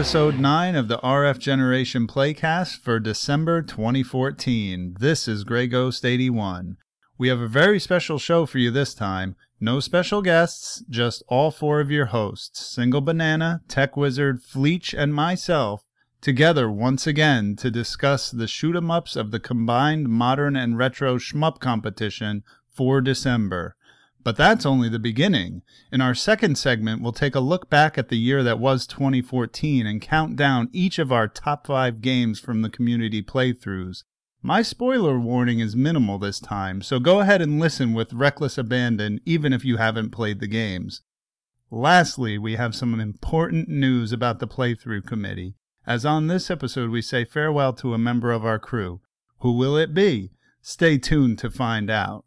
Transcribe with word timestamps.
episode 0.00 0.38
9 0.38 0.76
of 0.76 0.88
the 0.88 0.96
RF 1.00 1.38
Generation 1.38 2.06
Playcast 2.06 2.78
for 2.78 2.98
December 2.98 3.60
2014. 3.60 4.96
This 4.98 5.28
is 5.28 5.44
Grey 5.44 5.66
Ghost 5.66 6.06
81. 6.06 6.78
We 7.18 7.28
have 7.28 7.40
a 7.40 7.46
very 7.46 7.78
special 7.78 8.18
show 8.18 8.46
for 8.46 8.56
you 8.56 8.70
this 8.70 8.94
time. 8.94 9.36
No 9.60 9.78
special 9.78 10.22
guests, 10.22 10.82
just 10.88 11.22
all 11.28 11.50
four 11.50 11.80
of 11.80 11.90
your 11.90 12.06
hosts 12.06 12.66
Single 12.66 13.02
Banana, 13.02 13.60
Tech 13.68 13.94
Wizard, 13.94 14.40
Fleech, 14.42 14.94
and 14.96 15.12
myself 15.14 15.84
together 16.22 16.70
once 16.70 17.06
again 17.06 17.54
to 17.56 17.70
discuss 17.70 18.30
the 18.30 18.48
shoot 18.48 18.74
'em 18.74 18.90
ups 18.90 19.16
of 19.16 19.32
the 19.32 19.38
combined 19.38 20.08
modern 20.08 20.56
and 20.56 20.78
retro 20.78 21.18
shmup 21.18 21.60
competition 21.60 22.42
for 22.70 23.02
December. 23.02 23.76
But 24.22 24.36
that's 24.36 24.66
only 24.66 24.88
the 24.88 24.98
beginning. 24.98 25.62
In 25.90 26.00
our 26.00 26.14
second 26.14 26.58
segment, 26.58 27.00
we'll 27.00 27.12
take 27.12 27.34
a 27.34 27.40
look 27.40 27.70
back 27.70 27.96
at 27.96 28.08
the 28.08 28.18
year 28.18 28.42
that 28.42 28.58
was 28.58 28.86
2014 28.86 29.86
and 29.86 30.00
count 30.00 30.36
down 30.36 30.68
each 30.72 30.98
of 30.98 31.10
our 31.10 31.26
top 31.26 31.66
five 31.66 32.02
games 32.02 32.38
from 32.38 32.60
the 32.60 32.68
community 32.68 33.22
playthroughs. 33.22 34.04
My 34.42 34.62
spoiler 34.62 35.18
warning 35.18 35.60
is 35.60 35.76
minimal 35.76 36.18
this 36.18 36.40
time, 36.40 36.82
so 36.82 36.98
go 36.98 37.20
ahead 37.20 37.42
and 37.42 37.58
listen 37.58 37.92
with 37.92 38.12
reckless 38.12 38.56
abandon 38.56 39.20
even 39.24 39.52
if 39.52 39.64
you 39.64 39.78
haven't 39.78 40.10
played 40.10 40.40
the 40.40 40.46
games. 40.46 41.02
Lastly, 41.70 42.36
we 42.36 42.56
have 42.56 42.74
some 42.74 42.98
important 42.98 43.68
news 43.68 44.12
about 44.12 44.38
the 44.38 44.48
playthrough 44.48 45.06
committee, 45.06 45.54
as 45.86 46.04
on 46.04 46.26
this 46.26 46.50
episode 46.50 46.90
we 46.90 47.02
say 47.02 47.24
farewell 47.24 47.72
to 47.74 47.94
a 47.94 47.98
member 47.98 48.32
of 48.32 48.44
our 48.44 48.58
crew. 48.58 49.00
Who 49.40 49.52
will 49.52 49.76
it 49.76 49.94
be? 49.94 50.30
Stay 50.62 50.98
tuned 50.98 51.38
to 51.38 51.50
find 51.50 51.90
out. 51.90 52.24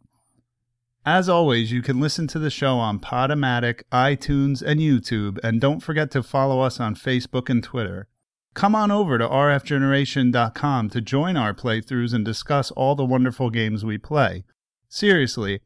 As 1.06 1.28
always, 1.28 1.72
you 1.72 1.82
can 1.82 2.00
listen 2.00 2.28
to 2.28 2.40
the 2.40 2.50
show 2.50 2.78
on 2.78 3.00
Podomatic, 3.00 3.84
iTunes, 3.92 4.62
and 4.62 4.80
YouTube, 4.80 5.38
and 5.44 5.60
don't 5.60 5.82
forget 5.82 6.12
to 6.12 6.24
follow 6.24 6.62
us 6.62 6.80
on 6.80 6.96
Facebook 6.96 7.50
and 7.50 7.62
Twitter. 7.62 8.08
Come 8.54 8.74
on 8.74 8.90
over 8.90 9.18
to 9.18 9.28
rfgeneration.com 9.28 10.90
to 10.92 11.02
join 11.02 11.36
our 11.36 11.54
playthroughs 11.54 12.14
and 12.14 12.24
discuss 12.24 12.72
all 12.72 12.96
the 12.96 13.04
wonderful 13.04 13.50
games 13.50 13.84
we 13.84 13.98
play. 13.98 14.46
Seriously, 14.88 15.60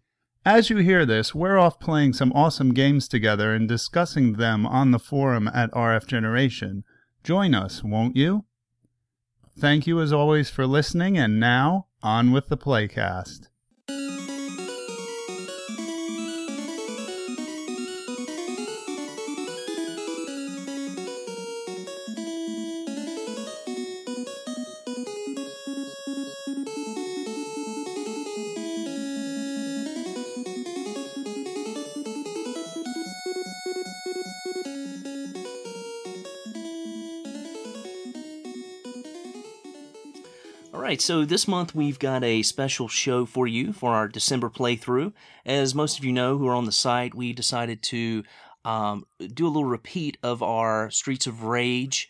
as 0.44 0.72
you 0.72 0.78
hear 0.78 1.06
this, 1.06 1.36
we're 1.36 1.60
off 1.60 1.80
playing 1.80 2.14
some 2.14 2.32
awesome 2.34 2.74
games 2.74 3.08
together 3.08 3.54
and 3.54 3.68
discussing 3.68 4.34
them 4.34 4.66
on 4.66 4.90
the 4.90 5.00
forum 5.00 5.52
at 5.54 5.70
RF 5.72 6.08
Generation. 6.08 6.84
Join 7.24 7.54
us, 7.54 7.84
won't 7.84 8.16
you? 8.16 8.46
Thank 9.60 9.86
you 9.86 10.02
as 10.02 10.14
always 10.14 10.50
for 10.50 10.66
listening, 10.66 11.16
and 11.16 11.40
now, 11.40 11.88
on 12.02 12.32
with 12.32 12.48
the 12.48 12.58
playcast. 12.58 13.50
Right, 40.88 41.02
so 41.02 41.26
this 41.26 41.50
month 41.50 41.76
we've 41.76 42.00
got 42.00 42.24
a 42.24 42.42
special 42.44 42.88
show 42.88 43.26
for 43.26 43.46
you 43.46 43.74
for 43.74 43.92
our 43.92 44.08
December 44.08 44.50
playthrough. 44.50 45.12
As 45.46 45.76
most 45.76 46.00
of 46.00 46.06
you 46.06 46.14
know 46.14 46.38
who 46.38 46.48
are 46.48 46.56
on 46.56 46.64
the 46.64 46.72
site, 46.72 47.14
we 47.14 47.34
decided 47.34 47.84
to 47.84 48.24
um, 48.64 49.06
do 49.34 49.46
a 49.46 49.50
little 49.50 49.66
repeat 49.66 50.18
of 50.24 50.42
our 50.42 50.90
Streets 50.90 51.28
of 51.28 51.44
Rage 51.44 52.08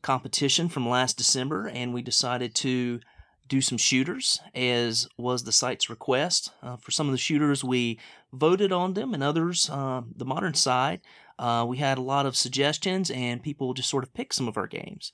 competition 0.00 0.68
from 0.68 0.88
last 0.88 1.16
December, 1.18 1.66
and 1.66 1.92
we 1.92 2.02
decided 2.02 2.54
to 2.54 3.00
do 3.48 3.60
some 3.60 3.78
shooters, 3.78 4.38
as 4.54 5.08
was 5.18 5.42
the 5.42 5.50
site's 5.50 5.90
request. 5.90 6.52
Uh, 6.62 6.76
for 6.76 6.92
some 6.92 7.08
of 7.08 7.12
the 7.12 7.18
shooters, 7.18 7.64
we 7.64 7.98
voted 8.32 8.70
on 8.70 8.94
them, 8.94 9.12
and 9.12 9.24
others, 9.24 9.68
uh, 9.70 10.02
the 10.14 10.24
modern 10.24 10.54
side, 10.54 11.00
uh, 11.40 11.64
we 11.66 11.78
had 11.78 11.98
a 11.98 12.02
lot 12.02 12.26
of 12.26 12.36
suggestions, 12.36 13.10
and 13.10 13.42
people 13.42 13.74
just 13.74 13.90
sort 13.90 14.04
of 14.04 14.14
picked 14.14 14.36
some 14.36 14.46
of 14.46 14.56
our 14.56 14.68
games. 14.68 15.10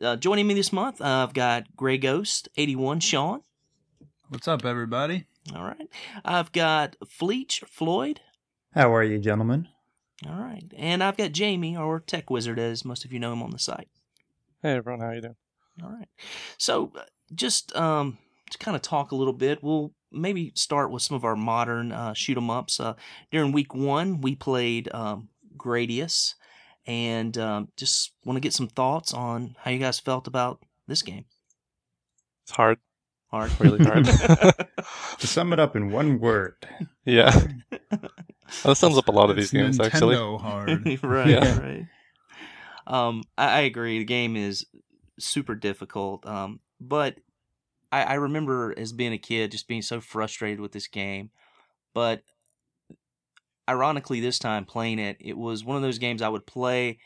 Uh, 0.00 0.14
joining 0.16 0.46
me 0.46 0.52
this 0.52 0.72
month, 0.72 1.00
uh, 1.00 1.24
I've 1.26 1.32
got 1.32 1.74
Grey 1.74 1.96
Ghost 1.96 2.48
81 2.56 3.00
Sean. 3.00 3.40
What's 4.28 4.46
up, 4.46 4.64
everybody? 4.66 5.24
All 5.54 5.64
right. 5.64 5.88
I've 6.24 6.52
got 6.52 6.96
Fleech 7.04 7.66
Floyd. 7.66 8.20
How 8.74 8.94
are 8.94 9.02
you, 9.02 9.18
gentlemen? 9.18 9.68
All 10.28 10.34
right. 10.34 10.64
And 10.76 11.02
I've 11.02 11.16
got 11.16 11.32
Jamie, 11.32 11.76
or 11.76 12.00
Tech 12.00 12.28
Wizard, 12.28 12.58
as 12.58 12.84
most 12.84 13.06
of 13.06 13.12
you 13.12 13.18
know 13.18 13.32
him 13.32 13.42
on 13.42 13.50
the 13.50 13.58
site. 13.58 13.88
Hey 14.62 14.72
everyone, 14.76 15.00
how 15.00 15.12
you 15.12 15.22
doing? 15.22 15.36
All 15.82 15.90
right. 15.90 16.08
So, 16.58 16.92
uh, 16.94 17.02
just 17.34 17.74
um, 17.74 18.18
to 18.50 18.58
kind 18.58 18.74
of 18.76 18.82
talk 18.82 19.12
a 19.12 19.16
little 19.16 19.32
bit, 19.32 19.62
we'll 19.62 19.92
maybe 20.12 20.52
start 20.54 20.90
with 20.90 21.02
some 21.02 21.16
of 21.16 21.24
our 21.24 21.36
modern 21.36 21.92
uh, 21.92 22.12
shoot 22.12 22.36
'em 22.36 22.50
ups. 22.50 22.80
Uh, 22.80 22.94
during 23.30 23.52
week 23.52 23.74
one, 23.74 24.20
we 24.20 24.34
played 24.34 24.92
um, 24.92 25.28
Gradius, 25.56 26.34
and 26.86 27.36
um, 27.38 27.68
just 27.76 28.12
want 28.24 28.36
to 28.36 28.40
get 28.40 28.52
some 28.52 28.68
thoughts 28.68 29.12
on 29.14 29.56
how 29.60 29.70
you 29.70 29.78
guys 29.78 29.98
felt 29.98 30.26
about 30.26 30.62
this 30.86 31.02
game. 31.02 31.24
It's 32.44 32.52
hard, 32.56 32.78
Hard. 33.30 33.50
really 33.60 33.82
hard. 33.84 34.06
To 35.18 35.26
sum 35.26 35.52
it 35.52 35.58
up 35.58 35.74
in 35.74 35.90
one 35.90 36.20
word, 36.20 36.54
yeah, 37.04 37.34
well, 37.90 38.10
that 38.64 38.76
sums 38.76 38.96
up 38.98 39.08
a 39.08 39.12
lot 39.12 39.30
of 39.30 39.36
these 39.36 39.46
It's 39.46 39.52
games 39.52 39.78
Nintendo 39.78 39.86
actually. 39.86 40.38
hard. 40.38 40.86
right, 41.02 41.30
Yeah. 41.32 41.60
right. 41.60 41.86
Um, 42.86 43.24
I, 43.36 43.46
I 43.48 43.60
agree. 43.62 43.98
The 43.98 44.04
game 44.04 44.36
is 44.36 44.66
super 45.18 45.54
difficult. 45.54 46.24
Um, 46.26 46.60
but 46.80 47.16
I, 47.90 48.02
I 48.02 48.14
remember 48.14 48.74
as 48.78 48.92
being 48.92 49.12
a 49.12 49.18
kid 49.18 49.50
just 49.50 49.66
being 49.68 49.82
so 49.82 50.00
frustrated 50.00 50.60
with 50.60 50.72
this 50.72 50.86
game. 50.86 51.30
But 51.94 52.22
ironically, 53.68 54.20
this 54.20 54.38
time 54.38 54.64
playing 54.64 54.98
it, 54.98 55.16
it 55.20 55.36
was 55.36 55.64
one 55.64 55.76
of 55.76 55.82
those 55.82 55.98
games 55.98 56.22
I 56.22 56.28
would 56.28 56.46
play 56.46 56.98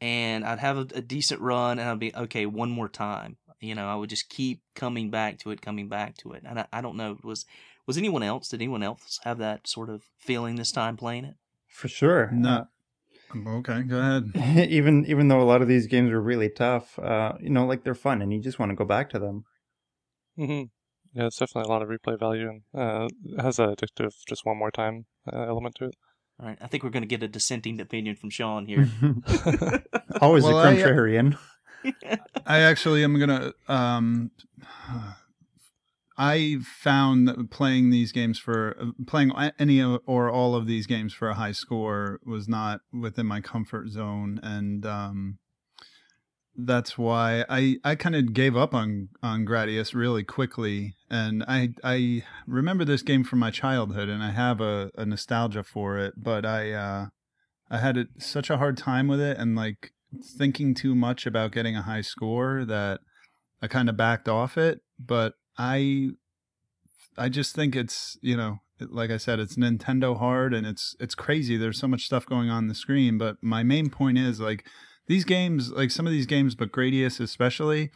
and 0.00 0.44
I'd 0.44 0.58
have 0.60 0.78
a, 0.78 0.86
a 0.96 1.02
decent 1.02 1.40
run 1.40 1.78
and 1.78 1.88
I'd 1.88 1.98
be 1.98 2.14
okay 2.14 2.46
one 2.46 2.70
more 2.70 2.88
time. 2.88 3.38
You 3.60 3.74
know, 3.74 3.88
I 3.88 3.96
would 3.96 4.10
just 4.10 4.28
keep 4.28 4.62
coming 4.74 5.10
back 5.10 5.38
to 5.40 5.50
it, 5.50 5.62
coming 5.62 5.88
back 5.88 6.16
to 6.18 6.32
it. 6.32 6.44
And 6.46 6.60
I, 6.60 6.66
I 6.72 6.80
don't 6.80 6.96
know, 6.96 7.18
was 7.24 7.44
was 7.86 7.98
anyone 7.98 8.22
else? 8.22 8.48
Did 8.50 8.62
anyone 8.62 8.82
else 8.82 9.18
have 9.24 9.38
that 9.38 9.66
sort 9.66 9.90
of 9.90 10.04
feeling 10.18 10.56
this 10.56 10.72
time 10.72 10.96
playing 10.96 11.24
it? 11.24 11.36
for 11.68 11.88
sure. 11.88 12.30
No. 12.32 12.66
Okay, 13.34 13.82
go 13.82 13.98
ahead. 13.98 14.32
Uh, 14.34 14.66
even 14.68 15.04
even 15.06 15.28
though 15.28 15.40
a 15.40 15.44
lot 15.44 15.62
of 15.62 15.68
these 15.68 15.86
games 15.86 16.10
are 16.10 16.20
really 16.20 16.48
tough, 16.48 16.98
uh, 16.98 17.34
you 17.40 17.50
know, 17.50 17.66
like 17.66 17.84
they're 17.84 17.94
fun, 17.94 18.22
and 18.22 18.32
you 18.32 18.40
just 18.40 18.58
want 18.58 18.70
to 18.70 18.76
go 18.76 18.84
back 18.84 19.10
to 19.10 19.18
them. 19.18 19.44
hmm 20.36 20.70
Yeah, 21.18 21.26
it's 21.26 21.36
definitely 21.38 21.68
a 21.68 21.72
lot 21.72 21.82
of 21.82 21.88
replay 21.88 22.16
value, 22.18 22.48
and 22.48 22.62
uh, 22.80 23.08
has 23.42 23.58
a 23.58 23.66
addictive 23.74 24.12
just 24.28 24.46
one 24.46 24.56
more 24.56 24.70
time 24.70 25.06
uh, 25.32 25.36
element 25.40 25.74
to 25.76 25.86
it. 25.86 25.94
All 26.40 26.46
right, 26.46 26.58
I 26.60 26.68
think 26.68 26.84
we're 26.84 26.90
going 26.90 27.02
to 27.02 27.08
get 27.08 27.24
a 27.24 27.28
dissenting 27.28 27.80
opinion 27.80 28.14
from 28.14 28.30
Sean 28.30 28.66
here. 28.66 28.88
Always 30.20 30.44
Well, 30.44 30.60
a 30.60 30.68
I- 30.70 30.74
contrarian. 30.76 31.36
I 32.46 32.60
actually 32.60 33.02
am 33.02 33.18
gonna. 33.18 33.52
Um, 33.68 34.30
I 36.16 36.58
found 36.64 37.28
that 37.28 37.50
playing 37.50 37.90
these 37.90 38.10
games 38.12 38.38
for 38.38 38.76
playing 39.06 39.32
any 39.58 39.82
or 39.82 40.30
all 40.30 40.54
of 40.56 40.66
these 40.66 40.86
games 40.86 41.12
for 41.14 41.28
a 41.28 41.34
high 41.34 41.52
score 41.52 42.18
was 42.26 42.48
not 42.48 42.80
within 42.92 43.26
my 43.26 43.40
comfort 43.40 43.88
zone, 43.90 44.40
and 44.42 44.84
um, 44.84 45.38
that's 46.58 46.98
why 46.98 47.44
I, 47.48 47.76
I 47.84 47.94
kind 47.94 48.16
of 48.16 48.34
gave 48.34 48.56
up 48.56 48.74
on 48.74 49.08
on 49.22 49.46
Gradius 49.46 49.94
really 49.94 50.24
quickly. 50.24 50.94
And 51.08 51.44
I 51.46 51.70
I 51.84 52.24
remember 52.46 52.84
this 52.84 53.02
game 53.02 53.22
from 53.22 53.38
my 53.38 53.52
childhood, 53.52 54.08
and 54.08 54.22
I 54.22 54.32
have 54.32 54.60
a, 54.60 54.90
a 54.96 55.06
nostalgia 55.06 55.62
for 55.62 55.98
it. 55.98 56.14
But 56.16 56.44
I 56.44 56.72
uh, 56.72 57.06
I 57.70 57.78
had 57.78 58.08
such 58.18 58.50
a 58.50 58.58
hard 58.58 58.76
time 58.76 59.06
with 59.06 59.20
it, 59.20 59.38
and 59.38 59.54
like 59.54 59.92
thinking 60.36 60.74
too 60.74 60.94
much 60.96 61.26
about 61.26 61.52
getting 61.52 61.76
a 61.76 61.82
high 61.82 62.00
score 62.00 62.64
that 62.64 63.00
I 63.62 63.68
kind 63.68 63.88
of 63.88 63.96
backed 63.96 64.28
off 64.28 64.58
it. 64.58 64.80
But 64.98 65.34
I 65.56 66.10
I 67.16 67.28
just 67.28 67.54
think 67.54 67.76
it's 67.76 68.18
you 68.20 68.36
know 68.36 68.58
like 68.80 69.10
I 69.10 69.16
said, 69.16 69.38
it's 69.40 69.56
Nintendo 69.56 70.18
hard 70.18 70.54
and 70.54 70.66
it's 70.66 70.96
it's 70.98 71.14
crazy. 71.14 71.56
There's 71.56 71.78
so 71.78 71.88
much 71.88 72.04
stuff 72.04 72.26
going 72.26 72.50
on 72.50 72.66
the 72.66 72.74
screen. 72.74 73.16
But 73.16 73.36
my 73.40 73.62
main 73.62 73.90
point 73.90 74.18
is 74.18 74.40
like 74.40 74.66
these 75.08 75.24
games, 75.24 75.70
like 75.72 75.90
some 75.90 76.06
of 76.06 76.12
these 76.12 76.26
games, 76.26 76.54
but 76.54 76.70
Gradius 76.70 77.18
especially, 77.20 77.90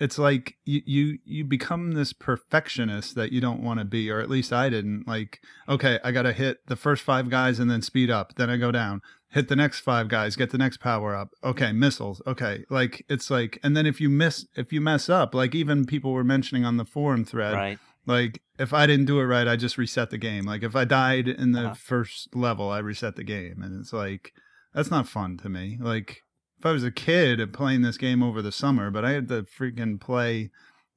it's 0.00 0.18
like 0.18 0.54
you 0.64 0.80
you 0.86 1.18
you 1.24 1.44
become 1.44 1.92
this 1.92 2.12
perfectionist 2.12 3.14
that 3.16 3.32
you 3.32 3.40
don't 3.40 3.62
want 3.62 3.80
to 3.80 3.84
be, 3.84 4.10
or 4.10 4.20
at 4.20 4.30
least 4.30 4.52
I 4.52 4.68
didn't. 4.68 5.06
Like, 5.06 5.40
okay, 5.68 5.98
I 6.04 6.12
gotta 6.12 6.32
hit 6.32 6.58
the 6.66 6.76
first 6.76 7.02
five 7.02 7.28
guys 7.28 7.58
and 7.58 7.70
then 7.70 7.82
speed 7.82 8.10
up, 8.10 8.36
then 8.36 8.48
I 8.48 8.56
go 8.56 8.70
down, 8.70 9.00
hit 9.30 9.48
the 9.48 9.56
next 9.56 9.80
five 9.80 10.08
guys, 10.08 10.36
get 10.36 10.50
the 10.50 10.58
next 10.58 10.78
power 10.78 11.16
up. 11.16 11.30
Okay, 11.42 11.72
missiles. 11.72 12.22
Okay, 12.26 12.64
like 12.70 13.04
it's 13.08 13.28
like, 13.30 13.58
and 13.64 13.76
then 13.76 13.86
if 13.86 14.00
you 14.00 14.08
miss, 14.08 14.46
if 14.54 14.72
you 14.72 14.80
mess 14.80 15.08
up, 15.08 15.34
like 15.34 15.54
even 15.54 15.84
people 15.84 16.12
were 16.12 16.24
mentioning 16.24 16.64
on 16.64 16.76
the 16.76 16.84
forum 16.84 17.24
thread, 17.24 17.54
right. 17.54 17.78
like 18.06 18.40
if 18.58 18.72
I 18.72 18.86
didn't 18.86 19.06
do 19.06 19.18
it 19.18 19.24
right, 19.24 19.48
I 19.48 19.56
just 19.56 19.76
reset 19.78 20.10
the 20.10 20.18
game. 20.18 20.44
Like 20.44 20.62
if 20.62 20.76
I 20.76 20.84
died 20.84 21.26
in 21.26 21.50
the 21.52 21.66
Uh-huh. 21.66 21.74
first 21.74 22.36
level, 22.36 22.70
I 22.70 22.78
reset 22.78 23.16
the 23.16 23.24
game, 23.24 23.60
and 23.62 23.80
it's 23.80 23.92
like 23.92 24.32
that's 24.72 24.92
not 24.92 25.08
fun 25.08 25.38
to 25.38 25.48
me. 25.48 25.76
Like 25.80 26.22
if 26.58 26.66
I 26.66 26.72
was 26.72 26.84
a 26.84 26.90
kid 26.90 27.40
and 27.40 27.52
playing 27.52 27.82
this 27.82 27.96
game 27.96 28.22
over 28.22 28.42
the 28.42 28.52
summer, 28.52 28.90
but 28.90 29.04
I 29.04 29.10
had 29.12 29.28
to 29.28 29.42
freaking 29.42 30.00
play 30.00 30.50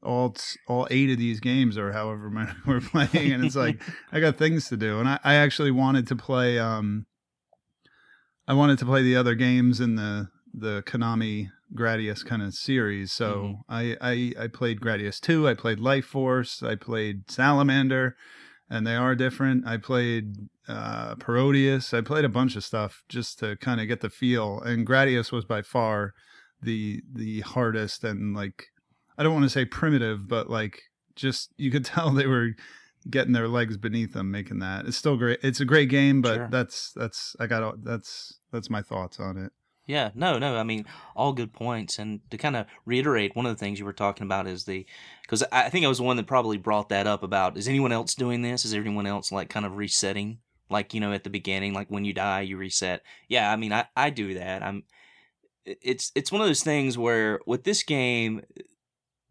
all 0.04 0.36
all 0.68 0.88
eight 0.90 1.12
of 1.12 1.20
these 1.20 1.40
games 1.40 1.78
or 1.78 1.92
however 1.92 2.30
many 2.30 2.52
we're 2.66 2.82
playing, 2.82 3.32
and 3.32 3.46
it's 3.46 3.56
like 3.56 3.80
I 4.12 4.20
got 4.20 4.38
things 4.38 4.68
to 4.70 4.78
do, 4.78 5.00
and 5.00 5.08
I, 5.08 5.20
I 5.24 5.36
actually 5.36 5.72
wanted 5.72 6.08
to 6.08 6.16
play. 6.16 6.58
Um, 6.58 7.06
I 8.48 8.54
wanted 8.54 8.80
to 8.80 8.86
play 8.86 9.04
the 9.04 9.16
other 9.16 9.36
games 9.36 9.80
in 9.80 9.96
the 9.96 10.30
the 10.54 10.84
Konami 10.86 11.50
Gradius 11.74 12.26
kind 12.26 12.42
of 12.42 12.54
series. 12.54 13.14
So 13.14 13.28
Mhm. 13.36 13.56
I, 13.70 13.98
I 14.02 14.44
I 14.44 14.48
played 14.48 14.82
Gradius 14.82 15.20
two. 15.22 15.48
I 15.48 15.54
played 15.54 15.80
Life 15.80 16.06
Force. 16.06 16.62
I 16.64 16.76
played 16.76 17.30
Salamander, 17.32 18.16
and 18.72 18.88
they 18.88 18.96
are 18.96 19.14
different. 19.16 19.68
I 19.68 19.78
played 19.78 20.34
uh, 20.68 21.16
Parodius. 21.16 21.94
I 21.96 22.02
played 22.02 22.26
a 22.26 22.30
bunch 22.30 22.56
of 22.56 22.64
stuff 22.64 23.04
just 23.10 23.38
to 23.40 23.58
kind 23.58 23.82
of 23.82 23.88
get 23.88 24.00
the 24.00 24.10
feel. 24.10 24.62
And 24.62 24.88
Gradius 24.88 25.32
was 25.32 25.46
by 25.46 25.62
far 25.62 26.14
the 26.64 27.02
the 27.14 27.42
hardest 27.42 28.04
and 28.04 28.36
like 28.36 28.68
I 29.18 29.24
don't 29.24 29.34
want 29.34 29.44
to 29.46 29.50
say 29.50 29.66
primitive, 29.66 30.28
but 30.28 30.50
like 30.50 30.82
just 31.16 31.52
you 31.58 31.70
could 31.70 31.86
tell 31.94 32.12
they 32.12 32.28
were 32.28 32.52
getting 33.10 33.34
their 33.34 33.48
legs 33.48 33.78
beneath 33.78 34.14
them 34.14 34.32
making 34.32 34.60
that. 34.60 34.86
It's 34.86 34.98
still 34.98 35.18
great. 35.18 35.40
It's 35.44 35.60
a 35.60 35.66
great 35.66 35.90
game, 35.90 36.22
but 36.22 36.36
Sure. 36.36 36.48
that's 36.50 36.92
that's 36.96 37.36
I 37.40 37.48
got 37.48 37.84
that's 37.84 38.40
that's 38.52 38.70
my 38.70 38.82
thoughts 38.82 39.20
on 39.20 39.38
it. 39.38 39.52
Yeah, 39.92 40.12
no, 40.16 40.40
no. 40.40 40.56
I 40.56 40.64
mean, 40.64 40.86
all 41.18 41.34
good 41.34 41.52
points. 41.52 42.00
And 42.00 42.22
to 42.32 42.38
kind 42.38 42.56
of 42.56 42.66
reiterate, 42.86 43.36
one 43.36 43.46
of 43.46 43.52
the 43.52 43.60
things 43.60 43.78
you 43.78 43.84
were 43.84 43.92
talking 43.92 44.24
about 44.26 44.48
is 44.48 44.64
the, 44.64 44.86
because 45.22 45.44
I 45.52 45.70
think 45.70 45.84
I 45.84 45.90
was 45.90 45.98
the 45.98 46.06
one 46.06 46.16
that 46.16 46.28
probably 46.28 46.56
brought 46.56 46.88
that 46.90 47.08
up 47.08 47.24
about, 47.24 47.58
is 47.58 47.68
anyone 47.68 47.92
else 47.92 48.16
doing 48.16 48.42
this? 48.42 48.64
Is 48.64 48.74
anyone 48.74 49.06
else 49.06 49.34
like 49.34 49.50
kind 49.50 49.66
of 49.66 49.76
resetting? 49.76 50.38
Like, 50.70 50.94
you 50.94 51.02
know, 51.02 51.12
at 51.12 51.26
the 51.26 51.30
beginning, 51.30 51.74
like 51.74 51.92
when 51.92 52.06
you 52.06 52.14
die, 52.14 52.40
you 52.40 52.56
reset. 52.56 53.04
Yeah, 53.28 53.52
I 53.52 53.58
mean, 53.58 53.74
I, 53.74 53.86
I 53.94 54.12
do 54.12 54.36
that. 54.36 54.64
I'm, 54.64 54.84
it's, 55.66 56.14
it's 56.16 56.32
one 56.32 56.40
of 56.40 56.48
those 56.48 56.64
things 56.64 56.98
where 56.98 57.42
with 57.46 57.66
this 57.66 57.84
game, 57.84 58.44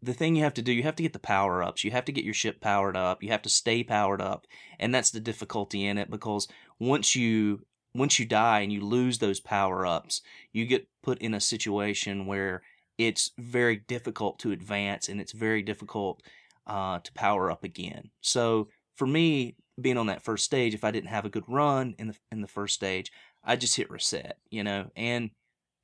the 0.03 0.13
thing 0.13 0.35
you 0.35 0.43
have 0.43 0.53
to 0.53 0.61
do, 0.61 0.71
you 0.71 0.83
have 0.83 0.95
to 0.97 1.03
get 1.03 1.13
the 1.13 1.17
power 1.19 1.63
ups. 1.63 1.83
You 1.83 1.89
have 1.89 2.05
to 2.05 2.11
get 2.11 2.23
your 2.23 2.35
ship 2.35 2.61
powered 2.61 2.95
up. 2.95 3.23
You 3.23 3.29
have 3.29 3.41
to 3.41 3.49
stay 3.49 3.83
powered 3.83 4.21
up. 4.21 4.45
And 4.79 4.93
that's 4.93 5.09
the 5.09 5.19
difficulty 5.19 5.87
in 5.87 5.97
it 5.97 6.11
because 6.11 6.47
once 6.79 7.15
you, 7.15 7.61
once 7.93 8.19
you 8.19 8.25
die 8.25 8.61
and 8.61 8.71
you 8.71 8.81
lose 8.81 9.19
those 9.19 9.39
power 9.39 9.85
ups, 9.85 10.21
you 10.53 10.65
get 10.65 10.87
put 11.03 11.19
in 11.19 11.33
a 11.33 11.39
situation 11.41 12.25
where 12.25 12.61
it's 12.97 13.31
very 13.37 13.75
difficult 13.75 14.39
to 14.39 14.51
advance 14.51 15.09
and 15.09 15.19
it's 15.19 15.31
very 15.31 15.61
difficult 15.61 16.21
uh, 16.67 16.99
to 16.99 17.11
power 17.13 17.51
up 17.51 17.63
again. 17.63 18.11
So 18.21 18.69
for 18.95 19.07
me, 19.07 19.55
being 19.79 19.97
on 19.97 20.07
that 20.07 20.21
first 20.21 20.45
stage, 20.45 20.73
if 20.73 20.83
I 20.83 20.91
didn't 20.91 21.09
have 21.09 21.25
a 21.25 21.29
good 21.29 21.45
run 21.47 21.95
in 21.97 22.07
the 22.07 22.17
in 22.31 22.41
the 22.41 22.47
first 22.47 22.75
stage, 22.75 23.11
I 23.43 23.55
just 23.55 23.75
hit 23.75 23.89
reset, 23.89 24.37
you 24.49 24.63
know. 24.63 24.91
And 24.95 25.31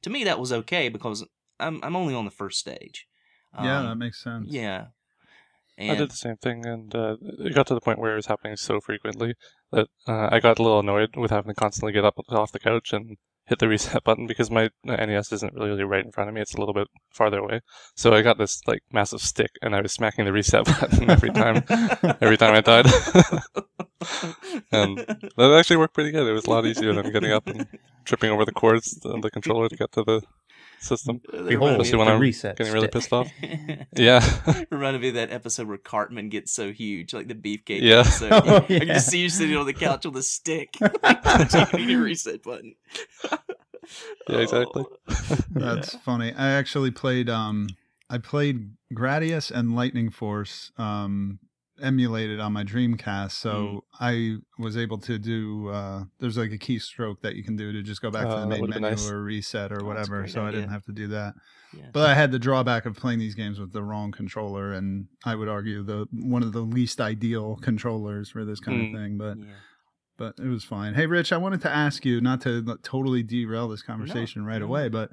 to 0.04 0.10
me, 0.10 0.26
that 0.26 0.40
was 0.40 0.54
okay 0.54 0.90
because 0.90 1.26
I'm 1.60 1.84
I'm 1.84 1.96
only 1.96 2.14
on 2.14 2.26
the 2.26 2.32
first 2.32 2.60
stage. 2.60 3.08
yeah, 3.60 3.80
Um, 3.80 3.88
that 3.90 3.96
makes 3.96 4.22
sense. 4.24 4.48
yeah. 4.52 4.88
I 5.80 5.96
did 5.96 6.10
the 6.10 6.16
same 6.16 6.38
thing, 6.38 6.66
and 6.66 6.94
uh, 6.96 7.18
it 7.22 7.54
got 7.54 7.68
to 7.68 7.74
the 7.76 7.82
point 7.82 8.00
where 8.00 8.14
it 8.14 8.16
was 8.16 8.26
happening 8.26 8.58
so 8.58 8.80
frequently 8.82 9.36
that 9.72 9.88
uh, 10.08 10.30
I 10.32 10.40
got 10.40 10.60
a 10.60 10.64
little 10.64 10.80
annoyed 10.80 11.16
with 11.16 11.32
having 11.32 11.54
to 11.54 11.60
constantly 11.60 11.94
get 11.94 12.06
up 12.06 12.20
off 12.30 12.52
the 12.52 12.60
couch 12.60 12.94
and 12.94 13.18
hit 13.46 13.60
the 13.60 13.68
reset 13.68 14.04
button 14.06 14.28
because 14.28 14.52
my 14.52 14.70
NES 14.84 15.32
isn't 15.32 15.54
really 15.54 15.84
right 15.84 16.06
in 16.06 16.12
front 16.12 16.30
of 16.30 16.36
me; 16.36 16.42
it's 16.42 16.54
a 16.54 16.60
little 16.60 16.74
bit 16.74 16.88
farther 17.12 17.40
away. 17.40 17.62
So 17.96 18.14
I 18.14 18.22
got 18.22 18.38
this 18.38 18.62
like 18.68 18.84
massive 18.92 19.22
stick, 19.22 19.52
and 19.62 19.76
I 19.76 19.82
was 19.82 19.94
smacking 19.94 20.26
the 20.26 20.34
reset 20.34 20.66
button 20.80 21.10
every 21.10 21.32
time, 21.32 21.64
every 22.22 22.38
time 22.38 22.56
I 22.56 22.62
died. 22.62 22.86
and 24.72 24.98
that 25.38 25.58
actually 25.58 25.78
worked 25.78 25.94
pretty 25.94 26.12
good. 26.12 26.28
It 26.28 26.34
was 26.34 26.46
a 26.46 26.50
lot 26.50 26.66
easier 26.66 26.94
than 26.94 27.12
getting 27.12 27.32
up 27.32 27.48
and 27.48 27.68
tripping 28.06 28.32
over 28.32 28.46
the 28.46 28.52
cords 28.52 29.00
on 29.06 29.22
the 29.22 29.32
controller 29.32 29.70
to 29.70 29.76
get 29.76 29.92
to 29.94 30.04
the 30.04 30.22
system. 30.80 31.22
Behold, 31.32 31.72
Especially 31.82 31.98
when 31.98 32.08
the 32.08 32.14
I'm 32.14 32.20
reset 32.20 32.58
Getting 32.58 32.74
really 32.74 32.88
pissed 32.88 33.12
off. 33.14 33.30
Yeah. 33.96 34.24
Reminded 34.70 35.02
me 35.02 35.08
of 35.10 35.14
that 35.16 35.32
episode 35.32 35.68
where 35.68 35.78
Cartman 35.78 36.30
gets 36.30 36.52
so 36.52 36.72
huge, 36.72 37.14
like 37.14 37.28
the 37.28 37.36
beefcake 37.36 37.82
Yeah. 37.82 38.00
episode. 38.02 38.32
Oh, 38.46 38.56
I 38.58 38.60
can 38.62 38.88
just 38.88 39.10
see 39.10 39.20
you 39.20 39.30
sitting 39.30 39.56
on 39.58 39.66
the 39.66 39.74
couch 39.74 40.06
with 40.06 40.16
a 40.18 40.24
stick. 40.24 40.76
you 40.80 41.86
need 41.86 41.96
a 41.96 42.00
reset 42.00 42.44
button. 42.44 42.76
Yeah, 44.30 44.40
exactly. 44.40 44.84
Oh. 45.10 45.38
That's 45.52 45.96
funny. 45.96 46.34
I 46.34 46.52
actually 46.52 46.92
played 46.92 47.30
um 47.30 47.68
I 48.10 48.18
played 48.18 48.72
Gradius 48.94 49.52
and 49.52 49.76
Lightning 49.76 50.10
Force 50.10 50.72
um 50.78 51.40
emulated 51.82 52.40
on 52.40 52.54
my 52.54 52.64
Dreamcast, 52.64 53.32
so 53.32 53.52
Mm. 53.52 53.82
I 54.00 54.38
was 54.62 54.78
able 54.78 54.98
to 55.00 55.18
do 55.20 55.70
uh 55.70 56.04
there's 56.20 56.38
like 56.38 56.52
a 56.52 56.58
keystroke 56.58 57.22
that 57.22 57.36
you 57.36 57.44
can 57.44 57.56
do 57.56 57.72
to 57.72 57.82
just 57.84 58.02
go 58.02 58.10
back 58.12 58.24
to 58.28 58.36
Oh, 58.38 58.40
the 58.42 58.48
main 58.48 58.68
menu 58.70 58.80
nice. 58.82 59.10
or 59.10 59.24
reset 59.24 59.72
or 59.72 59.82
Oh, 59.84 59.86
whatever, 59.86 60.28
so 60.28 60.44
I 60.46 60.52
didn't 60.52 60.70
have 60.70 60.84
to 60.86 60.92
do 60.92 61.08
that. 61.10 61.34
Yeah. 61.74 61.90
But 61.94 62.10
I 62.10 62.14
had 62.16 62.32
the 62.32 62.40
drawback 62.40 62.86
of 62.86 62.96
playing 62.96 63.20
these 63.20 63.36
games 63.36 63.60
with 63.60 63.74
the 63.74 63.84
wrong 63.84 64.12
controller 64.12 64.74
and 64.74 65.08
I 65.26 65.36
would 65.36 65.48
argue 65.50 65.84
the 65.84 66.08
one 66.12 66.44
of 66.44 66.52
the 66.54 66.62
least 66.62 67.00
ideal 67.02 67.58
controllers 67.62 68.30
for 68.30 68.46
this 68.46 68.60
kind 68.60 68.82
Mm. 68.82 68.88
of 68.96 69.00
thing, 69.00 69.18
but 69.18 69.38
yeah. 69.38 69.54
but 70.18 70.34
it 70.40 70.48
was 70.48 70.64
fine. 70.64 70.96
Hey, 70.96 71.06
Rich, 71.06 71.32
I 71.32 71.38
wanted 71.38 71.62
to 71.62 71.70
ask 71.70 72.06
you 72.06 72.22
not 72.22 72.42
to 72.42 72.78
totally 72.84 73.22
derail 73.24 73.68
this 73.68 73.82
conversation 73.84 74.46
right 74.46 74.60
no. 74.62 74.66
away, 74.68 74.90
but 74.90 75.12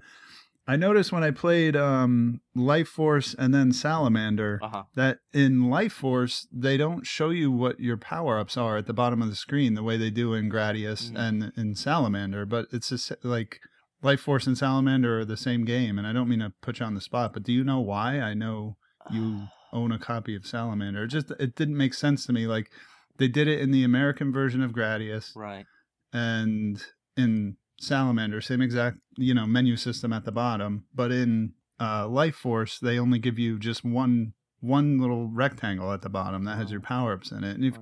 I 0.67 0.77
noticed 0.77 1.13
when 1.13 1.23
I 1.23 1.31
played 1.31 1.77
um, 1.77 2.41
Life 2.55 2.89
Force 2.89 3.35
and 3.39 3.53
then 3.53 3.71
Salamander 3.73 4.59
Uh-huh. 4.63 4.85
that 4.95 5.19
in 5.33 5.69
Life 5.69 5.93
Force 5.93 6.47
they 6.51 6.77
don't 6.79 7.07
show 7.07 7.29
you 7.31 7.51
what 7.51 7.81
your 7.81 7.99
power 7.99 8.39
ups 8.39 8.57
are 8.57 8.79
at 8.79 8.87
the 8.87 8.95
bottom 8.95 9.21
of 9.21 9.29
the 9.29 9.37
screen 9.37 9.75
the 9.75 9.83
way 9.83 9.97
they 9.99 10.11
do 10.11 10.33
in 10.33 10.49
Gradius 10.51 11.11
Mhm. 11.11 11.19
and 11.19 11.53
in 11.57 11.75
Salamander, 11.75 12.47
but 12.47 12.67
it's 12.73 12.89
just 12.89 13.13
like 13.23 13.61
Life 14.03 14.21
Force 14.21 14.47
and 14.47 14.57
Salamander 14.57 15.21
are 15.21 15.25
the 15.25 15.37
same 15.37 15.65
game, 15.65 15.99
and 15.99 16.07
I 16.07 16.13
don't 16.13 16.29
mean 16.29 16.41
to 16.41 16.53
put 16.63 16.81
you 16.81 16.87
on 16.87 16.95
the 16.95 17.01
spot, 17.01 17.33
but 17.35 17.43
do 17.43 17.53
you 17.53 17.65
know 17.65 17.81
why? 17.81 18.21
I 18.21 18.33
know 18.35 18.77
you 19.11 19.49
own 19.73 19.93
a 19.93 19.99
copy 19.99 20.35
of 20.35 20.47
Salamander. 20.47 21.05
It 21.05 21.09
just 21.09 21.31
it 21.39 21.55
didn't 21.57 21.77
make 21.77 21.93
sense 21.95 22.25
to 22.27 22.33
me. 22.33 22.47
Like 22.47 22.71
they 23.19 23.29
did 23.29 23.49
it 23.49 23.61
in 23.61 23.71
the 23.71 23.85
American 23.85 24.33
version 24.33 24.63
of 24.63 24.73
Gradius 24.73 25.35
Right. 25.37 25.67
and 26.13 26.83
in 27.17 27.57
Salamander, 27.81 28.41
same 28.41 28.63
exact 28.63 28.99
you 29.17 29.35
know 29.35 29.47
menu 29.47 29.77
system 29.77 30.13
at 30.13 30.25
the 30.25 30.33
bottom, 30.33 30.87
but 30.95 31.11
in 31.11 31.55
uh, 31.81 32.09
Life 32.09 32.37
Force 32.37 32.79
they 32.79 32.99
only 32.99 33.19
give 33.19 33.39
you 33.39 33.59
just 33.59 33.85
one 33.85 34.33
one 34.61 34.99
little 34.99 35.29
rectangle 35.29 35.93
at 35.93 36.03
the 36.03 36.09
bottom 36.09 36.45
that 36.45 36.57
has 36.57 36.71
your 36.71 36.81
power 36.81 37.13
ups 37.13 37.31
in 37.31 37.45
it. 37.45 37.57
And 37.57 37.65
if 37.65 37.79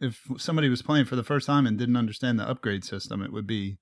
if 0.00 0.40
somebody 0.40 0.68
was 0.68 0.82
playing 0.82 1.04
for 1.04 1.16
the 1.16 1.22
first 1.22 1.46
time 1.46 1.66
and 1.66 1.78
didn't 1.78 1.96
understand 1.96 2.38
the 2.38 2.48
upgrade 2.48 2.84
system, 2.84 3.22
it 3.22 3.32
would 3.32 3.46
be. 3.46 3.78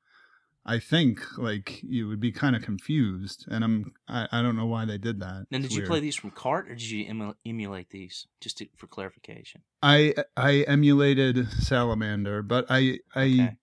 I 0.65 0.79
think 0.79 1.39
like 1.39 1.81
you 1.83 2.07
would 2.07 2.21
be 2.21 2.31
kind 2.31 2.55
of 2.55 2.63
confused, 2.63 3.47
and 3.51 3.65
I'm 3.65 3.95
I, 4.07 4.29
I 4.31 4.43
don't 4.43 4.55
know 4.55 4.67
why 4.67 4.85
they 4.85 4.97
did 4.97 5.19
that. 5.19 5.47
It's 5.51 5.63
did 5.63 5.73
you 5.73 5.79
weird. 5.79 5.89
play 5.89 5.99
these 5.99 6.15
from 6.15 6.31
cart 6.31 6.71
or 6.71 6.77
did 6.77 6.89
you 6.89 7.05
emu- 7.05 7.35
emulate 7.45 7.91
these? 7.91 8.29
Just 8.41 8.59
to, 8.59 8.69
for 8.77 8.87
clarification. 8.87 9.63
I 9.83 10.15
I 10.37 10.65
emulated 10.69 11.49
Salamander, 11.51 12.43
but 12.43 12.67
I 12.71 13.01
I 13.13 13.25
Okay. 13.25 13.57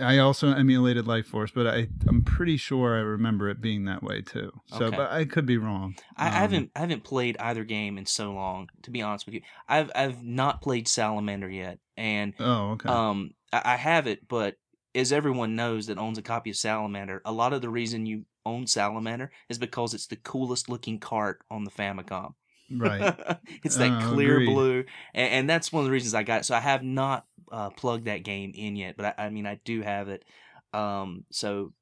I 0.00 0.18
also 0.18 0.52
emulated 0.52 1.06
Life 1.06 1.26
Force, 1.26 1.50
but 1.52 1.66
I 1.66 1.88
I'm 2.08 2.22
pretty 2.22 2.56
sure 2.56 2.96
I 2.96 3.00
remember 3.00 3.48
it 3.48 3.60
being 3.60 3.84
that 3.84 4.02
way 4.02 4.22
too. 4.22 4.50
So, 4.66 4.86
Okay. 4.86 4.96
but 4.96 5.10
I 5.10 5.24
could 5.24 5.46
be 5.46 5.56
wrong. 5.56 5.94
I, 6.16 6.26
I 6.26 6.30
Um, 6.30 6.40
haven't 6.40 6.70
I 6.76 6.80
haven't 6.80 7.04
played 7.04 7.36
either 7.38 7.64
game 7.64 7.98
in 7.98 8.06
so 8.06 8.32
long. 8.32 8.68
To 8.82 8.90
be 8.90 9.02
honest 9.02 9.26
with 9.26 9.34
you, 9.34 9.42
I've 9.68 9.90
I've 9.94 10.22
not 10.22 10.62
played 10.62 10.88
Salamander 10.88 11.50
yet, 11.50 11.78
and 11.96 12.34
Oh, 12.38 12.72
okay. 12.72 12.88
um 12.92 13.32
I, 13.52 13.62
I 13.74 13.76
have 13.76 14.06
it, 14.06 14.26
but 14.28 14.56
as 14.94 15.12
everyone 15.12 15.56
knows 15.56 15.86
that 15.86 15.98
owns 15.98 16.18
a 16.18 16.22
copy 16.22 16.50
of 16.50 16.56
Salamander, 16.56 17.20
a 17.24 17.32
lot 17.32 17.52
of 17.52 17.62
the 17.62 17.70
reason 17.70 18.06
you 18.06 18.26
own 18.46 18.66
Salamander 18.66 19.32
is 19.48 19.58
because 19.58 19.94
it's 19.94 20.06
the 20.06 20.16
coolest 20.16 20.68
looking 20.68 21.00
cart 21.00 21.42
on 21.50 21.64
the 21.64 21.70
Famicom. 21.70 22.34
Right. 22.70 23.14
it's 23.64 23.76
that 23.76 24.02
Oh, 24.02 24.08
clear 24.14 24.34
agreed. 24.36 24.46
blue, 24.46 24.84
and, 25.14 25.32
and 25.32 25.50
that's 25.50 25.72
one 25.72 25.80
of 25.80 25.86
the 25.86 25.92
reasons 25.92 26.14
I 26.14 26.22
got 26.22 26.40
it. 26.40 26.44
So 26.44 26.54
I 26.54 26.60
have 26.60 26.82
not 26.82 27.26
uh, 27.52 27.70
plugged 27.70 28.06
that 28.06 28.24
game 28.24 28.52
in 28.54 28.76
yet, 28.76 28.96
but 28.96 29.14
I, 29.18 29.26
I 29.26 29.30
mean 29.30 29.46
I 29.46 29.60
do 29.64 29.82
have 29.82 30.08
it. 30.08 30.24
Um, 30.72 31.24
so 31.30 31.72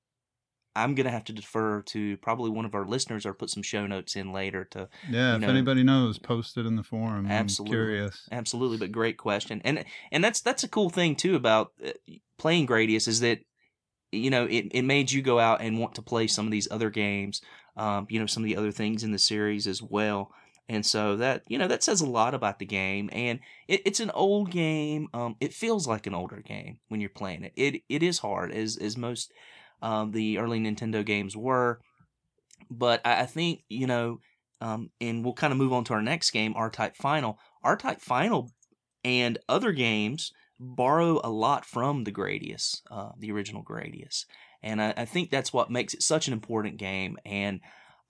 I'm 0.75 0.95
gonna 0.95 1.11
have 1.11 1.25
to 1.25 1.33
defer 1.33 1.83
to 1.83 2.17
probably 2.19 2.51
one 2.51 2.65
of 2.65 2.75
our 2.75 2.87
listeners 2.87 3.27
or 3.27 3.35
put 3.35 3.51
some 3.51 3.63
show 3.63 3.87
notes 3.87 4.17
in 4.17 4.33
later 4.33 4.65
to 4.73 4.89
Yeah. 5.11 5.37
you 5.37 5.43
if 5.43 5.49
anybody 5.49 5.83
knows, 5.83 6.19
post 6.19 6.57
it 6.57 6.65
in 6.67 6.77
the 6.77 6.83
forum. 6.83 7.27
Absolutely. 7.27 7.77
I'm 7.77 7.85
curious. 7.85 8.29
Absolutely, 8.33 8.79
but 8.79 8.91
great 8.93 9.19
question, 9.19 9.61
and 9.65 9.85
and 10.11 10.25
that's 10.25 10.41
that's 10.41 10.65
a 10.65 10.69
cool 10.69 10.89
thing 10.91 11.15
too 11.15 11.37
about 11.37 11.73
uh, 11.85 11.91
playing 12.39 12.67
Gradius 12.67 13.07
is 13.07 13.21
that 13.21 13.41
you 14.11 14.31
know 14.31 14.45
it 14.47 14.69
it 14.73 14.83
made 14.83 15.11
you 15.13 15.21
go 15.23 15.39
out 15.39 15.61
and 15.61 15.79
want 15.79 15.95
to 15.97 16.03
play 16.03 16.27
some 16.27 16.47
of 16.47 16.53
these 16.53 16.69
other 16.71 16.89
games, 16.91 17.41
um, 17.77 18.07
you 18.09 18.19
know 18.19 18.27
some 18.27 18.43
of 18.43 18.47
the 18.49 18.57
other 18.57 18.73
things 18.73 19.05
in 19.05 19.13
the 19.13 19.19
series 19.19 19.67
as 19.67 19.83
well, 19.83 20.31
and 20.73 20.85
so 20.87 21.17
that 21.17 21.43
you 21.49 21.59
know 21.59 21.69
that 21.69 21.83
says 21.85 22.01
a 22.01 22.07
lot 22.07 22.35
about 22.35 22.59
the 22.59 22.67
game, 22.67 23.11
and 23.13 23.41
it, 23.69 23.83
it's 23.85 24.01
an 24.01 24.11
old 24.11 24.51
game. 24.51 25.09
Um, 25.13 25.37
it 25.41 25.53
feels 25.53 25.87
like 25.87 26.07
an 26.07 26.15
older 26.15 26.41
game 26.41 26.79
when 26.89 27.01
you're 27.01 27.11
playing 27.11 27.45
it. 27.45 27.53
It 27.57 27.83
it 27.89 28.03
is 28.03 28.19
hard 28.19 28.53
as 28.53 28.77
as 28.77 28.97
most 28.97 29.33
um, 29.83 30.13
the 30.13 30.39
early 30.39 30.59
Nintendo 30.59 31.05
games 31.05 31.37
were, 31.37 31.81
but 32.71 33.01
I, 33.05 33.23
I 33.23 33.27
think 33.27 33.65
you 33.69 33.87
know 33.87 34.21
um, 34.63 34.91
and 35.01 35.25
we'll 35.25 35.35
kind 35.35 35.53
of 35.53 35.59
move 35.59 35.73
on 35.73 35.85
to 35.85 35.95
our 35.95 36.03
next 36.03 36.31
game, 36.31 36.55
R 36.57 36.71
Type 36.71 36.97
Final. 36.97 37.39
R 37.63 37.77
Type 37.77 38.01
Final 38.01 38.53
and 39.05 39.39
other 39.49 39.73
games 39.73 40.33
borrow 40.59 41.21
a 41.25 41.31
lot 41.31 41.65
from 41.67 42.05
the 42.05 42.13
Gradius, 42.13 42.81
uh, 42.91 43.11
the 43.19 43.33
original 43.33 43.65
Gradius. 43.65 44.25
and 44.63 44.81
I, 44.81 44.95
I 44.97 45.05
think 45.05 45.31
that's 45.31 45.53
what 45.53 45.71
makes 45.71 45.93
it 45.95 46.03
such 46.03 46.29
an 46.29 46.33
important 46.33 46.77
game. 46.77 47.19
And 47.25 47.61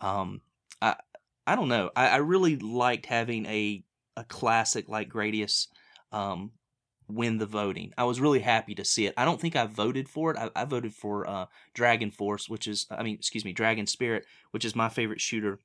um, 0.02 0.42
I 0.82 0.96
I 1.46 1.56
don't 1.56 1.68
know, 1.68 1.90
I, 1.96 2.08
I 2.08 2.16
really 2.16 2.56
liked 2.56 3.06
having 3.06 3.46
a 3.46 3.84
a 4.16 4.24
classic 4.24 4.88
like 4.88 5.08
Gradius 5.08 5.68
um, 6.12 6.52
win 7.08 7.38
the 7.38 7.46
voting. 7.46 7.92
I 7.96 8.04
was 8.04 8.20
really 8.20 8.40
happy 8.40 8.74
to 8.74 8.84
see 8.84 9.06
it. 9.06 9.14
I 9.16 9.24
don't 9.24 9.40
think 9.40 9.56
I 9.56 9.66
voted 9.66 10.08
for 10.08 10.30
it. 10.30 10.36
I, 10.36 10.50
I 10.54 10.64
voted 10.64 10.94
for 10.94 11.26
uh, 11.26 11.46
Dragon 11.74 12.10
Force, 12.10 12.48
which 12.48 12.68
is, 12.68 12.86
I 12.90 13.02
mean, 13.02 13.14
excuse 13.14 13.44
me, 13.44 13.52
Dragon 13.52 13.86
Spirit, 13.86 14.26
which 14.50 14.64
is 14.64 14.76
my 14.76 14.88
favorite 14.88 15.20
shooter 15.20 15.58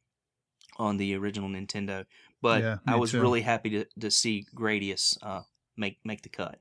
on 0.78 0.98
the 0.98 1.16
original 1.16 1.50
Nintendo. 1.50 2.06
But 2.42 2.62
Yeah, 2.62 2.78
I 2.88 2.96
was 2.96 3.12
too. 3.12 3.22
really 3.22 3.42
happy 3.42 3.70
to, 3.72 3.86
to 4.00 4.12
see 4.12 4.46
Gradius 4.56 5.18
uh, 5.22 5.42
make 5.76 5.98
make 6.06 6.22
the 6.22 6.30
cut. 6.30 6.58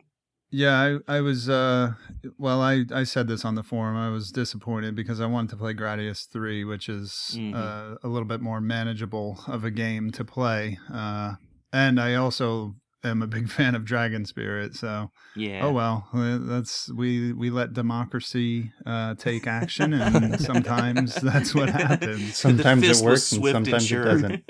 Yeah, 0.57 0.99
I, 1.09 1.17
I 1.17 1.21
was. 1.21 1.51
Uh, 1.51 1.93
well, 2.39 2.63
I, 2.63 2.87
I 2.91 3.05
said 3.05 3.29
this 3.29 3.45
on 3.45 3.57
the 3.57 3.63
forum. 3.63 3.95
I 3.95 4.09
was 4.09 4.33
disappointed 4.33 4.95
because 4.95 5.21
I 5.21 5.27
wanted 5.27 5.51
to 5.51 5.57
play 5.59 5.75
Gradius 5.75 6.27
Three, 6.33 6.65
which 6.65 6.89
is 6.89 7.37
Mhm. 7.39 7.55
uh, 7.55 7.99
a 8.03 8.09
little 8.09 8.27
bit 8.27 8.41
more 8.41 8.63
manageable 8.63 9.39
of 9.47 9.65
a 9.65 9.71
game 9.71 10.11
to 10.13 10.25
play. 10.25 10.79
Uh, 10.91 11.35
and 11.75 12.01
I 12.01 12.15
also 12.15 12.77
am 13.09 13.23
a 13.23 13.27
big 13.27 13.49
fan 13.57 13.75
of 13.75 13.85
Dragon 13.85 14.25
Spirit. 14.25 14.75
So, 14.75 15.11
Yeah. 15.35 15.65
oh 15.65 15.73
well, 15.73 16.09
that's 16.13 16.91
we 16.93 17.33
we 17.33 17.51
let 17.51 17.73
democracy 17.73 18.73
uh, 18.85 19.15
take 19.15 19.47
action, 19.47 19.93
and 19.93 20.41
sometimes 20.51 21.15
that's 21.17 21.55
what 21.55 21.69
happens. 21.71 22.37
Sometimes 22.47 22.83
it 22.85 23.05
works 23.05 23.33
and 23.33 23.41
swift 23.41 23.55
sometimes 23.55 23.85
it 23.85 23.87
sure. 23.87 24.05
doesn't. 24.05 24.45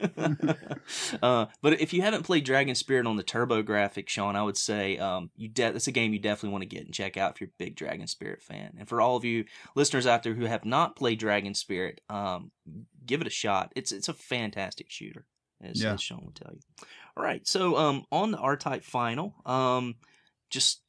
uh, 1.22 1.46
but 1.62 1.80
if 1.80 1.92
you 1.92 2.02
haven't 2.02 2.22
played 2.24 2.44
Dragon 2.44 2.74
Spirit 2.74 3.06
on 3.06 3.16
the 3.16 3.24
TurboGrafx, 3.24 4.08
Sean, 4.08 4.36
I 4.36 4.42
would 4.42 4.56
say 4.56 4.98
um, 4.98 5.30
you 5.36 5.48
de- 5.48 5.72
that's 5.72 5.86
a 5.86 5.92
game 5.92 6.12
you 6.12 6.18
definitely 6.18 6.50
want 6.50 6.62
to 6.62 6.68
get 6.68 6.84
and 6.84 6.94
check 6.94 7.16
out 7.16 7.32
if 7.34 7.40
you're 7.40 7.48
a 7.48 7.58
big 7.64 7.76
Dragon 7.76 8.06
Spirit 8.06 8.42
fan. 8.42 8.74
And 8.78 8.88
for 8.88 9.00
all 9.00 9.16
of 9.16 9.24
you 9.24 9.44
listeners 9.74 10.06
out 10.06 10.22
there 10.22 10.34
who 10.34 10.44
have 10.44 10.64
not 10.64 10.96
played 10.96 11.18
Dragon 11.18 11.54
Spirit, 11.54 12.00
um, 12.08 12.50
give 13.04 13.20
it 13.20 13.26
a 13.26 13.30
shot. 13.30 13.72
It's 13.76 13.92
it's 13.92 14.08
a 14.08 14.14
fantastic 14.14 14.90
shooter, 14.90 15.26
as, 15.62 15.82
Yeah. 15.82 15.94
as 15.94 16.02
Sean 16.02 16.22
will 16.24 16.32
tell 16.32 16.52
you. 16.52 16.60
All 17.16 17.22
right, 17.24 17.46
so 17.46 17.76
um, 17.76 18.04
on 18.12 18.30
the 18.30 18.38
R 18.38 18.56
Type 18.56 18.84
Final, 18.84 19.34
um, 19.46 19.94
just 20.50 20.82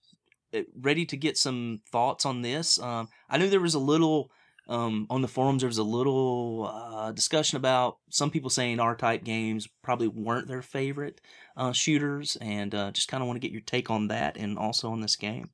uh, 0.53 0.62
ready 0.77 1.05
to 1.05 1.15
get 1.15 1.38
some 1.38 1.81
thoughts 1.89 2.25
on 2.25 2.41
this. 2.41 2.79
Um, 2.79 3.07
I 3.29 3.38
knew 3.38 3.50
there 3.50 3.62
was 3.62 3.75
a 3.75 3.79
little 3.79 4.29
um, 4.67 5.07
on 5.10 5.22
the 5.22 5.29
forums. 5.29 5.62
There 5.62 5.69
was 5.69 5.77
a 5.77 5.84
little 5.84 6.69
uh, 6.69 7.12
discussion 7.13 7.55
about 7.55 8.00
some 8.10 8.29
people 8.29 8.50
saying 8.50 8.79
R-type 8.79 9.24
games 9.24 9.69
probably 9.81 10.10
weren't 10.10 10.50
their 10.50 10.62
favorite 10.62 11.22
uh, 11.55 11.72
shooters, 11.72 12.38
and 12.41 12.75
uh, 12.75 12.91
just 12.91 13.07
kind 13.07 13.24
of 13.24 13.27
want 13.27 13.38
to 13.38 13.48
get 13.48 13.53
your 13.53 13.62
take 13.62 13.89
on 13.89 14.10
that, 14.10 14.36
and 14.36 14.57
also 14.57 14.91
on 14.91 15.00
this 15.00 15.15
game. 15.15 15.51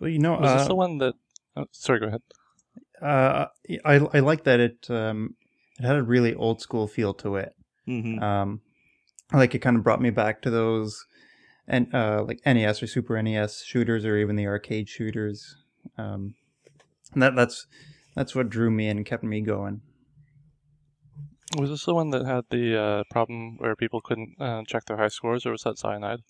Well, 0.00 0.10
you 0.10 0.18
know, 0.18 0.32
Was 0.32 0.50
uh, 0.50 0.58
this 0.58 0.68
the 0.68 0.74
one 0.74 0.98
that? 0.98 1.14
Oh, 1.56 1.66
sorry, 1.70 2.00
go 2.00 2.06
ahead. 2.06 2.22
uh, 3.00 3.46
I 3.84 3.94
I 3.94 4.20
like 4.20 4.44
that 4.44 4.60
it 4.60 4.90
um 4.90 5.36
it 5.78 5.84
had 5.84 5.96
a 5.96 6.02
really 6.02 6.34
old 6.34 6.60
school 6.60 6.86
feel 6.88 7.14
to 7.14 7.36
it. 7.36 7.54
hmm 7.86 8.18
Um, 8.18 8.60
like 9.38 9.54
it 9.54 9.60
kind 9.60 9.76
of 9.76 9.82
brought 9.84 10.00
me 10.00 10.10
back 10.10 10.42
to 10.42 10.50
those, 10.50 11.06
and 11.66 11.92
uh, 11.94 12.24
like 12.26 12.40
NES 12.46 12.82
or 12.82 12.86
Super 12.86 13.20
NES 13.22 13.62
shooters, 13.64 14.04
or 14.04 14.16
even 14.16 14.36
the 14.36 14.46
arcade 14.46 14.88
shooters. 14.88 15.56
Um, 15.98 16.34
that 17.14 17.34
that's 17.36 17.66
that's 18.14 18.34
what 18.34 18.50
drew 18.50 18.70
me 18.70 18.88
in 18.88 18.98
and 18.98 19.06
kept 19.06 19.22
me 19.24 19.40
going. 19.40 19.80
Was 21.58 21.68
this 21.70 21.84
the 21.84 21.94
one 21.94 22.10
that 22.10 22.24
had 22.24 22.44
the 22.50 22.80
uh, 22.80 23.02
problem 23.10 23.56
where 23.58 23.76
people 23.76 24.00
couldn't 24.00 24.36
uh, 24.40 24.62
check 24.66 24.86
their 24.86 24.96
high 24.96 25.08
scores, 25.08 25.44
or 25.44 25.52
was 25.52 25.62
that 25.64 25.76
Xyanide? 25.76 26.20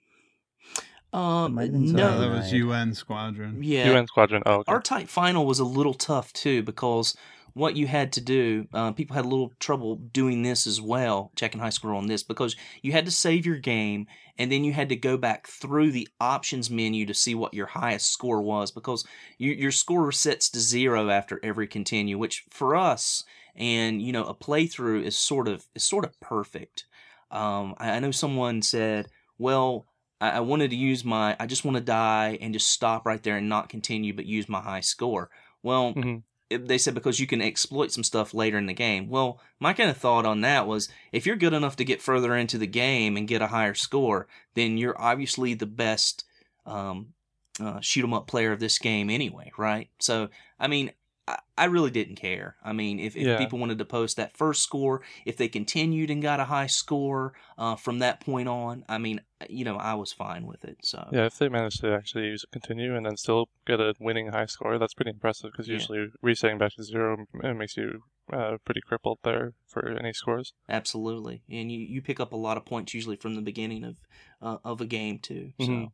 Um, 1.13 1.55
might 1.55 1.65
have 1.65 1.73
been 1.73 1.93
No, 1.93 2.11
no, 2.15 2.21
that 2.21 2.31
was 2.31 2.53
UN 2.53 2.95
Squadron. 2.95 3.63
yeah, 3.63 3.93
UN 3.93 4.07
Squadron. 4.07 4.43
Oh, 4.47 4.61
okay. 4.61 4.73
R 4.73 4.81
Type 4.81 5.09
Final 5.09 5.45
was 5.47 5.59
a 5.59 5.65
little 5.65 5.95
tough 5.95 6.33
too 6.33 6.63
because 6.63 7.17
what 7.55 7.77
you 7.77 7.87
had 7.87 8.13
to 8.15 8.21
do, 8.21 8.67
uh, 8.73 8.93
people 8.93 9.15
had 9.15 9.25
a 9.25 9.29
little 9.29 9.53
trouble 9.61 9.97
doing 9.97 10.43
this 10.43 10.67
as 10.67 10.81
well, 10.81 11.33
checking 11.37 11.61
high 11.61 11.71
score 11.71 11.95
on 11.95 12.07
this 12.07 12.23
because 12.23 12.57
you 12.83 12.93
had 12.93 13.05
to 13.05 13.11
save 13.11 13.45
your 13.47 13.59
game 13.59 14.07
and 14.39 14.51
then 14.51 14.65
you 14.65 14.73
had 14.73 14.89
to 14.89 14.97
go 14.97 15.17
back 15.17 15.47
through 15.47 15.91
the 15.93 16.09
options 16.21 16.71
menu 16.71 17.07
to 17.07 17.15
see 17.15 17.35
what 17.35 17.55
your 17.55 17.67
highest 17.67 18.11
score 18.11 18.43
was 18.43 18.71
because 18.71 19.05
you, 19.39 19.53
your 19.53 19.73
score 19.73 20.11
sets 20.13 20.49
to 20.51 20.61
zero 20.61 21.11
after 21.11 21.39
every 21.43 21.67
continue, 21.67 22.19
which 22.19 22.45
for 22.51 22.75
us 22.77 23.25
and 23.55 24.01
you 24.01 24.13
know 24.13 24.25
a 24.25 24.35
playthrough 24.35 25.03
is 25.03 25.17
sort 25.19 25.47
of 25.49 25.67
is 25.75 25.85
sort 25.85 26.05
of 26.05 26.19
perfect. 26.21 26.87
Um, 27.31 27.75
I, 27.79 27.91
I 27.93 27.99
know 28.01 28.11
someone 28.11 28.63
said, 28.63 29.09
well. 29.39 29.87
I 30.21 30.39
wanted 30.39 30.71
to 30.71 30.77
use 30.77 31.05
my, 31.05 31.37
I 31.41 31.47
just 31.47 31.65
want 31.65 31.77
to 31.77 31.83
die 31.83 32.39
and 32.41 32.53
just 32.55 32.69
stop 32.69 33.05
right 33.05 33.21
there 33.21 33.39
and 33.39 33.49
not 33.49 33.69
continue, 33.69 34.15
but 34.15 34.25
use 34.25 34.49
my 34.49 34.61
high 34.61 34.79
score. 34.79 35.31
Well, 35.65 35.95
Mhm. 35.95 36.23
They 36.57 36.79
said 36.79 36.95
because 36.95 37.21
you 37.21 37.27
can 37.27 37.41
exploit 37.41 37.93
some 37.93 38.05
stuff 38.05 38.35
later 38.35 38.59
in 38.59 38.67
the 38.67 38.73
game. 38.75 39.09
Well, 39.09 39.41
my 39.61 39.73
kind 39.73 39.91
of 39.91 39.97
thought 39.97 40.27
on 40.27 40.41
that 40.43 40.67
was 40.67 40.89
if 41.13 41.27
you're 41.27 41.37
good 41.37 41.53
enough 41.53 41.77
to 41.77 41.85
get 41.85 42.03
further 42.03 42.37
into 42.37 42.59
the 42.59 42.67
game 42.67 43.17
and 43.17 43.29
get 43.29 43.43
a 43.43 43.49
higher 43.49 43.75
score, 43.75 44.27
then 44.55 44.79
you're 44.79 45.01
obviously 45.01 45.55
the 45.55 45.67
best 45.67 46.25
um, 46.67 47.15
uh, 47.61 47.81
shoot 47.81 48.05
'em 48.05 48.15
up 48.15 48.27
player 48.27 48.53
of 48.53 48.61
this 48.61 48.79
game 48.79 49.11
anyway, 49.11 49.53
right? 49.57 49.89
So, 49.99 50.29
I 50.59 50.69
mean, 50.69 50.93
I, 51.29 51.39
I 51.57 51.65
really 51.67 51.91
didn't 51.91 52.17
care. 52.17 52.57
I 52.65 52.73
mean, 52.73 52.99
if, 52.99 53.15
if 53.17 53.27
Yeah. 53.27 53.39
people 53.39 53.59
wanted 53.59 53.79
to 53.79 53.85
post 53.85 54.17
that 54.17 54.37
first 54.37 54.63
score, 54.63 55.03
if 55.25 55.37
they 55.37 55.49
continued 55.49 56.11
and 56.11 56.21
got 56.21 56.41
a 56.41 56.45
high 56.45 56.67
score 56.67 57.35
uh, 57.57 57.77
from 57.77 58.01
that 58.01 58.21
point 58.21 58.49
on, 58.49 58.85
I 58.89 58.99
mean, 58.99 59.21
you 59.49 59.65
know, 59.65 59.77
I 59.77 59.95
was 59.95 60.13
fine 60.13 60.47
with 60.47 60.65
it. 60.65 60.79
So, 60.83 61.09
Yeah, 61.13 61.27
if 61.27 61.39
they 61.39 61.49
managed 61.49 61.81
to 61.81 61.95
actually 61.95 62.25
use 62.27 62.45
a 62.45 62.49
continue 62.49 62.97
and 62.97 63.07
then 63.07 63.17
still 63.17 63.49
get 63.67 63.81
a 63.81 63.95
winning 64.01 64.29
high 64.33 64.47
score, 64.47 64.79
that's 64.79 64.95
pretty 64.95 65.11
impressive 65.13 65.53
because 65.53 65.69
Yeah. 65.69 65.75
usually 65.75 66.07
resetting 66.23 66.59
back 66.59 66.73
to 66.75 66.83
zero 66.83 67.25
it 67.43 67.55
makes 67.55 67.77
you 67.77 68.03
uh, 68.33 68.57
pretty 68.65 68.81
crippled 68.81 69.19
there 69.23 69.53
for 69.69 69.89
any 69.89 70.13
scores. 70.13 70.53
Absolutely, 70.69 71.43
and 71.49 71.71
you, 71.71 71.79
you 71.81 72.03
pick 72.03 72.19
up 72.19 72.33
a 72.33 72.37
lot 72.37 72.57
of 72.57 72.65
points 72.65 72.95
usually 72.95 73.17
from 73.17 73.35
the 73.35 73.43
beginning 73.43 73.85
of 73.85 73.97
uh, 74.41 74.59
of 74.65 74.81
a 74.81 74.87
game 74.87 75.19
too. 75.19 75.53
So, 75.61 75.67
Mhm. 75.67 75.93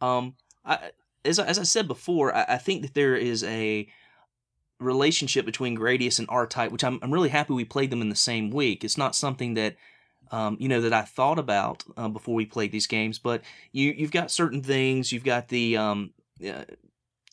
um, 0.00 0.36
I, 0.64 0.90
as 1.24 1.38
I- 1.38 1.46
as 1.46 1.58
I 1.58 1.62
said 1.62 1.86
before, 1.88 2.34
I, 2.34 2.44
I 2.50 2.58
think 2.58 2.82
that 2.82 2.94
there 2.94 3.16
is 3.16 3.44
a 3.44 3.88
relationship 4.82 5.46
between 5.46 5.76
Gradius 5.76 6.18
and 6.18 6.28
R 6.30 6.46
Type, 6.46 6.72
which 6.72 6.84
I'm 6.84 6.98
I'm 7.02 7.12
really 7.12 7.28
happy 7.28 7.52
we 7.52 7.64
played 7.64 7.90
them 7.90 8.02
in 8.02 8.08
the 8.08 8.16
same 8.16 8.50
week. 8.50 8.84
It's 8.84 8.98
not 8.98 9.16
something 9.16 9.54
that 9.54 9.76
um, 10.30 10.56
you 10.58 10.68
know 10.68 10.80
that 10.80 10.92
I 10.92 11.02
thought 11.02 11.38
about 11.38 11.84
uh, 11.96 12.08
before 12.08 12.34
we 12.34 12.46
played 12.46 12.72
these 12.72 12.86
games, 12.86 13.18
but 13.18 13.42
you 13.72 13.92
you've 13.92 14.10
got 14.10 14.30
certain 14.30 14.62
things. 14.62 15.12
You've 15.12 15.24
got 15.24 15.48
the 15.48 15.76
um, 15.76 16.10
uh, 16.46 16.64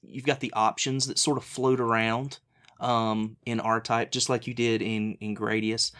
you've 0.03 0.25
got 0.25 0.39
the 0.39 0.53
options 0.53 1.07
that 1.07 1.17
sort 1.17 1.37
of 1.37 1.43
float 1.43 1.79
around 1.79 2.39
um, 2.79 3.37
in 3.45 3.59
R 3.59 3.81
Type, 3.81 4.11
just 4.11 4.29
like 4.29 4.47
you 4.47 4.53
did 4.53 4.81
in 4.81 5.15
in 5.15 5.35
Gradius. 5.35 5.91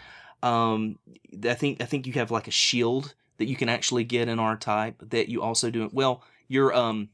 Um, 0.42 0.98
I 1.44 1.54
think 1.54 1.80
I 1.80 1.86
think 1.86 2.06
you 2.06 2.12
have 2.14 2.30
like 2.30 2.48
a 2.48 2.52
shield 2.52 3.14
that 3.38 3.46
you 3.46 3.56
can 3.56 3.70
actually 3.70 4.04
get 4.04 4.28
in 4.28 4.38
R 4.38 4.56
Type 4.56 4.96
that 5.10 5.28
you 5.28 5.42
also 5.42 5.70
do. 5.70 5.88
Well, 5.92 6.22
your 6.48 6.74
um, 6.74 7.08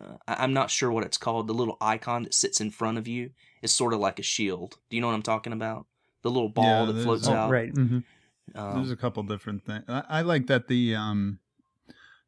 uh, 0.00 0.16
I'm 0.26 0.52
not 0.52 0.70
sure 0.70 0.90
what 0.90 1.04
it's 1.04 1.18
called. 1.18 1.46
The 1.46 1.54
little 1.54 1.76
icon 1.80 2.24
that 2.24 2.34
sits 2.34 2.60
in 2.60 2.70
front 2.70 2.98
of 2.98 3.06
you 3.06 3.30
is 3.62 3.72
sort 3.72 3.92
of 3.92 4.00
like 4.00 4.18
a 4.18 4.22
shield. 4.22 4.78
Do 4.88 4.96
you 4.96 5.00
know 5.00 5.08
what 5.08 5.14
I'm 5.14 5.22
talking 5.22 5.52
about? 5.52 5.86
The 6.22 6.30
little 6.30 6.48
ball 6.48 6.86
Yeah, 6.86 6.92
that 6.92 7.02
floats 7.02 7.28
Oh, 7.28 7.34
out. 7.34 7.50
right. 7.50 7.70
hmm 7.72 7.98
Um, 8.54 8.74
There's 8.74 8.90
a 8.90 8.96
couple 8.96 9.22
different 9.22 9.64
things. 9.64 9.84
I, 9.88 10.02
I 10.08 10.20
like 10.22 10.46
that 10.48 10.68
the 10.68 10.94
um 10.94 11.38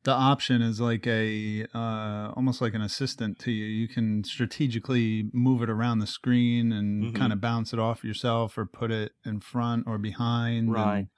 the 0.04 0.12
option 0.12 0.62
is 0.62 0.80
like 0.80 1.06
a 1.06 1.64
uh 1.74 2.32
almost 2.36 2.60
like 2.60 2.74
an 2.74 2.82
assistant 2.82 3.38
to 3.40 3.50
you. 3.52 3.64
You 3.66 3.88
can 3.88 4.24
strategically 4.24 5.30
move 5.32 5.62
it 5.62 5.70
around 5.70 5.98
the 6.00 6.06
screen 6.06 6.72
and 6.72 7.12
Mhm. 7.12 7.18
kind 7.18 7.32
of 7.32 7.40
bounce 7.40 7.72
it 7.72 7.78
off 7.78 8.02
yourself 8.04 8.56
or 8.58 8.66
put 8.66 8.90
it 8.90 9.12
in 9.24 9.40
front 9.40 9.86
or 9.86 9.98
behind. 9.98 10.68
and, 10.68 10.72
Right. 10.72 11.08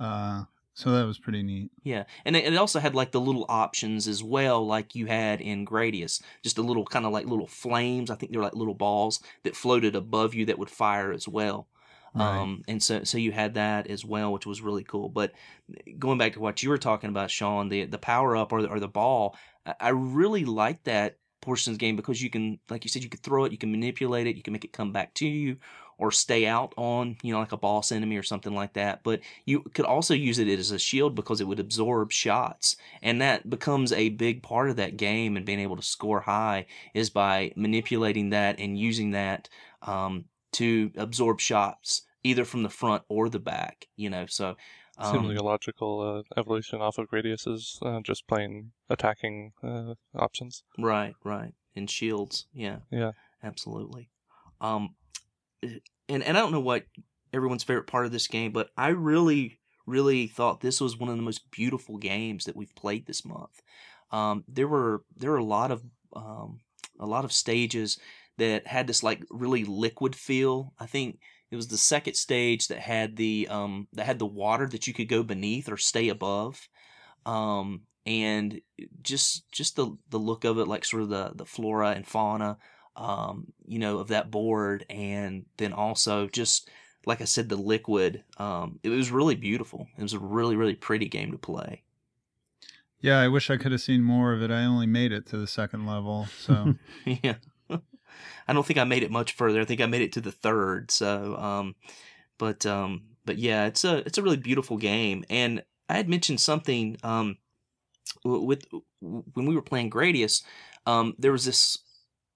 uh 0.00 0.44
so 0.74 0.90
that 0.90 1.06
was 1.06 1.18
pretty 1.18 1.42
neat. 1.42 1.70
Yeah, 1.84 2.04
and 2.24 2.34
it 2.36 2.56
also 2.56 2.80
had 2.80 2.94
like 2.94 3.12
the 3.12 3.20
little 3.20 3.46
options 3.48 4.08
as 4.08 4.22
well, 4.22 4.66
like 4.66 4.94
you 4.94 5.06
had 5.06 5.40
in 5.40 5.64
Gradius. 5.64 6.20
Just 6.42 6.58
a 6.58 6.62
little 6.62 6.84
kind 6.84 7.06
of 7.06 7.12
like 7.12 7.26
little 7.26 7.46
flames. 7.46 8.10
I 8.10 8.16
think 8.16 8.32
they 8.32 8.38
were 8.38 8.44
like 8.44 8.56
little 8.56 8.74
balls 8.74 9.20
that 9.44 9.54
floated 9.54 9.94
above 9.94 10.34
you 10.34 10.46
that 10.46 10.58
would 10.58 10.70
fire 10.70 11.12
as 11.12 11.28
well. 11.28 11.68
Right. 12.14 12.40
Um, 12.40 12.62
and 12.68 12.82
so 12.82 13.04
so 13.04 13.18
you 13.18 13.32
had 13.32 13.54
that 13.54 13.86
as 13.86 14.04
well, 14.04 14.32
which 14.32 14.46
was 14.46 14.60
really 14.60 14.84
cool. 14.84 15.08
But 15.08 15.32
going 15.98 16.18
back 16.18 16.32
to 16.34 16.40
what 16.40 16.62
you 16.62 16.70
were 16.70 16.78
talking 16.78 17.10
about, 17.10 17.30
Sean, 17.30 17.68
the 17.68 17.84
the 17.84 17.98
power 17.98 18.36
up 18.36 18.52
or 18.52 18.62
the, 18.62 18.68
or 18.68 18.80
the 18.80 18.88
ball, 18.88 19.36
I, 19.64 19.74
I 19.80 19.88
really 19.90 20.44
like 20.44 20.84
that 20.84 21.18
portion 21.40 21.72
of 21.72 21.78
the 21.78 21.86
game 21.86 21.94
because 21.94 22.22
you 22.22 22.30
can, 22.30 22.58
like 22.70 22.84
you 22.84 22.88
said, 22.88 23.02
you 23.02 23.08
can 23.10 23.20
throw 23.20 23.44
it, 23.44 23.52
you 23.52 23.58
can 23.58 23.70
manipulate 23.70 24.26
it, 24.26 24.36
you 24.36 24.42
can 24.42 24.52
make 24.52 24.64
it 24.64 24.72
come 24.72 24.92
back 24.92 25.12
to 25.14 25.26
you, 25.26 25.56
or 25.98 26.10
stay 26.10 26.46
out 26.46 26.72
on, 26.76 27.16
you 27.22 27.32
know, 27.32 27.40
like 27.40 27.52
a 27.52 27.56
boss 27.56 27.92
enemy 27.92 28.16
or 28.16 28.22
something 28.22 28.54
like 28.54 28.74
that. 28.74 29.02
But 29.02 29.20
you 29.44 29.60
could 29.60 29.84
also 29.84 30.14
use 30.14 30.38
it 30.38 30.48
as 30.48 30.70
a 30.70 30.78
shield 30.78 31.14
because 31.14 31.40
it 31.40 31.48
would 31.48 31.60
absorb 31.60 32.12
shots, 32.12 32.76
and 33.02 33.20
that 33.20 33.48
becomes 33.48 33.92
a 33.92 34.10
big 34.10 34.42
part 34.42 34.70
of 34.70 34.76
that 34.76 34.96
game. 34.96 35.36
And 35.36 35.46
being 35.46 35.60
able 35.60 35.76
to 35.76 35.82
score 35.82 36.20
high 36.20 36.66
is 36.94 37.10
by 37.10 37.52
manipulating 37.56 38.30
that 38.30 38.58
and 38.58 38.78
using 38.78 39.12
that 39.12 39.48
um, 39.82 40.24
to 40.52 40.90
absorb 40.96 41.40
shots 41.40 42.02
either 42.22 42.44
from 42.44 42.62
the 42.62 42.70
front 42.70 43.02
or 43.08 43.28
the 43.28 43.38
back. 43.38 43.86
You 43.96 44.10
know, 44.10 44.26
so 44.26 44.56
Seems 45.02 45.16
um, 45.16 45.28
like 45.28 45.38
a 45.38 45.44
logical 45.44 46.24
uh, 46.36 46.40
evolution 46.40 46.80
off 46.80 46.98
of 46.98 47.08
Gradius's 47.10 47.80
uh, 47.82 48.00
just 48.02 48.28
plain 48.28 48.70
attacking 48.88 49.52
uh, 49.60 49.94
options. 50.14 50.62
right, 50.78 51.16
right, 51.24 51.52
and 51.74 51.90
shields, 51.90 52.46
yeah, 52.52 52.78
Yeah. 52.92 53.10
absolutely. 53.42 54.08
Um, 54.60 54.94
and 56.08 56.22
and 56.22 56.36
I 56.36 56.40
don't 56.40 56.52
know 56.52 56.60
what 56.60 56.84
everyone's 57.32 57.64
favorite 57.64 57.86
part 57.86 58.06
of 58.06 58.12
this 58.12 58.28
game, 58.28 58.52
but 58.52 58.70
I 58.76 58.88
really 58.88 59.60
really 59.86 60.26
thought 60.26 60.60
this 60.60 60.80
was 60.80 60.98
one 60.98 61.10
of 61.10 61.16
the 61.16 61.22
most 61.22 61.50
beautiful 61.50 61.98
games 61.98 62.44
that 62.44 62.56
we've 62.56 62.74
played 62.74 63.06
this 63.06 63.24
month. 63.24 63.62
Um, 64.10 64.44
there 64.48 64.68
were 64.68 65.04
there 65.16 65.30
were 65.30 65.38
a 65.38 65.44
lot 65.44 65.70
of 65.70 65.82
um, 66.14 66.60
a 66.98 67.06
lot 67.06 67.24
of 67.24 67.32
stages 67.32 67.98
that 68.38 68.66
had 68.66 68.86
this 68.86 69.02
like 69.02 69.22
really 69.30 69.64
liquid 69.64 70.14
feel. 70.14 70.72
I 70.78 70.86
think 70.86 71.18
it 71.50 71.56
was 71.56 71.68
the 71.68 71.78
second 71.78 72.14
stage 72.14 72.68
that 72.68 72.78
had 72.78 73.16
the 73.16 73.48
um, 73.50 73.88
that 73.92 74.06
had 74.06 74.18
the 74.18 74.26
water 74.26 74.66
that 74.68 74.86
you 74.86 74.94
could 74.94 75.08
go 75.08 75.22
beneath 75.22 75.70
or 75.70 75.76
stay 75.76 76.08
above. 76.08 76.68
Um, 77.26 77.82
and 78.06 78.60
just 79.02 79.50
just 79.50 79.76
the 79.76 79.96
the 80.10 80.18
look 80.18 80.44
of 80.44 80.58
it, 80.58 80.68
like 80.68 80.84
sort 80.84 81.02
of 81.02 81.08
the 81.08 81.32
the 81.34 81.46
flora 81.46 81.90
and 81.90 82.06
fauna, 82.06 82.58
um, 82.96 83.52
you 83.66 83.78
know, 83.78 83.98
of 83.98 84.08
that 84.08 84.30
board, 84.30 84.86
and 84.88 85.44
then 85.56 85.72
also 85.72 86.28
just 86.28 86.70
like 87.06 87.20
I 87.20 87.24
said, 87.24 87.48
the 87.48 87.56
liquid. 87.56 88.24
Um, 88.38 88.80
it 88.82 88.88
was 88.88 89.10
really 89.10 89.34
beautiful. 89.34 89.88
It 89.98 90.02
was 90.02 90.14
a 90.14 90.18
really 90.18 90.56
really 90.56 90.74
pretty 90.74 91.08
game 91.08 91.32
to 91.32 91.38
play. 91.38 91.82
Yeah, 93.00 93.20
I 93.20 93.28
wish 93.28 93.50
I 93.50 93.58
could 93.58 93.72
have 93.72 93.82
seen 93.82 94.02
more 94.02 94.32
of 94.32 94.42
it. 94.42 94.50
I 94.50 94.64
only 94.64 94.86
made 94.86 95.12
it 95.12 95.26
to 95.26 95.36
the 95.36 95.46
second 95.46 95.86
level, 95.86 96.26
so 96.38 96.74
yeah. 97.04 97.36
I 98.46 98.52
don't 98.52 98.64
think 98.64 98.78
I 98.78 98.84
made 98.84 99.02
it 99.02 99.10
much 99.10 99.32
further. 99.32 99.60
I 99.60 99.64
think 99.64 99.80
I 99.80 99.86
made 99.86 100.02
it 100.02 100.12
to 100.12 100.20
the 100.20 100.32
third. 100.32 100.90
So, 100.90 101.36
um, 101.36 101.74
but 102.38 102.64
um, 102.66 103.02
but 103.24 103.38
yeah, 103.38 103.66
it's 103.66 103.84
a 103.84 103.98
it's 103.98 104.18
a 104.18 104.22
really 104.22 104.36
beautiful 104.36 104.76
game. 104.76 105.24
And 105.30 105.62
I 105.88 105.94
had 105.94 106.08
mentioned 106.08 106.40
something 106.40 106.96
um, 107.02 107.38
with 108.24 108.64
when 109.00 109.46
we 109.46 109.54
were 109.54 109.62
playing 109.62 109.90
Gradius. 109.90 110.42
Um, 110.86 111.14
there 111.18 111.32
was 111.32 111.44
this 111.44 111.78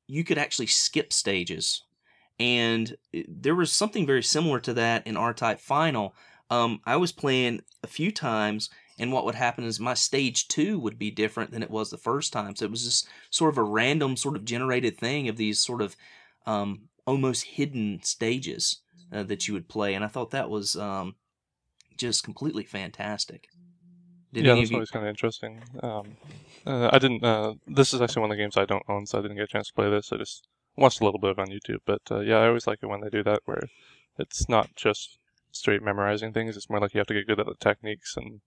you 0.08 0.24
could 0.24 0.38
actually 0.38 0.66
skip 0.66 1.12
stages, 1.12 1.84
and 2.40 2.96
there 3.28 3.54
was 3.54 3.70
something 3.70 4.06
very 4.06 4.22
similar 4.22 4.58
to 4.60 4.74
that 4.74 5.06
in 5.06 5.16
R 5.16 5.34
Type 5.34 5.60
Final. 5.60 6.14
Um, 6.50 6.80
I 6.86 6.96
was 6.96 7.12
playing 7.12 7.60
a 7.82 7.86
few 7.86 8.10
times, 8.10 8.70
and 8.98 9.12
what 9.12 9.26
would 9.26 9.34
happen 9.34 9.64
is 9.64 9.78
my 9.78 9.94
stage 9.94 10.48
two 10.48 10.78
would 10.80 10.98
be 10.98 11.10
different 11.10 11.50
than 11.50 11.62
it 11.62 11.70
was 11.70 11.90
the 11.90 11.98
first 11.98 12.32
time. 12.32 12.56
So 12.56 12.64
it 12.64 12.70
was 12.70 12.84
just 12.84 13.08
sort 13.30 13.52
of 13.52 13.58
a 13.58 13.62
random, 13.62 14.16
sort 14.16 14.34
of 14.34 14.44
generated 14.44 14.96
thing 14.98 15.28
of 15.28 15.36
these 15.36 15.60
sort 15.60 15.82
of 15.82 15.94
um, 16.46 16.88
almost 17.06 17.44
hidden 17.44 18.00
stages 18.02 18.78
uh, 19.12 19.24
that 19.24 19.46
you 19.46 19.54
would 19.54 19.68
play, 19.68 19.94
and 19.94 20.04
I 20.04 20.08
thought 20.08 20.30
that 20.30 20.50
was 20.50 20.74
um, 20.74 21.16
just 21.98 22.24
completely 22.24 22.64
fantastic. 22.64 23.48
Did 24.32 24.44
yeah, 24.44 24.54
that's 24.54 24.72
always 24.72 24.90
kind 24.90 25.06
of 25.06 25.10
interesting. 25.10 25.62
Um, 25.82 26.16
uh, 26.66 26.90
I 26.92 26.98
didn't. 26.98 27.24
Uh, 27.24 27.54
this 27.66 27.94
is 27.94 28.02
actually 28.02 28.20
one 28.20 28.30
of 28.30 28.36
the 28.36 28.42
games 28.42 28.56
I 28.56 28.66
don't 28.66 28.84
own, 28.88 29.06
so 29.06 29.18
I 29.18 29.22
didn't 29.22 29.36
get 29.36 29.44
a 29.44 29.48
chance 29.48 29.68
to 29.68 29.74
play 29.74 29.88
this. 29.88 30.12
I 30.12 30.18
just 30.18 30.46
watched 30.76 31.00
a 31.00 31.04
little 31.04 31.20
bit 31.20 31.30
of 31.30 31.38
on 31.38 31.46
YouTube. 31.46 31.80
But 31.86 32.02
uh, 32.10 32.20
yeah, 32.20 32.36
I 32.36 32.48
always 32.48 32.66
like 32.66 32.80
it 32.82 32.86
when 32.86 33.00
they 33.00 33.08
do 33.08 33.22
that, 33.24 33.40
where 33.46 33.68
it's 34.18 34.48
not 34.48 34.74
just 34.76 35.18
straight 35.50 35.82
memorizing 35.82 36.32
things. 36.32 36.56
It's 36.56 36.68
more 36.68 36.80
like 36.80 36.94
you 36.94 36.98
have 36.98 37.06
to 37.06 37.14
get 37.14 37.26
good 37.26 37.40
at 37.40 37.46
the 37.46 37.54
techniques 37.58 38.16
and 38.16 38.40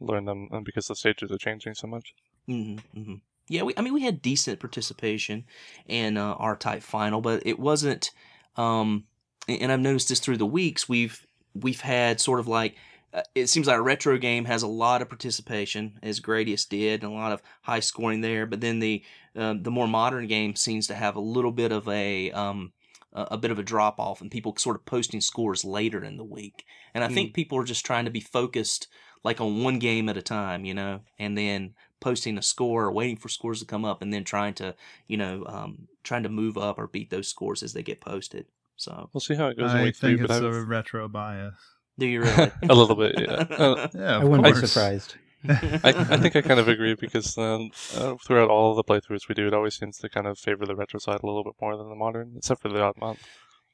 learn 0.00 0.24
them, 0.24 0.48
and 0.50 0.64
because 0.64 0.86
the 0.86 0.96
stages 0.96 1.30
are 1.30 1.38
changing 1.38 1.74
so 1.74 1.86
much. 1.86 2.14
Mm-hmm, 2.48 2.98
mm-hmm. 2.98 3.14
Yeah, 3.48 3.62
we, 3.62 3.74
I 3.76 3.82
mean, 3.82 3.92
we 3.92 4.02
had 4.02 4.22
decent 4.22 4.60
participation 4.60 5.44
in 5.86 6.16
uh, 6.16 6.34
R 6.38 6.56
Type 6.56 6.82
final, 6.82 7.20
but 7.20 7.42
it 7.44 7.58
wasn't. 7.58 8.10
Um, 8.56 9.04
and 9.48 9.72
I've 9.72 9.80
noticed 9.80 10.08
this 10.08 10.20
through 10.20 10.38
the 10.38 10.46
weeks. 10.46 10.88
We've 10.88 11.26
we've 11.54 11.80
had 11.80 12.20
sort 12.20 12.40
of 12.40 12.48
like 12.48 12.76
uh, 13.12 13.22
it 13.34 13.48
seems 13.48 13.66
like 13.66 13.78
a 13.78 13.82
retro 13.82 14.18
game 14.18 14.44
has 14.44 14.62
a 14.62 14.68
lot 14.68 15.02
of 15.02 15.08
participation, 15.08 15.98
as 16.02 16.20
Gradius 16.20 16.68
did, 16.68 17.02
and 17.02 17.12
a 17.12 17.14
lot 17.14 17.32
of 17.32 17.42
high 17.62 17.80
scoring 17.80 18.20
there. 18.20 18.46
But 18.46 18.60
then 18.60 18.78
the 18.78 19.02
uh, 19.36 19.54
the 19.60 19.70
more 19.70 19.88
modern 19.88 20.26
game 20.26 20.54
seems 20.56 20.86
to 20.88 20.94
have 20.94 21.16
a 21.16 21.20
little 21.20 21.52
bit 21.52 21.72
of 21.72 21.88
a 21.88 22.30
um, 22.32 22.72
a 23.12 23.36
bit 23.36 23.50
of 23.50 23.58
a 23.58 23.64
drop 23.64 23.98
off, 23.98 24.20
and 24.20 24.30
people 24.30 24.54
sort 24.56 24.76
of 24.76 24.84
posting 24.84 25.20
scores 25.20 25.64
later 25.64 26.04
in 26.04 26.16
the 26.16 26.24
week. 26.24 26.64
And 26.94 27.02
I 27.02 27.08
mm. 27.08 27.14
think 27.14 27.34
people 27.34 27.58
are 27.58 27.64
just 27.64 27.84
trying 27.84 28.04
to 28.04 28.10
be 28.10 28.20
focused, 28.20 28.86
like 29.24 29.40
on 29.40 29.64
one 29.64 29.78
game 29.80 30.08
at 30.08 30.16
a 30.16 30.22
time, 30.22 30.64
you 30.64 30.74
know, 30.74 31.00
and 31.18 31.36
then 31.36 31.74
posting 31.98 32.38
a 32.38 32.42
score 32.42 32.84
or 32.84 32.92
waiting 32.92 33.16
for 33.16 33.28
scores 33.28 33.60
to 33.60 33.66
come 33.66 33.84
up, 33.84 34.02
and 34.02 34.12
then 34.14 34.22
trying 34.22 34.54
to, 34.54 34.74
you 35.08 35.16
know, 35.16 35.44
um, 35.46 35.88
trying 36.04 36.22
to 36.22 36.28
move 36.28 36.56
up 36.56 36.78
or 36.78 36.86
beat 36.86 37.10
those 37.10 37.28
scores 37.28 37.62
as 37.62 37.72
they 37.72 37.82
get 37.82 38.00
posted. 38.00 38.46
So 38.76 39.10
we'll 39.12 39.20
see 39.20 39.34
how 39.34 39.48
it 39.48 39.58
goes. 39.58 39.72
I 39.72 39.90
think 39.90 40.20
it's 40.20 40.32
a 40.32 40.64
retro 40.64 41.08
bias. 41.08 41.54
Do 42.00 42.06
you 42.06 42.22
really? 42.22 42.50
a 42.68 42.74
little 42.74 42.96
bit, 42.96 43.14
yeah. 43.20 43.44
Uh, 43.50 43.88
yeah, 43.94 44.16
I 44.16 44.24
wouldn't 44.24 44.44
course. 44.44 44.60
be 44.62 44.66
surprised. 44.66 45.16
I, 45.48 45.78
I, 45.84 46.16
think 46.16 46.34
I 46.34 46.40
kind 46.40 46.58
of 46.58 46.68
agree 46.68 46.94
because 46.94 47.36
um, 47.36 47.70
uh, 47.94 48.14
throughout 48.26 48.50
all 48.50 48.74
the 48.74 48.84
playthroughs 48.84 49.28
we 49.28 49.34
do, 49.34 49.46
it 49.46 49.54
always 49.54 49.74
seems 49.76 49.98
to 49.98 50.08
kind 50.08 50.26
of 50.26 50.38
favor 50.38 50.64
the 50.64 50.74
retro 50.74 50.98
side 50.98 51.20
a 51.22 51.26
little 51.26 51.44
bit 51.44 51.54
more 51.60 51.76
than 51.76 51.88
the 51.90 51.94
modern, 51.94 52.34
except 52.36 52.62
for 52.62 52.68
the 52.68 52.80
odd 52.80 52.96
month. 52.98 53.20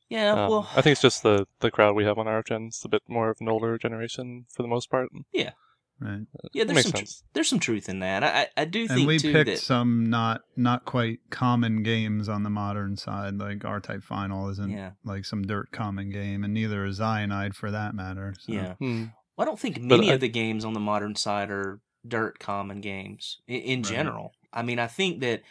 Yeah, 0.09 0.33
um, 0.33 0.51
well, 0.51 0.71
I 0.77 0.83
think 0.83 0.93
it's 0.93 1.03
just 1.03 1.23
the 1.23 1.47
the 1.61 1.71
crowd 1.71 1.95
we 1.95 2.05
have 2.05 2.19
on 2.19 2.27
RF 2.27 2.47
Gen. 2.47 2.65
It's 2.67 2.85
a 2.85 2.89
bit 2.89 3.03
more 3.09 3.31
of 3.31 3.39
an 3.41 3.49
older 3.49 3.79
generation 3.79 4.47
for 4.49 4.63
the 4.63 4.69
most 4.69 4.91
part. 4.91 5.09
Yeah, 5.33 5.53
Right. 5.99 6.27
Yeah, 6.53 6.65
there's 6.65 6.83
some 6.83 6.93
tr- 6.93 7.05
there's 7.33 7.49
some 7.49 7.59
truth 7.59 7.89
in 7.89 8.01
that. 8.01 8.23
I 8.23 8.49
I 8.57 8.67
do 8.67 8.87
think 8.87 8.99
and 9.01 9.07
we 9.09 9.19
too 9.19 9.33
picked 9.33 9.49
that 9.49 9.59
some 9.61 10.11
not 10.11 10.43
not 10.55 10.85
quite 10.85 11.21
common 11.31 11.83
games 11.83 12.29
on 12.29 12.43
the 12.43 12.51
modern 12.51 12.97
side. 12.99 13.39
Like 13.39 13.65
R 13.65 13.81
Type 13.81 14.03
Final 14.03 14.49
isn't 14.51 14.71
Yeah. 14.71 14.91
like 15.05 15.25
some 15.25 15.43
dirt 15.43 15.73
common 15.73 16.11
game, 16.11 16.45
and 16.45 16.53
neither 16.53 16.85
is 16.85 17.01
Xyanide 17.01 17.55
for 17.55 17.71
that 17.71 17.95
matter. 17.95 18.35
So. 18.41 18.53
yeah. 18.53 18.75
Hmm. 18.75 19.05
Well, 19.37 19.47
I 19.47 19.51
don't 19.51 19.59
think 19.59 19.81
many 19.81 20.11
of 20.11 20.21
the 20.21 20.29
games 20.29 20.65
on 20.67 20.75
the 20.75 20.81
modern 20.81 21.17
side 21.17 21.51
are 21.51 21.81
dirt 22.07 22.39
common 22.39 22.81
games 22.83 23.39
in, 23.49 23.61
in 23.61 23.83
Right. 23.83 23.91
general. 23.93 24.33
I 24.53 24.63
mean, 24.63 24.79
I 24.79 24.87
think 24.89 25.21
that. 25.21 25.43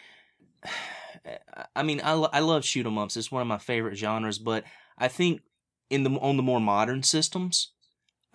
I 1.76 1.84
mean, 1.84 2.02
I, 2.04 2.14
lo- 2.14 2.30
I 2.32 2.40
love 2.42 2.64
shoot 2.66 2.86
'em 2.86 2.98
ups. 2.98 3.18
It's 3.18 3.32
one 3.32 3.42
of 3.42 3.48
my 3.48 3.58
favorite 3.58 3.96
genres, 3.98 4.38
but 4.38 4.64
I 4.98 5.08
think 5.08 5.42
in 5.90 6.04
the 6.04 6.12
on 6.12 6.38
the 6.38 6.44
more 6.44 6.60
modern 6.60 7.04
systems, 7.04 7.72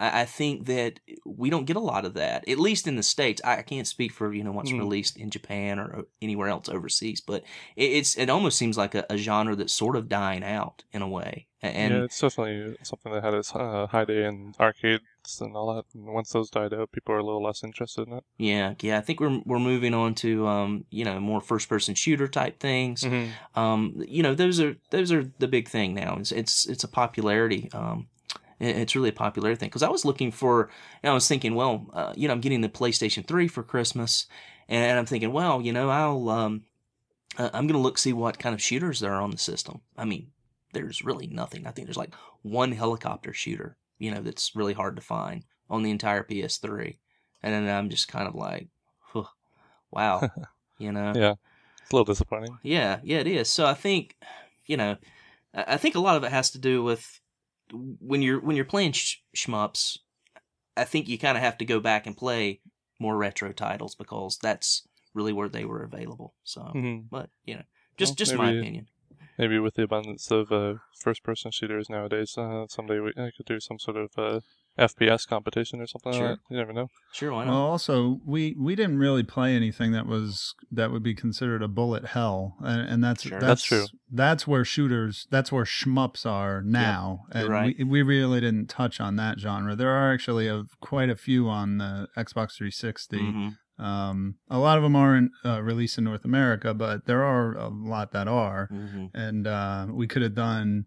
I, 0.01 0.23
I 0.23 0.25
think 0.25 0.67
that 0.67 0.99
we 1.25 1.51
don't 1.51 1.67
get 1.67 1.77
a 1.77 1.81
lot 1.93 2.05
of 2.05 2.15
that, 2.15 2.49
at 2.49 2.59
least 2.59 2.87
in 2.89 2.97
the 2.97 3.03
states. 3.03 3.41
I, 3.45 3.59
I 3.59 3.63
can't 3.63 3.87
speak 3.87 4.13
for 4.13 4.33
you 4.35 4.43
know 4.43 4.53
what's 4.53 4.71
Mm. 4.73 4.79
released 4.79 5.17
in 5.17 5.31
Japan 5.31 5.79
or 5.79 5.97
uh, 5.99 6.03
anywhere 6.23 6.49
else 6.49 6.69
overseas, 6.69 7.21
but 7.21 7.43
it, 7.77 7.91
it's 7.99 8.17
it 8.17 8.29
almost 8.31 8.59
seems 8.59 8.77
like 8.79 8.95
a, 8.95 9.05
a 9.11 9.17
genre 9.17 9.55
that's 9.55 9.73
sort 9.75 9.97
of 9.97 10.09
dying 10.09 10.43
out 10.43 10.85
in 10.93 11.03
a 11.03 11.09
way. 11.09 11.47
And 11.63 11.93
yeah, 11.93 12.05
it's 12.05 12.19
definitely 12.19 12.75
something 12.83 13.13
that 13.13 13.23
had 13.23 13.35
its 13.35 13.55
uh, 13.55 13.87
high 13.91 14.07
day 14.07 14.25
in 14.25 14.55
arcades 14.59 15.03
and 15.43 15.55
all 15.55 15.75
that. 15.75 15.85
And 15.93 16.07
once 16.07 16.31
those 16.31 16.49
died 16.49 16.73
out, 16.73 16.91
people 16.91 17.15
are 17.15 17.19
a 17.19 17.23
little 17.25 17.43
less 17.43 17.63
interested 17.63 18.09
in 18.09 18.15
it. 18.15 18.25
yeah, 18.39 18.73
yeah, 18.81 18.97
I 18.97 19.03
think 19.03 19.21
we're 19.21 19.43
we're 19.45 19.59
moving 19.59 19.93
on 19.93 20.15
to 20.17 20.47
um 20.47 20.85
you 20.91 21.05
know 21.05 21.21
more 21.21 21.43
first 21.43 21.69
person 21.69 21.95
shooter 21.95 22.29
type 22.29 22.61
things. 22.61 23.03
Mm-hmm. 23.03 23.59
Um, 23.61 24.03
you 24.09 24.23
know 24.23 24.35
those 24.35 24.59
are 24.61 24.77
those 24.91 25.13
are 25.13 25.25
the 25.39 25.49
big 25.49 25.69
thing 25.69 25.95
now. 25.95 26.17
It's 26.19 26.33
it's 26.33 26.67
it's 26.67 26.85
a 26.85 26.89
popularity. 26.89 27.69
Um, 27.75 28.09
it's 28.61 28.95
really 28.95 29.09
a 29.09 29.15
popular 29.15 29.55
thing 29.55 29.69
because 29.69 29.83
I 29.83 29.89
was 29.89 30.05
looking 30.05 30.31
for. 30.31 30.71
You 31.03 31.09
know, 31.09 31.13
I 31.13 31.15
was 31.15 31.27
thinking, 31.27 31.55
well, 31.55 31.87
uh, 31.93 32.13
you 32.15 32.29
know, 32.29 32.35
I'm 32.35 32.41
getting 32.41 32.61
the 32.61 32.69
PlayStation 32.69 33.27
Three 33.27 33.49
for 33.49 33.63
Christmas, 33.63 34.27
and 34.69 34.99
I'm 34.99 35.07
thinking, 35.07 35.33
well, 35.33 35.61
you 35.63 35.73
know, 35.73 35.89
I'll 35.89 36.29
um, 36.29 36.65
uh, 37.39 37.51
I'm 37.53 37.67
gonna 37.67 37.81
look 37.81 37.99
see 37.99 38.13
what 38.13 38.39
kind 38.39 38.55
of 38.55 38.63
shooters 38.63 39.01
there 39.01 39.15
are 39.15 39.23
on 39.23 39.31
the 39.31 39.39
system. 39.39 39.81
I 39.97 40.05
mean, 40.05 40.29
there's 40.73 41.03
really 41.03 41.27
nothing. 41.27 41.67
I 41.67 41.71
think 41.71 41.87
there's 41.87 41.97
like 41.97 42.15
one 42.43 42.73
helicopter 42.73 43.33
shooter, 43.33 43.77
you 43.99 44.11
know, 44.11 44.21
that's 44.21 44.55
really 44.55 44.75
hard 44.75 44.97
to 44.97 45.03
find 45.03 45.45
on 45.71 45.83
the 45.83 45.91
entire 45.91 46.23
PS3, 46.23 46.97
and 47.43 47.55
then 47.55 47.75
I'm 47.75 47.89
just 47.89 48.09
kind 48.09 48.29
of 48.29 48.35
like, 48.35 48.69
huh, 49.01 49.25
wow, 49.91 50.29
you 50.79 50.93
know. 50.93 51.13
Yeah, 51.15 51.35
it's 51.81 51.93
a 51.93 51.97
little 51.97 52.05
disappointing. 52.05 52.59
Yeah, 52.63 53.01
yeah, 53.03 53.19
it 53.19 53.27
is. 53.27 53.49
So 53.49 53.65
I 53.65 53.75
think, 53.75 54.17
you 54.67 54.77
know, 54.77 54.97
I 55.55 55.79
think 55.79 55.95
a 55.95 56.01
lot 56.01 56.17
of 56.17 56.25
it 56.25 56.31
has 56.31 56.51
to 56.51 56.59
do 56.59 56.83
with 56.83 57.20
when 57.73 58.23
you're 58.23 58.41
when 58.41 58.57
you're 58.57 58.65
playing 58.65 58.93
sh- 58.93 59.17
shmups. 59.37 59.99
I 60.77 60.85
think 60.85 61.09
you 61.09 61.19
kind 61.19 61.37
of 61.37 61.43
have 61.43 61.59
to 61.59 61.65
go 61.65 61.81
back 61.81 62.07
and 62.07 62.17
play 62.17 62.61
more 62.99 63.17
retro 63.17 63.53
titles 63.53 63.95
because 63.95 64.39
that's 64.41 64.87
really 65.15 65.33
where 65.33 65.49
they 65.49 65.65
were 65.65 65.83
available. 65.83 66.35
So, 66.45 66.63
hmm 66.63 66.99
but 67.11 67.31
you 67.45 67.57
know, 67.57 67.63
just 67.97 68.13
Well, 68.13 68.17
just 68.17 68.37
my 68.37 68.53
opinion. 68.53 68.87
Maybe 69.37 69.59
with 69.59 69.75
the 69.75 69.83
abundance 69.83 70.31
of 70.31 70.53
uh, 70.53 70.75
first-person 70.99 71.51
shooters 71.51 71.89
nowadays, 71.89 72.37
uh, 72.37 72.67
someday 72.69 73.01
we 73.01 73.11
I 73.17 73.31
could 73.37 73.47
do 73.47 73.59
some 73.59 73.79
sort 73.79 73.97
of 73.97 74.11
uh, 74.17 74.41
FPS 74.81 75.27
competition 75.29 75.81
or 75.81 75.87
something 75.87 76.13
Sure. 76.13 76.29
like 76.31 76.39
that. 76.39 76.55
You 76.55 76.57
never 76.57 76.73
know. 76.73 76.89
Sure, 77.13 77.33
why 77.33 77.45
Well, 77.45 77.55
also 77.57 78.21
we 78.25 78.57
we 78.59 78.75
didn't 78.75 78.99
really 78.99 79.23
play 79.23 79.55
anything 79.55 79.93
that 79.93 80.07
was 80.07 80.55
that 80.73 80.91
would 80.91 81.03
be 81.03 81.15
considered 81.15 81.63
a 81.63 81.69
bullet 81.69 82.07
hell, 82.07 82.57
and, 82.61 82.89
and 82.89 83.05
that's 83.05 83.23
Sure. 83.25 83.39
that's 83.39 83.47
That's 83.49 83.65
true. 83.65 83.87
That's 84.11 84.47
where 84.47 84.65
shooters, 84.65 85.27
that's 85.31 85.53
where 85.53 85.65
shmups 85.65 86.25
are 86.27 86.63
now, 86.63 87.27
you're 87.35 87.43
and 87.45 87.53
right. 87.53 87.77
we 87.79 87.85
we 87.85 88.03
really 88.03 88.41
didn't 88.41 88.69
touch 88.69 89.01
on 89.01 89.17
that 89.17 89.39
genre. 89.39 89.77
There 89.77 89.91
are 89.91 90.13
actually 90.13 90.49
a, 90.49 90.65
quite 90.81 91.11
a 91.11 91.17
few 91.17 91.49
on 91.49 91.79
the 91.79 92.09
Xbox 92.17 92.57
360. 92.57 93.19
Mm-hmm. 93.19 93.49
Um, 93.85 94.35
a 94.51 94.59
lot 94.59 94.77
of 94.77 94.83
them 94.83 94.95
aren't 94.95 95.31
uh, 95.45 95.63
released 95.63 95.97
in 95.97 96.05
North 96.05 96.25
America, 96.27 96.75
but 96.75 97.07
there 97.07 97.23
are 97.25 97.55
a 97.57 97.69
lot 97.69 98.13
that 98.13 98.29
are. 98.29 98.69
Mhm. 98.71 99.11
And 99.15 99.47
uh, 99.47 99.87
we 99.91 100.07
could 100.07 100.21
have 100.23 100.35
done 100.35 100.85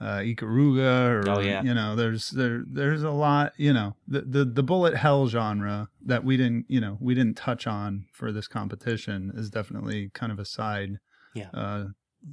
uh, 0.00 0.18
Ikaruga, 0.18 1.10
or 1.10 1.28
Oh, 1.28 1.40
yeah. 1.40 1.62
you 1.62 1.74
know, 1.74 1.94
there's 1.94 2.30
there 2.30 2.62
there's 2.66 3.02
a 3.02 3.10
lot. 3.10 3.52
You 3.56 3.72
know, 3.72 3.96
the, 4.08 4.22
the 4.22 4.44
the 4.44 4.62
bullet 4.62 4.96
hell 4.96 5.28
genre 5.28 5.88
that 6.06 6.24
we 6.24 6.36
didn't 6.36 6.66
you 6.68 6.80
know 6.80 6.96
we 7.00 7.14
didn't 7.14 7.36
touch 7.36 7.66
on 7.66 8.06
for 8.12 8.32
this 8.32 8.48
competition 8.48 9.32
is 9.34 9.50
definitely 9.50 10.10
kind 10.14 10.32
of 10.32 10.38
a 10.38 10.44
side 10.44 11.00
Yeah. 11.34 11.50
uh, 11.52 11.84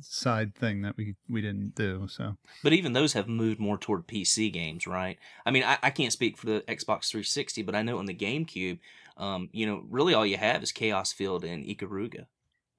side 0.02 0.56
thing 0.56 0.82
that 0.82 0.96
we 0.98 1.16
we 1.30 1.42
didn't 1.42 1.76
do. 1.76 2.08
So, 2.10 2.38
But 2.64 2.74
even 2.74 2.94
those 2.94 3.14
have 3.14 3.28
moved 3.28 3.60
more 3.60 3.78
toward 3.78 4.08
PC 4.08 4.52
games, 4.52 4.88
right? 4.88 5.18
I 5.46 5.52
mean, 5.52 5.64
I, 5.64 5.78
I 5.84 5.90
can't 5.90 6.14
speak 6.14 6.38
for 6.38 6.46
the 6.46 6.64
Xbox 6.68 7.10
360, 7.10 7.64
but 7.64 7.76
I 7.76 7.82
know 7.84 7.98
on 7.98 8.06
the 8.06 8.14
GameCube, 8.14 8.80
um, 9.18 9.50
you 9.52 9.66
know, 9.66 9.84
really 9.90 10.14
all 10.14 10.26
you 10.26 10.38
have 10.38 10.64
is 10.64 10.72
Chaos 10.72 11.12
Field 11.14 11.44
and 11.44 11.66
Ikaruga, 11.66 12.26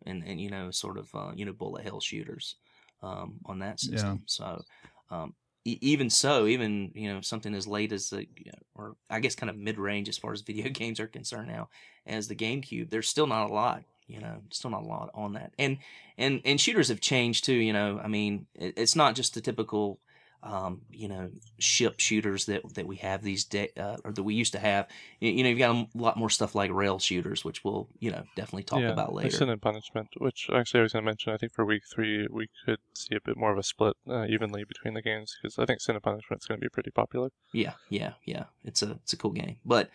and 0.06 0.22
and 0.24 0.40
you 0.40 0.48
know, 0.50 0.70
sort 0.70 0.96
of 0.98 1.14
uh, 1.14 1.32
you 1.34 1.44
know 1.44 1.52
bullet 1.52 1.84
hell 1.84 2.00
shooters 2.00 2.56
um, 3.02 3.36
on 3.46 3.60
that 3.60 3.80
system. 3.80 4.22
So. 4.26 4.62
Um, 5.10 5.34
e- 5.64 5.78
even 5.80 6.10
so, 6.10 6.46
even 6.46 6.90
you 6.94 7.12
know 7.12 7.20
something 7.20 7.54
as 7.54 7.66
late 7.66 7.92
as 7.92 8.10
the, 8.10 8.26
or 8.74 8.96
I 9.10 9.20
guess 9.20 9.34
kind 9.34 9.50
of 9.50 9.56
mid 9.56 9.78
range 9.78 10.08
as 10.08 10.18
far 10.18 10.32
as 10.32 10.40
video 10.50 10.68
games 10.70 11.00
are 11.00 11.06
concerned 11.06 11.48
now, 11.48 11.68
as 12.06 12.28
the 12.28 12.36
GameCube, 12.36 12.90
there's 12.90 13.08
still 13.08 13.26
not 13.26 13.50
a 13.50 13.52
lot. 13.52 13.82
You 14.06 14.20
know, 14.20 14.38
still 14.50 14.70
not 14.70 14.84
a 14.84 14.86
lot 14.86 15.10
on 15.14 15.34
that. 15.34 15.52
And 15.58 15.78
and 16.16 16.40
and 16.44 16.60
shooters 16.60 16.88
have 16.88 17.00
changed 17.00 17.44
too. 17.44 17.54
You 17.54 17.72
know, 17.72 18.00
I 18.02 18.08
mean, 18.08 18.46
it, 18.54 18.74
it's 18.76 18.96
not 18.96 19.14
just 19.14 19.34
the 19.34 19.40
typical, 19.40 20.00
um, 20.42 20.82
you 20.90 21.08
know, 21.08 21.30
ship 21.58 21.98
shooters 21.98 22.46
that 22.46 22.62
that 22.74 22.86
we 22.86 22.96
have 22.96 23.22
these 23.22 23.44
days, 23.44 23.70
uh, 23.76 23.96
or 24.04 24.12
that 24.12 24.22
we 24.22 24.34
used 24.34 24.52
to 24.52 24.58
have. 24.58 24.86
You, 25.20 25.32
you 25.32 25.42
know, 25.42 25.50
you've 25.50 25.58
got 25.58 25.74
a 25.74 25.86
lot 25.94 26.16
more 26.16 26.30
stuff 26.30 26.54
like 26.54 26.70
rail 26.72 26.98
shooters, 26.98 27.44
which 27.44 27.64
we'll 27.64 27.88
you 27.98 28.10
know 28.10 28.22
definitely 28.36 28.62
talk 28.62 28.80
yeah, 28.80 28.90
about 28.90 29.12
later. 29.12 29.30
Sin 29.30 29.48
and 29.48 29.60
Punishment, 29.60 30.08
which 30.18 30.48
actually 30.52 30.80
I 30.80 30.82
was 30.84 30.92
going 30.92 31.04
to 31.04 31.06
mention. 31.06 31.32
I 31.32 31.36
think 31.36 31.52
for 31.52 31.64
week 31.64 31.82
three 31.92 32.26
we 32.30 32.48
could 32.64 32.78
see 32.94 33.16
a 33.16 33.20
bit 33.24 33.36
more 33.36 33.52
of 33.52 33.58
a 33.58 33.62
split 33.62 33.96
uh, 34.08 34.26
evenly 34.26 34.64
between 34.64 34.94
the 34.94 35.02
games 35.02 35.36
because 35.40 35.58
I 35.58 35.66
think 35.66 35.80
Sin 35.80 35.96
and 35.96 36.02
Punishment 36.02 36.42
is 36.42 36.46
going 36.46 36.60
to 36.60 36.64
be 36.64 36.70
pretty 36.70 36.90
popular. 36.90 37.30
Yeah, 37.52 37.74
yeah, 37.90 38.12
yeah. 38.24 38.44
It's 38.64 38.82
a 38.82 38.92
it's 39.02 39.12
a 39.12 39.16
cool 39.16 39.32
game, 39.32 39.56
but 39.64 39.90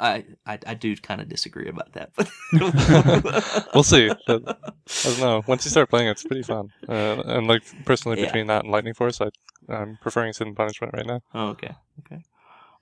I 0.00 0.24
I, 0.46 0.58
I 0.66 0.74
do 0.74 0.94
kind 0.96 1.20
of 1.20 1.28
disagree 1.28 1.68
about 1.68 1.92
that. 1.94 2.10
But 2.16 2.30
We'll 3.74 3.82
see. 3.82 4.10
But 4.26 4.42
I 4.46 4.72
don't 5.04 5.20
know. 5.20 5.42
Once 5.46 5.64
you 5.64 5.70
start 5.70 5.90
playing, 5.90 6.08
it's 6.08 6.22
pretty 6.24 6.42
fun. 6.42 6.70
Uh, 6.88 7.22
and 7.26 7.46
like 7.46 7.62
personally, 7.84 8.18
Yeah. 8.18 8.26
between 8.26 8.46
that 8.48 8.64
and 8.64 8.72
Lightning 8.72 8.94
Force, 8.94 9.20
I, 9.20 9.28
I'm 9.68 9.98
preferring 10.00 10.32
Sin 10.32 10.48
and 10.48 10.56
Punishment 10.56 10.94
right 10.94 11.06
now. 11.06 11.20
Oh, 11.34 11.48
okay, 11.48 11.74
okay. 12.00 12.22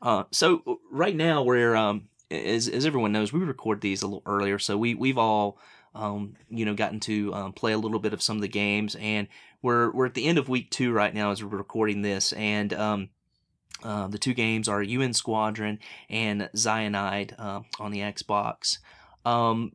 Uh, 0.02 0.24
so 0.31 0.79
right 0.90 1.16
now 1.16 1.42
we're 1.42 1.74
um 1.74 2.09
as 2.31 2.68
as 2.68 2.85
everyone 2.87 3.12
knows, 3.12 3.33
we 3.33 3.40
record 3.40 3.81
these 3.81 4.02
a 4.02 4.07
little 4.07 4.22
earlier, 4.26 4.59
so 4.59 4.76
we 4.76 4.94
we've 4.94 5.18
all 5.18 5.59
um 5.94 6.35
you 6.50 6.64
know 6.66 6.74
gotten 6.74 7.00
to 7.00 7.33
um, 7.35 7.52
play 7.52 7.72
a 7.72 7.79
little 7.79 7.98
bit 7.98 8.12
of 8.12 8.20
some 8.22 8.37
of 8.37 8.42
the 8.42 8.48
games, 8.48 8.94
and 8.96 9.26
we're 9.62 9.90
we're 9.92 10.07
at 10.07 10.14
the 10.14 10.26
end 10.26 10.37
of 10.38 10.48
week 10.48 10.70
two 10.70 10.92
right 10.92 11.14
now 11.14 11.31
as 11.31 11.42
we're 11.42 11.57
recording 11.57 12.02
this, 12.02 12.33
and 12.35 12.72
um. 12.74 13.09
Uh, 13.82 14.08
the 14.08 14.18
two 14.18 14.34
games 14.34 14.68
are 14.68 14.82
UN 14.82 15.12
Squadron 15.12 15.78
and 16.08 16.48
Xyanide 16.54 17.38
uh, 17.38 17.60
on 17.78 17.92
the 17.92 18.00
Xbox. 18.00 18.78
Um, 19.24 19.72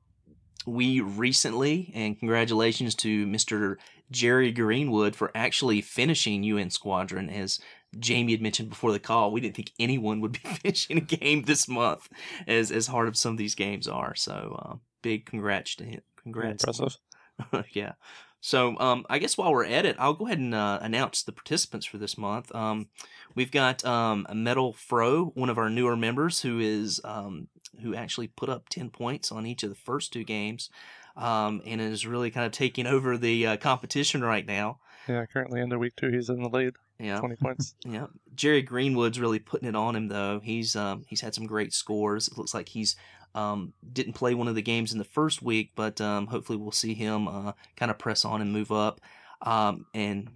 we 0.66 1.02
recently, 1.02 1.92
and 1.94 2.18
congratulations 2.18 2.96
to 2.96 3.26
Mr. 3.28 3.78
Jerry 4.12 4.52
Greenwood 4.52 5.16
for 5.16 5.32
actually 5.36 5.82
finishing 5.82 6.44
UN 6.44 6.70
Squadron. 6.70 7.30
As 7.30 7.60
Jamie 7.98 8.34
had 8.34 8.42
mentioned 8.42 8.70
before 8.70 8.92
the 8.92 9.00
call, 9.00 9.32
we 9.32 9.42
didn't 9.42 9.56
think 9.56 9.72
anyone 9.80 10.22
would 10.22 10.34
be 10.34 10.40
finishing 10.62 10.98
a 10.98 11.02
game 11.02 11.44
this 11.44 11.68
month, 11.68 12.10
as 12.48 12.72
as 12.72 12.88
hard 12.88 13.10
as 13.10 13.20
some 13.20 13.34
of 13.34 13.38
these 13.38 13.56
games 13.56 13.88
are. 13.88 14.16
So, 14.16 14.58
uh, 14.60 14.76
big 15.02 15.26
congrats 15.26 15.76
to 15.76 15.86
him. 15.86 16.02
Congrats. 16.22 16.64
Impressive. 16.64 16.98
yeah. 17.74 17.94
So, 18.42 18.78
um, 18.80 19.06
I 19.08 19.20
guess 19.20 19.38
while 19.38 19.52
we're 19.52 19.66
at 19.66 19.86
it, 19.86 19.96
I'll 20.00 20.16
go 20.16 20.26
ahead 20.26 20.40
and 20.40 20.56
uh, 20.56 20.80
announce 20.82 21.22
the 21.22 21.32
participants 21.32 21.86
for 21.86 22.00
this 22.00 22.18
month. 22.18 22.54
Um, 22.56 22.88
we've 23.36 23.52
got 23.52 23.86
um, 23.86 24.26
Metal 24.34 24.74
Fro, 24.74 25.26
one 25.36 25.50
of 25.50 25.60
our 25.60 25.70
newer 25.70 25.96
members, 25.96 26.42
who 26.42 26.60
is 26.60 27.00
um, 27.04 27.48
who 27.84 27.94
actually 27.94 28.28
put 28.28 28.50
up 28.50 28.68
ten 28.68 28.90
points 28.90 29.32
on 29.32 29.46
each 29.46 29.62
of 29.62 29.70
the 29.70 29.76
first 29.76 30.12
two 30.12 30.24
games, 30.24 30.72
um, 31.16 31.62
and 31.66 31.80
is 31.80 32.08
really 32.08 32.32
kind 32.32 32.48
of 32.48 32.52
taking 32.52 32.88
over 32.88 33.16
the 33.16 33.46
uh, 33.46 33.58
competition 33.58 34.24
right 34.24 34.46
now. 34.46 34.80
Yeah, 35.08 35.26
currently 35.28 35.62
into 35.62 35.78
week 35.78 35.96
two, 35.96 36.10
he's 36.10 36.30
in 36.30 36.42
the 36.42 36.50
lead, 36.50 36.76
Yeah, 37.00 37.20
20 37.20 37.36
points. 37.36 37.76
yeah. 37.86 38.08
Jerry 38.36 38.62
Greenwood's 38.62 39.20
really 39.20 39.40
putting 39.40 39.68
it 39.68 39.76
on 39.76 39.96
him 39.96 40.08
though. 40.08 40.40
He's 40.44 40.76
um, 40.76 41.04
he's 41.08 41.22
had 41.22 41.36
some 41.36 41.46
great 41.46 41.74
scores. 41.74 42.28
It 42.28 42.38
looks 42.38 42.54
like 42.54 42.70
he's 42.70 42.96
um, 43.36 43.74
didn't 43.94 44.14
play 44.14 44.34
one 44.34 44.48
of 44.48 44.56
the 44.56 44.62
games 44.62 44.92
in 44.92 44.98
the 44.98 45.04
first 45.04 45.42
week, 45.42 45.72
but 45.76 46.00
um, 46.02 46.28
hopefully 46.28 46.58
we'll 46.58 46.72
see 46.72 46.94
him 46.94 47.28
uh, 47.28 47.54
kind 47.76 47.92
of 47.92 47.98
press 47.98 48.26
on 48.26 48.42
and 48.42 48.52
move 48.52 48.72
up 48.72 49.02
um, 49.42 49.86
and 49.94 50.30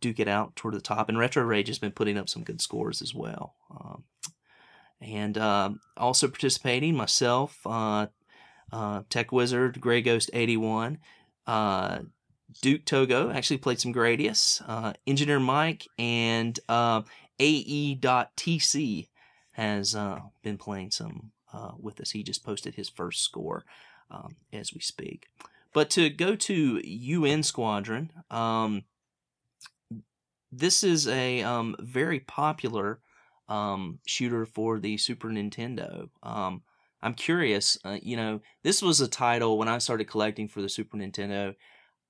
duke 0.00 0.20
it 0.20 0.28
out 0.28 0.56
toward 0.56 0.74
the 0.74 0.80
top. 0.80 1.08
And 1.08 1.18
Retro 1.18 1.42
Rage 1.42 1.68
has 1.68 1.78
been 1.78 1.92
putting 1.92 2.18
up 2.18 2.28
some 2.28 2.42
good 2.42 2.60
scores 2.60 3.02
as 3.02 3.14
well. 3.14 3.54
Um, 3.70 4.04
and 5.00 5.38
um 5.38 5.80
also 5.96 6.26
participating 6.26 6.96
myself, 6.96 7.60
uh, 7.64 8.08
uh, 8.72 9.02
Tech 9.08 9.30
Wizard, 9.32 9.80
Grey 9.80 10.02
Ghost 10.02 10.30
eighty 10.32 10.56
one. 10.56 10.98
Uh, 11.46 12.00
Duke 12.60 12.84
Togo 12.84 13.30
actually 13.30 13.58
played 13.58 13.78
some 13.80 13.92
Gradius. 13.92 14.62
Uh, 14.66 14.92
Engineer 15.06 15.38
Mike 15.38 15.86
and 15.98 16.58
uh, 16.68 17.02
AE.TC 17.38 19.08
has 19.52 19.94
uh, 19.94 20.20
been 20.42 20.58
playing 20.58 20.90
some 20.90 21.30
uh, 21.52 21.72
with 21.78 22.00
us. 22.00 22.10
He 22.10 22.22
just 22.22 22.44
posted 22.44 22.74
his 22.74 22.88
first 22.88 23.22
score 23.22 23.64
um, 24.10 24.36
as 24.52 24.74
we 24.74 24.80
speak. 24.80 25.28
But 25.72 25.90
to 25.90 26.10
go 26.10 26.34
to 26.34 26.80
UN 26.84 27.42
Squadron, 27.42 28.10
um, 28.30 28.84
this 30.50 30.82
is 30.82 31.06
a 31.06 31.42
um, 31.42 31.76
very 31.78 32.20
popular 32.20 33.00
um, 33.48 33.98
shooter 34.06 34.46
for 34.46 34.78
the 34.78 34.96
Super 34.96 35.28
Nintendo. 35.28 36.08
Um, 36.22 36.62
I'm 37.02 37.14
curious, 37.14 37.78
uh, 37.84 37.98
you 38.02 38.16
know, 38.16 38.40
this 38.62 38.82
was 38.82 39.00
a 39.00 39.08
title 39.08 39.58
when 39.58 39.68
I 39.68 39.78
started 39.78 40.08
collecting 40.08 40.48
for 40.48 40.62
the 40.62 40.68
Super 40.68 40.96
Nintendo. 40.96 41.54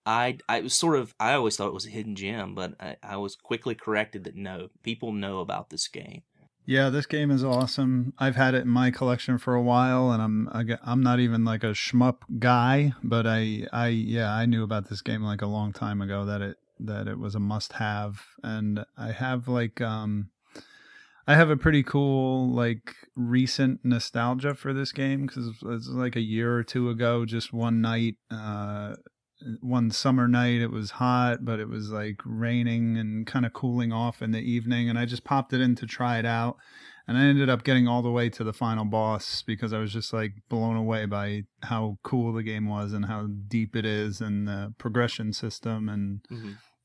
I 0.07 0.38
I 0.48 0.61
was 0.62 0.74
sort 0.74 0.96
of 0.96 1.14
I 1.20 1.35
always 1.35 1.57
thought 1.57 1.68
it 1.68 1.74
was 1.74 1.87
a 1.87 1.90
hidden 1.90 2.14
gem, 2.14 2.55
but 2.55 2.74
I, 2.81 2.96
I 3.03 3.16
was 3.18 3.37
quickly 3.37 3.74
corrected 3.74 4.24
that 4.24 4.37
no, 4.37 4.70
people 4.83 5.12
know 5.12 5.40
about 5.40 5.68
this 5.68 5.87
game. 5.88 6.22
Yeah, 6.68 6.90
this 6.90 7.07
game 7.07 7.31
is 7.31 7.42
awesome. 7.42 8.12
I've 8.18 8.37
had 8.37 8.52
it 8.52 8.64
in 8.64 8.68
my 8.68 8.90
collection 8.90 9.38
for 9.38 9.54
a 9.54 9.62
while, 9.62 10.11
and 10.11 10.20
I'm 10.20 10.76
I'm 10.85 11.02
not 11.02 11.18
even 11.18 11.42
like 11.42 11.64
a 11.64 11.68
shmup 11.68 12.16
guy, 12.38 12.92
but 13.02 13.26
I 13.26 13.66
I 13.72 13.87
yeah 13.87 14.31
I 14.35 14.44
knew 14.44 14.62
about 14.64 14.90
this 14.90 15.00
game 15.00 15.22
like 15.22 15.40
a 15.40 15.46
long 15.46 15.72
time 15.72 16.02
ago 16.02 16.26
that 16.26 16.42
it 16.42 16.59
that 16.81 17.09
it 17.09 17.18
was 17.18 17.35
a 17.35 17.40
must 17.40 17.72
have, 17.72 18.20
and 18.42 18.85
I 18.98 19.12
have 19.12 19.48
like 19.48 19.81
um 19.81 20.28
I 21.26 21.37
have 21.37 21.48
a 21.48 21.57
pretty 21.57 21.83
cool 21.83 22.50
like 22.50 22.94
recent 23.16 23.81
nostalgia 23.83 24.54
for 24.54 24.74
this 24.74 24.92
game 24.92 25.24
because 25.24 25.54
it's 25.64 25.88
like 25.88 26.16
a 26.16 26.20
year 26.20 26.54
or 26.54 26.64
two 26.64 26.90
ago, 26.90 27.24
just 27.24 27.50
one 27.50 27.81
night. 27.81 28.16
uh 28.31 28.96
one 29.61 29.90
summer 29.90 30.27
night 30.27 30.61
it 30.61 30.70
was 30.70 30.92
hot 30.92 31.44
but 31.44 31.61
it 31.61 31.68
was 31.68 31.90
like 31.90 32.20
raining 32.24 32.96
and 32.96 33.27
kind 33.27 33.46
of 33.46 33.53
cooling 33.53 33.92
off 33.92 34.20
in 34.20 34.33
the 34.33 34.40
evening 34.40 34.88
and 34.88 34.98
i 34.98 35.05
just 35.05 35.22
popped 35.24 35.53
it 35.53 35.61
in 35.61 35.74
to 35.77 35.87
try 35.87 36.18
it 36.18 36.27
out 36.27 36.57
and 37.07 37.16
i 37.16 37.20
ended 37.22 37.48
up 37.48 37.62
getting 37.62 37.87
all 37.87 38.03
the 38.03 38.11
way 38.11 38.29
to 38.29 38.42
the 38.42 38.53
final 38.53 38.85
boss 38.85 39.42
because 39.42 39.72
i 39.72 39.79
was 39.79 39.92
just 39.92 40.12
like 40.12 40.33
blown 40.48 40.77
away 40.77 41.07
by 41.07 41.44
how 41.62 41.96
cool 42.03 42.33
the 42.33 42.42
game 42.42 42.68
was 42.68 42.92
and 42.92 43.07
how 43.07 43.29
deep 43.46 43.77
it 43.77 43.87
is 43.87 44.20
and 44.20 44.48
the 44.48 44.74
progression 44.77 45.33
system 45.33 45.88
and 45.88 46.20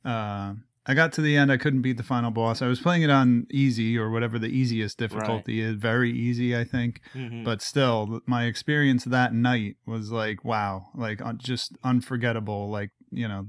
uh 0.06 0.54
I 0.86 0.93
got 0.93 1.13
to 1.13 1.22
the 1.22 1.38
end. 1.38 1.52
I 1.52 1.58
couldn't 1.58 1.82
beat 1.82 1.98
the 1.98 2.04
final 2.04 2.30
boss. 2.32 2.62
I 2.62 2.67
was 2.67 2.82
playing 2.82 3.04
it 3.04 3.10
on 3.10 3.48
easy 3.50 3.98
or 3.98 4.10
whatever 4.10 4.38
the 4.38 4.48
easiest 4.48 4.98
difficulty 4.98 5.62
is. 5.62 5.76
Very 5.76 6.12
easy, 6.12 6.56
I 6.58 6.63
think 6.65 7.00
Mhm. 7.15 7.43
but 7.43 7.62
still 7.62 8.22
my 8.26 8.46
experience 8.46 9.04
that 9.06 9.34
night 9.34 9.78
was 9.86 10.12
like 10.12 10.43
wow 10.46 10.88
like 10.96 11.22
just 11.38 11.78
unforgettable 11.84 12.69
like 12.69 12.91
you 13.12 13.28
know 13.28 13.48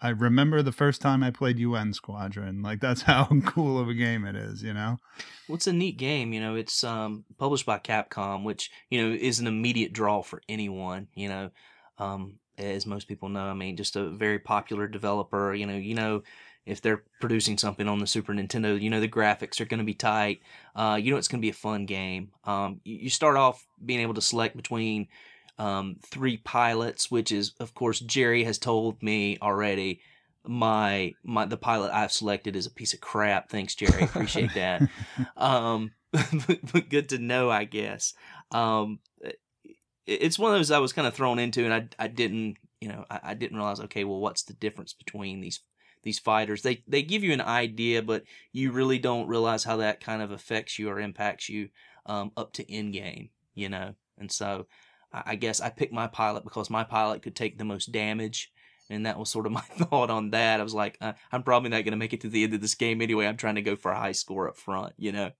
i 0.00 0.10
remember 0.10 0.62
the 0.62 0.70
first 0.72 1.00
time 1.00 1.22
i 1.24 1.30
played 1.30 1.58
un 1.58 1.92
squadron 1.92 2.62
like 2.62 2.80
that's 2.80 3.02
how 3.12 3.26
cool 3.44 3.78
of 3.80 3.88
a 3.88 3.94
game 3.94 4.24
it 4.24 4.36
is 4.36 4.62
you 4.62 4.72
know 4.72 4.96
Well, 5.48 5.56
it's 5.56 5.66
a 5.66 5.72
neat 5.72 5.96
game. 5.96 6.32
You 6.32 6.40
know, 6.40 6.56
it's 6.56 6.82
um, 6.82 7.24
published 7.38 7.66
by 7.66 7.78
Capcom, 7.78 8.42
which 8.44 8.70
you 8.90 9.00
know 9.00 9.14
is 9.14 9.38
an 9.38 9.46
immediate 9.46 9.92
draw 9.92 10.22
for 10.22 10.42
anyone. 10.48 11.06
You 11.14 11.28
know, 11.28 11.50
um, 11.98 12.38
as 12.58 12.84
most 12.86 13.06
people 13.06 13.28
know, 13.28 13.46
I 13.46 13.54
mean, 13.54 13.76
just 13.76 13.94
a 13.96 14.10
very 14.10 14.40
popular 14.40 14.88
developer. 14.88 15.54
You 15.54 15.66
know, 15.66 15.76
you 15.76 15.94
know 15.94 16.22
if 16.66 16.82
they're 16.82 17.02
producing 17.20 17.56
something 17.56 17.88
on 17.88 17.98
the 18.00 18.06
Super 18.06 18.34
Nintendo, 18.34 18.80
you 18.80 18.90
know 18.90 19.00
the 19.00 19.08
graphics 19.08 19.60
are 19.60 19.64
going 19.64 19.78
to 19.78 19.84
be 19.84 19.94
tight. 19.94 20.40
Uh, 20.74 20.98
you 21.00 21.10
know 21.10 21.16
it's 21.16 21.28
going 21.28 21.40
to 21.40 21.46
be 21.46 21.50
a 21.50 21.54
fun 21.54 21.86
game. 21.86 22.30
Um, 22.44 22.80
you, 22.84 23.08
start 23.08 23.36
off 23.36 23.66
being 23.84 24.00
able 24.00 24.14
to 24.14 24.20
select 24.20 24.56
between 24.56 25.08
um, 25.58 25.96
three 26.04 26.36
pilots, 26.38 27.10
which 27.10 27.32
is, 27.32 27.54
of 27.60 27.72
course, 27.74 28.00
Jerry 28.00 28.44
has 28.44 28.58
told 28.58 29.02
me 29.02 29.38
already. 29.40 30.00
My 30.44 31.14
my 31.24 31.44
the 31.46 31.56
pilot 31.56 31.90
I've 31.92 32.12
selected 32.12 32.54
is 32.54 32.66
a 32.66 32.70
piece 32.70 32.94
of 32.94 33.00
crap. 33.00 33.48
Thanks, 33.48 33.74
Jerry. 33.74 34.02
Appreciate 34.04 34.52
that 34.54 34.82
um 35.36 35.90
but, 36.12 36.58
but 36.72 36.88
good 36.88 37.08
to 37.10 37.18
know 37.18 37.50
i 37.50 37.64
guess 37.64 38.14
um 38.52 39.00
it- 39.20 39.40
it's 40.06 40.38
one 40.38 40.52
of 40.52 40.58
those 40.58 40.70
i 40.70 40.78
was 40.78 40.92
kind 40.92 41.06
of 41.06 41.14
thrown 41.14 41.38
into 41.38 41.64
and 41.64 41.74
i 41.74 41.88
i 41.98 42.06
didn't 42.06 42.56
you 42.80 42.88
know 42.88 43.04
I, 43.10 43.20
I 43.24 43.34
didn't 43.34 43.56
realize 43.56 43.80
okay 43.80 44.04
well 44.04 44.20
what's 44.20 44.44
the 44.44 44.54
difference 44.54 44.92
between 44.92 45.40
these 45.40 45.60
these 46.06 46.18
fighters 46.18 46.62
they 46.62 46.82
they 46.86 47.02
give 47.02 47.24
you 47.24 47.32
an 47.32 47.40
idea 47.40 48.00
but 48.00 48.22
you 48.52 48.70
really 48.70 48.98
don't 48.98 49.26
realize 49.26 49.64
how 49.64 49.76
that 49.76 50.00
kind 50.00 50.22
of 50.22 50.30
affects 50.30 50.78
you 50.78 50.88
or 50.88 51.00
impacts 51.00 51.48
you 51.48 51.68
um 52.06 52.30
up 52.36 52.52
to 52.52 52.72
end 52.72 52.92
game 52.92 53.28
you 53.54 53.68
know 53.68 53.92
and 54.16 54.30
so 54.30 54.66
i, 55.12 55.34
guess 55.34 55.60
i 55.60 55.68
picked 55.68 55.92
my 55.92 56.06
pilot 56.06 56.44
because 56.44 56.70
my 56.70 56.84
pilot 56.84 57.22
could 57.22 57.34
take 57.34 57.58
the 57.58 57.64
most 57.64 57.90
damage 57.90 58.52
and 58.88 59.04
that 59.04 59.18
was 59.18 59.28
sort 59.28 59.46
of 59.46 59.52
my 59.60 59.60
thought 59.62 60.10
on 60.10 60.30
that. 60.30 60.60
I 60.60 60.62
was 60.62 60.72
like, 60.72 60.96
uh, 61.00 61.14
I'm 61.32 61.42
probably 61.42 61.70
not 61.70 61.82
going 61.82 61.90
to 61.90 61.96
make 61.96 62.12
it 62.12 62.20
to 62.20 62.28
the 62.28 62.44
end 62.44 62.54
of 62.54 62.60
this 62.60 62.76
game 62.76 63.02
anyway. 63.02 63.26
I'm 63.26 63.36
trying 63.36 63.56
to 63.56 63.62
go 63.62 63.74
for 63.74 63.90
a 63.90 63.98
high 63.98 64.12
score 64.12 64.48
up 64.48 64.56
front, 64.56 64.92
you 64.96 65.10
know. 65.10 65.32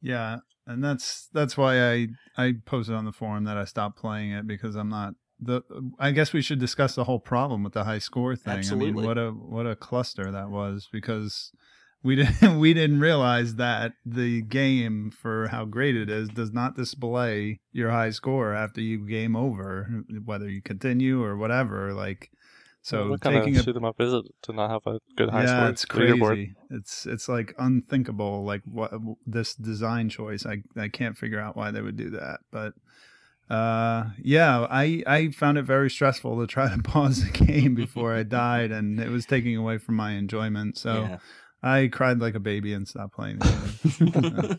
Yeah, 0.00 0.38
and 0.66 0.84
that's 0.84 1.28
that's 1.32 1.56
why 1.56 1.92
I 1.92 2.08
I 2.36 2.54
posted 2.64 2.94
on 2.94 3.04
the 3.04 3.12
forum 3.12 3.44
that 3.44 3.56
I 3.56 3.64
stopped 3.64 3.98
playing 3.98 4.32
it 4.32 4.46
because 4.46 4.76
I'm 4.76 4.90
not 4.90 5.14
the. 5.44 5.62
I 5.98 6.10
guess 6.10 6.32
we 6.32 6.42
should 6.42 6.58
discuss 6.58 6.94
the 6.94 7.04
whole 7.04 7.20
problem 7.20 7.62
with 7.64 7.72
the 7.72 7.84
high 7.84 7.98
score 7.98 8.36
thing. 8.36 8.64
I 8.70 8.74
mean, 8.74 8.94
what 8.94 9.18
a 9.18 9.30
what 9.30 9.66
a 9.66 9.76
cluster 9.76 10.30
that 10.30 10.50
was 10.50 10.88
because 10.90 11.52
we 12.04 12.16
didn't 12.16 12.58
we 12.60 12.74
didn't 12.74 13.00
realize 13.00 13.56
that 13.56 13.94
the 14.06 14.42
game 14.42 15.10
for 15.10 15.48
how 15.48 15.64
great 15.64 15.96
it 15.96 16.08
is 16.08 16.28
does 16.28 16.52
not 16.52 16.76
display 16.76 17.60
your 17.72 17.90
high 17.90 18.10
score 18.10 18.54
after 18.54 18.80
you 18.80 18.98
game 19.08 19.34
over, 19.34 20.04
whether 20.24 20.48
you 20.48 20.62
continue 20.62 21.22
or 21.22 21.36
whatever. 21.36 21.92
Like, 21.94 22.30
so 22.82 23.10
what 23.10 23.22
kind 23.22 23.36
taking 23.36 23.56
of 23.56 23.62
a 23.62 23.64
shoot 23.64 23.74
'em 23.76 23.84
up 23.84 24.00
is 24.00 24.12
it 24.12 24.26
to 24.42 24.52
not 24.52 24.70
have 24.70 24.86
a 24.86 25.00
good 25.16 25.30
high 25.30 25.44
yeah, 25.44 25.56
score 25.56 25.70
it's 25.70 25.84
leaderboard? 25.86 26.26
crazy. 26.26 26.54
It's 26.70 27.06
it's 27.06 27.28
like 27.28 27.54
unthinkable. 27.58 28.44
Like 28.44 28.62
what 28.70 28.92
this 29.26 29.54
design 29.54 30.10
choice. 30.10 30.44
I 30.44 30.62
I 30.76 30.88
can't 30.88 31.16
figure 31.16 31.40
out 31.40 31.56
why 31.56 31.70
they 31.70 31.80
would 31.80 31.96
do 31.96 32.10
that. 32.10 32.40
But 32.52 32.74
uh, 33.50 34.10
yeah, 34.22 34.66
I 34.70 35.02
I 35.06 35.30
found 35.30 35.58
it 35.58 35.62
very 35.64 35.90
stressful 35.90 36.40
to 36.40 36.46
try 36.46 36.74
to 36.74 36.82
pause 36.82 37.24
the 37.24 37.46
game 37.46 37.74
before 37.74 38.14
I 38.14 38.22
died, 38.22 38.70
and 38.70 38.98
it 39.00 39.10
was 39.10 39.26
taking 39.26 39.56
away 39.56 39.78
from 39.78 39.96
my 39.96 40.12
enjoyment. 40.12 40.78
So 40.78 41.02
yeah. 41.02 41.18
I 41.62 41.88
cried 41.88 42.20
like 42.20 42.34
a 42.34 42.40
baby 42.40 42.72
and 42.72 42.86
stopped 42.86 43.14
playing. 43.14 43.38
The 43.38 44.58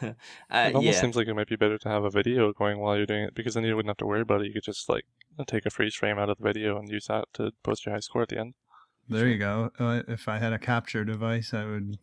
game. 0.00 0.08
uh, 0.50 0.68
It 0.68 0.74
almost 0.74 0.94
yeah. 0.96 1.00
seems 1.00 1.16
like 1.16 1.26
it 1.28 1.34
might 1.34 1.48
be 1.48 1.56
better 1.56 1.78
to 1.78 1.88
have 1.88 2.04
a 2.04 2.10
video 2.10 2.52
going 2.52 2.78
while 2.78 2.96
you're 2.96 3.06
doing 3.06 3.24
it 3.24 3.34
because 3.34 3.54
then 3.54 3.64
you 3.64 3.74
wouldn't 3.76 3.90
have 3.90 3.96
to 3.98 4.06
worry 4.06 4.20
about 4.20 4.42
it. 4.42 4.46
You 4.46 4.52
could 4.52 4.62
just 4.64 4.88
like 4.88 5.04
take 5.46 5.66
a 5.66 5.70
freeze 5.70 5.94
frame 5.94 6.18
out 6.18 6.30
of 6.30 6.38
the 6.38 6.44
video 6.44 6.78
and 6.78 6.88
use 6.88 7.06
that 7.06 7.24
to 7.34 7.52
post 7.62 7.86
your 7.86 7.94
high 7.94 8.00
score 8.00 8.22
at 8.22 8.28
the 8.28 8.38
end. 8.38 8.54
there 9.08 9.28
you 9.28 9.38
go. 9.38 9.70
Uh, 9.78 10.02
if 10.08 10.28
I 10.28 10.38
had 10.38 10.52
a 10.52 10.58
capture 10.58 11.04
device, 11.04 11.52
I 11.54 11.64
would 11.64 11.98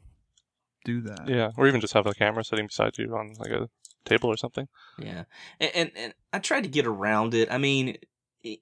do 0.86 1.02
that. 1.02 1.28
Yeah, 1.28 1.52
or 1.58 1.68
even 1.68 1.82
just 1.82 1.94
have 1.94 2.08
a 2.08 2.14
camera 2.14 2.44
sitting 2.44 2.68
beside 2.68 2.98
you 2.98 3.16
on 3.16 3.34
like 3.38 3.52
a 3.52 3.70
table 4.10 4.30
or 4.30 4.38
something. 4.38 4.68
Yeah, 4.98 5.24
and, 5.60 5.72
and 5.76 5.92
and 5.96 6.14
I 6.34 6.40
tried 6.40 6.64
to 6.64 6.70
get 6.70 6.86
around 6.86 7.34
it. 7.34 7.52
I 7.52 7.58
mean, 7.58 7.98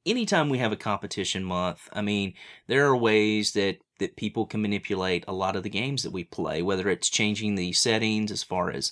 anytime 0.05 0.49
we 0.49 0.57
have 0.57 0.71
a 0.71 0.77
competition 0.77 1.43
month, 1.43 1.87
I 1.93 2.01
mean, 2.01 2.33
there 2.67 2.85
are 2.87 2.97
ways 2.97 3.53
that 3.53 3.77
that 3.99 4.15
people 4.15 4.45
can 4.45 4.61
manipulate 4.61 5.25
a 5.27 5.33
lot 5.33 5.55
of 5.55 5.63
the 5.63 5.69
games 5.69 6.03
that 6.03 6.11
we 6.11 6.23
play, 6.23 6.61
whether 6.61 6.87
it's 6.89 7.09
changing 7.09 7.55
the 7.55 7.73
settings 7.73 8.31
as 8.31 8.43
far 8.43 8.69
as 8.69 8.91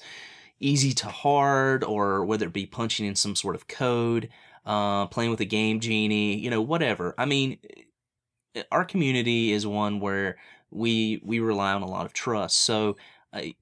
easy 0.60 0.94
to 0.94 1.08
hard, 1.08 1.84
or 1.84 2.26
whether 2.26 2.48
it 2.48 2.54
be 2.54 2.66
punching 2.66 3.06
in 3.06 3.16
some 3.16 3.36
sort 3.36 3.56
of 3.56 3.68
code, 3.68 4.30
uh, 4.66 5.06
playing 5.08 5.30
with 5.30 5.42
a 5.42 5.46
game 5.46 5.80
genie, 5.80 6.38
you 6.38 6.50
know, 6.50 6.62
whatever. 6.62 7.14
I 7.18 7.26
mean, 7.26 7.60
eh, 8.56 8.64
our 8.72 8.86
community 8.86 9.52
is 9.52 9.68
one 9.68 10.00
where 10.00 10.38
we 10.72 11.22
we 11.24 11.40
rely 11.40 11.74
on 11.74 11.84
a 11.84 11.90
lot 11.90 12.06
of 12.06 12.14
trust. 12.14 12.60
So. 12.60 12.96
I, 13.34 13.56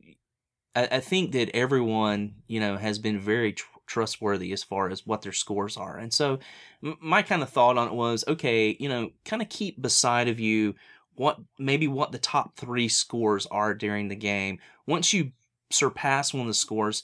I 0.75 0.87
I 0.91 0.99
think 0.99 1.31
that 1.33 1.55
everyone, 1.55 2.35
you 2.47 2.59
know, 2.59 2.77
has 2.77 2.99
been 2.99 3.19
very 3.19 3.53
tr- 3.53 3.67
trustworthy 3.87 4.51
as 4.53 4.63
far 4.63 4.89
as 4.89 5.05
what 5.05 5.21
their 5.21 5.31
scores 5.31 5.77
are. 5.77 5.97
And 5.97 6.13
so 6.13 6.39
m- 6.83 6.97
my 7.01 7.21
kind 7.21 7.43
of 7.43 7.49
thought 7.49 7.77
on 7.77 7.87
it 7.89 7.93
was, 7.93 8.23
okay, 8.27 8.75
you 8.79 8.89
know, 8.89 9.11
kind 9.25 9.41
of 9.41 9.49
keep 9.49 9.81
beside 9.81 10.27
of 10.27 10.39
you 10.39 10.75
what 11.15 11.39
maybe 11.59 11.87
what 11.87 12.11
the 12.11 12.17
top 12.17 12.55
3 12.57 12.87
scores 12.87 13.45
are 13.47 13.73
during 13.73 14.07
the 14.07 14.15
game. 14.15 14.59
Once 14.87 15.13
you 15.13 15.31
surpass 15.71 16.33
one 16.33 16.41
of 16.41 16.47
the 16.47 16.53
scores, 16.53 17.03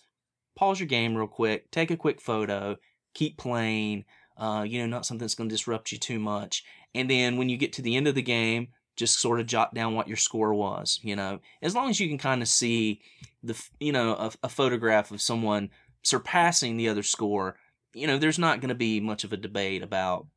pause 0.55 0.79
your 0.79 0.87
game 0.87 1.15
real 1.15 1.27
quick, 1.27 1.69
take 1.71 1.91
a 1.91 1.97
quick 1.97 2.19
photo, 2.21 2.75
keep 3.13 3.37
playing, 3.37 4.05
uh, 4.37 4.65
you 4.67 4.79
know, 4.79 4.87
not 4.87 5.05
something 5.05 5.23
that's 5.23 5.35
going 5.35 5.49
to 5.49 5.53
disrupt 5.53 5.91
you 5.91 5.97
too 5.97 6.19
much. 6.19 6.63
And 6.95 7.09
then 7.09 7.37
when 7.37 7.49
you 7.49 7.57
get 7.57 7.73
to 7.73 7.81
the 7.81 7.95
end 7.95 8.07
of 8.07 8.15
the 8.15 8.21
game, 8.21 8.69
just 8.99 9.19
sort 9.19 9.39
of 9.39 9.45
jot 9.47 9.73
down 9.73 9.95
what 9.95 10.07
your 10.09 10.17
score 10.17 10.53
was, 10.53 10.99
you 11.01 11.15
know. 11.15 11.39
As 11.61 11.73
long 11.73 11.89
as 11.89 11.99
you 11.99 12.07
can 12.09 12.17
kind 12.17 12.41
of 12.41 12.47
see 12.49 12.99
the 13.41 13.55
you 13.79 13.93
know 13.93 14.13
a, 14.15 14.31
a 14.43 14.49
photograph 14.49 15.09
of 15.11 15.21
someone 15.21 15.69
surpassing 16.03 16.75
the 16.77 16.89
other 16.89 17.03
score 17.03 17.55
you 17.93 18.05
know 18.07 18.17
there's 18.17 18.39
not 18.39 18.59
going 18.61 18.69
to 18.69 18.75
be 18.75 18.99
much 18.99 19.23
of 19.23 19.33
a 19.33 19.37
debate 19.37 19.81
about 19.83 20.27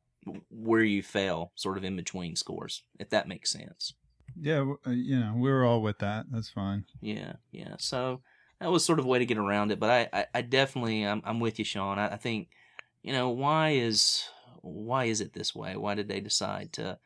where 0.49 0.83
you 0.83 1.01
fell 1.03 1.51
sort 1.55 1.77
of 1.77 1.83
in 1.83 1.95
between 1.95 2.35
scores 2.35 2.83
if 2.99 3.09
that 3.09 3.27
makes 3.27 3.51
sense 3.51 3.93
Yeah, 4.39 4.73
uh, 4.87 4.91
you 4.91 5.19
know, 5.19 5.33
we 5.35 5.49
were 5.51 5.63
all 5.65 5.81
with 5.81 5.99
that. 5.99 6.25
That's 6.31 6.49
fine. 6.49 6.85
yeah 7.01 7.33
yeah 7.51 7.75
so 7.77 8.21
that 8.59 8.71
was 8.71 8.83
sort 8.85 8.99
of 8.99 9.05
a 9.05 9.07
way 9.07 9.19
to 9.19 9.25
get 9.25 9.37
around 9.37 9.71
it 9.71 9.79
but 9.79 9.89
i 9.89 10.19
i, 10.19 10.25
I 10.35 10.41
definitely 10.41 11.05
I'm, 11.05 11.21
I'm 11.25 11.39
with 11.39 11.59
you 11.59 11.65
sean 11.65 11.99
I, 11.99 12.13
I 12.13 12.17
think 12.17 12.47
you 13.01 13.11
know 13.13 13.29
why 13.29 13.71
is 13.71 14.23
why 14.61 15.05
is 15.05 15.19
it 15.21 15.33
this 15.33 15.53
way 15.53 15.75
why 15.75 15.93
did 15.95 16.07
they 16.07 16.21
decide 16.21 16.71
to 16.73 16.97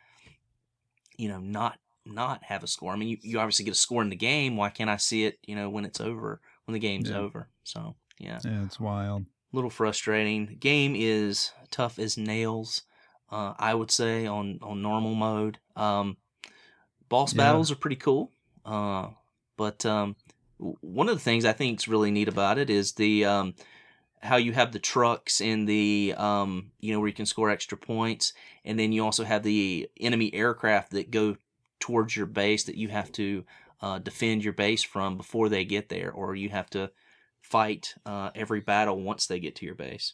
you 1.17 1.27
know 1.27 1.39
not 1.39 1.79
not 2.05 2.43
have 2.43 2.63
a 2.63 2.67
score 2.67 2.93
i 2.93 2.95
mean 2.95 3.09
you, 3.09 3.17
you 3.21 3.39
obviously 3.39 3.65
get 3.65 3.71
a 3.71 3.75
score 3.75 4.01
in 4.01 4.09
the 4.09 4.15
game 4.15 4.55
why 4.55 4.69
can't 4.69 4.89
i 4.89 4.97
see 4.97 5.25
it 5.25 5.37
you 5.45 5.55
know 5.55 5.69
when 5.69 5.85
it's 5.85 5.99
over 5.99 6.41
when 6.65 6.73
the 6.73 6.79
game's 6.79 7.09
Yeah. 7.09 7.17
over 7.17 7.49
so 7.63 7.95
yeah 8.19 8.39
Yeah, 8.43 8.63
it's 8.63 8.79
wild. 8.79 9.25
little 9.51 9.69
frustrating. 9.69 10.57
Game 10.59 10.93
is 10.95 11.51
tough 11.71 11.99
as 11.99 12.17
nails. 12.17 12.83
Uh, 13.31 13.53
I 13.57 13.73
would 13.73 13.91
say 13.91 14.25
on 14.25 14.59
on 14.61 14.81
normal 14.81 15.15
mode. 15.15 15.59
Um, 15.75 16.17
boss 17.09 17.33
Yeah. 17.33 17.39
battles 17.39 17.71
are 17.71 17.75
pretty 17.75 17.95
cool. 17.95 18.31
Uh, 18.65 19.09
but 19.57 19.85
um, 19.85 20.15
one 20.57 21.09
of 21.09 21.15
the 21.15 21.23
things 21.23 21.45
I 21.45 21.53
think 21.53 21.79
is 21.79 21.87
really 21.87 22.11
neat 22.11 22.27
about 22.27 22.57
it 22.57 22.69
is 22.69 22.93
the 22.93 23.25
um, 23.25 23.55
how 24.21 24.37
you 24.37 24.51
have 24.53 24.71
the 24.71 24.79
trucks 24.79 25.41
and 25.41 25.67
the 25.67 26.13
um, 26.17 26.71
you 26.79 26.93
know 26.93 26.99
where 26.99 27.07
you 27.07 27.13
can 27.13 27.25
score 27.25 27.49
extra 27.49 27.77
points, 27.77 28.33
and 28.65 28.79
then 28.79 28.91
you 28.91 29.03
also 29.03 29.23
have 29.23 29.43
the 29.43 29.89
enemy 29.99 30.33
aircraft 30.33 30.91
that 30.91 31.11
go 31.11 31.37
towards 31.79 32.15
your 32.15 32.25
base 32.25 32.63
that 32.63 32.75
you 32.75 32.87
have 32.89 33.11
to 33.13 33.45
uh, 33.81 33.99
defend 33.99 34.43
your 34.43 34.53
base 34.53 34.83
from 34.83 35.17
before 35.17 35.49
they 35.49 35.65
get 35.65 35.89
there, 35.89 36.11
or 36.11 36.35
you 36.35 36.49
have 36.49 36.69
to 36.71 36.91
fight 37.41 37.95
uh, 38.05 38.31
every 38.35 38.59
battle 38.59 39.01
once 39.01 39.27
they 39.27 39.39
get 39.39 39.55
to 39.55 39.65
your 39.65 39.75
base. 39.75 40.13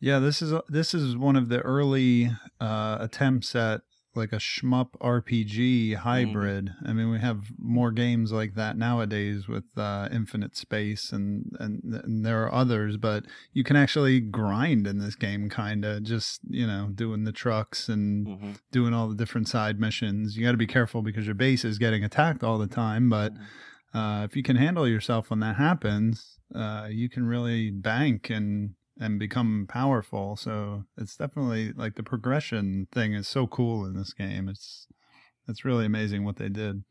Yeah, 0.00 0.18
this 0.18 0.42
is 0.42 0.52
this 0.68 0.94
is 0.94 1.16
one 1.16 1.36
of 1.36 1.48
the 1.48 1.60
early 1.60 2.30
uh, 2.60 2.98
attempts 3.00 3.54
at 3.54 3.82
like 4.16 4.32
a 4.32 4.36
shmup 4.36 4.90
RPG 5.00 5.96
hybrid. 5.96 6.70
I 6.84 6.92
mean, 6.92 7.10
we 7.10 7.18
have 7.18 7.44
more 7.58 7.90
games 7.90 8.32
like 8.32 8.54
that 8.54 8.76
nowadays 8.76 9.46
with 9.48 9.64
uh, 9.76 10.08
Infinite 10.10 10.56
Space, 10.56 11.12
and, 11.12 11.54
and 11.60 11.82
and 11.84 12.24
there 12.24 12.42
are 12.44 12.52
others, 12.52 12.96
but 12.96 13.24
you 13.52 13.64
can 13.64 13.76
actually 13.76 14.20
grind 14.20 14.86
in 14.86 14.98
this 14.98 15.14
game, 15.14 15.48
kind 15.50 15.84
of 15.84 16.02
just 16.02 16.40
you 16.48 16.66
know 16.66 16.90
doing 16.94 17.24
the 17.24 17.32
trucks 17.32 17.88
and 17.88 18.26
hmm 18.26 18.52
doing 18.72 18.92
all 18.92 19.08
the 19.08 19.14
different 19.14 19.48
side 19.48 19.78
missions. 19.80 20.36
You 20.36 20.44
got 20.44 20.50
to 20.52 20.56
be 20.56 20.66
careful 20.66 21.02
because 21.02 21.24
your 21.26 21.34
base 21.34 21.64
is 21.64 21.78
getting 21.78 22.04
attacked 22.04 22.42
all 22.42 22.58
the 22.58 22.66
time, 22.66 23.08
but 23.08 23.32
uh, 23.94 24.22
if 24.28 24.36
you 24.36 24.42
can 24.42 24.56
handle 24.56 24.86
yourself 24.86 25.30
when 25.30 25.40
that 25.40 25.56
happens, 25.56 26.38
uh, 26.54 26.88
you 26.90 27.08
can 27.08 27.26
really 27.26 27.70
bank 27.70 28.28
and 28.30 28.74
and 28.98 29.18
become 29.18 29.66
powerful. 29.68 30.36
So 30.36 30.84
it's 30.96 31.16
definitely 31.16 31.72
like 31.72 31.94
the 31.94 32.02
progression 32.02 32.88
thing 32.92 33.14
is 33.14 33.28
so 33.28 33.46
cool 33.46 33.84
in 33.84 33.94
this 33.94 34.12
game. 34.12 34.48
It's 34.48 34.86
it's 35.48 35.64
really 35.64 35.86
amazing 35.86 36.24
what 36.24 36.36
they 36.36 36.48
did. 36.48 36.84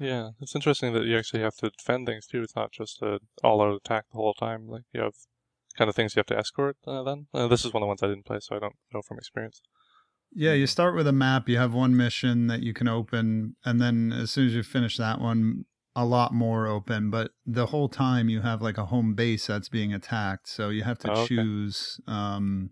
Yeah, 0.00 0.30
it's 0.40 0.54
interesting 0.54 0.92
that 0.92 1.04
you 1.04 1.18
actually 1.18 1.42
have 1.42 1.56
to 1.56 1.70
defend 1.70 2.06
things 2.06 2.26
too. 2.26 2.42
It's 2.42 2.54
not 2.54 2.70
just 2.70 3.02
a 3.02 3.18
all-out 3.42 3.74
attack 3.74 4.04
the 4.12 4.18
whole 4.18 4.34
time. 4.34 4.68
Like 4.68 4.84
you 4.92 5.00
have 5.00 5.14
kind 5.76 5.88
of 5.88 5.96
things 5.96 6.14
you 6.14 6.20
have 6.20 6.26
to 6.26 6.38
escort. 6.38 6.76
Uh, 6.86 7.02
then 7.02 7.26
uh, 7.34 7.48
this 7.48 7.64
is 7.64 7.72
one 7.72 7.82
of 7.82 7.86
the 7.86 7.88
ones 7.88 8.02
I 8.02 8.08
didn't 8.08 8.26
play, 8.26 8.38
so 8.40 8.56
I 8.56 8.60
don't 8.60 8.76
know 8.92 9.02
from 9.02 9.18
experience. 9.18 9.60
Yeah, 10.32 10.52
you 10.52 10.66
start 10.66 10.94
with 10.94 11.06
a 11.06 11.12
map. 11.12 11.48
You 11.48 11.56
have 11.58 11.74
one 11.74 11.96
mission 11.96 12.46
that 12.48 12.62
you 12.62 12.74
can 12.74 12.86
open, 12.86 13.56
and 13.64 13.80
then 13.80 14.12
as 14.12 14.30
soon 14.30 14.46
as 14.46 14.54
you 14.54 14.62
finish 14.62 14.96
that 14.98 15.20
one, 15.20 15.64
a 15.98 16.04
lot 16.04 16.32
more 16.32 16.66
open. 16.66 17.10
But 17.10 17.32
the 17.44 17.66
whole 17.66 17.88
time 17.88 18.28
you 18.28 18.40
have 18.42 18.62
like 18.62 18.78
a 18.78 18.86
home 18.86 19.14
base 19.14 19.46
that's 19.48 19.68
being 19.68 19.92
attacked, 19.92 20.48
so 20.48 20.68
you 20.70 20.84
have 20.84 20.98
to 21.00 21.08
Oh, 21.10 21.12
okay. 21.22 21.26
choose. 21.34 22.00
Um, 22.06 22.70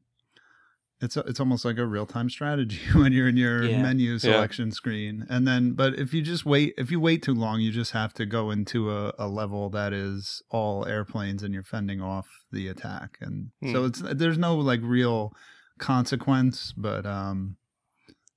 it's 1.00 1.16
it's 1.16 1.40
almost 1.40 1.64
like 1.64 1.76
a 1.76 1.84
real 1.84 2.06
time 2.06 2.30
strategy 2.30 2.78
when 2.94 3.12
you're 3.12 3.28
in 3.28 3.36
your 3.36 3.68
Yeah. 3.68 3.82
menu 3.82 4.18
selection 4.18 4.70
screen, 4.72 5.26
and 5.28 5.46
then 5.46 5.72
but 5.72 5.98
if 5.98 6.14
you 6.14 6.22
just 6.22 6.46
wait, 6.46 6.72
if 6.78 6.90
you 6.90 6.98
wait 7.00 7.22
too 7.22 7.34
long, 7.34 7.60
you 7.60 7.70
just 7.70 7.92
have 7.92 8.14
to 8.14 8.24
go 8.24 8.50
into 8.50 8.90
a, 8.90 9.12
a 9.18 9.28
level 9.28 9.68
that 9.70 9.92
is 9.92 10.42
all 10.50 10.86
airplanes, 10.86 11.42
and 11.42 11.52
you're 11.52 11.62
fending 11.64 12.00
off 12.00 12.28
the 12.50 12.68
attack, 12.68 13.18
and 13.20 13.50
so 13.62 13.80
Hmm. 13.80 13.86
it's 13.86 14.02
there's 14.14 14.38
no 14.38 14.56
like 14.56 14.80
real 14.82 15.32
consequence, 15.78 16.72
but 16.76 17.04
um. 17.04 17.56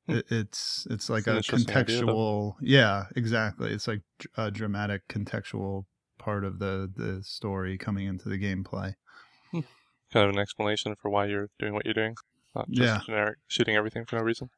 It, 0.09 0.25
it's 0.29 0.87
it's 0.89 1.09
like 1.09 1.27
an 1.27 1.33
a 1.33 1.37
interesting 1.37 1.75
idea, 1.75 2.01
contextual. 2.01 2.53
yeah, 2.61 3.05
exactly. 3.15 3.71
It's 3.71 3.87
like 3.87 4.01
a 4.37 4.51
dramatic 4.51 5.07
contextual 5.07 5.85
part 6.17 6.43
of 6.43 6.59
the 6.59 6.91
the 6.93 7.23
story 7.23 7.77
coming 7.77 8.07
into 8.07 8.29
the 8.29 8.37
gameplay. 8.37 8.95
Kind 9.53 10.25
of 10.27 10.29
an 10.31 10.39
explanation 10.39 10.95
for 11.01 11.09
why 11.11 11.25
you're 11.27 11.49
doing 11.59 11.73
what 11.73 11.85
you're 11.85 11.93
doing, 11.93 12.15
not 12.55 12.67
just 12.71 12.79
Yeah. 12.79 12.99
generic 13.05 13.37
shooting 13.47 13.75
everything 13.75 14.05
for 14.05 14.15
no 14.17 14.23
reason. 14.23 14.49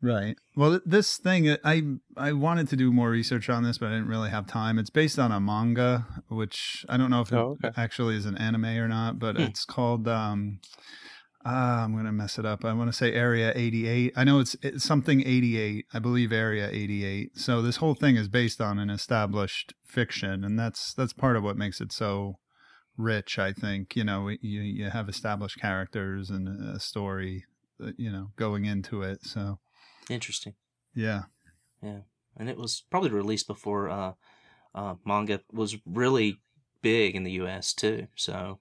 Right. 0.00 0.36
Well, 0.54 0.78
this 0.86 1.16
thing 1.16 1.56
I 1.64 1.82
I 2.16 2.32
wanted 2.32 2.68
to 2.68 2.76
do 2.76 2.92
more 2.92 3.10
research 3.10 3.48
on 3.50 3.64
this, 3.64 3.78
but 3.78 3.86
I 3.86 3.94
didn't 3.96 4.06
really 4.08 4.30
have 4.30 4.46
time. 4.46 4.78
It's 4.78 4.90
based 4.90 5.18
on 5.18 5.32
a 5.32 5.40
manga, 5.40 6.06
which 6.28 6.86
I 6.88 6.96
don't 6.96 7.10
know 7.10 7.20
if 7.22 7.32
it 7.32 7.36
Oh, 7.38 7.56
okay. 7.64 7.70
actually 7.76 8.14
is 8.16 8.24
an 8.24 8.36
anime 8.38 8.66
or 8.66 8.86
not, 8.86 9.18
but 9.18 9.36
Hmm. 9.36 9.42
it's 9.44 9.64
called 9.64 10.06
um 10.06 10.60
Uh, 11.48 11.82
I'm 11.82 11.96
gonna 11.96 12.12
mess 12.12 12.38
it 12.38 12.44
up. 12.44 12.62
I 12.62 12.74
want 12.74 12.90
to 12.90 12.96
say 12.96 13.14
Area 13.14 13.54
88. 13.54 14.12
I 14.14 14.24
know 14.24 14.38
it's, 14.38 14.54
it's 14.60 14.84
something 14.84 15.22
88. 15.26 15.86
I 15.94 15.98
believe 15.98 16.30
Area 16.30 16.68
88. 16.70 17.38
So 17.38 17.62
this 17.62 17.76
whole 17.76 17.94
thing 17.94 18.16
is 18.16 18.28
based 18.28 18.60
on 18.60 18.78
an 18.78 18.90
established 18.90 19.72
fiction, 19.82 20.44
and 20.44 20.58
that's 20.58 20.92
that's 20.92 21.14
part 21.14 21.36
of 21.36 21.42
what 21.42 21.56
makes 21.56 21.80
it 21.80 21.90
so 21.90 22.34
rich. 22.98 23.38
I 23.38 23.54
think 23.54 23.96
you 23.96 24.04
know 24.04 24.28
you 24.28 24.60
you 24.60 24.90
have 24.90 25.08
established 25.08 25.58
characters 25.58 26.28
and 26.28 26.48
a 26.48 26.78
story, 26.78 27.46
uh, 27.82 27.92
you 27.96 28.12
know, 28.12 28.32
going 28.36 28.66
into 28.66 29.00
it. 29.00 29.24
So 29.24 29.58
Interesting. 30.10 30.52
yeah, 30.94 31.22
Yeah, 31.82 32.00
and 32.36 32.50
it 32.50 32.58
was 32.58 32.82
probably 32.90 33.10
released 33.10 33.46
before 33.46 33.88
uh, 33.88 34.12
uh, 34.74 34.96
manga 35.02 35.40
was 35.50 35.78
really 35.86 36.40
big 36.82 37.16
in 37.16 37.24
the 37.24 37.32
U.S. 37.32 37.72
too. 37.72 38.08
So 38.16 38.58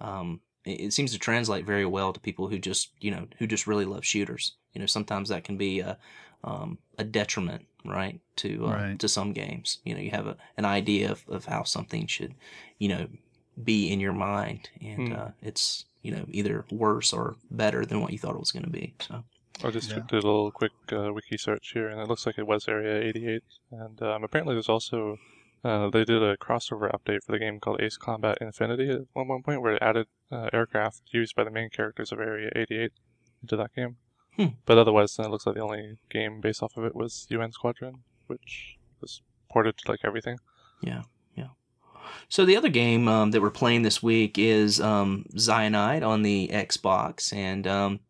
um, 0.00 0.40
it, 0.64 0.80
it 0.80 0.92
seems 0.92 1.12
to 1.12 1.18
translate 1.18 1.64
very 1.66 1.86
well 1.86 2.12
to 2.12 2.20
people 2.20 2.48
who 2.48 2.58
just 2.58 2.90
you 3.00 3.10
know 3.10 3.26
who 3.38 3.46
just 3.46 3.66
really 3.66 3.84
love 3.84 4.04
shooters. 4.04 4.52
You 4.74 4.80
know, 4.80 4.86
sometimes 4.86 5.28
that 5.28 5.44
can 5.44 5.56
be 5.56 5.80
a 5.80 5.98
um, 6.44 6.78
a 6.98 7.04
detriment, 7.04 7.66
right, 7.84 8.20
to 8.36 8.66
uh, 8.66 8.70
Right. 8.70 8.98
to 8.98 9.08
some 9.08 9.32
games. 9.32 9.78
You 9.84 9.94
know, 9.94 10.00
you 10.00 10.10
have 10.10 10.26
a, 10.26 10.36
an 10.56 10.64
idea 10.64 11.10
of, 11.12 11.24
of 11.28 11.44
how 11.44 11.62
something 11.62 12.06
should, 12.06 12.34
you 12.78 12.88
know, 12.88 13.06
be 13.62 13.92
in 13.92 14.00
your 14.00 14.12
mind, 14.12 14.70
and 14.80 15.08
Hmm. 15.08 15.12
uh, 15.12 15.28
it's 15.42 15.84
you 16.02 16.10
know 16.12 16.24
either 16.28 16.64
worse 16.70 17.12
or 17.12 17.36
better 17.50 17.84
than 17.86 18.00
what 18.00 18.12
you 18.12 18.18
thought 18.18 18.34
it 18.34 18.40
was 18.40 18.52
going 18.52 18.64
to 18.64 18.70
be. 18.70 18.94
So 19.00 19.24
I 19.62 19.70
just 19.70 19.90
Yeah. 19.90 20.00
did 20.08 20.10
a 20.24 20.26
little 20.26 20.50
quick 20.50 20.72
uh, 20.92 21.12
wiki 21.12 21.36
search 21.36 21.70
here, 21.72 21.88
and 21.88 22.00
it 22.00 22.08
looks 22.08 22.26
like 22.26 22.38
it 22.38 22.46
was 22.46 22.66
Area 22.68 23.00
88. 23.08 23.42
And 23.70 24.02
um, 24.02 24.24
apparently, 24.24 24.54
there's 24.54 24.68
also 24.68 25.18
uh, 25.64 25.90
they 25.90 26.04
did 26.04 26.22
a 26.22 26.36
crossover 26.36 26.90
update 26.90 27.22
for 27.24 27.32
the 27.32 27.38
game 27.38 27.60
called 27.60 27.80
Ace 27.80 27.96
Combat 27.96 28.38
Infinity 28.40 28.90
at 28.90 29.02
one, 29.12 29.28
one 29.28 29.42
point, 29.42 29.62
where 29.62 29.74
it 29.74 29.82
added 29.82 30.06
uh, 30.30 30.48
aircraft 30.52 31.02
used 31.12 31.36
by 31.36 31.44
the 31.44 31.50
main 31.50 31.70
characters 31.70 32.10
of 32.10 32.18
Area 32.18 32.50
88 32.54 32.92
into 33.42 33.56
that 33.56 33.74
game. 33.74 33.96
Hmm. 34.36 34.46
But 34.64 34.78
otherwise, 34.78 35.18
it 35.18 35.30
looks 35.30 35.46
like 35.46 35.54
the 35.54 35.62
only 35.62 35.98
game 36.10 36.40
based 36.40 36.62
off 36.62 36.76
of 36.76 36.84
it 36.84 36.96
was 36.96 37.26
UN 37.28 37.52
Squadron, 37.52 38.02
which 38.26 38.78
was 39.00 39.22
ported 39.50 39.76
to 39.78 39.90
like 39.90 40.00
everything. 40.04 40.38
Yeah, 40.80 41.02
yeah. 41.36 41.48
So 42.28 42.44
the 42.44 42.56
other 42.56 42.70
game 42.70 43.06
um, 43.06 43.30
that 43.30 43.42
we're 43.42 43.50
playing 43.50 43.82
this 43.82 44.02
week 44.02 44.38
is 44.38 44.80
um, 44.80 45.26
Xyanide 45.34 46.06
on 46.06 46.22
the 46.22 46.50
Xbox, 46.52 47.32
and 47.32 47.66
um, 47.66 48.00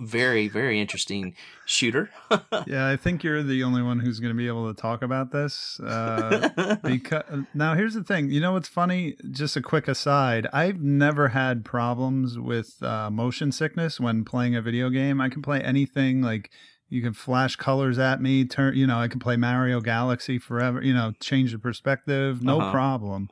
very, 0.00 0.48
very 0.48 0.80
interesting 0.80 1.34
shooter. 1.66 2.10
yeah. 2.66 2.88
I 2.88 2.96
think 2.96 3.22
you're 3.24 3.42
the 3.42 3.62
only 3.64 3.82
one 3.82 4.00
who's 4.00 4.20
going 4.20 4.32
to 4.32 4.36
be 4.36 4.46
able 4.46 4.72
to 4.72 4.80
talk 4.80 5.02
about 5.02 5.32
this. 5.32 5.78
Uh, 5.80 6.76
because 6.84 7.22
now 7.54 7.74
here's 7.74 7.94
the 7.94 8.04
thing 8.04 8.30
you 8.30 8.40
know 8.40 8.52
what's 8.52 8.68
funny 8.68 9.16
just 9.30 9.56
a 9.56 9.62
quick 9.62 9.88
aside 9.88 10.46
i've 10.52 10.80
never 10.80 11.28
had 11.28 11.64
problems 11.64 12.38
with 12.38 12.82
uh, 12.82 13.10
motion 13.10 13.50
sickness 13.52 13.98
when 14.00 14.24
playing 14.24 14.54
a 14.54 14.62
video 14.62 14.90
game 14.90 15.20
i 15.20 15.28
can 15.28 15.42
play 15.42 15.60
anything 15.60 16.20
like 16.22 16.50
you 16.88 17.00
can 17.02 17.12
flash 17.12 17.56
colors 17.56 17.98
at 17.98 18.20
me 18.20 18.44
turn 18.44 18.76
you 18.76 18.86
know 18.86 18.98
i 18.98 19.08
can 19.08 19.18
play 19.20 19.36
mario 19.36 19.80
galaxy 19.80 20.38
forever 20.38 20.82
you 20.82 20.92
know 20.94 21.12
change 21.20 21.52
the 21.52 21.58
perspective 21.58 22.42
no 22.42 22.60
Uh-huh. 22.60 22.70
problem 22.72 23.28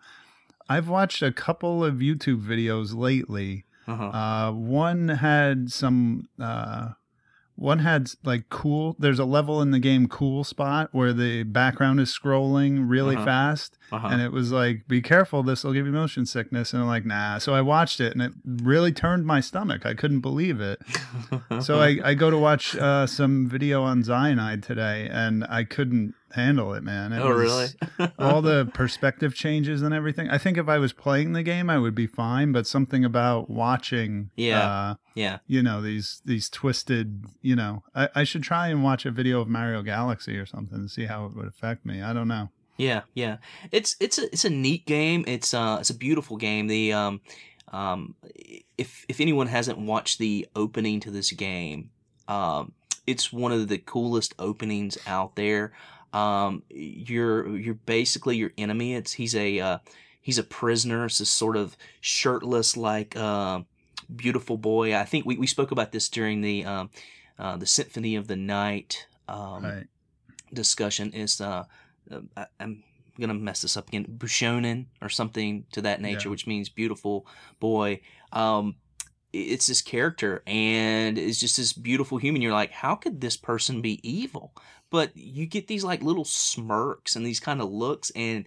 i've 0.68 0.88
watched 0.88 1.22
a 1.22 1.32
couple 1.32 1.84
of 1.84 1.96
youtube 1.96 2.42
videos 2.44 2.94
lately 2.94 3.64
uh-huh. 3.88 4.04
uh, 4.04 4.52
one 4.52 5.08
had 5.08 5.70
some 5.70 6.28
uh, 6.40 6.90
one 7.54 7.80
had 7.80 8.08
like 8.24 8.48
cool 8.48 8.96
there's 8.98 9.18
a 9.18 9.24
level 9.26 9.60
in 9.60 9.70
the 9.72 9.78
game 9.78 10.08
cool 10.08 10.42
spot 10.42 10.88
where 10.92 11.12
the 11.12 11.42
background 11.42 12.00
is 12.00 12.08
scrolling 12.16 12.84
really 12.88 13.14
Uh-huh. 13.14 13.24
fast 13.26 13.78
Uh-huh. 13.92 14.08
and 14.10 14.22
it 14.22 14.32
was 14.32 14.50
like 14.52 14.88
be 14.88 15.02
careful 15.02 15.42
this 15.42 15.62
will 15.62 15.74
give 15.74 15.84
you 15.86 15.92
motion 15.92 16.24
sickness 16.24 16.72
and 16.72 16.80
i'm 16.82 16.88
like 16.88 17.04
nah 17.04 17.36
so 17.38 17.54
i 17.54 17.60
watched 17.60 18.00
it 18.00 18.12
and 18.14 18.22
it 18.22 18.32
really 18.44 18.90
turned 18.90 19.26
my 19.26 19.40
stomach 19.40 19.84
i 19.84 19.92
couldn't 19.92 20.20
believe 20.20 20.60
it 20.60 20.80
so 21.60 21.78
i, 21.80 21.98
I 22.02 22.14
go 22.14 22.30
to 22.30 22.38
watch 22.38 22.74
uh, 22.76 23.06
some 23.06 23.48
video 23.48 23.82
on 23.82 24.02
Xyanide 24.02 24.62
today 24.64 25.08
and 25.12 25.44
i 25.44 25.62
couldn't 25.64 26.14
handle 26.34 26.74
it 26.74 26.82
man 26.82 27.12
it 27.12 27.20
oh, 27.20 27.30
really? 27.30 27.66
all 28.18 28.42
the 28.42 28.64
perspective 28.74 29.34
changes 29.34 29.82
and 29.82 29.92
everything 29.94 30.28
i 30.30 30.38
think 30.38 30.56
if 30.58 30.68
i 30.68 30.78
was 30.78 30.92
playing 30.92 31.32
the 31.32 31.42
game 31.42 31.68
i 31.70 31.78
would 31.78 31.94
be 31.94 32.06
fine 32.06 32.52
but 32.52 32.66
something 32.66 33.04
about 33.04 33.48
watching 33.50 34.30
Yeah. 34.36 34.66
uh, 34.68 34.94
yeah. 35.14 35.38
you 35.46 35.62
know 35.62 35.80
these 35.82 36.22
these 36.24 36.48
twisted 36.48 37.24
you 37.42 37.54
know 37.56 37.82
I, 37.94 38.08
I 38.14 38.24
should 38.24 38.42
try 38.42 38.68
and 38.68 38.82
watch 38.82 39.04
a 39.06 39.10
video 39.10 39.40
of 39.40 39.48
mario 39.48 39.82
galaxy 39.82 40.38
or 40.38 40.46
something 40.46 40.80
to 40.82 40.88
see 40.88 41.04
how 41.06 41.26
it 41.26 41.36
would 41.36 41.46
affect 41.46 41.84
me 41.86 42.02
i 42.02 42.12
don't 42.12 42.28
know 42.28 42.48
Yeah, 42.78 43.02
yeah. 43.14 43.36
It's 43.70 43.96
it's 44.00 44.18
a 44.18 44.24
it's 44.32 44.44
a 44.46 44.50
neat 44.50 44.86
game. 44.86 45.24
It's 45.28 45.52
uh 45.54 45.76
it's 45.80 45.90
a 45.90 45.94
beautiful 45.94 46.36
game. 46.38 46.66
The 46.68 46.92
um 46.94 47.20
um 47.70 48.14
if 48.78 49.04
if 49.08 49.20
anyone 49.20 49.46
hasn't 49.46 49.78
watched 49.78 50.18
the 50.18 50.48
opening 50.56 50.98
to 51.00 51.10
this 51.10 51.30
game, 51.32 51.90
um 52.28 52.72
it's 53.06 53.32
one 53.32 53.52
of 53.52 53.68
the 53.68 53.78
coolest 53.78 54.34
openings 54.38 54.96
out 55.06 55.36
there. 55.36 55.72
Um 56.12 56.62
you're 56.70 57.56
you're 57.56 57.74
basically 57.74 58.36
your 58.36 58.52
enemy. 58.58 58.94
It's 58.94 59.12
he's 59.12 59.34
a 59.34 59.60
uh 59.60 59.78
he's 60.20 60.38
a 60.38 60.44
prisoner. 60.44 61.06
It's 61.06 61.18
this 61.18 61.30
sort 61.30 61.56
of 61.56 61.76
shirtless 62.00 62.76
like 62.76 63.16
uh 63.16 63.60
beautiful 64.14 64.56
boy. 64.58 64.94
I 64.96 65.04
think 65.04 65.24
we, 65.26 65.36
we 65.36 65.46
spoke 65.46 65.70
about 65.70 65.92
this 65.92 66.08
during 66.08 66.40
the 66.42 66.64
um 66.64 66.90
uh 67.38 67.56
the 67.56 67.66
Symphony 67.66 68.16
of 68.16 68.26
the 68.28 68.36
Night 68.36 69.06
um 69.28 69.64
right 69.64 69.86
discussion 70.52 71.12
is 71.12 71.40
uh, 71.40 71.64
uh 72.10 72.20
I, 72.36 72.46
I'm 72.60 72.82
gonna 73.18 73.34
mess 73.34 73.62
this 73.62 73.76
up 73.76 73.88
again 73.88 74.06
Bushonen 74.18 74.86
or 75.00 75.08
something 75.08 75.64
to 75.72 75.80
that 75.82 76.00
nature, 76.00 76.28
Yeah. 76.28 76.30
which 76.30 76.46
means 76.46 76.68
beautiful 76.68 77.26
boy. 77.60 78.00
Um, 78.32 78.76
it's 79.32 79.66
this 79.66 79.80
character 79.80 80.42
and 80.46 81.16
it's 81.16 81.40
just 81.40 81.56
this 81.56 81.72
beautiful 81.72 82.18
human. 82.18 82.42
You're 82.42 82.52
like, 82.52 82.70
how 82.70 82.94
could 82.96 83.20
this 83.20 83.36
person 83.36 83.80
be 83.80 83.98
evil? 84.06 84.52
But 84.92 85.16
you 85.16 85.46
get 85.46 85.66
these 85.66 85.82
like 85.82 86.02
little 86.02 86.24
smirks 86.24 87.16
and 87.16 87.26
these 87.26 87.40
kind 87.40 87.60
of 87.60 87.72
looks 87.72 88.12
and 88.14 88.46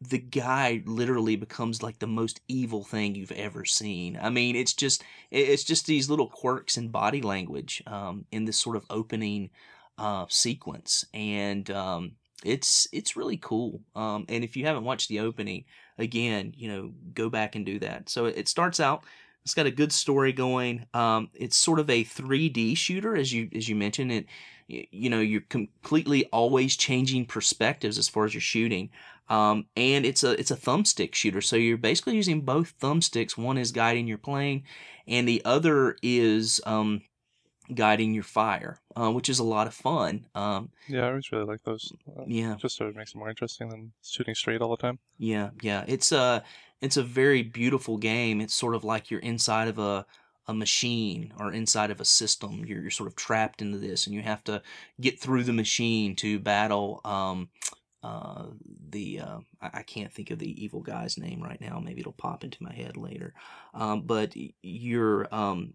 the 0.00 0.18
guy 0.18 0.82
literally 0.86 1.36
becomes 1.36 1.82
like 1.82 1.98
the 1.98 2.06
most 2.06 2.40
evil 2.46 2.84
thing 2.84 3.14
you've 3.14 3.32
ever 3.32 3.64
seen. 3.64 4.18
I 4.20 4.30
mean, 4.30 4.54
it's 4.54 4.74
just 4.74 5.02
it's 5.30 5.64
just 5.64 5.86
these 5.86 6.08
little 6.08 6.28
quirks 6.28 6.76
in 6.76 6.88
body 6.88 7.22
language 7.22 7.82
um, 7.86 8.26
in 8.30 8.44
this 8.44 8.58
sort 8.58 8.76
of 8.76 8.84
opening 8.90 9.50
uh, 9.98 10.26
sequence, 10.28 11.04
and 11.12 11.68
um, 11.70 12.12
it's 12.44 12.86
it's 12.92 13.16
really 13.16 13.38
cool. 13.38 13.80
Um, 13.96 14.26
and 14.28 14.44
if 14.44 14.56
you 14.56 14.66
haven't 14.66 14.84
watched 14.84 15.08
the 15.08 15.20
opening, 15.20 15.64
again, 15.98 16.54
you 16.56 16.68
know, 16.68 16.92
go 17.12 17.28
back 17.28 17.56
and 17.56 17.66
do 17.66 17.78
that. 17.80 18.08
So 18.08 18.26
it 18.26 18.46
starts 18.46 18.78
out. 18.78 19.04
It's 19.42 19.54
got 19.54 19.66
a 19.66 19.70
good 19.70 19.90
story 19.90 20.32
going. 20.32 20.86
Um, 20.92 21.30
it's 21.34 21.56
sort 21.56 21.80
of 21.80 21.88
a 21.88 22.04
3D 22.04 22.76
shooter, 22.76 23.16
as 23.16 23.32
you 23.32 23.48
as 23.54 23.68
you 23.68 23.74
mentioned. 23.74 24.12
It, 24.12 24.26
y- 24.70 24.86
you 24.90 25.10
know, 25.10 25.20
you're 25.20 25.40
completely 25.42 26.26
always 26.26 26.76
changing 26.76 27.26
perspectives 27.26 27.98
as 27.98 28.08
far 28.08 28.24
as 28.24 28.34
your 28.34 28.40
shooting. 28.40 28.90
Um, 29.28 29.66
and 29.76 30.04
it's 30.04 30.24
a 30.24 30.32
it's 30.40 30.50
a 30.50 30.56
thumbstick 30.56 31.14
shooter, 31.14 31.40
so 31.40 31.56
you're 31.56 31.76
basically 31.78 32.16
using 32.16 32.40
both 32.40 32.78
thumbsticks. 32.80 33.36
One 33.38 33.58
is 33.58 33.70
guiding 33.70 34.08
your 34.08 34.18
plane, 34.18 34.64
and 35.06 35.28
the 35.28 35.40
other 35.44 35.96
is 36.02 36.60
um, 36.66 37.02
guiding 37.72 38.12
your 38.12 38.24
fire, 38.24 38.80
uh, 38.96 39.10
which 39.12 39.28
is 39.28 39.38
a 39.38 39.44
lot 39.44 39.66
of 39.66 39.74
fun. 39.74 40.26
Um, 40.34 40.70
Yeah, 40.88 41.04
I 41.04 41.08
always 41.10 41.30
really 41.30 41.44
like 41.44 41.62
those. 41.62 41.92
Uh, 42.08 42.24
yeah, 42.26 42.56
Just 42.56 42.76
so 42.76 42.88
it 42.88 42.96
makes 42.96 43.14
it 43.14 43.18
more 43.18 43.28
interesting 43.30 43.68
than 43.68 43.92
shooting 44.02 44.34
straight 44.34 44.60
all 44.60 44.70
the 44.70 44.76
time. 44.76 44.98
Yeah, 45.18 45.50
yeah. 45.62 45.84
It's 45.86 46.10
a 46.10 46.42
it's 46.80 46.96
a 46.96 47.02
very 47.02 47.42
beautiful 47.42 47.98
game. 47.98 48.40
It's 48.40 48.54
sort 48.54 48.74
of 48.74 48.82
like 48.82 49.10
you're 49.10 49.20
inside 49.20 49.68
of 49.68 49.78
a 49.78 50.06
a 50.50 50.54
machine 50.54 51.32
or 51.38 51.52
inside 51.52 51.92
of 51.92 52.00
a 52.00 52.04
system. 52.04 52.64
You're 52.66 52.82
you're 52.82 52.90
sort 52.90 53.06
of 53.06 53.14
trapped 53.14 53.62
into 53.62 53.78
this, 53.78 54.06
and 54.06 54.14
you 54.14 54.22
have 54.22 54.42
to 54.44 54.62
get 55.00 55.20
through 55.20 55.44
the 55.44 55.52
machine 55.52 56.16
to 56.16 56.40
battle. 56.40 57.00
Um, 57.04 57.48
uh, 58.02 58.46
the 58.88 59.20
uh, 59.20 59.38
I, 59.60 59.82
can't 59.82 60.12
think 60.12 60.30
of 60.30 60.38
the 60.38 60.62
evil 60.62 60.80
guy's 60.80 61.18
name 61.18 61.40
right 61.40 61.60
now. 61.60 61.78
Maybe 61.78 62.00
it'll 62.00 62.12
pop 62.12 62.42
into 62.42 62.62
my 62.62 62.72
head 62.72 62.96
later. 62.96 63.32
Um, 63.74 64.02
but 64.02 64.34
you're 64.62 65.32
um, 65.32 65.74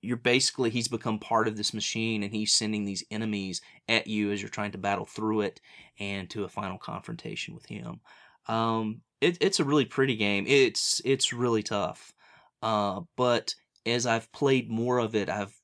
you're 0.00 0.16
basically 0.16 0.70
he's 0.70 0.88
become 0.88 1.18
part 1.18 1.46
of 1.46 1.56
this 1.58 1.74
machine, 1.74 2.22
and 2.22 2.32
he's 2.32 2.54
sending 2.54 2.84
these 2.84 3.04
enemies 3.10 3.60
at 3.86 4.06
you 4.06 4.32
as 4.32 4.40
you're 4.40 4.48
trying 4.48 4.72
to 4.72 4.78
battle 4.78 5.04
through 5.04 5.42
it 5.42 5.60
and 5.98 6.30
to 6.30 6.44
a 6.44 6.48
final 6.48 6.78
confrontation 6.78 7.54
with 7.54 7.66
him. 7.66 8.00
Um, 8.46 9.02
it, 9.20 9.36
it's 9.42 9.60
a 9.60 9.64
really 9.64 9.84
pretty 9.84 10.16
game. 10.16 10.46
It's 10.46 11.02
it's 11.04 11.34
really 11.34 11.62
tough, 11.62 12.14
uh, 12.62 13.02
but 13.16 13.54
as 13.86 14.06
I've 14.06 14.30
played 14.32 14.70
more 14.70 14.98
of 14.98 15.14
it, 15.14 15.30
I've 15.30 15.54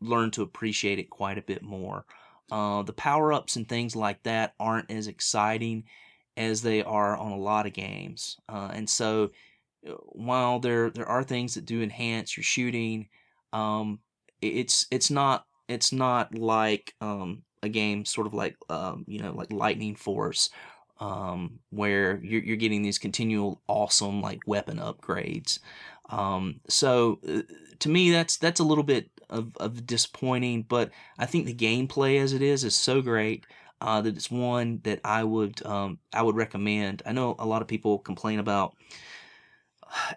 learned 0.00 0.34
to 0.34 0.42
appreciate 0.42 0.98
it 0.98 1.10
quite 1.10 1.38
a 1.38 1.42
bit 1.42 1.62
more. 1.62 2.04
Uh, 2.50 2.82
the 2.82 2.92
power 2.92 3.32
ups 3.32 3.56
and 3.56 3.68
things 3.68 3.96
like 3.96 4.22
that 4.22 4.54
aren't 4.60 4.90
as 4.90 5.06
exciting 5.06 5.84
as 6.36 6.62
they 6.62 6.82
are 6.82 7.16
on 7.16 7.32
a 7.32 7.36
lot 7.36 7.66
of 7.66 7.72
games, 7.72 8.38
uh, 8.48 8.70
and 8.72 8.88
so 8.88 9.30
uh, 9.86 9.92
while 10.12 10.60
there 10.60 10.88
there 10.90 11.08
are 11.08 11.24
things 11.24 11.54
that 11.54 11.66
do 11.66 11.82
enhance 11.82 12.36
your 12.36 12.44
shooting, 12.44 13.08
um, 13.52 13.98
it's 14.40 14.86
it's 14.90 15.10
not 15.10 15.46
it's 15.68 15.92
not 15.92 16.34
like 16.34 16.94
um, 17.00 17.42
a 17.62 17.68
game 17.68 18.04
sort 18.04 18.26
of 18.26 18.34
like 18.34 18.56
um, 18.70 19.04
you 19.08 19.20
know 19.20 19.32
like 19.32 19.52
Lightning 19.52 19.96
Force 19.96 20.50
um, 21.00 21.58
where 21.70 22.20
you're, 22.22 22.42
you're 22.42 22.56
getting 22.56 22.82
these 22.82 22.98
continual 22.98 23.60
awesome 23.68 24.20
like 24.20 24.40
weapon 24.46 24.78
upgrades. 24.78 25.58
Um, 26.08 26.60
so 26.68 27.20
uh, 27.28 27.42
to 27.80 27.88
me, 27.88 28.10
that's 28.10 28.36
that's 28.36 28.60
a 28.60 28.64
little 28.64 28.84
bit 28.84 29.10
of, 29.28 29.56
of 29.58 29.86
disappointing. 29.86 30.62
But 30.62 30.90
I 31.18 31.26
think 31.26 31.46
the 31.46 31.54
gameplay 31.54 32.20
as 32.20 32.32
it 32.32 32.42
is 32.42 32.64
is 32.64 32.76
so 32.76 33.02
great 33.02 33.44
uh, 33.80 34.00
that 34.00 34.16
it's 34.16 34.30
one 34.30 34.80
that 34.84 35.00
I 35.04 35.24
would 35.24 35.64
um, 35.64 35.98
I 36.12 36.22
would 36.22 36.36
recommend. 36.36 37.02
I 37.06 37.12
know 37.12 37.36
a 37.38 37.46
lot 37.46 37.62
of 37.62 37.68
people 37.68 37.98
complain 37.98 38.38
about 38.38 38.76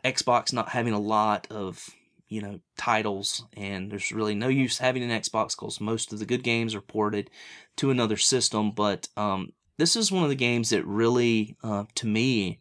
Xbox 0.04 0.54
not 0.54 0.70
having 0.70 0.94
a 0.94 1.00
lot 1.00 1.48
of 1.52 1.90
you 2.28 2.42
know 2.42 2.60
titles, 2.78 3.46
and 3.56 3.92
there's 3.92 4.12
really 4.12 4.36
no 4.36 4.48
use 4.48 4.78
having 4.78 5.04
an 5.04 5.22
Xbox 5.22 5.56
because 5.56 5.82
most 5.82 6.14
of 6.14 6.20
the 6.20 6.26
good 6.26 6.44
games 6.44 6.74
are 6.74 6.82
ported 6.82 7.30
to 7.78 7.92
another 7.92 8.18
system. 8.18 8.72
But 8.72 9.08
um, 9.18 9.54
this 9.78 9.96
is 9.96 10.12
one 10.12 10.24
of 10.24 10.30
the 10.30 10.36
games 10.36 10.70
that 10.70 10.86
really, 10.86 11.56
uh, 11.64 11.86
to 11.96 12.08
me, 12.08 12.61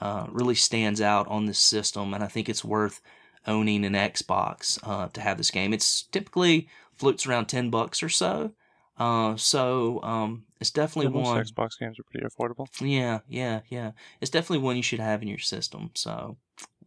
uh, 0.00 0.26
really 0.30 0.54
stands 0.54 1.00
out 1.00 1.26
on 1.28 1.46
this 1.46 1.58
system, 1.58 2.14
and 2.14 2.22
I 2.24 2.28
think 2.28 2.48
it's 2.48 2.64
worth 2.64 3.00
owning 3.46 3.84
an 3.84 3.94
Xbox 3.94 4.78
uh, 4.82 5.08
to 5.08 5.20
have 5.20 5.38
this 5.38 5.50
game. 5.50 5.72
It's 5.72 6.02
typically 6.02 6.68
floats 6.94 7.26
around 7.26 7.46
ten 7.46 7.70
bucks 7.70 8.02
or 8.02 8.08
so. 8.08 8.52
Uh, 8.98 9.34
so 9.36 10.02
um, 10.02 10.44
it's 10.60 10.70
definitely 10.70 11.10
Yeah, 11.10 11.22
most 11.22 11.32
one. 11.32 11.44
Xbox 11.44 11.70
games 11.80 11.98
are 11.98 12.02
pretty 12.10 12.26
affordable. 12.26 12.66
Yeah, 12.82 13.20
yeah, 13.28 13.60
yeah. 13.70 13.92
It's 14.20 14.30
definitely 14.30 14.62
one 14.64 14.76
you 14.76 14.82
should 14.82 15.00
have 15.00 15.22
in 15.22 15.28
your 15.28 15.38
system. 15.38 15.90
So, 15.94 16.36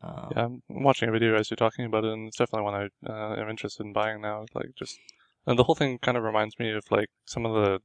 uh, 0.03 0.30
Yeah, 0.36 0.45
I'm 0.45 0.61
watching 0.70 1.09
a 1.09 1.11
video 1.11 1.36
as 1.36 1.49
you're 1.49 1.55
talking 1.55 1.86
about 1.86 2.05
it, 2.05 2.14
and 2.14 2.28
it's 2.28 2.38
definitely 2.38 2.66
one 2.66 2.76
I 2.76 3.11
uh, 3.11 3.41
am 3.41 3.49
interested 3.49 3.84
in 3.84 3.93
buying 3.93 4.22
now. 4.22 4.45
Like 4.53 4.76
just, 4.76 4.99
and 5.47 5.57
the 5.57 5.64
whole 5.64 5.74
thing 5.76 5.97
kind 5.99 6.18
of 6.18 6.24
reminds 6.24 6.59
me 6.59 6.72
of 6.72 6.84
like 6.91 7.09
some 7.26 7.47
of 7.47 7.53
the 7.53 7.80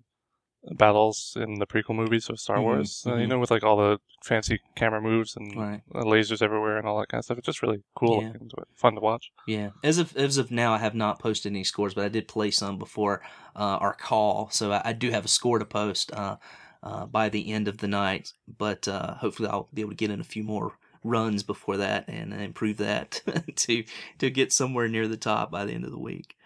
battles 0.73 1.37
in 1.41 1.59
the 1.59 1.67
prequel 1.67 1.95
movies 1.95 2.29
of 2.29 2.39
Star 2.41 2.59
Mhm, 2.59 2.63
Wars. 2.63 3.05
Uh, 3.07 3.17
you 3.17 3.27
mhm. 3.27 3.29
know, 3.31 3.39
with 3.39 3.51
like 3.51 3.63
all 3.63 3.77
the 3.77 3.99
fancy 4.25 4.61
camera 4.75 5.01
moves 5.01 5.37
and 5.37 5.57
Right. 5.57 5.83
uh, 5.95 6.03
lasers 6.03 6.43
everywhere 6.43 6.79
and 6.79 6.87
all 6.87 6.99
that 7.01 7.09
kind 7.09 7.21
of 7.21 7.25
stuff. 7.25 7.39
It's 7.39 7.47
just 7.47 7.63
really 7.63 7.83
cool 7.95 8.21
Yeah. 8.21 8.33
and 8.35 8.53
fun 8.75 8.95
to 8.95 9.01
watch. 9.01 9.31
Yeah, 9.47 9.71
as 9.83 9.99
of 9.99 10.17
as 10.17 10.37
of 10.37 10.51
now, 10.51 10.75
I 10.75 10.79
have 10.79 10.95
not 10.95 11.19
posted 11.21 11.53
any 11.53 11.65
scores, 11.65 11.95
but 11.95 12.05
I 12.05 12.09
did 12.09 12.29
play 12.29 12.51
some 12.51 12.79
before 12.79 13.23
uh, 13.57 13.79
our 13.81 13.95
call, 13.95 14.51
so 14.51 14.73
I, 14.73 14.83
I 14.87 14.93
do 14.93 15.11
have 15.11 15.25
a 15.25 15.29
score 15.29 15.59
to 15.59 15.65
post 15.65 16.13
uh, 16.13 16.37
uh, 16.83 17.07
by 17.07 17.29
the 17.29 17.51
end 17.53 17.67
of 17.69 17.79
the 17.79 17.89
night. 17.89 18.33
But 18.47 18.87
uh, 18.89 19.15
hopefully, 19.15 19.49
I'll 19.49 19.69
be 19.73 19.81
able 19.83 19.93
to 19.93 19.97
get 19.97 20.11
in 20.11 20.21
a 20.21 20.25
few 20.25 20.43
more 20.45 20.73
runs 21.05 21.43
before 21.45 21.77
that 21.79 22.05
and 22.09 22.35
improve 22.35 22.77
that 22.79 23.23
to 23.57 23.85
to 24.19 24.31
get 24.31 24.53
somewhere 24.53 24.89
near 24.89 25.09
the 25.09 25.17
top 25.17 25.51
by 25.51 25.65
the 25.65 25.73
end 25.73 25.85
of 25.85 25.93
the 25.93 25.99
week. 25.99 26.37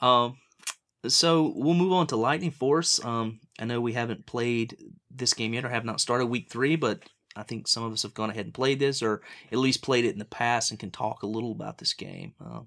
Um, 0.00 0.36
so 1.06 1.52
we'll 1.56 1.74
move 1.74 1.92
on 1.92 2.06
to 2.08 2.16
Lightning 2.16 2.50
Force. 2.50 3.02
Um, 3.04 3.40
I 3.58 3.64
know 3.64 3.80
we 3.80 3.92
haven't 3.92 4.26
played 4.26 4.76
this 5.10 5.34
game 5.34 5.54
yet, 5.54 5.64
or 5.64 5.68
have 5.68 5.84
not 5.84 6.00
started 6.00 6.26
week 6.26 6.48
three, 6.50 6.76
but 6.76 7.02
I 7.36 7.42
think 7.42 7.68
some 7.68 7.82
of 7.82 7.92
us 7.92 8.02
have 8.02 8.14
gone 8.14 8.30
ahead 8.30 8.46
and 8.46 8.54
played 8.54 8.78
this, 8.78 9.02
or 9.02 9.22
at 9.50 9.58
least 9.58 9.82
played 9.82 10.04
it 10.04 10.12
in 10.12 10.18
the 10.18 10.24
past, 10.24 10.70
and 10.70 10.80
can 10.80 10.90
talk 10.90 11.22
a 11.22 11.26
little 11.26 11.52
about 11.52 11.78
this 11.78 11.94
game. 11.94 12.34
Uh, 12.44 12.60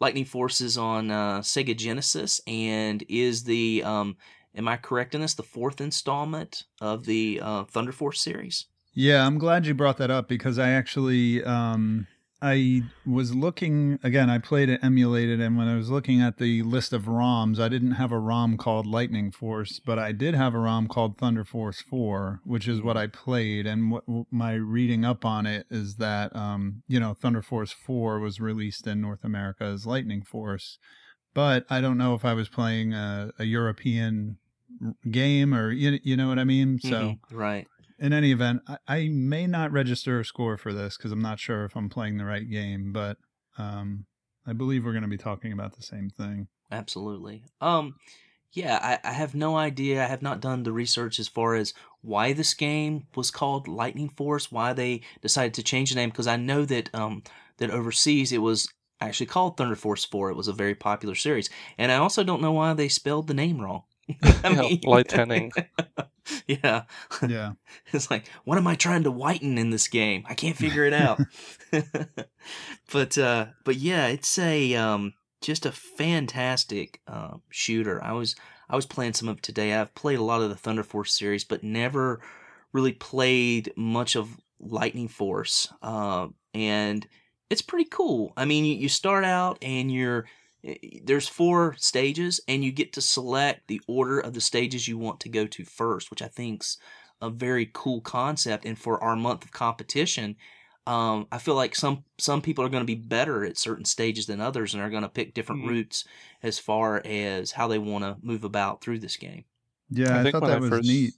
Lightning 0.00 0.24
Force 0.24 0.60
is 0.60 0.76
on 0.76 1.10
uh, 1.10 1.38
Sega 1.40 1.76
Genesis 1.76 2.40
and 2.46 3.04
is 3.08 3.44
the, 3.44 3.82
um, 3.84 4.16
am 4.54 4.66
I 4.68 4.76
correct 4.76 5.14
in 5.14 5.20
this, 5.20 5.34
the 5.34 5.42
fourth 5.42 5.80
installment 5.80 6.64
of 6.80 7.04
the 7.04 7.40
uh, 7.42 7.64
Thunder 7.64 7.92
Force 7.92 8.20
series? 8.20 8.66
Yeah, 8.94 9.26
I'm 9.26 9.38
glad 9.38 9.66
you 9.66 9.74
brought 9.74 9.98
that 9.98 10.10
up 10.10 10.28
because 10.28 10.58
I 10.58 10.70
actually 10.70 11.42
um 11.42 12.06
I 12.42 12.82
was 13.06 13.34
looking 13.34 13.98
again, 14.02 14.28
I 14.28 14.38
played 14.38 14.68
it 14.68 14.80
emulated 14.82 15.40
and 15.40 15.56
when 15.56 15.66
I 15.68 15.76
was 15.76 15.90
looking 15.90 16.20
at 16.20 16.38
the 16.38 16.62
list 16.62 16.92
of 16.92 17.04
ROMs, 17.04 17.58
I 17.58 17.68
didn't 17.68 17.92
have 17.92 18.12
a 18.12 18.18
ROM 18.18 18.56
called 18.56 18.86
Lightning 18.86 19.30
Force, 19.30 19.80
but 19.80 19.98
I 19.98 20.12
did 20.12 20.34
have 20.34 20.54
a 20.54 20.58
ROM 20.58 20.86
called 20.86 21.16
Thunder 21.16 21.44
Force 21.44 21.80
4, 21.80 22.40
which 22.44 22.68
is 22.68 22.82
what 22.82 22.96
I 22.96 23.06
played 23.06 23.66
and 23.66 23.90
what 23.90 24.04
my 24.30 24.54
reading 24.54 25.04
up 25.04 25.24
on 25.24 25.46
it 25.46 25.66
is 25.70 25.96
that 25.96 26.34
um 26.36 26.82
you 26.86 27.00
know, 27.00 27.14
Thunder 27.14 27.42
Force 27.42 27.72
4 27.72 28.20
was 28.20 28.40
released 28.40 28.86
in 28.86 29.00
North 29.00 29.24
America 29.24 29.64
as 29.64 29.86
Lightning 29.86 30.22
Force. 30.22 30.78
But 31.32 31.64
I 31.70 31.80
don't 31.80 31.98
know 31.98 32.14
if 32.14 32.24
I 32.24 32.34
was 32.34 32.48
playing 32.48 32.94
a, 32.94 33.32
a 33.38 33.44
European 33.44 34.38
game 35.10 35.54
or 35.54 35.70
you, 35.70 35.98
you 36.02 36.16
know 36.16 36.28
what 36.28 36.38
I 36.38 36.44
mean? 36.44 36.78
So 36.78 36.88
Mhm, 36.88 37.18
right. 37.32 37.66
In 37.98 38.12
any 38.12 38.32
event, 38.32 38.62
I, 38.66 38.78
I 38.86 39.08
may 39.08 39.46
not 39.46 39.72
register 39.72 40.20
a 40.20 40.24
score 40.24 40.56
for 40.56 40.72
this 40.72 40.96
because 40.96 41.12
I'm 41.12 41.22
not 41.22 41.40
sure 41.40 41.64
if 41.64 41.76
I'm 41.76 41.88
playing 41.88 42.16
the 42.16 42.24
right 42.24 42.48
game, 42.48 42.92
but 42.92 43.18
um, 43.58 44.06
I 44.46 44.52
believe 44.52 44.84
we're 44.84 44.92
going 44.92 45.02
to 45.02 45.08
be 45.08 45.16
talking 45.16 45.52
about 45.52 45.76
the 45.76 45.82
same 45.82 46.10
thing. 46.10 46.48
Absolutely. 46.70 47.44
Um, 47.60 47.96
yeah, 48.52 48.78
I, 49.04 49.08
I 49.08 49.12
have 49.12 49.34
no 49.34 49.56
idea. 49.56 50.02
I 50.02 50.06
have 50.06 50.22
not 50.22 50.40
done 50.40 50.62
the 50.62 50.72
research 50.72 51.18
as 51.18 51.28
far 51.28 51.54
as 51.54 51.74
why 52.02 52.32
this 52.32 52.54
game 52.54 53.06
was 53.14 53.30
called 53.30 53.68
Lightning 53.68 54.08
Force, 54.08 54.52
why 54.52 54.72
they 54.72 55.02
decided 55.22 55.54
to 55.54 55.62
change 55.62 55.90
the 55.90 55.96
name, 55.96 56.10
because 56.10 56.26
I 56.26 56.36
know 56.36 56.64
that 56.64 56.94
um 56.94 57.22
that 57.58 57.70
overseas 57.70 58.32
it 58.32 58.38
was 58.38 58.68
actually 59.00 59.26
called 59.26 59.56
Thunder 59.56 59.76
Force 59.76 60.04
4. 60.04 60.30
It 60.30 60.36
was 60.36 60.48
a 60.48 60.52
very 60.52 60.74
popular 60.74 61.14
series. 61.14 61.50
And 61.78 61.90
I 61.90 61.96
also 61.96 62.24
don't 62.24 62.42
know 62.42 62.52
why 62.52 62.72
they 62.74 62.88
spelled 62.88 63.26
the 63.26 63.34
name 63.34 63.60
wrong. 63.60 63.82
I 64.22 64.50
Yeah, 64.50 64.76
lightening. 64.84 65.52
yeah. 66.46 66.82
Yeah. 67.26 67.52
It's 67.92 68.10
like, 68.10 68.28
what 68.44 68.58
am 68.58 68.66
I 68.66 68.74
trying 68.74 69.04
to 69.04 69.10
whiten 69.10 69.58
in 69.58 69.70
this 69.70 69.88
game? 69.88 70.24
I 70.28 70.34
can't 70.34 70.56
figure 70.56 70.84
it 70.84 70.92
out. 70.92 71.20
but 72.92 73.18
uh 73.18 73.46
but 73.64 73.76
yeah, 73.76 74.06
it's 74.08 74.38
a 74.38 74.74
um 74.74 75.14
just 75.40 75.66
a 75.66 75.72
fantastic 75.72 77.00
um 77.06 77.42
shooter. 77.50 78.02
I 78.02 78.12
was 78.12 78.36
I 78.68 78.76
was 78.76 78.86
playing 78.86 79.14
some 79.14 79.28
of 79.28 79.38
it 79.38 79.42
today. 79.42 79.74
I've 79.74 79.94
played 79.94 80.18
a 80.18 80.24
lot 80.24 80.40
of 80.40 80.48
the 80.48 80.56
Thunder 80.56 80.82
Force 80.82 81.12
series, 81.12 81.44
but 81.44 81.62
never 81.62 82.20
really 82.72 82.92
played 82.92 83.72
much 83.76 84.16
of 84.16 84.40
Lightning 84.58 85.08
Force. 85.08 85.72
Uh, 85.82 86.28
and 86.52 87.06
it's 87.50 87.62
pretty 87.62 87.88
cool. 87.90 88.32
I 88.36 88.44
mean, 88.44 88.64
you, 88.64 88.74
you 88.74 88.88
start 88.88 89.24
out 89.24 89.58
and 89.62 89.92
you're 89.92 90.26
there's 91.04 91.28
four 91.28 91.74
stages, 91.78 92.40
and 92.48 92.64
you 92.64 92.72
get 92.72 92.92
to 92.94 93.00
select 93.00 93.66
the 93.68 93.80
order 93.86 94.20
of 94.20 94.32
the 94.34 94.40
stages 94.40 94.88
you 94.88 94.98
want 94.98 95.20
to 95.20 95.28
go 95.28 95.46
to 95.46 95.64
first, 95.64 96.10
which 96.10 96.22
I 96.22 96.28
think's 96.28 96.78
a 97.20 97.30
very 97.30 97.70
cool 97.72 98.00
concept. 98.00 98.64
And 98.64 98.78
for 98.78 99.02
our 99.02 99.16
month 99.16 99.44
of 99.44 99.52
competition, 99.52 100.36
um, 100.86 101.26
I 101.32 101.38
feel 101.38 101.54
like 101.54 101.74
some 101.74 102.04
some 102.18 102.42
people 102.42 102.64
are 102.64 102.68
going 102.68 102.82
to 102.82 102.86
be 102.86 102.94
better 102.94 103.44
at 103.44 103.56
certain 103.58 103.84
stages 103.84 104.26
than 104.26 104.40
others, 104.40 104.74
and 104.74 104.82
are 104.82 104.90
going 104.90 105.02
to 105.02 105.08
pick 105.08 105.34
different 105.34 105.62
Mhm. 105.62 105.68
routes 105.70 106.04
as 106.42 106.58
far 106.58 107.00
as 107.04 107.52
how 107.52 107.68
they 107.68 107.78
want 107.78 108.04
to 108.04 108.16
move 108.22 108.44
about 108.44 108.80
through 108.82 108.98
this 109.00 109.16
game. 109.16 109.44
Yeah, 109.90 110.16
I 110.16 110.20
I, 110.20 110.22
think 110.22 110.32
thought 110.32 110.46
that 110.46 110.56
I 110.56 110.60
was 110.60 110.70
first- 110.70 110.88
neat. 110.88 111.14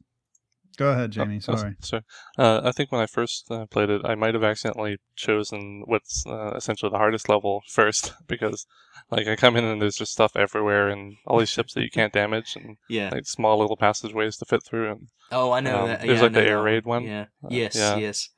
Go 0.76 0.90
ahead, 0.90 1.10
Oh, 1.10 1.24
Jamie. 1.24 1.36
oh, 1.48 1.56
Sorry. 1.56 1.74
sorry. 1.80 2.02
Uh, 2.38 2.60
I 2.64 2.72
think 2.72 2.92
when 2.92 3.00
I 3.00 3.06
first 3.06 3.50
uh, 3.50 3.66
played 3.66 3.88
it, 3.90 4.02
I 4.04 4.14
might 4.14 4.34
have 4.34 4.44
accidentally 4.44 4.98
chosen 5.14 5.82
what's 5.86 6.24
uh, 6.26 6.52
essentially 6.54 6.90
the 6.90 6.98
hardest 6.98 7.28
level 7.28 7.62
first 7.68 8.12
because, 8.26 8.66
like, 9.10 9.26
I 9.26 9.36
come 9.36 9.56
in 9.56 9.64
and 9.64 9.80
there's 9.80 9.96
just 9.96 10.12
stuff 10.12 10.36
everywhere 10.36 10.88
and 10.88 11.16
all 11.26 11.38
these 11.38 11.48
ships 11.48 11.72
that 11.74 11.82
you 11.82 11.90
can't 11.90 12.12
damage 12.12 12.56
and 12.56 12.76
Yeah. 12.88 13.10
like 13.10 13.26
small 13.26 13.58
little 13.58 13.76
passageways 13.76 14.36
to 14.38 14.44
fit 14.44 14.62
through. 14.64 14.90
And 14.90 15.08
Oh, 15.32 15.50
I 15.52 15.60
know 15.60 15.82
Um, 15.82 15.86
that. 15.88 16.00
there's 16.02 16.12
yeah, 16.12 16.18
I 16.18 16.22
like 16.24 16.32
the 16.32 16.46
air 16.46 16.56
that 16.58 16.62
raid 16.62 16.84
one. 16.84 17.04
Yeah. 17.04 17.26
Uh, 17.42 17.48
yes. 17.50 17.74
yeah. 17.74 17.96
Yes. 17.96 18.28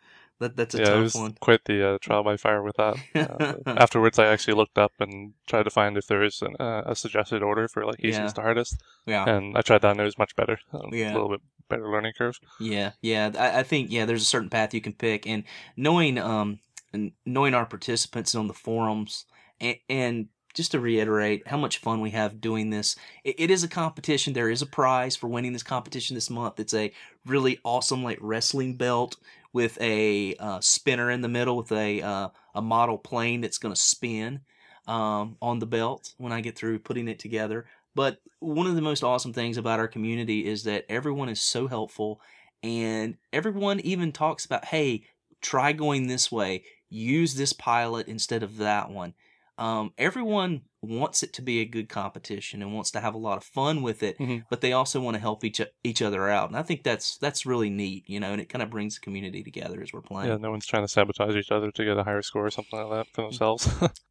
That 0.40 0.56
that's 0.56 0.74
a 0.74 0.78
yeah, 0.78 0.84
it 0.84 0.88
tough 0.90 1.02
was 1.02 1.14
one. 1.14 1.36
quite 1.40 1.64
the 1.64 1.94
uh, 1.94 1.98
trial 2.00 2.22
by 2.22 2.36
fire 2.36 2.62
with 2.62 2.76
that. 2.76 2.96
Uh, 3.14 3.54
afterwards, 3.66 4.18
I 4.18 4.26
actually 4.26 4.54
looked 4.54 4.78
up 4.78 4.92
and 5.00 5.34
tried 5.46 5.64
to 5.64 5.70
find 5.70 5.96
if 5.96 6.06
there 6.06 6.22
is 6.22 6.40
an, 6.42 6.54
uh, 6.60 6.82
a 6.86 6.94
suggested 6.94 7.42
order 7.42 7.66
for 7.68 7.84
like 7.84 7.96
Yeah. 7.98 8.10
easiest 8.10 8.36
to 8.36 8.42
hardest, 8.42 8.80
Yeah. 9.06 9.28
and 9.28 9.56
I 9.58 9.62
tried 9.62 9.82
that 9.82 9.90
and 9.92 10.00
it 10.00 10.04
was 10.04 10.18
much 10.18 10.36
better. 10.36 10.58
Um, 10.72 10.90
Yeah. 10.92 11.12
A 11.12 11.14
little 11.14 11.30
bit 11.30 11.40
better 11.68 11.90
learning 11.90 12.12
curve. 12.16 12.38
Yeah, 12.60 12.92
yeah. 13.02 13.30
I, 13.38 13.60
I 13.60 13.62
think 13.64 13.90
yeah, 13.90 14.04
there's 14.04 14.22
a 14.22 14.26
certain 14.26 14.48
path 14.50 14.72
you 14.74 14.80
can 14.80 14.92
pick, 14.94 15.26
and 15.26 15.42
knowing 15.76 16.18
um 16.18 16.60
and 16.92 17.12
knowing 17.26 17.52
our 17.54 17.66
participants 17.66 18.34
on 18.34 18.46
the 18.48 18.54
forums, 18.54 19.26
and, 19.60 19.76
and 19.90 20.28
just 20.54 20.70
to 20.72 20.80
reiterate 20.80 21.46
how 21.46 21.56
much 21.58 21.78
fun 21.78 22.00
we 22.00 22.10
have 22.10 22.40
doing 22.40 22.70
this. 22.70 22.96
It, 23.22 23.34
it 23.38 23.50
is 23.50 23.62
a 23.62 23.68
competition. 23.68 24.32
There 24.32 24.48
is 24.50 24.62
a 24.62 24.66
prize 24.66 25.14
for 25.14 25.28
winning 25.28 25.52
this 25.52 25.62
competition 25.62 26.14
this 26.14 26.30
month. 26.30 26.58
It's 26.58 26.74
a 26.74 26.90
really 27.26 27.58
awesome 27.64 28.02
like 28.02 28.18
wrestling 28.20 28.74
belt 28.76 29.16
with 29.52 29.80
a 29.80 30.34
uh, 30.36 30.60
spinner 30.60 31.10
in 31.10 31.20
the 31.20 31.28
middle 31.28 31.56
with 31.56 31.72
a 31.72 32.02
uh, 32.02 32.28
a 32.54 32.62
model 32.62 32.98
plane 32.98 33.40
that's 33.40 33.58
going 33.58 33.74
to 33.74 33.80
spin 33.80 34.40
um, 34.86 35.36
on 35.40 35.58
the 35.58 35.66
belt 35.66 36.14
when 36.18 36.32
I 36.32 36.40
get 36.40 36.56
through 36.56 36.80
putting 36.80 37.08
it 37.08 37.18
together. 37.18 37.66
But 37.94 38.20
one 38.40 38.66
of 38.66 38.74
the 38.74 38.82
most 38.82 39.02
awesome 39.02 39.32
things 39.32 39.56
about 39.56 39.80
our 39.80 39.88
community 39.88 40.46
is 40.46 40.64
that 40.64 40.86
everyone 40.88 41.28
is 41.28 41.40
so 41.40 41.66
helpful 41.66 42.20
and 42.62 43.16
everyone 43.32 43.80
even 43.80 44.12
talks 44.12 44.44
about, 44.44 44.64
hey, 44.64 45.04
try 45.40 45.72
going 45.72 46.06
this 46.06 46.30
way, 46.30 46.64
use 46.88 47.34
this 47.34 47.52
pilot 47.52 48.08
instead 48.08 48.42
of 48.42 48.58
that 48.58 48.90
one. 48.90 49.14
Um, 49.56 49.92
everyone 49.98 50.62
wants 50.80 51.22
it 51.22 51.32
to 51.32 51.42
be 51.42 51.60
a 51.60 51.64
good 51.64 51.88
competition 51.88 52.62
and 52.62 52.72
wants 52.72 52.90
to 52.92 53.00
have 53.00 53.14
a 53.14 53.18
lot 53.18 53.36
of 53.36 53.44
fun 53.44 53.82
with 53.82 54.02
it, 54.02 54.16
Mhm. 54.18 54.44
but 54.48 54.60
they 54.60 54.72
also 54.72 55.00
want 55.00 55.16
to 55.16 55.20
help 55.20 55.42
each 55.44 55.60
each 55.82 56.00
other 56.00 56.28
out, 56.28 56.48
and 56.48 56.56
I 56.56 56.62
think 56.62 56.84
that's 56.84 57.18
that's 57.18 57.44
really 57.44 57.68
neat, 57.70 58.08
you 58.08 58.20
know, 58.20 58.32
and 58.32 58.40
it 58.40 58.48
kind 58.48 58.62
of 58.62 58.70
brings 58.70 58.94
the 58.94 59.00
community 59.00 59.42
together 59.42 59.82
as 59.82 59.92
we're 59.92 60.02
playing. 60.02 60.30
Yeah, 60.30 60.36
no 60.36 60.50
one's 60.50 60.66
trying 60.66 60.84
to 60.84 60.88
sabotage 60.88 61.34
each 61.36 61.50
other 61.50 61.70
to 61.70 61.84
get 61.84 61.98
a 61.98 62.04
higher 62.04 62.22
score 62.22 62.46
or 62.46 62.50
something 62.50 62.78
like 62.80 62.90
that 63.06 63.14
for 63.14 63.22
themselves. 63.22 63.68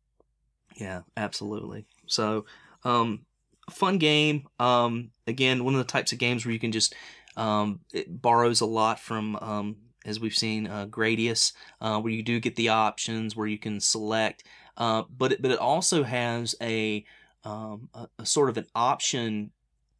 Yeah, 0.79 1.01
absolutely. 1.15 1.85
So, 2.05 2.45
um, 2.83 3.25
fun 3.69 3.97
game. 3.97 4.47
Um, 4.59 5.09
again, 5.25 5.63
one 5.63 5.73
of 5.73 5.79
the 5.79 5.91
types 5.91 6.11
of 6.11 6.19
games 6.19 6.45
where 6.45 6.53
you 6.53 6.59
can 6.59 6.71
just 6.71 6.95
um, 7.35 7.79
it 7.93 8.21
borrows 8.21 8.61
a 8.61 8.65
lot 8.65 8.99
from 8.99 9.35
um, 9.37 9.75
as 10.05 10.19
we've 10.19 10.35
seen 10.35 10.67
uh, 10.67 10.85
Gradius, 10.87 11.53
uh, 11.81 11.99
where 11.99 12.13
you 12.13 12.23
do 12.23 12.39
get 12.39 12.55
the 12.55 12.69
options 12.69 13.35
where 13.35 13.47
you 13.47 13.57
can 13.57 13.79
select 13.79 14.43
Uh, 14.77 15.03
but 15.09 15.33
it, 15.33 15.41
but 15.41 15.51
it 15.51 15.59
also 15.59 16.03
has 16.03 16.55
a, 16.61 17.03
um, 17.43 17.89
a, 17.93 18.07
a 18.19 18.25
sort 18.25 18.49
of 18.49 18.57
an 18.57 18.67
option 18.75 19.51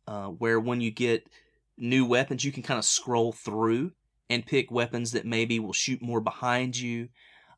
uh, 0.08 0.28
where 0.28 0.60
when 0.60 0.80
you 0.80 0.92
get 0.92 1.28
new 1.78 2.06
weapons, 2.06 2.46
you 2.46 2.52
can 2.52 2.64
kind 2.64 2.78
of 2.78 2.86
scroll 2.86 3.32
through 3.32 3.92
and 4.30 4.46
pick 4.46 4.72
weapons 4.72 5.12
that 5.12 5.26
maybe 5.26 5.60
will 5.60 5.74
shoot 5.74 6.02
more 6.02 6.22
behind 6.22 6.78
you. 6.78 7.10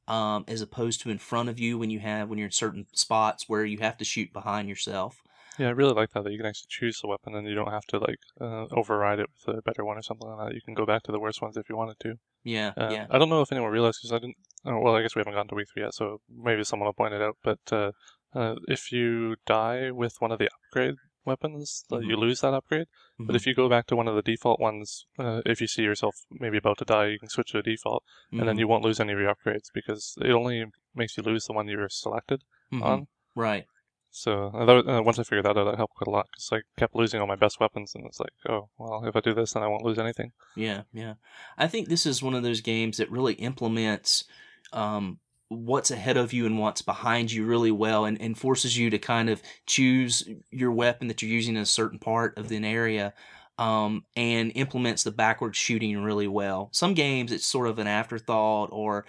Um, 0.07 0.43
as 0.47 0.61
opposed 0.61 1.01
to 1.01 1.11
in 1.11 1.19
front 1.19 1.49
of 1.49 1.59
you 1.59 1.77
when 1.77 1.91
you 1.91 1.99
have 1.99 2.29
when 2.29 2.39
you're 2.39 2.47
in 2.47 2.51
certain 2.51 2.87
spots 2.93 3.47
where 3.47 3.63
you 3.63 3.77
have 3.77 3.95
to 3.97 4.03
shoot 4.03 4.33
behind 4.33 4.67
yourself. 4.67 5.21
Yeah, 5.59 5.67
I 5.67 5.71
really 5.71 5.93
like 5.93 6.11
that 6.11 6.23
that 6.23 6.31
you 6.31 6.37
can 6.37 6.45
actually 6.47 6.67
choose 6.69 6.99
the 7.01 7.07
weapon 7.07 7.35
and 7.35 7.45
you 7.47 7.53
don't 7.53 7.71
have 7.71 7.85
to 7.87 7.99
like 7.99 8.19
uh, 8.39 8.65
override 8.71 9.19
it 9.19 9.27
with 9.45 9.57
a 9.57 9.61
better 9.61 9.83
one 9.83 9.97
or 9.97 10.01
something 10.01 10.27
like 10.27 10.47
that. 10.49 10.55
You 10.55 10.61
can 10.61 10.73
go 10.73 10.85
back 10.85 11.03
to 11.03 11.11
the 11.11 11.19
worst 11.19 11.41
ones 11.41 11.57
if 11.57 11.69
you 11.69 11.75
wanted 11.75 11.99
to. 11.99 12.15
Yeah, 12.43 12.71
Uh, 12.77 12.89
yeah. 12.91 13.07
I 13.09 13.17
don't 13.19 13.29
know 13.29 13.41
if 13.41 13.51
anyone 13.51 13.71
realized 13.71 13.99
because 14.01 14.13
I 14.13 14.19
didn't. 14.19 14.37
Oh, 14.65 14.79
well, 14.79 14.95
I 14.95 15.01
guess 15.01 15.15
we 15.15 15.19
haven't 15.19 15.33
gotten 15.33 15.49
to 15.49 15.55
week 15.55 15.67
three 15.73 15.83
yet, 15.83 15.93
so 15.93 16.21
maybe 16.29 16.63
someone 16.63 16.87
will 16.87 16.93
point 16.93 17.13
it 17.13 17.21
out. 17.21 17.37
But 17.43 17.59
uh, 17.71 17.91
uh, 18.33 18.55
if 18.69 18.91
you 18.93 19.35
die 19.45 19.91
with 19.91 20.15
one 20.19 20.31
of 20.31 20.39
the 20.39 20.49
upgrade 20.55 20.95
weapons, 21.25 21.83
uh, 21.91 21.99
you 21.99 22.15
lose 22.15 22.39
that 22.41 22.53
upgrade. 22.53 22.87
But 23.19 23.33
Mhm. 23.33 23.35
if 23.35 23.45
you 23.45 23.53
go 23.53 23.67
back 23.67 23.85
to 23.87 23.95
one 23.97 24.07
of 24.07 24.15
the 24.15 24.21
default 24.21 24.61
ones, 24.61 25.05
uh, 25.19 25.41
if 25.45 25.59
you 25.59 25.67
see 25.67 25.83
yourself 25.83 26.15
maybe 26.31 26.57
about 26.57 26.77
to 26.77 26.85
die, 26.85 27.07
you 27.07 27.19
can 27.19 27.27
switch 27.29 27.51
to 27.51 27.61
default, 27.61 28.03
and 28.31 28.47
then 28.47 28.55
Mhm. 28.55 28.59
you 28.59 28.67
won't 28.69 28.85
lose 28.85 29.01
any 29.01 29.11
of 29.13 29.19
your 29.19 29.35
upgrades 29.35 29.69
because 29.73 30.15
it 30.21 30.31
only 30.31 30.65
makes 30.95 31.17
you 31.17 31.23
lose 31.23 31.45
the 31.45 31.53
one 31.53 31.67
you 31.67 31.77
were 31.77 31.89
selected 31.89 32.43
Mhm. 32.71 32.83
on. 32.83 33.07
right. 33.35 33.65
So 34.11 34.51
uh, 34.53 34.65
that, 34.65 34.87
uh, 34.87 35.01
once 35.03 35.19
I 35.19 35.23
figured 35.23 35.45
that 35.45 35.57
out, 35.57 35.65
that 35.65 35.77
helped 35.77 35.95
quite 35.95 36.07
a 36.07 36.11
lot 36.11 36.27
because 36.31 36.49
I 36.51 36.79
kept 36.79 36.95
losing 36.95 37.21
all 37.21 37.27
my 37.27 37.35
best 37.35 37.59
weapons, 37.59 37.93
and 37.95 38.05
it's 38.05 38.19
like, 38.19 38.33
oh, 38.47 38.69
well, 38.77 39.05
if 39.05 39.15
I 39.15 39.19
do 39.19 39.33
this, 39.33 39.53
then 39.53 39.63
I 39.63 39.67
won't 39.67 39.85
lose 39.85 39.99
anything. 39.99 40.31
Yeah, 40.55 40.83
yeah. 40.91 41.13
I 41.57 41.67
think 41.67 41.87
this 41.87 42.05
is 42.05 42.23
one 42.23 42.33
of 42.33 42.43
those 42.43 42.61
games 42.61 42.97
that 42.97 43.11
really 43.11 43.33
implements 43.35 44.25
um, 44.73 45.19
what's 45.49 45.91
ahead 45.91 46.17
of 46.17 46.31
you 46.31 46.45
and 46.45 46.59
what's 46.59 46.81
behind 46.81 47.31
you 47.31 47.45
really 47.45 47.71
well 47.71 48.05
and, 48.05 48.19
and 48.21 48.37
forces 48.37 48.77
you 48.77 48.89
to 48.89 48.99
kind 48.99 49.29
of 49.29 49.41
choose 49.65 50.27
your 50.51 50.71
weapon 50.71 51.07
that 51.07 51.21
you're 51.21 51.31
using 51.31 51.55
in 51.55 51.61
a 51.61 51.65
certain 51.65 51.99
part 51.99 52.37
of 52.37 52.51
an 52.51 52.63
area 52.63 53.13
um, 53.57 54.05
and 54.15 54.51
implements 54.55 55.03
the 55.03 55.11
backward 55.11 55.55
shooting 55.55 56.01
really 56.01 56.27
well. 56.27 56.69
Some 56.71 56.93
games, 56.93 57.31
it's 57.31 57.45
sort 57.45 57.67
of 57.67 57.77
an 57.77 57.87
afterthought 57.87 58.69
or 58.71 59.05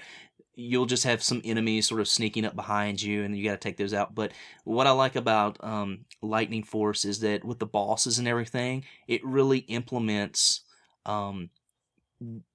you'll 0.60 0.86
just 0.86 1.04
have 1.04 1.22
some 1.22 1.40
enemies 1.44 1.88
sort 1.88 2.00
of 2.00 2.08
sneaking 2.08 2.44
up 2.44 2.54
behind 2.54 3.00
you 3.00 3.24
and 3.24 3.36
you 3.36 3.44
got 3.44 3.52
to 3.52 3.56
take 3.68 3.78
those 3.78 3.94
out. 3.94 4.14
But 4.14 4.32
what 4.64 4.86
I 4.86 4.90
like 4.90 5.16
about 5.16 5.56
um, 5.64 6.04
Lightning 6.20 6.62
Force 6.62 7.04
is 7.04 7.20
that 7.20 7.44
with 7.44 7.58
the 7.58 7.66
bosses 7.66 8.18
and 8.18 8.28
everything, 8.28 8.84
it 9.08 9.24
really 9.24 9.58
implements 9.60 10.62
um, 11.06 11.48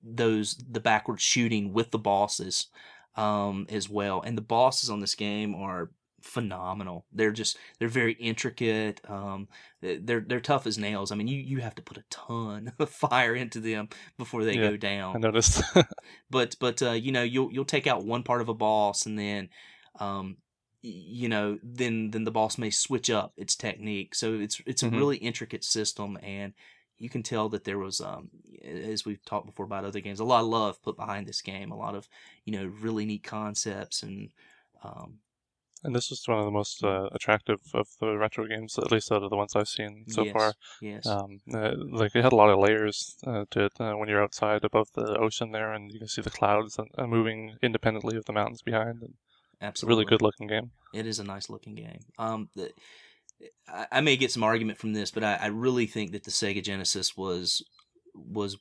those 0.04 0.56
the 0.70 0.80
backward 0.80 1.20
shooting 1.20 1.74
with 1.74 1.90
the 1.90 1.98
bosses 1.98 2.68
um, 3.16 3.66
as 3.70 3.90
well. 3.90 4.22
And 4.22 4.38
the 4.38 4.44
bosses 4.44 4.92
on 4.92 5.00
this 5.00 5.16
game 5.16 5.56
are 5.56 5.90
phenomenal. 6.26 7.06
They're 7.12 7.32
just 7.32 7.58
they're 7.80 7.88
very 7.90 8.14
intricate. 8.14 9.02
Um, 9.10 9.48
they're 9.82 10.22
they're 10.22 10.42
tough 10.42 10.68
as 10.68 10.78
nails. 10.78 11.12
I 11.12 11.16
mean, 11.16 11.28
you 11.28 11.40
you 11.40 11.62
have 11.62 11.76
to 11.76 11.82
put 11.84 11.98
a 11.98 12.04
ton 12.10 12.74
of 12.80 12.90
fire 12.90 13.36
into 13.36 13.60
them 13.60 13.90
before 14.18 14.44
they 14.46 14.58
Yeah, 14.58 14.60
go 14.60 14.78
down 14.78 15.14
I 15.14 15.20
noticed. 15.20 15.62
but 16.30 16.56
but 16.60 16.82
uh, 16.82 16.92
you 16.92 17.12
know 17.12 17.24
you'll 17.24 17.52
you'll 17.52 17.66
take 17.66 17.88
out 17.88 18.06
one 18.06 18.24
part 18.24 18.42
of 18.42 18.50
a 18.50 18.54
boss 18.54 19.06
and 19.06 19.18
then 19.18 19.50
um 20.00 20.38
you 20.82 21.28
know 21.30 21.58
then 21.64 22.12
then 22.12 22.24
the 22.24 22.32
boss 22.32 22.58
may 22.58 22.70
switch 22.70 23.10
up 23.10 23.34
its 23.38 23.56
technique 23.56 24.14
so 24.14 24.34
it's 24.36 24.62
it's 24.66 24.84
a 24.84 24.88
Mhm. 24.88 24.90
really 24.90 25.18
intricate 25.18 25.64
system 25.64 26.18
and 26.22 26.54
you 26.98 27.10
can 27.10 27.24
tell 27.24 27.50
that 27.50 27.64
there 27.64 27.80
was 27.80 28.02
um 28.02 28.30
as 28.64 29.06
we've 29.06 29.24
talked 29.26 29.46
before 29.48 29.66
about 29.66 29.86
other 29.86 30.00
games 30.00 30.20
a 30.20 30.24
lot 30.24 30.42
of 30.42 30.48
love 30.48 30.82
put 30.84 30.96
behind 30.96 31.28
this 31.28 31.42
game 31.42 31.72
a 31.72 31.78
lot 31.78 31.96
of 31.96 32.08
you 32.46 32.54
know 32.54 32.66
really 32.66 33.06
neat 33.06 33.24
concepts 33.24 34.04
and 34.04 34.32
um 34.84 35.20
and 35.86 35.96
this 35.96 36.10
was 36.10 36.28
one 36.28 36.40
of 36.40 36.46
the 36.46 36.52
most 36.52 36.84
uh, 36.84 37.08
attractive 37.12 37.60
of 37.74 37.88
the 38.00 38.18
retro 38.18 38.48
games, 38.48 38.78
at 38.78 38.92
least 38.92 39.12
out 39.12 39.24
of 39.24 39.30
the 39.30 39.38
ones 39.38 39.56
I've 39.56 39.68
seen 39.68 40.06
so 40.08 40.24
yes, 40.24 40.34
far. 40.34 40.54
yes 40.82 41.06
Um, 41.06 41.40
uh, 41.54 41.74
like 41.78 42.16
it 42.16 42.24
had 42.24 42.34
a 42.34 42.36
lot 42.36 42.50
of 42.50 42.60
layers 42.60 43.16
uh, 43.26 43.46
to 43.52 43.66
it 43.66 43.74
uh, 43.80 43.94
when 43.94 44.10
you're 44.10 44.24
outside 44.24 44.64
above 44.64 44.90
the 44.94 45.18
ocean 45.18 45.52
there, 45.52 45.72
and 45.74 45.92
you 45.92 46.00
can 46.00 46.08
see 46.08 46.22
the 46.22 46.30
clouds 46.30 46.80
uh, 46.80 47.08
moving 47.08 47.58
independently 47.62 48.18
of 48.18 48.26
the 48.26 48.34
mountains 48.34 48.62
behind. 48.62 49.02
And 49.02 49.14
it's 49.14 49.62
a 49.62 49.66
absolutely 49.66 50.04
really 50.04 50.10
good 50.10 50.22
looking 50.22 50.48
game. 50.48 50.72
It 50.94 51.06
is 51.06 51.20
a 51.20 51.24
nice 51.24 51.50
looking 51.50 51.76
game. 51.76 52.00
Um, 52.18 52.50
the, 52.56 52.72
I, 53.68 53.88
I 53.92 54.02
may 54.02 54.18
get 54.18 54.32
some 54.32 54.44
argument 54.44 54.80
from 54.80 54.94
this, 54.94 55.12
but 55.12 55.24
I, 55.24 55.36
I 55.36 55.48
really 55.48 55.86
think 55.86 56.12
that 56.12 56.24
the 56.24 56.32
Sega 56.32 56.64
Genesis 56.64 57.16
was 57.16 57.64
was 58.14 58.58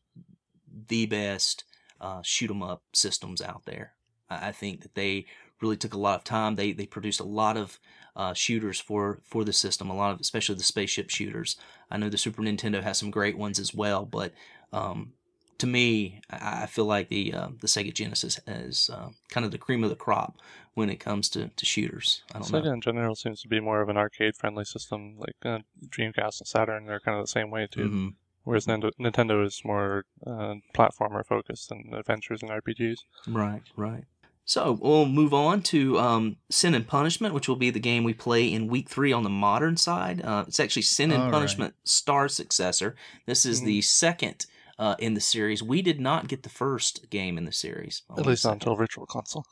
the 0.88 1.06
best 1.06 1.64
uh, 2.00 2.20
shoot 2.22 2.50
'em 2.50 2.62
up 2.62 2.82
systems 2.92 3.40
out 3.40 3.64
there. 3.64 3.94
I, 4.28 4.48
I 4.48 4.52
think 4.52 4.82
that 4.82 4.94
they 4.94 5.26
really 5.60 5.76
took 5.76 5.94
a 5.94 5.98
lot 5.98 6.18
of 6.18 6.24
time. 6.24 6.54
They 6.54 6.72
they 6.72 6.86
produced 6.86 7.20
a 7.20 7.24
lot 7.24 7.56
of 7.56 7.78
uh, 8.16 8.34
shooters 8.34 8.80
for 8.80 9.20
for 9.24 9.44
the 9.44 9.52
system. 9.52 9.90
A 9.90 9.96
lot 9.96 10.12
of 10.12 10.20
especially 10.20 10.56
the 10.56 10.62
spaceship 10.62 11.10
shooters. 11.10 11.56
I 11.90 11.96
know 11.96 12.08
the 12.08 12.18
Super 12.18 12.42
Nintendo 12.42 12.82
has 12.82 12.98
some 12.98 13.10
great 13.10 13.38
ones 13.38 13.58
as 13.58 13.74
well, 13.74 14.04
but 14.04 14.32
um, 14.72 15.12
to 15.58 15.66
me, 15.66 16.20
I, 16.30 16.62
I 16.62 16.66
feel 16.66 16.84
like 16.86 17.08
the 17.08 17.34
uh, 17.34 17.48
the 17.60 17.66
Sega 17.66 17.92
Genesis 17.92 18.40
is 18.46 18.90
uh, 18.92 19.10
kind 19.28 19.44
of 19.44 19.52
the 19.52 19.58
cream 19.58 19.84
of 19.84 19.90
the 19.90 19.96
crop 19.96 20.38
when 20.74 20.90
it 20.90 20.96
comes 20.96 21.28
to, 21.30 21.48
to 21.48 21.66
shooters. 21.66 22.22
I 22.34 22.38
don't 22.38 22.48
Sega 22.48 22.64
know. 22.64 22.72
in 22.72 22.80
general 22.80 23.14
seems 23.14 23.40
to 23.42 23.48
be 23.48 23.60
more 23.60 23.80
of 23.80 23.88
an 23.88 23.96
arcade 23.96 24.36
friendly 24.36 24.64
system. 24.64 25.16
Like 25.18 25.36
uh, 25.44 25.60
Dreamcast 25.88 26.40
and 26.40 26.48
Saturn 26.48 26.88
are 26.88 27.00
kind 27.00 27.18
of 27.18 27.24
the 27.24 27.30
same 27.30 27.50
way 27.50 27.68
too. 27.70 27.88
hmm 27.88 28.08
Whereas 28.44 28.66
Nintendo, 28.66 28.90
Nintendo 29.00 29.46
is 29.46 29.62
more 29.64 30.04
uh, 30.26 30.56
platformer 30.74 31.24
focused 31.24 31.70
and 31.70 31.94
adventures 31.94 32.42
and 32.42 32.50
RPGs. 32.50 32.98
Right, 33.26 33.62
right. 33.74 34.04
So 34.46 34.72
we'll 34.80 35.06
move 35.06 35.32
on 35.32 35.62
to 35.62 35.98
um, 35.98 36.36
Sin 36.50 36.74
and 36.74 36.86
Punishment, 36.86 37.32
which 37.32 37.48
will 37.48 37.56
be 37.56 37.70
the 37.70 37.80
game 37.80 38.04
we 38.04 38.12
play 38.12 38.52
in 38.52 38.68
week 38.68 38.90
three 38.90 39.10
on 39.12 39.22
the 39.22 39.30
modern 39.30 39.76
side. 39.78 40.22
Uh, 40.22 40.44
it's 40.46 40.60
actually 40.60 40.82
Sin 40.82 41.10
and 41.12 41.22
All 41.22 41.28
right. 41.30 41.32
Punishment 41.34 41.74
Star 41.84 42.28
Successor. 42.28 42.94
This 43.26 43.46
is 43.46 43.62
Mhm. 43.62 43.64
the 43.66 43.82
second 43.82 44.46
uh, 44.78 44.96
in 44.98 45.14
the 45.14 45.20
series. 45.20 45.62
We 45.62 45.82
did 45.82 46.00
not 46.00 46.26
get 46.28 46.42
the 46.42 46.48
first 46.50 47.08
game 47.08 47.38
in 47.38 47.44
the 47.44 47.52
series. 47.52 48.02
At 48.18 48.26
least 48.26 48.44
not 48.44 48.54
until 48.54 48.74
Virtual 48.74 49.06
Console. 49.06 49.46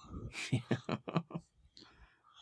second. 0.50 0.78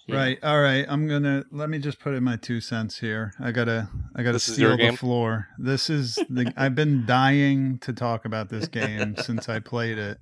Yeah. 0.06 0.16
Right. 0.16 0.38
All 0.42 0.60
right. 0.60 0.84
I'm 0.88 1.06
gonna 1.06 1.44
let 1.52 1.70
me 1.70 1.78
just 1.78 2.00
put 2.00 2.14
in 2.14 2.24
my 2.24 2.34
two 2.34 2.60
cents 2.60 2.98
here. 2.98 3.32
I 3.38 3.52
gotta 3.52 3.88
I 4.16 4.22
gotta 4.24 4.32
This 4.36 4.52
steal 4.54 4.76
the 4.76 4.90
floor. 4.96 5.46
This 5.56 5.88
is 5.88 6.16
the 6.28 6.52
I've 6.56 6.74
been 6.74 7.06
dying 7.06 7.78
to 7.80 7.92
talk 7.92 8.24
about 8.24 8.48
this 8.48 8.66
game 8.66 9.14
since 9.22 9.48
I 9.48 9.60
played 9.60 9.98
it. 9.98 10.18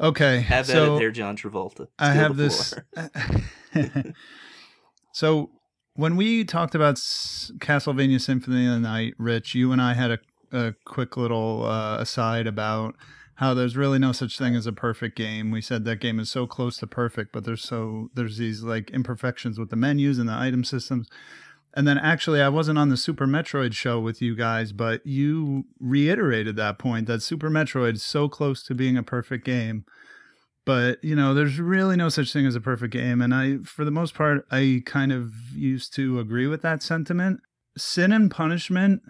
Okay. 0.00 0.40
Have 0.40 0.68
at 0.68 0.72
so 0.72 0.96
it 0.96 0.98
there, 0.98 1.10
John 1.10 1.36
Travolta. 1.36 1.88
I 1.98 2.12
have 2.12 2.36
this. 2.36 2.74
so 5.12 5.50
when 5.94 6.16
we 6.16 6.44
talked 6.44 6.74
about 6.74 6.96
Castlevania 6.96 8.20
Symphony 8.20 8.66
of 8.66 8.72
the 8.72 8.80
Night, 8.80 9.14
Rich, 9.18 9.54
you 9.54 9.72
and 9.72 9.80
I 9.80 9.94
had 9.94 10.10
a, 10.10 10.18
a 10.52 10.74
quick 10.84 11.16
little 11.16 11.64
uh, 11.64 11.98
aside 11.98 12.46
about 12.46 12.94
how 13.36 13.52
there's 13.52 13.76
really 13.76 13.98
no 13.98 14.12
such 14.12 14.38
thing 14.38 14.54
as 14.54 14.66
a 14.66 14.72
perfect 14.72 15.16
game. 15.16 15.50
We 15.50 15.60
said 15.60 15.84
that 15.84 16.00
game 16.00 16.20
is 16.20 16.30
so 16.30 16.46
close 16.46 16.76
to 16.78 16.86
perfect, 16.86 17.32
but 17.32 17.44
there's 17.44 17.62
so 17.62 18.10
there's 18.14 18.38
these 18.38 18.62
like 18.62 18.90
imperfections 18.90 19.58
with 19.58 19.70
the 19.70 19.76
menus 19.76 20.18
and 20.18 20.28
the 20.28 20.34
item 20.34 20.64
systems. 20.64 21.08
And 21.76 21.88
then 21.88 21.98
actually, 21.98 22.40
I 22.40 22.48
wasn't 22.48 22.78
on 22.78 22.88
the 22.88 22.96
Super 22.96 23.26
Metroid 23.26 23.72
show 23.72 23.98
with 23.98 24.22
you 24.22 24.36
guys, 24.36 24.72
but 24.72 25.04
you 25.04 25.64
reiterated 25.80 26.54
that 26.56 26.78
point 26.78 27.08
that 27.08 27.20
Super 27.20 27.50
Metroid 27.50 27.94
is 27.94 28.02
so 28.02 28.28
close 28.28 28.62
to 28.64 28.74
being 28.74 28.96
a 28.96 29.02
perfect 29.02 29.44
game. 29.44 29.84
But 30.64 31.02
you 31.04 31.14
know 31.14 31.34
there's 31.34 31.58
really 31.58 31.96
no 31.96 32.08
such 32.08 32.32
thing 32.32 32.46
as 32.46 32.54
a 32.54 32.60
perfect 32.60 32.92
game. 32.92 33.20
And 33.20 33.34
i 33.34 33.58
for 33.64 33.84
the 33.84 33.90
most 33.90 34.14
part 34.14 34.46
i 34.50 34.82
kind 34.86 35.12
of 35.12 35.34
used 35.54 35.94
to 35.96 36.18
agree 36.20 36.46
with 36.46 36.62
that 36.62 36.82
sentiment. 36.82 37.40
Sin 37.76 38.12
and 38.12 38.30
punishment 38.30 39.02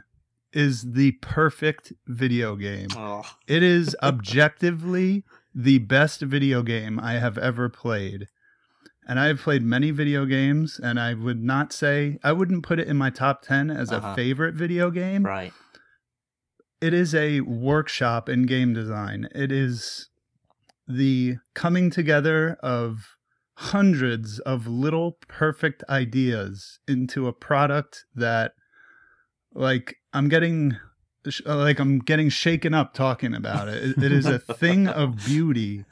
is 0.52 0.92
the 0.92 1.12
perfect 1.20 1.92
video 2.08 2.56
game. 2.56 2.88
Oh, 2.96 3.22
it 3.46 3.62
is 3.62 3.94
objectively 4.02 5.24
the 5.54 5.78
best 5.78 6.20
video 6.20 6.62
game 6.62 6.98
i 6.98 7.12
have 7.12 7.38
ever 7.38 7.68
played 7.68 8.26
and 9.07 9.18
i've 9.20 9.38
played 9.40 9.62
many 9.62 9.90
video 9.90 10.24
games 10.26 10.80
and 10.82 10.98
i 10.98 11.14
would 11.14 11.42
not 11.42 11.72
say 11.72 12.18
i 12.22 12.32
wouldn't 12.32 12.62
put 12.64 12.78
it 12.78 12.88
in 12.88 12.96
my 12.96 13.11
top 13.11 13.42
10 13.42 13.70
as 13.70 13.90
Uh-huh. 13.92 14.09
a 14.09 14.14
favorite 14.14 14.55
video 14.55 14.90
game 14.90 15.24
right. 15.24 15.52
it 16.80 16.92
is 16.94 17.14
a 17.14 17.40
workshop 17.40 18.28
in 18.28 18.44
game 18.46 18.74
design. 18.74 19.28
It 19.34 19.50
is 19.52 20.09
the 20.86 21.36
coming 21.55 21.90
together 21.90 22.59
of 22.62 23.16
hundreds 23.57 24.38
of 24.40 24.66
little 24.66 25.16
perfect 25.28 25.82
ideas 25.88 26.80
into 26.88 27.26
a 27.26 27.32
product 27.32 28.05
that 28.14 28.52
like 29.55 29.96
I'm 30.12 30.28
getting 30.28 30.76
like 31.46 31.78
I'm 31.78 32.00
getting 32.00 32.28
shaken 32.28 32.74
up 32.74 32.92
talking 32.92 33.32
about. 33.34 33.68
It, 33.68 33.96
it 34.02 34.12
is 34.12 34.26
a 34.26 34.38
thing 34.38 34.86
of 34.88 35.16
beauty. 35.24 35.84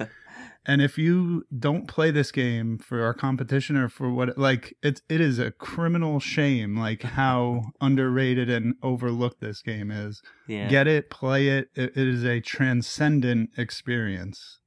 And 0.65 0.81
if 0.81 0.97
you 0.97 1.45
don't 1.59 1.89
play 1.89 2.11
this 2.13 2.31
game 2.31 2.79
for 2.79 3.03
our 3.03 3.15
competition 3.15 3.77
or 3.77 3.89
for 3.89 4.11
what 4.13 4.39
like 4.39 4.77
it 4.83 5.03
it 5.09 5.21
is 5.21 5.39
a 5.41 5.51
criminal 5.51 6.21
shame 6.21 6.79
like 6.79 7.03
how 7.03 7.63
underrated 7.81 8.49
and 8.49 8.75
overlooked 8.83 9.41
this 9.41 9.61
game 9.63 9.91
is 9.91 10.23
Yeah. 10.47 10.69
get 10.69 10.87
it, 10.87 11.11
play 11.11 11.49
it. 11.49 11.69
it. 11.75 11.97
It 11.97 12.07
is 12.09 12.25
a 12.25 12.41
transcendent 12.41 13.51
experience. 13.57 14.61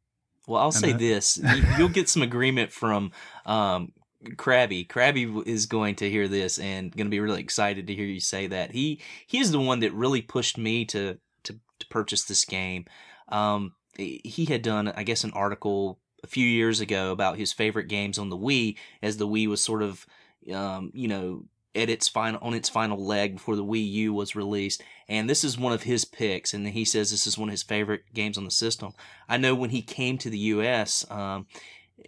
Well, 0.48 0.60
I'll 0.62 0.68
And 0.68 0.76
say 0.76 0.91
that- 0.91 1.00
this: 1.00 1.38
You- 1.43 1.64
you'll 1.78 1.89
get 1.89 2.10
some 2.10 2.22
agreement 2.22 2.72
from 2.74 3.12
um, 3.46 3.93
Krabby. 4.36 4.88
Krabby 4.88 5.48
is 5.48 5.66
going 5.66 5.96
to 5.96 6.10
hear 6.10 6.28
this 6.28 6.60
and 6.60 6.91
going 6.96 7.08
to 7.08 7.12
be 7.12 7.20
really 7.22 7.39
excited 7.41 7.88
to 7.88 7.96
hear 7.96 8.06
you 8.06 8.20
say 8.20 8.48
that. 8.48 8.72
He 8.72 9.00
he 9.26 9.39
is 9.39 9.52
the 9.52 9.60
one 9.62 9.80
that 9.80 9.93
really 9.93 10.22
pushed 10.22 10.58
me 10.58 10.84
to 10.86 11.18
to, 11.43 11.54
to 11.80 11.88
purchase 11.89 12.26
this 12.26 12.43
game. 12.43 12.86
Um, 13.30 13.75
he 13.98 14.46
had 14.46 14.62
done, 14.62 14.89
I 14.89 15.04
guess, 15.04 15.24
an 15.24 15.32
article 15.34 16.00
a 16.24 16.28
few 16.28 16.48
years 16.48 16.80
ago 16.80 17.12
about 17.12 17.38
his 17.38 17.54
favorite 17.54 17.88
games 17.88 18.18
on 18.18 18.30
the 18.30 18.38
Wii, 18.38 18.78
as 19.02 19.18
the 19.18 19.28
Wii 19.28 19.48
was 19.48 19.62
sort 19.62 19.82
of, 19.82 20.06
um, 20.54 20.91
you 20.93 21.08
know, 21.08 21.46
at 21.76 21.89
its 21.89 22.08
final 22.08 22.39
on 22.41 22.54
its 22.54 22.70
final 22.70 23.04
leg 23.04 23.34
before 23.34 23.56
the 23.56 23.64
Wii 23.64 23.91
U 23.91 24.14
was 24.14 24.36
released. 24.36 24.82
And 25.08 25.30
this 25.30 25.43
is 25.43 25.58
one 25.58 25.74
of 25.74 25.84
his 25.84 26.06
picks, 26.06 26.54
and 26.54 26.68
he 26.68 26.86
says 26.86 27.12
this 27.12 27.28
is 27.28 27.38
one 27.38 27.50
of 27.50 27.54
his 27.54 27.64
favorite 27.64 28.04
games 28.14 28.38
on 28.38 28.46
the 28.46 28.52
system. 28.52 28.93
I 29.30 29.38
know 29.38 29.54
when 29.54 29.70
he 29.70 29.82
came 29.82 30.18
to 30.20 30.30
the 30.30 30.38
U.S. 30.38 31.06
Um, 31.12 31.48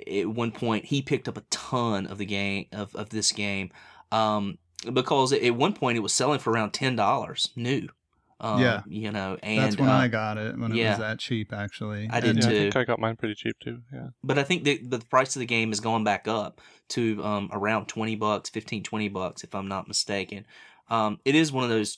at 0.08 0.28
one 0.28 0.52
point 0.52 0.86
he 0.86 1.02
picked 1.02 1.28
up 1.28 1.38
a 1.38 1.46
ton 1.50 2.08
of 2.08 2.18
the 2.18 2.26
game 2.26 2.68
of, 2.72 2.96
of 2.96 3.10
this 3.10 3.32
game 3.32 3.72
um, 4.12 4.58
because 4.92 5.34
at 5.34 5.56
one 5.56 5.74
point 5.74 5.98
it 5.98 6.02
was 6.02 6.14
selling 6.14 6.40
for 6.40 6.52
around 6.52 6.72
ten 6.72 6.96
dollars 6.96 7.50
new. 7.56 7.88
Um, 8.40 8.62
Yeah. 8.62 8.84
you 8.88 9.12
know, 9.12 9.38
and 9.42 9.60
That's 9.60 9.78
when 9.78 9.90
uh, 9.90 9.94
I 9.94 10.08
got 10.08 10.38
it 10.38 10.58
when 10.58 10.72
it 10.72 10.90
was 10.90 11.00
that 11.00 11.18
cheap. 11.20 11.52
Actually, 11.52 12.08
I 12.12 12.20
did 12.20 12.36
And- 12.36 12.44
Yeah, 12.44 12.50
I 12.50 12.52
too. 12.52 12.60
think 12.60 12.76
I 12.76 12.84
got 12.84 13.00
mine 13.00 13.16
pretty 13.16 13.34
cheap 13.36 13.56
too. 13.60 13.82
Yeah. 13.92 14.10
but 14.24 14.38
I 14.38 14.44
think 14.44 14.64
the, 14.64 14.78
the 14.84 15.00
price 15.00 15.36
of 15.36 15.40
the 15.40 15.46
game 15.48 15.70
has 15.70 15.80
gone 15.80 16.04
back 16.04 16.28
up 16.28 16.62
to 16.90 17.24
um, 17.24 17.50
around 17.52 17.88
20 17.88 18.16
bucks, 18.16 18.50
15, 18.50 18.84
20 18.84 19.08
bucks, 19.10 19.44
if 19.44 19.56
I'm 19.56 19.68
not 19.68 19.88
mistaken. 19.88 20.46
Um, 20.90 21.20
it 21.26 21.34
is 21.36 21.52
one 21.52 21.64
of 21.64 21.70
those 21.72 21.98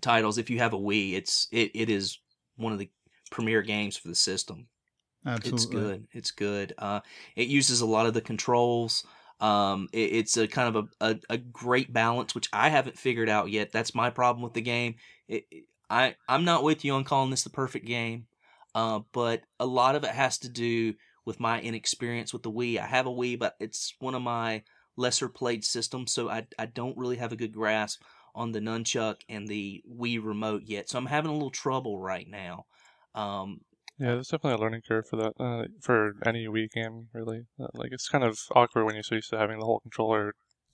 titles. 0.00 0.38
If 0.38 0.48
you 0.50 0.58
have 0.58 0.72
a 0.72 0.78
Wii, 0.78 1.12
it's 1.14 1.46
it, 1.52 1.70
it 1.74 1.90
is 1.90 2.18
one 2.56 2.72
of 2.72 2.78
the 2.78 2.88
premier 3.30 3.60
games 3.62 3.96
for 3.96 4.08
the 4.08 4.14
system. 4.14 4.66
Absolutely. 5.26 5.56
It's 5.56 5.66
good. 5.66 6.06
It's 6.12 6.30
good. 6.30 6.72
Uh, 6.78 7.00
it 7.36 7.48
uses 7.48 7.82
a 7.82 7.86
lot 7.86 8.06
of 8.06 8.14
the 8.14 8.20
controls. 8.22 9.04
Um, 9.40 9.88
it, 9.92 10.12
it's 10.12 10.36
a 10.36 10.46
kind 10.46 10.76
of 10.76 10.88
a, 11.00 11.06
a, 11.12 11.20
a 11.30 11.38
great 11.38 11.92
balance, 11.92 12.34
which 12.34 12.48
I 12.52 12.68
haven't 12.68 12.98
figured 12.98 13.28
out 13.28 13.50
yet. 13.50 13.72
That's 13.72 13.94
my 13.94 14.10
problem 14.10 14.42
with 14.42 14.54
the 14.54 14.60
game. 14.60 14.96
It, 15.28 15.46
it- 15.50 15.64
I 15.92 16.14
I'm 16.28 16.44
not 16.44 16.62
with 16.62 16.84
you 16.84 16.92
on 16.92 17.02
calling 17.02 17.30
this 17.30 17.42
the 17.42 17.50
perfect 17.50 17.84
game, 17.84 18.26
uh, 18.76 19.00
but 19.12 19.42
a 19.58 19.66
lot 19.66 19.96
of 19.96 20.04
it 20.04 20.10
has 20.10 20.38
to 20.38 20.48
do 20.48 20.94
with 21.24 21.40
my 21.40 21.60
inexperience 21.60 22.32
with 22.32 22.44
the 22.44 22.50
Wii. 22.52 22.78
I 22.78 22.86
have 22.86 23.06
a 23.06 23.10
Wii, 23.10 23.38
but 23.38 23.56
it's 23.58 23.94
one 23.98 24.14
of 24.14 24.22
my 24.22 24.62
lesser 24.96 25.28
played 25.28 25.64
systems, 25.64 26.12
so 26.12 26.28
I 26.28 26.46
I 26.60 26.66
don't 26.66 26.96
really 26.96 27.16
have 27.16 27.32
a 27.32 27.36
good 27.36 27.52
grasp 27.52 28.02
on 28.36 28.52
the 28.52 28.60
nunchuck 28.60 29.16
and 29.28 29.48
the 29.48 29.82
Wii 29.90 30.24
remote 30.24 30.62
yet. 30.64 30.88
So 30.88 30.96
I'm 30.98 31.06
having 31.06 31.30
a 31.30 31.34
little 31.34 31.50
trouble 31.50 31.98
right 31.98 32.28
now. 32.28 32.66
Um, 33.16 33.60
Yeah, 34.00 34.12
there's 34.14 34.28
definitely 34.28 34.54
a 34.58 34.64
learning 34.64 34.80
curve 34.88 35.04
for 35.08 35.16
that. 35.16 35.32
Uh, 35.38 35.64
for 35.80 36.12
any 36.24 36.46
Wii 36.46 36.70
game, 36.70 37.08
really. 37.12 37.42
Uh, 37.62 37.66
like 37.74 37.90
it's 37.92 38.08
kind 38.08 38.24
of 38.24 38.38
awkward 38.56 38.84
when 38.86 38.94
you're 38.94 39.02
so 39.02 39.16
used 39.16 39.30
to 39.30 39.38
having 39.38 39.58
the 39.58 39.66
whole 39.66 39.80
controller 39.80 40.32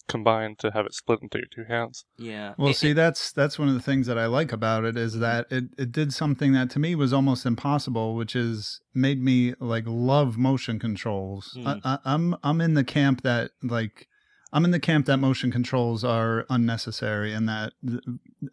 combined 0.09 0.57
to 0.61 0.71
have 0.71 0.87
it 0.87 0.95
split 0.95 1.19
into 1.21 1.39
your 1.39 1.49
two 1.53 1.65
hands. 1.69 2.05
yeah. 2.17 2.55
Well, 2.57 2.69
And- 2.69 2.77
see, 2.77 2.93
that's 2.93 3.33
that's 3.33 3.59
one 3.59 3.67
of 3.69 3.75
the 3.75 3.81
things 3.81 4.07
that 4.07 4.17
I 4.17 4.27
like 4.27 4.53
about 4.53 4.85
it 4.85 4.97
is 4.97 5.19
that 5.19 5.47
it, 5.51 5.65
it 5.77 5.91
did 5.91 6.15
something 6.15 6.53
that 6.53 6.71
to 6.71 6.79
me 6.79 6.95
was 6.95 7.13
almost 7.13 7.45
impossible, 7.45 8.15
which 8.15 8.37
is 8.37 8.81
made 8.95 9.21
me 9.21 9.55
like 9.59 9.83
love 9.87 10.39
motion 10.39 10.79
controls. 10.79 11.53
Mm. 11.59 11.81
I, 11.85 11.95
I, 11.95 11.99
I'm 12.05 12.37
I'm 12.45 12.61
in 12.61 12.75
the 12.75 12.85
camp 12.85 13.23
that 13.23 13.51
like 13.65 14.07
I'm 14.53 14.65
in 14.65 14.71
the 14.71 14.81
camp 14.81 15.07
that 15.07 15.17
motion 15.19 15.51
controls 15.51 16.05
are 16.05 16.47
unnecessary 16.49 17.33
and 17.35 17.49
that 17.49 17.73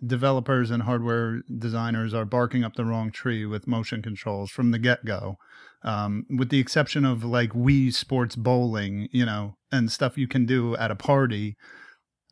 developers 0.05 0.71
and 0.71 0.83
hardware 0.83 1.41
designers 1.57 2.13
are 2.13 2.25
barking 2.25 2.63
up 2.63 2.75
the 2.75 2.85
wrong 2.85 3.11
tree 3.11 3.45
with 3.45 3.67
motion 3.67 4.01
controls 4.01 4.49
from 4.51 4.71
the 4.71 4.79
get 4.79 5.05
go. 5.05 5.37
Um, 5.83 6.25
with 6.29 6.49
the 6.49 6.59
exception 6.59 7.03
of 7.05 7.23
like 7.25 7.51
Wii 7.51 7.93
Sports 7.93 8.35
Bowling, 8.35 9.09
you 9.11 9.25
know, 9.25 9.57
and 9.71 9.91
stuff 9.91 10.17
you 10.17 10.27
can 10.27 10.45
do 10.45 10.75
at 10.77 10.91
a 10.91 10.95
party. 10.95 11.57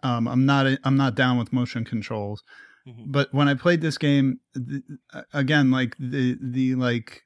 Um, 0.03 0.27
I'm 0.27 0.45
not 0.45 0.65
I'm 0.83 0.95
not 0.97 1.15
down 1.15 1.37
with 1.37 1.51
motion 1.53 1.83
controls, 1.83 2.41
Mhm. 2.87 3.11
but 3.11 3.33
when 3.33 3.47
I 3.49 3.53
played 3.53 3.81
this 3.81 3.97
game, 3.97 4.39
th- 4.55 4.83
again, 5.33 5.69
like 5.69 5.95
the 5.99 6.37
the 6.41 6.75
like 6.75 7.23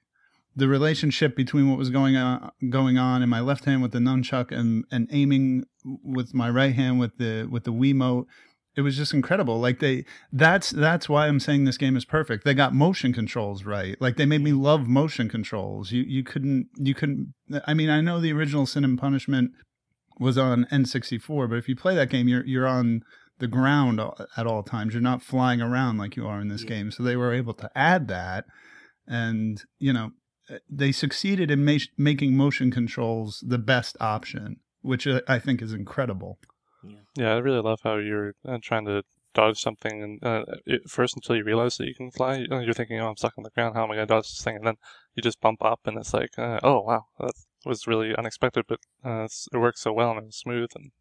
the 0.55 0.67
relationship 0.67 1.35
between 1.35 1.69
what 1.69 1.77
was 1.77 1.89
going 1.89 2.15
on 2.15 2.51
going 2.69 2.97
on 2.97 3.21
in 3.21 3.29
my 3.29 3.41
left 3.41 3.65
hand 3.65 3.81
with 3.81 3.91
the 3.91 3.99
nunchuck 3.99 4.51
and 4.51 4.85
and 4.91 5.07
aiming 5.11 5.65
with 5.83 6.33
my 6.33 6.49
right 6.49 6.73
hand 6.73 6.99
with 6.99 7.17
the 7.17 7.47
with 7.51 7.63
the 7.65 7.73
Wiimote, 7.73 8.25
it 8.75 8.81
was 8.81 8.95
just 8.95 9.13
incredible. 9.13 9.59
Like 9.59 9.79
they 9.79 10.05
that's 10.31 10.69
that's 10.69 11.09
why 11.09 11.27
I'm 11.27 11.39
saying 11.39 11.65
this 11.65 11.77
game 11.77 11.97
is 11.97 12.05
perfect. 12.05 12.45
They 12.45 12.53
got 12.53 12.73
motion 12.73 13.13
controls 13.13 13.65
right. 13.65 13.99
Like 13.99 14.15
they 14.17 14.25
made 14.25 14.41
me 14.41 14.53
love 14.53 14.87
motion 14.87 15.29
controls. 15.29 15.91
You 15.91 16.03
you 16.03 16.23
couldn't 16.23 16.67
you 16.77 16.93
couldn't. 16.93 17.33
I 17.65 17.73
mean, 17.73 17.89
I 17.89 18.01
know 18.01 18.19
the 18.19 18.33
original 18.33 18.65
Sin 18.65 18.83
and 18.85 18.97
Punishment 18.97 19.51
was 20.19 20.37
on 20.37 20.65
N64, 20.71 21.49
but 21.49 21.57
if 21.57 21.67
you 21.67 21.75
play 21.75 21.95
that 21.95 22.09
game, 22.09 22.27
you're 22.29 22.45
you're 22.45 22.67
on 22.67 23.01
the 23.39 23.47
ground 23.47 23.99
at 24.37 24.47
all 24.47 24.63
times. 24.63 24.93
You're 24.93 25.01
not 25.01 25.21
flying 25.21 25.61
around 25.61 25.97
like 25.97 26.15
you 26.15 26.25
are 26.25 26.39
in 26.39 26.47
this 26.47 26.63
Yeah. 26.63 26.69
game. 26.69 26.91
So 26.91 27.03
they 27.03 27.17
were 27.17 27.33
able 27.33 27.53
to 27.55 27.69
add 27.75 28.07
that, 28.07 28.45
and 29.05 29.61
you 29.77 29.91
know, 29.91 30.11
they 30.69 30.91
succeeded 30.91 31.51
in 31.51 31.65
ma- 31.65 31.77
making 31.97 32.35
motion 32.37 32.71
controls 32.71 33.43
the 33.45 33.57
best 33.57 33.97
option, 33.99 34.59
which 34.81 35.07
I 35.07 35.21
I 35.27 35.39
think 35.39 35.61
is 35.61 35.73
incredible. 35.73 36.39
Yeah, 37.15 37.33
I 37.33 37.37
really 37.37 37.61
love 37.61 37.79
how 37.83 37.97
you're 37.97 38.35
uh, 38.47 38.57
trying 38.61 38.85
to 38.85 39.03
dodge 39.33 39.59
something, 39.59 40.03
and 40.03 40.23
uh, 40.23 40.45
it, 40.65 40.89
first 40.89 41.15
until 41.15 41.35
you 41.35 41.43
realize 41.43 41.77
that 41.77 41.87
you 41.87 41.95
can 41.95 42.11
fly, 42.11 42.35
you 42.37 42.47
know, 42.47 42.59
you're 42.59 42.73
thinking, 42.73 42.99
"Oh, 42.99 43.09
I'm 43.09 43.17
stuck 43.17 43.37
on 43.37 43.43
the 43.43 43.49
ground. 43.51 43.75
How 43.75 43.83
am 43.83 43.91
I 43.91 43.95
going 43.95 44.07
to 44.07 44.13
dodge 44.13 44.29
this 44.29 44.43
thing?" 44.43 44.57
And 44.57 44.67
then 44.67 44.75
you 45.15 45.23
just 45.23 45.41
bump 45.41 45.63
up, 45.63 45.81
and 45.85 45.97
it's 45.97 46.13
like, 46.13 46.37
uh, 46.37 46.59
"Oh, 46.63 46.81
wow, 46.81 47.05
that 47.19 47.33
was 47.65 47.87
really 47.87 48.15
unexpected, 48.15 48.65
but 48.67 48.79
uh, 49.03 49.27
it 49.53 49.57
works 49.57 49.81
so 49.81 49.93
well 49.93 50.11
and 50.11 50.27
it's 50.27 50.39
smooth." 50.39 50.69
And 50.75 50.91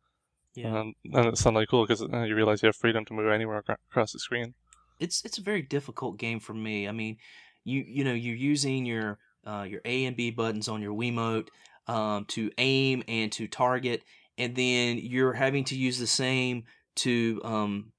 yeah. 0.55 0.78
um, 0.80 0.95
and 1.12 1.26
it's 1.26 1.40
suddenly 1.40 1.66
cool 1.66 1.84
because 1.86 2.03
uh, 2.03 2.22
you 2.22 2.34
realize 2.34 2.62
you 2.62 2.68
have 2.68 2.76
freedom 2.76 3.05
to 3.07 3.14
move 3.14 3.30
anywhere 3.30 3.59
acro- 3.59 3.76
across 3.90 4.12
the 4.12 4.18
screen. 4.18 4.55
it's 5.01 5.24
it's 5.24 5.38
a 5.38 5.42
very 5.42 5.62
difficult 5.62 6.18
game 6.18 6.40
for 6.40 6.55
me. 6.55 6.88
I 6.88 6.92
mean, 6.92 7.16
you 7.64 7.84
you 7.86 8.05
know 8.05 8.14
you're 8.14 8.36
using 8.36 8.86
your 8.86 9.18
uh, 9.47 9.66
your 9.68 9.80
A 9.84 10.05
and 10.07 10.16
B 10.16 10.30
buttons 10.30 10.68
on 10.68 10.82
your 10.82 10.95
Wiimote 10.95 11.49
um, 11.86 12.24
to 12.26 12.51
aim 12.59 13.03
and 13.09 13.30
to 13.32 13.47
target, 13.49 14.05
and 14.38 14.55
then 14.57 14.99
you're 14.99 15.32
having 15.34 15.64
to 15.64 15.76
use 15.76 15.99
the 15.99 16.07
same 16.07 16.64
to 16.97 17.40
um, 17.45 17.92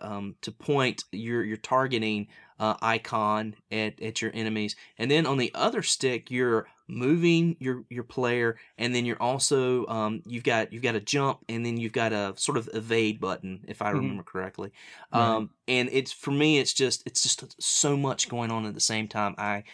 um, 0.00 0.36
to 0.42 0.52
point 0.52 1.04
your 1.12 1.44
your 1.44 1.56
targeting 1.56 2.28
uh, 2.58 2.74
icon 2.82 3.54
at, 3.70 4.00
at 4.02 4.20
your 4.20 4.30
enemies, 4.34 4.76
and 4.98 5.10
then 5.10 5.26
on 5.26 5.38
the 5.38 5.50
other 5.54 5.82
stick 5.82 6.30
you're 6.30 6.66
moving 6.88 7.56
your 7.60 7.84
your 7.88 8.04
player, 8.04 8.58
and 8.78 8.94
then 8.94 9.04
you're 9.06 9.20
also 9.22 9.86
um, 9.86 10.22
you've 10.26 10.44
got 10.44 10.72
you've 10.72 10.82
got 10.82 10.94
a 10.96 11.00
jump, 11.00 11.40
and 11.48 11.64
then 11.64 11.76
you've 11.76 11.92
got 11.92 12.12
a 12.12 12.34
sort 12.36 12.58
of 12.58 12.68
evade 12.74 13.20
button, 13.20 13.64
if 13.68 13.80
I 13.82 13.90
Mhm. 13.90 13.90
remember 13.90 14.22
correctly. 14.22 14.72
Right. 15.12 15.34
Um, 15.36 15.50
and 15.68 15.88
it's 15.92 16.12
for 16.12 16.30
me, 16.32 16.58
it's 16.58 16.72
just 16.74 17.02
it's 17.06 17.22
just 17.22 17.60
so 17.62 17.96
much 17.96 18.28
going 18.28 18.50
on 18.50 18.66
at 18.66 18.74
the 18.74 18.80
same 18.80 19.08
time. 19.08 19.34
I 19.38 19.64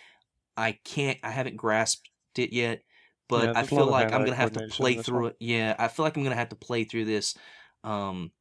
I 0.57 0.73
can't 0.73 1.19
I 1.23 1.31
haven't 1.31 1.57
grasped 1.57 2.11
it 2.37 2.53
yet, 2.53 2.83
but 3.29 3.51
Yeah, 3.51 3.53
I 3.55 3.63
feel 3.65 3.87
like 3.89 4.13
I'm 4.13 4.25
gonna 4.25 4.37
have 4.37 4.53
to 4.53 4.61
play 4.61 4.97
through 4.97 5.27
one. 5.27 5.29
it. 5.29 5.37
Yeah, 5.41 5.75
I 5.79 5.89
feel 5.89 6.05
like 6.05 6.17
I'm 6.17 6.23
gonna 6.25 6.37
have 6.37 6.51
to 6.51 6.57
play 6.57 6.85
through 6.85 7.05
this 7.07 7.35
um, 7.85 8.33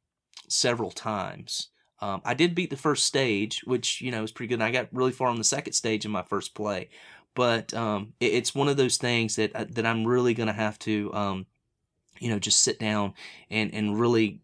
several 0.48 0.90
times. 0.90 1.70
Um, 2.00 2.22
I 2.24 2.34
did 2.34 2.54
beat 2.54 2.70
the 2.70 2.76
first 2.76 3.06
stage, 3.06 3.62
which 3.64 4.00
you 4.02 4.10
know 4.10 4.22
was 4.22 4.32
pretty 4.32 4.48
good. 4.48 4.56
And 4.56 4.64
I 4.64 4.70
got 4.72 4.92
really 4.94 5.12
far 5.12 5.28
on 5.28 5.36
the 5.38 5.44
second 5.44 5.72
stage 5.74 6.04
in 6.04 6.10
my 6.10 6.22
first 6.22 6.54
play, 6.54 6.90
but 7.34 7.74
um, 7.74 8.14
it, 8.20 8.34
it's 8.34 8.54
one 8.54 8.68
of 8.68 8.76
those 8.76 8.98
things 8.98 9.36
that 9.36 9.54
uh, 9.56 9.66
that 9.70 9.86
I'm 9.86 10.06
really 10.06 10.34
gonna 10.34 10.52
have 10.52 10.78
to 10.80 11.12
um, 11.14 11.46
you 12.20 12.30
know 12.30 12.38
just 12.38 12.62
sit 12.62 12.78
down 12.78 13.14
and 13.50 13.72
and 13.74 13.98
really 13.98 14.40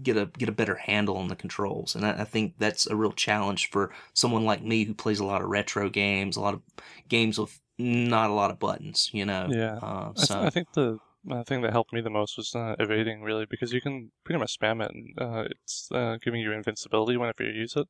get 0.00 0.16
a 0.16 0.26
get 0.26 0.48
a 0.48 0.52
better 0.52 0.76
handle 0.76 1.16
on 1.16 1.28
the 1.28 1.36
controls. 1.36 1.94
And 1.94 2.06
I, 2.06 2.20
I 2.20 2.24
think 2.24 2.54
that's 2.58 2.86
a 2.86 2.96
real 2.96 3.12
challenge 3.12 3.70
for 3.70 3.92
someone 4.14 4.44
like 4.44 4.62
me 4.62 4.84
who 4.84 4.94
plays 4.94 5.20
a 5.20 5.24
lot 5.24 5.42
of 5.42 5.48
retro 5.48 5.90
games, 5.90 6.36
a 6.36 6.40
lot 6.40 6.54
of 6.54 6.62
games 7.08 7.38
with 7.38 7.60
not 7.78 8.30
a 8.30 8.34
lot 8.34 8.50
of 8.50 8.58
buttons. 8.58 9.10
You 9.12 9.26
know, 9.26 9.48
Yeah. 9.50 9.78
Uh, 9.82 10.10
I, 10.10 10.12
th- 10.14 10.26
so 10.26 10.42
I 10.42 10.50
think 10.50 10.72
the 10.72 10.98
uh, 11.30 11.44
thing 11.44 11.62
that 11.62 11.72
helped 11.72 11.92
me 11.92 12.00
the 12.00 12.10
most 12.10 12.36
was 12.36 12.54
uh, 12.54 12.74
evading, 12.78 13.22
really, 13.22 13.46
because 13.46 13.72
you 13.72 13.80
can 13.80 14.10
pretty 14.24 14.38
much 14.38 14.58
spam 14.58 14.84
it, 14.84 14.90
and 14.92 15.18
uh, 15.18 15.44
it's 15.50 15.88
uh, 15.92 16.16
giving 16.22 16.40
you 16.40 16.52
invincibility 16.52 17.16
whenever 17.16 17.44
you 17.44 17.52
use 17.52 17.76
it. 17.76 17.86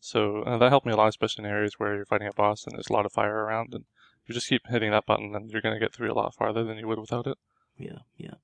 So 0.00 0.42
uh, 0.42 0.58
that 0.58 0.68
helped 0.68 0.86
me 0.86 0.92
a 0.92 0.96
lot, 0.96 1.08
especially 1.08 1.44
in 1.44 1.50
areas 1.50 1.74
where 1.78 1.96
you're 1.96 2.04
fighting 2.04 2.28
a 2.28 2.32
boss 2.32 2.64
and 2.64 2.76
there's 2.76 2.88
a 2.88 2.92
lot 2.92 3.06
of 3.06 3.12
fire 3.12 3.44
around, 3.44 3.74
and 3.74 3.84
you 4.26 4.34
just 4.34 4.48
keep 4.48 4.62
hitting 4.68 4.90
that 4.92 5.06
button, 5.06 5.34
and 5.34 5.50
you're 5.50 5.62
going 5.62 5.74
to 5.74 5.80
get 5.80 5.92
through 5.92 6.12
a 6.12 6.14
lot 6.14 6.34
farther 6.34 6.62
than 6.62 6.78
you 6.78 6.86
would 6.86 7.00
without 7.00 7.26
it. 7.26 7.38
yeah, 7.76 8.00
yeah. 8.16 8.34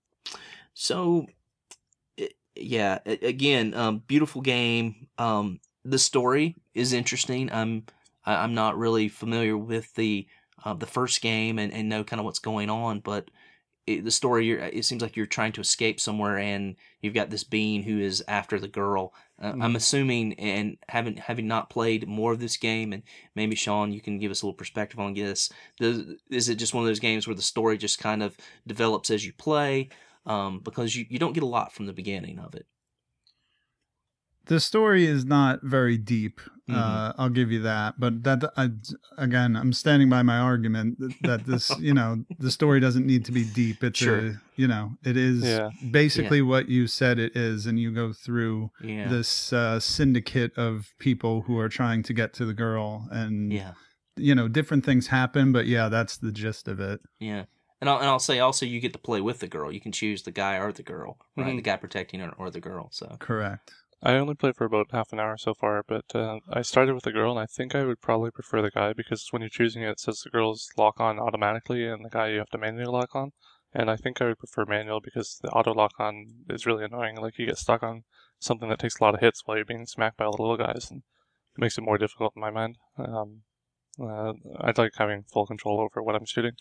So, 0.73 1.27
yeah, 2.57 2.99
again, 3.07 3.75
um, 3.75 4.03
beautiful 4.07 4.41
game. 4.41 5.09
Um, 5.19 5.61
the 5.85 5.99
story 5.99 6.57
is 6.75 6.93
interesting. 6.93 7.51
I'm 7.53 7.85
I'm 8.25 8.55
not 8.55 8.79
really 8.79 9.09
familiar 9.09 9.57
with 9.57 9.95
the 9.95 10.27
uh, 10.65 10.75
the 10.75 10.87
first 10.87 11.21
game 11.21 11.59
and, 11.59 11.73
and 11.73 11.89
know 11.89 12.05
kind 12.05 12.21
of 12.21 12.25
what's 12.25 12.39
going 12.39 12.71
on, 12.71 13.01
but 13.01 13.31
it, 13.87 14.05
the 14.05 14.11
story 14.11 14.47
you're, 14.47 14.61
it 14.61 14.85
seems 14.85 15.03
like 15.03 15.15
you're 15.15 15.27
trying 15.27 15.53
to 15.53 15.61
escape 15.61 16.01
somewhere 16.01 16.39
and 16.39 16.77
you've 17.03 17.13
got 17.15 17.29
this 17.29 17.45
being 17.45 17.83
who 17.83 17.99
is 18.01 18.25
after 18.27 18.59
the 18.59 18.69
girl 18.69 19.13
uh, 19.43 19.49
i'm 19.49 19.73
Mhm. 19.73 19.77
assuming 19.77 20.33
and 20.35 20.79
having 20.89 21.19
having 21.19 21.47
not 21.47 21.69
played 21.69 22.09
more 22.09 22.33
of 22.33 22.41
this 22.41 22.57
game 22.57 22.95
and 22.95 23.03
maybe 23.35 23.55
sean 23.55 23.93
you 23.93 24.01
can 24.01 24.19
give 24.19 24.31
us 24.31 24.41
a 24.41 24.47
little 24.47 24.57
perspective 24.57 24.99
on 24.99 25.13
this 25.13 25.51
Does, 25.79 26.03
is 26.31 26.49
it 26.49 26.55
just 26.55 26.73
one 26.73 26.83
of 26.83 26.89
those 26.89 27.01
games 27.01 27.27
where 27.27 27.37
the 27.37 27.43
story 27.43 27.77
just 27.77 27.99
kind 27.99 28.23
of 28.23 28.37
develops 28.67 29.11
as 29.11 29.27
you 29.27 29.33
play 29.35 29.91
um, 30.27 30.61
because 30.61 30.95
you, 30.97 31.05
you 31.09 31.18
don't 31.18 31.33
get 31.33 31.43
a 31.43 31.47
lot 31.47 31.72
from 31.72 31.87
the 31.87 31.93
beginning 31.93 32.39
of 32.39 32.55
it 32.55 32.66
the 34.47 34.61
story 34.61 35.07
is 35.07 35.25
not 35.25 35.62
very 35.62 35.97
deep. 35.97 36.41
Mhm. 36.68 36.75
Uh, 36.77 37.12
I'll 37.18 37.29
give 37.31 37.51
you 37.53 37.61
that. 37.62 37.99
But 37.99 38.25
that 38.25 38.53
I, 38.57 38.70
again, 39.18 39.57
I'm 39.57 39.72
standing 39.72 40.09
by 40.09 40.22
my 40.22 40.39
argument 40.39 40.99
that, 40.99 41.14
that 41.22 41.47
this, 41.47 41.70
you 41.79 41.93
know, 41.95 42.25
the 42.39 42.51
story 42.51 42.81
doesn't 42.81 43.07
need 43.07 43.25
to 43.27 43.33
be 43.33 43.45
deep. 43.45 43.83
It's 43.85 43.99
Sure. 43.99 44.18
a, 44.29 44.41
you 44.57 44.66
know, 44.66 44.97
it 45.05 45.16
is 45.16 45.45
Yeah. 45.45 45.70
basically 45.91 46.43
what 46.43 46.68
you 46.68 46.87
said 46.87 47.18
it 47.18 47.37
is, 47.37 47.66
and 47.66 47.79
you 47.79 47.91
go 47.91 48.12
through 48.12 48.70
yeah 48.83 49.09
this 49.09 49.53
uh, 49.53 49.79
syndicate 49.81 50.53
of 50.57 50.93
people 50.99 51.43
who 51.43 51.59
are 51.59 51.68
trying 51.68 52.03
to 52.05 52.12
get 52.12 52.33
to 52.35 52.45
the 52.45 52.55
girl, 52.55 53.09
and 53.11 53.53
yeah 53.53 53.72
you 54.16 54.33
know, 54.33 54.47
different 54.47 54.85
things 54.85 55.09
happen. 55.09 55.51
But 55.53 55.66
yeah, 55.66 55.89
that's 55.89 56.16
the 56.16 56.31
gist 56.31 56.68
of 56.68 56.79
it. 56.79 57.01
Yeah. 57.18 57.47
And 57.85 57.91
I'll, 57.91 57.99
and 57.99 58.07
I'll 58.07 58.18
say 58.18 58.39
also 58.39 58.64
you 58.64 58.80
get 58.80 58.95
to 58.95 58.99
play 58.99 59.20
with 59.20 59.41
the 59.41 59.47
girl. 59.47 59.70
You 59.70 59.78
can 59.78 59.93
choose 59.93 60.22
the 60.22 60.30
guy 60.30 60.57
or 60.57 60.72
the 60.72 60.82
girl, 60.82 61.18
right? 61.37 61.49
Mhm. 61.49 61.57
The 61.57 61.62
guy 61.62 61.76
protecting 61.76 62.20
her 62.20 62.32
or 62.39 62.49
the 62.51 62.59
girl. 62.59 62.89
So 62.91 63.18
Correct. 63.20 63.74
I 64.03 64.14
only 64.14 64.35
played 64.35 64.57
for 64.57 64.64
about 64.64 64.91
half 64.93 65.12
an 65.12 65.20
hour 65.20 65.37
so 65.37 65.53
far, 65.53 65.82
but 65.87 66.07
uh, 66.14 66.41
I 66.49 66.62
started 66.62 66.95
with 66.95 67.05
the 67.05 67.12
girl, 67.12 67.32
and 67.32 67.41
I 67.41 67.45
think 67.45 67.74
I 67.74 67.85
would 67.85 68.01
probably 68.01 68.30
prefer 68.30 68.62
the 68.62 68.70
guy 68.70 68.95
because 68.95 69.28
when 69.32 69.43
you're 69.43 69.51
choosing 69.51 69.82
it, 69.82 69.91
it 69.91 70.01
says 70.01 70.20
the 70.20 70.30
girls 70.30 70.70
lock 70.78 70.99
on 70.99 71.18
automatically, 71.18 71.87
and 71.87 72.03
the 72.03 72.09
guy 72.09 72.28
you 72.28 72.39
have 72.39 72.49
to 72.51 72.59
manually 72.59 72.91
lock 72.91 73.14
on. 73.14 73.32
And 73.74 73.91
I 73.91 73.97
think 73.97 74.22
I 74.22 74.28
would 74.28 74.39
prefer 74.39 74.64
manual 74.64 75.03
because 75.03 75.39
the 75.43 75.51
auto 75.51 75.74
lock 75.74 75.93
on 75.99 76.45
is 76.49 76.64
really 76.64 76.87
annoying. 76.87 77.16
Like 77.16 77.39
you 77.39 77.45
get 77.45 77.59
stuck 77.59 77.82
on 77.82 78.05
something 78.39 78.70
that 78.70 78.78
takes 78.78 78.99
a 78.99 79.05
lot 79.05 79.14
of 79.14 79.20
hits 79.20 79.43
while 79.45 79.59
you're 79.59 79.66
being 79.66 79.85
smacked 79.85 80.16
by 80.16 80.24
all 80.24 80.37
the 80.37 80.43
little 80.43 80.57
guys, 80.57 80.91
and 80.91 81.03
it 81.55 81.61
makes 81.61 81.76
it 81.76 81.85
more 81.85 81.99
difficult 81.99 82.32
in 82.35 82.41
my 82.41 82.51
mind. 82.51 82.78
Um, 82.97 83.43
uh, 84.01 84.32
I'd 84.59 84.78
like 84.78 84.93
having 84.97 85.24
full 85.24 85.47
control 85.47 85.80
over 85.80 86.03
what 86.03 86.14
I'm 86.14 86.24
shooting. 86.24 86.53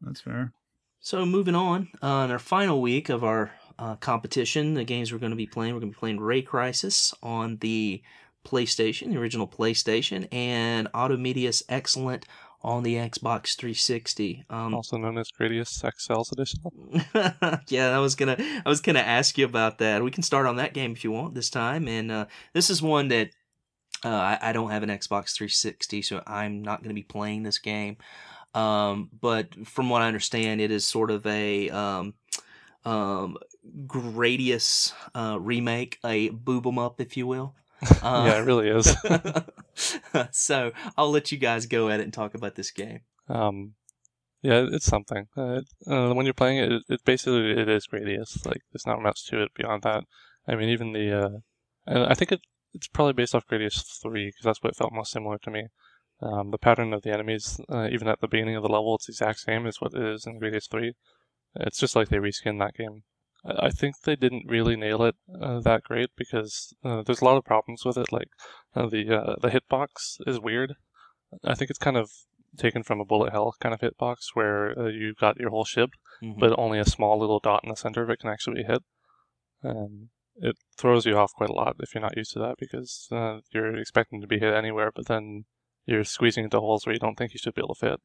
That's 0.00 0.20
fair. 0.20 0.52
So 1.00 1.24
moving 1.24 1.54
on, 1.54 1.88
uh, 2.02 2.24
in 2.26 2.30
our 2.30 2.38
final 2.38 2.80
week 2.80 3.08
of 3.08 3.24
our 3.24 3.52
uh, 3.78 3.96
competition, 3.96 4.74
the 4.74 4.84
games 4.84 5.12
we're 5.12 5.18
going 5.18 5.30
to 5.30 5.36
be 5.36 5.46
playing, 5.46 5.74
we're 5.74 5.80
going 5.80 5.92
to 5.92 5.96
be 5.96 6.00
playing 6.00 6.20
Ray 6.20 6.42
Crisis 6.42 7.14
on 7.22 7.58
the 7.58 8.02
PlayStation, 8.44 9.12
the 9.12 9.18
original 9.18 9.46
PlayStation, 9.46 10.26
and 10.32 10.90
Otomedius 10.92 11.62
Excellent 11.68 12.26
on 12.62 12.82
the 12.82 12.96
Xbox 12.96 13.56
360. 13.56 14.44
Um, 14.50 14.74
Also 14.74 14.96
known 14.96 15.18
as 15.18 15.30
Gradius 15.30 15.82
XL's 15.82 16.32
edition. 16.32 17.62
yeah, 17.68 17.96
I 17.96 18.00
was 18.00 18.14
gonna 18.16 18.36
I 18.38 18.68
was 18.68 18.80
gonna 18.80 18.98
ask 18.98 19.38
you 19.38 19.44
about 19.44 19.78
that. 19.78 20.02
We 20.02 20.10
can 20.10 20.24
start 20.24 20.46
on 20.46 20.56
that 20.56 20.74
game 20.74 20.92
if 20.92 21.04
you 21.04 21.12
want 21.12 21.34
this 21.34 21.50
time. 21.50 21.86
And 21.86 22.10
uh, 22.10 22.26
this 22.54 22.68
is 22.68 22.82
one 22.82 23.08
that 23.08 23.30
uh, 24.04 24.08
I, 24.08 24.38
I 24.42 24.52
don't 24.52 24.70
have 24.70 24.82
an 24.82 24.88
Xbox 24.88 25.34
360, 25.36 26.02
so 26.02 26.22
I'm 26.26 26.62
not 26.62 26.82
gonna 26.82 26.94
be 26.94 27.04
playing 27.04 27.44
this 27.44 27.58
game. 27.58 27.96
Um, 28.58 29.08
but 29.20 29.66
from 29.66 29.88
what 29.88 30.02
I 30.02 30.08
understand, 30.08 30.60
it 30.60 30.72
is 30.72 30.84
sort 30.84 31.12
of 31.12 31.24
a 31.26 31.70
um, 31.70 32.14
um, 32.84 33.36
Gradius 33.86 34.92
uh, 35.14 35.38
remake, 35.40 35.98
a 36.04 36.30
boob 36.30 36.66
'em 36.66 36.78
up, 36.78 37.00
if 37.00 37.16
you 37.16 37.26
will. 37.26 37.54
Uh, 38.02 38.24
yeah, 38.26 38.40
it 38.40 38.46
really 38.46 38.68
is. 38.68 38.96
so 40.32 40.72
I'll 40.96 41.10
let 41.10 41.30
you 41.30 41.38
guys 41.38 41.66
go 41.66 41.88
at 41.88 42.00
it 42.00 42.04
and 42.04 42.12
talk 42.12 42.34
about 42.34 42.56
this 42.56 42.72
game. 42.72 43.00
Um, 43.28 43.74
yeah, 44.42 44.66
it's 44.72 44.86
something. 44.86 45.28
Uh, 45.36 45.60
uh, 45.86 46.12
when 46.14 46.26
you're 46.26 46.34
playing 46.34 46.58
it, 46.58 46.72
it, 46.72 46.82
it 46.88 47.04
basically 47.04 47.52
it 47.52 47.68
is 47.68 47.86
Gradius. 47.86 48.44
Like 48.44 48.62
there's 48.72 48.86
not 48.86 49.02
much 49.02 49.26
to 49.28 49.40
it 49.42 49.54
beyond 49.54 49.82
that. 49.84 50.02
I 50.48 50.56
mean, 50.56 50.70
even 50.70 50.92
the 50.92 51.12
uh, 51.12 51.38
and 51.86 52.04
I 52.04 52.14
think 52.14 52.32
it 52.32 52.40
it's 52.74 52.88
probably 52.88 53.12
based 53.12 53.36
off 53.36 53.46
Gradius 53.46 53.84
three 54.02 54.26
because 54.26 54.44
that's 54.44 54.62
what 54.62 54.76
felt 54.76 54.92
most 54.92 55.12
similar 55.12 55.38
to 55.38 55.50
me. 55.50 55.68
Um, 56.20 56.50
the 56.50 56.58
pattern 56.58 56.92
of 56.92 57.02
the 57.02 57.12
enemies, 57.12 57.60
uh, 57.68 57.88
even 57.90 58.08
at 58.08 58.20
the 58.20 58.28
beginning 58.28 58.56
of 58.56 58.62
the 58.62 58.68
level, 58.68 58.94
it's 58.96 59.06
the 59.06 59.12
exact 59.12 59.40
same 59.40 59.66
as 59.66 59.80
what 59.80 59.94
it 59.94 60.02
is 60.02 60.26
in 60.26 60.40
Gradius 60.40 60.68
three. 60.68 60.94
It's 61.54 61.78
just 61.78 61.94
like 61.96 62.08
they 62.08 62.16
reskinned 62.18 62.58
that 62.58 62.74
game. 62.74 63.04
I 63.44 63.70
think 63.70 64.00
they 64.02 64.16
didn't 64.16 64.46
really 64.48 64.74
nail 64.76 65.04
it 65.04 65.14
uh, 65.40 65.60
that 65.60 65.84
great 65.84 66.10
because 66.16 66.74
uh, 66.84 67.02
there's 67.02 67.20
a 67.20 67.24
lot 67.24 67.36
of 67.36 67.44
problems 67.44 67.84
with 67.84 67.96
it. 67.96 68.10
Like 68.12 68.28
uh, 68.74 68.88
the 68.88 69.16
uh, 69.16 69.36
the 69.40 69.48
hitbox 69.48 70.18
is 70.26 70.40
weird. 70.40 70.74
I 71.44 71.54
think 71.54 71.70
it's 71.70 71.78
kind 71.78 71.96
of 71.96 72.10
taken 72.56 72.82
from 72.82 73.00
a 73.00 73.04
bullet 73.04 73.30
hell 73.30 73.54
kind 73.60 73.74
of 73.74 73.80
hitbox 73.80 74.16
where 74.34 74.76
uh, 74.78 74.86
you've 74.88 75.18
got 75.18 75.38
your 75.38 75.50
whole 75.50 75.64
ship, 75.64 75.90
Mhm. 76.22 76.38
but 76.40 76.58
only 76.58 76.80
a 76.80 76.84
small 76.84 77.18
little 77.18 77.38
dot 77.38 77.62
in 77.62 77.70
the 77.70 77.76
center 77.76 78.02
of 78.02 78.10
it 78.10 78.18
can 78.18 78.30
actually 78.30 78.62
be 78.62 78.66
hit. 78.66 78.82
Um, 79.62 80.10
it 80.36 80.56
throws 80.76 81.06
you 81.06 81.16
off 81.16 81.32
quite 81.34 81.50
a 81.50 81.52
lot 81.52 81.76
if 81.80 81.94
you're 81.94 82.02
not 82.02 82.16
used 82.16 82.32
to 82.32 82.38
that 82.40 82.56
because 82.58 83.08
uh, 83.12 83.38
you're 83.52 83.76
expecting 83.76 84.20
to 84.20 84.26
be 84.26 84.38
hit 84.40 84.54
anywhere, 84.54 84.90
but 84.94 85.06
then 85.06 85.44
you're 85.88 86.04
squeezing 86.04 86.44
into 86.44 86.60
holes 86.60 86.84
where 86.86 86.92
you 86.92 87.00
don't 87.00 87.16
think 87.16 87.32
you 87.32 87.38
should 87.38 87.54
be 87.54 87.62
able 87.62 87.74
to 87.74 87.80
fit. 87.88 88.00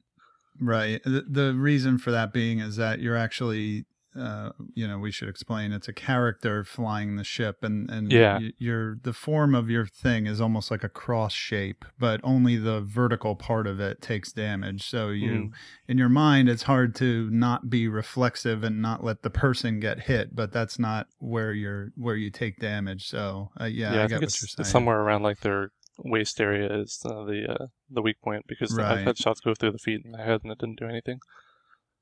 Right. 0.60 1.02
The, 1.04 1.26
the 1.28 1.54
reason 1.54 1.98
for 1.98 2.12
that 2.12 2.32
being 2.32 2.60
is 2.60 2.76
that 2.78 3.00
you're 3.00 3.18
actually, 3.18 3.86
uh, 4.16 4.52
you 4.76 4.88
know, 4.88 5.00
we 5.00 5.10
should 5.12 5.28
explain 5.28 5.72
it's 5.72 5.88
a 5.88 5.94
character 5.94 6.64
flying 6.64 7.16
the 7.16 7.24
ship, 7.24 7.64
and 7.64 7.90
and 7.90 8.12
Yeah. 8.12 8.38
y- 8.38 8.52
your 8.60 9.00
the 9.02 9.14
form 9.14 9.56
of 9.56 9.72
your 9.72 9.88
thing 9.88 10.28
is 10.28 10.40
almost 10.40 10.70
like 10.70 10.84
a 10.84 10.90
cross 10.90 11.34
shape, 11.34 11.84
but 11.98 12.22
only 12.24 12.56
the 12.58 12.82
vertical 12.82 13.36
part 13.36 13.66
of 13.66 13.80
it 13.80 14.00
takes 14.00 14.32
damage. 14.32 14.84
So 14.88 15.10
you, 15.10 15.32
Mhm. 15.32 15.52
in 15.88 15.98
your 15.98 16.10
mind, 16.10 16.48
it's 16.50 16.64
hard 16.64 16.94
to 16.98 17.28
not 17.32 17.72
be 17.72 17.88
reflexive 17.88 18.64
and 18.64 18.80
not 18.80 19.04
let 19.04 19.24
the 19.24 19.32
person 19.32 19.80
get 19.80 20.02
hit, 20.02 20.36
but 20.36 20.52
that's 20.52 20.78
not 20.78 21.08
where 21.18 21.52
you're 21.52 21.92
where 21.96 22.16
you 22.16 22.30
take 22.30 22.60
damage. 22.60 23.08
So 23.08 23.50
uh, 23.60 23.66
yeah, 23.66 23.94
I, 23.94 24.04
I, 24.04 24.08
get 24.08 24.10
think 24.10 24.12
what 24.22 24.24
it's, 24.26 24.42
you're 24.44 24.62
it's 24.62 24.70
somewhere 24.70 25.00
around 25.02 25.24
like 25.24 25.40
their 25.40 25.72
waist 26.00 26.40
area 26.42 26.68
is 26.82 27.00
uh, 27.06 27.24
the 27.26 27.46
uh, 27.50 27.66
the 27.90 28.02
weak 28.02 28.20
point 28.22 28.46
because 28.48 28.74
Right. 28.78 29.00
I've 29.00 29.06
had 29.06 29.18
shots 29.18 29.42
go 29.42 29.54
through 29.54 29.72
the 29.72 29.78
feet 29.78 30.04
and 30.04 30.14
the 30.14 30.18
head 30.20 30.42
and 30.44 30.52
it 30.52 30.58
didn't 30.60 30.80
do 30.80 30.88
anything. 30.88 31.20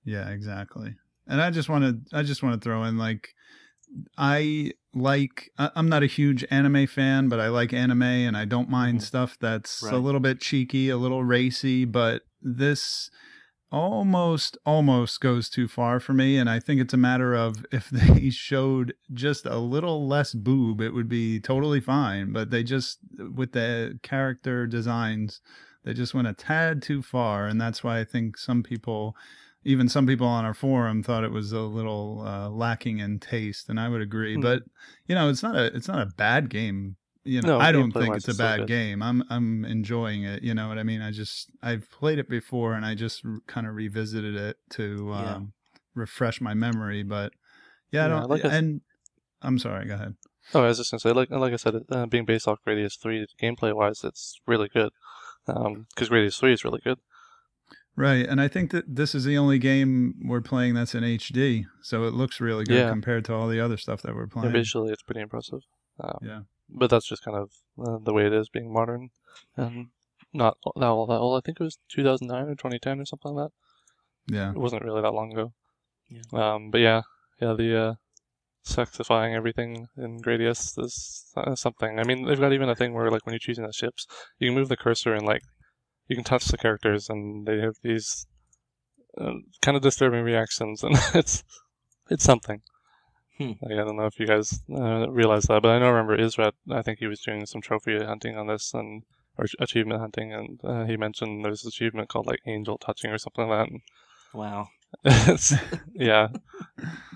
Yeah, 0.04 0.30
exactly. 0.30 0.96
And 1.28 1.42
I 1.42 1.52
just 1.52 1.70
want 1.70 1.84
to 2.10 2.18
I 2.18 2.24
just 2.24 2.42
want 2.44 2.60
to 2.60 2.64
throw 2.64 2.84
in 2.84 2.98
like 2.98 3.34
I 4.18 4.72
like 4.94 5.52
I- 5.58 5.72
I'm 5.76 5.90
not 5.90 6.04
a 6.04 6.08
huge 6.08 6.46
anime 6.50 6.88
fan, 6.88 7.28
but 7.30 7.40
I 7.40 7.50
like 7.50 7.74
anime 7.74 8.04
and 8.04 8.36
I 8.38 8.46
don't 8.46 8.70
mind 8.70 9.00
Mhm. 9.00 9.04
stuff 9.04 9.38
that's 9.40 9.82
Right. 9.84 9.94
a 9.94 9.98
little 9.98 10.20
bit 10.22 10.40
cheeky, 10.40 10.90
a 10.90 10.98
little 10.98 11.24
racy, 11.24 11.86
but 11.86 12.24
this 12.42 13.10
almost 13.72 14.58
almost 14.66 15.22
goes 15.22 15.50
too 15.50 15.68
far 15.68 16.00
for 16.00 16.14
me 16.14 16.38
and 16.38 16.50
I 16.50 16.60
think 16.60 16.82
it's 16.82 16.94
a 16.94 16.98
matter 16.98 17.34
of 17.34 17.66
if 17.72 17.90
they 17.92 18.30
showed 18.30 18.94
just 19.14 19.46
a 19.46 19.58
little 19.58 20.08
less 20.08 20.34
boob 20.34 20.82
it 20.82 20.94
would 20.94 21.10
be 21.10 21.40
totally 21.40 21.80
fine, 21.80 22.34
but 22.34 22.50
they 22.52 22.64
just 22.64 23.00
with 23.18 23.54
the 23.54 24.00
character 24.04 24.68
designs 24.68 25.42
they 25.84 25.94
just 25.94 26.14
went 26.14 26.28
a 26.28 26.34
tad 26.34 26.82
too 26.82 27.02
far 27.02 27.48
and 27.48 27.60
that's 27.60 27.84
why 27.84 28.00
I 28.00 28.04
think 28.04 28.38
some 28.38 28.62
people 28.62 29.16
even 29.64 29.88
some 29.88 30.08
people 30.08 30.28
on 30.28 30.46
our 30.46 30.54
forum 30.54 31.04
thought 31.04 31.24
it 31.24 31.32
was 31.32 31.52
a 31.52 31.62
little 31.62 32.24
uh, 32.26 32.50
lacking 32.50 33.00
in 33.00 33.20
taste, 33.20 33.70
and 33.70 33.80
I 33.80 33.90
would 33.90 34.02
agree. 34.02 34.36
Hmm. 34.36 34.42
But 34.42 34.64
you 35.08 35.16
know, 35.16 35.30
it's 35.30 35.44
not 35.44 35.56
a 35.56 35.66
it's 35.76 35.88
not 35.88 36.02
a 36.02 36.12
bad 36.18 36.50
game. 36.50 36.96
You 37.24 37.42
know, 37.42 37.50
No, 37.50 37.60
I 37.60 37.72
don't 37.72 37.92
think 37.92 38.16
it's 38.16 38.28
a 38.28 38.34
bad 38.36 38.62
good. 38.62 38.68
game. 38.68 39.04
I'm 39.04 39.24
I'm 39.30 39.64
enjoying 39.66 40.24
it. 40.24 40.42
You 40.42 40.54
know 40.56 40.68
what 40.68 40.80
I 40.80 40.84
mean? 40.84 41.02
I 41.02 41.12
just 41.12 41.52
I've 41.62 41.90
played 41.92 42.18
it 42.18 42.28
before, 42.28 42.74
and 42.74 42.84
I 42.86 42.96
just 42.96 43.24
r- 43.26 43.40
kind 43.48 43.68
of 43.68 43.76
revisited 43.76 44.36
it 44.36 44.58
to 44.72 45.14
um, 45.14 45.24
Yeah. 45.24 45.40
refresh 45.94 46.42
my 46.42 46.54
memory. 46.56 47.04
But 47.04 47.34
yeah, 47.92 48.06
I 48.06 48.08
don't. 48.08 48.30
like 48.30 48.44
I 48.44 48.48
s- 48.48 48.54
and 48.56 48.82
I'm 49.42 49.60
sorry. 49.60 49.86
Go 49.88 49.94
ahead. 49.96 50.16
Oh, 50.56 50.64
I 50.64 50.68
was 50.68 50.78
just 50.80 50.90
gonna 50.90 51.00
say, 51.00 51.12
like 51.12 51.30
like 51.30 51.54
I 51.54 51.58
said, 51.58 51.76
uh, 51.92 52.08
being 52.08 52.26
based 52.26 52.48
off 52.48 52.60
Gradius 52.68 53.00
three, 53.00 53.28
gameplay 53.40 53.76
wise, 53.76 54.04
it's 54.04 54.40
really 54.48 54.68
good. 54.68 54.92
Because 55.46 56.10
Gradius 56.10 56.40
three 56.40 56.54
is 56.54 56.64
really 56.66 56.82
good. 56.84 56.98
Right, 57.96 58.26
and 58.26 58.40
I 58.42 58.48
think 58.48 58.72
that 58.72 58.96
this 58.96 59.14
is 59.14 59.26
the 59.26 59.38
only 59.38 59.60
game 59.60 60.16
we're 60.26 60.42
playing 60.42 60.74
that's 60.74 60.96
in 60.96 61.04
HD, 61.04 61.66
so 61.82 62.06
it 62.06 62.14
looks 62.14 62.40
really 62.42 62.64
good 62.64 62.78
Yeah. 62.78 62.90
compared 62.90 63.26
to 63.26 63.34
all 63.34 63.48
the 63.50 63.60
other 63.60 63.76
stuff 63.78 64.02
that 64.04 64.16
we're 64.16 64.24
Yeah, 64.24 64.28
playing. 64.32 64.54
visually, 64.54 64.92
it's 64.94 65.04
pretty 65.04 65.20
impressive. 65.22 65.60
Um, 66.00 66.18
Yeah. 66.22 66.42
But 66.72 66.90
that's 66.90 67.08
just 67.08 67.24
kind 67.24 67.38
of 67.38 67.52
uh, 67.78 67.98
the 68.02 68.14
way 68.14 68.26
it 68.26 68.34
is, 68.34 68.50
being 68.50 68.72
modern 68.72 69.10
and 69.58 69.88
not 70.34 70.58
that 70.76 70.86
all 70.86 71.06
that 71.08 71.20
old. 71.20 71.42
I 71.42 71.46
think 71.46 71.60
it 71.60 71.64
was 71.64 71.78
2009 71.90 72.44
or 72.44 72.56
2010 72.56 73.00
or 73.00 73.06
something 73.06 73.34
like 73.34 73.50
that. 73.50 74.34
Yeah. 74.34 74.52
It 74.52 74.58
wasn't 74.58 74.84
really 74.84 75.02
that 75.02 75.14
long 75.14 75.34
ago. 75.34 75.54
Yeah. 76.10 76.54
Um, 76.54 76.72
but 76.72 76.80
yeah, 76.80 77.02
yeah, 77.42 77.54
the 77.54 77.78
uh, 77.78 77.94
sexifying 78.66 79.36
everything 79.36 79.88
in 79.98 80.20
Gradius 80.22 80.78
is 80.78 81.26
uh, 81.36 81.56
something. 81.56 82.00
I 82.00 82.04
mean, 82.04 82.26
they've 82.26 82.40
got 82.40 82.54
even 82.54 82.70
a 82.70 82.76
thing 82.76 82.94
where, 82.94 83.10
like, 83.10 83.26
when 83.26 83.34
you're 83.34 83.40
choosing 83.40 83.66
the 83.66 83.74
ships, 83.74 84.06
you 84.40 84.50
can 84.50 84.56
move 84.56 84.70
the 84.70 84.78
cursor 84.78 85.14
and 85.14 85.26
like 85.26 85.42
you 86.08 86.16
can 86.16 86.26
touch 86.26 86.46
the 86.46 86.58
characters, 86.58 87.10
and 87.10 87.46
they 87.46 87.60
have 87.60 87.76
these 87.84 88.26
uh, 89.18 89.34
kind 89.62 89.78
of 89.78 89.84
disturbing 89.84 90.24
reactions, 90.24 90.84
and 90.84 90.96
it's 91.14 91.44
it's 92.10 92.24
something. 92.24 92.62
Hmm. 93.42 93.54
Like, 93.62 93.80
I 93.80 93.84
don't 93.84 93.98
know 93.98 94.06
if 94.06 94.20
you 94.20 94.28
guys 94.28 94.62
uh, 94.74 95.10
realize 95.10 95.44
that, 95.44 95.62
but 95.62 95.70
I 95.70 95.80
know. 95.80 95.90
Remember 95.90 96.18
Israt? 96.18 96.54
I 96.70 96.82
think 96.82 97.00
he 97.00 97.08
was 97.08 97.22
doing 97.22 97.46
some 97.46 97.62
trophy 97.62 98.04
hunting 98.04 98.38
on 98.38 98.48
this 98.48 98.74
and 98.74 99.04
or 99.38 99.46
achievement 99.60 100.02
hunting, 100.02 100.34
and 100.34 100.60
uh, 100.64 100.86
he 100.86 100.98
mentioned 100.98 101.44
there's 101.44 101.64
this 101.64 101.74
achievement 101.74 102.10
called 102.10 102.28
like 102.28 102.42
angel 102.46 102.78
touching 102.78 103.12
or 103.12 103.18
something 103.18 103.48
like 103.48 103.68
that. 103.68 103.72
And 103.72 103.82
Wow. 104.34 104.70
yeah, 105.94 106.28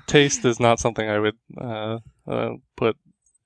taste 0.08 0.46
is 0.46 0.60
not 0.60 0.80
something 0.80 1.10
I 1.10 1.20
would 1.20 1.38
uh, 1.60 2.00
uh, 2.28 2.52
put 2.76 2.98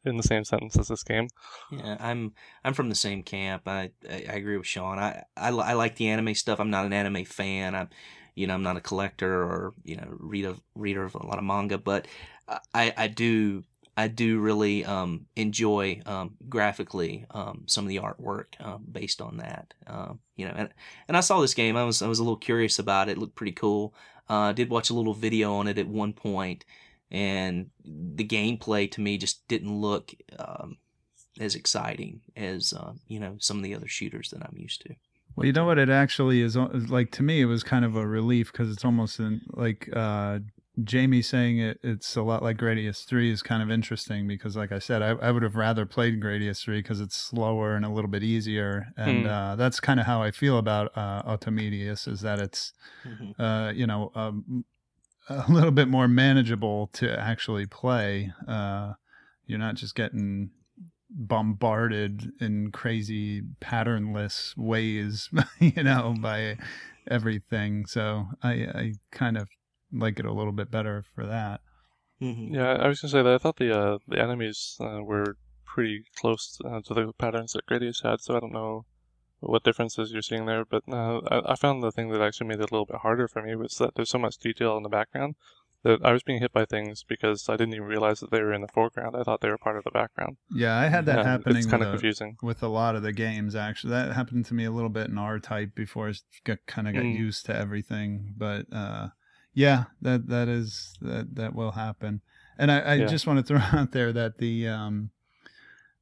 in 0.06 0.18
the 0.18 0.24
same 0.24 0.44
sentence 0.44 0.78
as 0.78 0.88
this 0.88 1.04
game. 1.04 1.28
Yeah, 1.72 1.98
I'm 2.00 2.34
I'm 2.64 2.74
from 2.74 2.90
the 2.90 2.96
same 2.96 3.24
camp. 3.24 3.68
I 3.68 3.92
I, 4.10 4.26
I 4.30 4.34
agree 4.34 4.58
with 4.58 4.68
Sean. 4.68 5.00
I, 5.00 5.24
I 5.36 5.50
I 5.50 5.74
like 5.74 5.96
the 5.96 6.10
anime 6.10 6.36
stuff. 6.36 6.60
I'm 6.60 6.70
not 6.70 6.86
an 6.86 6.94
anime 6.94 7.26
fan. 7.26 7.76
I'm 7.76 7.90
you 8.36 8.48
know 8.48 8.54
I'm 8.54 8.64
not 8.64 8.78
a 8.78 8.82
collector 8.82 9.42
or 9.44 9.74
you 9.84 9.98
know 9.98 10.08
read 10.10 10.46
a 10.46 10.56
reader 10.76 11.04
of 11.04 11.16
a 11.16 11.26
lot 11.26 11.40
of 11.40 11.44
manga, 11.44 11.78
but 11.78 12.08
I 12.74 12.94
I 12.98 13.08
do 13.08 13.64
I 14.00 14.08
do 14.08 14.40
really 14.40 14.86
um, 14.86 15.26
enjoy 15.36 16.02
um, 16.06 16.38
graphically 16.48 17.26
um, 17.32 17.64
some 17.68 17.84
of 17.84 17.90
the 17.90 17.98
artwork 17.98 18.46
um, 18.62 18.86
based 18.90 19.20
on 19.20 19.38
that. 19.38 19.74
Um, 19.88 20.20
you 20.38 20.48
know, 20.48 20.54
and 20.56 20.70
and 21.10 21.18
I 21.18 21.20
saw 21.20 21.42
this 21.42 21.54
game. 21.54 21.76
I 21.76 21.84
was 21.84 22.02
I 22.02 22.08
was 22.08 22.20
a 22.20 22.24
little 22.24 22.38
curious 22.38 22.80
about 22.80 23.10
it. 23.10 23.14
it 23.14 23.18
looked 23.18 23.36
pretty 23.36 23.52
cool. 23.52 23.94
Uh, 24.30 24.50
I 24.50 24.54
did 24.54 24.70
watch 24.70 24.90
a 24.90 24.94
little 24.94 25.14
video 25.14 25.56
on 25.56 25.68
it 25.68 25.78
at 25.78 25.88
one 25.88 26.14
point, 26.14 26.64
and 27.12 27.72
the 27.84 28.26
gameplay 28.26 28.90
to 28.92 29.02
me 29.02 29.18
just 29.18 29.46
didn't 29.50 29.82
look 29.82 30.14
um, 30.38 30.78
as 31.38 31.56
exciting 31.56 32.22
as 32.38 32.72
uh, 32.72 32.94
you 33.08 33.20
know 33.20 33.36
some 33.40 33.58
of 33.58 33.64
the 33.64 33.76
other 33.76 33.90
shooters 33.90 34.30
that 34.30 34.44
I'm 34.44 34.58
used 34.58 34.82
to. 34.84 34.96
Well, 35.36 35.46
you 35.46 35.52
know 35.52 35.66
what 35.66 35.78
it 35.78 35.90
actually 35.90 36.42
is 36.42 36.56
like 36.56 37.12
to 37.12 37.24
me. 37.24 37.42
It 37.42 37.46
was 37.46 37.64
kind 37.64 37.84
of 37.84 37.98
a 37.98 38.08
relief 38.08 38.52
because 38.52 38.72
it's 38.72 38.86
almost 38.86 39.20
in, 39.20 39.42
like 39.52 39.90
uh, 39.94 40.40
Jamie 40.84 41.22
saying 41.22 41.60
it. 41.60 41.80
It's 41.84 42.16
a 42.16 42.22
lot 42.22 42.44
like 42.44 42.58
Gradius 42.58 43.04
Three 43.06 43.32
is 43.32 43.42
kind 43.42 43.62
of 43.64 43.72
interesting 43.72 44.28
because, 44.28 44.56
like 44.56 44.72
I 44.72 44.80
said, 44.80 45.02
I, 45.02 45.10
I 45.10 45.32
would 45.32 45.44
have 45.44 45.56
rather 45.56 45.86
played 45.86 46.22
Gradius 46.22 46.62
Three 46.64 46.80
because 46.82 47.02
it's 47.02 47.16
slower 47.16 47.76
and 47.76 47.86
a 47.86 47.90
little 47.90 48.10
bit 48.10 48.24
easier, 48.24 48.88
and 48.98 49.26
Hmm. 49.26 49.32
uh, 49.32 49.56
that's 49.56 49.80
kind 49.80 50.00
of 50.00 50.06
how 50.06 50.22
I 50.22 50.32
feel 50.32 50.58
about 50.58 50.92
uh, 50.98 51.24
Otomedius. 51.24 52.08
Is 52.08 52.22
that 52.22 52.40
it's 52.40 52.74
Mhm. 53.06 53.40
uh, 53.40 53.72
you 53.74 53.88
know, 53.88 54.12
um, 54.16 54.66
a 55.30 55.46
little 55.52 55.72
bit 55.72 55.88
more 55.88 56.08
manageable 56.08 56.88
to 56.94 57.20
actually 57.20 57.66
play. 57.66 58.32
Uh, 58.48 58.94
you're 59.46 59.60
not 59.60 59.76
just 59.76 59.96
getting 59.96 60.52
bombarded 61.12 62.32
in 62.40 62.72
crazy 62.72 63.42
patternless 63.60 64.54
ways, 64.58 65.30
you 65.60 65.84
know, 65.84 66.16
by 66.20 66.58
everything. 67.10 67.86
So 67.86 68.28
I, 68.44 68.52
I 68.52 68.94
kind 69.12 69.38
of 69.38 69.48
like 69.92 70.20
it 70.20 70.26
a 70.26 70.34
little 70.34 70.52
bit 70.54 70.70
better 70.72 71.04
for 71.16 71.26
that. 71.26 71.62
Mhm. 72.22 72.54
Yeah, 72.54 72.74
I 72.74 72.88
was 72.88 73.00
gonna 73.02 73.12
say 73.12 73.24
that 73.24 73.34
I 73.34 73.38
thought 73.38 73.58
the 73.58 73.78
uh, 73.78 73.98
the 74.08 74.22
enemies 74.22 74.78
uh, 74.82 75.02
were 75.04 75.38
pretty 75.66 76.04
close 76.16 76.60
uh, 76.66 76.82
to 76.86 76.94
the 76.94 77.14
patterns 77.18 77.54
that 77.54 77.66
Gradius 77.66 78.04
had, 78.04 78.22
so 78.22 78.36
I 78.36 78.40
don't 78.40 78.52
know 78.54 78.86
what 79.40 79.64
differences 79.64 80.12
you're 80.12 80.22
seeing 80.22 80.46
there. 80.46 80.66
But 80.66 80.84
uh, 80.92 81.20
I, 81.32 81.54
I 81.54 81.56
found 81.56 81.82
the 81.82 81.92
thing 81.92 82.10
that 82.10 82.22
actually 82.22 82.48
made 82.48 82.60
it 82.60 82.70
a 82.72 82.74
little 82.74 82.86
bit 82.86 82.98
harder 82.98 83.28
for 83.28 83.42
me 83.42 83.56
was 83.56 83.76
that 83.78 83.96
there's 83.96 84.10
so 84.10 84.18
much 84.20 84.38
detail 84.38 84.76
in 84.76 84.84
the 84.84 84.90
background 84.90 85.36
that 85.84 86.04
I 86.04 86.12
was 86.12 86.24
being 86.24 86.42
hit 86.42 86.52
by 86.52 86.66
things 86.66 87.06
because 87.08 87.48
I 87.48 87.56
didn't 87.56 87.74
even 87.76 87.88
realize 87.88 88.20
that 88.20 88.32
they 88.32 88.42
were 88.42 88.52
in 88.52 88.60
the 88.62 88.68
foreground. 88.68 89.16
I 89.16 89.24
thought 89.24 89.40
they 89.40 89.50
were 89.50 89.58
part 89.58 89.78
of 89.78 89.86
the 89.86 89.92
background. 89.92 90.36
Yeah, 90.54 90.78
I 90.78 90.88
had 90.88 91.06
that 91.06 91.20
Yeah, 91.20 91.24
happening 91.32 91.58
It's 91.60 91.68
kind 91.68 91.84
of 91.84 91.92
confusing. 91.92 92.36
with 92.42 92.62
a 92.62 92.68
lot 92.68 92.98
of 92.98 93.02
the 93.04 93.14
games. 93.14 93.56
Actually, 93.56 93.92
that 93.92 94.12
happened 94.12 94.46
to 94.48 94.54
me 94.54 94.66
a 94.66 94.72
little 94.72 94.90
bit 94.90 95.08
in 95.08 95.18
R 95.18 95.40
Type 95.40 95.74
before 95.76 96.10
I 96.10 96.14
got, 96.44 96.58
kind 96.68 96.90
of 96.90 96.96
got 96.96 97.04
Mm. 97.06 97.16
used 97.16 97.46
to 97.46 97.56
everything. 97.56 98.34
But 98.36 98.66
uh, 98.74 99.10
yeah, 99.60 99.84
that 100.02 100.28
that 100.30 100.48
is 100.48 100.96
that 101.02 101.36
that 101.36 101.54
will 101.54 101.72
happen. 101.72 102.22
And 102.58 102.72
I, 102.72 102.94
I 102.94 102.96
Yeah. 102.96 103.08
just 103.08 103.28
want 103.28 103.40
to 103.40 103.44
throw 103.44 103.60
out 103.80 103.92
there 103.92 104.14
that 104.14 104.38
the 104.38 104.70
um, 104.70 105.10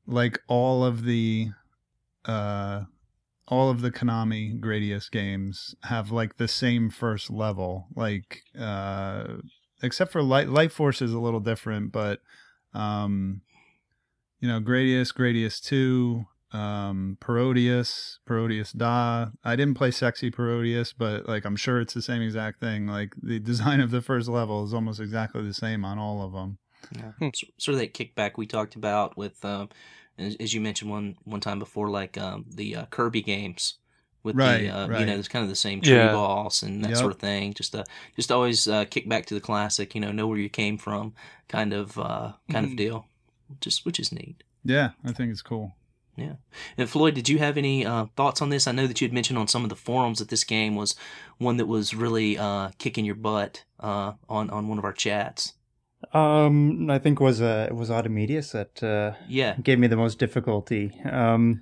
like 0.06 0.40
all 0.48 0.86
of 0.86 1.06
the 1.06 1.50
uh, 2.26 2.84
all 3.48 3.72
of 3.72 3.82
the 3.82 3.90
Konami 3.90 4.60
Gradius 4.60 5.10
games 5.10 5.74
have 5.86 6.12
like 6.12 6.38
the 6.38 6.48
same 6.48 6.92
first 6.92 7.32
level, 7.32 7.88
like 7.96 8.44
uh, 8.60 9.38
except 9.82 10.12
for 10.12 10.22
Light 10.22 10.50
Light 10.50 10.72
Force 10.72 11.02
is 11.02 11.14
a 11.14 11.20
little 11.20 11.40
different, 11.40 11.92
but 11.92 12.20
um, 12.76 13.42
you 14.40 14.48
know, 14.48 14.60
Gradius, 14.60 15.12
Gradius 15.12 15.60
Two, 15.60 16.28
um, 16.52 17.18
Parodius, 17.20 18.20
Parodius 18.28 18.72
Da. 18.72 19.28
I 19.44 19.56
didn't 19.56 19.76
play 19.76 19.92
Sexy 19.92 20.32
Parodius, 20.32 20.94
but 20.98 21.28
like 21.28 21.46
I'm 21.46 21.56
sure 21.56 21.80
it's 21.82 21.94
the 21.94 22.02
same 22.02 22.22
exact 22.22 22.60
thing. 22.60 22.88
Like 22.88 23.14
the 23.22 23.40
design 23.52 23.80
of 23.80 23.92
the 23.92 24.02
first 24.02 24.28
level 24.30 24.64
is 24.64 24.74
almost 24.74 25.00
exactly 25.00 25.44
the 25.44 25.54
same 25.54 25.84
on 25.86 25.98
all 26.00 26.22
of 26.22 26.34
them. 26.34 26.58
Yeah. 26.96 27.12
Hmm. 27.20 27.26
S- 27.28 27.44
Sort 27.58 27.74
of 27.74 27.80
that 27.80 27.94
kickback 27.94 28.34
we 28.38 28.46
talked 28.48 28.76
about 28.76 29.18
with, 29.18 29.44
um, 29.44 29.70
as, 30.18 30.36
as 30.40 30.54
you 30.54 30.62
mentioned 30.62 30.90
one 30.92 31.18
one 31.26 31.42
time 31.42 31.60
before, 31.60 31.90
like 31.90 32.18
um, 32.18 32.46
the 32.50 32.76
uh, 32.76 32.86
Kirby 32.88 33.22
games 33.22 33.76
with 34.24 34.36
Right, 34.36 34.60
the 34.62 34.70
uh, 34.70 34.88
right. 34.88 35.00
you 35.00 35.06
know 35.06 35.16
it's 35.18 35.28
kind 35.28 35.44
of 35.44 35.50
the 35.50 35.56
same 35.56 35.80
tree 35.82 35.92
Yeah. 35.92 36.12
boss 36.14 36.64
and 36.64 36.84
that 36.84 36.90
Yep. 36.90 36.98
sort 36.98 37.12
of 37.14 37.20
thing. 37.20 37.54
Just 37.54 37.76
uh, 37.76 37.84
just 38.16 38.32
always 38.32 38.68
uh, 38.68 38.86
kick 38.86 39.08
back 39.08 39.26
to 39.28 39.34
the 39.34 39.42
classic, 39.42 39.96
you 39.96 40.02
know, 40.02 40.12
know 40.12 40.28
where 40.28 40.38
you 40.38 40.50
came 40.50 40.78
from, 40.78 41.14
kind 41.48 41.74
of 41.74 41.98
uh, 42.00 42.34
kind 42.50 42.66
of 42.66 42.72
Mhm. 42.72 42.78
deal. 42.78 43.06
Just 43.62 43.86
which 43.86 44.00
is 44.00 44.12
neat. 44.12 44.44
Yeah, 44.66 44.92
I 45.06 45.14
think 45.14 45.32
it's 45.32 45.42
cool. 45.42 45.77
And 46.18 46.90
Floyd, 46.90 47.14
did 47.14 47.30
you 47.30 47.38
have 47.40 47.58
any 47.58 47.86
uh, 47.86 48.06
thoughts 48.16 48.42
on 48.42 48.50
this? 48.50 48.68
I 48.68 48.72
know 48.72 48.88
that 48.88 49.00
you 49.02 49.06
had 49.08 49.14
mentioned 49.14 49.38
on 49.38 49.48
some 49.48 49.64
of 49.64 49.70
the 49.70 49.76
forums 49.76 50.20
that 50.20 50.30
this 50.30 50.44
game 50.44 50.76
was 50.76 50.96
one 51.38 51.58
that 51.58 51.68
was 51.68 51.94
really 51.94 52.38
uh, 52.38 52.70
kicking 52.80 53.06
your 53.06 53.16
butt 53.16 53.64
uh, 53.80 54.14
on 54.28 54.50
on 54.50 54.68
one 54.68 54.78
of 54.80 54.86
our 54.86 54.94
chats. 54.94 55.54
Um, 56.14 56.90
I 56.90 57.00
think 57.00 57.20
it 57.20 57.24
was 57.24 57.42
uh, 57.42 57.68
it 57.70 57.76
was 57.76 57.90
Otomedius 57.90 58.52
that 58.52 58.84
uh, 58.84 59.16
Yeah. 59.28 59.56
gave 59.62 59.80
me 59.80 59.88
the 59.88 59.96
most 59.98 60.20
difficulty. 60.20 61.00
Um, 61.10 61.62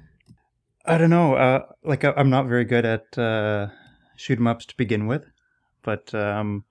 I 0.85 0.97
don't 0.97 1.09
know. 1.09 1.35
Uh, 1.35 1.65
like 1.83 2.03
I, 2.03 2.13
I'm 2.15 2.29
not 2.29 2.45
very 2.47 2.65
good 2.65 2.85
at 2.85 3.17
uh, 3.17 3.67
shoot 4.15 4.37
'em 4.39 4.47
ups 4.47 4.65
to 4.67 4.77
begin 4.77 5.07
with, 5.07 5.25
but 5.83 6.13
um, 6.13 6.63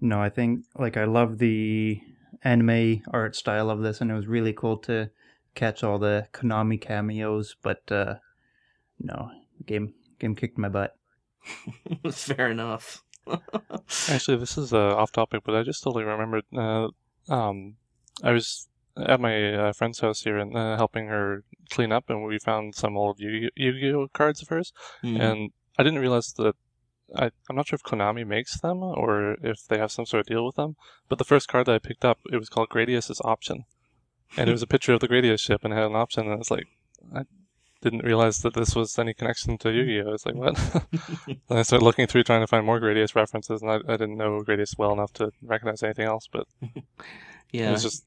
no, 0.00 0.20
I 0.20 0.28
think 0.30 0.64
like 0.78 0.96
I 0.96 1.04
love 1.04 1.38
the 1.38 2.00
anime 2.44 3.02
art 3.12 3.36
style 3.36 3.70
of 3.70 3.80
this, 3.82 4.00
and 4.00 4.10
it 4.10 4.14
was 4.14 4.26
really 4.26 4.52
cool 4.52 4.78
to 4.78 5.10
catch 5.54 5.82
all 5.84 5.98
the 5.98 6.28
Konami 6.32 6.80
cameos. 6.80 7.56
But 7.62 7.82
uh, 7.90 8.16
no, 8.98 9.30
game 9.66 9.94
game 10.18 10.34
kicked 10.34 10.58
my 10.58 10.68
butt. 10.68 10.96
Fair 12.12 12.50
enough. 12.50 13.02
Actually, 14.08 14.36
this 14.38 14.56
is 14.58 14.72
uh, 14.72 14.96
off 14.96 15.12
topic, 15.12 15.42
but 15.44 15.54
I 15.54 15.62
just 15.62 15.82
totally 15.82 16.04
remembered. 16.04 16.44
Uh, 16.56 16.88
um, 17.28 17.76
I 18.22 18.32
was 18.32 18.68
at 18.96 19.20
my 19.20 19.52
uh, 19.54 19.72
friend's 19.72 20.00
house 20.00 20.22
here 20.22 20.36
and 20.36 20.56
uh, 20.56 20.76
helping 20.76 21.06
her 21.06 21.44
clean 21.70 21.92
up, 21.92 22.10
and 22.10 22.24
we 22.24 22.38
found 22.38 22.74
some 22.74 22.96
old 22.96 23.20
Yu- 23.20 23.50
Yu-Gi-Oh 23.54 24.08
cards 24.12 24.42
of 24.42 24.48
hers, 24.48 24.72
Mhm. 25.04 25.20
and 25.20 25.50
I 25.78 25.82
didn't 25.82 26.00
realize 26.00 26.32
that. 26.34 26.54
I, 27.16 27.30
I'm 27.48 27.56
not 27.56 27.66
sure 27.66 27.76
if 27.76 27.82
Konami 27.82 28.24
makes 28.24 28.60
them 28.60 28.84
or 28.84 29.32
if 29.42 29.66
they 29.66 29.78
have 29.78 29.90
some 29.90 30.06
sort 30.06 30.20
of 30.20 30.26
deal 30.26 30.46
with 30.46 30.54
them. 30.54 30.76
But 31.08 31.18
the 31.18 31.24
first 31.24 31.48
card 31.48 31.66
that 31.66 31.74
I 31.74 31.78
picked 31.80 32.04
up, 32.04 32.18
it 32.32 32.36
was 32.36 32.48
called 32.48 32.68
Gradius's 32.68 33.20
Option, 33.24 33.64
and 34.36 34.48
it 34.48 34.52
was 34.52 34.62
a 34.62 34.66
picture 34.66 34.92
of 34.92 35.00
the 35.00 35.08
Gradius 35.08 35.40
ship 35.40 35.64
and 35.64 35.72
it 35.72 35.76
had 35.76 35.86
an 35.86 35.96
option, 35.96 36.24
and 36.24 36.32
I 36.32 36.36
was 36.36 36.50
like 36.50 36.66
I 37.14 37.24
didn't 37.80 38.04
realize 38.04 38.38
that 38.42 38.54
this 38.54 38.74
was 38.74 38.98
any 38.98 39.14
connection 39.14 39.56
to 39.58 39.72
Yu-Gi-Oh. 39.72 40.08
I 40.08 40.12
was 40.12 40.26
like 40.26 40.34
what? 40.34 40.58
And 41.48 41.58
I 41.58 41.62
started 41.62 41.84
looking 41.84 42.06
through 42.06 42.24
trying 42.24 42.42
to 42.42 42.46
find 42.46 42.64
more 42.66 42.80
Gradius 42.80 43.14
references, 43.14 43.62
and 43.62 43.70
I, 43.70 43.76
I 43.76 43.96
didn't 43.96 44.16
know 44.16 44.42
Gradius 44.42 44.76
well 44.78 44.92
enough 44.92 45.12
to 45.14 45.32
recognize 45.42 45.82
anything 45.82 46.06
else. 46.06 46.28
But 46.30 46.46
yeah, 47.52 47.68
it 47.68 47.72
was 47.72 47.82
just 47.82 48.04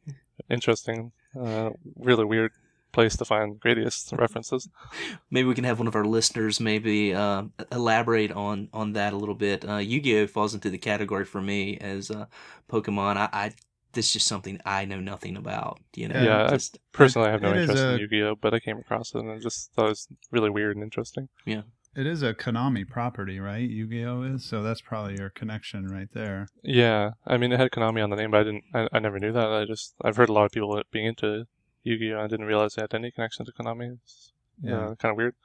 interesting, 0.49 1.11
uh, 1.39 1.71
really 1.95 2.26
weird 2.26 2.51
place 2.91 3.17
to 3.17 3.26
find 3.26 3.59
Gradius 3.59 4.15
references. 4.17 4.69
maybe 5.32 5.47
we 5.47 5.55
can 5.55 5.63
have 5.63 5.80
one 5.80 5.88
of 5.88 5.95
our 5.95 6.05
listeners 6.05 6.59
maybe 6.59 7.13
uh, 7.13 7.43
elaborate 7.71 8.32
on 8.32 8.69
on 8.71 8.93
that 8.93 9.13
a 9.13 9.17
little 9.17 9.36
bit. 9.36 9.67
Uh, 9.67 9.78
Yu-Gi-Oh 9.78 10.28
falls 10.28 10.53
into 10.53 10.69
the 10.69 10.78
category 10.78 11.26
for 11.26 11.41
me 11.41 11.78
as 11.80 12.11
uh, 12.11 12.28
Pokemon. 12.69 13.17
I, 13.17 13.30
I 13.34 13.53
this 13.93 14.07
is 14.07 14.13
just 14.13 14.27
something 14.27 14.59
I 14.65 14.85
know 14.85 14.99
nothing 14.99 15.37
about. 15.37 15.79
You 15.95 16.07
know, 16.09 16.21
Yeah, 16.21 16.49
I- 16.51 16.59
Personally, 16.91 17.29
I 17.29 17.31
have 17.31 17.41
no 17.41 17.53
interest 17.53 17.81
a- 17.83 17.93
in 17.93 17.99
Yu-Gi-Oh, 17.99 18.35
but 18.41 18.53
I 18.53 18.59
came 18.59 18.77
across 18.77 19.13
it 19.15 19.19
and 19.19 19.31
I 19.31 19.39
just 19.39 19.71
thought 19.73 19.85
it 19.85 19.89
was 19.89 20.07
really 20.31 20.49
weird 20.49 20.75
and 20.75 20.83
interesting. 20.83 21.29
Yeah, 21.45 21.61
it 21.95 22.05
is 22.07 22.21
a 22.23 22.33
Konami 22.33 22.87
property, 22.87 23.39
right? 23.39 23.69
Yu-Gi-Oh 23.69 24.23
is, 24.23 24.43
so 24.45 24.61
that's 24.63 24.81
probably 24.81 25.15
your 25.17 25.29
connection 25.29 25.87
right 25.87 26.09
there. 26.13 26.47
Yeah, 26.63 27.11
I 27.25 27.37
mean, 27.37 27.51
it 27.51 27.59
had 27.59 27.71
Konami 27.71 28.03
on 28.03 28.09
the 28.09 28.15
name, 28.15 28.31
but 28.31 28.41
I 28.41 28.43
didn't. 28.43 28.63
I, 28.73 28.87
I 28.93 28.99
never 28.99 29.19
knew 29.19 29.31
that. 29.31 29.47
I 29.51 29.65
just 29.65 29.93
I've 30.03 30.15
heard 30.17 30.29
a 30.29 30.33
lot 30.33 30.45
of 30.45 30.51
people 30.51 30.81
being 30.91 31.05
into 31.05 31.45
Yu-Gi-Oh. 31.83 32.19
I 32.19 32.27
didn't 32.27 32.45
realize 32.45 32.75
they 32.75 32.81
had 32.81 32.93
any 32.93 33.11
connection 33.11 33.45
to 33.45 33.51
Konami. 33.51 33.97
It's 34.03 34.31
Yeah. 34.61 34.77
uh, 34.87 34.95
kind 34.95 35.11
of 35.11 35.17
weird. 35.17 35.35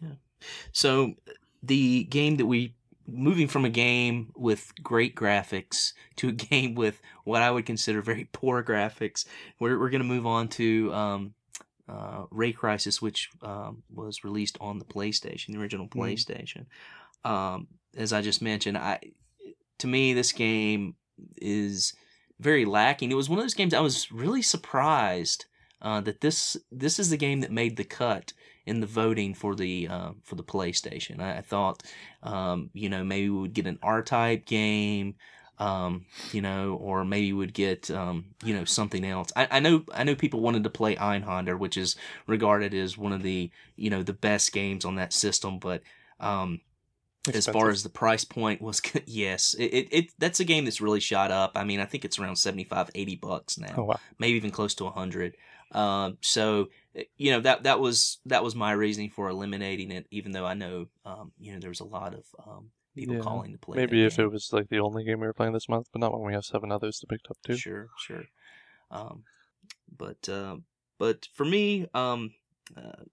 Yeah. 0.00 0.14
So 0.72 1.14
the 1.62 2.04
game 2.04 2.36
that 2.36 2.46
we 2.46 2.74
moving 3.06 3.48
from 3.48 3.64
a 3.64 3.70
game 3.70 4.32
with 4.36 4.72
great 4.82 5.14
graphics 5.14 5.92
to 6.16 6.28
a 6.28 6.32
game 6.50 6.74
with 6.74 7.00
what 7.24 7.42
I 7.42 7.50
would 7.50 7.66
consider 7.66 8.02
very 8.02 8.28
poor 8.32 8.62
graphics. 8.62 9.24
We're 9.58 9.78
we're 9.78 9.90
gonna 9.90 10.04
move 10.04 10.26
on 10.26 10.48
to 10.48 10.92
um, 10.94 11.34
uh, 11.88 12.24
Ray 12.30 12.52
Crisis, 12.52 13.02
which 13.02 13.30
um, 13.42 13.82
was 13.92 14.24
released 14.24 14.56
on 14.60 14.78
the 14.78 14.84
PlayStation, 14.84 15.52
the 15.52 15.60
original 15.60 15.88
PlayStation. 15.88 16.66
Um, 17.24 17.68
as 17.96 18.12
I 18.12 18.22
just 18.22 18.42
mentioned, 18.42 18.78
I 18.78 19.00
to 19.78 19.86
me 19.86 20.12
this 20.12 20.32
game 20.32 20.96
is 21.36 21.94
very 22.40 22.64
lacking. 22.64 23.10
It 23.10 23.16
was 23.16 23.28
one 23.28 23.38
of 23.38 23.44
those 23.44 23.54
games 23.54 23.74
I 23.74 23.80
was 23.80 24.10
really 24.10 24.42
surprised 24.42 25.46
uh, 25.80 26.00
that 26.02 26.20
this 26.20 26.56
this 26.70 26.98
is 26.98 27.10
the 27.10 27.16
game 27.16 27.40
that 27.40 27.50
made 27.50 27.76
the 27.76 27.84
cut 27.84 28.32
in 28.66 28.80
the 28.80 28.86
voting 28.86 29.34
for 29.34 29.54
the 29.54 29.88
uh, 29.88 30.10
for 30.22 30.36
the 30.36 30.44
PlayStation. 30.44 31.20
I, 31.20 31.38
I 31.38 31.40
thought, 31.40 31.82
um, 32.22 32.70
you 32.72 32.88
know, 32.88 33.04
maybe 33.04 33.28
we 33.28 33.38
would 33.38 33.54
get 33.54 33.66
an 33.66 33.78
R-type 33.82 34.46
game, 34.46 35.16
um, 35.58 36.06
you 36.32 36.42
know, 36.42 36.74
or 36.74 37.04
maybe 37.04 37.32
we 37.32 37.38
would 37.38 37.54
get, 37.54 37.90
um, 37.90 38.26
you 38.44 38.54
know, 38.54 38.64
something 38.64 39.04
else. 39.04 39.32
I, 39.36 39.48
I 39.50 39.60
know, 39.60 39.84
I 39.92 40.04
know 40.04 40.14
people 40.14 40.40
wanted 40.40 40.64
to 40.64 40.70
play 40.70 40.96
Einhander, 40.96 41.58
which 41.58 41.76
is 41.76 41.96
regarded 42.26 42.74
as 42.74 42.96
one 42.96 43.12
of 43.12 43.22
the, 43.22 43.50
you 43.76 43.90
know, 43.90 44.02
the 44.02 44.12
best 44.12 44.52
games 44.52 44.84
on 44.84 44.96
that 44.96 45.12
system. 45.12 45.58
But 45.58 45.82
um, 46.20 46.60
as 47.32 47.46
far 47.46 47.68
as 47.68 47.82
the 47.82 47.88
price 47.88 48.24
point 48.24 48.60
was, 48.60 48.80
yes, 49.06 49.54
it, 49.54 49.66
it, 49.66 49.88
it 49.90 50.12
that's 50.18 50.40
a 50.40 50.44
game 50.44 50.64
that's 50.64 50.80
really 50.80 51.00
shot 51.00 51.30
up. 51.30 51.52
I 51.54 51.64
mean, 51.64 51.80
I 51.80 51.84
think 51.84 52.04
it's 52.04 52.18
around 52.18 52.36
75, 52.36 52.90
80 52.94 53.16
bucks 53.16 53.58
now 53.58 53.74
Oh 53.76 53.84
wow. 53.84 54.00
maybe 54.18 54.36
even 54.36 54.50
close 54.50 54.74
to 54.76 54.84
100 54.84 55.36
um, 55.72 56.18
so 56.20 56.68
you 57.16 57.32
know 57.32 57.40
that 57.40 57.62
that 57.64 57.80
was 57.80 58.18
that 58.26 58.44
was 58.44 58.54
my 58.54 58.72
reasoning 58.72 59.10
for 59.10 59.28
eliminating 59.28 59.90
it 59.90 60.06
even 60.10 60.32
though 60.32 60.44
i 60.46 60.54
know 60.54 60.86
um, 61.04 61.32
you 61.38 61.52
know 61.52 61.58
there 61.58 61.70
was 61.70 61.80
a 61.80 61.84
lot 61.84 62.14
of 62.14 62.24
um, 62.46 62.70
people 62.94 63.14
Yeah, 63.14 63.22
calling 63.22 63.52
to 63.52 63.58
play 63.58 63.78
Maybe 63.78 64.04
if 64.04 64.18
game. 64.18 64.26
it 64.26 64.32
was 64.32 64.52
like 64.52 64.68
the 64.68 64.80
only 64.80 65.04
game 65.04 65.20
we 65.20 65.26
were 65.26 65.32
playing 65.32 65.54
this 65.54 65.68
month, 65.68 65.88
but 65.92 66.00
not 66.00 66.12
when 66.12 66.26
we 66.26 66.34
have 66.34 66.44
seven 66.44 66.70
others 66.70 66.98
to 67.00 67.06
pick 67.06 67.20
up 67.30 67.36
too. 67.44 67.56
sure 67.56 67.88
sure 67.98 68.24
um, 68.90 69.22
but 69.96 70.28
uh, 70.28 70.56
but 70.98 71.26
for 71.34 71.44
me 71.44 71.86
um, 71.94 72.32
uh, 72.76 73.04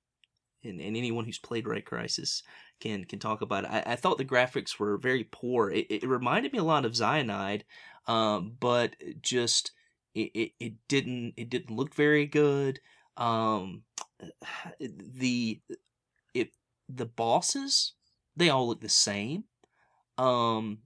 and, 0.63 0.81
and 0.81 0.97
anyone 0.97 1.25
who's 1.25 1.39
played 1.39 1.67
Ray 1.67 1.81
Crisis 1.81 2.43
can 2.79 3.05
can 3.05 3.19
talk 3.19 3.41
about 3.41 3.63
it. 3.63 3.69
I, 3.71 3.93
I 3.93 3.95
thought 3.95 4.17
the 4.17 4.25
graphics 4.25 4.77
were 4.77 4.97
very 4.97 5.23
poor. 5.23 5.69
It, 5.71 5.87
it 5.89 6.03
reminded 6.07 6.51
me 6.53 6.59
a 6.59 6.63
lot 6.63 6.85
of 6.85 6.91
Xyanide, 6.93 7.61
um, 8.07 8.55
but 8.59 8.95
just 9.21 9.71
it, 10.13 10.31
it, 10.33 10.51
it 10.59 10.73
didn't 10.87 11.33
it 11.37 11.49
didn't 11.49 11.75
look 11.75 11.93
very 11.95 12.25
good. 12.25 12.79
Um, 13.17 13.83
the 14.79 15.61
it 16.33 16.51
the 16.87 17.05
bosses 17.05 17.93
they 18.35 18.49
all 18.49 18.67
look 18.67 18.81
the 18.81 18.89
same. 18.89 19.45
Um, 20.17 20.79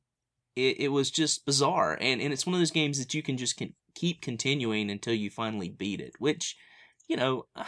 it, 0.56 0.80
it 0.80 0.88
was 0.90 1.12
just 1.12 1.46
bizarre, 1.46 1.98
and 2.00 2.22
and 2.22 2.34
it's 2.34 2.46
one 2.46 2.54
of 2.56 2.60
those 2.60 2.72
games 2.72 3.00
that 3.00 3.14
you 3.14 3.24
can 3.24 3.38
just 3.38 3.58
can 3.58 3.74
keep 3.96 4.22
continuing 4.22 4.90
until 4.90 5.14
you 5.14 5.30
finally 5.30 5.70
beat 5.70 6.02
it, 6.02 6.14
which 6.20 6.56
you 7.08 7.16
know. 7.18 7.46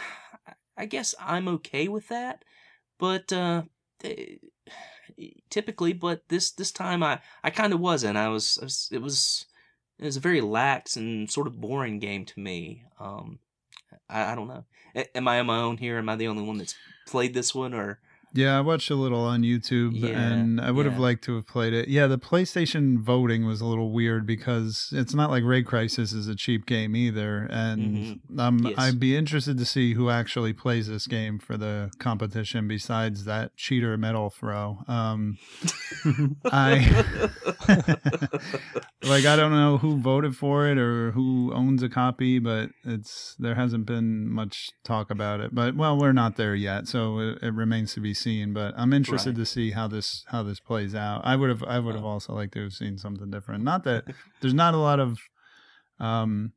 I 0.76 0.86
guess 0.86 1.14
I'm 1.18 1.48
okay 1.48 1.88
with 1.88 2.08
that, 2.08 2.44
but 2.98 3.32
uh, 3.32 3.62
eh, 4.04 4.36
typically, 5.50 5.92
but 5.92 6.28
this 6.28 6.52
this 6.52 6.70
time 6.70 7.02
I 7.02 7.20
I 7.42 7.50
kind 7.50 7.72
of 7.72 7.80
wasn't. 7.80 8.18
I 8.18 8.28
was, 8.28 8.58
I 8.60 8.64
was 8.64 8.88
it 8.92 9.00
was 9.00 9.46
it 9.98 10.04
was 10.04 10.16
a 10.16 10.20
very 10.20 10.40
lax 10.40 10.96
and 10.96 11.30
sort 11.30 11.46
of 11.46 11.60
boring 11.60 11.98
game 11.98 12.24
to 12.26 12.40
me. 12.40 12.84
Um, 13.00 13.38
I, 14.08 14.32
I 14.32 14.34
don't 14.34 14.48
know. 14.48 14.64
A- 14.94 15.16
Am 15.16 15.28
I 15.28 15.40
on 15.40 15.46
my 15.46 15.58
own 15.58 15.76
here? 15.78 15.98
Am 15.98 16.08
I 16.08 16.16
the 16.16 16.28
only 16.28 16.42
one 16.42 16.58
that's 16.58 16.74
played 17.06 17.34
this 17.34 17.54
one, 17.54 17.72
or 17.74 18.00
Yeah, 18.36 18.58
I 18.58 18.60
watched 18.60 18.90
a 18.90 18.94
little 18.94 19.20
on 19.20 19.42
YouTube 19.42 19.92
Yeah, 19.94 20.18
and 20.18 20.60
I 20.60 20.70
would 20.70 20.86
have 20.86 20.98
liked 20.98 21.24
to 21.24 21.36
have 21.36 21.46
played 21.46 21.72
it. 21.72 21.88
Yeah, 21.88 22.06
the 22.06 22.18
PlayStation 22.18 22.98
voting 22.98 23.46
was 23.46 23.60
a 23.60 23.66
little 23.66 23.90
weird 23.90 24.26
because 24.26 24.90
it's 24.92 25.14
not 25.14 25.30
like 25.30 25.44
Ray 25.44 25.62
Crisis 25.62 26.12
is 26.12 26.28
a 26.28 26.34
cheap 26.34 26.66
game 26.66 26.94
either. 26.96 27.48
And 27.50 28.20
um, 28.38 28.56
Mm-hmm. 28.56 28.66
Yes. 28.68 28.74
I'd 28.78 29.00
be 29.00 29.16
interested 29.16 29.58
to 29.58 29.64
see 29.64 29.94
who 29.94 30.10
actually 30.10 30.52
plays 30.52 30.88
this 30.88 31.06
game 31.06 31.38
for 31.38 31.56
the 31.56 31.90
competition 31.98 32.68
besides 32.68 33.24
that 33.24 33.56
cheater 33.56 33.96
metal 33.96 34.30
throw. 34.30 34.78
Um, 34.88 35.38
I 36.46 37.04
like 39.02 39.24
I 39.24 39.36
don't 39.36 39.52
know 39.52 39.78
who 39.78 39.98
voted 39.98 40.36
for 40.36 40.66
it 40.68 40.78
or 40.78 41.12
who 41.12 41.52
owns 41.54 41.82
a 41.82 41.88
copy, 41.88 42.38
but 42.38 42.70
it's 42.84 43.36
there 43.38 43.54
hasn't 43.54 43.86
been 43.86 44.28
much 44.28 44.70
talk 44.84 45.10
about 45.10 45.40
it. 45.40 45.54
But 45.54 45.76
well, 45.76 45.98
we're 45.98 46.12
not 46.12 46.36
there 46.36 46.54
yet, 46.54 46.88
so 46.88 47.18
it, 47.18 47.38
it 47.42 47.54
remains 47.54 47.94
to 47.94 48.00
be 48.00 48.14
seen. 48.14 48.25
But 48.52 48.74
I'm 48.76 48.92
interested 48.92 49.30
Right. 49.30 49.36
to 49.38 49.46
see 49.46 49.70
how 49.70 49.86
this 49.88 50.24
how 50.28 50.42
this 50.42 50.60
plays 50.60 50.94
out. 50.94 51.20
I 51.24 51.36
would 51.36 51.48
have 51.50 51.62
I 51.62 51.78
would 51.78 51.94
have 51.94 52.04
also 52.04 52.34
liked 52.34 52.54
to 52.54 52.62
have 52.64 52.72
seen 52.72 52.98
something 52.98 53.30
different. 53.30 53.62
Not 53.64 53.84
that 53.84 54.04
there's 54.40 54.54
not 54.54 54.74
a 54.74 54.78
lot 54.78 54.98
of 55.00 55.18
um 55.98 56.52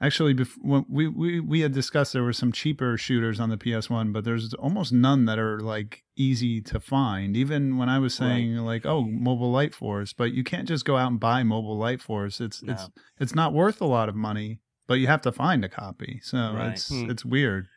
actually 0.00 0.34
bef- 0.34 0.58
when 0.60 0.84
we, 0.88 1.08
we 1.08 1.40
we 1.40 1.60
had 1.60 1.72
discussed 1.72 2.12
there 2.12 2.22
were 2.22 2.32
some 2.32 2.52
cheaper 2.52 2.98
shooters 2.98 3.40
on 3.40 3.48
the 3.48 3.56
ps1 3.56 4.12
but 4.12 4.24
there's 4.24 4.52
almost 4.54 4.92
none 4.92 5.24
that 5.24 5.38
are 5.38 5.60
like 5.60 6.02
easy 6.16 6.60
to 6.60 6.78
find 6.78 7.36
even 7.36 7.78
when 7.78 7.88
i 7.88 7.98
was 7.98 8.20
Right. 8.20 8.26
saying 8.26 8.56
like 8.58 8.84
oh 8.84 9.02
mobile 9.04 9.50
light 9.50 9.74
force 9.74 10.12
but 10.12 10.32
you 10.34 10.44
can't 10.44 10.68
just 10.68 10.84
go 10.84 10.96
out 10.98 11.10
and 11.12 11.18
buy 11.20 11.42
mobile 11.42 11.78
light 11.78 12.02
force 12.02 12.40
it's 12.40 12.62
it's 12.64 12.90
it's 13.18 13.34
not 13.34 13.54
worth 13.54 13.80
a 13.80 13.86
lot 13.86 14.10
of 14.10 14.14
money 14.14 14.60
but 14.86 14.94
you 14.94 15.06
have 15.06 15.22
to 15.22 15.32
find 15.32 15.64
a 15.64 15.68
copy 15.70 16.20
so 16.22 16.52
Right. 16.52 16.72
it's 16.72 16.88
Hmm. 16.88 17.08
it's 17.10 17.24
weird 17.24 17.68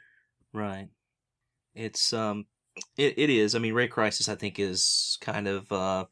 Right. 0.52 0.90
It's 1.76 2.12
um 2.12 2.48
it, 2.98 3.18
it 3.18 3.30
is. 3.30 3.56
I 3.56 3.60
mean 3.60 3.74
Ray 3.74 3.88
Crisis 3.88 4.30
I 4.30 4.36
think 4.36 4.60
is 4.60 5.18
kind 5.22 5.48
of 5.48 5.72
uh, 5.72 6.06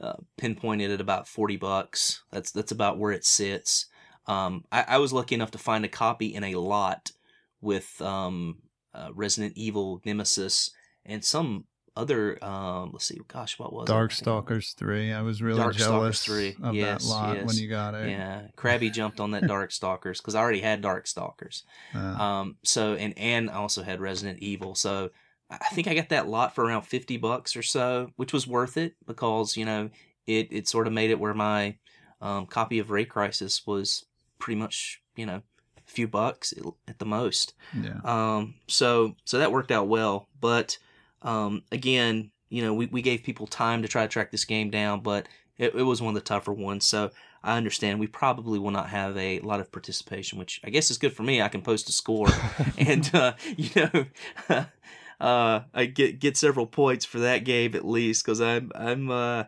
uh 0.00 0.14
pinpointed 0.36 0.90
at 0.90 1.00
about 1.00 1.28
40 1.28 1.56
bucks. 1.56 2.22
That's 2.30 2.50
that's 2.50 2.72
about 2.72 2.98
where 2.98 3.12
it 3.12 3.24
sits. 3.24 3.86
Um 4.26 4.64
I, 4.70 4.84
I 4.88 4.98
was 4.98 5.12
lucky 5.12 5.34
enough 5.34 5.50
to 5.52 5.58
find 5.58 5.84
a 5.84 5.88
copy 5.88 6.34
in 6.34 6.44
a 6.44 6.54
lot 6.56 7.12
with 7.60 8.00
um 8.00 8.58
uh, 8.94 9.10
Resident 9.14 9.54
Evil 9.56 10.00
Nemesis 10.04 10.70
and 11.04 11.24
some 11.24 11.64
other 11.98 12.42
um 12.44 12.90
let's 12.92 13.06
see 13.06 13.18
gosh 13.26 13.58
what 13.58 13.72
was 13.72 13.88
it? 13.88 13.92
Darkstalkers 13.92 14.74
3 14.76 15.12
i 15.12 15.20
was 15.20 15.42
really 15.42 15.74
jealous 15.74 16.24
3, 16.24 16.56
of 16.62 16.74
yes, 16.74 17.02
that 17.02 17.08
lot 17.08 17.44
when 17.44 17.56
you 17.56 17.68
got 17.68 17.94
it 17.94 18.08
Yeah, 18.08 18.42
Krabby 18.56 18.92
jumped 18.92 19.18
on 19.18 19.32
that 19.32 19.42
Darkstalkers 19.54 20.18
because 20.18 20.36
I 20.36 20.40
already 20.40 20.60
had 20.60 20.80
Darkstalkers. 20.80 21.64
Uh, 21.94 21.98
Um, 21.98 22.56
so 22.62 22.94
and 22.94 23.18
and 23.18 23.50
I 23.50 23.54
also 23.54 23.82
had 23.82 24.00
Resident 24.00 24.38
Evil. 24.38 24.76
So 24.76 25.10
I 25.50 25.68
think 25.72 25.88
I 25.88 25.94
got 25.94 26.10
that 26.10 26.28
lot 26.28 26.54
for 26.54 26.64
around 26.64 26.82
fifty 26.82 27.16
bucks 27.16 27.56
or 27.56 27.62
so, 27.62 28.10
which 28.16 28.32
was 28.32 28.46
worth 28.46 28.76
it 28.76 28.94
because 29.06 29.56
you 29.56 29.64
know 29.64 29.90
it 30.26 30.48
it 30.50 30.68
sort 30.68 30.86
of 30.86 30.92
made 30.92 31.10
it 31.10 31.18
where 31.18 31.34
my 31.34 31.76
um, 32.20 32.46
copy 32.46 32.78
of 32.78 32.90
Ray 32.90 33.04
Crisis 33.04 33.66
was 33.66 34.04
pretty 34.38 34.60
much 34.60 35.00
you 35.16 35.26
know 35.26 35.42
a 35.76 35.90
few 35.90 36.06
bucks 36.06 36.52
at 36.86 36.98
the 36.98 37.06
most. 37.06 37.54
yeah 37.80 38.00
Um, 38.04 38.54
so 38.66 39.16
so 39.24 39.38
that 39.38 39.52
worked 39.52 39.70
out 39.70 39.88
well. 39.88 40.28
But 40.40 40.78
um, 41.22 41.62
again, 41.72 42.30
you 42.48 42.62
know, 42.62 42.74
we, 42.74 42.86
we 42.86 43.02
gave 43.02 43.22
people 43.22 43.46
time 43.46 43.82
to 43.82 43.88
try 43.88 44.02
to 44.02 44.08
track 44.08 44.30
this 44.30 44.44
game 44.44 44.70
down, 44.70 45.00
but 45.00 45.28
it, 45.56 45.74
it 45.74 45.82
was 45.82 46.00
one 46.00 46.10
of 46.10 46.14
the 46.14 46.26
tougher 46.26 46.52
ones. 46.52 46.86
So 46.86 47.10
I 47.42 47.56
understand 47.56 48.00
we 48.00 48.06
probably 48.06 48.58
will 48.58 48.70
not 48.70 48.90
have 48.90 49.16
a 49.16 49.40
lot 49.40 49.60
of 49.60 49.72
participation, 49.72 50.38
which 50.38 50.60
I 50.64 50.70
guess 50.70 50.90
is 50.90 50.98
good 50.98 51.12
for 51.12 51.22
me. 51.22 51.42
I 51.42 51.48
can 51.48 51.62
post 51.62 51.88
a 51.88 51.92
score 51.92 52.28
and 52.78 53.10
uh, 53.14 53.32
you 53.56 53.70
know. 53.74 54.66
Uh, 55.20 55.60
I 55.74 55.86
get 55.86 56.20
get 56.20 56.36
several 56.36 56.66
points 56.66 57.04
for 57.04 57.18
that 57.20 57.44
game 57.44 57.74
at 57.74 57.84
least 57.84 58.24
because 58.24 58.40
I'm 58.40 58.70
I'm 58.74 59.10
uh, 59.10 59.44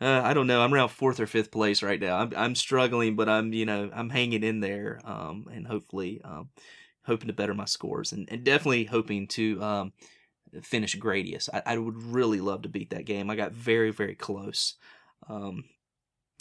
uh 0.00 0.20
I 0.22 0.34
don't 0.34 0.46
know 0.46 0.60
I'm 0.60 0.74
around 0.74 0.90
fourth 0.90 1.18
or 1.18 1.26
fifth 1.26 1.50
place 1.50 1.82
right 1.82 2.00
now 2.00 2.18
I'm 2.18 2.32
I'm 2.36 2.54
struggling 2.54 3.16
but 3.16 3.28
I'm 3.28 3.54
you 3.54 3.64
know 3.64 3.90
I'm 3.94 4.10
hanging 4.10 4.42
in 4.42 4.60
there 4.60 5.00
um 5.04 5.46
and 5.50 5.66
hopefully 5.66 6.20
um 6.24 6.50
hoping 7.06 7.28
to 7.28 7.32
better 7.32 7.54
my 7.54 7.64
scores 7.64 8.12
and, 8.12 8.28
and 8.30 8.44
definitely 8.44 8.84
hoping 8.84 9.26
to 9.28 9.62
um, 9.62 9.92
finish 10.62 10.96
Gradius. 10.96 11.48
I, 11.52 11.62
I 11.66 11.78
would 11.78 12.02
really 12.02 12.40
love 12.40 12.62
to 12.62 12.68
beat 12.68 12.90
that 12.90 13.04
game. 13.04 13.30
I 13.30 13.36
got 13.36 13.52
very, 13.52 13.90
very 13.90 14.14
close 14.14 14.74
um, 15.28 15.64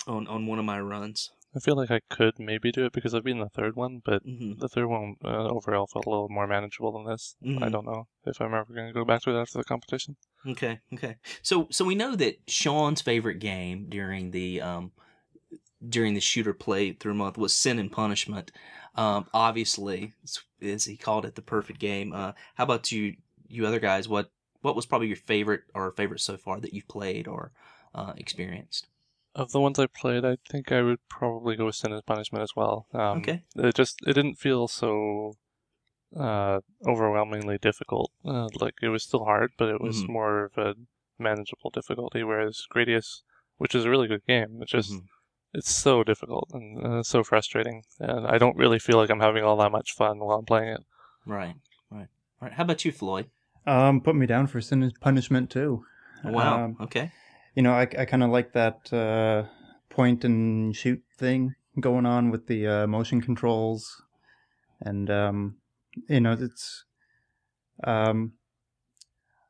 on 0.07 0.27
on 0.27 0.47
one 0.47 0.59
of 0.59 0.65
my 0.65 0.79
runs. 0.79 1.31
I 1.55 1.59
feel 1.59 1.75
like 1.75 1.89
I 1.89 2.01
could 2.11 2.37
maybe 2.37 2.71
do 2.71 2.85
it 2.85 2.93
because 2.93 3.15
I've 3.15 3.23
been 3.23 3.39
the 3.39 3.49
third 3.49 3.75
one, 3.75 4.03
but 4.05 4.21
hmm 4.25 4.53
the 4.59 4.69
third 4.69 4.85
one 4.85 5.15
uh, 5.25 5.47
overall 5.47 5.87
felt 5.87 6.05
a 6.05 6.09
little 6.11 6.29
more 6.29 6.45
manageable 6.45 6.91
than 6.91 7.05
this. 7.05 7.37
I 7.57 7.69
Mhm. 7.69 7.69
don't 7.69 7.85
know 7.85 8.07
if 8.23 8.39
I'm 8.39 8.53
ever 8.53 8.71
going 8.71 8.87
to 8.87 8.93
go 8.93 9.03
back 9.03 9.23
to 9.23 9.31
it 9.35 9.41
after 9.41 9.57
the 9.57 9.63
competition. 9.63 10.17
Okay, 10.45 10.81
okay. 10.93 11.17
So 11.41 11.67
so 11.71 11.85
we 11.85 11.95
know 11.95 12.15
that 12.15 12.41
Sean's 12.49 13.01
favorite 13.01 13.39
game 13.39 13.87
during 13.87 14.31
the 14.31 14.59
um, 14.61 14.91
during 15.87 16.13
the 16.15 16.21
shooter 16.21 16.53
play 16.53 16.93
through 16.93 17.15
month 17.15 17.37
was 17.37 17.53
Sin 17.53 17.79
and 17.79 17.91
Punishment. 17.91 18.51
Um, 18.95 19.27
obviously, 19.33 20.13
as 20.61 20.85
he 20.85 20.97
called 20.97 21.25
it, 21.25 21.35
the 21.35 21.41
perfect 21.41 21.79
game. 21.79 22.13
Uh, 22.13 22.33
how 22.55 22.65
about 22.65 22.91
you, 22.91 23.17
you 23.47 23.65
other 23.67 23.79
guys? 23.79 24.09
What 24.09 24.31
what 24.61 24.75
was 24.75 24.85
probably 24.85 25.07
your 25.07 25.17
favorite 25.17 25.63
or 25.75 25.91
favorite 25.91 26.21
so 26.21 26.37
far 26.37 26.59
that 26.61 26.73
you've 26.73 26.87
played 26.87 27.27
or 27.27 27.51
uh, 27.95 28.13
experienced? 28.17 28.87
Of 29.35 29.51
the 29.51 29.59
ones 29.59 29.79
I 29.79 29.87
played, 29.87 30.23
I 30.25 30.37
think 30.49 30.71
I 30.71 30.81
would 30.81 30.99
probably 31.09 31.55
go 31.55 31.65
with 31.65 31.75
Sin 31.75 31.91
and 31.91 32.05
Punishment 32.05 32.43
as 32.43 32.55
well. 32.55 32.87
Um, 32.93 33.19
Okay. 33.19 33.43
It 33.55 33.75
just 33.75 33.99
it 34.05 34.13
didn't 34.13 34.35
feel 34.35 34.67
so 34.67 35.35
uh, 36.15 36.59
overwhelmingly 36.87 37.57
difficult. 37.57 38.11
Uh, 38.23 38.49
like 38.59 38.75
it 38.81 38.89
was 38.89 39.03
still 39.03 39.25
hard, 39.25 39.51
but 39.57 39.69
it 39.69 39.81
was 39.81 40.03
Mhm. 40.03 40.09
more 40.09 40.45
of 40.45 40.57
a 40.57 40.75
manageable 41.17 41.71
difficulty. 41.71 42.23
Whereas 42.23 42.67
Gradius, 42.71 43.23
which 43.57 43.73
is 43.73 43.85
a 43.85 43.89
really 43.89 44.07
good 44.07 44.25
game, 44.27 44.61
it 44.61 44.67
just 44.67 44.91
Mhm. 44.93 45.07
it's 45.53 45.71
so 45.73 46.03
difficult 46.03 46.49
and 46.53 46.85
uh, 46.85 47.03
so 47.03 47.23
frustrating, 47.23 47.83
and 47.99 48.27
I 48.27 48.37
don't 48.37 48.57
really 48.57 48.79
feel 48.79 48.97
like 48.97 49.09
I'm 49.09 49.19
having 49.19 49.43
all 49.43 49.57
that 49.57 49.71
much 49.71 49.93
fun 49.93 50.19
while 50.19 50.37
I'm 50.37 50.45
playing 50.45 50.69
it. 50.69 50.85
Right, 51.25 51.55
right, 51.91 52.07
right. 52.41 52.53
How 52.53 52.63
about 52.63 52.85
you, 52.85 52.91
Floyd? 52.91 53.29
Um, 53.65 54.01
put 54.01 54.15
me 54.15 54.25
down 54.25 54.47
for 54.47 54.61
sin 54.61 54.83
and 54.83 54.93
punishment 54.99 55.49
too. 55.49 55.85
Wow. 56.23 56.65
Um, 56.65 56.77
okay. 56.81 57.11
You 57.55 57.61
know, 57.61 57.73
I, 57.73 57.81
I 57.81 58.05
kind 58.05 58.23
of 58.23 58.29
like 58.29 58.53
that 58.53 58.91
uh, 58.91 59.43
point 59.89 60.23
and 60.23 60.75
shoot 60.75 61.01
thing 61.17 61.55
going 61.79 62.05
on 62.05 62.31
with 62.31 62.47
the 62.47 62.67
uh, 62.67 62.87
motion 62.87 63.21
controls, 63.21 64.01
and 64.81 65.09
um, 65.09 65.57
you 66.09 66.19
know, 66.19 66.33
it's 66.39 66.85
um, 67.83 68.33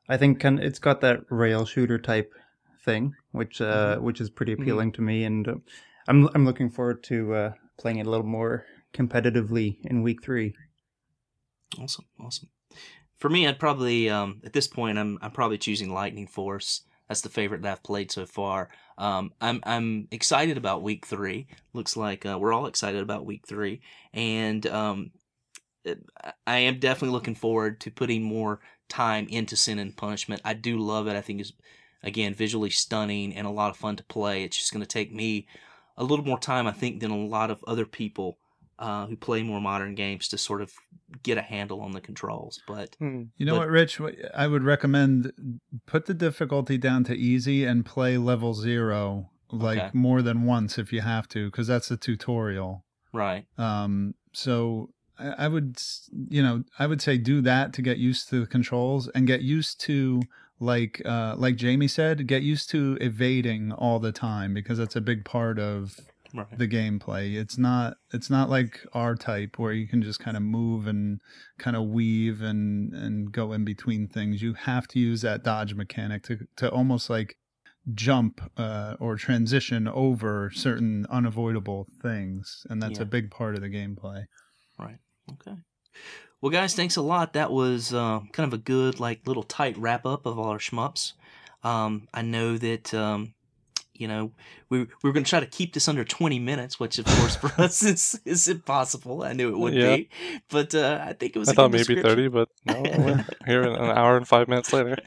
I 0.10 0.18
think 0.18 0.40
kind 0.40 0.60
it's 0.60 0.80
got 0.80 1.02
that 1.02 1.22
rail 1.30 1.66
shooter 1.66 1.98
type 1.98 2.34
thing, 2.84 3.14
which 3.32 3.62
uh, 3.62 3.98
which 3.98 4.20
is 4.20 4.30
pretty 4.30 4.54
appealing 4.54 4.92
to 4.94 5.02
me, 5.02 5.24
and 5.24 5.48
uh, 5.48 5.56
I'm 6.08 6.30
I'm 6.34 6.46
looking 6.46 6.70
forward 6.70 7.04
to 7.06 7.34
uh, 7.34 7.52
playing 7.78 8.00
it 8.00 8.08
a 8.08 8.10
little 8.10 8.26
more 8.26 8.66
competitively 8.94 9.78
in 9.84 10.04
week 10.04 10.24
three. 10.24 10.54
Awesome, 11.80 12.06
awesome. 12.20 12.50
For 13.18 13.30
me, 13.30 13.48
I'd 13.48 13.60
probably 13.60 14.10
um, 14.10 14.42
at 14.46 14.54
this 14.54 14.68
point 14.68 14.98
I'm 14.98 15.18
I'm 15.22 15.32
probably 15.32 15.58
choosing 15.58 15.94
Lightning 15.94 16.28
Force. 16.28 16.84
That's 17.08 17.22
the 17.22 17.30
favorite 17.30 17.62
that 17.62 17.72
I've 17.72 17.84
played 17.84 18.12
so 18.12 18.26
far. 18.26 18.70
Um, 18.98 19.34
I'm 19.42 19.60
I'm 19.64 20.08
excited 20.12 20.58
about 20.58 20.84
week 20.84 21.06
three. 21.06 21.48
Looks 21.74 21.98
like 21.98 22.26
uh, 22.26 22.38
we're 22.40 22.54
all 22.54 22.66
excited 22.66 23.02
about 23.02 23.26
week 23.26 23.46
three, 23.48 23.82
and 24.14 24.66
um, 24.68 25.12
I 26.48 26.58
am 26.60 26.80
definitely 26.80 27.14
looking 27.14 27.36
forward 27.36 27.82
to 27.82 27.92
putting 27.92 28.24
more 28.24 28.62
time 28.88 29.28
into 29.30 29.56
Sin 29.56 29.80
and 29.80 29.96
Punishment. 29.96 30.42
I 30.46 30.54
do 30.54 30.78
love 30.78 31.08
it. 31.08 31.16
I 31.16 31.22
think 31.22 31.42
it's 31.42 31.54
again 32.02 32.34
visually 32.34 32.70
stunning 32.70 33.36
and 33.36 33.48
a 33.48 33.52
lot 33.52 33.70
of 33.70 33.78
fun 33.78 33.96
to 33.98 34.04
play. 34.04 34.44
It's 34.44 34.58
just 34.58 34.72
going 34.72 34.82
to 34.82 34.88
take 34.88 35.14
me 35.14 35.48
a 35.98 36.04
little 36.04 36.26
more 36.26 36.40
time, 36.40 36.68
I 36.68 36.72
think, 36.72 37.00
than 37.00 37.12
a 37.12 37.18
lot 37.18 37.52
of 37.52 37.64
other 37.68 37.86
people 37.86 38.38
uh, 38.80 39.06
who 39.08 39.16
play 39.16 39.44
more 39.44 39.62
modern 39.62 39.96
games 39.96 40.28
to 40.30 40.38
sort 40.38 40.62
of 40.62 40.72
get 41.22 41.38
a 41.38 41.42
handle 41.42 41.82
on 41.82 41.92
the 41.92 42.02
controls. 42.02 42.62
But 42.68 42.96
Hmm. 43.00 43.24
You 43.38 43.46
know 43.46 43.54
But- 43.54 43.60
what, 43.60 43.70
Rich? 43.70 44.02
I 44.36 44.48
would 44.48 44.64
recommend 44.64 45.32
put 45.86 46.06
the 46.06 46.14
difficulty 46.14 46.78
down 46.78 47.04
to 47.06 47.16
easy 47.16 47.66
and 47.66 47.86
play 47.86 48.18
level 48.18 48.54
zero 48.54 49.30
like 49.52 49.78
Okay. 49.80 49.90
more 49.94 50.22
than 50.24 50.44
once 50.44 50.80
if 50.80 50.92
you 50.92 51.02
have 51.02 51.28
to, 51.30 51.46
because 51.52 51.68
that's 51.68 51.92
a 51.92 51.98
tutorial. 51.98 52.84
right, 53.16 53.46
Um, 53.60 54.16
so 54.34 54.90
I, 55.20 55.46
I 55.46 55.48
would, 55.48 55.80
you 56.30 56.42
know, 56.42 56.64
I 56.80 56.88
would 56.88 57.00
say 57.00 57.20
do 57.20 57.42
that 57.42 57.72
to 57.74 57.84
get 57.84 58.00
used 58.00 58.28
to 58.30 58.40
the 58.40 58.48
controls 58.48 59.08
and 59.10 59.28
get 59.28 59.44
used 59.44 59.80
to 59.82 60.24
like, 60.60 61.00
uh, 61.06 61.36
like 61.38 61.56
Jamie 61.56 61.88
said, 61.88 62.26
get 62.26 62.42
used 62.42 62.72
to 62.72 62.98
evading 63.02 63.72
all 63.72 64.00
the 64.00 64.12
time 64.12 64.56
because 64.56 64.80
that's 64.80 64.96
a 64.96 65.02
big 65.02 65.24
part 65.26 65.60
of 65.60 66.00
right, 66.34 66.58
the 66.58 66.68
gameplay. 66.68 67.36
It's 67.36 67.58
not 67.58 67.98
it's 68.12 68.30
not 68.30 68.50
like 68.50 68.86
R-Type 68.94 69.58
where 69.60 69.74
you 69.74 69.88
can 69.88 70.02
just 70.02 70.20
kind 70.20 70.36
of 70.38 70.44
move 70.44 70.88
and 70.88 71.20
kind 71.60 71.76
of 71.76 71.84
weave 71.88 72.42
and 72.42 72.94
and 72.94 73.32
go 73.32 73.54
in 73.54 73.64
between 73.66 74.08
things. 74.08 74.42
You 74.42 74.54
have 74.54 74.88
to 74.90 75.00
use 75.00 75.22
that 75.22 75.44
dodge 75.44 75.74
mechanic 75.74 76.24
to 76.24 76.40
to 76.58 76.70
almost 76.72 77.10
like 77.10 77.36
jump 77.94 78.40
uh, 78.58 78.96
or 79.00 79.16
transition 79.18 79.88
over 79.90 80.50
certain 80.54 81.06
unavoidable 81.10 81.88
things, 82.02 82.66
and 82.70 82.82
that's 82.82 83.00
Yeah. 83.00 83.04
a 83.04 83.06
big 83.06 83.30
part 83.30 83.56
of 83.56 83.62
the 83.62 83.70
gameplay. 83.70 84.26
right. 84.80 84.98
Okay. 85.32 85.56
Well, 86.42 86.50
guys, 86.52 86.74
thanks 86.76 86.96
a 86.98 87.02
lot. 87.02 87.34
That 87.34 87.52
was 87.52 87.94
uh, 87.94 88.20
kind 88.34 88.46
of 88.48 88.54
a 88.54 88.62
good, 88.62 89.00
like, 89.00 89.26
little 89.26 89.44
tight 89.44 89.78
wrap 89.78 90.06
up 90.06 90.26
of 90.26 90.38
all 90.38 90.50
our 90.50 90.58
shmups. 90.58 91.14
Um, 91.64 92.08
I 92.14 92.22
know 92.22 92.58
that. 92.58 92.94
Um, 92.94 93.34
you 93.96 94.08
know, 94.08 94.32
we, 94.70 94.80
we 94.80 94.88
were 95.04 95.12
going 95.12 95.24
to 95.24 95.30
try 95.30 95.40
to 95.40 95.46
keep 95.46 95.74
this 95.74 95.88
under 95.88 96.04
20 96.04 96.40
minutes, 96.40 96.80
which 96.80 96.98
of 97.00 97.06
course 97.06 97.36
for 97.36 97.52
us 97.62 97.84
is, 97.84 98.20
is 98.26 98.48
impossible. 98.48 99.24
I 99.24 99.34
knew 99.34 99.50
it 99.50 99.58
would 99.60 99.74
Yeah. 99.76 99.98
be, 99.98 100.10
but 100.50 100.74
uh, 100.74 101.00
I 101.08 101.14
think 101.14 101.36
it 101.36 101.40
was. 101.40 101.50
I 101.50 101.52
a 101.52 101.56
thought 101.56 101.72
good 101.72 101.90
maybe 101.90 102.02
30, 102.02 102.28
but 102.30 102.50
no, 102.66 102.82
we're 102.84 103.26
here 103.46 103.64
an 103.64 103.76
hour 103.98 104.18
and 104.18 104.28
five 104.28 104.48
minutes 104.48 104.74
later. 104.74 104.98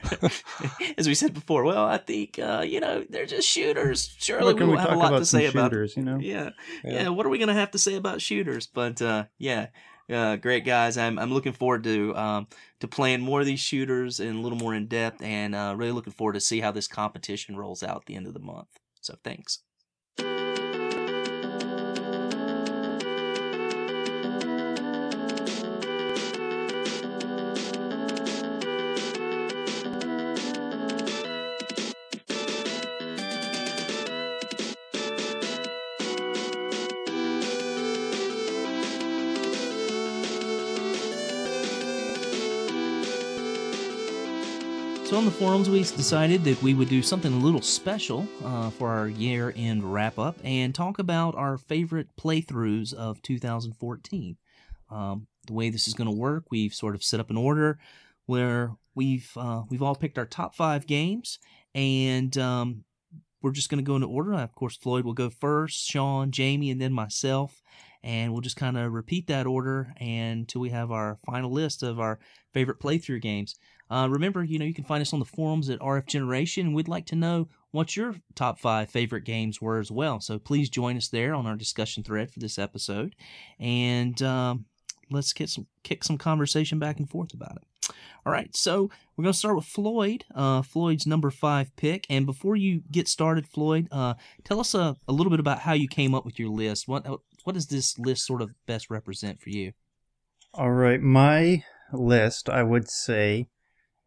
As 0.97 1.07
we 1.07 1.15
said 1.15 1.33
before, 1.33 1.63
well, 1.63 1.85
I 1.85 1.97
think 1.97 2.39
uh, 2.39 2.63
you 2.65 2.79
know 2.79 3.05
they're 3.09 3.25
just 3.25 3.47
shooters. 3.47 4.15
Surely 4.19 4.53
we 4.53 4.63
will 4.63 4.71
we 4.71 4.77
have 4.77 4.91
a 4.91 4.95
lot 4.95 5.07
about 5.09 5.19
to 5.19 5.25
some 5.25 5.41
say 5.41 5.47
about 5.47 5.71
shooters? 5.71 5.97
You 5.97 6.03
know, 6.03 6.19
Yeah, 6.19 6.49
yeah, 6.83 6.91
Yeah. 7.03 7.09
What 7.09 7.25
are 7.25 7.29
we 7.29 7.37
gonna 7.39 7.53
have 7.53 7.71
to 7.71 7.77
say 7.79 7.95
about 7.95 8.21
shooters? 8.21 8.67
But 8.67 9.01
uh, 9.01 9.25
yeah, 9.37 9.67
uh, 10.11 10.35
great 10.37 10.65
guys. 10.65 10.97
I'm 10.97 11.19
I'm 11.19 11.33
looking 11.33 11.53
forward 11.53 11.83
to 11.85 12.15
um, 12.15 12.47
to 12.79 12.87
playing 12.87 13.21
more 13.21 13.39
of 13.41 13.45
these 13.45 13.59
shooters 13.59 14.19
and 14.19 14.37
a 14.37 14.41
little 14.41 14.57
more 14.57 14.73
in 14.73 14.87
depth, 14.87 15.21
and 15.21 15.55
uh, 15.55 15.73
really 15.77 15.91
looking 15.91 16.13
forward 16.13 16.33
to 16.33 16.41
see 16.41 16.59
how 16.61 16.71
this 16.71 16.87
competition 16.87 17.55
rolls 17.57 17.83
out 17.83 17.97
at 17.97 18.05
the 18.05 18.15
end 18.15 18.27
of 18.27 18.33
the 18.33 18.39
month. 18.39 18.79
So 19.01 19.15
thanks. 19.23 19.59
On 45.17 45.25
the 45.25 45.31
forums, 45.31 45.67
we 45.67 45.79
decided 45.79 46.43
that 46.43 46.61
we 46.61 46.75
would 46.75 46.89
do 46.89 47.01
something 47.01 47.33
a 47.33 47.37
little 47.37 47.61
special 47.61 48.27
uh, 48.45 48.69
for 48.69 48.89
our 48.89 49.07
year-end 49.07 49.83
wrap-up 49.83 50.37
and 50.43 50.75
talk 50.75 50.99
about 50.99 51.33
our 51.33 51.57
favorite 51.57 52.07
playthroughs 52.21 52.93
of 52.93 53.19
2014. 53.23 54.37
Um, 54.91 55.25
the 55.47 55.53
way 55.53 55.71
this 55.71 55.87
is 55.87 55.95
going 55.95 56.07
to 56.07 56.15
work, 56.15 56.51
we've 56.51 56.71
sort 56.71 56.93
of 56.93 57.03
set 57.03 57.19
up 57.19 57.31
an 57.31 57.37
order 57.37 57.79
where 58.27 58.73
we've 58.93 59.31
uh, 59.35 59.63
we've 59.67 59.81
all 59.81 59.95
picked 59.95 60.19
our 60.19 60.25
top 60.27 60.53
five 60.53 60.85
games, 60.85 61.39
and 61.73 62.37
um, 62.37 62.83
we're 63.41 63.49
just 63.49 63.69
going 63.71 63.83
to 63.83 63.87
go 63.87 63.95
into 63.95 64.07
order. 64.07 64.35
Of 64.35 64.53
course, 64.53 64.77
Floyd 64.77 65.03
will 65.03 65.13
go 65.13 65.31
first, 65.31 65.83
Sean, 65.89 66.29
Jamie, 66.29 66.69
and 66.69 66.79
then 66.79 66.93
myself, 66.93 67.63
and 68.03 68.33
we'll 68.33 68.41
just 68.41 68.55
kind 68.55 68.77
of 68.77 68.91
repeat 68.91 69.25
that 69.27 69.47
order 69.47 69.95
until 69.99 70.61
we 70.61 70.69
have 70.69 70.91
our 70.91 71.17
final 71.25 71.51
list 71.51 71.81
of 71.81 71.99
our 71.99 72.19
favorite 72.53 72.79
playthrough 72.79 73.21
games. 73.23 73.55
Uh, 73.89 74.07
remember, 74.09 74.43
you 74.43 74.59
know, 74.59 74.65
you 74.65 74.73
can 74.73 74.83
find 74.83 75.01
us 75.01 75.13
on 75.13 75.19
the 75.19 75.25
forums 75.25 75.69
at 75.69 75.79
RF 75.79 76.07
Generation. 76.07 76.73
We'd 76.73 76.87
like 76.87 77.05
to 77.07 77.15
know 77.15 77.47
what 77.71 77.95
your 77.95 78.15
top 78.35 78.59
five 78.59 78.89
favorite 78.89 79.23
games 79.23 79.61
were 79.61 79.79
as 79.79 79.91
well. 79.91 80.19
So 80.19 80.39
please 80.39 80.69
join 80.69 80.97
us 80.97 81.07
there 81.09 81.33
on 81.33 81.45
our 81.45 81.55
discussion 81.55 82.03
thread 82.03 82.31
for 82.31 82.39
this 82.39 82.57
episode, 82.57 83.15
and 83.59 84.21
um, 84.21 84.65
let's 85.09 85.33
get 85.33 85.49
some 85.49 85.67
kick 85.83 86.03
some 86.03 86.17
conversation 86.17 86.79
back 86.79 86.97
and 86.97 87.09
forth 87.09 87.33
about 87.33 87.57
it. 87.57 87.93
All 88.25 88.33
right, 88.33 88.53
so 88.55 88.89
we're 89.15 89.23
gonna 89.23 89.33
start 89.33 89.55
with 89.55 89.65
Floyd. 89.65 90.25
Uh, 90.35 90.61
Floyd's 90.61 91.07
number 91.07 91.31
five 91.31 91.73
pick, 91.77 92.05
and 92.09 92.25
before 92.25 92.55
you 92.55 92.81
get 92.91 93.07
started, 93.07 93.47
Floyd, 93.47 93.87
uh, 93.91 94.15
tell 94.43 94.59
us 94.59 94.73
a, 94.73 94.97
a 95.07 95.13
little 95.13 95.29
bit 95.29 95.39
about 95.39 95.59
how 95.59 95.73
you 95.73 95.87
came 95.87 96.13
up 96.13 96.25
with 96.25 96.37
your 96.37 96.49
list. 96.49 96.87
What 96.87 97.05
what 97.45 97.53
does 97.53 97.67
this 97.67 97.97
list 97.97 98.25
sort 98.25 98.41
of 98.41 98.51
best 98.65 98.89
represent 98.89 99.39
for 99.41 99.49
you? 99.49 99.71
All 100.53 100.71
right, 100.71 101.01
my 101.01 101.63
list, 101.93 102.49
I 102.49 102.63
would 102.63 102.89
say, 102.89 103.47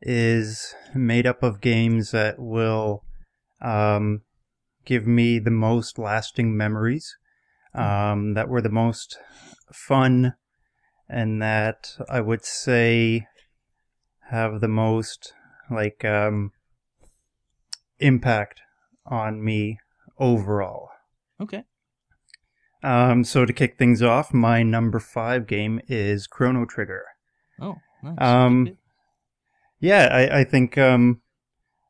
is 0.03 0.75
made 0.95 1.27
up 1.27 1.43
of 1.43 1.61
games 1.61 2.11
that 2.11 2.39
will 2.39 3.05
um, 3.61 4.23
give 4.85 5.07
me 5.07 5.39
the 5.39 5.51
most 5.51 5.99
lasting 5.99 6.57
memories, 6.57 7.17
um, 7.75 8.35
that 8.35 8.49
were 8.49 8.63
the 8.63 8.69
most 8.69 9.19
fun, 9.73 10.35
and 11.09 11.43
that 11.43 11.97
I 12.09 12.21
would 12.21 12.45
say 12.45 13.27
have 14.31 14.61
the 14.61 14.69
most 14.69 15.33
like 15.71 16.05
um, 16.05 16.53
impact 17.99 18.61
on 19.07 19.45
me 19.45 19.79
overall. 20.19 20.89
Okay. 21.41 21.65
Um, 22.83 23.25
so 23.25 23.45
to 23.45 23.53
kick 23.53 23.77
things 23.77 24.03
off, 24.03 24.33
my 24.33 24.63
number 24.63 24.99
five 24.99 25.47
game 25.47 25.81
is 25.89 26.27
Chrono 26.27 26.65
Trigger. 26.65 27.05
Oh, 27.61 27.77
nice. 28.03 28.17
Um. 28.19 28.77
Yeah, 29.81 30.09
I, 30.13 30.41
I 30.41 30.45
think 30.45 30.77
um, 30.77 31.23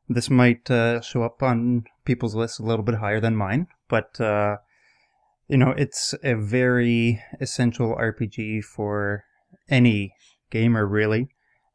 this 0.07 0.29
might 0.29 0.71
uh, 0.71 1.01
show 1.01 1.23
up 1.23 1.43
on 1.43 1.83
people's 2.05 2.35
lists 2.35 2.57
a 2.57 2.63
little 2.63 2.83
bit 2.83 2.95
higher 2.95 3.19
than 3.19 3.35
mine, 3.35 3.67
but 3.89 4.19
uh, 4.19 4.57
you 5.49 5.57
know, 5.57 5.71
it's 5.71 6.15
a 6.23 6.35
very 6.35 7.21
essential 7.41 7.93
RPG 7.95 8.63
for 8.63 9.25
any 9.69 10.13
gamer, 10.49 10.87
really, 10.87 11.29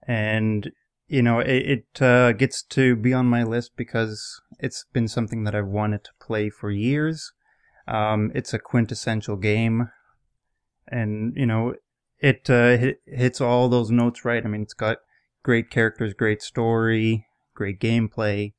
and 0.08 0.70
you 1.06 1.22
know, 1.22 1.40
it, 1.40 1.84
it 1.94 2.02
uh, 2.02 2.32
gets 2.32 2.62
to 2.62 2.96
be 2.96 3.12
on 3.12 3.26
my 3.26 3.42
list 3.42 3.72
because 3.76 4.40
it's 4.58 4.86
been 4.94 5.08
something 5.08 5.44
that 5.44 5.54
I've 5.54 5.66
wanted 5.66 6.02
to 6.04 6.10
play 6.18 6.48
for 6.48 6.70
years. 6.70 7.32
Um, 7.86 8.32
it's 8.34 8.54
a 8.54 8.58
quintessential 8.58 9.36
game, 9.36 9.90
and 10.88 11.34
you 11.36 11.44
know, 11.44 11.74
it 12.18 12.48
uh, 12.48 12.78
hit, 12.78 13.02
hits 13.06 13.42
all 13.42 13.68
those 13.68 13.90
notes 13.90 14.24
right. 14.24 14.44
I 14.44 14.48
mean, 14.48 14.62
it's 14.62 14.72
got 14.72 14.96
great 15.46 15.70
characters, 15.70 16.12
great 16.12 16.42
story, 16.42 17.24
great 17.54 17.78
gameplay. 17.78 18.52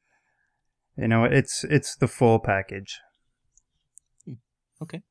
You 0.96 1.10
know, 1.10 1.26
it's 1.26 1.66
it's 1.66 1.98
the 1.98 2.08
full 2.08 2.40
package. 2.40 3.02
Okay, 4.82 5.02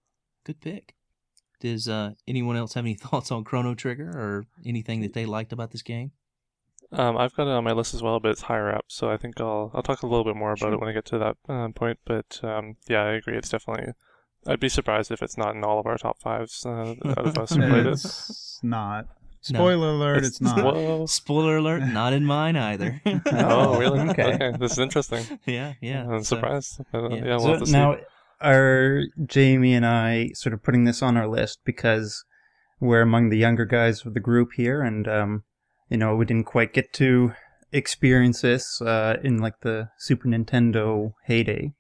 good 0.45 0.59
pick. 0.63 0.95
Does 1.61 1.87
uh, 1.87 2.13
anyone 2.27 2.57
else 2.57 2.75
have 2.75 2.85
any 2.85 2.95
thoughts 3.05 3.31
on 3.31 3.45
Chrono 3.45 3.75
Trigger 3.75 4.09
or 4.09 4.47
anything 4.65 5.03
that 5.03 5.13
they 5.13 5.27
liked 5.27 5.53
about 5.53 5.71
this 5.71 5.83
game? 5.83 6.13
Um, 6.93 7.19
I've 7.19 7.35
got 7.35 7.47
it 7.47 7.51
on 7.51 7.65
my 7.65 7.73
list 7.73 7.93
as 7.93 8.03
well, 8.03 8.21
but 8.21 8.31
it's 8.31 8.43
higher 8.43 8.75
up, 8.75 8.87
so 8.89 9.11
I 9.11 9.19
think 9.19 9.39
I'll 9.39 9.71
I'll 9.75 9.83
talk 9.83 10.03
a 10.03 10.07
little 10.07 10.25
bit 10.25 10.37
more 10.37 10.53
about 10.53 10.59
Sure. 10.61 10.73
it 10.73 10.81
when 10.81 10.89
I 10.89 10.93
get 10.93 11.05
to 11.07 11.19
that 11.19 11.37
um, 11.47 11.75
point. 11.75 11.99
But 12.07 12.41
um, 12.43 12.77
yeah, 12.89 13.03
I 13.03 13.13
agree. 13.13 13.37
It's 13.37 13.51
definitely. 13.51 13.93
I'd 14.49 14.61
be 14.61 14.69
surprised 14.71 15.11
if 15.11 15.23
it's 15.23 15.37
not 15.37 15.57
in 15.57 15.65
all 15.65 15.81
of 15.81 15.87
our 15.87 15.99
top 15.99 16.21
fives 16.21 16.65
uh, 16.65 16.95
out 17.05 17.27
of 17.27 17.37
us 17.37 17.51
who 17.51 17.69
played 17.69 17.87
it. 17.87 17.93
It's 17.95 18.61
not. 18.63 19.09
Spoiler 19.55 19.91
alert, 19.91 20.25
it's, 20.25 20.41
not. 20.41 20.63
Whoa. 20.63 21.07
Spoiler 21.07 21.59
alert, 21.59 21.81
not 21.87 22.13
in 22.13 22.25
mine 22.25 22.57
either. 22.57 23.01
Oh, 23.27 23.79
really? 23.79 24.01
Okay. 24.11 24.35
Okay, 24.35 24.53
this 24.59 24.73
is 24.73 24.79
interesting. 24.79 25.25
yeah, 25.47 25.75
yeah. 25.81 26.03
I'm 26.03 26.23
so- 26.25 26.37
surprised. 26.37 26.81
Yeah. 26.93 27.09
yeah, 27.09 27.21
we'll 27.25 27.41
so 27.41 27.51
have 27.51 27.61
to 27.61 27.67
see. 27.67 27.73
now, 27.73 27.97
are 28.41 29.03
Jamie 29.25 29.75
and 29.75 29.87
I 29.87 30.31
sort 30.35 30.53
of 30.53 30.63
putting 30.63 30.85
this 30.85 31.03
on 31.03 31.17
our 31.17 31.29
list 31.29 31.61
because 31.65 32.25
we're 32.81 33.03
among 33.03 33.31
the 33.31 33.39
younger 33.39 33.65
guys 33.65 34.05
of 34.05 34.15
the 34.15 34.21
group 34.21 34.51
here, 34.57 34.83
and 34.83 35.09
um, 35.09 35.45
you 35.89 35.97
know, 35.97 36.15
we 36.17 36.25
didn't 36.25 36.47
quite 36.47 36.73
get 36.73 36.93
to 36.95 37.33
experience 37.73 38.41
this 38.43 38.81
uh, 38.83 39.17
in 39.23 39.39
like 39.39 39.61
the 39.63 39.89
Super 39.99 40.29
Nintendo 40.29 41.13
heyday. 41.25 41.73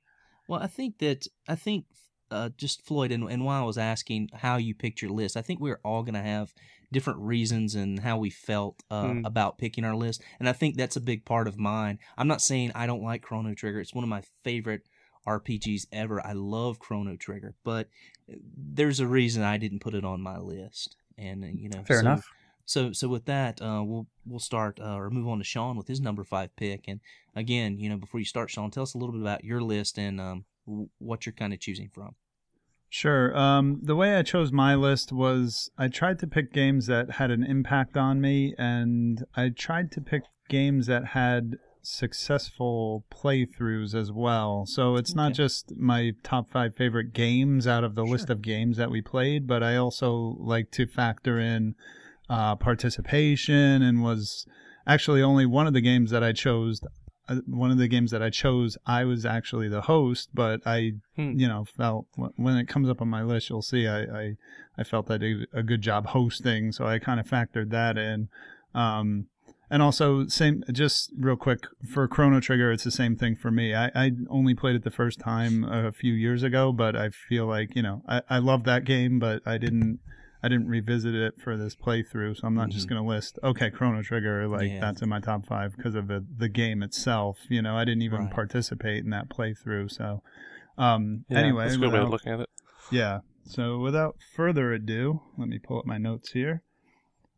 Well, 0.49 0.63
I 0.63 0.67
think 0.67 0.99
that 0.99 1.27
I 1.49 1.57
think 1.57 1.87
uh, 2.31 2.51
just 2.57 2.85
Floyd, 2.85 3.13
and, 3.13 3.31
and 3.31 3.45
while 3.45 3.63
I 3.63 3.67
was 3.67 3.79
asking 3.79 4.31
how 4.35 4.57
you 4.57 4.75
picked 4.75 5.03
your 5.03 5.11
list, 5.11 5.37
I 5.37 5.43
think 5.43 5.61
we're 5.61 5.81
all 5.85 6.03
going 6.03 6.15
to 6.15 6.23
have 6.23 6.53
different 6.93 7.19
reasons 7.21 7.75
and 7.75 8.01
how 8.01 8.19
we 8.19 8.31
felt 8.31 8.83
uh, 8.91 9.07
Hmm. 9.13 9.27
about 9.27 9.59
picking 9.59 9.85
our 9.85 9.95
list, 9.97 10.23
and 10.39 10.49
I 10.49 10.53
think 10.53 10.77
that's 10.77 10.97
a 10.97 11.01
big 11.01 11.25
part 11.25 11.49
of 11.49 11.59
mine. 11.59 11.99
I'm 12.17 12.29
not 12.29 12.43
saying 12.43 12.73
I 12.75 12.87
don't 12.87 13.03
like 13.03 13.23
Chrono 13.23 13.55
Trigger; 13.55 13.81
it's 13.81 13.95
one 13.95 14.05
of 14.05 14.11
my 14.11 14.23
favorite 14.45 14.83
RPGs 15.27 15.87
ever. 15.93 16.25
I 16.25 16.33
love 16.33 16.79
Chrono 16.79 17.17
Trigger, 17.17 17.55
but 17.65 17.89
there's 18.57 19.01
a 19.01 19.07
reason 19.07 19.43
I 19.43 19.57
didn't 19.57 19.81
put 19.81 19.95
it 19.95 20.05
on 20.05 20.21
my 20.21 20.39
list, 20.39 20.97
and 21.19 21.45
uh, 21.45 21.49
you 21.53 21.69
know, 21.69 21.83
Fair 21.85 21.97
so, 21.97 22.07
enough. 22.07 22.25
So, 22.69 22.93
so 22.93 23.09
with 23.09 23.27
that, 23.27 23.61
uh, 23.63 23.83
we'll 23.85 24.07
we'll 24.25 24.41
start 24.41 24.81
uh, 24.81 24.95
or 24.97 25.11
move 25.11 25.29
on 25.29 25.39
to 25.39 25.45
Sean 25.45 25.77
with 25.77 25.87
his 25.89 26.01
number 26.01 26.25
five 26.25 26.55
pick. 26.57 26.85
And 26.89 27.01
again, 27.35 27.79
you 27.79 27.89
know, 27.89 27.97
before 27.97 28.21
you 28.21 28.27
start, 28.27 28.51
Sean, 28.51 28.71
tell 28.71 28.83
us 28.83 28.95
a 28.95 28.99
little 28.99 29.13
bit 29.13 29.21
about 29.23 29.45
your 29.45 29.61
list 29.61 29.99
and 29.99 30.21
um, 30.21 30.45
w- 30.67 30.89
what 30.99 31.27
you're 31.27 31.33
kind 31.33 31.53
of 31.53 31.61
choosing 31.61 31.89
from. 31.89 32.15
Sure. 32.89 33.37
Um, 33.37 33.81
the 33.83 33.97
way 33.97 34.17
I 34.17 34.23
chose 34.23 34.53
my 34.53 34.75
list 34.75 35.13
was 35.13 35.71
I 35.77 35.89
tried 35.89 36.19
to 36.21 36.27
pick 36.27 36.53
games 36.53 36.87
that 36.87 37.13
had 37.13 37.31
an 37.31 37.45
impact 37.45 37.97
on 37.97 38.21
me, 38.21 38.55
and 38.59 39.25
I 39.35 39.51
tried 39.51 39.91
to 39.93 40.01
pick 40.01 40.23
games 40.49 40.87
that 40.87 41.07
had 41.07 41.57
successful 41.83 43.05
playthroughs 43.13 43.95
as 43.95 44.11
well. 44.11 44.67
So 44.67 44.97
it's 44.97 45.15
not 45.15 45.35
just 45.35 45.77
my 45.77 46.13
top 46.23 46.51
five 46.51 46.75
favorite 46.75 47.13
games 47.13 47.67
out 47.67 47.85
of 47.85 47.95
the 47.95 48.05
list 48.05 48.29
of 48.29 48.43
games 48.43 48.77
that 48.77 48.91
we 48.91 49.01
played, 49.01 49.47
but 49.47 49.63
I 49.63 49.77
also 49.77 50.37
like 50.41 50.71
to 50.73 50.87
factor 50.87 51.39
in 51.39 51.77
uh, 52.29 52.57
participation 52.57 53.83
and 53.83 54.03
was 54.03 54.47
actually 54.87 55.23
only 55.23 55.47
one 55.47 55.67
of 55.67 55.75
the 55.75 55.81
games 55.81 56.11
that 56.11 56.25
I 56.25 56.33
chose. 56.33 56.81
Uh, 57.29 57.37
one 57.47 57.71
of 57.71 57.79
the 57.79 57.89
games 57.89 58.11
that 58.13 58.23
I 58.23 58.31
chose, 58.31 58.79
I 58.87 59.05
was 59.05 59.27
actually 59.27 59.69
the 59.69 59.83
host, 59.83 60.31
but 60.33 60.61
I 60.65 60.93
Hmm. 61.17 61.39
you 61.39 61.49
know 61.49 61.65
felt 61.65 62.07
when 62.37 62.57
it 62.57 62.69
comes 62.69 62.89
up 62.91 63.01
on 63.01 63.09
my 63.09 63.23
list 63.23 63.49
you'll 63.49 63.63
see 63.63 63.87
i 63.89 64.03
i, 64.03 64.37
I 64.77 64.85
felt 64.85 65.11
I 65.11 65.17
did 65.17 65.47
a 65.55 65.63
good 65.63 65.81
job 65.81 66.09
hosting 66.09 66.73
so 66.73 66.87
i 66.87 66.99
kind 66.99 67.19
of 67.19 67.27
factored 67.27 67.71
that 67.71 67.97
in 67.97 68.29
um 68.75 69.27
and 69.71 69.81
also 69.83 70.27
same 70.29 70.63
just 70.71 71.11
real 71.19 71.37
quick 71.37 71.61
for 71.91 72.07
chrono 72.07 72.39
trigger 72.41 72.71
it's 72.71 72.85
the 72.85 72.91
same 72.91 73.17
thing 73.17 73.35
for 73.35 73.51
me 73.51 73.75
i 73.75 73.91
i 73.95 74.13
only 74.29 74.55
played 74.55 74.77
it 74.77 74.85
the 74.85 74.91
first 74.91 75.19
time 75.19 75.65
a 75.65 75.91
few 75.91 76.13
years 76.13 76.43
ago 76.43 76.71
but 76.71 76.95
i 76.95 77.09
feel 77.09 77.47
like 77.47 77.75
you 77.75 77.83
know 77.83 78.03
i 78.07 78.21
i 78.29 78.39
love 78.39 78.65
that 78.65 78.85
game 78.85 79.19
but 79.19 79.41
i 79.47 79.57
didn't 79.57 79.99
I 80.43 80.49
didn't 80.49 80.69
revisit 80.69 81.15
it 81.15 81.41
for 81.41 81.57
this 81.57 81.75
playthrough, 81.75 82.37
so 82.37 82.47
I'm 82.47 82.55
not 82.55 82.69
just 82.69 82.87
Mhm. 82.87 82.91
going 82.91 83.03
to 83.03 83.09
list. 83.09 83.39
Okay, 83.43 83.71
Chrono 83.71 84.03
Trigger, 84.03 84.47
like 84.49 84.69
Yeah. 84.71 84.81
that's 84.81 85.03
in 85.03 85.09
my 85.09 85.21
top 85.21 85.47
five 85.47 85.77
because 85.77 85.95
of 85.95 86.09
the 86.09 86.25
the 86.37 86.49
game 86.49 86.83
itself. 86.83 87.39
You 87.49 87.63
know, 87.63 87.77
I 87.77 87.85
didn't 87.85 88.03
even 88.03 88.23
Right. 88.23 88.31
participate 88.31 89.05
in 89.05 89.11
that 89.11 89.29
playthrough. 89.29 89.91
So, 89.91 90.23
um, 90.79 91.25
Yeah, 91.29 91.39
anyway, 91.39 91.65
that's 91.65 91.77
a 91.77 91.81
good 91.81 91.93
way 91.93 92.01
of 92.01 92.11
looking 92.11 92.33
at 92.33 92.41
it. 92.41 92.51
yeah. 92.91 93.21
So 93.45 93.79
without 93.79 94.17
further 94.35 94.73
ado, 94.73 95.23
let 95.39 95.49
me 95.49 95.59
pull 95.59 95.79
up 95.79 95.87
my 95.87 95.99
notes 95.99 96.33
here. 96.33 96.63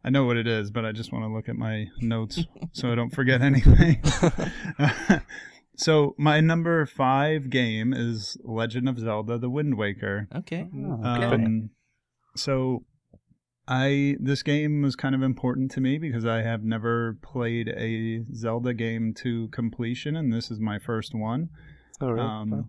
I 0.05 0.11
know 0.11 0.25
what 0.25 0.37
it 0.37 0.47
is, 0.47 0.71
but 0.71 0.85
I 0.87 0.93
just 0.93 1.13
want 1.13 1.25
to 1.25 1.29
look 1.29 1.49
at 1.49 1.57
my 1.57 1.89
notes 2.01 2.47
so 2.73 2.91
I 2.91 2.95
don't 2.95 3.11
forget 3.11 3.41
anything. 3.51 4.03
so 5.77 6.15
my 6.19 6.41
number 6.41 6.87
five 6.87 7.51
game 7.51 7.93
is 7.93 8.37
Legend 8.43 8.89
of 8.89 8.99
Zelda: 8.99 9.39
The 9.39 9.51
Wind 9.51 9.77
Waker. 9.77 10.29
Okay. 10.35 10.69
Oh, 10.75 10.93
okay. 11.05 11.25
Um, 11.35 11.71
so 12.37 12.85
I 13.69 14.17
this 14.19 14.43
game 14.43 14.81
was 14.81 14.97
kind 14.97 15.15
of 15.15 15.23
important 15.23 15.71
to 15.73 15.81
me 15.81 15.99
because 15.99 16.25
I 16.25 16.41
have 16.41 16.65
never 16.65 17.19
played 17.23 17.69
a 17.69 18.25
Zelda 18.35 18.73
game 18.73 19.13
to 19.19 19.49
completion, 19.49 20.17
and 20.17 20.33
this 20.33 20.51
is 20.51 20.59
my 20.59 20.79
first 20.79 21.15
one. 21.15 21.51
Oh, 22.01 22.11
really? 22.11 22.27
Um, 22.27 22.69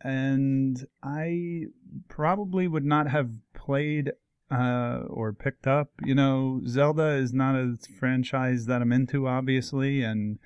and 0.00 0.84
I 1.02 1.66
probably 2.08 2.66
would 2.66 2.84
not 2.84 3.08
have 3.08 3.30
played 3.54 4.12
uh, 4.50 5.02
or 5.08 5.32
picked 5.32 5.66
up. 5.66 5.90
You 6.04 6.16
know, 6.16 6.62
Zelda 6.66 7.10
is 7.10 7.32
not 7.32 7.54
a 7.54 7.76
franchise 7.98 8.66
that 8.66 8.82
I'm 8.82 8.92
into, 8.92 9.28
obviously, 9.28 10.02
and 10.02 10.38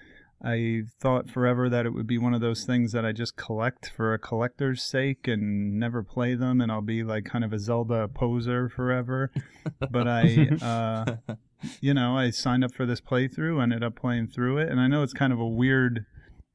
I 0.45 0.83
thought 1.01 1.31
forever 1.31 1.69
that 1.69 1.87
it 1.87 1.95
would 1.95 2.07
be 2.07 2.19
one 2.19 2.35
of 2.35 2.41
those 2.41 2.65
things 2.65 2.93
that 2.93 3.05
I 3.05 3.13
just 3.13 3.37
collect 3.37 3.93
for 3.95 4.13
a 4.13 4.19
collector's 4.19 4.83
sake 4.83 5.29
and 5.29 5.79
never 5.79 6.03
play 6.03 6.35
them, 6.35 6.61
and 6.61 6.73
I'll 6.73 6.81
be 6.81 7.05
like 7.05 7.25
kind 7.25 7.45
of 7.45 7.53
a 7.53 7.59
Zelda 7.59 8.09
poser 8.09 8.69
forever. 8.69 9.31
but 9.91 10.09
I, 10.09 10.49
uh, 10.61 11.35
you 11.81 11.95
know, 11.95 12.17
I 12.17 12.31
signed 12.31 12.65
up 12.65 12.75
for 12.75 12.87
this 12.87 13.01
playthrough, 13.01 13.63
ended 13.63 13.85
up 13.85 13.95
playing 13.95 14.29
through 14.29 14.59
it, 14.59 14.69
and 14.69 14.81
I 14.81 14.89
know 14.89 15.05
it's 15.05 15.13
kind 15.13 15.33
of 15.33 15.39
a 15.39 15.47
weird 15.47 16.07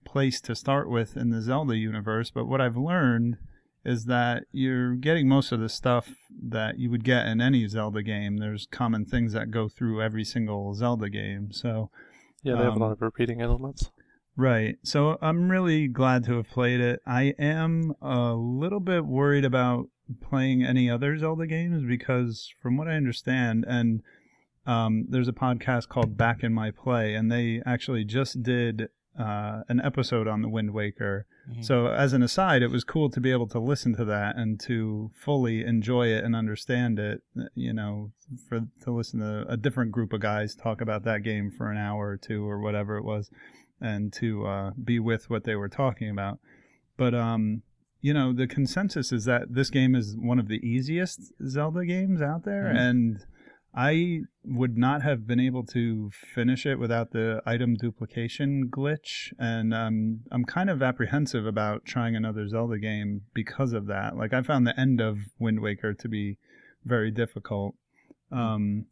place 0.06 0.42
to 0.42 0.56
start 0.56 0.90
with 0.90 1.16
in 1.16 1.30
the 1.30 1.42
Zelda 1.42 1.78
universe, 1.78 2.30
but 2.30 2.46
what 2.46 2.60
I've 2.60 2.78
learned 2.78 3.38
is 3.86 4.04
that 4.06 4.44
you're 4.52 4.96
getting 4.96 5.30
most 5.30 5.54
of 5.54 5.62
the 5.62 5.70
stuff 5.70 6.10
that 6.30 6.78
you 6.78 6.92
would 6.92 7.06
get 7.06 7.26
in 7.26 7.40
any 7.40 7.66
Zelda 7.68 8.04
game. 8.04 8.38
There's 8.38 8.68
common 8.70 9.06
things 9.06 9.32
that 9.32 9.50
go 9.50 9.70
through 9.70 10.02
every 10.02 10.26
single 10.26 10.74
Zelda 10.74 11.10
game. 11.10 11.54
So, 11.54 11.90
yeah, 12.48 12.56
they 12.58 12.64
have 12.64 12.74
a 12.74 12.76
um, 12.76 12.82
lot 12.82 12.92
of 12.92 13.02
repeating 13.02 13.42
elements. 13.42 13.92
right. 14.36 14.78
So, 14.84 15.18
I'm 15.22 15.50
really 15.50 15.88
glad 15.88 16.24
to 16.26 16.38
have 16.38 16.50
played 16.50 16.80
it. 16.80 17.02
I 17.06 17.34
am 17.40 17.94
a 18.02 18.34
little 18.34 18.80
bit 18.80 19.06
worried 19.06 19.46
about 19.46 19.90
playing 20.22 20.64
any 20.64 20.90
other 20.90 21.18
Zelda 21.18 21.48
games 21.48 21.84
because, 21.84 22.54
from 22.62 22.78
what 22.78 22.88
I 22.88 22.94
understand, 22.94 23.66
and 23.68 24.02
um, 24.66 25.06
there's 25.10 25.28
a 25.28 25.34
podcast 25.34 25.88
called 25.88 26.18
Back 26.18 26.44
in 26.44 26.54
My 26.54 26.72
Play, 26.72 27.16
and 27.16 27.32
they 27.32 27.62
actually 27.66 28.04
just 28.04 28.44
did 28.44 28.90
uh, 29.20 29.62
an 29.70 29.82
episode 29.84 30.28
on 30.28 30.42
the 30.42 30.50
Wind 30.50 30.74
Waker. 30.74 31.26
Mhm. 31.50 31.64
So, 31.64 31.88
as 31.88 32.14
an 32.14 32.22
aside, 32.22 32.62
it 32.62 32.72
was 32.72 32.84
cool 32.84 33.10
to 33.10 33.22
be 33.22 33.32
able 33.32 33.48
to 33.48 33.60
listen 33.60 33.96
to 33.96 34.06
that 34.06 34.36
and 34.36 34.60
to 34.62 35.12
fully 35.16 35.64
enjoy 35.64 36.08
it 36.08 36.24
and 36.24 36.36
understand 36.36 37.00
it. 37.00 37.22
You 37.56 37.74
know, 37.74 38.12
for 38.50 38.62
to 38.82 38.92
listen 38.92 39.20
to 39.22 39.46
a 39.48 39.56
different 39.58 39.92
group 39.92 40.12
of 40.14 40.20
guys 40.22 40.56
talk 40.56 40.82
about 40.82 41.04
that 41.04 41.24
game 41.24 41.50
for 41.50 41.72
an 41.72 41.78
hour 41.78 42.08
or 42.10 42.18
two 42.18 42.48
or 42.48 42.60
whatever 42.60 42.98
it 42.98 43.04
was, 43.04 43.30
and 43.80 44.12
to 44.14 44.46
uh, 44.46 44.72
be 44.84 45.00
with 45.00 45.30
what 45.30 45.46
they 45.46 45.56
were 45.56 45.70
talking 45.70 46.10
about. 46.10 46.40
But 46.98 47.14
um, 47.16 47.62
you 48.02 48.14
know, 48.14 48.34
the 48.34 48.48
consensus 48.48 49.12
is 49.12 49.26
that 49.26 49.54
this 49.54 49.70
game 49.70 49.96
is 49.96 50.16
one 50.18 50.40
of 50.40 50.48
the 50.50 50.60
easiest 50.68 51.32
Zelda 51.48 51.86
games 51.86 52.22
out 52.22 52.44
there, 52.44 52.66
Mhm. 52.66 52.78
and 52.90 53.26
I 53.78 54.22
would 54.44 54.76
not 54.76 55.04
have 55.04 55.28
been 55.28 55.40
able 55.40 55.64
to 55.68 56.10
finish 56.12 56.66
it 56.66 56.80
without 56.80 57.12
the 57.12 57.44
item 57.46 57.76
duplication 57.76 58.70
glitch, 58.72 59.32
and 59.38 59.72
um, 59.72 60.22
I'm 60.32 60.46
kind 60.46 60.72
of 60.72 60.82
apprehensive 60.82 61.46
about 61.46 61.86
trying 61.86 62.16
another 62.16 62.48
Zelda 62.48 62.80
game 62.80 63.22
because 63.36 63.74
of 63.74 63.86
that. 63.86 64.18
Like 64.18 64.34
I 64.34 64.42
found 64.42 64.66
the 64.66 64.78
end 64.80 65.00
of 65.00 65.20
Wind 65.38 65.60
Waker 65.60 65.94
to 65.94 66.08
be 66.08 66.40
very 66.86 67.12
difficult. 67.12 67.76
Um, 68.32 68.88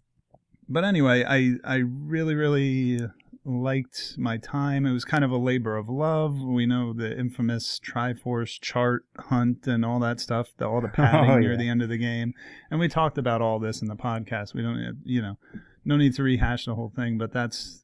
but 0.70 0.84
anyway, 0.84 1.24
I 1.28 1.56
I 1.64 1.78
really 1.78 2.36
really 2.36 2.99
liked 3.46 4.16
my 4.18 4.38
time. 4.38 4.86
It 4.86 4.92
was 4.92 5.06
kind 5.06 5.24
of 5.24 5.32
a 5.32 5.38
labor 5.38 5.78
of 5.78 5.88
love. 5.88 6.40
We 6.42 6.66
know 6.66 6.94
the 6.94 7.18
infamous 7.18 7.80
Triforce 7.80 8.60
chart 8.60 9.06
hunt 9.18 9.68
and 9.68 9.86
all 9.86 10.00
that 10.00 10.20
stuff, 10.20 10.50
the, 10.58 10.68
all 10.68 10.82
the 10.82 10.88
padding 10.94 11.30
Oh, 11.30 11.38
near 11.40 11.52
yeah. 11.52 11.58
the 11.58 11.70
end 11.70 11.82
of 11.82 11.90
the 11.90 11.98
game. 11.98 12.34
And 12.72 12.80
we 12.80 12.88
talked 12.88 13.18
about 13.18 13.42
all 13.42 13.60
this 13.60 13.82
in 13.82 13.88
the 13.88 13.96
podcast. 13.96 14.54
We 14.54 14.62
don't, 14.64 14.98
you 15.06 15.22
know, 15.22 15.38
no 15.86 15.96
need 15.98 16.16
to 16.16 16.24
rehash 16.24 16.66
the 16.66 16.76
whole 16.76 16.92
thing. 16.96 17.18
But 17.18 17.32
that's 17.32 17.84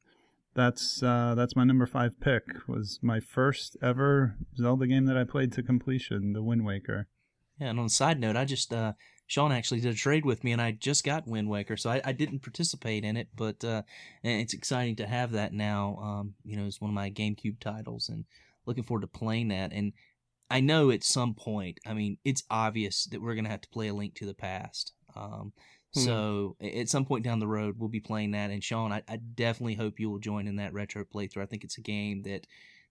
that's 0.56 1.02
uh, 1.04 1.36
that's 1.36 1.56
my 1.56 1.64
number 1.64 1.86
five 1.86 2.20
pick. 2.20 2.44
Was 2.68 3.00
my 3.02 3.20
first 3.20 3.78
ever 3.82 4.36
Zelda 4.58 4.88
game 4.88 5.06
that 5.06 5.18
I 5.18 5.24
played 5.24 5.52
to 5.54 5.64
completion, 5.64 6.34
The 6.34 6.44
Wind 6.44 6.66
Waker. 6.66 7.08
Yeah, 7.60 7.68
and 7.70 7.80
on 7.80 7.86
a 7.86 7.90
side 7.90 8.20
note, 8.20 8.36
I 8.36 8.44
just 8.46 8.74
uh, 8.74 8.94
Sean 9.32 9.54
actually 9.54 9.80
did 9.80 9.94
a 9.94 9.98
trade 9.98 10.26
with 10.26 10.44
me, 10.44 10.52
and 10.52 10.62
I 10.62 10.72
just 10.72 11.06
got 11.06 11.26
Wind 11.26 11.48
Waker, 11.48 11.78
so 11.78 11.90
I, 11.90 12.02
I 12.04 12.12
didn't 12.12 12.42
participate 12.42 13.06
in 13.06 13.16
it, 13.16 13.30
but 13.34 13.64
uh, 13.64 13.84
it's 14.24 14.54
exciting 14.54 14.98
to 14.98 15.08
have 15.08 15.32
that 15.32 15.54
now. 15.54 15.98
Um, 16.02 16.34
you 16.44 16.58
know, 16.58 16.66
it's 16.66 16.82
one 16.82 16.90
of 16.90 16.96
my 16.96 17.10
GameCube 17.10 17.62
titles, 17.62 18.10
and 18.10 18.26
looking 18.66 18.84
forward 18.84 19.04
to 19.04 19.08
playing 19.08 19.48
that. 19.48 19.72
And 19.72 19.94
I 20.50 20.60
know 20.60 20.92
at 20.92 21.06
some 21.06 21.34
point, 21.34 21.80
I 21.86 21.94
mean, 21.94 22.18
it's 22.26 22.44
obvious 22.50 23.06
that 23.06 23.22
we're 23.22 23.36
gonna 23.36 23.48
have 23.48 23.62
to 23.62 23.70
play 23.70 23.88
a 23.88 23.94
Link 23.94 24.16
to 24.16 24.26
the 24.26 24.34
Past. 24.34 24.92
Um, 25.16 25.54
Hmm. 25.94 26.00
so 26.00 26.58
at 26.62 26.90
some 26.90 27.06
point 27.06 27.24
down 27.24 27.40
the 27.40 27.48
road, 27.48 27.76
we'll 27.78 27.88
be 27.88 28.02
playing 28.02 28.32
that. 28.32 28.52
And 28.52 28.62
Sean, 28.62 28.92
I, 28.92 29.02
I 29.08 29.16
definitely 29.16 29.76
hope 29.76 29.98
you 29.98 30.10
will 30.10 30.20
join 30.20 30.46
in 30.46 30.58
that 30.58 30.74
retro 30.74 31.06
playthrough. 31.06 31.44
I 31.44 31.46
think 31.46 31.64
it's 31.64 31.78
a 31.78 31.82
game 31.82 32.24
that 32.24 32.48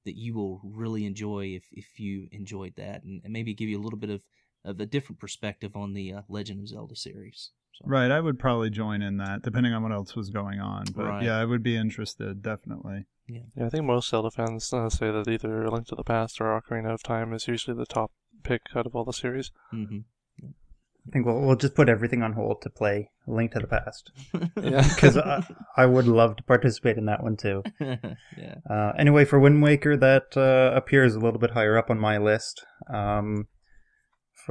that 0.07 0.17
you 0.17 0.33
will 0.33 0.63
really 0.65 1.05
enjoy 1.05 1.49
if 1.49 1.65
if 1.71 2.01
you 2.01 2.29
enjoyed 2.33 2.77
that, 2.77 3.05
and, 3.05 3.21
and 3.25 3.33
maybe 3.33 3.53
give 3.53 3.69
you 3.69 3.79
a 3.79 3.85
little 3.85 3.99
bit 3.99 4.09
of 4.09 4.23
of 4.65 4.81
a 4.81 4.87
different 4.87 5.19
perspective 5.21 5.75
on 5.75 5.95
the 5.95 6.13
uh, 6.13 6.21
Legend 6.29 6.61
of 6.61 6.69
Zelda 6.69 6.97
series. 6.97 7.51
So, 7.73 7.85
Right, 7.87 8.11
I 8.11 8.21
would 8.21 8.39
probably 8.39 8.71
join 8.71 9.01
in 9.03 9.17
that, 9.19 9.43
depending 9.43 9.73
on 9.73 9.83
what 9.83 9.93
else 9.93 10.15
was 10.15 10.31
going 10.31 10.61
on. 10.61 10.85
But 10.95 11.05
Right. 11.07 11.23
yeah, 11.25 11.39
I 11.39 11.45
would 11.45 11.63
be 11.63 11.77
interested, 11.77 12.43
definitely. 12.43 13.07
Yeah, 13.29 13.67
I 13.67 13.69
think 13.69 13.85
most 13.85 14.09
Zelda 14.11 14.31
fans 14.31 14.73
uh, 14.73 14.91
say 14.91 15.11
that 15.13 15.29
either 15.29 15.63
A 15.65 15.71
Link 15.71 15.87
to 15.89 15.95
the 15.95 16.03
Past 16.03 16.41
or 16.41 16.61
Ocarina 16.61 16.93
of 16.93 17.03
Time 17.03 17.33
is 17.33 17.47
usually 17.47 17.77
the 17.77 17.87
top 17.87 18.11
pick 18.43 18.63
out 18.75 18.87
of 18.87 18.95
all 18.97 19.05
the 19.05 19.13
series. 19.13 19.51
hmm 19.71 19.99
I 20.43 21.13
think 21.13 21.25
we'll 21.25 21.41
we'll 21.41 21.57
just 21.57 21.75
put 21.75 21.89
everything 21.89 22.23
on 22.23 22.35
hold 22.35 22.61
to 22.61 22.69
play 22.71 23.11
A 23.27 23.31
Link 23.31 23.53
to 23.53 23.59
the 23.61 23.67
Past 23.67 24.13
Yeah. 24.63 24.87
because 24.95 25.17
I, 25.17 25.43
I 25.75 25.87
would 25.87 26.07
love 26.07 26.37
to 26.37 26.43
participate 26.43 26.99
in 26.99 27.07
that 27.07 27.23
one 27.23 27.39
too. 27.39 27.63
yeah. 27.81 28.57
Uh, 28.69 28.93
anyway, 28.99 29.25
for 29.25 29.39
Wind 29.41 29.63
Waker, 29.63 29.97
that 29.97 30.37
uh, 30.37 30.77
appears 30.77 31.15
a 31.15 31.19
little 31.19 31.41
bit 31.41 31.53
higher 31.53 31.79
up 31.79 31.89
on 31.91 31.99
my 31.99 32.19
list 32.19 32.65
um, 32.93 33.49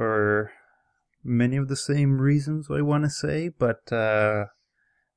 for 0.00 0.50
many 1.22 1.58
of 1.58 1.68
the 1.68 1.76
same 1.76 2.22
reasons 2.22 2.68
I 2.70 2.80
want 2.80 3.04
to 3.04 3.10
say, 3.10 3.50
but 3.50 3.92
uh, 3.92 4.46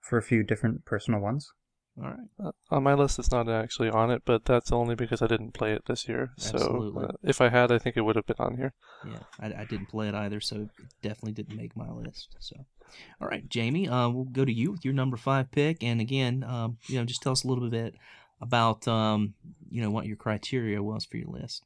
for 0.02 0.18
a 0.18 0.22
few 0.22 0.44
different 0.44 0.84
personal 0.84 1.22
ones. 1.22 1.54
All 1.98 2.10
right. 2.10 2.48
Uh, 2.48 2.52
on 2.70 2.84
my 2.84 2.94
list, 2.94 3.18
it's 3.18 3.32
not 3.32 3.48
actually 3.48 3.90
on 3.90 4.12
it, 4.12 4.24
but 4.26 4.44
that's 4.44 4.74
only 4.74 4.96
because 4.96 5.22
I 5.22 5.28
didn't 5.28 5.54
play 5.54 5.72
it 5.72 5.84
this 5.88 6.10
year. 6.10 6.32
Absolutely. 6.38 7.04
So 7.04 7.08
uh, 7.08 7.12
if 7.24 7.40
I 7.40 7.48
had, 7.48 7.72
I 7.72 7.78
think 7.78 7.96
it 7.96 8.02
would 8.02 8.18
have 8.18 8.26
been 8.26 8.36
on 8.40 8.58
here. 8.58 8.74
Yeah, 9.08 9.20
I, 9.40 9.62
I 9.62 9.66
didn't 9.70 9.86
play 9.86 10.10
it 10.10 10.16
either, 10.16 10.42
so 10.42 10.58
it 10.58 10.70
definitely 11.02 11.32
didn't 11.32 11.56
make 11.56 11.78
my 11.78 11.90
list. 11.90 12.36
So, 12.40 12.58
all 13.22 13.30
right, 13.30 13.48
Jamie, 13.48 13.88
uh, 13.88 14.10
we'll 14.10 14.26
go 14.26 14.44
to 14.44 14.52
you 14.52 14.74
with 14.74 14.84
your 14.84 14.94
number 14.94 15.16
five 15.16 15.50
pick, 15.50 15.82
and 15.82 16.02
again, 16.02 16.44
um, 16.44 16.78
you 16.88 17.00
know, 17.00 17.06
just 17.06 17.22
tell 17.22 17.32
us 17.32 17.46
a 17.46 17.48
little 17.48 17.70
bit 17.70 17.96
about 18.42 18.86
um, 18.86 19.36
you 19.70 19.82
know, 19.82 19.92
what 19.92 20.08
your 20.08 20.18
criteria 20.18 20.84
was 20.84 21.06
for 21.06 21.16
your 21.16 21.30
list. 21.30 21.64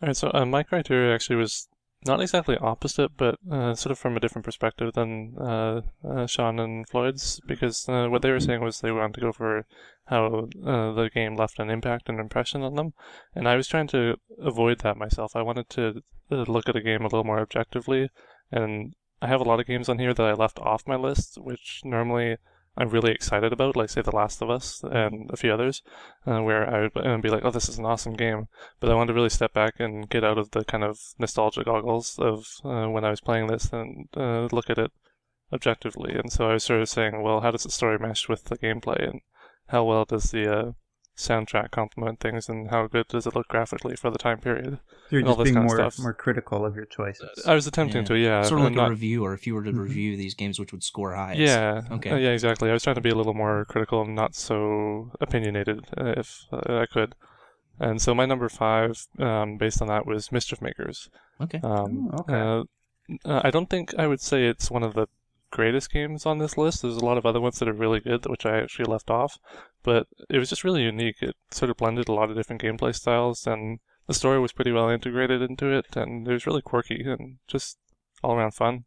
All 0.00 0.06
right, 0.06 0.16
so 0.16 0.30
uh, 0.32 0.44
my 0.44 0.62
criteria 0.62 1.12
actually 1.12 1.36
was 1.36 1.66
not 2.04 2.20
exactly 2.20 2.56
opposite, 2.58 3.16
but 3.16 3.38
uh, 3.50 3.74
sort 3.74 3.90
of 3.90 3.98
from 3.98 4.16
a 4.16 4.20
different 4.20 4.44
perspective 4.44 4.92
than 4.92 5.34
uh, 5.38 5.80
uh, 6.06 6.26
Sean 6.26 6.58
and 6.58 6.88
Floyd's, 6.88 7.40
because 7.46 7.88
uh, 7.88 8.06
what 8.08 8.22
they 8.22 8.30
were 8.30 8.40
saying 8.40 8.60
was 8.60 8.80
they 8.80 8.92
wanted 8.92 9.14
to 9.14 9.20
go 9.20 9.32
for 9.32 9.66
how 10.06 10.48
uh, 10.64 10.92
the 10.92 11.10
game 11.12 11.36
left 11.36 11.58
an 11.58 11.70
impact 11.70 12.08
and 12.08 12.20
impression 12.20 12.62
on 12.62 12.74
them, 12.74 12.92
and 13.34 13.48
I 13.48 13.56
was 13.56 13.68
trying 13.68 13.86
to 13.88 14.16
avoid 14.38 14.80
that 14.80 14.96
myself. 14.96 15.34
I 15.34 15.42
wanted 15.42 15.68
to 15.70 16.02
uh, 16.30 16.44
look 16.46 16.68
at 16.68 16.76
a 16.76 16.82
game 16.82 17.00
a 17.00 17.04
little 17.04 17.24
more 17.24 17.40
objectively, 17.40 18.10
and 18.52 18.94
I 19.22 19.28
have 19.28 19.40
a 19.40 19.44
lot 19.44 19.60
of 19.60 19.66
games 19.66 19.88
on 19.88 19.98
here 19.98 20.12
that 20.12 20.26
I 20.26 20.34
left 20.34 20.58
off 20.58 20.86
my 20.86 20.96
list, 20.96 21.38
which 21.40 21.80
normally 21.84 22.36
I'm 22.76 22.88
really 22.88 23.12
excited 23.12 23.52
about, 23.52 23.76
like 23.76 23.90
say 23.90 24.02
The 24.02 24.14
Last 24.14 24.42
of 24.42 24.50
Us 24.50 24.82
and 24.82 25.30
a 25.30 25.36
few 25.36 25.52
others, 25.52 25.82
uh, 26.26 26.40
where 26.40 26.68
I 26.68 26.90
would 26.94 27.22
be 27.22 27.30
like, 27.30 27.44
"Oh, 27.44 27.50
this 27.50 27.68
is 27.68 27.78
an 27.78 27.86
awesome 27.86 28.14
game," 28.14 28.48
but 28.80 28.90
I 28.90 28.94
wanted 28.94 29.12
to 29.12 29.14
really 29.14 29.28
step 29.28 29.52
back 29.52 29.78
and 29.78 30.08
get 30.08 30.24
out 30.24 30.38
of 30.38 30.50
the 30.50 30.64
kind 30.64 30.82
of 30.82 30.98
nostalgia 31.18 31.62
goggles 31.62 32.18
of 32.18 32.46
uh, 32.64 32.86
when 32.88 33.04
I 33.04 33.10
was 33.10 33.20
playing 33.20 33.46
this 33.46 33.72
and 33.72 34.08
uh, 34.16 34.48
look 34.50 34.70
at 34.70 34.78
it 34.78 34.90
objectively. 35.52 36.14
And 36.14 36.32
so 36.32 36.48
I 36.50 36.54
was 36.54 36.64
sort 36.64 36.80
of 36.82 36.88
saying, 36.88 37.22
well, 37.22 37.40
how 37.42 37.52
does 37.52 37.62
the 37.62 37.70
story 37.70 37.98
mesh 37.98 38.28
with 38.28 38.44
the 38.44 38.58
gameplay, 38.58 39.08
and 39.08 39.20
how 39.68 39.84
well 39.84 40.04
does 40.04 40.30
the 40.32 40.52
uh, 40.52 40.72
soundtrack 41.16 41.70
complement 41.70 42.18
things, 42.20 42.48
and 42.48 42.70
how 42.70 42.86
good 42.86 43.06
does 43.08 43.26
it 43.26 43.34
look 43.34 43.46
graphically 43.48 43.94
for 43.96 44.10
the 44.10 44.18
time 44.18 44.38
period? 44.38 44.78
You're 45.10 45.20
And 45.20 45.28
just 45.28 45.38
this 45.38 45.52
being 45.52 45.64
more 45.64 45.76
stuff. 45.76 45.98
more 46.00 46.12
critical 46.14 46.64
of 46.66 46.74
your 46.74 46.86
choices. 46.86 47.44
I 47.46 47.54
was 47.54 47.66
attempting 47.66 48.02
Yeah. 48.02 48.06
to, 48.08 48.18
yeah, 48.18 48.42
sort 48.42 48.60
of 48.60 48.64
like 48.64 48.66
and 48.72 48.76
a 48.78 48.82
not- 48.82 48.90
reviewer, 48.90 49.32
if 49.34 49.46
you 49.46 49.54
were 49.54 49.62
to 49.62 49.72
Mhm. 49.72 49.78
review 49.78 50.16
these 50.16 50.34
games, 50.34 50.58
which 50.58 50.72
would 50.72 50.82
score 50.82 51.14
highest. 51.14 51.40
Yeah. 51.40 51.82
Okay. 51.92 52.10
uh, 52.10 52.16
yeah, 52.16 52.30
exactly. 52.30 52.68
I 52.68 52.72
was 52.72 52.82
trying 52.82 52.96
to 52.96 53.00
be 53.00 53.10
a 53.10 53.14
little 53.14 53.34
more 53.34 53.64
critical 53.66 54.02
and 54.02 54.14
not 54.14 54.34
so 54.34 55.12
opinionated, 55.20 55.86
uh, 55.96 56.14
if 56.16 56.46
uh, 56.52 56.78
I 56.80 56.86
could. 56.86 57.14
And 57.78 58.00
so 58.02 58.14
my 58.14 58.26
number 58.26 58.48
five, 58.48 59.06
um, 59.18 59.56
based 59.56 59.80
on 59.82 59.88
that, 59.88 60.06
was 60.06 60.32
Mischief 60.32 60.60
Makers. 60.62 61.10
Okay. 61.40 61.60
Um, 61.62 62.10
Oh, 62.12 62.18
okay. 62.20 62.34
uh, 62.40 62.62
uh, 63.24 63.40
I 63.44 63.50
don't 63.50 63.68
think 63.68 63.94
I 63.98 64.06
would 64.06 64.20
say 64.20 64.46
it's 64.46 64.70
one 64.70 64.82
of 64.82 64.94
the 64.94 65.06
greatest 65.54 65.92
games 65.92 66.26
on 66.26 66.38
this 66.38 66.58
list. 66.58 66.82
There's 66.82 66.96
a 66.96 67.04
lot 67.04 67.16
of 67.16 67.24
other 67.24 67.40
ones 67.40 67.58
that 67.58 67.68
are 67.68 67.72
really 67.72 68.00
good, 68.00 68.26
which 68.26 68.44
I 68.44 68.60
actually 68.60 68.86
left 68.86 69.08
off. 69.08 69.38
But 69.82 70.08
it 70.28 70.38
was 70.38 70.50
just 70.50 70.64
really 70.64 70.82
unique. 70.82 71.22
It 71.22 71.36
sort 71.50 71.70
of 71.70 71.76
blended 71.76 72.08
a 72.08 72.12
lot 72.12 72.28
of 72.28 72.36
different 72.36 72.60
gameplay 72.60 72.94
styles, 72.94 73.46
and 73.46 73.78
the 74.06 74.14
story 74.14 74.40
was 74.40 74.52
pretty 74.52 74.72
well 74.72 74.90
integrated 74.90 75.40
into 75.42 75.66
it, 75.68 75.96
and 75.96 76.26
it 76.26 76.32
was 76.32 76.46
really 76.46 76.62
quirky 76.62 77.04
and 77.04 77.38
just 77.46 77.78
all 78.22 78.34
around 78.34 78.52
fun. 78.52 78.84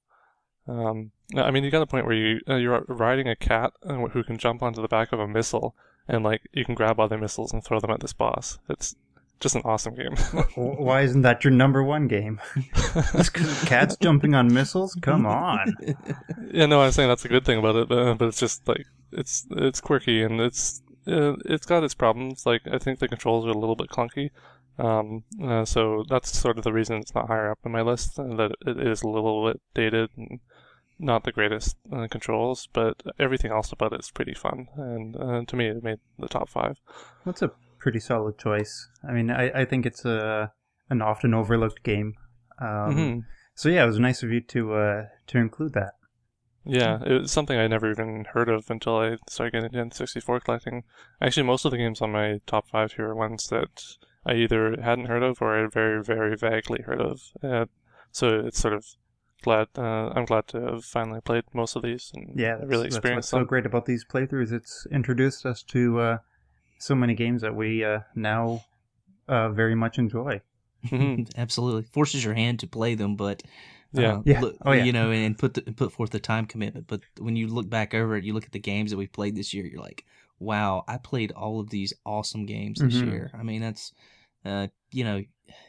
Um, 0.68 1.12
I 1.36 1.52
mean, 1.52 1.64
you 1.64 1.72
got 1.72 1.82
a 1.82 1.88
point 1.88 2.06
where 2.06 2.16
you 2.16 2.42
uh, 2.48 2.56
you're 2.56 2.84
riding 2.88 3.30
a 3.30 3.36
cat 3.36 3.72
uh, 3.84 3.96
who 4.08 4.24
can 4.24 4.38
jump 4.38 4.62
onto 4.62 4.82
the 4.82 4.88
back 4.90 5.14
of 5.14 5.20
a 5.20 5.28
missile, 5.28 5.74
and 6.08 6.24
like 6.24 6.42
you 6.52 6.66
can 6.66 6.76
grab 6.76 7.00
other 7.00 7.18
missiles 7.18 7.54
and 7.54 7.64
throw 7.64 7.80
them 7.80 7.92
at 7.92 8.02
this 8.02 8.14
boss. 8.14 8.60
It's 8.70 8.96
just 9.40 9.56
an 9.56 9.62
awesome 9.66 9.96
game. 9.96 10.16
Why 10.56 11.02
isn't 11.02 11.22
that 11.22 11.44
your 11.44 11.52
number 11.52 11.84
one 11.84 12.08
game? 12.08 12.40
Cats 13.66 13.98
jumping 13.98 14.36
on 14.36 14.54
missiles? 14.54 14.96
Come 15.02 15.26
on. 15.26 15.74
yeah, 16.52 16.66
no, 16.66 16.82
I'm 16.82 16.92
saying 16.92 17.10
that's 17.10 17.26
a 17.26 17.30
good 17.30 17.46
thing 17.46 17.60
about 17.60 17.76
it, 17.76 17.92
uh, 17.92 18.16
but 18.16 18.28
it's 18.28 18.40
just 18.40 18.68
like 18.68 18.86
it's 19.12 19.46
it's 19.52 19.82
quirky 19.82 20.24
and 20.24 20.42
it's 20.42 20.82
uh, 21.08 21.36
it's 21.46 21.66
got 21.66 21.84
its 21.84 21.94
problems. 21.94 22.46
Like 22.46 22.62
I 22.72 22.78
think 22.78 23.00
the 23.00 23.08
controls 23.08 23.46
are 23.46 23.52
a 23.52 23.58
little 23.58 23.76
bit 23.76 23.90
clunky, 23.90 24.32
um, 24.80 25.24
uh, 25.44 25.66
so 25.66 26.04
that's 26.10 26.38
sort 26.38 26.58
of 26.58 26.64
the 26.64 26.74
reason 26.74 26.98
it's 26.98 27.16
not 27.16 27.28
higher 27.28 27.52
up 27.52 27.60
in 27.66 27.72
my 27.72 27.82
list. 27.82 28.20
Uh, 28.20 28.36
that 28.36 28.52
it 28.66 28.80
is 28.80 29.02
a 29.02 29.08
little 29.08 29.48
bit 29.48 29.62
dated 29.74 30.10
and 30.18 30.40
not 31.00 31.24
the 31.24 31.32
greatest 31.32 31.78
uh, 31.92 32.08
controls, 32.10 32.68
but 32.74 33.02
everything 33.20 33.52
else 33.52 33.72
about 33.72 33.94
it 33.94 34.00
is 34.00 34.12
pretty 34.12 34.34
fun. 34.34 34.68
And 34.76 35.16
uh, 35.16 35.44
to 35.46 35.56
me, 35.56 35.68
it 35.68 35.84
made 35.84 36.00
the 36.18 36.28
top 36.28 36.50
five. 36.50 36.80
That's 37.26 37.42
a 37.42 37.52
pretty 37.80 38.00
solid 38.00 38.38
choice. 38.38 38.90
I 39.08 39.12
mean, 39.12 39.30
I, 39.30 39.62
I 39.62 39.66
think 39.66 39.86
it's 39.86 40.06
a 40.06 40.52
an 40.90 41.02
often 41.02 41.34
overlooked 41.34 41.84
game. 41.84 42.16
Um, 42.60 42.96
Mhm. 42.96 43.24
So 43.56 43.70
yeah, 43.70 43.84
it 43.84 43.88
was 43.88 44.00
nice 44.00 44.24
of 44.24 44.32
you 44.32 44.42
to 44.42 44.74
uh, 44.74 45.06
to 45.28 45.38
include 45.38 45.74
that. 45.74 45.94
Yeah, 46.64 47.00
it 47.06 47.22
was 47.22 47.32
something 47.32 47.58
I 47.58 47.68
never 47.68 47.90
even 47.90 48.26
heard 48.34 48.50
of 48.50 48.70
until 48.70 48.98
I 48.98 49.18
started 49.30 49.52
getting 49.54 49.80
into 49.80 50.04
N64 50.04 50.44
collecting. 50.44 50.84
Actually, 51.22 51.44
most 51.44 51.64
of 51.66 51.72
the 51.72 51.78
games 51.78 52.02
on 52.02 52.12
my 52.12 52.42
top 52.46 52.68
five 52.68 52.92
here 52.94 53.08
are 53.08 53.16
ones 53.16 53.48
that 53.48 53.82
I 54.26 54.34
either 54.34 54.76
hadn't 54.82 55.06
heard 55.06 55.24
of 55.24 55.42
or 55.42 55.58
I 55.58 55.62
had 55.62 55.72
very, 55.72 56.04
very 56.04 56.36
vaguely 56.36 56.82
heard 56.82 57.00
of. 57.00 57.22
Uh, 57.42 57.66
so 58.12 58.42
it's 58.42 58.60
sort 58.60 58.74
of 58.74 58.86
glad 59.44 59.68
uh, 59.78 60.12
I'm 60.14 60.26
glad 60.26 60.48
to 60.48 60.60
have 60.60 60.84
finally 60.84 61.22
played 61.22 61.44
most 61.54 61.76
of 61.76 61.84
these 61.84 62.12
and 62.14 62.38
Yeah, 62.38 62.58
that's, 62.58 62.68
really 62.68 62.84
that's 62.84 62.98
experienced 62.98 63.32
what's 63.32 63.44
so 63.44 63.48
great 63.48 63.66
about 63.66 63.86
these 63.86 64.04
playthroughs. 64.04 64.52
It's 64.52 64.86
introduced 64.92 65.46
us 65.46 65.64
to 65.64 66.00
uh, 66.00 66.18
so 66.80 66.96
many 66.96 67.14
games 67.16 67.42
that 67.42 67.56
we 67.56 67.84
uh, 67.84 68.00
now 68.16 68.64
uh, 69.28 69.50
very 69.50 69.76
much 69.76 69.98
enjoy. 70.00 70.42
Mhm. 70.86 71.30
Absolutely 71.38 71.84
forces 71.84 72.24
your 72.24 72.34
hand 72.34 72.60
to 72.60 72.68
play 72.68 72.96
them, 72.96 73.16
but 73.16 73.44
Yeah. 73.94 74.18
uh, 74.18 74.22
Yeah. 74.26 74.42
look- 74.42 74.58
Oh, 74.66 74.72
yeah. 74.74 74.84
you 74.84 74.92
know, 74.94 75.12
and 75.12 75.38
put 75.38 75.54
the, 75.56 75.62
put 75.62 75.92
forth 75.92 76.12
the 76.12 76.20
time 76.20 76.46
commitment. 76.46 76.88
But 76.88 77.02
when 77.20 77.36
you 77.36 77.48
look 77.48 77.70
back 77.70 77.94
over 77.94 78.16
it, 78.16 78.24
you 78.24 78.34
look 78.34 78.46
at 78.46 78.52
the 78.52 78.60
games 78.60 78.92
that 78.92 78.98
we 78.98 79.08
played 79.08 79.36
this 79.36 79.54
year. 79.54 79.66
You're 79.66 79.82
like, 79.82 80.06
wow, 80.40 80.84
I 80.88 80.98
played 80.98 81.32
all 81.32 81.60
of 81.60 81.70
these 81.70 81.94
awesome 82.06 82.46
games 82.46 82.80
this 82.80 82.96
Mhm. 82.96 83.08
year. 83.08 83.32
I 83.34 83.44
mean, 83.44 83.62
that's 83.62 83.92
uh, 84.46 84.68
you 84.92 85.04
know, 85.04 85.24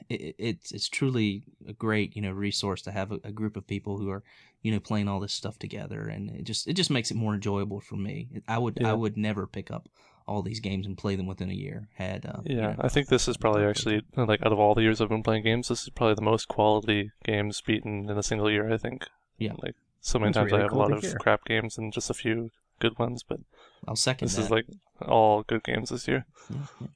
it, 0.09 0.35
it's 0.39 0.71
it's 0.73 0.89
truly 0.89 1.43
a 1.67 1.73
great 1.73 2.15
you 2.15 2.23
know 2.23 2.31
resource 2.33 2.83
to 2.83 2.93
have 2.93 3.11
a, 3.13 3.19
a 3.25 3.33
group 3.33 3.57
of 3.57 3.67
people 3.67 3.97
who 3.99 4.09
are 4.11 4.23
you 4.63 4.71
know 4.71 4.79
playing 4.81 5.09
all 5.09 5.19
this 5.21 5.33
stuff 5.33 5.59
together, 5.59 6.03
and 6.03 6.31
it 6.31 6.45
just 6.45 6.69
it 6.69 6.75
just 6.75 6.91
makes 6.91 7.11
it 7.11 7.17
more 7.17 7.35
enjoyable 7.35 7.81
for 7.81 7.97
me. 7.97 8.29
I 8.47 8.59
would 8.59 8.83
I 8.85 8.93
would 8.93 9.17
never 9.17 9.47
pick 9.47 9.71
up 9.71 9.89
all 10.29 10.43
these 10.43 10.61
games 10.61 10.87
and 10.87 10.97
play 10.97 11.17
them 11.17 11.27
within 11.27 11.51
a 11.51 11.55
year. 11.55 11.89
Had 11.95 12.27
uh, 12.27 12.41
you 12.45 12.57
Yeah, 12.57 12.73
know, 12.73 12.77
I 12.81 12.89
think 12.89 13.09
this 13.09 13.27
is 13.29 13.37
probably 13.37 13.65
actually 13.65 14.03
like 14.17 14.45
out 14.45 14.53
of 14.53 14.59
all 14.59 14.75
the 14.75 14.83
years 14.83 15.01
I've 15.01 15.09
been 15.09 15.23
playing 15.23 15.45
games, 15.45 15.69
this 15.69 15.83
is 15.83 15.89
probably 15.91 16.15
the 16.15 16.23
most 16.23 16.49
quality 16.49 17.11
games 17.25 17.61
beaten 17.61 18.09
in 18.11 18.19
a 18.19 18.23
single 18.23 18.51
year. 18.51 18.73
I 18.73 18.77
think. 18.77 19.07
Yeah. 19.39 19.53
Like 19.63 19.75
so 20.01 20.19
many 20.19 20.33
That's 20.33 20.51
times 20.51 20.53
I 20.53 20.61
have 20.61 20.71
cool 20.71 20.81
a 20.81 20.83
lot 20.83 20.93
of 20.93 21.03
hear. 21.03 21.17
crap 21.19 21.45
games 21.45 21.79
and 21.79 21.93
just 21.93 22.11
a 22.11 22.15
few 22.15 22.51
good 22.81 22.99
ones, 22.99 23.23
but 23.29 23.41
I'll 23.87 23.97
second 23.97 24.29
this 24.29 24.37
that. 24.37 24.43
is 24.43 24.51
like 24.51 24.67
all 25.01 25.43
good 25.43 25.65
games 25.65 25.91
this 25.91 26.07
year. 26.07 26.27
Yeah, 26.51 26.67
yeah. 26.81 26.87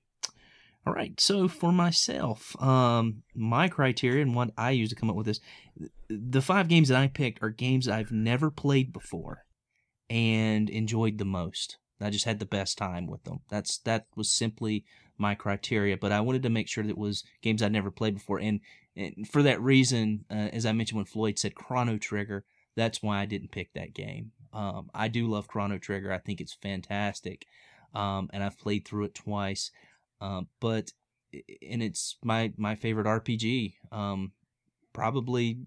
All 0.85 0.93
right. 0.93 1.19
So 1.21 1.47
for 1.47 1.71
myself, 1.73 2.61
um, 2.61 3.23
my 3.35 3.69
criteria 3.69 4.23
and 4.23 4.35
what 4.35 4.51
I 4.59 4.73
use 4.73 4.89
to 4.91 4.97
come 4.97 5.09
up 5.11 5.15
with 5.17 5.27
this, 5.27 5.41
the 6.09 6.43
five 6.43 6.67
games 6.67 6.89
that 6.89 6.99
I 6.99 7.07
picked 7.07 7.41
are 7.43 7.51
games 7.51 7.87
that 7.87 7.95
I've 7.95 8.11
never 8.11 8.51
played 8.51 8.93
before 8.93 9.45
and 10.11 10.69
enjoyed 10.69 11.19
the 11.19 11.25
most. 11.25 11.79
I 12.03 12.11
just 12.11 12.25
had 12.25 12.39
the 12.39 12.47
best 12.47 12.79
time 12.79 13.07
with 13.07 13.25
them. 13.25 13.41
That's 13.49 13.79
that 13.79 14.07
was 14.17 14.31
simply 14.31 14.85
my 15.19 15.35
criteria. 15.35 15.97
But 15.97 16.13
I 16.13 16.21
wanted 16.21 16.43
to 16.43 16.51
make 16.51 16.69
sure 16.69 16.85
that 16.85 16.91
it 16.91 16.99
was 16.99 17.25
games 17.41 17.63
I'd 17.63 17.73
never 17.73 17.91
played 17.91 18.15
before, 18.15 18.39
and, 18.39 18.61
and 18.97 19.29
for 19.29 19.43
that 19.43 19.61
reason, 19.61 20.25
uh, 20.31 20.51
as 20.53 20.67
I 20.67 20.73
mentioned 20.73 20.97
when 20.97 21.07
Floyd 21.07 21.39
said 21.39 21.55
Chrono 21.55 21.99
Trigger, 21.99 22.45
that's 22.77 23.03
why 23.03 23.21
I 23.21 23.27
didn't 23.27 23.53
pick 23.53 23.73
that 23.75 23.95
game. 23.95 24.33
Um, 24.53 24.91
I 24.95 25.09
do 25.09 25.27
love 25.27 25.49
Chrono 25.49 25.79
Trigger. 25.79 26.13
I 26.13 26.19
think 26.19 26.41
it's 26.41 26.55
fantastic, 26.55 27.47
um, 27.95 28.29
and 28.33 28.43
I've 28.43 28.59
played 28.59 28.87
through 28.87 29.05
it 29.05 29.15
twice. 29.15 29.71
Um, 30.21 30.49
but 30.61 30.93
and 31.33 31.83
it's 31.83 32.17
my 32.23 32.53
my 32.57 32.75
favorite 32.75 33.07
RPG, 33.07 33.75
um, 33.91 34.33
probably 34.93 35.59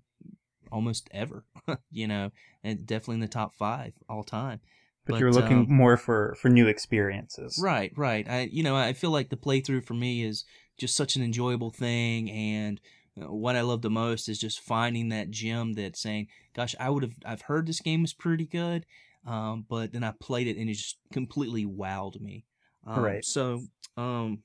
almost 0.72 1.10
ever. 1.12 1.46
you 1.92 2.08
know, 2.08 2.32
and 2.64 2.86
definitely 2.86 3.16
in 3.16 3.22
the 3.22 3.28
top 3.28 3.56
five 3.56 3.94
all 4.10 4.24
time. 4.24 4.60
But, 5.06 5.14
But, 5.14 5.20
you're 5.20 5.32
looking 5.32 5.60
um, 5.60 5.68
more 5.70 5.98
for 5.98 6.36
for 6.40 6.50
new 6.50 6.68
experiences. 6.68 7.60
Right, 7.62 7.92
right. 7.96 8.28
I 8.28 8.50
you 8.52 8.64
know 8.64 8.76
I 8.76 8.94
feel 8.94 9.12
like 9.12 9.30
the 9.30 9.38
playthrough 9.38 9.86
for 9.86 9.94
me 9.94 10.24
is 10.24 10.46
just 10.78 10.96
such 10.96 11.16
an 11.16 11.24
enjoyable 11.24 11.72
thing, 11.72 12.30
and 12.32 12.82
uh, 13.22 13.32
what 13.32 13.56
I 13.56 13.62
love 13.62 13.82
the 13.82 13.90
most 13.90 14.28
is 14.28 14.40
just 14.40 14.60
finding 14.60 15.10
that 15.10 15.30
gem 15.30 15.74
that's 15.74 16.02
saying, 16.02 16.28
"Gosh, 16.56 16.76
I 16.80 16.90
would 16.90 17.04
have 17.04 17.16
I've 17.24 17.42
heard 17.42 17.68
this 17.68 17.82
game 17.82 18.04
is 18.04 18.14
pretty 18.14 18.46
good." 18.46 18.86
Um, 19.26 19.66
but 19.68 19.92
then 19.92 20.04
I 20.04 20.14
played 20.20 20.48
it 20.48 20.58
and 20.58 20.70
it 20.70 20.74
just 20.74 20.98
completely 21.12 21.66
wowed 21.66 22.20
me. 22.22 22.46
Um, 22.86 23.04
Right. 23.04 23.26
So, 23.26 23.64
um, 23.98 24.44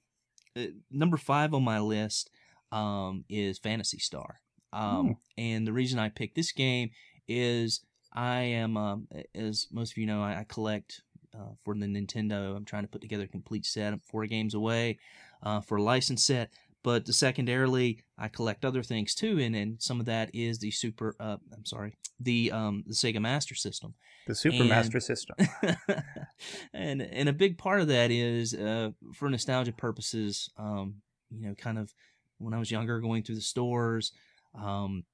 uh, 0.56 0.66
number 0.90 1.16
five 1.16 1.52
on 1.52 1.62
my 1.62 1.80
list 1.80 2.30
um, 2.72 3.24
is 3.28 3.58
Phantasy 3.58 3.98
Star. 3.98 4.40
Um, 4.72 5.16
And 5.36 5.66
the 5.66 5.72
reason 5.72 5.98
I 5.98 6.08
picked 6.08 6.36
this 6.36 6.52
game 6.52 6.90
is 7.28 7.82
I 8.12 8.40
am, 8.40 8.76
um, 8.76 9.08
as 9.34 9.68
most 9.70 9.92
of 9.92 9.98
you 9.98 10.06
know, 10.06 10.22
I, 10.22 10.40
I 10.40 10.46
collect 10.48 11.02
uh, 11.34 11.52
for 11.64 11.74
the 11.74 11.86
Nintendo. 11.86 12.56
I'm 12.56 12.64
trying 12.64 12.82
to 12.82 12.88
put 12.88 13.00
together 13.00 13.24
a 13.24 13.28
complete 13.28 13.64
set. 13.64 13.92
I'm 13.92 14.00
four 14.00 14.26
games 14.26 14.54
away 14.54 14.98
uh, 15.42 15.60
for 15.60 15.76
a 15.78 15.82
license 15.82 16.24
set. 16.24 16.50
But 16.82 17.06
secondarily, 17.08 18.02
I 18.18 18.28
collect 18.28 18.64
other 18.64 18.82
things 18.82 19.14
too, 19.14 19.38
and, 19.38 19.54
and 19.54 19.80
some 19.82 20.00
of 20.00 20.06
that 20.06 20.34
is 20.34 20.58
the 20.58 20.70
Super. 20.70 21.14
Uh, 21.20 21.36
I'm 21.54 21.66
sorry, 21.66 21.98
the 22.18 22.50
um, 22.52 22.84
the 22.86 22.94
Sega 22.94 23.20
Master 23.20 23.54
System. 23.54 23.92
The 24.26 24.34
Super 24.34 24.60
And- 24.60 24.68
Master 24.70 24.98
System. 24.98 25.36
and 26.72 27.02
and 27.02 27.28
a 27.28 27.34
big 27.34 27.58
part 27.58 27.80
of 27.82 27.88
that 27.88 28.10
is 28.10 28.54
uh, 28.54 28.90
for 29.14 29.28
nostalgia 29.28 29.72
purposes. 29.72 30.50
Um, 30.56 31.02
you 31.30 31.46
know, 31.46 31.54
kind 31.54 31.78
of 31.78 31.92
when 32.38 32.54
I 32.54 32.58
was 32.58 32.70
younger, 32.70 32.98
going 33.00 33.22
through 33.24 33.34
the 33.36 33.40
stores, 33.42 34.12
um, 34.54 35.04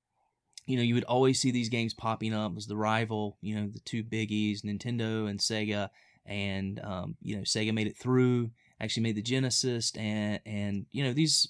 you 0.66 0.76
know, 0.76 0.82
you 0.82 0.94
would 0.94 1.04
always 1.04 1.40
see 1.40 1.50
these 1.50 1.68
games 1.68 1.94
popping 1.94 2.34
up 2.34 2.56
as 2.56 2.66
the 2.66 2.76
rival. 2.76 3.38
You 3.40 3.54
know, 3.54 3.68
the 3.68 3.80
two 3.80 4.02
biggies, 4.02 4.62
Nintendo 4.62 5.30
and 5.30 5.38
Sega, 5.38 5.90
and 6.26 6.80
um, 6.84 7.16
you 7.22 7.36
know, 7.36 7.42
Sega 7.42 7.72
made 7.72 7.86
it 7.86 7.96
through. 7.96 8.50
Actually, 8.80 9.04
made 9.04 9.16
the 9.16 9.22
Genesis, 9.22 9.92
and 9.96 10.40
and 10.44 10.86
you 10.90 11.04
know, 11.04 11.12
these. 11.12 11.48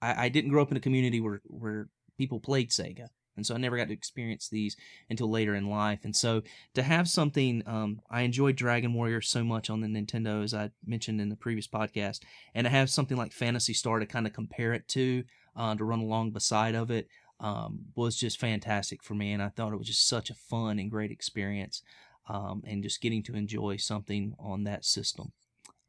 I, 0.00 0.26
I 0.26 0.28
didn't 0.28 0.50
grow 0.50 0.62
up 0.62 0.70
in 0.70 0.76
a 0.76 0.80
community 0.80 1.20
where 1.20 1.42
where 1.46 1.88
people 2.16 2.40
played 2.40 2.70
Sega, 2.70 3.08
and 3.36 3.44
so 3.44 3.54
I 3.54 3.58
never 3.58 3.76
got 3.76 3.88
to 3.88 3.94
experience 3.94 4.48
these 4.48 4.76
until 5.10 5.28
later 5.30 5.54
in 5.54 5.68
life. 5.68 6.00
And 6.04 6.14
so 6.14 6.42
to 6.74 6.82
have 6.82 7.08
something, 7.08 7.62
um, 7.66 8.00
I 8.10 8.22
enjoyed 8.22 8.56
Dragon 8.56 8.94
Warrior 8.94 9.20
so 9.20 9.42
much 9.42 9.70
on 9.70 9.80
the 9.80 9.88
Nintendo, 9.88 10.44
as 10.44 10.54
I 10.54 10.70
mentioned 10.86 11.20
in 11.20 11.28
the 11.28 11.36
previous 11.36 11.66
podcast, 11.66 12.20
and 12.54 12.64
to 12.64 12.70
have 12.70 12.90
something 12.90 13.16
like 13.16 13.32
Phantasy 13.32 13.74
Star 13.74 13.98
to 13.98 14.06
kind 14.06 14.26
of 14.26 14.32
compare 14.32 14.72
it 14.72 14.86
to, 14.88 15.24
uh, 15.56 15.74
to 15.74 15.84
run 15.84 16.00
along 16.00 16.30
beside 16.30 16.74
of 16.74 16.90
it, 16.90 17.08
um, 17.40 17.86
was 17.94 18.16
just 18.16 18.38
fantastic 18.38 19.02
for 19.02 19.14
me. 19.14 19.32
And 19.32 19.42
I 19.42 19.48
thought 19.48 19.72
it 19.72 19.78
was 19.78 19.88
just 19.88 20.08
such 20.08 20.30
a 20.30 20.34
fun 20.34 20.78
and 20.78 20.90
great 20.90 21.10
experience, 21.10 21.82
um, 22.28 22.62
and 22.66 22.82
just 22.82 23.00
getting 23.00 23.22
to 23.24 23.34
enjoy 23.34 23.76
something 23.76 24.34
on 24.38 24.64
that 24.64 24.84
system. 24.84 25.32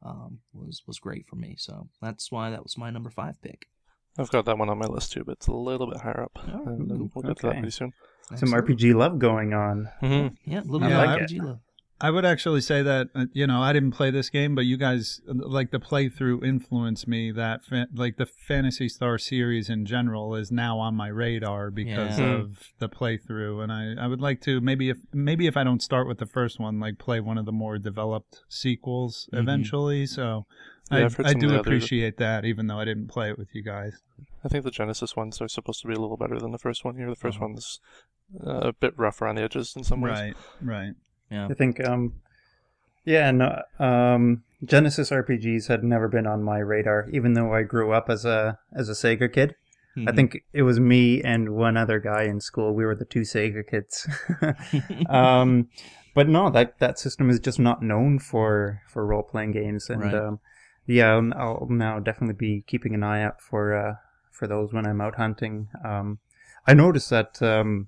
Um, 0.03 0.39
was 0.53 0.84
was 0.85 0.99
great 0.99 1.26
for 1.26 1.35
me, 1.35 1.55
so 1.57 1.88
that's 2.01 2.31
why 2.31 2.51
that 2.51 2.63
was 2.63 2.77
my 2.77 2.91
number 2.91 3.09
five 3.09 3.41
pick. 3.41 3.67
I've 4.17 4.30
got 4.30 4.45
that 4.45 4.57
one 4.57 4.69
on 4.69 4.77
my 4.77 4.85
list 4.85 5.11
too, 5.11 5.23
but 5.23 5.34
it's 5.34 5.47
a 5.47 5.53
little 5.53 5.88
bit 5.88 6.01
higher 6.01 6.23
up. 6.23 6.38
Oh, 6.53 6.63
and 6.67 6.89
we'll 7.13 7.23
get 7.23 7.38
to 7.38 7.47
that 7.47 7.53
pretty 7.53 7.72
soon. 7.72 7.91
Some 8.35 8.53
Absolutely. 8.53 8.76
RPG 8.76 8.95
love 8.95 9.19
going 9.19 9.53
on. 9.53 9.89
hmm 9.99 10.27
yeah, 10.45 10.61
a 10.61 10.63
little 10.63 10.84
I 10.84 10.89
bit 10.89 10.97
like 10.97 11.22
of 11.22 11.30
RPG 11.30 11.41
love. 11.41 11.59
I 12.01 12.11
would 12.11 12.26
actually 12.26 12.59
say 12.59 12.81
that 12.84 13.07
uh, 13.15 13.26
you 13.31 13.47
know 13.47 13.61
I 13.61 13.72
didn't 13.72 13.91
play 13.91 14.11
this 14.11 14.30
game, 14.30 14.53
but 14.53 14.65
you 14.65 14.76
guys 14.76 15.22
like 15.27 15.72
the 15.72 15.80
playthrough 15.80 16.45
influenced 16.45 17.07
me. 17.07 17.31
That 17.31 17.63
fa- 17.63 17.88
like 17.93 18.17
the 18.17 18.26
Phantasy 18.26 18.89
Star 18.89 19.17
series 19.17 19.69
in 19.69 19.85
general 19.85 20.35
is 20.35 20.51
now 20.51 20.77
on 20.77 20.93
my 20.95 21.07
radar 21.07 21.72
because 21.72 22.19
Yeah. 22.19 22.34
of 22.34 22.73
the 22.80 22.89
playthrough, 22.89 23.63
and 23.63 23.72
I, 23.72 24.03
I 24.03 24.07
would 24.07 24.19
like 24.19 24.41
to 24.41 24.59
maybe 24.59 24.89
if 24.89 24.97
maybe 25.13 25.47
if 25.47 25.55
I 25.55 25.63
don't 25.63 25.81
start 25.81 26.05
with 26.07 26.17
the 26.17 26.26
first 26.26 26.59
one, 26.59 26.81
like 26.81 26.97
play 26.99 27.22
one 27.22 27.38
of 27.38 27.45
the 27.45 27.53
more 27.53 27.77
developed 27.77 28.41
sequels 28.49 29.30
Mhm. 29.34 29.39
eventually. 29.39 30.05
So 30.05 30.45
Yeah, 30.91 30.97
I, 30.97 31.05
I've 31.05 31.13
heard 31.15 31.27
I 31.27 31.30
some 31.30 31.38
of 31.38 31.41
do 31.41 31.47
the 31.47 31.53
other- 31.59 31.61
appreciate 31.61 32.17
that, 32.17 32.43
even 32.43 32.67
though 32.67 32.80
I 32.80 32.84
didn't 32.85 33.07
play 33.07 33.30
it 33.30 33.38
with 33.38 33.55
you 33.55 33.63
guys. 33.63 34.01
I 34.43 34.49
think 34.49 34.65
the 34.65 34.69
Genesis 34.72 35.15
ones 35.15 35.41
are 35.41 35.47
supposed 35.47 35.81
to 35.84 35.88
be 35.88 35.93
a 35.93 35.99
little 35.99 36.17
better 36.17 36.39
than 36.39 36.51
the 36.51 36.59
first 36.59 36.84
one 36.84 36.97
here. 36.97 37.09
The 37.09 37.15
1st 37.15 37.38
Uh-huh. 37.38 37.45
one's 37.47 37.80
uh, 38.45 38.67
a 38.69 38.73
bit 38.73 38.93
rougher 38.97 39.27
on 39.27 39.35
the 39.35 39.43
edges 39.43 39.76
in 39.77 39.84
some 39.85 40.01
ways. 40.01 40.11
Right, 40.11 40.35
right. 40.61 40.93
Yeah. 41.31 41.47
I 41.49 41.53
think, 41.53 41.84
um, 41.85 42.14
yeah, 43.03 43.31
no, 43.31 43.61
um, 43.80 44.43
Genesis 44.64 45.10
RPGs 45.11 45.68
had 45.68 45.84
never 45.84 46.07
been 46.07 46.26
on 46.27 46.43
my 46.43 46.57
radar, 46.60 47.10
even 47.11 47.34
though 47.34 47.53
I 47.53 47.64
grew 47.64 47.91
up 47.91 48.10
as 48.10 48.26
a 48.26 48.57
as 48.73 48.89
a 48.89 48.93
Sega 48.93 49.31
kid. 49.31 49.56
I 49.97 49.99
Mhm. 50.11 50.15
think 50.15 50.43
it 50.53 50.64
was 50.64 50.77
me 50.80 51.22
and 51.22 51.52
one 51.56 51.77
other 51.77 51.99
guy 51.99 52.23
in 52.23 52.41
school. 52.41 52.73
We 52.73 52.84
were 52.85 52.95
the 52.95 53.06
two 53.06 53.22
Sega 53.22 53.65
kids. 53.65 54.07
um, 55.10 55.69
but 56.14 56.27
no, 56.27 56.49
that 56.49 56.80
that 56.80 56.97
system 56.99 57.30
is 57.30 57.39
just 57.39 57.60
not 57.60 57.81
known 57.81 58.19
for 58.19 58.81
for 58.88 59.06
role 59.06 59.23
playing 59.23 59.52
games, 59.52 59.89
and 59.89 60.02
Right. 60.02 60.14
um, 60.14 60.39
yeah, 60.85 61.14
I'll, 61.15 61.31
I'll 61.61 61.68
now 61.69 61.99
definitely 61.99 62.35
be 62.35 62.64
keeping 62.68 62.93
an 62.93 63.03
eye 63.03 63.23
out 63.23 63.41
for 63.41 63.73
uh, 63.76 63.95
for 64.31 64.47
those 64.47 64.73
when 64.73 64.85
I'm 64.85 65.02
out 65.02 65.15
hunting. 65.15 65.68
Um, 65.84 66.19
I 66.68 66.73
noticed 66.73 67.10
that 67.11 67.41
um, 67.41 67.88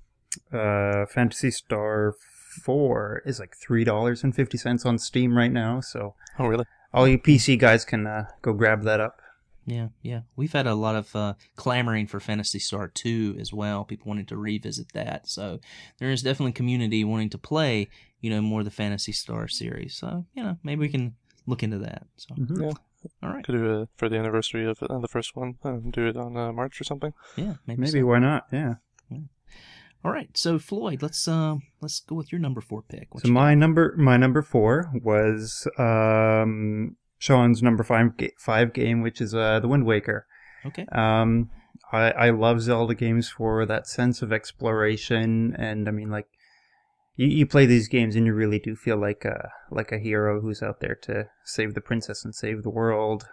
uh, 0.53 1.05
Phantasy 1.07 1.51
Star 1.51 2.13
Four 2.57 3.21
is 3.25 3.39
like 3.39 3.55
three 3.55 3.83
dollars 3.83 4.23
and 4.23 4.35
fifty 4.35 4.57
cents 4.57 4.85
on 4.85 4.97
Steam 4.97 5.37
right 5.37 5.51
now, 5.51 5.79
so 5.79 6.15
Oh, 6.39 6.47
really? 6.47 6.65
all 6.93 7.07
you 7.07 7.17
PC 7.17 7.57
guys 7.59 7.85
can 7.85 8.07
uh, 8.07 8.25
go 8.41 8.53
grab 8.53 8.83
that 8.83 8.99
up. 8.99 9.21
Yeah, 9.65 9.89
yeah. 10.01 10.21
We've 10.37 10.53
had 10.53 10.65
a 10.65 10.75
lot 10.75 10.95
of 10.95 11.13
uh, 11.15 11.33
clamoring 11.57 12.07
for 12.07 12.21
Phantasy 12.21 12.57
Star 12.57 12.87
2 12.87 13.35
as 13.37 13.51
well. 13.51 13.83
People 13.83 14.07
wanting 14.07 14.25
to 14.27 14.37
revisit 14.37 14.93
that. 14.93 15.27
So 15.27 15.59
there 15.99 16.09
is 16.09 16.23
definitely 16.23 16.53
community 16.53 17.03
wanting 17.03 17.29
to 17.31 17.37
play, 17.37 17.89
you 18.21 18.29
know, 18.29 18.41
more 18.41 18.61
of 18.61 18.65
the 18.65 18.71
Phantasy 18.71 19.11
Star 19.11 19.49
series. 19.49 19.93
So, 19.97 20.25
you 20.33 20.41
know, 20.41 20.57
maybe 20.63 20.79
we 20.79 20.87
can 20.87 21.15
look 21.47 21.63
into 21.63 21.79
that. 21.79 22.07
So, 22.15 22.33
Mhm. 22.35 22.61
Yeah. 22.61 23.09
all 23.21 23.33
right. 23.33 23.43
Could 23.43 23.55
do 23.55 23.81
it 23.81 23.89
for 23.97 24.07
the 24.07 24.15
anniversary 24.17 24.65
of 24.65 24.81
uh, 24.81 24.99
the 24.99 25.09
first 25.09 25.35
one. 25.35 25.57
Uh, 25.65 25.79
do 25.89 26.07
it 26.07 26.15
on 26.15 26.37
uh, 26.37 26.53
March 26.53 26.79
or 26.79 26.85
something. 26.85 27.13
Yeah, 27.35 27.55
maybe. 27.67 27.81
Maybe 27.81 27.99
so. 27.99 28.05
why 28.05 28.19
not? 28.19 28.47
Yeah. 28.53 28.75
All 30.05 30.11
right. 30.11 30.29
So, 30.37 30.57
Floyd, 30.59 31.01
let's 31.01 31.27
um 31.27 31.63
let's 31.81 31.99
go 31.99 32.15
with 32.15 32.31
your 32.31 32.39
number 32.39 32.61
4 32.61 32.81
pick. 32.83 33.13
What 33.13 33.23
So 33.23 33.27
you 33.29 33.33
got? 33.33 33.39
my 33.41 33.55
number 33.55 33.95
my 33.97 34.17
number 34.17 34.41
four 34.41 34.91
was 35.03 35.67
um, 35.77 36.95
Sean's 37.17 37.61
number 37.63 37.83
five 37.83 38.11
five 38.37 38.73
game, 38.73 39.01
which 39.01 39.19
is 39.21 39.33
uh, 39.33 39.59
the 39.59 39.67
Wind 39.67 39.85
Waker. 39.85 40.25
Okay. 40.65 40.85
Um, 40.91 41.49
I 41.91 42.11
I 42.11 42.29
love 42.29 42.61
Zelda 42.61 42.95
games 42.95 43.29
for 43.29 43.65
that 43.65 43.87
sense 43.87 44.21
of 44.21 44.31
exploration, 44.31 45.55
and 45.57 45.87
I 45.87 45.91
mean 45.91 46.09
like. 46.09 46.27
You, 47.19 47.25
you 47.25 47.47
play 47.47 47.65
these 47.65 47.87
games 47.87 48.15
and 48.15 48.27
you 48.27 48.33
really 48.35 48.59
do 48.59 48.75
feel 48.75 48.97
like 48.97 49.25
a 49.25 49.49
like 49.71 49.91
a 49.91 49.97
hero 49.97 50.39
who's 50.39 50.61
out 50.61 50.81
there 50.81 50.93
to 51.01 51.27
save 51.43 51.73
the 51.73 51.81
princess 51.81 52.23
and 52.23 52.35
save 52.35 52.61
the 52.61 52.69
world. 52.69 53.25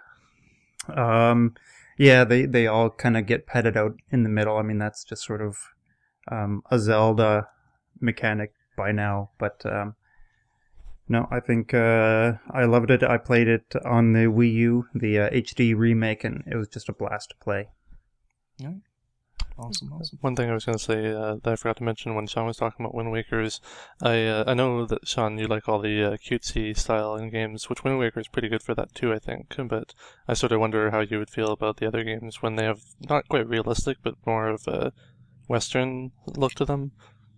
Um, 0.88 1.54
yeah, 1.98 2.24
they 2.24 2.46
they 2.46 2.66
all 2.66 2.88
kind 2.88 3.14
of 3.14 3.26
get 3.26 3.46
petted 3.46 3.76
out 3.76 3.96
in 4.10 4.22
the 4.22 4.30
middle. 4.30 4.56
I 4.56 4.62
mean, 4.62 4.78
that's 4.78 5.04
just 5.04 5.22
sort 5.22 5.42
of 5.42 5.58
um, 6.30 6.62
a 6.70 6.78
Zelda 6.78 7.48
mechanic 8.00 8.52
by 8.76 8.92
now, 8.92 9.30
but 9.38 9.64
um, 9.64 9.94
no, 11.08 11.28
I 11.30 11.40
think 11.40 11.74
uh, 11.74 12.34
I 12.50 12.64
loved 12.64 12.90
it. 12.90 13.02
I 13.02 13.18
played 13.18 13.48
it 13.48 13.74
on 13.84 14.12
the 14.12 14.26
Wii 14.26 14.52
U, 14.54 14.86
the 14.94 15.18
uh, 15.18 15.30
HD 15.30 15.76
remake, 15.76 16.24
and 16.24 16.42
it 16.46 16.56
was 16.56 16.68
just 16.68 16.88
a 16.88 16.92
blast 16.92 17.30
to 17.30 17.36
play. 17.36 17.68
Awesome, 19.56 19.92
awesome. 19.92 20.18
One 20.20 20.34
thing 20.34 20.50
I 20.50 20.54
was 20.54 20.64
going 20.64 20.78
to 20.78 20.84
say 20.84 21.12
uh, 21.12 21.36
that 21.42 21.52
I 21.52 21.56
forgot 21.56 21.76
to 21.76 21.84
mention 21.84 22.16
when 22.16 22.26
Sean 22.26 22.46
was 22.46 22.56
talking 22.56 22.84
about 22.84 22.94
Wind 22.94 23.12
Waker 23.12 23.40
is 23.40 23.60
I 24.02 24.24
uh, 24.24 24.44
I 24.48 24.54
know 24.54 24.84
that 24.84 25.06
Sean 25.06 25.38
you 25.38 25.46
like 25.46 25.68
all 25.68 25.78
the 25.78 26.02
uh, 26.02 26.16
cutesy 26.16 26.76
style 26.76 27.14
in 27.14 27.30
games, 27.30 27.68
which 27.68 27.84
Wind 27.84 28.00
Waker 28.00 28.18
is 28.18 28.26
pretty 28.26 28.48
good 28.48 28.64
for 28.64 28.74
that 28.74 28.94
too, 28.94 29.12
I 29.12 29.20
think. 29.20 29.54
But 29.68 29.94
I 30.26 30.34
sort 30.34 30.50
of 30.50 30.58
wonder 30.58 30.90
how 30.90 31.00
you 31.00 31.18
would 31.18 31.30
feel 31.30 31.52
about 31.52 31.76
the 31.76 31.86
other 31.86 32.02
games 32.02 32.42
when 32.42 32.56
they 32.56 32.64
have 32.64 32.80
not 33.08 33.28
quite 33.28 33.48
realistic, 33.48 33.98
but 34.02 34.14
more 34.26 34.48
of 34.48 34.66
a 34.66 34.92
Western 35.48 36.12
look 36.36 36.52
to 36.54 36.64
them 36.64 36.92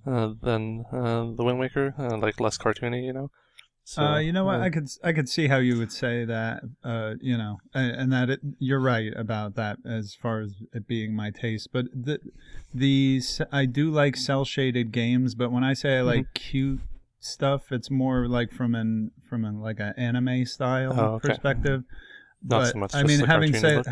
uh, 0.07 0.31
than 0.41 0.85
uh, 0.93 1.33
the 1.37 1.45
Wind 1.45 1.59
Waker, 1.59 1.95
uh, 1.99 2.17
like 2.19 2.41
less 2.41 2.59
cartoony, 2.59 3.05
you 3.05 3.13
know. 3.13 3.31
So, 3.85 4.03
uh, 4.03 4.19
you 4.19 4.33
know 4.33 4.45
what? 4.45 4.61
I 4.61 4.71
could 4.71 4.89
I 5.05 5.13
could 5.13 5.29
see 5.29 5.47
how 5.47 5.59
you 5.59 5.79
would 5.79 5.93
say 5.93 6.25
that. 6.25 6.63
Uh, 6.83 7.15
you 7.21 7.39
know, 7.39 7.59
and, 7.73 7.93
and 7.93 8.13
that 8.13 8.31
it, 8.31 8.41
you're 8.59 8.81
right 8.81 9.13
about 9.17 9.55
that 9.55 9.79
as 9.87 10.15
far 10.21 10.41
as 10.41 10.55
it 10.73 10.89
being 10.89 11.15
my 11.15 11.31
taste. 11.31 11.69
But 11.73 11.87
the 11.95 12.19
these 12.75 13.41
I 13.53 13.65
do 13.65 13.91
like 13.91 14.17
cell 14.17 14.45
shaded 14.45 14.91
games. 14.91 15.37
But 15.37 15.53
when 15.53 15.63
I 15.63 15.73
say 15.75 15.99
I 15.99 16.01
Mm-hmm. 16.01 16.07
like 16.09 16.35
cute 16.35 16.81
stuff, 17.21 17.71
it's 17.71 17.89
more 17.89 18.27
like 18.27 18.51
from 18.53 18.75
an 18.75 19.13
from 19.29 19.45
an 19.45 19.61
like 19.61 19.79
an 19.79 19.95
anime 19.97 20.47
style 20.47 20.93
Oh, 20.99 21.15
okay. 21.15 21.29
perspective. 21.29 21.85
Not 22.43 22.59
but 22.59 22.73
so 22.73 22.79
much 22.81 22.95
I 22.95 23.03
mean, 23.05 23.21
the 23.21 23.27
having 23.27 23.53
said 23.55 23.77
look. 23.79 23.87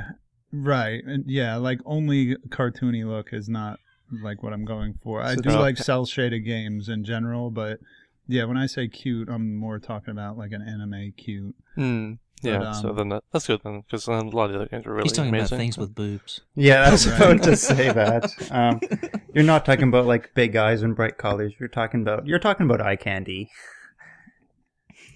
right, 0.52 1.02
and 1.04 1.24
yeah, 1.28 1.54
like 1.54 1.78
only 1.86 2.34
cartoony 2.48 3.06
look 3.06 3.32
is 3.32 3.48
not 3.48 3.78
like 4.22 4.42
what 4.42 4.52
I'm 4.52 4.64
going 4.64 4.94
for. 5.02 5.22
I 5.22 5.34
So 5.34 5.40
do 5.42 5.48
it's- 5.50 5.60
like 5.60 5.76
cell 5.78 6.06
shaded 6.06 6.40
games 6.40 6.88
in 6.88 7.04
general, 7.04 7.50
but 7.50 7.80
yeah, 8.26 8.44
when 8.44 8.56
I 8.56 8.66
say 8.66 8.88
cute, 8.88 9.28
I'm 9.28 9.54
more 9.56 9.78
talking 9.78 10.10
about 10.12 10.38
like 10.38 10.52
an 10.52 10.62
anime 10.62 11.12
cute. 11.16 11.54
Hmm. 11.74 12.12
Yeah, 12.42 12.72
so 12.72 12.90
um, 12.90 12.96
then 12.96 13.08
that, 13.08 13.24
that's 13.32 13.46
good 13.46 13.60
then, 13.64 13.80
because 13.80 14.06
a 14.06 14.12
lot 14.12 14.46
of 14.46 14.50
the 14.52 14.56
other 14.56 14.66
games 14.68 14.86
are 14.86 14.92
really 14.92 15.04
He's 15.04 15.12
talking 15.12 15.30
amazing. 15.30 15.46
about 15.54 15.56
things 15.62 15.78
with 15.78 15.94
boobs. 15.94 16.42
Yeah, 16.54 16.82
I 16.86 16.90
was 16.90 17.08
Right. 17.08 17.20
about 17.22 17.42
to 17.44 17.56
say 17.56 17.90
that. 17.90 18.30
Um, 18.50 18.80
you're 19.34 19.44
not 19.44 19.64
talking 19.64 19.88
about 19.88 20.04
like 20.04 20.34
big 20.34 20.54
eyes 20.54 20.82
and 20.82 20.94
bright 20.94 21.16
colors. 21.16 21.54
You're 21.58 21.70
talking 21.70 22.02
about 22.02 22.26
you're 22.26 22.38
talking 22.38 22.66
about 22.66 22.80
eye 22.82 22.96
candy. 22.96 23.50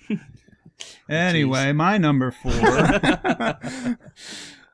Anyway, 1.09 1.73
my 1.73 1.97
number 1.99 2.31
four. 2.31 2.53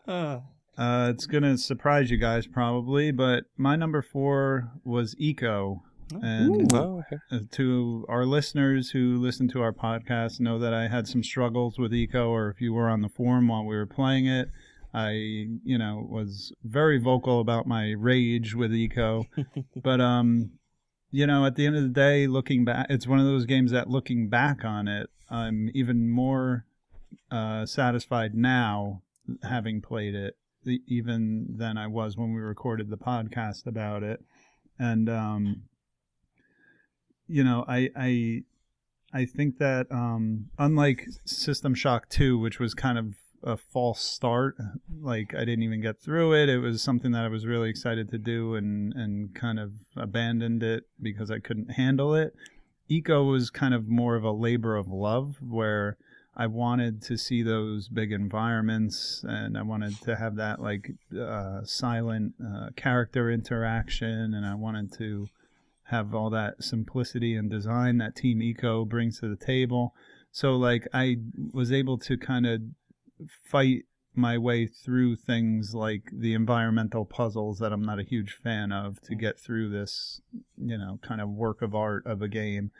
Uh, 0.07 0.41
uh, 0.77 1.13
it's 1.15 1.27
gonna 1.27 1.57
surprise 1.59 2.11
you 2.11 2.17
guys 2.17 2.47
probably, 2.47 3.11
but 3.13 3.45
my 3.57 3.77
number 3.77 4.03
four 4.03 4.71
was 4.85 5.15
Ico. 5.17 5.81
And 6.23 6.73
Oh, 6.73 7.01
okay. 7.07 7.17
uh, 7.33 7.41
to 7.53 8.05
our 8.09 8.25
listeners 8.27 8.91
who 8.91 9.17
listen 9.17 9.49
to 9.49 9.63
our 9.63 9.73
podcast 9.73 10.39
know 10.39 10.59
that 10.59 10.73
I 10.75 10.87
had 10.89 11.09
some 11.09 11.23
struggles 11.23 11.79
with 11.79 11.93
Ico, 11.93 12.29
or 12.29 12.51
if 12.51 12.61
you 12.61 12.73
were 12.75 12.89
on 12.91 13.01
the 13.01 13.09
forum 13.09 13.49
while 13.49 13.65
we 13.65 13.75
were 13.75 13.87
playing 13.87 14.27
it, 14.27 14.51
I, 14.93 15.11
you 15.65 15.79
know, 15.79 16.07
was 16.09 16.53
very 16.63 16.99
vocal 16.99 17.41
about 17.41 17.67
my 17.67 17.93
rage 17.93 18.55
with 18.55 18.71
Ico, 18.71 19.25
but 19.83 20.01
um, 20.01 20.53
you 21.11 21.27
know, 21.27 21.47
at 21.47 21.57
the 21.57 21.67
end 21.67 21.77
of 21.77 21.83
the 21.83 21.89
day, 21.89 22.27
looking 22.27 22.65
back, 22.65 22.87
it's 22.91 23.07
one 23.07 23.19
of 23.19 23.25
those 23.27 23.47
games 23.47 23.71
that 23.73 23.89
looking 23.89 24.29
back 24.29 24.65
on 24.65 24.87
it, 24.87 25.09
I'm 25.31 25.71
even 25.75 26.11
more 26.11 26.65
uh, 27.31 27.65
satisfied 27.67 28.35
now 28.35 29.03
having 29.43 29.81
played 29.81 30.15
it 30.15 30.37
even 30.67 31.47
than 31.57 31.77
I 31.77 31.87
was 31.87 32.17
when 32.17 32.35
we 32.35 32.41
recorded 32.41 32.91
the 32.91 32.97
podcast 32.97 33.67
about 33.67 34.03
it. 34.03 34.25
And 34.79 35.09
um, 35.09 35.63
you 37.27 37.45
know, 37.45 37.65
I 37.69 37.91
I 37.97 38.43
I 39.13 39.25
think 39.25 39.59
that 39.59 39.87
um, 39.91 40.47
unlike 40.59 41.07
System 41.25 41.75
Shock 41.75 42.09
2, 42.09 42.39
which 42.39 42.59
was 42.59 42.75
kind 42.75 42.99
of 42.99 43.15
a 43.43 43.57
false 43.57 44.01
start, 44.01 44.57
like 45.01 45.35
I 45.35 45.41
didn't 45.41 45.63
even 45.63 45.81
get 45.81 46.01
through 46.01 46.35
it. 46.35 46.49
It 46.49 46.59
was 46.59 46.83
something 46.83 47.13
that 47.13 47.25
I 47.25 47.29
was 47.29 47.47
really 47.47 47.71
excited 47.71 48.11
to 48.11 48.19
do 48.19 48.55
and 48.55 48.93
and 48.95 49.35
kind 49.35 49.59
of 49.59 49.73
abandoned 49.97 50.63
it 50.63 50.85
because 51.01 51.31
I 51.31 51.39
couldn't 51.39 51.73
handle 51.73 52.15
it. 52.15 52.35
Ico 52.91 53.31
was 53.31 53.51
kind 53.51 53.73
of 53.73 53.89
more 53.89 54.17
of 54.17 54.25
a 54.25 54.33
labor 54.33 54.77
of 54.77 54.89
love 54.89 55.37
where 55.41 55.97
I 56.37 56.47
wanted 56.49 57.03
to 57.03 57.17
see 57.17 57.43
those 57.43 57.89
big 57.89 58.11
environments 58.11 59.25
and 59.27 59.57
I 59.57 59.63
wanted 59.63 60.01
to 60.03 60.17
have 60.17 60.37
that 60.37 60.61
like 60.61 60.91
uh, 61.19 61.61
silent 61.65 62.35
uh, 62.45 62.71
character 62.77 63.31
interaction 63.31 64.35
and 64.35 64.45
I 64.45 64.55
wanted 64.55 64.93
to 64.99 65.29
have 65.85 66.15
all 66.15 66.31
that 66.31 66.63
simplicity 66.63 67.37
and 67.37 67.51
design 67.51 67.99
that 67.99 68.17
Team 68.17 68.41
Ico 68.41 68.89
brings 68.89 69.21
to 69.21 69.29
the 69.29 69.45
table. 69.45 69.95
So 70.33 70.57
like 70.57 70.89
I 70.93 71.19
was 71.53 71.71
able 71.71 71.99
to 71.99 72.17
kind 72.17 72.47
of 72.47 72.61
fight 73.45 73.85
my 74.17 74.39
way 74.39 74.67
through 74.67 75.17
things 75.17 75.75
like 75.75 76.03
the 76.13 76.35
environmental 76.35 77.05
puzzles 77.05 77.59
that 77.59 77.73
I'm 77.73 77.85
not 77.85 77.99
a 77.99 78.05
huge 78.05 78.39
fan 78.43 78.73
of 78.73 79.01
to 79.03 79.15
get 79.15 79.39
through 79.39 79.71
this, 79.71 80.21
you 80.57 80.79
know, 80.79 80.99
kind 81.03 81.21
of 81.21 81.29
work 81.29 81.63
of 81.63 81.75
art 81.75 82.07
of 82.07 82.23
a 82.23 82.29
game. 82.29 82.71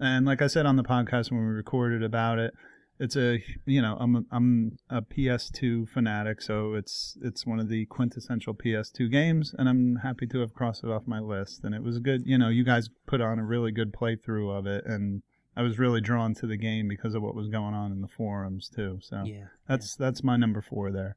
And 0.00 0.26
like 0.26 0.42
I 0.42 0.46
said 0.46 0.66
on 0.66 0.76
the 0.76 0.82
podcast 0.82 1.30
when 1.30 1.40
we 1.40 1.46
recorded 1.46 2.02
about 2.02 2.38
it, 2.38 2.54
it's 2.98 3.16
a 3.16 3.42
you 3.66 3.82
know 3.82 3.96
I'm 3.98 4.16
a, 4.16 4.22
I'm 4.30 4.78
a 4.88 5.02
PS2 5.02 5.88
fanatic, 5.88 6.40
so 6.40 6.74
it's 6.74 7.18
it's 7.22 7.46
one 7.46 7.58
of 7.58 7.68
the 7.68 7.86
quintessential 7.86 8.54
PS2 8.54 9.10
games, 9.10 9.54
and 9.58 9.68
I'm 9.68 9.96
happy 9.96 10.26
to 10.28 10.40
have 10.40 10.54
crossed 10.54 10.84
it 10.84 10.90
off 10.90 11.02
my 11.06 11.20
list. 11.20 11.64
And 11.64 11.74
it 11.74 11.82
was 11.82 11.98
good, 11.98 12.22
you 12.24 12.38
know, 12.38 12.48
you 12.48 12.64
guys 12.64 12.88
put 13.06 13.20
on 13.20 13.38
a 13.38 13.44
really 13.44 13.72
good 13.72 13.92
playthrough 13.92 14.56
of 14.56 14.66
it, 14.66 14.84
and 14.86 15.22
I 15.56 15.62
was 15.62 15.78
really 15.78 16.00
drawn 16.00 16.34
to 16.34 16.46
the 16.46 16.56
game 16.56 16.88
because 16.88 17.14
of 17.14 17.22
what 17.22 17.34
was 17.34 17.48
going 17.48 17.74
on 17.74 17.92
in 17.92 18.00
the 18.00 18.08
forums 18.08 18.68
too. 18.68 18.98
So 19.02 19.24
yeah, 19.24 19.46
that's 19.68 19.96
that's 19.96 20.22
my 20.22 20.36
number 20.36 20.62
four 20.62 20.92
there. 20.92 21.16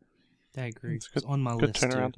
I 0.58 0.66
agree. 0.66 0.96
It's 0.96 1.10
It's, 1.14 1.26
on 1.26 1.42
my 1.42 1.58
good 1.58 1.80
list 1.82 1.92
too. 1.92 2.12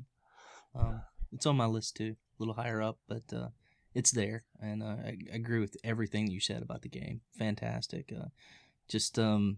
Um, 0.74 1.02
it's 1.34 1.46
on 1.46 1.58
my 1.58 1.66
list 1.66 1.98
too, 1.98 2.16
a 2.16 2.44
little 2.44 2.54
higher 2.54 2.82
up, 2.82 2.98
but 3.08 3.24
uh, 3.34 3.50
it's 3.94 4.12
there, 4.12 4.44
and 4.62 4.82
uh, 4.82 4.96
I, 5.04 5.18
I 5.34 5.36
agree 5.36 5.60
with 5.60 5.76
everything 5.84 6.28
you 6.28 6.40
said 6.40 6.62
about 6.62 6.84
the 6.84 6.90
game. 6.90 7.22
Fantastic. 7.38 8.14
Uh, 8.18 8.28
just 8.90 9.18
um, 9.18 9.58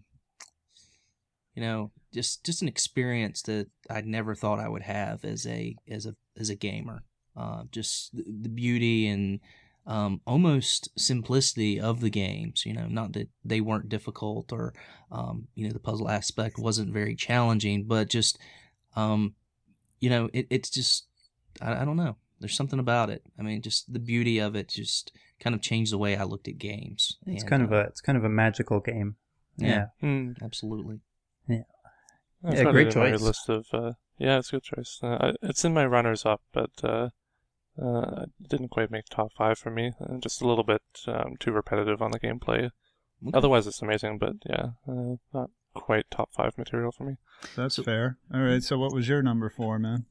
you 1.54 1.62
know, 1.62 1.90
just 2.12 2.44
just 2.44 2.62
an 2.62 2.68
experience 2.68 3.42
that 3.42 3.68
I 3.90 4.00
never 4.02 4.34
thought 4.34 4.60
I 4.60 4.68
would 4.68 4.82
have 4.82 5.24
as 5.24 5.46
a 5.46 5.76
as 5.88 6.06
a 6.06 6.14
as 6.38 6.50
a 6.50 6.54
gamer. 6.54 7.02
Uh, 7.36 7.62
just 7.70 8.14
the, 8.14 8.24
the 8.42 8.48
beauty 8.48 9.06
and 9.08 9.40
um, 9.86 10.20
almost 10.26 10.90
simplicity 10.98 11.80
of 11.80 12.00
the 12.00 12.10
games. 12.10 12.64
You 12.64 12.74
know, 12.74 12.86
not 12.86 13.12
that 13.14 13.28
they 13.44 13.60
weren't 13.60 13.88
difficult 13.88 14.52
or 14.52 14.74
um, 15.10 15.48
you 15.54 15.66
know 15.66 15.72
the 15.72 15.80
puzzle 15.80 16.08
aspect 16.08 16.58
wasn't 16.58 16.92
very 16.92 17.14
challenging, 17.14 17.84
but 17.84 18.08
just 18.08 18.38
um, 18.96 19.34
you 20.00 20.10
know, 20.10 20.28
it, 20.32 20.46
it's 20.50 20.70
just 20.70 21.06
I, 21.60 21.82
I 21.82 21.84
don't 21.84 21.96
know. 21.96 22.16
There's 22.40 22.56
something 22.56 22.80
about 22.80 23.08
it. 23.08 23.22
I 23.38 23.42
mean, 23.42 23.62
just 23.62 23.92
the 23.92 24.00
beauty 24.00 24.38
of 24.38 24.56
it 24.56 24.68
just 24.68 25.12
kind 25.38 25.54
of 25.54 25.62
changed 25.62 25.92
the 25.92 25.98
way 25.98 26.16
I 26.16 26.24
looked 26.24 26.48
at 26.48 26.58
games. 26.58 27.18
It's 27.26 27.42
And, 27.42 27.50
kind 27.50 27.62
of 27.62 27.72
uh, 27.72 27.76
a 27.76 27.80
it's 27.82 28.00
kind 28.00 28.18
of 28.18 28.24
a 28.24 28.28
magical 28.28 28.80
game. 28.80 29.16
Yeah. 29.56 29.68
Yeah. 29.68 29.86
Hmm. 30.00 30.32
absolutely. 30.42 31.00
I've 32.44 32.54
Yeah, 32.54 32.64
got 32.64 32.72
great 32.72 32.88
it 32.88 32.96
in 32.96 33.00
my 33.02 33.10
choice. 33.12 33.20
list 33.22 33.48
of 33.48 33.66
uh, 33.72 33.92
yeah, 34.18 34.38
it's 34.38 34.48
a 34.48 34.56
good 34.56 34.64
choice. 34.64 34.98
Uh, 35.02 35.16
I, 35.20 35.32
it's 35.42 35.64
in 35.64 35.72
my 35.74 35.86
runners 35.86 36.26
up, 36.26 36.40
but 36.52 36.70
uh, 36.82 37.10
uh, 37.80 38.24
it 38.40 38.48
didn't 38.48 38.68
quite 38.70 38.90
make 38.90 39.04
top 39.10 39.32
five 39.38 39.58
for 39.58 39.70
me. 39.70 39.92
Uh, 40.00 40.16
just 40.18 40.40
a 40.42 40.46
little 40.46 40.64
bit 40.64 40.82
um, 41.06 41.36
too 41.38 41.52
repetitive 41.52 42.02
on 42.02 42.10
the 42.10 42.18
gameplay. 42.18 42.70
Okay. 43.24 43.32
Otherwise, 43.32 43.68
it's 43.68 43.80
amazing, 43.80 44.18
but 44.18 44.32
yeah, 44.44 44.70
uh, 44.88 45.14
not 45.32 45.50
quite 45.74 46.10
top 46.10 46.30
five 46.32 46.58
material 46.58 46.90
for 46.90 47.04
me. 47.04 47.16
That's 47.54 47.76
So- 47.76 47.84
fair. 47.84 48.18
All 48.34 48.40
right. 48.40 48.62
So 48.62 48.76
what 48.78 48.92
was 48.92 49.08
your 49.08 49.22
number 49.22 49.48
four, 49.48 49.78
man? 49.78 50.06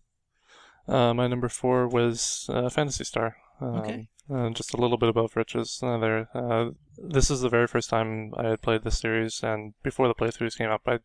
Uh, 0.88 1.14
my 1.14 1.28
number 1.28 1.50
four 1.50 1.86
was 1.88 2.50
uh, 2.50 2.70
Phantasy 2.70 3.04
Star. 3.04 3.36
Um, 3.62 3.76
Okay. 3.78 4.08
Uh, 4.30 4.50
just 4.52 4.74
a 4.74 4.78
little 4.78 4.98
bit 4.98 5.10
above 5.10 5.36
Rich's 5.36 5.82
uh, 5.84 5.98
there. 5.98 6.30
Uh, 6.34 6.72
this 6.98 7.30
is 7.30 7.42
the 7.42 7.50
very 7.50 7.68
first 7.68 7.90
time 7.90 8.34
I 8.38 8.48
had 8.50 8.62
played 8.62 8.84
this 8.84 9.00
series, 9.00 9.44
and 9.44 9.74
before 9.84 10.08
the 10.08 10.16
playthroughs 10.16 10.58
came 10.58 10.70
up, 10.70 10.82
I 10.88 11.00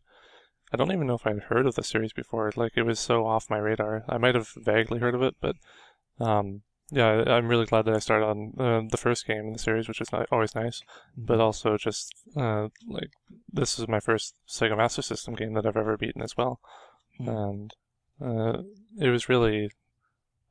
I 0.72 0.76
don't 0.76 0.92
even 0.92 1.06
know 1.06 1.14
if 1.14 1.26
I'd 1.26 1.44
heard 1.44 1.66
of 1.66 1.74
the 1.74 1.82
series 1.82 2.12
before. 2.12 2.52
Like 2.56 2.72
it 2.76 2.82
was 2.82 2.98
so 3.00 3.26
off 3.26 3.50
my 3.50 3.58
radar. 3.58 4.04
I 4.08 4.18
might 4.18 4.34
have 4.34 4.48
vaguely 4.56 4.98
heard 5.00 5.14
of 5.14 5.22
it, 5.22 5.34
but 5.40 5.56
um, 6.20 6.62
yeah, 6.90 7.08
I- 7.08 7.32
I'm 7.36 7.48
really 7.48 7.66
glad 7.66 7.84
that 7.86 7.94
I 7.96 7.98
started 8.00 8.26
on 8.26 8.52
uh, 8.58 8.82
the 8.90 8.96
first 8.96 9.26
game 9.26 9.46
in 9.46 9.52
the 9.54 9.58
series, 9.58 9.88
which 9.88 10.00
is 10.00 10.12
ni- 10.12 10.24
always 10.30 10.54
nice. 10.54 10.82
But 11.16 11.40
also 11.40 11.76
just 11.76 12.12
uh, 12.36 12.68
like 12.86 13.10
this 13.52 13.78
is 13.78 13.88
my 13.88 13.98
first 14.00 14.34
Sega 14.48 14.76
Master 14.76 15.02
System 15.02 15.34
game 15.34 15.54
that 15.54 15.66
I've 15.66 15.76
ever 15.76 15.96
beaten 15.96 16.22
as 16.22 16.36
well, 16.36 16.60
Hmm. 17.18 17.28
and 17.28 17.74
uh, 18.20 18.62
it 19.00 19.08
was 19.08 19.28
really 19.28 19.70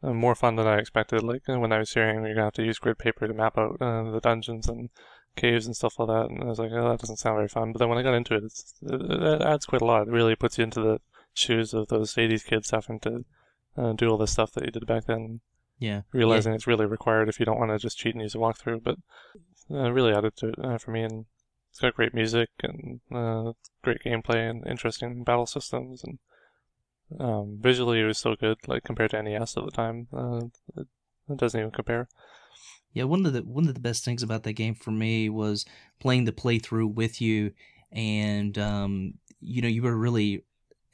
uh, 0.06 0.14
more 0.14 0.36
fun 0.36 0.56
than 0.56 0.68
I 0.68 0.78
expected. 0.78 1.24
Like 1.24 1.48
uh, 1.50 1.60
when 1.60 1.72
I 1.72 1.80
was 1.80 1.94
hearing 1.94 2.24
you're 2.24 2.36
gonna 2.36 2.48
have 2.48 2.54
to 2.54 2.66
use 2.66 2.80
grid 2.80 2.98
paper 2.98 3.28
to 3.28 3.34
map 3.34 3.58
out 3.58 3.78
uh, 3.82 4.12
the 4.12 4.20
dungeons 4.22 4.68
and 4.68 4.90
caves 5.36 5.66
and 5.66 5.76
stuff 5.76 6.00
like 6.00 6.08
that, 6.08 6.30
and 6.30 6.44
I 6.44 6.48
was 6.48 6.60
like, 6.60 6.72
oh, 6.72 6.90
that 6.90 7.00
doesn't 7.00 7.18
sound 7.18 7.38
very 7.38 7.48
fun. 7.48 7.72
But 7.72 7.80
then 7.80 7.90
when 7.90 7.98
I 7.98 8.04
got 8.04 8.14
into 8.14 8.36
it, 8.36 8.44
it's, 8.44 8.76
it, 8.82 9.02
it 9.02 9.42
adds 9.42 9.66
quite 9.66 9.82
a 9.82 9.86
lot. 9.86 10.08
It 10.08 10.12
really 10.12 10.36
puts 10.36 10.58
you 10.58 10.64
into 10.64 10.82
the 10.82 11.00
shoes 11.34 11.74
of 11.74 11.88
those 11.88 12.14
'80s 12.16 12.46
kids 12.46 12.72
having 12.72 13.00
to 13.02 13.26
uh, 13.78 13.94
do 13.94 14.10
all 14.10 14.18
this 14.18 14.32
stuff 14.32 14.54
that 14.54 14.66
you 14.66 14.72
did 14.72 14.86
back 14.86 15.06
then, 15.06 15.42
yeah. 15.80 16.02
realizing 16.12 16.54
it's 16.54 16.68
really 16.68 16.86
required 16.86 17.30
if 17.30 17.40
you 17.40 17.46
don't 17.46 17.60
want 17.60 17.72
to 17.72 17.80
just 17.80 17.98
cheat 17.98 18.14
and 18.14 18.22
use 18.22 18.36
a 18.36 18.38
walkthrough. 18.38 18.84
But 18.84 18.98
uh, 19.72 19.92
really 19.92 20.14
added 20.14 20.36
to 20.38 20.50
it 20.50 20.56
uh, 20.64 20.78
for 20.78 20.92
me, 20.92 21.02
and 21.02 21.26
it's 21.72 21.80
got 21.80 21.96
great 21.96 22.14
music 22.14 22.50
and 22.62 23.02
uh, 23.14 23.54
great 23.84 24.04
gameplay 24.06 24.50
and 24.50 24.66
interesting 24.68 25.24
battle 25.24 25.48
systems 25.48 26.04
and. 26.04 26.20
Um, 27.20 27.58
visually, 27.60 28.02
it 28.02 28.06
was 28.06 28.18
so 28.18 28.36
good, 28.36 28.58
like 28.68 28.84
compared 28.84 29.12
to 29.12 29.22
NES 29.22 29.58
at 29.58 29.66
the 29.66 29.72
time. 29.72 30.08
Uh, 30.14 30.46
it, 30.76 30.88
it 31.30 31.38
doesn't 31.38 31.60
even 31.60 31.72
compare. 31.72 32.08
Yeah, 32.94 33.04
one 33.04 33.26
of 33.26 33.34
the 33.34 33.42
one 33.42 33.68
of 33.68 33.74
the 33.74 33.80
best 33.82 34.06
things 34.06 34.24
about 34.24 34.44
that 34.44 34.54
game 34.54 34.74
for 34.74 34.92
me 34.92 35.30
was 35.30 35.66
playing 36.00 36.26
the 36.26 36.32
playthrough 36.32 36.94
with 36.94 37.22
you, 37.22 37.52
and 37.92 38.58
um, 38.58 39.16
you 39.42 39.62
know 39.62 39.68
you 39.68 39.82
were 39.84 39.96
really 39.96 40.44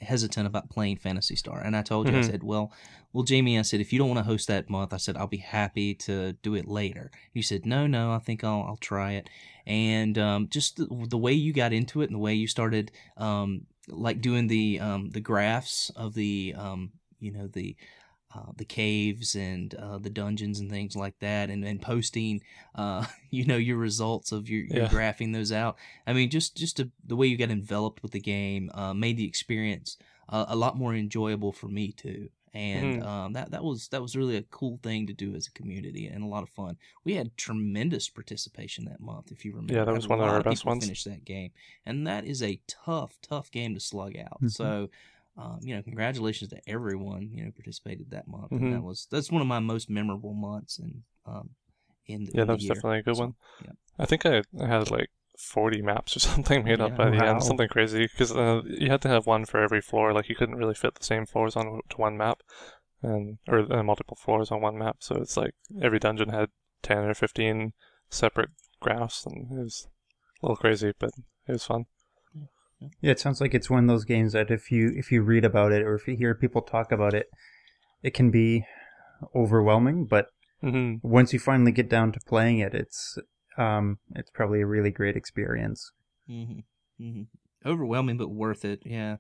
hesitant 0.01 0.47
about 0.47 0.69
playing 0.69 0.97
Phantasy 0.97 1.35
Star, 1.35 1.61
and 1.61 1.75
I 1.75 1.83
told 1.83 2.09
you 2.09 2.17
I 2.17 2.21
Mhm. 2.21 2.31
said, 2.31 2.43
well, 2.43 2.73
well, 3.13 3.23
Jamie, 3.23 3.59
I 3.59 3.61
said 3.61 3.81
if 3.81 3.93
you 3.93 3.99
don't 3.99 4.09
want 4.09 4.17
to 4.17 4.23
host 4.23 4.47
that 4.47 4.67
month, 4.67 4.93
I 4.93 4.97
said 4.97 5.15
I'll 5.15 5.27
be 5.27 5.38
happy 5.38 5.93
to 5.95 6.33
do 6.33 6.55
it 6.55 6.67
later. 6.67 7.11
You 7.33 7.43
said 7.43 7.65
no, 7.67 7.85
no, 7.85 8.11
I 8.11 8.19
think 8.19 8.43
I'll 8.43 8.63
I'll 8.63 8.77
try 8.77 9.11
it, 9.13 9.29
and 9.67 10.17
um, 10.17 10.47
just 10.49 10.77
the, 10.77 10.88
the 11.07 11.17
way 11.19 11.33
you 11.33 11.53
got 11.53 11.71
into 11.71 12.01
it 12.01 12.05
and 12.05 12.15
the 12.15 12.19
way 12.19 12.33
you 12.33 12.47
started 12.47 12.91
um, 13.17 13.67
like 13.87 14.21
doing 14.21 14.47
the 14.47 14.79
um, 14.79 15.09
the 15.09 15.21
graphs 15.21 15.91
of 15.95 16.13
the 16.13 16.53
um, 16.57 16.91
you 17.19 17.31
know 17.31 17.47
the 17.47 17.75
uh, 18.33 18.51
the 18.55 18.65
caves 18.65 19.35
and 19.35 19.75
uh, 19.75 19.97
the 19.97 20.09
dungeons 20.09 20.59
and 20.59 20.69
things 20.69 20.95
like 20.95 21.19
that, 21.19 21.49
and, 21.49 21.65
and 21.65 21.81
posting, 21.81 22.41
uh, 22.75 23.05
you 23.29 23.45
know, 23.45 23.57
your 23.57 23.77
results 23.77 24.31
of 24.31 24.49
your, 24.49 24.63
your 24.63 24.83
Yeah. 24.83 24.87
graphing 24.87 25.33
those 25.33 25.51
out. 25.51 25.75
I 26.07 26.13
mean, 26.13 26.29
just 26.29 26.55
just 26.55 26.77
to, 26.77 26.89
the 27.05 27.15
way 27.15 27.27
you 27.27 27.37
got 27.37 27.51
enveloped 27.51 28.01
with 28.01 28.13
the 28.13 28.21
game 28.21 28.71
uh, 28.73 28.93
made 28.93 29.17
the 29.17 29.27
experience 29.27 29.97
uh, 30.29 30.45
a 30.47 30.55
lot 30.55 30.77
more 30.77 30.95
enjoyable 30.95 31.51
for 31.51 31.67
me 31.67 31.91
too. 31.91 32.29
And 32.53 33.01
Mhm. 33.01 33.05
um, 33.05 33.33
that 33.33 33.51
that 33.51 33.63
was 33.63 33.87
that 33.89 34.01
was 34.01 34.15
really 34.17 34.35
a 34.35 34.41
cool 34.43 34.77
thing 34.83 35.07
to 35.07 35.13
do 35.13 35.35
as 35.35 35.47
a 35.47 35.51
community 35.51 36.07
and 36.07 36.21
a 36.23 36.27
lot 36.27 36.43
of 36.43 36.49
fun. 36.49 36.77
We 37.05 37.13
had 37.15 37.37
tremendous 37.37 38.09
participation 38.09 38.83
that 38.85 38.99
month, 38.99 39.31
if 39.31 39.45
you 39.45 39.51
remember. 39.53 39.73
Yeah, 39.73 39.85
that 39.85 39.93
was 39.95 40.07
one 40.07 40.19
of 40.19 40.25
our 40.27 40.43
best 40.43 40.61
people 40.61 40.71
ones. 40.71 40.83
Finish 40.83 41.03
that 41.05 41.23
game, 41.23 41.51
and 41.85 42.05
that 42.07 42.25
is 42.25 42.43
a 42.43 42.59
tough, 42.67 43.17
tough 43.21 43.51
game 43.51 43.73
to 43.75 43.79
slug 43.79 44.17
out. 44.17 44.41
Mhm. 44.41 44.51
So 44.51 44.89
um, 45.37 45.59
you 45.61 45.73
know, 45.73 45.81
congratulations 45.81 46.49
to 46.49 46.59
everyone 46.67 47.29
you 47.31 47.45
know 47.45 47.51
participated 47.51 48.11
that 48.11 48.27
month, 48.27 48.51
Mhm. 48.51 48.57
and 48.63 48.73
that 48.73 48.83
was 48.83 49.07
that's 49.09 49.31
one 49.31 49.41
of 49.41 49.47
my 49.47 49.59
most 49.59 49.89
memorable 49.89 50.33
months. 50.33 50.77
And 50.77 51.03
um, 51.25 51.51
in 52.07 52.25
the, 52.25 52.31
Yeah, 52.33 52.43
that 52.43 52.53
was 52.53 52.63
year. 52.63 52.73
definitely 52.75 52.99
a 52.99 53.03
good 53.03 53.15
So, 53.15 53.21
one. 53.21 53.35
yeah. 53.63 53.71
I 53.97 54.05
think 54.05 54.25
I 54.25 54.43
had 54.59 54.91
like 54.91 55.09
40 55.37 55.81
maps 55.81 56.15
or 56.15 56.19
something 56.31 56.63
made 56.63 56.81
up 56.81 56.91
Yeah. 56.91 56.97
by 56.97 57.09
the 57.09 57.17
Wow. 57.17 57.33
end, 57.35 57.43
something 57.43 57.67
crazy, 57.69 58.07
because 58.07 58.31
uh, 58.31 58.61
you 58.65 58.89
had 58.89 59.01
to 59.01 59.09
have 59.09 59.25
one 59.27 59.45
for 59.45 59.61
every 59.61 59.81
floor. 59.81 60.13
Like 60.13 60.29
you 60.29 60.35
couldn't 60.35 60.57
really 60.57 60.75
fit 60.75 60.95
the 60.95 61.03
same 61.03 61.25
floors 61.25 61.55
on 61.55 61.81
to 61.89 61.97
one 61.97 62.17
map, 62.17 62.41
and 63.01 63.39
or 63.47 63.71
uh, 63.71 63.83
multiple 63.83 64.17
floors 64.17 64.51
on 64.51 64.61
one 64.61 64.77
map. 64.77 64.97
So 64.99 65.15
it's 65.15 65.37
like 65.37 65.53
every 65.81 65.99
dungeon 65.99 66.29
had 66.29 66.49
10 66.83 66.99
or 66.99 67.13
15 67.13 67.73
separate 68.09 68.49
graphs, 68.79 69.25
and 69.25 69.51
it 69.51 69.63
was 69.63 69.87
a 70.41 70.45
little 70.45 70.57
crazy, 70.57 70.93
but 70.99 71.11
it 71.47 71.51
was 71.53 71.65
fun. 71.65 71.85
Yeah, 72.99 73.11
it 73.11 73.19
sounds 73.19 73.39
like 73.39 73.53
it's 73.53 73.69
one 73.69 73.83
of 73.83 73.87
those 73.87 74.05
games 74.05 74.33
that 74.33 74.49
if 74.51 74.71
you 74.71 74.91
if 74.95 75.11
you 75.11 75.21
read 75.21 75.45
about 75.45 75.71
it 75.71 75.83
or 75.83 75.95
if 75.95 76.07
you 76.07 76.15
hear 76.15 76.33
people 76.35 76.61
talk 76.61 76.91
about 76.91 77.13
it, 77.13 77.27
it 78.03 78.13
can 78.13 78.31
be 78.31 78.65
overwhelming. 79.35 80.05
But 80.05 80.27
hmm 80.61 80.95
once 81.01 81.33
you 81.33 81.39
finally 81.39 81.71
get 81.71 81.89
down 81.89 82.11
to 82.11 82.19
playing 82.27 82.59
it, 82.59 82.73
it's 82.73 83.17
um 83.57 83.97
it's 84.15 84.29
probably 84.29 84.61
a 84.61 84.65
really 84.65 84.91
great 84.91 85.15
experience. 85.15 85.91
Mm-hmm. 86.29 86.59
Mm-hmm. 87.03 87.69
Overwhelming, 87.69 88.17
but 88.17 88.29
worth 88.29 88.65
it. 88.65 88.81
Yeah. 88.85 89.17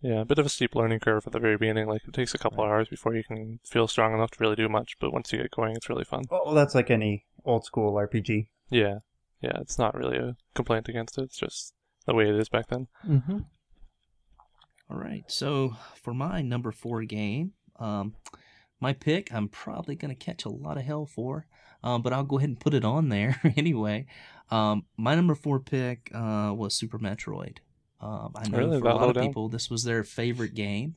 Yeah, 0.00 0.20
a 0.20 0.24
bit 0.26 0.38
of 0.38 0.44
a 0.44 0.50
steep 0.50 0.74
learning 0.74 1.00
curve 1.00 1.26
at 1.26 1.32
the 1.32 1.38
very 1.38 1.56
beginning. 1.56 1.86
Like 1.88 2.02
it 2.06 2.12
takes 2.12 2.34
a 2.34 2.38
couple 2.38 2.62
hours 2.62 2.88
before 2.88 3.14
you 3.14 3.24
can 3.24 3.58
feel 3.64 3.88
strong 3.88 4.12
enough 4.12 4.32
to 4.32 4.36
really 4.38 4.54
do 4.54 4.68
much. 4.68 4.96
But 5.00 5.14
once 5.14 5.32
you 5.32 5.38
get 5.38 5.50
going, 5.50 5.74
it's 5.74 5.88
really 5.88 6.04
fun. 6.04 6.24
Well, 6.30 6.52
that's 6.52 6.74
like 6.74 6.90
any 6.90 7.24
old 7.44 7.64
school 7.64 7.94
RPG. 7.94 8.48
Yeah, 8.68 8.98
yeah. 9.40 9.58
It's 9.60 9.78
not 9.78 9.94
really 9.94 10.18
a 10.18 10.36
complaint 10.54 10.90
against 10.90 11.16
it. 11.16 11.22
It's 11.22 11.38
just 11.38 11.72
the 12.06 12.14
way 12.14 12.28
it 12.28 12.34
is 12.34 12.50
back 12.50 12.66
then. 12.68 12.88
Mm-hmm. 13.08 13.38
All 14.90 14.98
right. 14.98 15.24
So 15.26 15.74
for 16.02 16.12
my 16.12 16.42
number 16.42 16.70
four 16.70 17.02
game, 17.04 17.52
um, 17.78 18.14
my 18.84 18.92
pick, 18.92 19.32
I'm 19.32 19.48
probably 19.48 19.94
going 19.96 20.14
to 20.14 20.24
catch 20.26 20.44
a 20.44 20.48
lot 20.50 20.76
of 20.76 20.84
hell 20.84 21.06
for, 21.06 21.46
um, 21.82 22.02
but 22.02 22.12
I'll 22.12 22.22
go 22.32 22.38
ahead 22.38 22.50
and 22.50 22.60
put 22.60 22.74
it 22.74 22.84
on 22.84 23.08
there 23.08 23.40
anyway. 23.56 24.06
Um, 24.50 24.84
my 24.96 25.14
number 25.14 25.34
four 25.34 25.58
pick 25.58 26.10
uh, 26.14 26.52
was 26.54 26.74
Super 26.74 26.98
Metroid. 26.98 27.58
Um, 28.00 28.32
I 28.36 28.48
know 28.48 28.58
Really? 28.58 28.80
for 28.80 28.88
a 28.88 28.94
lot 28.94 29.08
of 29.08 29.14
down? 29.14 29.26
people, 29.26 29.48
this 29.48 29.70
was 29.70 29.82
their 29.84 30.04
favorite 30.04 30.54
game. 30.54 30.94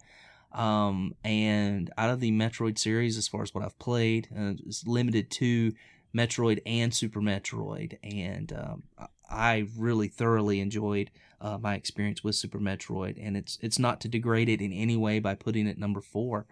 Um, 0.51 1.13
and 1.23 1.89
out 1.97 2.09
of 2.09 2.19
the 2.19 2.31
Metroid 2.31 2.77
series, 2.77 3.17
as 3.17 3.27
far 3.27 3.41
as 3.41 3.53
what 3.53 3.63
I've 3.63 3.79
played, 3.79 4.27
uh, 4.37 4.53
it's 4.65 4.85
limited 4.85 5.29
to 5.31 5.73
Metroid 6.15 6.59
and 6.65 6.93
Super 6.93 7.21
Metroid, 7.21 7.97
and 8.03 8.51
um, 8.53 8.83
I- 8.97 9.07
I 9.29 9.67
really 9.77 10.07
thoroughly 10.07 10.61
enjoyed 10.61 11.11
uh, 11.41 11.57
my 11.57 11.75
experience 11.75 12.23
with 12.23 12.35
Super 12.35 12.59
Metroid, 12.59 13.17
and 13.21 13.35
it's 13.35 13.59
it's 13.61 13.77
not 13.77 13.99
to 14.01 14.07
degrade 14.07 14.47
it 14.47 14.61
in 14.61 14.71
any 14.71 14.95
way 14.95 15.19
by 15.19 15.35
putting 15.35 15.67
it 15.67 15.77
number 15.77 15.99
four, 15.99 16.45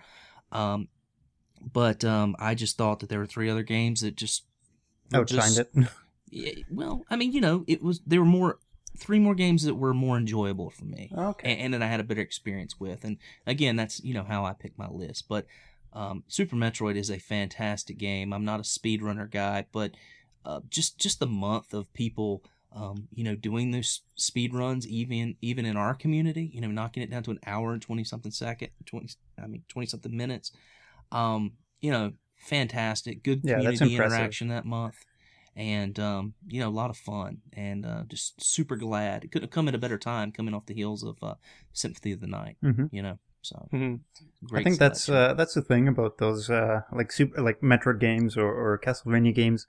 um, 0.51 0.89
but 1.61 2.03
um, 2.03 2.35
I 2.39 2.55
just 2.55 2.77
thought 2.77 2.99
that 2.99 3.09
there 3.09 3.19
were 3.19 3.25
three 3.25 3.49
other 3.49 3.63
games 3.63 4.01
that 4.01 4.15
just 4.15 4.45
Outshined 5.11 5.59
it. 5.59 5.89
Yeah, 6.31 6.53
well, 6.69 7.05
I 7.09 7.15
mean, 7.15 7.31
you 7.31 7.39
know, 7.39 7.63
it 7.65 7.81
was 7.83 8.01
there 8.05 8.19
were 8.19 8.25
more 8.25 8.57
three 8.97 9.19
more 9.19 9.35
games 9.35 9.63
that 9.63 9.75
were 9.75 9.93
more 9.93 10.17
enjoyable 10.17 10.69
for 10.69 10.83
me 10.83 11.11
okay. 11.15 11.51
and, 11.51 11.61
and 11.61 11.73
that 11.73 11.81
I 11.81 11.87
had 11.87 11.99
a 11.99 12.03
better 12.03 12.19
experience 12.19 12.79
with. 12.79 13.05
And 13.05 13.17
again, 13.45 13.75
that's 13.75 14.03
you 14.03 14.13
know 14.13 14.23
how 14.23 14.43
I 14.43 14.53
pick 14.53 14.77
my 14.77 14.89
list. 14.89 15.29
But 15.29 15.45
um, 15.93 16.23
Super 16.27 16.55
Metroid 16.55 16.95
is 16.95 17.09
a 17.09 17.19
fantastic 17.19 17.97
game. 17.97 18.33
I'm 18.33 18.43
not 18.43 18.59
a 18.59 18.63
speedrunner 18.63 19.29
guy, 19.29 19.67
but 19.71 19.91
uh, 20.43 20.61
just 20.67 20.97
just 20.97 21.19
the 21.19 21.27
month 21.27 21.73
of 21.73 21.93
people. 21.93 22.43
Um, 22.75 23.07
you 23.13 23.23
know, 23.23 23.35
doing 23.35 23.71
those 23.71 24.01
speed 24.15 24.53
runs, 24.53 24.85
even 24.87 25.37
even 25.41 25.65
in 25.65 25.77
our 25.77 25.93
community, 25.93 26.51
you 26.53 26.59
know, 26.59 26.71
knocking 26.71 27.03
it 27.03 27.11
down 27.11 27.23
to 27.23 27.31
an 27.31 27.39
hour 27.45 27.71
and 27.71 27.81
twenty 27.81 28.03
something 28.03 28.31
second, 28.31 28.71
twenty, 28.85 29.09
I 29.41 29.47
mean, 29.47 29.63
twenty 29.69 29.85
something 29.85 30.17
minutes. 30.17 30.51
Um, 31.11 31.53
you 31.81 31.91
know, 31.91 32.13
fantastic, 32.37 33.23
good 33.23 33.43
Yeah, 33.43 33.55
community 33.57 33.91
impressive. 33.91 33.95
interaction 33.95 34.47
that 34.49 34.65
month, 34.65 35.05
and 35.55 35.97
um, 35.99 36.33
you 36.47 36.59
know, 36.59 36.69
a 36.69 36.71
lot 36.71 36.89
of 36.89 36.97
fun, 36.97 37.37
and 37.53 37.85
uh, 37.85 38.03
just 38.07 38.41
super 38.41 38.75
glad 38.75 39.23
it 39.23 39.31
couldn't 39.31 39.47
have 39.49 39.53
come 39.53 39.67
at 39.67 39.75
a 39.75 39.79
better 39.79 39.97
time, 39.97 40.31
coming 40.31 40.53
off 40.53 40.65
the 40.65 40.73
heels 40.73 41.03
of 41.03 41.17
uh, 41.21 41.35
Symphony 41.73 42.11
of 42.13 42.21
the 42.21 42.27
Night. 42.27 42.57
hmm 42.61 42.85
You 42.91 43.01
know, 43.01 43.19
so 43.41 43.67
hmm 43.71 43.95
great. 44.45 44.61
I 44.61 44.63
think 44.63 44.79
that's 44.79 45.09
uh, 45.09 45.33
that's 45.33 45.53
the 45.53 45.61
thing 45.61 45.87
about 45.87 46.17
those 46.17 46.49
uh, 46.49 46.81
like 46.91 47.11
super 47.11 47.41
like 47.41 47.61
Metroid 47.61 47.99
games 47.99 48.37
or, 48.37 48.47
or 48.47 48.79
Castlevania 48.79 49.33
games. 49.33 49.65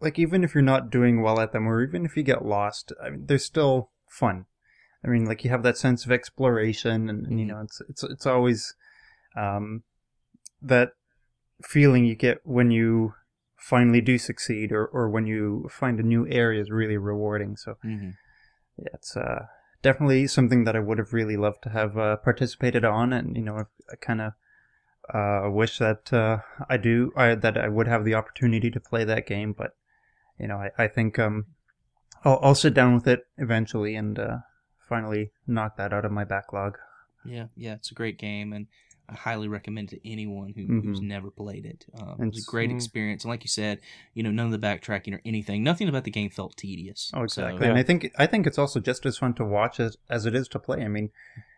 Like 0.00 0.18
even 0.18 0.42
if 0.42 0.54
you're 0.54 0.62
not 0.62 0.90
doing 0.90 1.22
well 1.22 1.38
at 1.40 1.52
them, 1.52 1.68
or 1.68 1.82
even 1.82 2.04
if 2.04 2.16
you 2.16 2.22
get 2.22 2.44
lost, 2.44 2.92
I 3.02 3.10
mean, 3.10 3.26
they're 3.26 3.38
still 3.38 3.90
fun. 4.08 4.46
I 5.04 5.08
mean, 5.08 5.24
like 5.24 5.44
you 5.44 5.50
have 5.50 5.62
that 5.62 5.78
sense 5.78 6.04
of 6.04 6.12
exploration, 6.12 7.08
and, 7.08 7.26
and 7.26 7.38
you 7.40 7.46
know, 7.46 7.60
it's 7.60 7.80
it's 7.88 8.02
it's 8.04 8.26
always 8.26 8.74
um, 9.36 9.82
that 10.62 10.92
feeling 11.64 12.04
you 12.04 12.14
get 12.14 12.40
when 12.44 12.70
you 12.70 13.14
finally 13.56 14.00
do 14.00 14.18
succeed, 14.18 14.72
or 14.72 14.86
or 14.86 15.08
when 15.08 15.26
you 15.26 15.68
find 15.70 16.00
a 16.00 16.02
new 16.02 16.26
area 16.28 16.60
is 16.60 16.70
really 16.70 16.96
rewarding. 16.96 17.56
So 17.56 17.76
Mhm. 17.84 18.14
yeah, 18.76 18.88
it's 18.94 19.16
uh, 19.16 19.46
definitely 19.82 20.26
something 20.26 20.64
that 20.64 20.76
I 20.76 20.80
would 20.80 20.98
have 20.98 21.12
really 21.12 21.36
loved 21.36 21.62
to 21.64 21.70
have 21.70 21.96
uh, 21.98 22.16
participated 22.16 22.84
on, 22.84 23.12
and 23.12 23.36
you 23.36 23.42
know, 23.42 23.66
I 23.90 23.96
kind 23.96 24.20
of 24.20 24.32
uh, 25.12 25.50
wish 25.50 25.78
that 25.78 26.12
uh, 26.12 26.38
I 26.68 26.76
do, 26.76 27.12
I, 27.16 27.34
that 27.34 27.58
I 27.58 27.68
would 27.68 27.88
have 27.88 28.04
the 28.04 28.14
opportunity 28.14 28.70
to 28.70 28.80
play 28.80 29.04
that 29.04 29.26
game. 29.26 29.52
But 29.52 29.76
you 30.38 30.48
know, 30.48 30.56
I, 30.56 30.84
I 30.84 30.88
think 30.88 31.18
um, 31.18 31.46
I'll, 32.24 32.38
I'll 32.42 32.54
sit 32.54 32.74
down 32.74 32.94
with 32.94 33.06
it 33.06 33.26
eventually 33.36 33.94
and 33.94 34.18
uh, 34.18 34.36
finally 34.88 35.30
knock 35.46 35.76
that 35.76 35.92
out 35.92 36.04
of 36.04 36.12
my 36.12 36.24
backlog. 36.24 36.78
yeah, 37.24 37.46
yeah, 37.56 37.74
it's 37.74 37.90
a 37.90 37.94
great 37.94 38.18
game, 38.18 38.52
and 38.52 38.66
I 39.12 39.14
highly 39.16 39.48
recommend 39.48 39.92
it 39.92 39.96
to 40.02 40.10
anyone 40.10 40.54
who, 40.56 40.66
who's 40.80 41.00
Mhm. 41.00 41.04
never 41.04 41.30
played 41.30 41.66
it. 41.66 41.84
Um, 41.94 42.16
it 42.20 42.26
was 42.26 42.46
a 42.46 42.50
great 42.50 42.70
experience, 42.70 43.24
and 43.24 43.30
like 43.30 43.44
you 43.44 43.48
said, 43.48 43.80
you 44.14 44.22
know, 44.22 44.30
none 44.30 44.46
of 44.46 44.58
the 44.58 44.66
backtracking 44.66 45.14
or 45.14 45.20
anything, 45.24 45.62
nothing 45.62 45.88
about 45.88 46.04
the 46.04 46.10
game 46.10 46.30
felt 46.30 46.56
tedious. 46.56 47.10
Oh, 47.14 47.26
So, 47.26 47.42
exactly. 47.44 47.68
And 47.68 47.78
I 47.78 47.82
think 47.82 48.10
I 48.18 48.26
think 48.26 48.46
it's 48.46 48.58
also 48.58 48.80
just 48.80 49.04
as 49.06 49.18
fun 49.18 49.34
to 49.34 49.44
watch 49.44 49.78
as 49.78 49.96
as 50.08 50.24
it 50.26 50.34
is 50.34 50.48
to 50.48 50.58
play. 50.58 50.82
I 50.82 50.88
mean, 50.88 51.10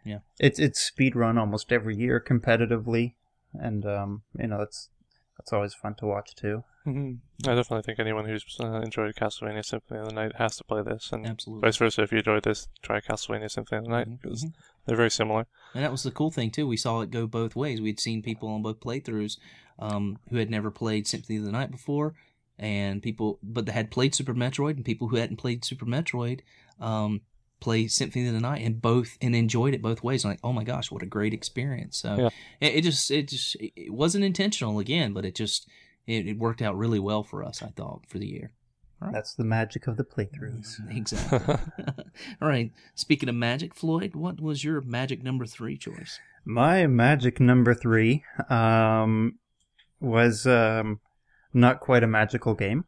Yeah. 0.05 0.18
it's 0.39 0.59
it's 0.59 0.81
speed 0.81 1.14
run 1.16 1.39
almost 1.39 1.72
every 1.72 1.97
year 1.97 2.20
competitively, 2.20 3.14
and 3.52 3.86
um, 3.86 4.22
you 4.39 4.48
know, 4.48 4.59
that's 4.59 4.89
that's 5.36 5.52
always 5.52 5.74
fun 5.74 5.94
to 5.97 6.06
watch 6.06 6.35
too. 6.35 6.65
hmm 6.85 7.15
I 7.47 7.55
definitely 7.55 7.82
think 7.82 7.98
anyone 7.98 8.24
who's 8.24 8.44
uh, 8.61 8.81
enjoyed 8.81 9.15
Castlevania 9.15 9.65
Symphony 9.65 10.01
of 10.01 10.09
the 10.09 10.15
Night 10.15 10.36
has 10.36 10.56
to 10.56 10.65
play 10.65 10.82
this, 10.82 11.11
and 11.12 11.27
absolutely. 11.27 11.66
vice 11.66 11.77
versa. 11.77 12.02
If 12.02 12.12
you 12.12 12.19
enjoyed 12.19 12.44
this, 12.44 12.69
try 12.82 13.01
Castlevania 13.01 13.51
Symphony 13.51 13.78
of 13.78 13.85
the 13.85 13.90
Night 13.90 14.09
because 14.20 14.44
mhm. 14.44 14.52
they're 14.86 14.97
very 14.97 15.11
similar. 15.11 15.47
And 15.74 15.85
that 15.85 15.90
was 15.90 16.02
the 16.02 16.11
cool 16.11 16.31
thing 16.31 16.51
too. 16.51 16.66
We 16.66 16.77
saw 16.77 17.01
it 17.01 17.11
go 17.11 17.27
both 17.27 17.56
ways. 17.56 17.81
We'd 17.81 18.01
seen 18.01 18.23
people 18.23 18.48
on 18.48 18.62
both 18.62 18.81
playthroughs 18.81 19.39
um, 19.78 20.19
who 20.31 20.36
had 20.36 20.51
never 20.51 20.70
played 20.70 21.06
Symphony 21.06 21.39
of 21.39 21.44
the 21.44 21.52
Night 21.52 21.70
before, 21.70 22.15
and 22.59 23.02
people, 23.02 23.39
but 23.43 23.66
they 23.66 23.73
had 23.73 23.90
played 23.90 24.15
Super 24.15 24.35
Metroid, 24.35 24.77
and 24.77 24.85
people 24.85 25.09
who 25.09 25.16
hadn't 25.16 25.36
played 25.36 25.65
Super 25.65 25.86
Metroid 25.86 26.40
um, 26.81 27.23
play 27.65 27.89
Symphony 27.89 28.28
of 28.28 28.35
the 28.35 28.41
Night, 28.41 28.62
and 28.66 28.81
both 28.81 29.16
and 29.23 29.35
enjoyed 29.35 29.74
it 29.74 29.82
both 29.82 30.03
ways. 30.03 30.24
I'm 30.24 30.31
like, 30.32 30.41
oh 30.45 30.53
my 30.53 30.65
gosh, 30.65 30.91
what 30.93 31.03
a 31.03 31.07
great 31.16 31.32
experience! 31.35 31.97
So 31.99 32.09
Yeah. 32.16 32.28
it, 32.61 32.74
it 32.77 32.82
just, 32.82 33.11
it 33.11 33.28
just, 33.28 33.57
it 33.57 33.73
it 33.77 33.93
wasn't 33.93 34.24
intentional 34.24 34.78
again, 34.78 35.12
but 35.12 35.24
it 35.24 35.35
just, 35.35 35.69
it, 36.07 36.27
it 36.28 36.39
worked 36.39 36.62
out 36.62 36.77
really 36.77 37.01
well 37.01 37.23
for 37.24 37.43
us. 37.43 37.62
I 37.62 37.69
thought 37.69 38.03
for 38.09 38.19
the 38.19 38.27
year. 38.27 38.51
That's 39.12 39.35
the 39.35 39.45
magic 39.45 39.86
of 39.86 39.97
the 39.99 40.05
playthroughs. 40.05 40.81
Exactly. 40.97 41.57
All 42.41 42.49
right. 42.49 42.73
Speaking 42.95 43.28
of 43.28 43.35
magic, 43.35 43.74
Floyd, 43.74 44.15
what 44.15 44.41
was 44.41 44.65
your 44.65 44.81
magic 44.81 45.23
number 45.23 45.45
three 45.45 45.77
choice? 45.77 46.20
My 46.47 46.86
magic 46.86 47.39
number 47.41 47.74
three 47.74 48.24
um, 48.49 49.39
was 50.01 50.47
um, 50.47 51.01
not 51.53 51.81
quite 51.81 52.03
a 52.03 52.07
magical 52.07 52.55
game, 52.55 52.85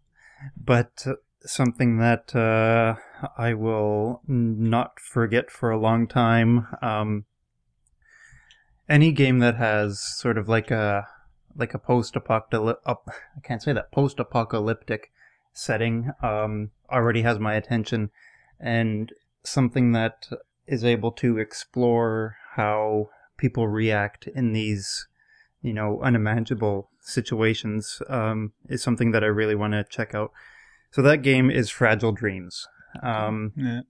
but 0.57 0.93
uh, 1.07 1.15
something 1.43 1.99
that 1.99 2.35
uh, 2.35 2.95
I 3.37 3.55
will 3.55 4.23
not 4.27 5.01
forget 5.01 5.51
for 5.51 5.71
a 5.71 5.79
long 5.79 6.07
time. 6.07 6.67
Um, 6.83 7.25
any 8.89 9.13
game 9.13 9.39
that 9.41 9.57
has 9.57 10.01
sort 10.01 10.39
of 10.39 10.49
like 10.49 10.71
a 10.71 11.07
like 11.57 11.75
a 11.75 11.79
post-apocalyptic 11.79 12.83
I 12.87 13.41
can't 13.43 13.63
say 13.63 13.73
that 13.73 13.91
post-apocalyptic 13.91 15.11
setting 15.53 16.13
um, 16.23 16.71
already 16.91 17.23
has 17.23 17.39
my 17.39 17.55
attention, 17.55 18.11
and 18.61 19.11
something 19.43 19.93
that 19.93 20.29
is 20.67 20.85
able 20.85 21.13
to 21.13 21.39
explore 21.39 22.37
how 22.57 23.09
people 23.39 23.69
react 23.69 24.27
in 24.27 24.53
these, 24.53 25.07
you 25.63 25.73
know, 25.73 26.01
unimaginable 26.03 26.91
situations 27.01 28.03
um, 28.09 28.53
is 28.69 28.83
something 28.83 29.13
that 29.13 29.25
I 29.25 29.29
really 29.29 29.55
want 29.55 29.73
to 29.73 29.85
check 29.89 30.15
out. 30.15 30.33
So 30.91 31.03
that 31.03 31.23
game 31.23 31.51
is 31.51 31.71
Fragile 31.71 32.13
Dreams. 32.13 32.67
Um, 33.03 33.53
Yeah. 33.57 33.81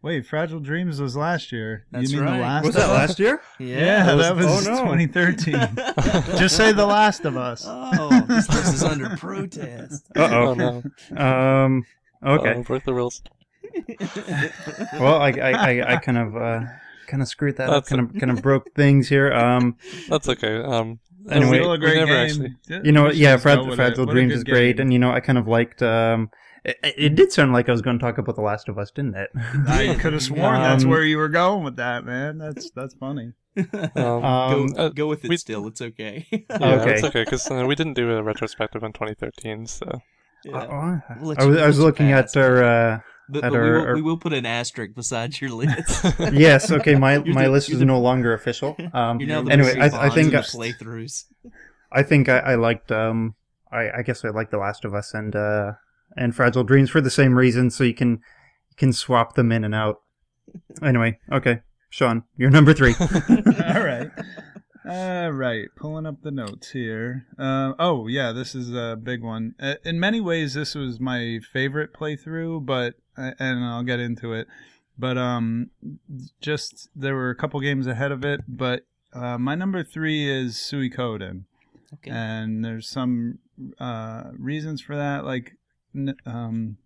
Wait, 0.00 0.24
Fragile 0.26 0.60
Dreams 0.60 1.00
was 1.00 1.16
last 1.16 1.50
year. 1.50 1.84
That's 1.90 2.10
you 2.12 2.18
mean 2.18 2.26
right. 2.26 2.36
the 2.36 2.42
last 2.42 2.64
was 2.66 2.76
of 2.76 2.82
that 2.82 2.88
last 2.92 3.18
year? 3.18 3.42
Yeah, 3.58 4.14
that 4.14 4.36
was 4.36 4.66
oh 4.68 4.70
no. 4.72 4.94
2013. 4.94 5.54
Just 6.38 6.56
say 6.56 6.70
The 6.72 6.86
Last 6.86 7.24
of 7.24 7.36
Us. 7.36 7.64
Oh, 7.66 8.24
this, 8.28 8.46
this 8.46 8.74
is 8.74 8.84
under 8.84 9.16
protest. 9.16 10.06
Uh 10.16 10.28
Oh 10.30 10.54
no! 10.54 10.82
Um. 11.20 11.84
Okay. 12.24 12.54
Uh, 12.54 12.62
break 12.62 12.84
the 12.84 12.94
rules. 12.94 13.22
Well, 15.00 15.20
I 15.20 15.30
I, 15.30 15.50
I, 15.80 15.92
I 15.94 15.96
kind 15.96 16.18
of 16.18 16.36
uh, 16.36 16.60
kind 17.08 17.20
of 17.22 17.28
screwed 17.28 17.56
that 17.56 17.68
up. 17.68 17.74
That's 17.84 17.88
Kind 17.88 18.00
of 18.02 18.20
kind 18.20 18.30
of 18.30 18.40
broke 18.42 18.72
things 18.74 19.08
here. 19.08 19.32
Um. 19.32 19.76
That's 20.08 20.28
okay. 20.28 20.58
Um, 20.62 21.00
Anyway, 21.30 21.58
Still 21.58 21.72
a 21.72 21.78
great 21.78 21.96
never 21.96 22.06
game. 22.26 22.54
actually- 22.70 22.80
You 22.86 22.92
know, 22.92 23.02
we 23.02 23.06
what? 23.08 23.14
should 23.16 23.20
yeah, 23.22 23.34
just 23.34 23.44
go 23.44 23.64
Frag- 23.64 23.74
Fragile 23.76 24.06
What 24.06 24.12
Dreams 24.14 24.32
is 24.32 24.44
great, 24.44 24.76
game. 24.78 24.84
and 24.84 24.92
you 24.94 24.98
know, 24.98 25.10
I 25.10 25.20
kind 25.20 25.36
of 25.36 25.46
liked. 25.46 25.82
Um, 25.82 26.30
it, 26.82 26.94
it 26.96 27.14
did 27.14 27.32
sound 27.32 27.52
like 27.52 27.68
I 27.68 27.72
was 27.72 27.82
going 27.82 27.98
to 27.98 28.02
talk 28.04 28.18
about 28.18 28.36
The 28.36 28.42
Last 28.42 28.68
of 28.68 28.78
Us, 28.78 28.90
didn't 28.90 29.14
it? 29.16 29.30
I 29.68 29.94
could 29.98 30.12
have 30.12 30.22
sworn 30.30 30.60
that's 30.62 30.84
Um, 30.84 30.90
where 30.90 31.04
you 31.04 31.16
were 31.18 31.28
going 31.28 31.64
with 31.64 31.76
that, 31.76 32.04
man. 32.04 32.38
That's 32.38 32.70
that's 32.70 32.94
funny. 32.94 33.32
um, 33.58 33.90
go, 33.94 34.22
Um, 34.24 34.74
uh, 34.76 34.88
go 34.90 35.06
with 35.08 35.24
it 35.24 35.28
we- 35.28 35.36
still. 35.36 35.66
It's 35.66 35.80
okay. 35.80 36.26
yeah, 36.30 36.40
okay. 36.60 36.94
it's 36.94 37.04
okay 37.04 37.24
because 37.24 37.50
uh, 37.50 37.64
we 37.66 37.74
didn't 37.74 37.94
do 37.94 38.10
a 38.16 38.22
retrospective 38.22 38.82
in 38.82 38.92
2013, 38.92 39.66
so 39.66 40.00
Yeah. 40.44 40.56
Uh, 40.58 41.00
We'll 41.20 41.34
I 41.38 41.44
was, 41.44 41.56
I 41.58 41.66
was 41.66 41.78
looking 41.80 42.08
pass. 42.08 42.36
at 42.36 42.42
our 42.44 42.62
uh, 42.62 43.00
But, 43.28 43.44
at 43.44 43.50
but 43.50 43.52
we, 43.52 43.58
our- 43.58 43.72
will, 43.72 43.86
our- 43.86 43.94
we 43.96 44.02
will 44.02 44.16
put 44.18 44.32
an 44.32 44.46
asterisk 44.46 44.94
beside 44.94 45.40
your 45.40 45.50
list. 45.50 46.04
yes, 46.32 46.70
okay, 46.70 46.94
my 46.94 47.14
You're 47.16 47.34
my 47.34 47.44
the- 47.44 47.50
list 47.50 47.70
is 47.70 47.80
the- 47.80 47.84
no 47.84 47.98
longer 48.00 48.32
official. 48.32 48.76
Um, 48.94 49.18
You're 49.20 49.28
now 49.28 49.42
the 49.42 49.52
anyway, 49.52 49.76
I, 49.80 50.06
I 50.06 50.10
think 50.10 50.34
I, 50.34 50.40
playthroughs. 50.42 51.24
I 51.90 52.02
think 52.04 52.28
I, 52.28 52.38
I 52.38 52.54
liked 52.54 52.92
um 52.92 53.34
I, 53.72 53.90
I 53.98 54.02
guess 54.02 54.24
I 54.24 54.28
liked 54.28 54.50
The 54.52 54.58
Last 54.58 54.84
of 54.84 54.94
Us 54.94 55.12
and 55.14 55.34
uh 55.34 55.72
and 56.18 56.34
Fragile 56.34 56.64
Dreams 56.64 56.90
for 56.90 57.00
the 57.00 57.10
same 57.10 57.34
reason, 57.36 57.70
so 57.70 57.84
you 57.84 57.94
can 57.94 58.10
you 58.10 58.76
can 58.76 58.92
swap 58.92 59.34
them 59.34 59.52
in 59.52 59.64
and 59.64 59.74
out. 59.74 60.02
Anyway, 60.82 61.18
okay, 61.32 61.60
Sean, 61.90 62.24
you're 62.36 62.50
number 62.50 62.74
three. 62.74 62.94
All 63.00 63.84
right. 63.84 64.10
All 64.88 65.30
right. 65.32 65.66
Pulling 65.76 66.06
up 66.06 66.22
the 66.22 66.30
notes 66.30 66.70
here. 66.70 67.26
Uh, 67.38 67.72
oh, 67.78 68.06
yeah, 68.06 68.32
this 68.32 68.54
is 68.54 68.72
a 68.72 68.96
big 68.96 69.22
one. 69.22 69.54
Uh, 69.60 69.74
in 69.84 70.00
many 70.00 70.20
ways, 70.20 70.54
this 70.54 70.74
was 70.74 70.98
my 70.98 71.40
favorite 71.52 71.92
playthrough, 71.92 72.64
but, 72.64 72.94
uh, 73.16 73.32
and 73.38 73.62
I'll 73.64 73.82
get 73.82 74.00
into 74.00 74.32
it. 74.32 74.46
But 74.98 75.18
um, 75.18 75.70
just 76.40 76.88
there 76.96 77.14
were 77.14 77.28
a 77.30 77.34
couple 77.36 77.60
games 77.60 77.86
ahead 77.86 78.12
of 78.12 78.24
it, 78.24 78.40
but 78.48 78.86
uh, 79.12 79.36
my 79.36 79.54
number 79.54 79.84
three 79.84 80.28
is 80.28 80.54
Suikoden. 80.56 81.44
Okay. 81.94 82.10
and 82.10 82.62
there's 82.64 82.86
some 82.88 83.38
uh, 83.78 84.24
reasons 84.38 84.80
for 84.82 84.96
that. 84.96 85.24
Like, 85.24 85.52
n- 85.52 85.56
um, 86.26 86.76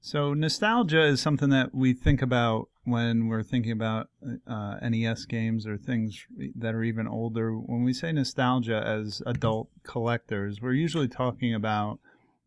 so 0.00 0.34
nostalgia 0.34 1.02
is 1.02 1.20
something 1.20 1.50
that 1.50 1.74
we 1.74 1.92
think 1.92 2.22
about 2.22 2.68
when 2.84 3.28
we're 3.28 3.42
thinking 3.42 3.72
about 3.72 4.08
uh, 4.46 4.76
NES 4.82 5.26
games 5.26 5.66
or 5.66 5.76
things 5.76 6.26
that 6.56 6.74
are 6.74 6.82
even 6.82 7.06
older. 7.06 7.52
When 7.52 7.84
we 7.84 7.92
say 7.92 8.10
nostalgia 8.12 8.82
as 8.84 9.22
adult 9.26 9.68
collectors, 9.84 10.60
we're 10.60 10.72
usually 10.72 11.08
talking 11.08 11.54
about 11.54 11.98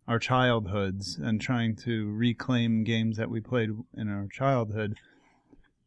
our 0.08 0.20
childhoods 0.20 1.18
and 1.22 1.40
trying 1.40 1.76
to 1.78 2.12
reclaim 2.12 2.84
games 2.84 3.18
that 3.18 3.30
we 3.30 3.40
played 3.40 3.70
in 3.96 4.10
our 4.10 4.28
childhood. 4.32 4.98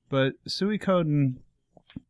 But 0.09 0.35
Suikoden, 0.49 1.37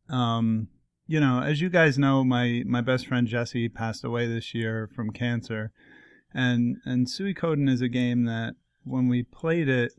um, 0.09 0.67
you 1.07 1.19
know, 1.19 1.41
as 1.41 1.61
you 1.61 1.69
guys 1.69 1.97
know, 1.97 2.23
my 2.23 2.63
my 2.65 2.81
best 2.81 3.07
friend 3.07 3.27
Jesse 3.27 3.69
passed 3.69 4.03
away 4.03 4.27
this 4.27 4.53
year 4.53 4.89
from 4.95 5.11
cancer, 5.11 5.71
and 6.33 6.77
and 6.85 7.07
Suikoden 7.07 7.69
is 7.69 7.81
a 7.81 7.87
game 7.87 8.25
that 8.25 8.55
when 8.83 9.07
we 9.07 9.23
played 9.23 9.67
it 9.67 9.93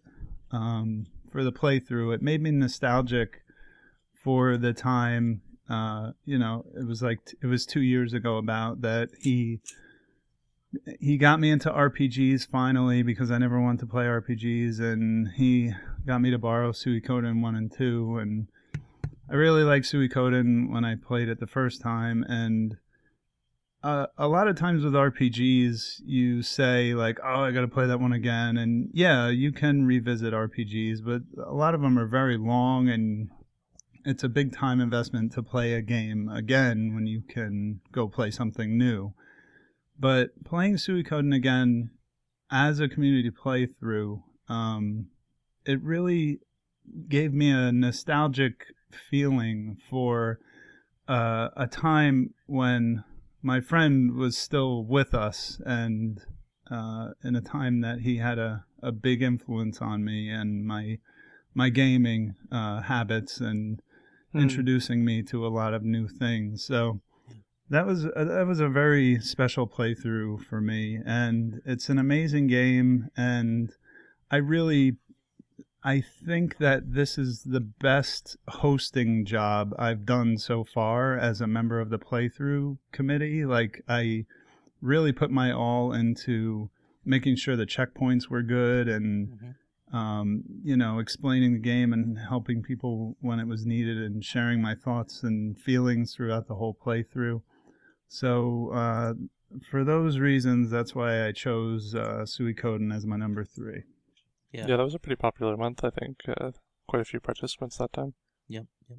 um, 0.51 1.07
for 1.31 1.45
the 1.45 1.53
playthrough, 1.53 2.15
it 2.15 2.23
made 2.23 2.43
me 2.43 2.51
nostalgic 2.51 3.43
for 4.23 4.57
the 4.57 4.73
time. 4.73 5.43
Uh, 5.69 6.13
you 6.25 6.39
know, 6.39 6.65
it 6.75 6.87
was 6.87 7.03
like 7.03 7.19
it 7.43 7.47
was 7.47 7.67
two 7.67 7.83
years 7.83 8.13
ago 8.13 8.39
about 8.39 8.81
that 8.81 9.11
he 9.21 9.61
he 11.01 11.17
got 11.17 11.41
me 11.41 11.51
into 11.51 11.71
RPGs 11.71 12.47
finally 12.47 13.03
because 13.03 13.31
I 13.31 13.39
never 13.39 13.61
wanted 13.61 13.81
to 13.81 13.87
play 13.87 14.05
RPGs, 14.05 14.81
and 14.81 15.29
he 15.37 15.73
got 16.07 16.21
me 16.21 16.31
to 16.31 16.39
borrow 16.39 16.73
Suikoden 16.73 17.43
one 17.43 17.55
and 17.55 17.73
two, 17.73 18.19
and 18.19 18.49
I 19.31 19.35
really 19.35 19.63
liked 19.63 19.87
Suikoden 19.87 20.71
when 20.71 20.85
I 20.85 20.95
played 20.95 21.29
it 21.29 21.41
the 21.41 21.47
first 21.47 21.81
time, 21.81 22.25
and 22.29 22.77
uh, 23.83 24.07
a 24.17 24.27
lot 24.27 24.49
of 24.49 24.57
times 24.57 24.85
with 24.85 24.93
RPGs, 24.95 26.03
you 26.05 26.43
say 26.43 26.95
like, 26.95 27.19
"Oh, 27.23 27.43
I 27.43 27.53
got 27.53 27.61
to 27.61 27.69
play 27.69 27.87
that 27.87 28.01
one 28.01 28.13
again," 28.13 28.57
and 28.57 28.91
yeah, 28.93 29.29
you 29.29 29.53
can 29.53 29.87
revisit 29.87 30.35
RPGs, 30.35 31.05
but 31.05 31.23
a 31.45 31.55
lot 31.55 31.75
of 31.75 31.81
them 31.81 31.99
are 31.99 32.07
very 32.07 32.37
long, 32.37 32.89
and 32.89 33.31
it's 34.05 34.25
a 34.25 34.29
big 34.29 34.53
time 34.53 34.81
investment 34.81 35.33
to 35.33 35.43
play 35.43 35.75
a 35.75 35.83
game 35.83 36.29
again 36.29 36.95
when 36.95 37.07
you 37.07 37.23
can 37.23 37.81
go 37.93 38.09
play 38.09 38.31
something 38.31 38.77
new. 38.77 39.13
But 39.99 40.45
playing 40.45 40.77
Suikoden 40.77 41.35
again 41.35 41.91
as 42.51 42.81
a 42.81 42.89
community 42.89 43.31
playthrough, 43.31 44.23
um, 44.49 45.07
it 45.65 45.83
really 45.83 46.41
gave 47.09 47.33
me 47.33 47.51
a 47.51 47.71
nostalgic 47.71 48.65
feeling 49.11 49.77
for 49.89 50.41
uh, 51.07 51.49
a 51.57 51.67
time 51.67 52.35
when 52.47 53.05
my 53.49 53.61
friend 53.63 54.15
was 54.15 54.37
still 54.37 54.85
with 54.85 55.15
us 55.15 55.59
and 55.65 56.21
uh, 56.71 57.13
in 57.25 57.35
a 57.35 57.41
time 57.41 57.81
that 57.81 58.01
he 58.01 58.19
had 58.19 58.39
a, 58.39 58.67
a 58.83 58.93
big 58.93 59.23
influence 59.23 59.81
on 59.81 60.05
me 60.05 60.29
and 60.29 60.67
my 60.67 60.99
my 61.55 61.71
gaming 61.71 62.35
uh, 62.53 62.83
habits 62.83 63.41
and 63.41 63.81
Hmm. 64.33 64.41
introducing 64.41 65.03
me 65.03 65.23
to 65.23 65.47
a 65.47 65.49
lot 65.61 65.73
of 65.73 65.83
new 65.83 66.07
things. 66.07 66.63
So 66.63 67.01
that 67.71 67.87
was 67.87 68.05
a, 68.05 68.25
that 68.33 68.47
was 68.47 68.61
a 68.61 68.69
very 68.69 69.19
special 69.21 69.67
playthrough 69.67 70.45
for 70.45 70.61
me, 70.61 71.01
and 71.07 71.63
it's 71.65 71.89
an 71.89 71.99
amazing 71.99 72.49
game. 72.49 73.09
And 73.17 73.73
I 74.31 74.37
really, 74.37 74.99
I 75.89 76.03
think 76.03 76.59
that 76.59 76.93
this 76.93 77.17
is 77.17 77.45
the 77.45 77.63
best 77.63 78.37
hosting 78.47 79.25
job 79.25 79.75
I've 79.79 80.05
done 80.05 80.37
so 80.37 80.63
far 80.63 81.17
as 81.17 81.41
a 81.41 81.47
member 81.47 81.81
of 81.81 81.89
the 81.89 81.99
playthrough 81.99 82.77
committee. 82.93 83.47
Like 83.47 83.81
I 83.89 84.27
really 84.83 85.13
put 85.13 85.31
my 85.31 85.51
all 85.51 85.95
into 85.95 86.69
making 87.07 87.37
sure 87.37 87.57
the 87.57 87.65
checkpoints 87.65 88.29
were 88.29 88.43
good 88.43 88.87
and 88.87 89.29
Mhm. 89.29 89.55
um, 89.91 90.45
you 90.63 90.77
know, 90.77 90.99
explaining 90.99 91.55
the 91.55 91.59
game 91.59 91.95
and 91.95 92.19
helping 92.19 92.63
people 92.63 93.17
when 93.21 93.41
it 93.41 93.47
was 93.47 93.65
needed 93.65 93.97
and 93.97 94.23
sharing 94.23 94.61
my 94.61 94.75
thoughts 94.75 95.23
and 95.23 95.59
feelings 95.59 96.15
throughout 96.15 96.49
the 96.49 96.57
whole 96.57 96.75
playthrough. 96.75 97.41
So, 98.09 98.69
uh, 98.73 99.15
for 99.71 99.85
those 99.85 100.19
reasons, 100.19 100.69
that's 100.69 100.95
why 100.95 101.27
I 101.27 101.33
chose 101.33 101.95
uh, 101.95 102.27
Suikoden 102.27 102.93
as 102.95 103.07
my 103.07 103.17
number 103.17 103.43
three. 103.43 103.85
Yeah. 104.53 104.67
Yeah. 104.67 104.77
that 104.77 104.85
was 104.85 104.95
a 104.95 104.99
pretty 104.99 105.17
popular 105.17 105.57
month. 105.57 105.85
I 105.85 105.91
think 105.91 106.19
uh, 106.29 106.53
quite 106.89 107.03
a 107.03 107.05
few 107.05 107.21
participants 107.21 107.77
that 107.79 107.93
time. 107.93 108.15
Yep, 108.49 108.67
yep. 108.89 108.99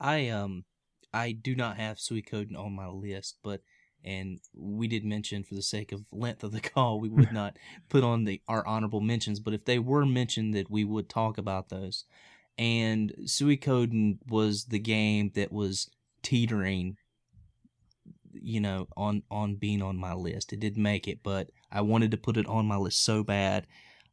I 0.00 0.28
um 0.28 0.64
I 1.12 1.32
do 1.32 1.54
not 1.54 1.76
have 1.76 1.98
Suikoden 1.98 2.56
on 2.58 2.74
my 2.74 2.88
list, 2.88 3.38
but 3.42 3.62
and 4.04 4.40
we 4.54 4.86
did 4.86 5.04
mention 5.04 5.44
for 5.44 5.54
the 5.54 5.62
sake 5.62 5.90
of 5.92 6.04
length 6.12 6.44
of 6.44 6.52
the 6.52 6.60
call, 6.74 7.00
we 7.00 7.08
would 7.08 7.32
not 7.32 7.56
put 7.88 8.04
on 8.04 8.24
the 8.24 8.42
our 8.48 8.66
honorable 8.66 9.00
mentions, 9.00 9.40
but 9.40 9.54
if 9.54 9.64
they 9.64 9.78
were 9.78 10.04
mentioned 10.04 10.54
that 10.54 10.70
we 10.70 10.84
would 10.84 11.08
talk 11.08 11.38
about 11.38 11.68
those. 11.70 12.04
And 12.56 13.12
Suikoden 13.24 14.18
was 14.28 14.66
the 14.66 14.78
game 14.78 15.32
that 15.34 15.50
was 15.50 15.90
teetering 16.22 16.96
you 18.32 18.60
know 18.60 18.88
on 18.96 19.22
on 19.30 19.56
being 19.56 19.80
on 19.82 19.96
my 19.96 20.12
list. 20.12 20.52
It 20.52 20.60
didn't 20.60 20.82
make 20.82 21.08
it, 21.08 21.20
but 21.22 21.50
I 21.72 21.80
wanted 21.80 22.10
to 22.10 22.16
put 22.16 22.36
it 22.36 22.46
on 22.46 22.66
my 22.66 22.76
list 22.76 23.02
so 23.02 23.24
bad. 23.24 23.66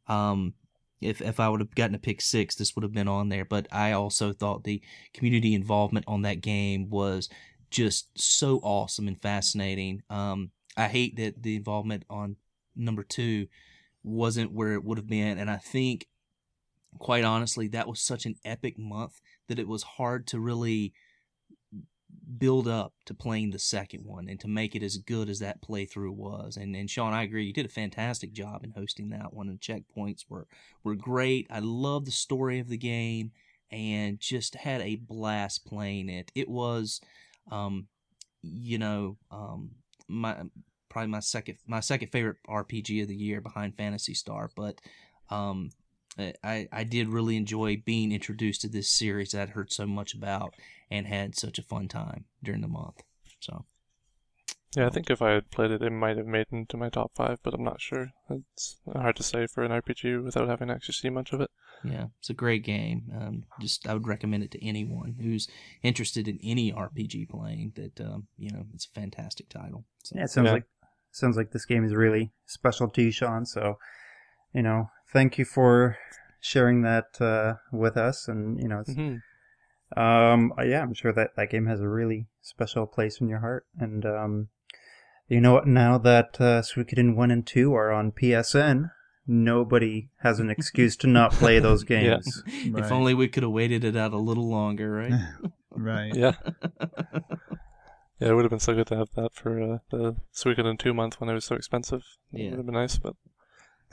Um 0.08 0.54
if 1.02 1.20
if 1.20 1.40
I 1.40 1.48
would 1.48 1.60
have 1.60 1.74
gotten 1.74 1.94
a 1.94 1.98
pick 1.98 2.20
six, 2.20 2.54
this 2.54 2.74
would 2.74 2.82
have 2.82 2.92
been 2.92 3.08
on 3.08 3.28
there. 3.28 3.44
But 3.44 3.66
I 3.72 3.92
also 3.92 4.32
thought 4.32 4.64
the 4.64 4.82
community 5.14 5.54
involvement 5.54 6.04
on 6.08 6.22
that 6.22 6.40
game 6.40 6.88
was 6.90 7.28
just 7.70 8.08
so 8.18 8.58
awesome 8.62 9.08
and 9.08 9.20
fascinating. 9.20 10.02
Um, 10.10 10.50
I 10.76 10.88
hate 10.88 11.16
that 11.16 11.42
the 11.42 11.56
involvement 11.56 12.04
on 12.08 12.36
number 12.76 13.02
two 13.02 13.48
wasn't 14.02 14.52
where 14.52 14.74
it 14.74 14.84
would 14.84 14.98
have 14.98 15.06
been, 15.06 15.38
and 15.38 15.50
I 15.50 15.56
think, 15.56 16.08
quite 16.98 17.24
honestly, 17.24 17.68
that 17.68 17.88
was 17.88 18.00
such 18.00 18.26
an 18.26 18.36
epic 18.44 18.78
month 18.78 19.20
that 19.48 19.58
it 19.58 19.68
was 19.68 19.82
hard 19.82 20.26
to 20.28 20.40
really 20.40 20.92
build 22.38 22.66
up 22.66 22.94
to 23.06 23.14
playing 23.14 23.50
the 23.50 23.58
second 23.58 24.04
one 24.04 24.28
and 24.28 24.40
to 24.40 24.48
make 24.48 24.74
it 24.74 24.82
as 24.82 24.96
good 24.96 25.28
as 25.28 25.38
that 25.40 25.62
playthrough 25.62 26.14
was. 26.14 26.56
And 26.56 26.74
and 26.74 26.88
Sean, 26.88 27.12
I 27.12 27.22
agree, 27.22 27.44
you 27.44 27.52
did 27.52 27.66
a 27.66 27.70
fantastic 27.70 28.32
job 28.32 28.64
in 28.64 28.70
hosting 28.70 29.10
that 29.10 29.32
one. 29.32 29.48
And 29.48 29.60
checkpoints 29.60 30.24
were 30.28 30.46
were 30.84 30.94
great. 30.94 31.46
I 31.50 31.60
love 31.60 32.04
the 32.04 32.10
story 32.10 32.58
of 32.58 32.68
the 32.68 32.78
game 32.78 33.32
and 33.70 34.20
just 34.20 34.54
had 34.54 34.80
a 34.82 34.96
blast 34.96 35.64
playing 35.66 36.10
it. 36.10 36.30
It 36.34 36.48
was, 36.48 37.00
um, 37.50 37.86
you 38.42 38.78
know, 38.78 39.16
um, 39.30 39.70
my 40.08 40.36
probably 40.88 41.10
my 41.10 41.20
second 41.20 41.56
my 41.66 41.80
second 41.80 42.08
favorite 42.08 42.36
RPG 42.48 43.02
of 43.02 43.08
the 43.08 43.16
year 43.16 43.40
behind 43.40 43.76
Phantasy 43.76 44.14
Star, 44.14 44.50
but 44.54 44.80
um, 45.30 45.70
I 46.18 46.68
I 46.72 46.84
did 46.84 47.08
really 47.08 47.36
enjoy 47.36 47.82
being 47.84 48.12
introduced 48.12 48.60
to 48.62 48.68
this 48.68 48.90
series 48.90 49.32
that 49.32 49.42
I'd 49.42 49.48
heard 49.50 49.72
so 49.72 49.86
much 49.86 50.14
about 50.14 50.54
and 50.90 51.06
had 51.06 51.36
such 51.36 51.58
a 51.58 51.62
fun 51.62 51.88
time 51.88 52.26
during 52.42 52.60
the 52.60 52.68
month. 52.68 53.02
So 53.40 53.64
Yeah, 54.76 54.86
I 54.86 54.90
think 54.90 55.10
if 55.10 55.22
I 55.22 55.30
had 55.32 55.50
played 55.50 55.70
it, 55.70 55.82
it 55.82 55.90
might 55.90 56.16
have 56.18 56.26
made 56.26 56.46
it 56.50 56.52
into 56.52 56.76
my 56.76 56.90
top 56.90 57.12
five, 57.14 57.38
but 57.42 57.54
I'm 57.54 57.64
not 57.64 57.80
sure. 57.80 58.12
It's 58.28 58.76
hard 58.92 59.16
to 59.16 59.22
say 59.22 59.46
for 59.46 59.64
an 59.64 59.72
RPG 59.72 60.22
without 60.22 60.48
having 60.48 60.70
actually 60.70 60.94
seen 60.94 61.14
much 61.14 61.32
of 61.32 61.40
it. 61.40 61.50
yeah, 61.84 62.06
it's 62.20 62.30
a 62.30 62.34
great 62.34 62.62
game. 62.64 63.10
Um, 63.18 63.44
just 63.60 63.88
I 63.88 63.94
would 63.94 64.06
recommend 64.06 64.44
it 64.44 64.50
to 64.52 64.64
anyone 64.64 65.16
who's 65.20 65.48
interested 65.82 66.28
in 66.28 66.38
any 66.42 66.72
RPG 66.72 67.28
playing. 67.30 67.72
That 67.74 68.00
um, 68.00 68.28
you 68.38 68.50
know, 68.50 68.66
it's 68.74 68.86
a 68.86 69.00
fantastic 69.00 69.48
title. 69.48 69.84
So. 70.04 70.16
Yeah, 70.16 70.24
it 70.24 70.30
sounds 70.30 70.46
Yeah. 70.46 70.52
like 70.52 70.64
sounds 71.10 71.36
like 71.36 71.50
this 71.52 71.64
game 71.66 71.84
is 71.84 71.94
really 71.94 72.32
special 72.46 72.88
to 72.90 73.02
you, 73.02 73.10
Sean. 73.10 73.44
So, 73.46 73.78
you 74.54 74.62
know, 74.62 74.90
thank 75.12 75.38
you 75.38 75.44
for 75.44 75.98
sharing 76.40 76.82
that 76.82 77.20
uh, 77.20 77.54
with 77.72 77.96
us. 77.96 78.28
And 78.28 78.60
you 78.60 78.68
know, 78.68 78.80
it's, 78.80 78.94
hmm 78.94 79.16
um, 79.94 80.54
uh, 80.58 80.62
yeah, 80.62 80.80
I'm 80.80 80.94
sure 80.94 81.12
that 81.12 81.36
that 81.36 81.50
game 81.50 81.66
has 81.66 81.80
a 81.80 81.88
really 81.88 82.26
special 82.40 82.86
place 82.86 83.20
in 83.20 83.28
your 83.28 83.40
heart. 83.40 83.66
And 83.78 84.06
um, 84.06 84.48
you 85.28 85.40
know 85.40 85.52
what? 85.52 85.66
Now 85.66 85.98
that 85.98 86.40
uh, 86.40 86.62
Suikoden 86.62 87.14
one 87.14 87.30
and 87.30 87.46
two 87.46 87.74
are 87.74 87.92
on 87.92 88.12
PSN, 88.12 88.90
nobody 89.26 90.08
has 90.22 90.40
an 90.40 90.48
excuse 90.48 90.96
to 90.96 91.06
not 91.06 91.32
play 91.32 91.58
those 91.60 91.84
games. 91.84 92.42
Right. 92.70 92.84
If 92.84 92.90
only 92.90 93.12
we 93.12 93.28
could 93.28 93.42
have 93.42 93.52
waited 93.52 93.84
it 93.84 93.96
out 93.96 94.14
a 94.14 94.18
little 94.18 94.48
longer, 94.48 94.90
right? 94.90 95.20
right. 95.70 96.14
Yeah. 96.16 96.32
Yeah, 98.18 98.28
it 98.28 98.34
would 98.34 98.44
have 98.44 98.50
been 98.50 98.60
so 98.60 98.74
good 98.74 98.86
to 98.86 98.96
have 98.96 99.10
that 99.16 99.34
for 99.34 99.60
uh, 99.60 99.78
the 99.90 100.16
Suikoden 100.32 100.78
2 100.78 100.94
month 100.94 101.20
when 101.20 101.28
it 101.28 101.34
was 101.34 101.44
so 101.44 101.56
expensive. 101.56 102.02
It 102.32 102.40
Yeah. 102.40 102.50
would 102.50 102.56
have 102.58 102.66
been 102.66 102.74
nice, 102.74 102.96
but 102.96 103.14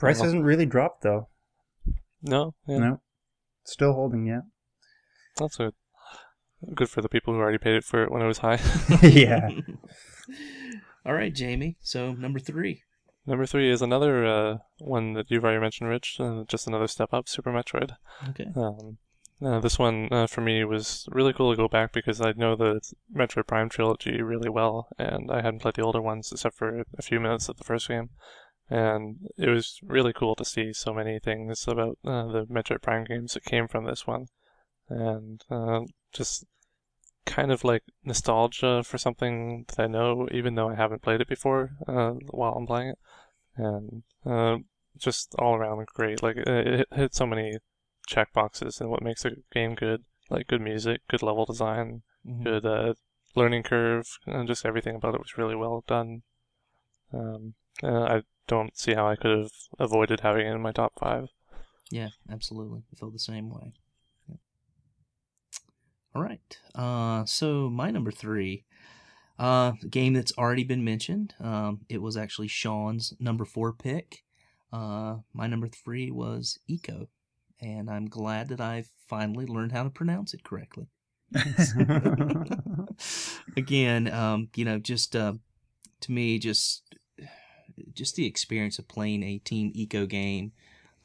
Price 0.00 0.16
Well, 0.16 0.24
hasn't 0.24 0.44
really 0.44 0.66
dropped 0.66 1.02
though. 1.02 1.28
no. 2.22 2.54
Yeah, 2.66 2.78
No, 2.78 3.00
still 3.64 3.92
holding 3.92 4.26
yet. 4.26 4.42
That's 5.36 5.56
good. 5.56 5.74
Good 6.74 6.90
for 6.90 7.00
the 7.02 7.08
people 7.08 7.32
who 7.34 7.40
already 7.40 7.58
paid 7.58 7.74
it 7.76 7.84
for 7.84 8.02
it 8.02 8.10
when 8.10 8.22
it 8.22 8.26
was 8.26 8.38
high. 8.38 8.58
yeah. 9.02 9.50
All 11.06 11.14
right, 11.14 11.34
Jamie. 11.34 11.76
So 11.80 12.12
number 12.12 12.38
three. 12.38 12.82
Number 13.26 13.46
three 13.46 13.70
is 13.70 13.82
another 13.82 14.26
uh, 14.26 14.58
one 14.78 15.12
that 15.12 15.30
you've 15.30 15.44
already 15.44 15.60
mentioned, 15.60 15.88
Rich. 15.88 16.16
Uh, 16.18 16.44
just 16.48 16.66
another 16.66 16.86
step 16.88 17.12
up, 17.12 17.28
Super 17.28 17.52
Metroid. 17.52 17.92
Okay. 18.30 18.46
Um, 18.56 18.98
uh, 19.42 19.60
this 19.60 19.78
one 19.78 20.08
uh, 20.10 20.26
for 20.26 20.40
me 20.40 20.64
was 20.64 21.06
really 21.10 21.32
cool 21.32 21.50
to 21.50 21.56
go 21.56 21.68
back 21.68 21.92
because 21.92 22.20
I 22.20 22.32
know 22.32 22.56
the 22.56 22.80
Metroid 23.14 23.46
Prime 23.46 23.68
trilogy 23.68 24.20
really 24.20 24.48
well, 24.50 24.88
and 24.98 25.30
I 25.30 25.36
hadn't 25.42 25.60
played 25.60 25.74
the 25.74 25.82
older 25.82 26.02
ones 26.02 26.30
except 26.32 26.56
for 26.56 26.84
a 26.98 27.02
few 27.02 27.20
minutes 27.20 27.48
of 27.48 27.56
the 27.56 27.64
first 27.64 27.88
game. 27.88 28.10
And 28.70 29.28
it 29.36 29.48
was 29.48 29.80
really 29.82 30.12
cool 30.12 30.36
to 30.36 30.44
see 30.44 30.72
so 30.72 30.94
many 30.94 31.18
things 31.18 31.66
about 31.66 31.98
uh, 32.04 32.26
the 32.30 32.46
Metroid 32.46 32.82
Prime 32.82 33.04
games 33.04 33.34
that 33.34 33.44
came 33.44 33.66
from 33.66 33.84
this 33.84 34.06
one, 34.06 34.28
and 34.88 35.42
uh, 35.50 35.80
just 36.12 36.44
kind 37.26 37.50
of 37.52 37.64
like 37.64 37.82
nostalgia 38.04 38.82
for 38.84 38.96
something 38.96 39.64
that 39.68 39.80
I 39.80 39.86
know, 39.88 40.28
even 40.30 40.54
though 40.54 40.68
I 40.68 40.76
haven't 40.76 41.02
played 41.02 41.20
it 41.20 41.28
before 41.28 41.72
uh, 41.88 42.12
while 42.30 42.52
I'm 42.54 42.66
playing 42.66 42.90
it, 42.90 42.98
and 43.56 44.02
uh, 44.24 44.58
just 44.96 45.34
all 45.36 45.54
around 45.56 45.84
great. 45.86 46.22
Like 46.22 46.36
it, 46.36 46.48
it 46.48 46.88
hit 46.92 47.14
so 47.14 47.26
many 47.26 47.58
check 48.06 48.32
boxes 48.32 48.80
and 48.80 48.88
what 48.90 49.02
makes 49.02 49.24
a 49.24 49.32
game 49.52 49.74
good, 49.74 50.04
like 50.30 50.46
good 50.46 50.60
music, 50.60 51.00
good 51.08 51.22
level 51.22 51.44
design, 51.44 52.02
Mhm. 52.26 52.44
good 52.44 52.66
uh, 52.66 52.94
learning 53.34 53.62
curve, 53.62 54.06
and 54.26 54.46
just 54.46 54.64
everything 54.64 54.94
about 54.96 55.14
it 55.14 55.20
was 55.20 55.38
really 55.38 55.56
well 55.56 55.82
done. 55.86 56.22
Um, 57.12 57.54
uh, 57.82 58.02
I 58.02 58.22
don't 58.50 58.76
see 58.76 58.94
how 58.94 59.06
I 59.06 59.14
could 59.14 59.30
have 59.30 59.52
avoided 59.78 60.20
having 60.20 60.44
it 60.44 60.50
in 60.50 60.60
my 60.60 60.72
top 60.72 60.92
five. 60.98 61.28
Yeah, 61.88 62.08
absolutely. 62.30 62.82
I 62.92 62.96
feel 62.96 63.10
the 63.10 63.18
same 63.18 63.48
way. 63.48 63.72
Yeah. 64.28 64.36
All 66.14 66.22
right. 66.22 66.58
Uh, 66.74 67.24
so 67.26 67.70
my 67.70 67.92
number 67.92 68.10
three, 68.10 68.64
uh, 69.38 69.72
game 69.88 70.14
that's 70.14 70.36
already 70.36 70.64
been 70.64 70.84
mentioned. 70.84 71.34
Um, 71.40 71.82
it 71.88 72.02
was 72.02 72.16
actually 72.16 72.48
Sean's 72.48 73.14
number 73.20 73.44
four 73.44 73.72
pick. 73.72 74.24
Uh, 74.72 75.18
my 75.32 75.46
number 75.46 75.68
three 75.68 76.10
was 76.10 76.58
Ico, 76.68 77.06
and 77.60 77.88
I'm 77.88 78.06
glad 78.06 78.48
that 78.48 78.60
I've 78.60 78.90
finally 79.08 79.46
learned 79.46 79.72
how 79.72 79.84
to 79.84 79.90
pronounce 79.90 80.34
it 80.34 80.42
correctly. 80.42 80.88
Again, 83.56 84.12
um, 84.12 84.48
you 84.56 84.64
know, 84.64 84.78
just 84.78 85.14
uh, 85.14 85.34
to 86.00 86.12
me, 86.12 86.40
just 86.40 86.82
just 87.94 88.16
the 88.16 88.26
experience 88.26 88.78
of 88.78 88.88
playing 88.88 89.22
a 89.22 89.38
Team 89.38 89.72
Ico 89.72 90.08
game, 90.08 90.52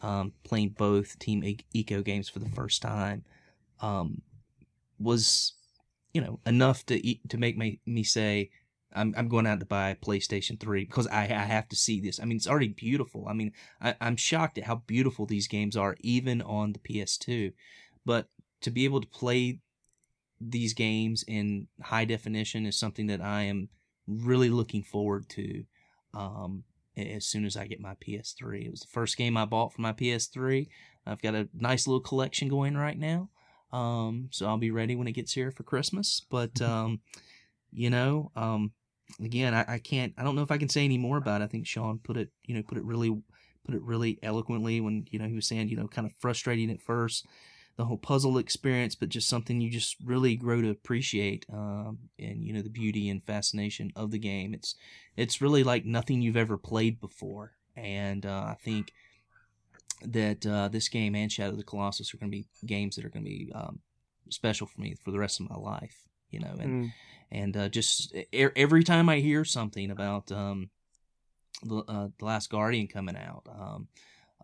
um, 0.02 0.34
playing 0.44 0.70
both 0.70 1.18
Team 1.20 1.42
Ico 1.42 2.04
games 2.04 2.30
for 2.30 2.40
the 2.40 2.50
first 2.50 2.82
time, 2.82 3.24
um, 3.82 4.22
was 5.00 5.54
you 6.14 6.22
know 6.22 6.40
enough 6.46 6.86
to 6.88 7.06
e- 7.06 7.22
to 7.30 7.38
make 7.38 7.58
me 7.58 8.04
say 8.04 8.50
I'm 8.96 9.14
I'm 9.18 9.28
going 9.28 9.46
out 9.46 9.60
to 9.60 9.66
buy 9.66 9.90
a 9.90 9.96
PlayStation 9.96 10.60
Three 10.60 10.86
because 10.86 11.08
I 11.08 11.24
I 11.24 11.46
have 11.46 11.68
to 11.70 11.76
see 11.76 12.00
this. 12.00 12.20
I 12.20 12.26
mean, 12.26 12.38
it's 12.38 12.48
already 12.48 12.70
beautiful. 12.70 13.28
I 13.28 13.34
mean, 13.34 13.52
I, 13.82 13.96
I'm 14.00 14.16
shocked 14.16 14.58
at 14.58 14.64
how 14.64 14.76
beautiful 14.88 15.26
these 15.26 15.48
games 15.48 15.76
are, 15.76 15.98
even 16.00 16.42
on 16.42 16.74
the 16.74 16.80
PS2. 16.80 17.52
But 18.06 18.30
to 18.62 18.72
be 18.72 18.86
able 18.86 19.02
to 19.02 19.08
play 19.08 19.60
these 20.40 20.74
games 20.74 21.24
in 21.28 21.68
high 21.82 22.06
definition 22.06 22.66
is 22.66 22.78
something 22.78 23.08
that 23.08 23.22
I 23.22 23.44
am 23.44 23.70
really 24.08 24.50
looking 24.50 24.84
forward 24.84 25.28
to 25.30 25.66
um, 26.16 26.64
as 26.98 27.26
soon 27.26 27.46
as 27.46 27.58
I 27.58 27.68
get 27.68 27.80
my 27.80 27.96
PS3. 27.96 28.66
It 28.66 28.72
was 28.72 28.82
the 28.82 28.88
first 28.88 29.18
game 29.18 29.38
I 29.38 29.46
bought 29.46 29.74
for 29.74 29.82
my 29.82 29.94
PS3. 29.94 30.68
I've 31.06 31.22
got 31.22 31.36
a 31.36 31.50
nice 31.54 31.88
little 31.88 32.02
collection 32.02 32.48
going 32.48 32.76
right 32.76 32.98
now. 32.98 33.30
Um, 33.72 34.30
so 34.32 34.48
I'll 34.48 34.58
be 34.58 34.72
ready 34.72 34.96
when 34.96 35.08
it 35.08 35.14
gets 35.14 35.34
here 35.34 35.52
for 35.52 35.64
Christmas. 35.64 36.26
But, 36.30 36.62
um, 36.62 37.02
you 37.72 37.90
know, 37.90 38.32
um, 38.36 38.72
again, 39.20 39.54
I, 39.54 39.66
I 39.68 39.80
can't, 39.80 40.14
I 40.18 40.24
don't 40.24 40.36
know 40.36 40.44
if 40.44 40.52
I 40.52 40.58
can 40.58 40.70
say 40.70 40.86
any 40.86 40.98
more 40.98 41.18
about 41.18 41.42
it. 41.42 41.44
I 41.44 41.48
think 41.48 41.68
Sean 41.68 42.00
put 42.00 42.18
it, 42.18 42.30
you 42.46 42.56
know, 42.56 42.64
put 42.64 42.78
it 42.78 42.86
really, 42.86 43.10
put 43.66 43.76
it 43.76 43.82
really 43.82 44.18
eloquently 44.24 44.80
when, 44.80 45.06
you 45.12 45.20
know, 45.20 45.28
he 45.28 45.36
was 45.36 45.48
saying, 45.48 45.70
you 45.70 45.78
know, 45.78 45.88
kind 45.88 46.08
of 46.08 46.14
frustrating 46.20 46.72
at 46.72 46.82
first, 46.82 47.28
the 47.78 47.86
whole 47.86 47.98
puzzle 47.98 48.38
experience, 48.38 48.96
but 48.96 49.10
just 49.10 49.28
something 49.28 49.60
you 49.60 49.70
just 49.70 49.98
really 50.04 50.36
grow 50.36 50.62
to 50.62 50.70
appreciate, 50.70 51.46
um, 51.52 52.00
and, 52.18 52.44
you 52.44 52.54
know, 52.54 52.62
the 52.62 52.70
beauty 52.70 53.10
and 53.10 53.24
fascination 53.24 53.92
of 53.96 54.12
the 54.12 54.20
game. 54.20 54.54
It's, 54.54 54.76
it's 55.18 55.42
really 55.42 55.64
like 55.64 55.86
nothing 55.86 56.22
you've 56.22 56.38
ever 56.38 56.58
played 56.58 57.02
before. 57.02 57.54
And, 57.76 58.26
uh, 58.26 58.46
I 58.50 58.56
think, 58.64 58.94
that 60.02 60.46
uh, 60.46 60.68
this 60.68 60.90
game 60.90 61.16
and 61.16 61.32
Shadow 61.32 61.52
of 61.52 61.58
the 61.58 61.64
Colossus 61.64 62.14
are 62.14 62.18
going 62.18 62.30
to 62.30 62.38
be 62.38 62.46
games 62.66 62.96
that 62.96 63.06
are 63.06 63.10
going 63.10 63.24
to 63.24 63.30
be 63.30 63.52
um, 63.56 63.80
special 64.30 64.68
for 64.68 64.82
me 64.82 64.94
for 65.04 65.12
the 65.12 65.20
rest 65.20 65.40
of 65.40 65.50
my 65.50 65.56
life. 65.56 66.08
You 66.30 66.42
know, 66.42 66.56
and 66.60 66.86
Mm. 66.86 66.92
and 67.32 67.58
uh, 67.58 67.70
just 67.70 68.14
every 68.34 68.84
time 68.84 69.10
I 69.10 69.20
hear 69.20 69.46
something 69.46 69.90
about 69.90 70.32
um, 70.32 70.70
the, 71.64 71.78
uh, 71.88 72.10
the 72.20 72.26
Last 72.26 72.50
Guardian 72.50 72.88
coming 72.88 73.16
out, 73.16 73.48
um, 73.50 73.88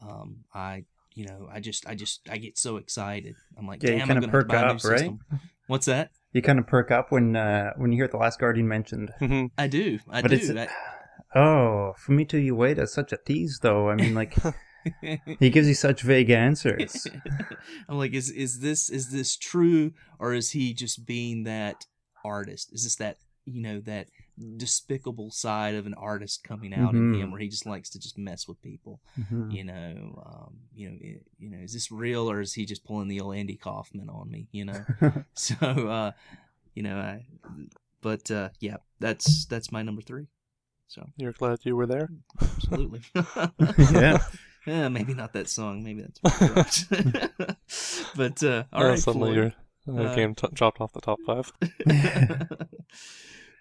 um, 0.02 0.46
I 0.54 0.86
you 1.16 1.26
know 1.26 1.48
I 1.52 1.60
just 1.60 1.88
I 1.88 1.96
just 1.96 2.22
I 2.30 2.38
get 2.38 2.58
so 2.58 2.78
excited. 2.78 3.36
I'm 3.58 3.68
like, 3.68 3.84
Yeah, 3.84 3.92
you 3.92 3.98
damn, 4.00 4.08
kinda 4.08 4.26
I'm 4.26 4.32
going 4.32 4.32
to 4.32 4.38
perk 4.38 4.48
buy 4.48 4.56
a 4.56 4.62
new 4.62 4.66
up, 4.76 4.84
right? 4.84 5.00
system. 5.00 5.20
What's 5.68 5.86
that? 5.86 6.12
You 6.34 6.42
kind 6.42 6.60
of 6.60 6.68
perk 6.68 6.92
up 6.92 7.12
when 7.12 7.36
uh, 7.36 7.72
when 7.78 7.92
you 7.92 7.98
hear 7.98 8.08
the 8.08 8.18
last 8.18 8.40
Guardian 8.40 8.68
mentioned. 8.68 9.12
Mhm. 9.22 9.52
I 9.58 9.68
do, 9.68 10.00
I 10.10 10.22
But 10.22 10.32
do. 10.32 10.38
it's- 10.38 10.70
I- 10.70 10.74
Oh, 11.34 11.94
Fumito 11.98 12.34
Ueda 12.52 12.80
is 12.80 12.92
such 12.94 13.14
a 13.14 13.18
tease, 13.26 13.60
though. 13.62 13.90
I 13.90 13.96
mean, 13.96 14.14
like 14.14 14.36
he 15.40 15.50
gives 15.50 15.66
you 15.68 15.74
such 15.74 16.02
vague 16.02 16.30
answers. 16.30 17.08
I'm 17.88 17.98
like, 17.98 18.12
is 18.14 18.30
is 18.30 18.60
this 18.60 18.90
is 18.90 19.12
this 19.12 19.38
true 19.38 19.94
or 20.20 20.34
is 20.34 20.52
he 20.52 20.74
just 20.74 21.06
being 21.06 21.44
that 21.44 21.86
artist? 22.26 22.74
Is 22.74 22.84
this 22.84 22.96
that 22.98 23.18
you 23.46 23.62
know 23.62 23.80
that 23.82 24.08
despicable 24.58 25.32
side 25.32 25.76
of 25.76 25.86
an 25.86 25.94
artist 25.94 26.44
coming 26.44 26.74
out 26.74 26.96
in 26.96 27.12
Mhm. 27.12 27.18
him, 27.20 27.32
where 27.32 27.40
he 27.40 27.48
just 27.48 27.66
likes 27.66 27.90
to 27.92 28.00
just 28.00 28.18
mess 28.18 28.48
with 28.48 28.62
people? 28.62 29.00
Mhm. 29.20 29.52
You 29.54 29.64
know, 29.64 30.24
um, 30.26 30.58
you 30.74 30.90
know, 30.90 30.98
it, 31.02 31.28
you 31.40 31.50
know, 31.50 31.58
is 31.60 31.74
this 31.74 31.92
real 31.92 32.30
or 32.30 32.42
is 32.42 32.54
he 32.54 32.66
just 32.66 32.84
pulling 32.84 33.08
the 33.08 33.20
old 33.22 33.36
Andy 33.36 33.56
Kaufman 33.56 34.10
on 34.10 34.30
me? 34.32 34.48
You 34.52 34.66
know, 34.66 34.86
so 35.36 35.56
uh, 35.88 36.12
you 36.74 36.84
know, 36.84 36.98
I, 36.98 37.26
but 38.02 38.30
uh, 38.32 38.50
yeah, 38.60 38.78
that's 39.00 39.46
that's 39.46 39.72
my 39.72 39.82
number 39.82 40.02
three. 40.02 40.28
So 40.88 41.08
You're 41.18 41.32
glad 41.34 41.60
you 41.64 41.76
were 41.76 41.88
there? 41.88 42.10
absolutely, 42.42 43.02
Yeah. 43.92 44.18
Yeah, 44.68 44.90
maybe 44.90 45.16
not 45.16 45.34
that 45.34 45.50
song. 45.50 45.84
Maybe 45.84 46.04
that's. 46.04 46.86
but 48.16 48.44
uh, 48.44 48.64
all 48.72 48.84
Oh, 48.84 48.90
right, 48.90 49.00
suddenly 49.00 49.32
Floyd. 49.34 49.54
your 49.88 50.00
uh, 50.08 50.14
game 50.16 50.36
t- 50.36 50.48
dropped 50.54 50.80
off 50.80 50.94
the 50.94 51.02
top 51.02 51.20
five. 51.26 51.52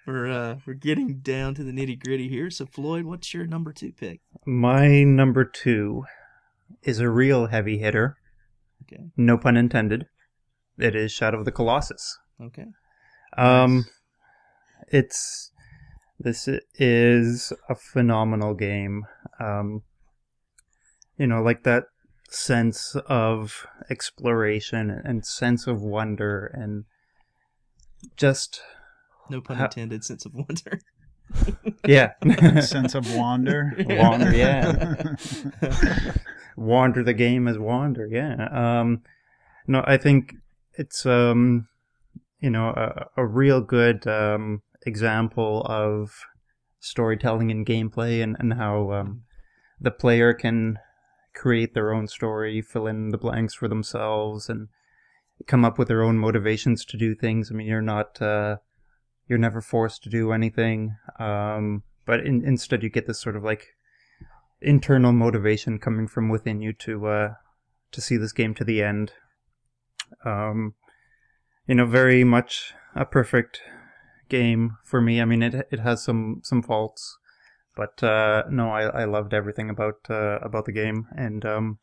We're 0.06 0.30
uh, 0.30 0.56
we're 0.66 0.74
getting 0.74 1.18
down 1.20 1.54
to 1.54 1.64
the 1.64 1.72
nitty 1.72 2.02
gritty 2.02 2.28
here. 2.28 2.50
So 2.50 2.66
Floyd, 2.66 3.04
what's 3.04 3.32
your 3.34 3.46
number 3.46 3.72
two 3.72 3.92
pick? 3.92 4.20
My 4.46 5.04
number 5.04 5.44
two 5.44 6.04
is 6.82 7.00
a 7.00 7.08
real 7.08 7.46
heavy 7.46 7.78
hitter. 7.78 8.16
Okay, 8.82 9.04
No 9.16 9.36
pun 9.38 9.56
intended. 9.56 10.06
It 10.78 10.94
is 10.96 11.12
Shadow 11.12 11.38
of 11.38 11.44
the 11.44 11.52
Colossus. 11.52 12.18
okay, 12.42 12.66
Um, 13.36 13.84
it's 14.88 15.52
this 16.18 16.48
is 16.74 17.52
a 17.68 17.74
phenomenal 17.74 18.54
game. 18.54 19.04
Um, 19.38 19.82
you 21.18 21.26
know, 21.26 21.42
like 21.42 21.64
that 21.64 21.84
sense 22.30 22.96
of 23.06 23.66
exploration 23.90 24.90
and 24.90 25.26
sense 25.26 25.66
of 25.66 25.82
wonder 25.82 26.46
and 26.54 26.84
just 28.16 28.62
no 29.30 29.40
pun 29.40 29.60
intended. 29.60 30.04
Sense 30.04 30.26
of 30.26 30.34
wonder. 30.34 30.80
yeah, 31.86 32.12
Sense 32.60 32.94
of 32.94 33.14
wander. 33.14 33.72
Wander, 33.78 34.34
yeah. 34.34 35.14
wander 36.56 37.02
the 37.02 37.14
game 37.14 37.46
as 37.48 37.58
wander. 37.58 38.06
Yeah. 38.10 38.48
Um, 38.50 39.02
no, 39.66 39.84
I 39.86 39.96
think 39.96 40.34
it's 40.74 41.06
um, 41.06 41.68
you 42.40 42.50
know, 42.50 42.68
a, 42.68 43.06
a 43.16 43.26
real 43.26 43.60
good 43.60 44.06
um 44.06 44.62
example 44.86 45.62
of 45.66 46.10
storytelling 46.80 47.50
and 47.50 47.66
gameplay 47.66 48.22
and 48.22 48.36
and 48.38 48.54
how 48.54 48.92
um 48.92 49.22
the 49.80 49.90
player 49.90 50.32
can 50.32 50.78
create 51.34 51.74
their 51.74 51.92
own 51.92 52.06
story, 52.06 52.60
fill 52.60 52.86
in 52.86 53.10
the 53.10 53.18
blanks 53.18 53.54
for 53.54 53.68
themselves, 53.68 54.48
and 54.48 54.68
come 55.46 55.64
up 55.64 55.78
with 55.78 55.88
their 55.88 56.02
own 56.02 56.18
motivations 56.18 56.84
to 56.84 56.96
do 56.96 57.14
things. 57.14 57.50
I 57.50 57.54
mean, 57.54 57.66
you're 57.66 57.80
not 57.80 58.20
uh, 58.20 58.56
you're 59.30 59.38
never 59.38 59.60
forced 59.60 60.02
to 60.02 60.10
do 60.10 60.32
anything, 60.32 60.96
um, 61.20 61.84
but 62.04 62.26
in, 62.26 62.44
instead 62.44 62.82
you 62.82 62.90
get 62.90 63.06
this 63.06 63.20
sort 63.20 63.36
of 63.36 63.44
like 63.44 63.68
internal 64.60 65.12
motivation 65.12 65.78
coming 65.78 66.08
from 66.08 66.28
within 66.28 66.60
you 66.60 66.72
to 66.72 67.06
uh, 67.06 67.28
to 67.92 68.00
see 68.00 68.16
this 68.16 68.32
game 68.32 68.54
to 68.56 68.64
the 68.64 68.82
end. 68.82 69.12
Um, 70.24 70.74
you 71.68 71.76
know, 71.76 71.86
very 71.86 72.24
much 72.24 72.74
a 72.96 73.04
perfect 73.04 73.60
game 74.28 74.76
for 74.82 75.00
me. 75.00 75.20
I 75.20 75.24
mean, 75.24 75.44
it 75.44 75.68
it 75.70 75.78
has 75.78 76.02
some 76.02 76.40
some 76.42 76.60
faults, 76.60 77.16
but 77.76 78.02
uh, 78.02 78.42
no, 78.50 78.70
I, 78.70 79.02
I 79.02 79.04
loved 79.04 79.32
everything 79.32 79.70
about 79.70 80.10
uh, 80.10 80.40
about 80.42 80.64
the 80.64 80.72
game, 80.72 81.06
and 81.16 81.44
um, 81.44 81.78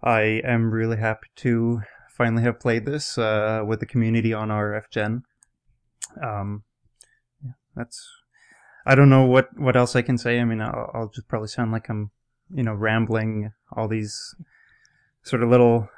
I 0.00 0.40
am 0.44 0.70
really 0.70 0.98
happy 0.98 1.26
to 1.38 1.80
finally 2.16 2.44
have 2.44 2.60
played 2.60 2.86
this 2.86 3.18
uh, 3.18 3.64
with 3.66 3.80
the 3.80 3.86
community 3.86 4.32
on 4.32 4.50
RF 4.50 4.90
Gen. 4.92 5.24
Um, 6.22 6.64
yeah, 7.44 7.52
that's. 7.76 8.08
I 8.86 8.94
don't 8.94 9.10
know 9.10 9.24
what 9.26 9.58
what 9.58 9.76
else 9.76 9.94
I 9.94 10.02
can 10.02 10.16
say. 10.18 10.40
I 10.40 10.44
mean, 10.44 10.60
I'll, 10.60 10.90
I'll 10.94 11.08
just 11.08 11.28
probably 11.28 11.48
sound 11.48 11.70
like 11.72 11.88
I'm, 11.90 12.10
you 12.52 12.62
know, 12.62 12.74
rambling 12.74 13.52
all 13.76 13.88
these 13.88 14.34
sort 15.22 15.42
of 15.42 15.50
little 15.50 15.88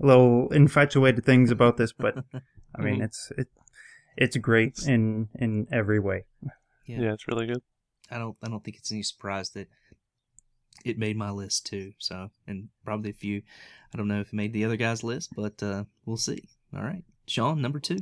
little 0.00 0.48
infatuated 0.52 1.24
things 1.24 1.50
about 1.50 1.76
this, 1.76 1.92
but 1.92 2.16
I 2.74 2.82
mean, 2.82 2.98
Mhm. 3.00 3.04
it's 3.04 3.32
it 3.38 3.48
it's 4.16 4.36
great 4.36 4.82
in 4.86 5.28
in 5.38 5.68
every 5.72 6.00
way. 6.00 6.24
Yeah. 6.86 7.00
Yeah, 7.00 7.12
it's 7.12 7.28
really 7.28 7.46
good. 7.46 7.62
I 8.10 8.18
don't 8.18 8.36
I 8.42 8.48
don't 8.48 8.62
think 8.64 8.76
it's 8.76 8.90
any 8.92 9.02
surprise 9.04 9.50
that 9.50 9.68
it 10.84 10.98
made 10.98 11.16
my 11.16 11.30
list 11.30 11.66
too. 11.66 11.92
So 11.98 12.30
and 12.46 12.68
probably 12.84 13.10
a 13.10 13.14
few 13.14 13.42
I 13.94 13.96
don't 13.96 14.08
know 14.08 14.20
if 14.20 14.28
it 14.28 14.36
made 14.36 14.52
the 14.52 14.64
other 14.64 14.76
guy's 14.76 15.04
list, 15.04 15.30
but 15.36 15.62
uh, 15.62 15.84
we'll 16.04 16.16
see. 16.16 16.48
All 16.74 16.82
right. 16.82 17.04
Sean, 17.28 17.62
number 17.62 17.78
two. 17.78 17.98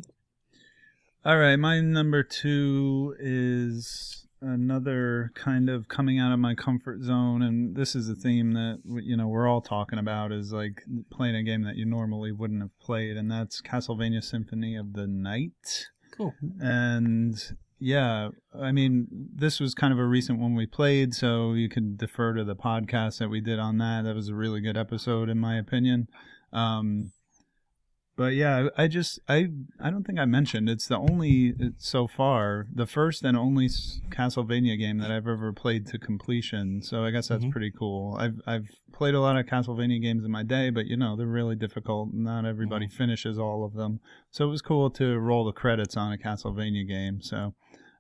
All 1.23 1.37
right, 1.37 1.57
my 1.57 1.83
number 1.83 2.23
two 2.23 3.15
is 3.21 4.27
another 4.41 5.33
kind 5.35 5.69
of 5.69 5.87
coming 5.87 6.19
out 6.19 6.33
of 6.33 6.39
my 6.39 6.55
comfort 6.55 7.03
zone, 7.03 7.43
and 7.43 7.77
this 7.77 7.95
is 7.95 8.09
a 8.09 8.15
theme 8.15 8.55
that 8.55 8.81
you 8.87 9.19
know 9.19 9.29
we're 9.29 9.47
all 9.47 9.61
talking 9.61 9.99
about 9.99 10.33
is 10.33 10.51
like 10.51 10.83
playing 11.11 11.37
a 11.37 11.43
game 11.43 11.63
that 11.65 11.77
you 11.77 11.85
normally 11.85 12.33
wouldn't 12.33 12.63
have 12.63 12.79
played, 12.81 13.19
and 13.19 13.31
that's 13.31 13.61
Castlevania 13.61 14.25
Symphony 14.25 14.77
of 14.77 14.95
the 14.95 15.07
Night. 15.07 15.89
Cool. 16.17 16.33
And 16.59 17.37
yeah, 17.79 18.31
I 18.59 18.73
mean, 18.73 19.07
this 19.11 19.61
was 19.61 19.75
kind 19.75 19.93
of 19.93 19.99
a 19.99 20.07
recent 20.07 20.39
one 20.39 20.55
we 20.55 20.65
played, 20.65 21.13
so 21.13 21.53
you 21.53 21.69
could 21.69 21.99
defer 21.99 22.33
to 22.33 22.45
the 22.45 22.57
podcast 22.57 23.19
that 23.19 23.29
we 23.29 23.43
did 23.43 23.59
on 23.59 23.77
that. 23.77 24.05
That 24.05 24.15
was 24.15 24.31
a 24.31 24.35
really 24.35 24.63
good 24.63 24.79
episode, 24.79 25.29
in 25.29 25.39
my 25.39 25.59
opinion. 25.59 26.09
Um, 26.51 27.13
but 28.21 28.35
yeah, 28.35 28.69
I 28.77 28.87
just 28.87 29.19
I 29.31 29.49
I 29.81 29.89
don't 29.91 30.05
think 30.05 30.19
I 30.19 30.27
mentioned 30.27 30.69
it's 30.69 30.87
the 30.87 30.99
only 30.99 31.55
so 31.79 32.07
far 32.07 32.67
the 32.71 32.85
first 32.87 33.25
and 33.25 33.35
only 33.35 33.67
Castlevania 34.11 34.79
game 34.79 34.99
that 34.99 35.11
I've 35.11 35.27
ever 35.27 35.55
played 35.55 35.87
to 35.87 35.99
completion. 35.99 36.83
So 36.83 37.03
I 37.03 37.13
guess 37.13 37.29
that's 37.29 37.47
Mhm. 37.47 37.51
pretty 37.51 37.71
cool. 37.71 38.17
I've 38.21 38.39
I've 38.47 38.69
played 38.93 39.15
a 39.15 39.23
lot 39.23 39.39
of 39.39 39.47
Castlevania 39.47 40.03
games 40.03 40.23
in 40.23 40.31
my 40.31 40.43
day, 40.43 40.69
but 40.69 40.85
you 40.87 40.99
know 40.99 41.17
they're 41.17 41.27
really 41.41 41.57
difficult. 41.57 42.13
Not 42.13 42.45
everybody 42.45 42.89
finishes 42.89 43.39
all 43.39 43.65
of 43.65 43.73
them. 43.73 44.01
So 44.31 44.45
it 44.47 44.51
was 44.51 44.61
cool 44.61 44.91
to 44.91 45.19
roll 45.19 45.47
the 45.47 45.53
credits 45.53 45.97
on 45.97 46.13
a 46.13 46.19
Castlevania 46.19 46.87
game. 46.87 47.23
So 47.23 47.55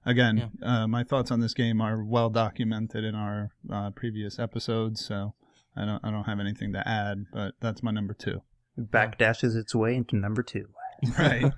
again, 0.04 0.50
uh, 0.62 0.86
my 0.86 1.02
thoughts 1.02 1.30
on 1.30 1.40
this 1.40 1.54
game 1.54 1.80
are 1.80 2.04
well 2.04 2.28
documented 2.28 3.04
in 3.04 3.14
our 3.14 3.52
uh, 3.72 3.88
previous 3.92 4.38
episodes. 4.38 5.02
So 5.02 5.32
I 5.74 5.86
don't 5.86 6.04
I 6.04 6.10
don't 6.10 6.24
have 6.24 6.40
anything 6.40 6.74
to 6.74 6.86
add, 6.86 7.24
but 7.32 7.54
that's 7.60 7.82
my 7.82 7.90
number 7.90 8.12
two. 8.12 8.42
Backdashes 8.80 9.56
its 9.56 9.74
way 9.74 9.94
into 9.96 10.16
number 10.16 10.42
two. 10.42 10.68
Right. 11.18 11.50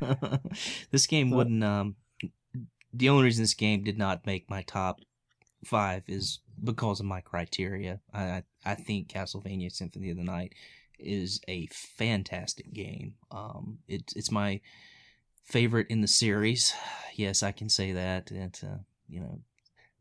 this 0.91 1.07
game 1.07 1.31
Well- 1.31 1.39
wouldn't. 1.39 1.65
Um, 1.65 1.97
the 2.93 3.09
only 3.09 3.25
reason 3.25 3.43
this 3.43 3.55
game 3.55 3.83
did 3.85 3.97
not 3.99 4.27
make 4.27 4.51
my 4.51 4.63
top 4.63 5.01
five 5.65 6.03
is 6.07 6.41
because 6.63 7.01
of 7.01 7.07
my 7.07 7.21
criteria. 7.21 8.01
I 8.13 8.23
I, 8.25 8.43
I 8.65 8.75
think 8.75 9.09
Castlevania 9.09 9.73
Symphony 9.73 10.11
of 10.11 10.17
the 10.17 10.25
Night 10.25 10.53
is 10.99 11.41
a 11.49 11.67
fantastic 11.73 12.73
game. 12.73 13.15
Um, 13.31 13.79
it's 13.89 14.15
it's 14.15 14.31
my 14.31 14.61
favorite 15.45 15.87
in 15.91 16.01
the 16.01 16.09
series. 16.09 16.75
Yes, 17.15 17.43
I 17.43 17.53
can 17.53 17.69
say 17.69 17.93
that. 17.93 18.31
It 18.33 18.61
uh, 18.65 18.79
you 19.09 19.21
know. 19.21 19.41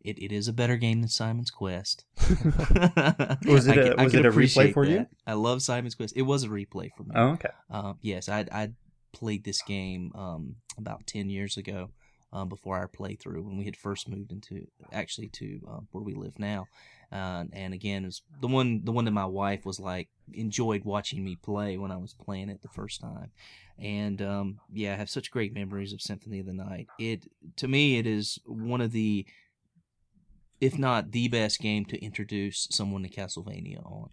It, 0.03 0.17
it 0.21 0.31
is 0.31 0.47
a 0.47 0.53
better 0.53 0.77
game 0.77 1.01
than 1.01 1.09
Simon's 1.09 1.51
Quest. 1.51 2.05
Was 3.45 3.67
it 3.67 3.77
I 3.77 3.81
a- 3.81 3.83
can- 3.89 3.99
I 3.99 4.03
was 4.05 4.13
it 4.15 4.25
a 4.25 4.29
replay 4.29 4.33
appreciate 4.33 4.73
for 4.73 4.85
you? 4.85 5.07
I 5.27 5.33
love 5.33 5.61
Simon's 5.61 5.95
Quest. 5.95 6.13
It 6.15 6.23
was 6.23 6.43
a 6.43 6.49
replay 6.49 6.89
for 6.95 7.03
me. 7.03 7.11
Oh, 7.15 7.27
okay. 7.33 7.49
Uh, 7.69 7.93
yes, 8.01 8.27
I 8.29 8.45
I 8.51 8.71
played 9.13 9.43
this 9.43 9.61
game 9.61 10.11
um, 10.15 10.55
about 10.77 11.05
ten 11.07 11.29
years 11.29 11.57
ago, 11.57 11.89
um, 12.33 12.49
before 12.49 12.77
our 12.77 12.87
playthrough 12.87 13.43
when 13.43 13.57
we 13.57 13.65
had 13.65 13.75
first 13.77 14.07
moved 14.09 14.31
into 14.31 14.65
actually 14.91 15.27
to 15.29 15.59
uh, 15.69 15.79
where 15.91 16.03
we 16.03 16.13
live 16.15 16.39
now. 16.39 16.67
Uh, 17.11 17.43
and 17.51 17.73
again, 17.73 18.05
it's 18.05 18.21
the 18.39 18.47
one 18.47 18.81
the 18.85 18.91
one 18.91 19.05
that 19.05 19.11
my 19.11 19.25
wife 19.25 19.65
was 19.65 19.79
like 19.79 20.07
enjoyed 20.33 20.85
watching 20.85 21.23
me 21.23 21.35
play 21.35 21.77
when 21.77 21.91
I 21.91 21.97
was 21.97 22.13
playing 22.13 22.49
it 22.49 22.61
the 22.61 22.69
first 22.69 23.01
time. 23.01 23.31
And 23.77 24.21
um, 24.21 24.59
yeah, 24.71 24.93
I 24.93 24.97
have 24.97 25.09
such 25.09 25.31
great 25.31 25.53
memories 25.53 25.91
of 25.91 26.01
Symphony 26.01 26.39
of 26.39 26.45
the 26.45 26.53
Night. 26.53 26.87
It 26.99 27.25
to 27.57 27.67
me, 27.67 27.97
it 27.97 28.07
is 28.07 28.39
one 28.45 28.79
of 28.79 28.91
the, 28.93 29.25
if 30.61 30.77
not 30.77 31.11
the 31.11 31.27
best 31.27 31.59
game 31.59 31.85
to 31.85 32.01
introduce 32.03 32.67
someone 32.71 33.03
to 33.03 33.09
Castlevania 33.09 33.83
on. 33.83 34.09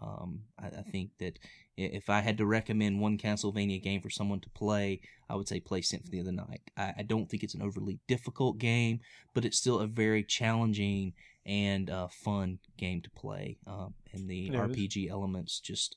Um, 0.00 0.42
I, 0.58 0.68
I 0.68 0.82
think 0.82 1.10
that 1.18 1.40
if 1.76 2.08
I 2.08 2.20
had 2.20 2.38
to 2.38 2.46
recommend 2.46 3.00
one 3.00 3.18
Castlevania 3.18 3.82
game 3.82 4.00
for 4.00 4.10
someone 4.10 4.40
to 4.40 4.50
play, 4.50 5.00
I 5.28 5.34
would 5.34 5.48
say 5.48 5.60
play 5.60 5.82
Symphony 5.82 6.20
of 6.20 6.26
the 6.26 6.32
Night. 6.32 6.62
I, 6.76 6.94
I 6.98 7.02
don't 7.02 7.28
think 7.28 7.42
it's 7.42 7.54
an 7.54 7.62
overly 7.62 7.98
difficult 8.06 8.58
game, 8.58 9.00
but 9.34 9.44
it's 9.44 9.58
still 9.58 9.80
a 9.80 9.88
very 9.88 10.22
challenging 10.22 11.14
and 11.44 11.90
uh, 11.90 12.08
fun 12.08 12.58
game 12.76 13.00
to 13.02 13.10
play. 13.10 13.58
Um, 13.66 13.94
and 14.12 14.28
the 14.28 14.50
Yeah, 14.52 14.64
it 14.64 14.70
is. 14.70 14.76
RPG 14.76 15.10
elements 15.10 15.58
just 15.58 15.96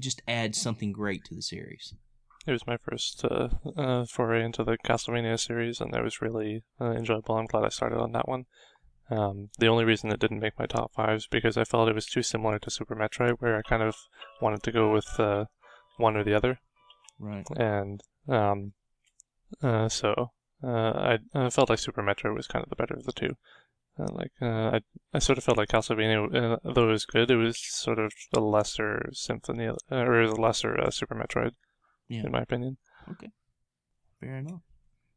just 0.00 0.22
add 0.28 0.54
something 0.54 0.92
great 0.92 1.24
to 1.24 1.34
the 1.34 1.42
series. 1.42 1.94
It 2.46 2.52
was 2.52 2.66
my 2.66 2.76
first 2.76 3.24
uh, 3.24 3.48
uh, 3.76 4.06
foray 4.06 4.44
into 4.44 4.64
the 4.64 4.78
Castlevania 4.78 5.38
series, 5.38 5.80
and 5.80 5.92
it 5.92 6.02
was 6.02 6.22
really 6.22 6.62
uh, 6.80 6.92
enjoyable. 6.92 7.36
I'm 7.36 7.46
glad 7.46 7.64
I 7.64 7.68
started 7.68 7.98
on 7.98 8.12
that 8.12 8.28
one. 8.28 8.46
Um, 9.10 9.48
the 9.58 9.68
only 9.68 9.84
reason 9.84 10.10
it 10.10 10.20
didn't 10.20 10.40
make 10.40 10.58
my 10.58 10.66
top 10.66 10.92
five 10.92 11.16
is 11.16 11.26
because 11.26 11.56
I 11.56 11.64
felt 11.64 11.88
it 11.88 11.94
was 11.94 12.06
too 12.06 12.22
similar 12.22 12.58
to 12.58 12.70
Super 12.70 12.94
Metroid, 12.94 13.36
where 13.38 13.56
I 13.56 13.62
kind 13.62 13.82
of 13.82 13.96
wanted 14.40 14.62
to 14.64 14.72
go 14.72 14.92
with 14.92 15.08
uh, 15.18 15.46
one 15.96 16.16
or 16.16 16.24
the 16.24 16.34
other, 16.34 16.60
Right. 17.18 17.46
and 17.56 18.02
um, 18.28 18.72
uh, 19.62 19.88
so 19.88 20.32
uh, 20.62 20.68
I, 20.68 21.18
I 21.34 21.48
felt 21.50 21.70
like 21.70 21.78
Super 21.78 22.02
Metroid 22.02 22.34
was 22.36 22.46
kind 22.46 22.62
of 22.62 22.68
the 22.68 22.76
better 22.76 22.94
of 22.94 23.04
the 23.04 23.12
two. 23.12 23.36
Uh, 23.98 24.06
like 24.12 24.30
uh, 24.42 24.76
I, 24.76 24.80
I 25.14 25.18
sort 25.18 25.38
of 25.38 25.44
felt 25.44 25.56
like 25.58 25.70
Castlevania, 25.70 26.26
uh, 26.34 26.72
though 26.72 26.88
it 26.88 26.92
was 26.92 27.06
good, 27.06 27.30
it 27.30 27.36
was 27.36 27.58
sort 27.58 27.98
of 27.98 28.12
a 28.36 28.40
lesser 28.40 29.08
Symphony, 29.12 29.68
uh, 29.68 29.74
or 29.90 30.20
a 30.22 30.34
lesser 30.40 30.78
uh, 30.78 30.90
Super 30.90 31.14
Metroid, 31.14 31.52
Yeah. 32.08 32.24
in 32.26 32.30
my 32.30 32.42
opinion. 32.42 32.76
Okay, 33.10 33.30
fair 34.20 34.36
enough. 34.36 34.60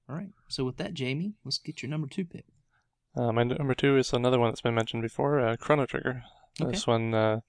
All 0.09 0.15
right. 0.15 0.31
So 0.47 0.63
with 0.63 0.77
that, 0.77 0.93
Jamie, 0.93 1.34
let's 1.43 1.57
get 1.59 1.84
your 1.84 1.89
number 1.89 2.07
two 2.07 2.26
pick. 2.26 2.45
Uh, 3.15 3.31
my 3.31 3.43
number 3.43 3.73
two 3.75 3.97
is 3.97 4.13
another 4.13 4.39
one 4.39 4.49
that's 4.51 4.61
been 4.61 4.75
mentioned 4.75 5.01
before, 5.03 5.39
uh, 5.39 5.55
Chrono 5.57 5.85
Trigger. 5.85 6.23
Okay. 6.61 6.71
This 6.71 6.88
one, 6.88 7.13
uh, 7.13 7.41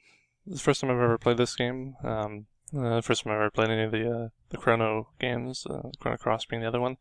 the 0.47 0.59
first 0.59 0.81
time 0.81 0.91
I've 0.91 0.97
ever 0.97 1.19
played 1.19 1.37
this 1.37 1.55
game. 1.55 1.95
Um, 2.03 2.47
uh, 2.77 3.01
first 3.01 3.25
time 3.25 3.33
I've 3.33 3.41
ever 3.41 3.51
played 3.51 3.71
any 3.71 3.83
of 3.85 3.93
the 3.93 4.11
uh, 4.11 4.29
the 4.49 4.57
Chrono 4.57 5.09
games, 5.21 5.67
uh, 5.69 5.91
Chrono 6.01 6.17
Cross 6.17 6.47
being 6.47 6.63
the 6.63 6.69
other 6.69 6.81
one. 6.81 6.97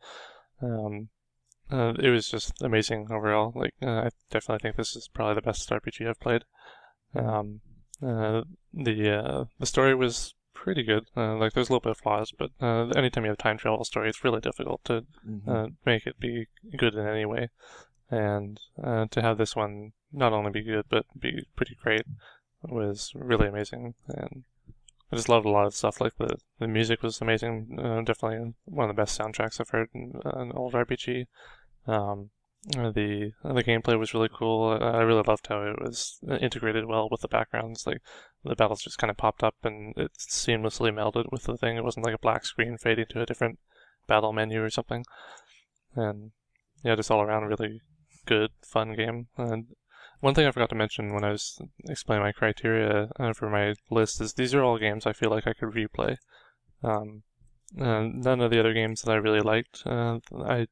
Um, 0.61 1.09
uh, 1.71 1.93
it 1.99 2.09
was 2.09 2.27
just 2.29 2.61
amazing 2.61 3.07
overall. 3.11 3.53
Like, 3.55 3.73
uh, 3.81 3.88
I 4.05 4.09
definitely 4.29 4.59
think 4.61 4.75
this 4.75 4.95
is 4.95 5.07
probably 5.07 5.35
the 5.35 5.41
best 5.41 5.69
RPG 5.69 6.07
I've 6.07 6.19
played. 6.19 6.43
Um, 7.15 7.61
uh, 8.05 8.41
the 8.73 9.09
uh, 9.17 9.45
the 9.59 9.65
story 9.65 9.95
was 9.95 10.35
pretty 10.53 10.83
good. 10.83 11.05
Uh, 11.15 11.35
like, 11.38 11.53
there's 11.53 11.69
a 11.69 11.71
little 11.73 11.81
bit 11.81 11.91
of 11.91 11.97
flaws, 11.97 12.31
but 12.38 12.51
uh, 12.61 12.88
anytime 12.89 13.23
you 13.23 13.29
have 13.29 13.39
a 13.39 13.41
time 13.41 13.57
travel 13.57 13.83
story, 13.85 14.09
it's 14.09 14.23
really 14.23 14.41
difficult 14.41 14.83
to 14.85 15.05
Mm-hmm. 15.27 15.49
uh, 15.49 15.67
make 15.85 16.05
it 16.05 16.19
be 16.19 16.47
good 16.77 16.93
in 16.95 17.07
any 17.07 17.25
way. 17.25 17.49
And 18.11 18.59
uh, 18.83 19.05
to 19.11 19.21
have 19.21 19.38
this 19.38 19.55
one 19.55 19.93
not 20.11 20.33
only 20.33 20.51
be 20.51 20.61
good 20.61 20.85
but 20.89 21.05
be 21.17 21.47
pretty 21.55 21.77
great 21.81 22.05
was 22.63 23.11
really 23.15 23.47
amazing. 23.47 23.95
And 24.09 24.43
I 25.11 25.15
just 25.15 25.29
loved 25.29 25.45
a 25.45 25.49
lot 25.49 25.65
of 25.65 25.75
stuff. 25.75 25.99
Like 25.99 26.17
the 26.17 26.38
the 26.59 26.67
music 26.67 27.01
was 27.01 27.21
amazing. 27.21 27.79
Uh, 27.79 28.01
definitely 28.01 28.53
one 28.65 28.89
of 28.89 28.95
the 28.95 29.01
best 29.01 29.19
soundtracks 29.19 29.59
I've 29.59 29.69
heard 29.69 29.89
in 29.93 30.19
uh, 30.25 30.29
an 30.31 30.51
old 30.51 30.73
RPG. 30.73 31.27
Um, 31.88 32.29
the 32.63 33.31
the 33.43 33.63
gameplay 33.63 33.97
was 33.97 34.13
really 34.13 34.29
cool. 34.31 34.77
I 34.79 35.01
really 35.01 35.23
loved 35.25 35.47
how 35.47 35.63
it 35.63 35.81
was 35.81 36.19
integrated 36.39 36.85
well 36.85 37.09
with 37.09 37.21
the 37.21 37.27
backgrounds. 37.27 37.88
Like 37.88 38.01
the 38.43 38.55
battles 38.55 38.83
just 38.83 38.99
kind 38.99 39.09
of 39.09 39.17
popped 39.17 39.43
up 39.43 39.55
and 39.63 39.93
it 39.97 40.11
seamlessly 40.17 40.93
melded 40.93 41.31
with 41.31 41.43
the 41.43 41.57
thing. 41.57 41.77
It 41.77 41.83
wasn't 41.83 42.05
like 42.05 42.15
a 42.15 42.19
black 42.19 42.45
screen 42.45 42.77
fading 42.77 43.07
to 43.09 43.21
a 43.21 43.25
different 43.25 43.59
battle 44.07 44.31
menu 44.31 44.63
or 44.63 44.69
something. 44.69 45.05
And 45.95 46.31
yeah, 46.83 46.95
just 46.95 47.11
all 47.11 47.21
around 47.21 47.45
really 47.45 47.81
good, 48.31 48.51
fun 48.63 48.93
game. 48.95 49.27
And 49.37 49.67
one 50.19 50.33
thing 50.33 50.47
I 50.47 50.51
forgot 50.51 50.69
to 50.69 50.75
mention 50.83 51.13
when 51.13 51.23
I 51.23 51.31
was 51.31 51.59
explaining 51.89 52.23
my 52.23 52.31
criteria 52.31 53.09
uh, 53.19 53.33
for 53.33 53.49
my 53.49 53.73
list 53.89 54.21
is 54.21 54.33
these 54.33 54.53
are 54.53 54.63
all 54.63 54.77
games 54.77 55.05
I 55.05 55.13
feel 55.13 55.29
like 55.29 55.47
I 55.47 55.53
could 55.53 55.73
replay. 55.73 56.17
Um, 56.83 57.23
uh, 57.79 58.03
none 58.27 58.41
of 58.41 58.51
the 58.51 58.59
other 58.59 58.73
games 58.73 59.01
that 59.01 59.11
I 59.11 59.15
really 59.15 59.41
liked, 59.41 59.83
uh, 59.85 60.19
I 60.57 60.67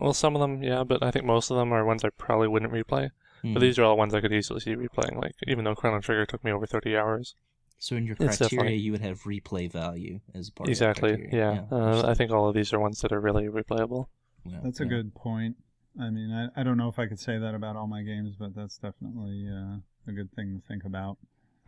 well, 0.00 0.12
some 0.12 0.34
of 0.34 0.40
them, 0.40 0.62
yeah, 0.62 0.82
but 0.82 1.02
I 1.02 1.10
think 1.12 1.24
most 1.24 1.50
of 1.50 1.56
them 1.56 1.72
are 1.72 1.84
ones 1.84 2.04
I 2.04 2.10
probably 2.10 2.48
wouldn't 2.48 2.72
replay. 2.72 3.10
Mhm. 3.44 3.54
But 3.54 3.60
these 3.60 3.78
are 3.78 3.84
all 3.84 3.96
ones 3.96 4.14
I 4.14 4.20
could 4.20 4.32
easily 4.32 4.60
see 4.60 4.74
replaying. 4.74 5.16
Like 5.22 5.36
even 5.46 5.64
though 5.64 5.74
Chrono 5.74 6.00
Trigger 6.00 6.26
took 6.26 6.42
me 6.42 6.50
over 6.50 6.66
30 6.66 6.96
hours. 6.96 7.34
So 7.78 7.94
in 7.94 8.06
your 8.06 8.16
criteria, 8.16 8.38
definitely- 8.38 8.76
you 8.76 8.92
would 8.92 9.02
have 9.02 9.22
replay 9.22 9.70
value 9.70 10.20
as 10.34 10.50
part 10.50 10.68
exactly. 10.68 11.12
of 11.12 11.18
that 11.18 11.30
criteria. 11.30 11.66
Yeah. 11.70 11.76
Uh, 11.76 12.08
I 12.08 12.14
think 12.14 12.32
all 12.32 12.48
of 12.48 12.54
these 12.54 12.72
are 12.72 12.80
ones 12.80 13.00
that 13.02 13.12
are 13.12 13.20
really 13.20 13.46
replayable. 13.46 14.06
Yeah, 14.44 14.60
That's 14.64 14.80
a 14.80 14.84
yeah. 14.84 14.88
good 14.90 15.14
point. 15.14 15.56
I 16.00 16.10
mean, 16.10 16.30
I, 16.32 16.60
I 16.60 16.62
don't 16.62 16.76
know 16.76 16.88
if 16.88 16.98
I 16.98 17.06
could 17.06 17.18
say 17.20 17.38
that 17.38 17.54
about 17.54 17.76
all 17.76 17.86
my 17.86 18.02
games, 18.02 18.34
but 18.38 18.54
that's 18.54 18.76
definitely 18.78 19.48
uh, 19.50 19.76
a 20.06 20.12
good 20.12 20.30
thing 20.34 20.60
to 20.60 20.66
think 20.68 20.84
about. 20.84 21.16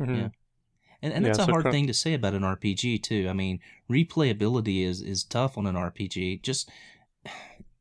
Mhm. 0.01 0.17
Yeah. 0.17 0.29
And, 1.01 1.13
and 1.13 1.25
Yeah, 1.25 1.29
that's 1.33 1.39
a 1.39 1.47
so 1.47 1.53
hard 1.53 1.63
Chron- 1.63 1.73
thing 1.73 1.87
to 1.87 1.95
say 1.95 2.15
about 2.15 2.35
an 2.35 2.43
RPG 2.43 2.99
too. 3.03 3.29
I 3.29 3.33
mean, 3.33 3.61
replayability 3.91 4.85
is 4.85 5.01
is 5.01 5.25
tough 5.25 5.57
on 5.57 5.67
an 5.67 5.77
RPG. 5.77 6.43
Just 6.43 6.71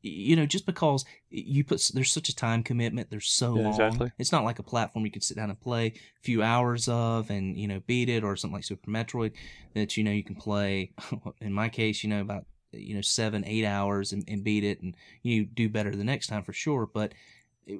you 0.01 0.35
know, 0.35 0.45
just 0.45 0.65
because 0.65 1.03
you 1.29 1.63
put 1.63 1.81
there's 1.93 2.11
such 2.11 2.29
a 2.29 2.35
time 2.35 2.63
commitment, 2.63 3.09
there's 3.09 3.27
so 3.27 3.55
Yeah, 3.55 3.63
long. 3.63 3.71
exactly. 3.71 4.11
It's 4.19 4.31
not 4.31 4.43
like 4.43 4.59
a 4.59 4.63
platform 4.63 5.05
you 5.05 5.11
can 5.11 5.21
sit 5.21 5.35
down 5.35 5.49
and 5.49 5.59
play 5.59 5.87
a 5.87 6.21
few 6.21 6.41
hours 6.43 6.87
of 6.87 7.29
and 7.29 7.57
you 7.57 7.67
know 7.67 7.81
beat 7.87 8.07
it, 8.07 8.23
or 8.23 8.35
something 8.35 8.55
like 8.55 8.63
Super 8.63 8.89
Metroid 8.91 9.33
that 9.73 9.97
you 9.97 10.03
know 10.03 10.11
you 10.11 10.23
can 10.23 10.35
play. 10.35 10.91
In 11.41 11.51
my 11.51 11.69
case, 11.69 12.03
you 12.03 12.09
know 12.09 12.21
about 12.21 12.45
you 12.71 12.95
know 12.95 13.01
seven 13.01 13.43
eight 13.45 13.65
hours 13.65 14.11
and, 14.11 14.23
and 14.27 14.43
beat 14.43 14.63
it, 14.63 14.81
and 14.81 14.95
you 15.23 15.45
do 15.45 15.69
better 15.69 15.95
the 15.95 16.03
next 16.03 16.27
time 16.27 16.43
for 16.43 16.53
sure. 16.53 16.87
But 16.91 17.13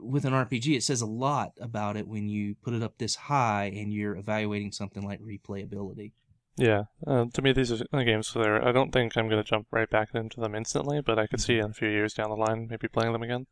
with 0.01 0.26
an 0.26 0.34
RPG, 0.34 0.76
it 0.76 0.84
says 0.84 1.01
a 1.01 1.05
lot 1.05 1.53
about 1.61 1.97
it 1.97 2.07
when 2.07 2.27
you 2.27 2.55
put 2.55 2.73
it 2.73 2.84
up 2.84 2.97
this 2.97 3.15
high 3.15 3.72
and 3.76 3.93
you're 3.93 4.15
evaluating 4.15 4.72
something 4.72 5.03
like 5.03 5.22
replayability. 5.22 6.11
Yeah, 6.57 6.85
uh, 7.05 7.26
to 7.34 7.41
me 7.43 7.53
these 7.53 7.72
are 7.72 8.03
games 8.03 8.34
where 8.34 8.68
I 8.68 8.72
don't 8.72 8.91
think 8.91 9.15
I'm 9.15 9.30
going 9.30 9.43
to 9.43 9.47
jump 9.47 9.68
right 9.72 9.89
back 9.89 10.09
into 10.15 10.41
them 10.41 10.55
instantly, 10.55 11.01
but 11.01 11.19
I 11.19 11.27
could 11.27 11.39
see 11.39 11.59
in 11.59 11.65
a 11.69 11.73
few 11.73 11.88
years 11.88 12.15
down 12.15 12.30
the 12.30 12.35
line 12.35 12.68
maybe 12.68 12.88
playing 12.88 13.14
them 13.14 13.22
again. 13.22 13.45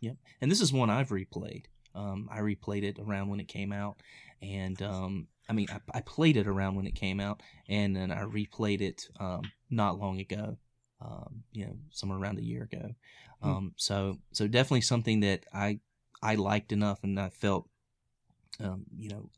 Yep. 0.00 0.16
And 0.40 0.50
this 0.50 0.60
is 0.60 0.72
one 0.72 0.88
I've 0.88 1.08
replayed. 1.08 1.64
Um, 1.96 2.28
I 2.30 2.38
replayed 2.38 2.84
it 2.84 2.98
around 3.00 3.28
when 3.28 3.40
it 3.40 3.48
came 3.48 3.72
out, 3.72 3.96
and 4.40 4.80
um, 4.82 5.26
I 5.48 5.52
mean, 5.52 5.66
I, 5.70 5.98
I 5.98 6.00
played 6.00 6.36
it 6.36 6.46
around 6.46 6.76
when 6.76 6.86
it 6.86 6.94
came 6.94 7.20
out, 7.20 7.42
and 7.68 7.96
then 7.96 8.10
I 8.10 8.22
replayed 8.22 8.80
it 8.80 9.06
um, 9.18 9.42
not 9.70 9.98
long 9.98 10.20
ago. 10.20 10.56
Um, 11.00 11.44
you 11.52 11.64
know, 11.64 11.76
somewhere 11.90 12.18
around 12.18 12.38
a 12.38 12.42
year 12.42 12.64
ago. 12.64 12.90
Hmm. 13.40 13.48
Um, 13.48 13.72
so, 13.76 14.18
so 14.32 14.48
definitely 14.48 14.80
something 14.80 15.20
that 15.20 15.46
I 15.54 15.78
I 16.22 16.34
liked 16.34 16.72
enough, 16.72 17.04
and 17.04 17.20
I 17.20 17.28
felt, 17.28 17.68
um, 18.60 18.84
you 18.96 19.10
know, 19.10 19.30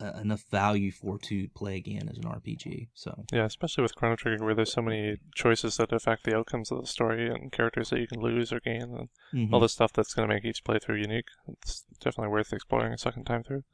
uh, 0.00 0.18
enough 0.20 0.42
value 0.50 0.90
for 0.90 1.18
to 1.18 1.48
play 1.54 1.76
again 1.76 2.08
as 2.10 2.18
an 2.18 2.24
RPG. 2.24 2.88
So, 2.94 3.24
Yeah, 3.32 3.44
especially 3.44 3.82
with 3.82 3.94
Chrono 3.94 4.16
Trigger 4.16 4.44
where 4.44 4.54
there's 4.54 4.72
so 4.72 4.82
many 4.82 5.18
choices 5.34 5.76
that 5.76 5.92
affect 5.92 6.24
the 6.24 6.36
outcomes 6.36 6.70
of 6.70 6.80
the 6.80 6.86
story 6.86 7.30
and 7.30 7.52
characters 7.52 7.90
that 7.90 8.00
you 8.00 8.06
can 8.06 8.20
lose 8.20 8.52
or 8.52 8.60
gain 8.60 8.82
and 8.82 9.08
mhm. 9.32 9.52
all 9.52 9.60
the 9.60 9.68
stuff 9.68 9.92
that's 9.92 10.14
going 10.14 10.28
to 10.28 10.34
make 10.34 10.44
each 10.44 10.64
playthrough 10.64 11.00
unique. 11.00 11.28
It's 11.48 11.84
definitely 12.00 12.32
worth 12.32 12.52
exploring 12.52 12.92
a 12.92 12.98
second 12.98 13.24
time 13.24 13.44
through. 13.44 13.64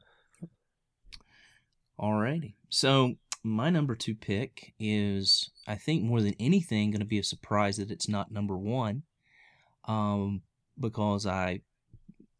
Alrighty. 2.01 2.53
So 2.69 3.15
my 3.43 3.69
number 3.69 3.95
two 3.95 4.15
pick 4.15 4.73
is, 4.79 5.51
I 5.67 5.75
think, 5.75 6.03
more 6.03 6.21
than 6.21 6.35
anything, 6.39 6.91
going 6.91 6.99
to 6.99 7.05
be 7.05 7.19
a 7.19 7.23
surprise 7.23 7.77
that 7.77 7.91
it's 7.91 8.09
not 8.09 8.31
number 8.31 8.57
one, 8.57 9.03
um, 9.85 10.41
because 10.79 11.27
I, 11.27 11.61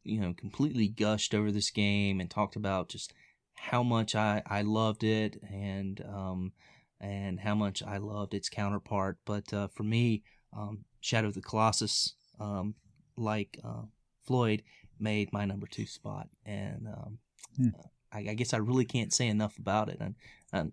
you 0.03 0.19
know, 0.19 0.33
completely 0.33 0.87
gushed 0.87 1.35
over 1.35 1.51
this 1.51 1.69
game 1.69 2.19
and 2.19 2.29
talked 2.29 2.55
about 2.55 2.89
just 2.89 3.13
how 3.53 3.83
much 3.83 4.15
I 4.15 4.41
I 4.47 4.63
loved 4.63 5.03
it 5.03 5.39
and 5.51 6.03
um 6.11 6.53
and 6.99 7.39
how 7.39 7.53
much 7.53 7.83
I 7.83 7.97
loved 7.97 8.33
its 8.33 8.49
counterpart. 8.49 9.17
But 9.25 9.53
uh, 9.53 9.67
for 9.67 9.83
me, 9.83 10.23
um, 10.55 10.85
Shadow 11.01 11.27
of 11.27 11.35
the 11.35 11.41
Colossus, 11.41 12.15
um, 12.39 12.75
like 13.15 13.59
uh, 13.63 13.83
Floyd, 14.25 14.63
made 14.99 15.33
my 15.33 15.45
number 15.45 15.67
two 15.67 15.85
spot, 15.87 16.29
and 16.45 16.87
um, 16.87 17.19
Hmm. 17.57 17.69
I, 18.11 18.19
I 18.19 18.33
guess 18.33 18.53
I 18.53 18.57
really 18.57 18.85
can't 18.85 19.13
say 19.13 19.27
enough 19.27 19.57
about 19.57 19.89
it. 19.89 19.97
And, 19.99 20.15
um, 20.53 20.71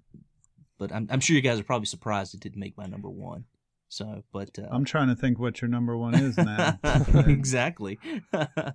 but 0.78 0.92
I'm, 0.92 1.08
I'm 1.10 1.20
sure 1.20 1.36
you 1.36 1.42
guys 1.42 1.58
are 1.58 1.64
probably 1.64 1.86
surprised 1.86 2.34
it 2.34 2.40
didn't 2.40 2.60
make 2.60 2.76
my 2.76 2.86
number 2.86 3.08
one. 3.08 3.44
So, 3.88 4.22
but 4.32 4.58
uh, 4.58 4.68
I'm 4.70 4.84
trying 4.84 5.08
to 5.08 5.16
think 5.16 5.38
what 5.38 5.62
your 5.62 5.68
number 5.68 5.96
one 5.96 6.14
is 6.14 6.36
now. 6.36 6.78
exactly. 7.26 7.98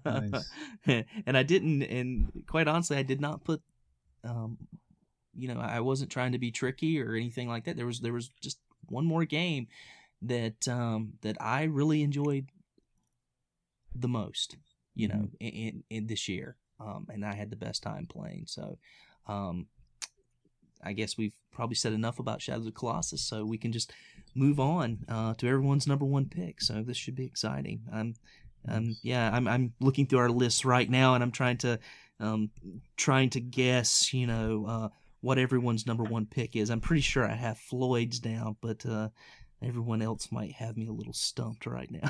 Nice. 0.06 0.50
and 0.86 1.38
I 1.38 1.44
didn't, 1.44 1.84
and 1.84 2.32
quite 2.48 2.68
honestly, 2.68 2.98
I 2.98 3.04
did 3.04 3.22
not 3.22 3.44
put, 3.44 3.62
um, 4.24 4.58
you 5.36 5.54
know, 5.54 5.60
I 5.60 5.82
wasn't 5.82 6.10
trying 6.10 6.32
to 6.32 6.40
be 6.40 6.52
tricky 6.52 7.00
or 7.00 7.14
anything 7.14 7.48
like 7.48 7.66
that. 7.66 7.78
There 7.78 7.86
was, 7.86 8.00
there 8.00 8.14
was 8.14 8.30
just 8.42 8.58
one 8.88 9.06
more 9.06 9.26
game 9.26 9.68
that, 10.24 10.68
um, 10.68 11.14
that 11.22 11.38
I 11.40 11.64
really 11.64 12.02
enjoyed 12.02 12.48
the 13.94 14.08
most, 14.08 14.58
you 14.96 15.08
know, 15.08 15.30
in, 15.40 15.50
in, 15.50 15.84
in 15.92 16.08
this 16.08 16.28
year. 16.28 16.56
Um, 16.80 17.08
and 17.10 17.26
I 17.26 17.34
had 17.36 17.50
the 17.50 17.56
best 17.56 17.84
time 17.84 18.08
playing. 18.08 18.46
So, 18.48 18.78
um, 19.28 19.68
I 20.84 20.94
guess 20.94 21.18
we've 21.18 21.36
probably 21.52 21.76
said 21.76 21.94
enough 21.94 22.20
about 22.20 22.42
Shadows 22.42 22.68
of 22.68 22.74
Colossus, 22.74 23.22
so 23.22 23.46
we 23.46 23.58
can 23.58 23.72
just 23.72 23.94
move 24.36 24.60
on 24.60 25.06
uh, 25.08 25.34
to 25.36 25.48
everyone's 25.48 25.88
number 25.88 26.04
one 26.06 26.26
pick. 26.26 26.62
So 26.62 26.84
this 26.84 26.98
should 26.98 27.16
be 27.16 27.26
exciting. 27.26 27.82
I'm, 27.94 28.16
um, 28.68 28.96
yeah, 29.02 29.30
I'm 29.34 29.48
I'm 29.48 29.74
looking 29.80 30.08
through 30.08 30.20
our 30.20 30.30
lists 30.30 30.66
right 30.66 30.90
now, 30.90 31.14
and 31.16 31.24
I'm 31.24 31.32
trying 31.32 31.58
to, 31.60 31.80
um, 32.20 32.50
trying 32.98 33.30
to 33.32 33.40
guess, 33.40 34.14
you 34.14 34.28
know, 34.28 34.66
uh, 34.68 34.90
what 35.22 35.38
everyone's 35.38 35.88
number 35.88 36.04
one 36.04 36.26
pick 36.26 36.56
is. 36.58 36.70
I'm 36.70 36.82
pretty 36.82 37.02
sure 37.02 37.24
I 37.30 37.36
have 37.36 37.58
Floyd's 37.58 38.20
down, 38.20 38.58
but 38.60 38.86
uh, 38.86 39.08
everyone 39.62 40.02
else 40.02 40.32
might 40.34 40.52
have 40.54 40.76
me 40.76 40.88
a 40.88 40.92
little 40.94 41.14
stumped 41.14 41.66
right 41.66 41.90
now. 41.90 42.10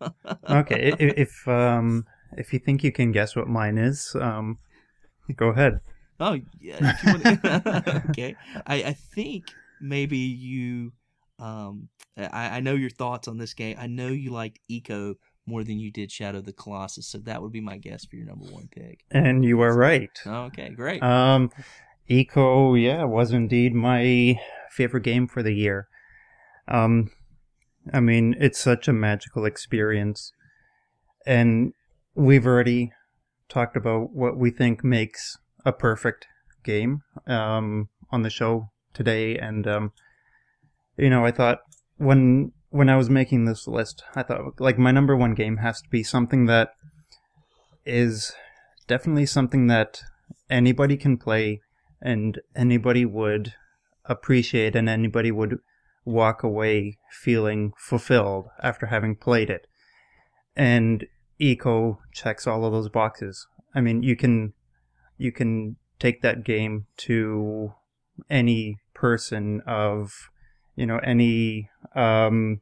Okay, 0.48 0.92
i- 0.92 1.04
i- 1.04 1.14
if 1.18 1.46
um 1.46 2.06
if 2.36 2.52
you 2.52 2.58
think 2.58 2.82
you 2.84 2.92
can 2.92 3.12
guess 3.12 3.34
what 3.36 3.48
mine 3.48 3.78
is, 3.78 4.14
um, 4.20 4.58
go 5.36 5.48
ahead. 5.48 5.80
Oh, 6.18 6.38
yeah. 6.60 6.76
if 6.80 7.04
you 7.04 7.12
wanna- 7.42 8.04
okay. 8.10 8.36
I, 8.66 8.74
I 8.84 8.92
think 8.92 9.44
maybe 9.80 10.18
you. 10.18 10.92
Um, 11.38 11.88
I, 12.18 12.56
I 12.58 12.60
know 12.60 12.74
your 12.74 12.90
thoughts 12.90 13.26
on 13.28 13.38
this 13.38 13.54
game. 13.54 13.76
I 13.80 13.86
know 13.86 14.08
you 14.08 14.30
liked 14.30 14.58
Ico 14.70 15.14
more 15.46 15.64
than 15.64 15.78
you 15.78 15.90
did 15.90 16.12
Shadow 16.12 16.38
of 16.38 16.44
the 16.44 16.52
Colossus, 16.52 17.06
so 17.06 17.16
that 17.18 17.40
would 17.40 17.50
be 17.52 17.62
my 17.62 17.78
guess 17.78 18.04
for 18.04 18.16
your 18.16 18.26
number 18.26 18.44
one 18.46 18.68
pick. 18.70 19.00
And 19.10 19.42
you 19.42 19.60
are 19.62 19.74
right. 19.74 20.10
Okay, 20.26 20.68
great. 20.68 21.02
Um, 21.02 21.50
Ico, 22.10 22.80
yeah, 22.80 23.04
was 23.04 23.32
indeed 23.32 23.74
my 23.74 24.38
favorite 24.70 25.02
game 25.04 25.26
for 25.26 25.42
the 25.42 25.54
year. 25.54 25.88
Um, 26.68 27.10
I 27.94 28.00
mean, 28.00 28.36
it's 28.38 28.58
such 28.60 28.86
a 28.86 28.92
magical 28.92 29.46
experience, 29.46 30.32
and 31.26 31.72
we've 32.20 32.46
already 32.46 32.92
talked 33.48 33.76
about 33.76 34.10
what 34.12 34.36
we 34.36 34.50
think 34.50 34.84
makes 34.84 35.38
a 35.64 35.72
perfect 35.72 36.26
game 36.62 37.02
um, 37.26 37.88
on 38.10 38.22
the 38.22 38.30
show 38.30 38.70
today, 38.92 39.38
and 39.38 39.66
um, 39.66 39.92
you 40.96 41.10
know, 41.10 41.24
I 41.24 41.30
thought 41.30 41.60
when 41.96 42.52
when 42.68 42.88
I 42.88 42.96
was 42.96 43.10
making 43.10 43.46
this 43.46 43.66
list, 43.66 44.04
I 44.14 44.22
thought 44.22 44.60
like 44.60 44.78
my 44.78 44.90
number 44.90 45.16
one 45.16 45.34
game 45.34 45.58
has 45.58 45.80
to 45.80 45.88
be 45.88 46.02
something 46.02 46.46
that 46.46 46.74
is 47.84 48.32
definitely 48.86 49.26
something 49.26 49.66
that 49.68 50.02
anybody 50.48 50.96
can 50.96 51.16
play 51.16 51.60
and 52.02 52.38
anybody 52.54 53.04
would 53.04 53.54
appreciate 54.04 54.76
and 54.76 54.88
anybody 54.88 55.30
would 55.30 55.58
walk 56.04 56.42
away 56.42 56.98
feeling 57.10 57.72
fulfilled 57.76 58.46
after 58.62 58.86
having 58.86 59.16
played 59.16 59.50
it. 59.50 59.66
And 60.56 61.06
Ico 61.40 61.98
checks 62.12 62.46
all 62.46 62.64
of 62.64 62.72
those 62.72 62.88
boxes. 62.88 63.46
I 63.74 63.80
mean, 63.80 64.02
you 64.02 64.16
can 64.16 64.52
you 65.16 65.32
can 65.32 65.76
take 65.98 66.22
that 66.22 66.44
game 66.44 66.86
to 66.96 67.74
any 68.28 68.78
person 68.94 69.62
of 69.66 70.30
you 70.76 70.86
know 70.86 70.98
any 70.98 71.70
um 71.94 72.60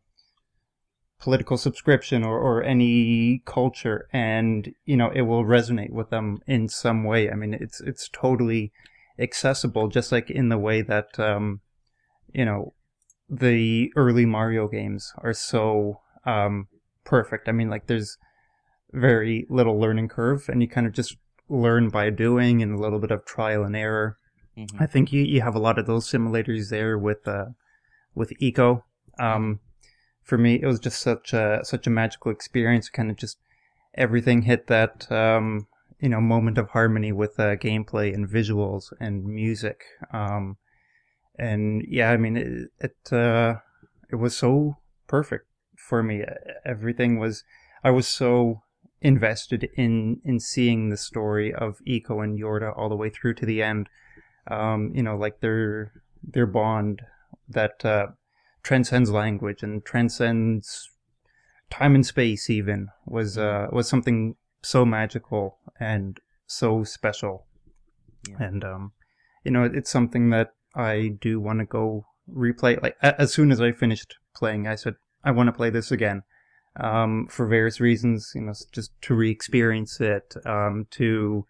political 1.21 1.57
subscription 1.57 2.23
or, 2.23 2.39
or 2.39 2.63
any 2.63 3.43
culture 3.45 4.09
and 4.13 4.73
you 4.85 4.97
know 4.97 5.11
it 5.15 5.23
will 5.23 5.45
resonate 5.45 5.91
with 5.91 6.11
them 6.11 6.39
in 6.47 6.69
some 6.69 7.03
way 7.03 7.29
i 7.29 7.35
mean 7.35 7.55
it's 7.55 7.81
it's 7.81 8.09
totally 8.13 8.73
accessible 9.19 9.89
just 9.89 10.13
like 10.13 10.31
in 10.31 10.49
the 10.49 10.59
way 10.59 10.81
that 10.81 11.19
um 11.19 11.61
you 12.33 12.45
know 12.45 12.73
the 13.29 13.93
early 13.97 14.25
mario 14.25 14.69
games 14.69 15.13
are 15.19 15.33
so 15.33 16.01
um 16.25 16.69
perfect 17.05 17.49
i 17.49 17.53
mean 17.53 17.69
like 17.69 17.89
there's 17.89 18.17
very 18.93 19.47
little 19.49 19.79
learning 19.79 20.09
curve 20.09 20.49
and 20.49 20.63
you 20.63 20.69
kind 20.69 20.87
of 20.87 20.93
just 20.93 21.17
learn 21.49 21.89
by 21.89 22.11
doing 22.11 22.63
and 22.63 22.75
a 22.75 22.81
little 22.81 22.99
bit 22.99 23.11
of 23.11 23.25
trial 23.25 23.65
and 23.65 23.77
error 23.77 24.19
Mhm. 24.59 24.81
I 24.81 24.87
think 24.87 25.13
you, 25.13 25.23
you 25.23 25.41
have 25.43 25.55
a 25.55 25.61
lot 25.61 25.79
of 25.79 25.87
those 25.87 26.11
simulators 26.11 26.71
there 26.71 26.99
with 26.99 27.27
uh, 27.29 27.47
with 28.15 28.33
Ico. 28.41 28.83
Um, 29.19 29.61
for 30.23 30.37
me, 30.37 30.61
it 30.61 30.67
was 30.67 30.81
just 30.81 31.01
such 31.01 31.33
a 31.33 31.61
such 31.63 31.87
a 31.87 31.91
magical 31.91 32.33
experience. 32.33 32.89
Kind 32.89 33.11
of 33.11 33.17
just 33.17 33.39
everything 33.95 34.43
hit 34.43 34.67
that 34.67 35.11
um, 35.13 35.69
you 36.01 36.09
know 36.09 36.21
moment 36.21 36.59
of 36.59 36.71
harmony 36.71 37.13
with 37.13 37.39
uh, 37.39 37.57
gameplay 37.57 38.13
and 38.13 38.29
visuals 38.29 38.93
and 38.99 39.25
music. 39.25 39.85
Um, 40.13 40.57
and 41.39 41.85
yeah, 41.89 42.11
I 42.11 42.17
mean 42.17 42.37
it 42.37 42.71
it, 42.81 43.13
uh, 43.13 43.57
it 44.11 44.17
was 44.17 44.37
so 44.37 44.79
perfect 45.07 45.47
for 45.77 46.03
me. 46.03 46.25
Everything 46.67 47.21
was 47.21 47.45
I 47.85 47.91
was 47.93 48.09
so 48.09 48.63
invested 49.01 49.69
in 49.77 50.21
in 50.25 50.41
seeing 50.41 50.89
the 50.91 50.97
story 50.97 51.55
of 51.55 51.79
Ico 51.87 52.23
and 52.23 52.39
Yorda 52.39 52.77
all 52.77 52.89
the 52.89 52.97
way 52.97 53.11
through 53.11 53.35
to 53.35 53.47
the 53.47 53.63
end. 53.63 53.89
Um, 54.49 54.93
you 54.95 55.03
know, 55.03 55.17
like 55.17 55.41
their 55.41 55.93
their 56.23 56.47
bond 56.47 57.03
that 57.49 57.85
uh, 57.85 58.07
transcends 58.63 59.11
language 59.11 59.63
and 59.63 59.85
transcends 59.85 60.91
time 61.71 61.95
and 61.95 62.05
space. 62.07 62.51
Even 62.51 62.89
was 63.07 63.39
uh, 63.39 63.69
was 63.71 63.89
something 63.89 64.37
so 64.63 64.85
magical 64.85 65.59
and 65.79 66.19
so 66.47 66.83
special, 66.85 67.47
Yeah. 68.29 68.37
and 68.41 68.65
um, 68.65 68.93
you 69.45 69.51
know, 69.51 69.65
it's 69.65 69.91
something 69.91 70.31
that 70.31 70.53
I 70.75 71.17
do 71.21 71.41
want 71.41 71.61
to 71.61 71.65
go 71.67 72.07
replay. 72.29 72.83
Like 72.83 72.97
as 73.03 73.33
soon 73.33 73.53
as 73.53 73.61
I 73.61 73.73
finished 73.73 74.17
playing, 74.35 74.67
I 74.67 74.75
said 74.75 74.95
I 75.23 75.31
want 75.31 75.49
to 75.49 75.53
play 75.53 75.71
this 75.71 75.91
again 75.93 76.23
um, 76.79 77.27
for 77.29 77.47
various 77.47 77.81
reasons. 77.81 78.33
You 78.35 78.43
know, 78.43 78.55
just 78.73 78.91
to 79.03 79.15
re-experience 79.15 80.01
it, 80.01 80.35
um, 80.45 80.87
to 80.93 81.47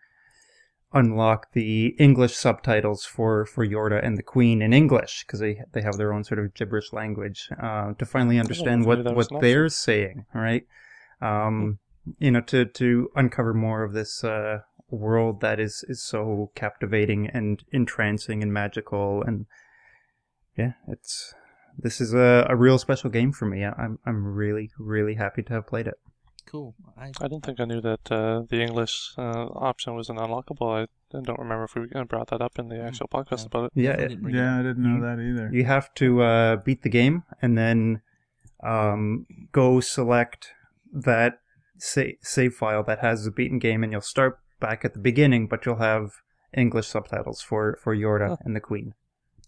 unlock 0.92 1.52
the 1.52 1.88
English 1.98 2.34
subtitles 2.34 3.04
for 3.04 3.44
for 3.44 3.66
Yorda 3.66 4.04
and 4.04 4.16
the 4.16 4.22
Queen 4.22 4.62
in 4.62 4.72
English 4.72 5.24
because 5.26 5.40
they 5.40 5.60
they 5.72 5.82
have 5.82 5.96
their 5.96 6.12
own 6.12 6.24
sort 6.24 6.40
of 6.40 6.54
gibberish 6.54 6.92
language. 6.92 7.48
Uh, 7.62 7.92
to 7.94 8.06
finally 8.06 8.38
understand 8.38 8.86
what 8.86 9.04
what 9.14 9.30
an 9.30 9.40
they're 9.40 9.68
saying, 9.68 10.24
right? 10.34 10.66
Um, 11.20 11.78
you 12.18 12.30
know, 12.30 12.40
to 12.42 12.64
to 12.64 13.10
uncover 13.14 13.52
more 13.52 13.82
of 13.82 13.92
this 13.92 14.24
uh, 14.24 14.60
world 14.90 15.40
that 15.40 15.60
is 15.60 15.84
is 15.88 16.02
so 16.02 16.50
captivating 16.54 17.28
and 17.28 17.62
entrancing 17.72 18.42
and 18.42 18.52
magical 18.52 19.22
and 19.22 19.46
yeah, 20.56 20.72
it's 20.88 21.34
this 21.78 22.00
is 22.00 22.12
a, 22.14 22.46
a 22.48 22.56
real 22.56 22.78
special 22.78 23.10
game 23.10 23.32
for 23.32 23.46
me. 23.46 23.64
I- 23.64 23.72
I'm 23.82 23.98
I'm 24.06 24.24
really 24.34 24.70
really 24.78 25.14
happy 25.14 25.42
to 25.44 25.52
have 25.54 25.66
played 25.66 25.86
it. 25.86 25.94
Cool. 26.46 26.74
I, 26.96 27.12
I 27.20 27.28
don't 27.28 27.44
think 27.44 27.60
I 27.60 27.66
knew 27.66 27.82
that 27.82 28.10
uh, 28.10 28.42
the 28.48 28.60
English 28.62 29.12
uh, 29.18 29.46
option 29.70 29.94
was 29.94 30.08
an 30.08 30.16
unlockable. 30.16 30.70
I, 30.80 30.82
I 31.16 31.20
don't 31.22 31.38
remember 31.38 31.64
if 31.64 31.74
we 31.74 31.82
uh, 31.94 32.04
brought 32.04 32.28
that 32.28 32.40
up 32.40 32.58
in 32.58 32.68
the 32.70 32.80
actual 32.80 33.06
podcast 33.08 33.40
yeah. 33.40 33.46
about 33.46 33.64
it. 33.66 33.72
Yeah, 33.74 33.90
it- 33.92 34.12
it 34.12 34.18
Yeah. 34.30 34.58
I 34.58 34.62
didn't 34.62 34.82
know 34.82 34.96
You- 34.96 35.02
that 35.02 35.18
either. 35.20 35.50
You 35.52 35.64
have 35.64 35.92
to 35.96 36.22
uh, 36.22 36.56
beat 36.56 36.82
the 36.82 36.88
game 36.88 37.24
and 37.42 37.58
then 37.58 38.00
um, 38.64 39.26
go 39.52 39.80
select 39.80 40.48
that 40.92 41.40
sa- 41.76 42.16
save 42.22 42.54
file 42.54 42.82
that 42.84 43.00
has 43.00 43.24
the 43.24 43.30
beaten 43.30 43.58
game, 43.58 43.82
and 43.84 43.92
you'll 43.92 44.00
start 44.00 44.38
back 44.58 44.84
at 44.86 44.94
the 44.94 45.00
beginning, 45.00 45.48
but 45.48 45.64
you'll 45.66 45.76
have 45.92 46.12
English 46.56 46.88
subtitles 46.88 47.42
for 47.42 47.78
for 47.82 47.94
Yorda 47.94 48.28
Huh. 48.30 48.36
and 48.44 48.56
the 48.56 48.60
Queen. 48.60 48.94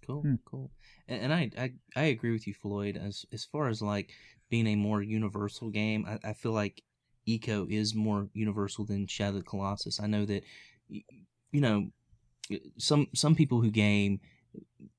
Cool, 0.07 0.21
Hmm. 0.23 0.35
cool. 0.45 0.71
And, 1.11 1.35
I, 1.35 1.51
I 1.59 1.73
I 1.97 2.03
agree 2.05 2.31
with 2.33 2.47
you, 2.47 2.55
Floyd. 2.55 2.97
As 2.97 3.27
as 3.33 3.45
far 3.45 3.69
as 3.69 3.83
like 3.83 4.13
being 4.49 4.69
a 4.69 4.77
more 4.77 5.03
universal 5.03 5.69
game, 5.71 6.07
I, 6.09 6.31
I 6.31 6.33
feel 6.33 6.53
like 6.53 6.83
Ico 7.29 7.71
is 7.71 7.95
more 7.95 8.29
universal 8.33 8.85
than 8.85 9.07
Shadow 9.07 9.39
of 9.39 9.45
the 9.45 9.51
Colossus. 9.51 10.01
I 10.01 10.07
know 10.07 10.25
that 10.25 10.45
you 10.89 11.61
know 11.61 11.89
some 12.79 13.09
some 13.15 13.35
people 13.35 13.61
who 13.61 13.71
game 13.71 14.21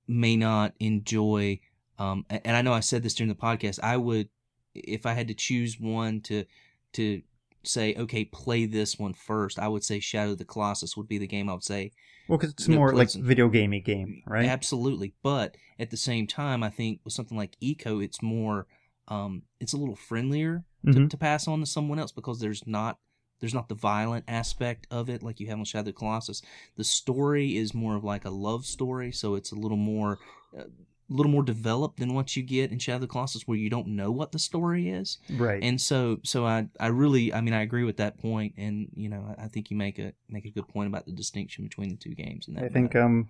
may 0.08 0.36
not 0.36 0.74
enjoy. 0.80 1.60
Um, 1.98 2.26
and 2.30 2.58
I 2.58 2.62
know 2.62 2.74
I 2.74 2.80
said 2.80 3.04
this 3.04 3.14
during 3.14 3.30
the 3.30 3.36
podcast. 3.36 3.80
I 3.82 3.96
would, 3.96 4.30
if 4.74 5.06
I 5.06 5.14
had 5.14 5.28
to 5.28 5.34
choose 5.34 5.80
one 5.80 6.22
to 6.22 6.46
to 6.94 7.22
say, 7.64 7.96
okay, 7.96 8.26
play 8.26 8.66
this 8.66 8.98
one 8.98 9.14
first. 9.14 9.60
I 9.60 9.68
would 9.68 9.84
say 9.84 10.00
Shadow 10.00 10.32
of 10.32 10.38
the 10.38 10.46
Colossus 10.46 10.96
would 10.98 11.08
be 11.08 11.18
the 11.18 11.28
game 11.28 11.50
I 11.50 11.54
would 11.54 11.64
say 11.64 11.92
Well, 12.28 12.38
because 12.38 12.52
it's 12.52 12.68
more 12.68 12.94
like 12.94 13.12
video 13.14 13.50
gamey 13.50 13.80
game, 13.80 14.24
right? 14.26 14.46
Absolutely. 14.46 15.14
But 15.24 15.58
at 15.80 15.90
the 15.92 15.98
same 15.98 16.28
time, 16.28 16.64
I 16.64 16.70
think 16.70 17.02
with 17.04 17.14
something 17.14 17.38
like 17.38 17.58
Ico, 17.62 18.04
it's 18.04 18.22
more, 18.22 18.68
um, 19.08 19.44
it's 19.60 19.74
a 19.74 19.78
little 19.78 19.96
friendlier 19.96 20.64
to, 20.86 20.92
Mhm. 20.92 21.10
to 21.10 21.18
pass 21.18 21.48
on 21.48 21.60
to 21.60 21.66
someone 21.66 22.00
else 22.00 22.12
because 22.12 22.40
there's 22.40 22.66
not 22.66 22.98
there's 23.40 23.56
not 23.56 23.70
the 23.70 23.74
violent 23.76 24.24
aspect 24.28 24.86
of 24.92 25.10
it 25.10 25.24
like 25.24 25.40
you 25.40 25.48
have 25.48 25.58
on 25.58 25.66
Shadow 25.66 25.80
of 25.80 25.86
the 25.86 25.94
Colossus. 25.94 26.44
The 26.76 26.84
story 26.84 27.58
is 27.58 27.74
more 27.74 27.96
of 27.96 28.04
like 28.04 28.24
a 28.24 28.30
love 28.30 28.68
story, 28.68 29.12
so 29.12 29.34
it's 29.34 29.52
a 29.52 29.56
little 29.56 29.78
more. 29.78 30.20
Uh, 30.56 30.66
a 31.12 31.14
little 31.14 31.32
more 31.32 31.44
developed 31.44 32.00
than 32.00 32.14
what 32.14 32.36
you 32.36 32.44
get 32.44 32.72
in 32.72 32.80
Shadow 32.80 32.96
of 32.96 33.02
the 33.02 33.08
Colossus, 33.08 33.48
where 33.48 33.58
you 33.58 33.70
don't 33.70 33.88
know 33.88 34.12
what 34.12 34.32
the 34.32 34.40
story 34.40 34.90
is, 34.90 35.18
Right. 35.30 35.62
and 35.62 35.80
so 35.80 36.20
so 36.24 36.46
I 36.46 36.68
I 36.80 36.88
really 36.88 37.34
I 37.34 37.42
mean 37.42 37.54
I 37.54 37.62
agree 37.62 37.84
with 37.84 37.98
that 37.98 38.18
point, 38.18 38.54
and 38.58 38.88
you 38.96 39.10
know 39.10 39.36
I, 39.38 39.46
I 39.46 39.48
think 39.48 39.70
you 39.70 39.78
make 39.78 40.00
a 40.00 40.14
make 40.30 40.46
a 40.46 40.50
good 40.50 40.68
point 40.68 40.88
about 40.88 41.06
the 41.06 41.12
distinction 41.12 41.64
between 41.66 41.90
the 41.90 41.98
two 41.98 42.16
games. 42.16 42.48
And 42.48 42.58
I 42.58 42.70
think 42.70 42.96
um, 42.96 43.30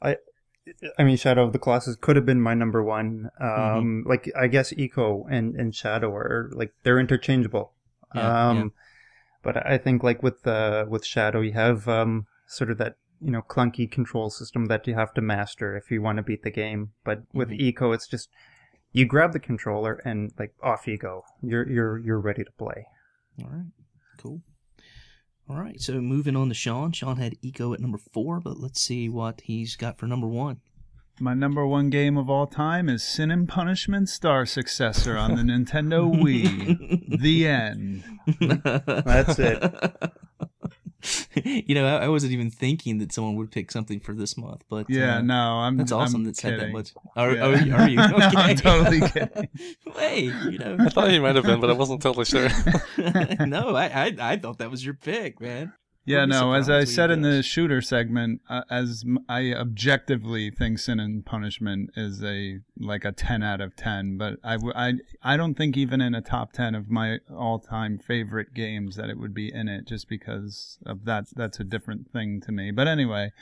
I, 0.00 0.16
I 0.98 1.04
mean, 1.04 1.16
Shadow 1.16 1.44
of 1.44 1.52
the 1.52 1.58
Colossus 1.58 1.96
could 1.96 2.16
have 2.16 2.26
been 2.26 2.40
my 2.40 2.54
number 2.54 2.82
one. 2.82 3.30
Mm-hmm. 3.40 3.78
Um, 3.78 4.04
like 4.06 4.30
I 4.36 4.46
guess 4.46 4.72
Ico 4.72 5.24
and 5.30 5.54
and 5.56 5.74
Shadow 5.74 6.14
are 6.14 6.50
like 6.54 6.72
they're 6.82 7.00
interchangeable. 7.00 7.72
Yeah, 8.14 8.48
um, 8.48 8.56
yeah. 8.56 8.64
but 9.42 9.66
I 9.66 9.78
think 9.78 10.02
like 10.02 10.22
with 10.22 10.46
uh 10.46 10.86
with 10.88 11.04
Shadow, 11.04 11.40
you 11.40 11.52
have 11.52 11.86
um 11.86 12.26
sort 12.46 12.70
of 12.70 12.78
that 12.78 12.96
you 13.20 13.30
know 13.30 13.42
clunky 13.42 13.90
control 13.90 14.30
system 14.30 14.66
that 14.66 14.86
you 14.86 14.94
have 14.94 15.12
to 15.14 15.20
master 15.20 15.76
if 15.76 15.90
you 15.90 16.00
want 16.02 16.16
to 16.16 16.22
beat 16.22 16.42
the 16.42 16.50
game. 16.50 16.90
But 17.04 17.22
with 17.32 17.50
Mhm. 17.50 17.72
Ico, 17.74 17.94
it's 17.94 18.06
just 18.08 18.28
you 18.92 19.04
grab 19.06 19.32
the 19.32 19.38
controller 19.40 20.00
and 20.04 20.32
like 20.38 20.52
off 20.62 20.86
you 20.86 20.96
go. 20.98 21.24
You're 21.42 21.68
you're 21.68 21.98
you're 21.98 22.20
ready 22.20 22.44
to 22.44 22.50
play. 22.58 22.86
All 23.42 23.48
right, 23.50 23.66
cool. 24.18 24.42
All 25.48 25.56
right, 25.56 25.80
so 25.80 26.00
moving 26.00 26.36
on 26.36 26.48
to 26.48 26.54
Sean. 26.54 26.92
Sean 26.92 27.16
had 27.16 27.34
Ico 27.42 27.74
at 27.74 27.80
number 27.80 27.98
four, 27.98 28.40
but 28.40 28.58
let's 28.58 28.80
see 28.80 29.08
what 29.08 29.40
he's 29.42 29.74
got 29.76 29.98
for 29.98 30.06
number 30.06 30.28
one. 30.28 30.60
My 31.18 31.34
number 31.34 31.66
one 31.66 31.90
game 31.90 32.16
of 32.16 32.30
all 32.30 32.46
time 32.46 32.88
is 32.88 33.02
Sin 33.02 33.30
and 33.30 33.46
Punishment 33.48 34.08
Star 34.08 34.46
Successor 34.46 35.16
on 35.18 35.34
the 35.34 35.42
Nintendo 35.52 36.10
Wii. 36.10 37.20
The 37.20 37.46
end. 37.46 38.04
That's 39.04 39.38
it. 39.38 39.60
you 41.44 41.74
know, 41.74 41.86
I, 41.86 42.04
I 42.04 42.08
wasn't 42.08 42.32
even 42.32 42.50
thinking 42.50 42.98
that 42.98 43.12
someone 43.12 43.36
would 43.36 43.50
pick 43.50 43.70
something 43.70 44.00
for 44.00 44.14
this 44.14 44.36
month, 44.36 44.64
but 44.68 44.88
Yeah, 44.88 45.18
uh, 45.18 45.22
no, 45.22 45.34
I'm. 45.34 45.76
that's 45.76 45.92
awesome. 45.92 46.20
I'm 46.20 46.24
that's 46.24 46.40
had 46.40 46.58
that 46.60 46.72
much. 46.72 46.92
Are, 47.16 47.32
Yeah. 47.34 47.44
are, 47.46 47.56
you- 47.56 47.74
are 47.74 47.88
you? 47.88 47.96
No, 48.10 48.16
I'm 48.18 48.56
totally 48.56 49.00
kidding. 49.10 49.48
hey, 49.96 50.20
you 50.50 50.58
know. 50.58 50.76
I 50.80 50.88
thought 50.88 51.10
you 51.10 51.20
might 51.22 51.36
have 51.36 51.44
been, 51.44 51.60
but 51.60 51.70
I 51.70 51.74
wasn't 51.74 52.02
totally 52.02 52.24
sure. 52.24 52.48
no, 53.46 53.74
I, 53.74 53.86
I 54.06 54.16
I 54.32 54.36
thought 54.36 54.58
that 54.58 54.70
was 54.70 54.84
your 54.84 54.94
pick, 54.94 55.40
man. 55.40 55.72
Yeah, 56.10 56.24
no. 56.24 56.52
As 56.52 56.68
I 56.68 56.70
surprised 56.70 56.70
when 56.70 56.80
you 56.80 56.86
said 56.86 57.10
in 57.10 57.22
the 57.22 57.42
shooter 57.42 57.80
segment, 57.80 58.40
uh, 58.48 58.62
as 58.70 59.04
m- 59.06 59.18
I 59.28 59.52
objectively 59.52 60.50
think 60.50 60.78
Sin 60.78 61.00
and 61.00 61.24
Punishment 61.24 61.90
is 61.96 62.22
a 62.24 62.60
like 62.78 63.04
a 63.04 63.12
ten 63.12 63.42
out 63.42 63.60
of 63.60 63.76
ten, 63.76 64.16
but 64.18 64.34
I, 64.44 64.52
w- 64.56 64.72
I, 64.74 64.94
I 65.22 65.36
don't 65.36 65.54
think 65.54 65.76
even 65.76 66.00
in 66.00 66.14
a 66.14 66.20
top 66.22 66.52
ten 66.52 66.74
of 66.74 66.90
my 66.90 67.18
all-time 67.34 67.98
favorite 67.98 68.54
games 68.54 68.96
that 68.96 69.08
it 69.10 69.18
would 69.18 69.34
be 69.34 69.52
in 69.52 69.68
it, 69.68 69.86
just 69.86 70.08
because 70.08 70.78
of 70.84 71.04
that. 71.04 71.24
That's 71.34 71.60
a 71.60 71.64
different 71.64 72.10
thing 72.12 72.40
to 72.46 72.52
me. 72.52 72.70
But 72.70 72.88
anyway, 72.88 73.32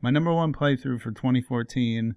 my 0.00 0.10
number 0.10 0.32
one 0.32 0.52
playthrough 0.52 1.00
for 1.00 1.10
2014 1.10 2.14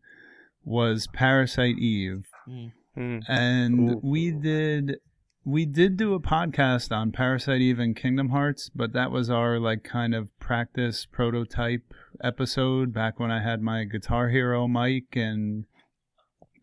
was 0.64 1.08
Parasite 1.14 1.78
Eve 1.80 2.28
Mm. 2.48 2.72
Hmm. 2.96 3.20
and 3.28 3.90
Ooh. 3.92 4.00
we 4.04 4.32
did 4.32 4.98
we 5.44 5.66
did 5.66 5.98
do 5.98 6.14
a 6.14 6.20
podcast 6.20 6.96
on 6.96 7.12
Parasite 7.12 7.62
Eve 7.62 7.80
and 7.80 7.96
Kingdom 7.96 8.30
Hearts, 8.30 8.70
but 8.76 8.94
that 8.94 9.12
was 9.12 9.30
our 9.30 9.60
like 9.60 9.84
kind 9.84 10.14
of 10.14 10.28
practice 10.40 11.06
prototype 11.06 11.94
episode 12.24 12.94
back 12.94 13.20
when 13.20 13.32
I 13.32 13.42
had 13.42 13.62
my 13.62 13.84
Guitar 13.86 14.30
Hero 14.30 14.68
mic 14.68 15.16
and 15.16 15.66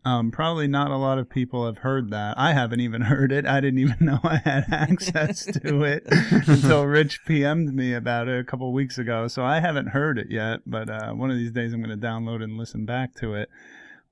um, 0.05 0.31
probably 0.31 0.67
not 0.67 0.91
a 0.91 0.97
lot 0.97 1.19
of 1.19 1.29
people 1.29 1.65
have 1.65 1.79
heard 1.79 2.09
that. 2.11 2.37
I 2.37 2.53
haven't 2.53 2.79
even 2.79 3.01
heard 3.11 3.33
it. 3.33 3.45
I 3.45 3.59
didn't 3.59 3.79
even 3.79 3.97
know 3.99 4.19
I 4.23 4.37
had 4.37 4.65
access 4.71 5.43
to 5.45 5.83
it 5.83 6.03
until 6.09 6.85
Rich 6.85 7.25
PM'd 7.27 7.75
me 7.75 7.93
about 7.93 8.29
it 8.29 8.39
a 8.39 8.45
couple 8.45 8.71
weeks 8.71 8.97
ago. 8.97 9.27
So 9.27 9.43
I 9.43 9.59
haven't 9.59 9.87
heard 9.87 10.17
it 10.17 10.27
yet, 10.29 10.61
but 10.65 10.89
uh, 10.89 11.11
one 11.11 11.29
of 11.29 11.37
these 11.37 11.51
days 11.51 11.73
I'm 11.73 11.83
going 11.83 11.99
to 11.99 12.07
download 12.07 12.41
and 12.41 12.57
listen 12.57 12.85
back 12.85 13.13
to 13.15 13.33
it. 13.33 13.49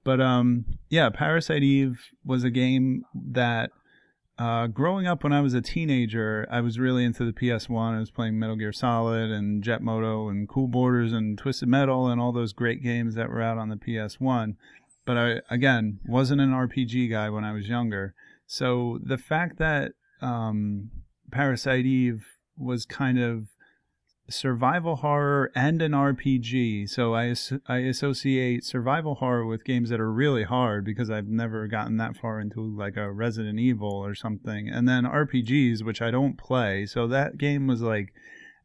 But 0.03 0.19
um, 0.19 0.65
yeah, 0.89 1.10
Parasite 1.10 1.64
Eve 1.64 1.99
was 2.26 2.44
a 2.44 2.49
game 2.49 3.03
that 3.14 3.72
uh, 4.38 4.68
growing 4.68 5.07
up 5.07 5.23
when 5.23 5.34
I 5.34 5.41
was 5.41 5.53
a 5.53 5.61
teenager, 5.61 6.47
I 6.51 6.61
was 6.61 6.77
really 6.77 7.03
into 7.03 7.26
the 7.26 7.34
PS1. 7.34 7.95
I 7.95 7.99
was 7.99 8.11
playing 8.11 8.38
Metal 8.38 8.55
Gear 8.55 8.72
Solid 8.72 9.31
and 9.31 9.64
Jet 9.64 9.81
Moto 9.81 10.30
and 10.30 10.47
Cool 10.47 10.68
Borders 10.68 11.11
and 11.11 11.38
Twisted 11.38 11.68
Metal 11.68 12.07
and 12.07 12.22
all 12.22 12.31
those 12.31 12.53
great 12.53 12.84
games 12.84 13.15
that 13.15 13.30
were 13.30 13.41
out 13.41 13.57
on 13.57 13.69
the 13.69 13.76
PS1. 13.76 14.55
But 15.05 15.18
I, 15.18 15.35
again, 15.49 15.99
wasn't 16.05 16.41
an 16.41 16.51
RPG 16.51 17.09
guy 17.09 17.30
when 17.30 17.45
I 17.45 17.53
was 17.53 17.68
younger. 17.68 18.14
So 18.45 18.99
the 19.01 19.18
fact 19.18 19.57
that 19.57 19.93
um, 20.22 20.91
Parasite 21.31 21.85
Eve 21.85 22.26
was 22.57 22.85
kind 22.85 23.19
of 23.19 23.47
survival 24.30 24.98
horror 24.98 25.52
and 25.56 25.82
an 25.82 25.91
RPG. 25.91 26.90
So 26.90 27.16
I 27.16 27.34
I 27.68 27.80
associate 27.80 28.64
survival 28.66 29.16
horror 29.16 29.45
with 29.45 29.64
games 29.64 29.90
that 29.90 29.99
are 29.99 30.12
really 30.12 30.44
hard 30.44 30.86
because 30.86 31.10
I've 31.10 31.28
never 31.28 31.68
gotten 31.68 31.98
that 31.98 32.18
far 32.18 32.40
into 32.40 32.62
like 32.62 32.98
a 32.98 33.12
Resident 33.12 33.60
Evil 33.60 33.94
or 33.94 34.16
something. 34.16 34.70
And 34.70 34.88
then 34.88 35.04
RPGs, 35.04 35.84
which 35.84 36.02
I 36.02 36.12
don't 36.12 36.38
play. 36.38 36.86
So 36.86 37.08
that 37.08 37.38
game 37.38 37.68
was 37.68 37.82
like 37.82 38.14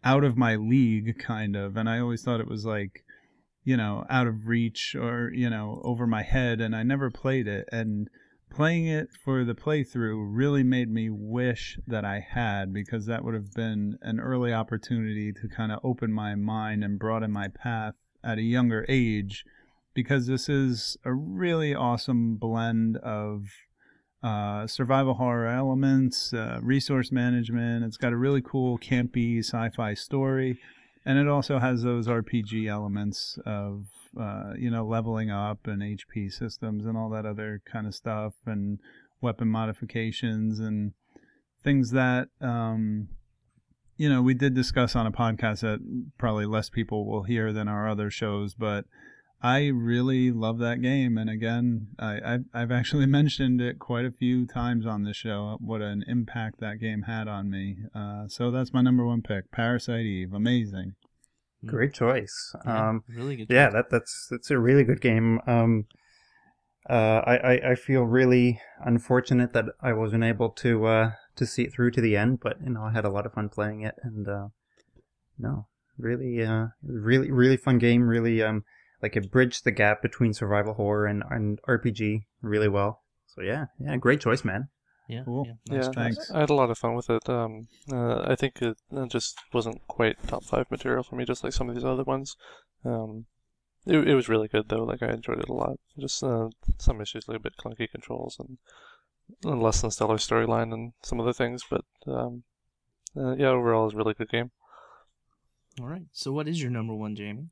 out 0.05 0.25
of 0.25 0.37
my 0.37 0.57
league 0.57 1.19
kind 1.19 1.55
of, 1.57 1.77
and 1.77 1.89
I 1.89 2.01
always 2.01 2.23
thought 2.23 2.41
it 2.41 2.49
was 2.49 2.65
like 2.65 3.05
you 3.65 3.77
know 3.77 4.05
out 4.11 4.27
of 4.27 4.47
reach 4.47 4.97
or 4.99 5.31
you 5.33 5.49
know 5.49 5.81
over 5.85 6.07
my 6.07 6.23
head 6.23 6.61
and 6.61 6.75
I 6.75 6.83
never 6.83 7.11
played 7.11 7.47
it 7.47 7.69
and 7.71 8.09
playing 8.53 8.87
it 8.87 9.09
for 9.25 9.45
the 9.45 9.55
playthrough 9.55 10.27
really 10.29 10.63
made 10.63 10.91
me 10.91 11.09
wish 11.09 11.79
that 11.87 12.05
I 12.05 12.21
had 12.21 12.73
because 12.73 13.07
that 13.07 13.25
would 13.25 13.35
have 13.35 13.53
been 13.55 13.99
an 14.03 14.21
early 14.21 14.53
opportunity 14.53 15.33
to 15.33 15.49
kind 15.49 15.73
of 15.73 15.81
open 15.83 16.13
my 16.13 16.35
mind 16.35 16.85
and 16.85 16.99
broaden 16.99 17.33
my 17.33 17.49
path 17.49 17.95
at 18.23 18.39
a 18.39 18.43
younger 18.43 18.85
age 18.89 19.45
because 19.95 20.27
this 20.27 20.49
is 20.49 20.99
a 21.05 21.13
really 21.13 21.75
awesome 21.75 22.37
blend 22.37 22.99
of 22.99 23.47
uh, 24.23 24.67
survival 24.67 25.15
horror 25.15 25.49
elements, 25.49 26.33
uh, 26.33 26.59
resource 26.63 27.11
management. 27.11 27.85
It's 27.85 27.97
got 27.97 28.13
a 28.13 28.17
really 28.17 28.43
cool, 28.43 28.79
campy 28.79 29.39
sci 29.39 29.71
fi 29.71 29.95
story. 29.95 30.59
And 31.05 31.19
it 31.19 31.29
also 31.29 31.59
has 31.59 31.83
those 31.83 32.07
RPG 32.07 32.69
elements 32.69 33.39
of, 33.45 33.87
uh, 34.19 34.53
you 34.57 34.71
know, 34.71 34.87
leveling 34.87 35.31
up 35.31 35.67
and 35.67 35.83
HP 35.83 36.33
systems 36.33 36.87
and 36.87 36.97
all 36.97 37.11
that 37.11 37.27
other 37.27 37.61
kind 37.71 37.87
of 37.87 37.95
stuff 37.95 38.35
and 38.47 38.79
weapon 39.21 39.49
modifications 39.49 40.61
and 40.61 40.93
things 41.65 41.91
that, 41.91 42.29
um, 42.41 43.09
you 43.97 44.09
know, 44.09 44.23
we 44.23 44.35
did 44.35 44.55
discuss 44.55 44.95
on 44.95 45.07
a 45.07 45.13
podcast 45.13 45.61
that 45.61 45.81
probably 46.19 46.47
less 46.47 46.71
people 46.71 47.07
will 47.07 47.25
hear 47.25 47.53
than 47.53 47.69
our 47.69 47.89
other 47.89 48.11
shows, 48.11 48.55
but 48.55 48.85
I 49.43 49.67
really 49.67 50.31
love 50.31 50.59
that 50.59 50.81
game, 50.83 51.19
and 51.19 51.29
again, 51.29 51.89
I, 51.99 52.21
I've, 52.25 52.45
I've 52.55 52.71
actually 52.71 53.07
mentioned 53.21 53.61
it 53.61 53.81
quite 53.81 54.05
a 54.05 54.13
few 54.13 54.47
times 54.47 54.87
on 54.87 55.03
the 55.03 55.13
show. 55.13 55.59
What 55.61 55.83
an 55.83 56.05
impact 56.07 56.61
that 56.61 56.79
game 56.79 57.03
had 57.03 57.27
on 57.27 57.51
me. 57.51 57.77
Uh, 57.93 58.29
so 58.29 58.53
that's 58.53 58.73
my 58.73 58.83
number 58.83 59.05
one 59.05 59.21
pick, 59.21 59.51
Parasite 59.51 60.07
Eve. 60.07 60.33
Amazing. 60.33 60.95
Great 61.67 61.93
choice. 61.93 62.55
Yeah, 62.65 62.89
um, 62.89 63.05
really 63.09 63.37
good. 63.37 63.49
yeah, 63.51 63.67
choice. 63.67 63.73
that 63.75 63.91
that's 63.91 64.29
that's 64.31 64.51
a 64.51 64.59
really 64.59 64.85
good 64.85 65.01
game. 65.01 65.41
Um, 65.47 65.87
uh, 66.91 67.23
I, 67.25 67.37
I 67.37 67.71
I 67.71 67.75
feel 67.77 68.03
really 68.03 68.61
unfortunate 68.85 69.53
that 69.53 69.67
I 69.81 69.93
wasn't 69.93 70.25
able 70.25 70.51
to 70.51 70.87
uh 70.87 71.11
to 71.37 71.47
see 71.47 71.63
it 71.63 71.73
through 71.73 71.93
to 71.93 72.01
the 72.01 72.17
end, 72.17 72.41
but 72.41 72.61
you 72.63 72.71
know 72.71 72.83
I 72.83 72.93
had 72.93 73.05
a 73.05 73.11
lot 73.11 73.27
of 73.27 73.35
fun 73.35 73.49
playing 73.49 73.83
it, 73.83 73.95
and 74.03 74.29
uh, 74.29 74.49
no, 75.39 75.67
really 75.97 76.45
uh 76.45 76.69
really 76.83 77.31
really 77.31 77.57
fun 77.57 77.79
game. 77.79 78.09
Really 78.09 78.43
um 78.43 78.65
like 79.03 79.17
it 79.17 79.31
bridged 79.31 79.65
the 79.65 79.71
gap 79.73 80.01
between 80.03 80.33
survival 80.33 80.75
horror 80.75 81.07
and 81.07 81.23
and 81.31 81.61
RPG 81.69 82.23
really 82.41 82.69
well. 82.69 83.01
So 83.27 83.43
yeah, 83.43 83.67
yeah, 83.79 83.97
great 83.97 84.21
choice, 84.21 84.45
man. 84.45 84.69
yeah, 85.09 85.23
Cool. 85.25 85.47
yeah, 85.47 85.55
nice 85.77 85.87
Yeah. 85.87 85.93
Thanks. 85.93 86.31
I 86.31 86.41
had 86.41 86.51
a 86.51 86.55
lot 86.55 86.71
of 86.71 86.79
fun 86.79 86.95
with 86.95 87.11
it. 87.11 87.29
Um, 87.29 87.69
uh, 87.91 88.23
I 88.23 88.37
think 88.37 88.61
it 88.63 88.77
uh, 88.95 89.07
just 89.07 89.39
wasn't 89.53 89.87
quite 89.89 90.17
top 90.27 90.45
five 90.45 90.71
material 90.71 91.03
for 91.03 91.17
me, 91.17 91.25
just 91.25 91.43
like 91.43 91.53
some 91.53 91.69
of 91.69 91.75
these 91.75 91.85
other 91.85 92.05
ones. 92.05 92.37
Um, 92.85 93.27
it, 93.87 93.97
it 94.07 94.15
was 94.15 94.29
really 94.29 94.49
good 94.49 94.69
though. 94.69 94.85
Like 94.85 95.03
I 95.03 95.09
enjoyed 95.11 95.41
it 95.41 95.49
a 95.49 95.53
lot. 95.55 95.79
Just 95.99 96.23
uh, 96.23 96.49
some 96.79 97.01
issues, 97.01 97.27
like 97.27 97.39
a 97.39 97.43
bit 97.43 97.57
clunky 97.57 97.91
controls 97.91 98.37
and, 98.39 98.59
and 99.45 99.63
less 99.63 99.81
than 99.81 99.91
stellar 99.91 100.19
storyline 100.19 100.73
and 100.73 100.93
some 101.03 101.21
other 101.21 101.33
things. 101.33 101.65
But 101.69 101.85
um, 102.07 102.45
uh, 103.17 103.35
yeah, 103.37 103.49
overall, 103.49 103.87
it's 103.87 103.95
a 103.95 103.97
really 103.97 104.15
good 104.15 104.31
game. 104.31 104.51
All 105.81 105.89
right. 105.89 106.03
So, 106.13 106.33
what 106.33 106.49
is 106.49 106.61
your 106.61 106.71
number 106.71 106.95
one, 106.95 107.17
Jamie? 107.17 107.49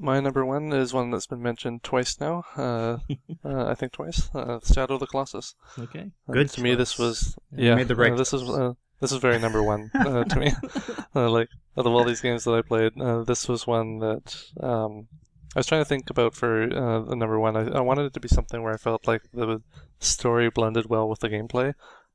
My 0.00 0.18
number 0.18 0.46
one 0.46 0.72
is 0.72 0.94
one 0.94 1.10
that's 1.10 1.26
been 1.26 1.42
mentioned 1.42 1.82
twice 1.82 2.18
now. 2.18 2.44
Uh, 2.56 2.98
uh, 3.44 3.66
I 3.66 3.74
think 3.74 3.92
twice. 3.92 4.34
Uh, 4.34 4.58
Shadow 4.64 4.94
of 4.94 5.00
the 5.00 5.06
Colossus. 5.06 5.54
Okay. 5.78 6.10
Uh, 6.26 6.32
Good 6.32 6.48
to 6.50 6.62
me, 6.62 6.74
this 6.74 6.92
choice. 6.92 6.98
was 6.98 7.38
You 7.52 7.68
yeah. 7.68 7.74
made 7.74 7.88
the 7.88 7.96
right 7.96 8.12
uh, 8.12 8.16
this 8.16 8.32
is 8.32 8.48
uh, 8.48 8.72
this 9.00 9.12
is 9.12 9.18
very 9.18 9.38
number 9.38 9.62
one 9.62 9.90
uh, 9.94 10.24
to 10.24 10.38
me. 10.38 10.52
uh, 11.14 11.28
like 11.30 11.50
out 11.76 11.86
of 11.86 11.92
all 11.92 12.04
these 12.04 12.22
games 12.22 12.44
that 12.44 12.52
I 12.52 12.62
played, 12.62 12.98
uh, 12.98 13.24
this 13.24 13.46
was 13.46 13.66
one 13.66 13.98
that 13.98 14.36
um, 14.60 15.08
I 15.54 15.58
was 15.58 15.66
trying 15.66 15.82
to 15.82 15.88
think 15.88 16.08
about 16.08 16.34
for 16.34 16.62
uh, 16.62 17.00
the 17.00 17.16
number 17.16 17.38
one. 17.38 17.54
I, 17.54 17.68
I 17.68 17.80
wanted 17.80 18.06
it 18.06 18.14
to 18.14 18.20
be 18.20 18.28
something 18.28 18.62
where 18.62 18.72
I 18.72 18.78
felt 18.78 19.06
like 19.06 19.22
the 19.34 19.60
story 19.98 20.48
blended 20.48 20.86
well 20.86 21.10
with 21.10 21.20
the 21.20 21.28
gameplay, 21.28 21.74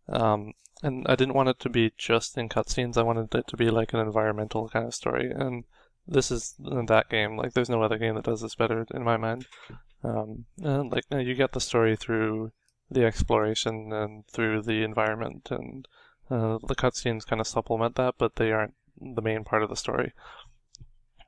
um, 0.09 0.53
and 0.81 1.05
I 1.07 1.15
didn't 1.15 1.35
want 1.35 1.49
it 1.49 1.59
to 1.59 1.69
be 1.69 1.91
just 1.99 2.35
in 2.35 2.49
cutscenes. 2.49 2.97
I 2.97 3.03
wanted 3.03 3.33
it 3.35 3.45
to 3.47 3.57
be 3.57 3.69
like 3.69 3.93
an 3.93 3.99
environmental 3.99 4.69
kind 4.69 4.87
of 4.87 4.95
story, 4.95 5.31
and 5.31 5.65
this 6.07 6.31
is 6.31 6.55
that 6.59 7.09
game. 7.09 7.37
Like, 7.37 7.53
there's 7.53 7.69
no 7.69 7.81
other 7.81 7.97
game 7.97 8.15
that 8.15 8.25
does 8.25 8.41
this 8.41 8.55
better 8.55 8.85
in 8.93 9.03
my 9.03 9.17
mind. 9.17 9.47
Um, 10.03 10.45
and 10.61 10.91
like, 10.91 11.05
uh, 11.11 11.17
you 11.17 11.33
get 11.35 11.53
the 11.53 11.59
story 11.61 11.95
through 11.95 12.51
the 12.91 13.03
exploration 13.05 13.91
and 13.91 14.27
through 14.27 14.61
the 14.61 14.83
environment, 14.83 15.47
and 15.49 15.87
uh, 16.29 16.59
the 16.67 16.75
cutscenes 16.75 17.25
kind 17.25 17.41
of 17.41 17.47
supplement 17.47 17.95
that, 17.95 18.15
but 18.17 18.35
they 18.35 18.51
aren't 18.51 18.75
the 19.01 19.21
main 19.21 19.43
part 19.43 19.63
of 19.63 19.69
the 19.69 19.75
story. 19.75 20.13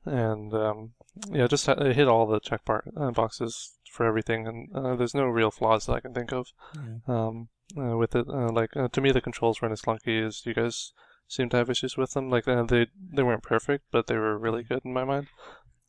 And 0.04 0.54
um, 0.54 0.92
yeah, 1.30 1.46
just 1.48 1.68
it 1.68 1.96
hit 1.96 2.08
all 2.08 2.26
the 2.26 2.40
check 2.40 2.64
bar- 2.64 2.84
uh, 2.96 3.10
boxes 3.10 3.72
for 3.90 4.06
everything, 4.06 4.46
and 4.46 4.68
uh, 4.74 4.94
there's 4.96 5.14
no 5.14 5.24
real 5.24 5.50
flaws 5.50 5.86
that 5.86 5.94
I 5.94 6.00
can 6.00 6.14
think 6.14 6.32
of 6.32 6.46
Yeah. 6.74 6.98
um, 7.08 7.48
uh, 7.76 7.96
with 7.96 8.14
it. 8.14 8.26
Uh, 8.28 8.50
like 8.52 8.76
uh, 8.76 8.88
to 8.88 9.00
me, 9.00 9.10
the 9.12 9.20
controls 9.20 9.60
weren't 9.60 9.72
as 9.72 9.82
clunky 9.82 10.24
as 10.24 10.46
you 10.46 10.54
guys 10.54 10.92
seem 11.28 11.48
to 11.50 11.56
have 11.58 11.70
issues 11.70 11.96
with 11.96 12.12
them. 12.12 12.30
Like 12.30 12.48
uh, 12.48 12.64
they 12.64 12.86
they 13.12 13.22
weren't 13.22 13.42
perfect, 13.42 13.84
but 13.92 14.06
they 14.08 14.16
were 14.16 14.36
really 14.38 14.62
good 14.64 14.80
in 14.84 14.92
my 14.92 15.04
mind. 15.04 15.28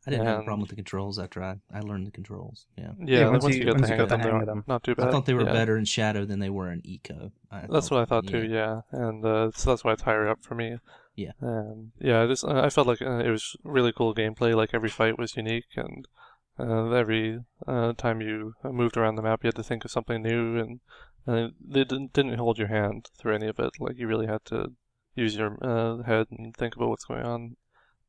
I 0.08 0.12
didn't 0.12 0.28
have 0.28 0.36
a 0.36 0.38
And- 0.40 0.46
problem 0.46 0.62
with 0.62 0.70
the 0.70 0.76
controls 0.78 1.20
after 1.20 1.44
I, 1.44 1.56
I 1.74 1.82
learned 1.82 2.08
the 2.08 2.12
controls. 2.12 2.66
Yeah. 2.78 2.92
Yeah, 3.00 3.20
Yeah, 3.20 3.30
once 3.30 3.44
once 3.44 3.56
you- 3.56 3.60
you 3.62 3.66
get 3.66 3.76
once 3.76 3.90
you 3.90 3.98
got 3.98 4.10
the 4.10 4.18
them, 4.18 4.22
hang 4.32 4.42
of 4.42 4.46
them. 4.48 4.64
not 4.68 4.82
too 4.84 4.96
bad. 4.96 5.08
I 5.08 5.12
thought 5.12 5.26
they 5.26 5.34
were 5.34 5.44
yeah. 5.44 5.52
better 5.52 5.78
in 5.78 5.86
Shadow 5.86 6.24
than 6.26 6.40
they 6.40 6.50
were 6.50 6.72
in 6.72 6.82
Ico. 6.84 7.32
I 7.52 7.66
That's 7.70 7.92
what 7.92 8.00
I 8.02 8.06
thought 8.06 8.26
too. 8.28 8.46
Yeah, 8.46 8.82
and 8.92 9.26
uh, 9.26 9.52
so 9.54 9.72
that's 9.72 9.84
why 9.84 9.94
it's 9.94 10.04
higher 10.04 10.28
up 10.30 10.42
for 10.44 10.56
me. 10.56 10.78
Yeah. 11.16 11.32
And 11.42 11.92
yeah, 12.00 12.22
I 12.24 12.28
just 12.28 12.46
uh, 12.46 12.62
I 12.62 12.70
felt 12.70 12.88
like 12.88 13.02
uh, 13.02 13.20
it 13.20 13.30
was 13.30 13.58
really 13.64 13.92
cool 13.92 14.16
gameplay. 14.16 14.56
Like 14.56 14.74
every 14.74 14.90
fight 14.90 15.18
was 15.20 15.36
unique, 15.36 15.68
and 15.76 16.08
uh, 16.58 16.92
every 16.92 17.40
uh, 17.68 17.92
time 17.94 18.22
you 18.22 18.54
moved 18.64 18.96
around 18.96 19.16
the 19.16 19.22
map, 19.22 19.44
you 19.44 19.50
had 19.50 19.56
to 19.56 19.64
think 19.64 19.84
of 19.84 19.92
something 19.92 20.22
new, 20.24 20.58
and 20.58 20.80
uh, 21.28 21.50
they 21.60 21.84
didn't 21.84 22.14
didn't 22.14 22.38
hold 22.40 22.58
your 22.58 22.70
hand 22.70 23.10
through 23.18 23.36
any 23.36 23.48
of 23.48 23.60
it. 23.60 23.72
Like 23.82 23.98
you 23.98 24.08
really 24.08 24.28
had 24.28 24.46
to 24.46 24.72
use 25.16 25.36
your 25.36 25.58
uh, 25.62 26.04
head 26.04 26.28
and 26.32 26.56
think 26.56 26.76
about 26.76 26.90
what's 26.90 27.06
going 27.06 27.26
on. 27.26 27.56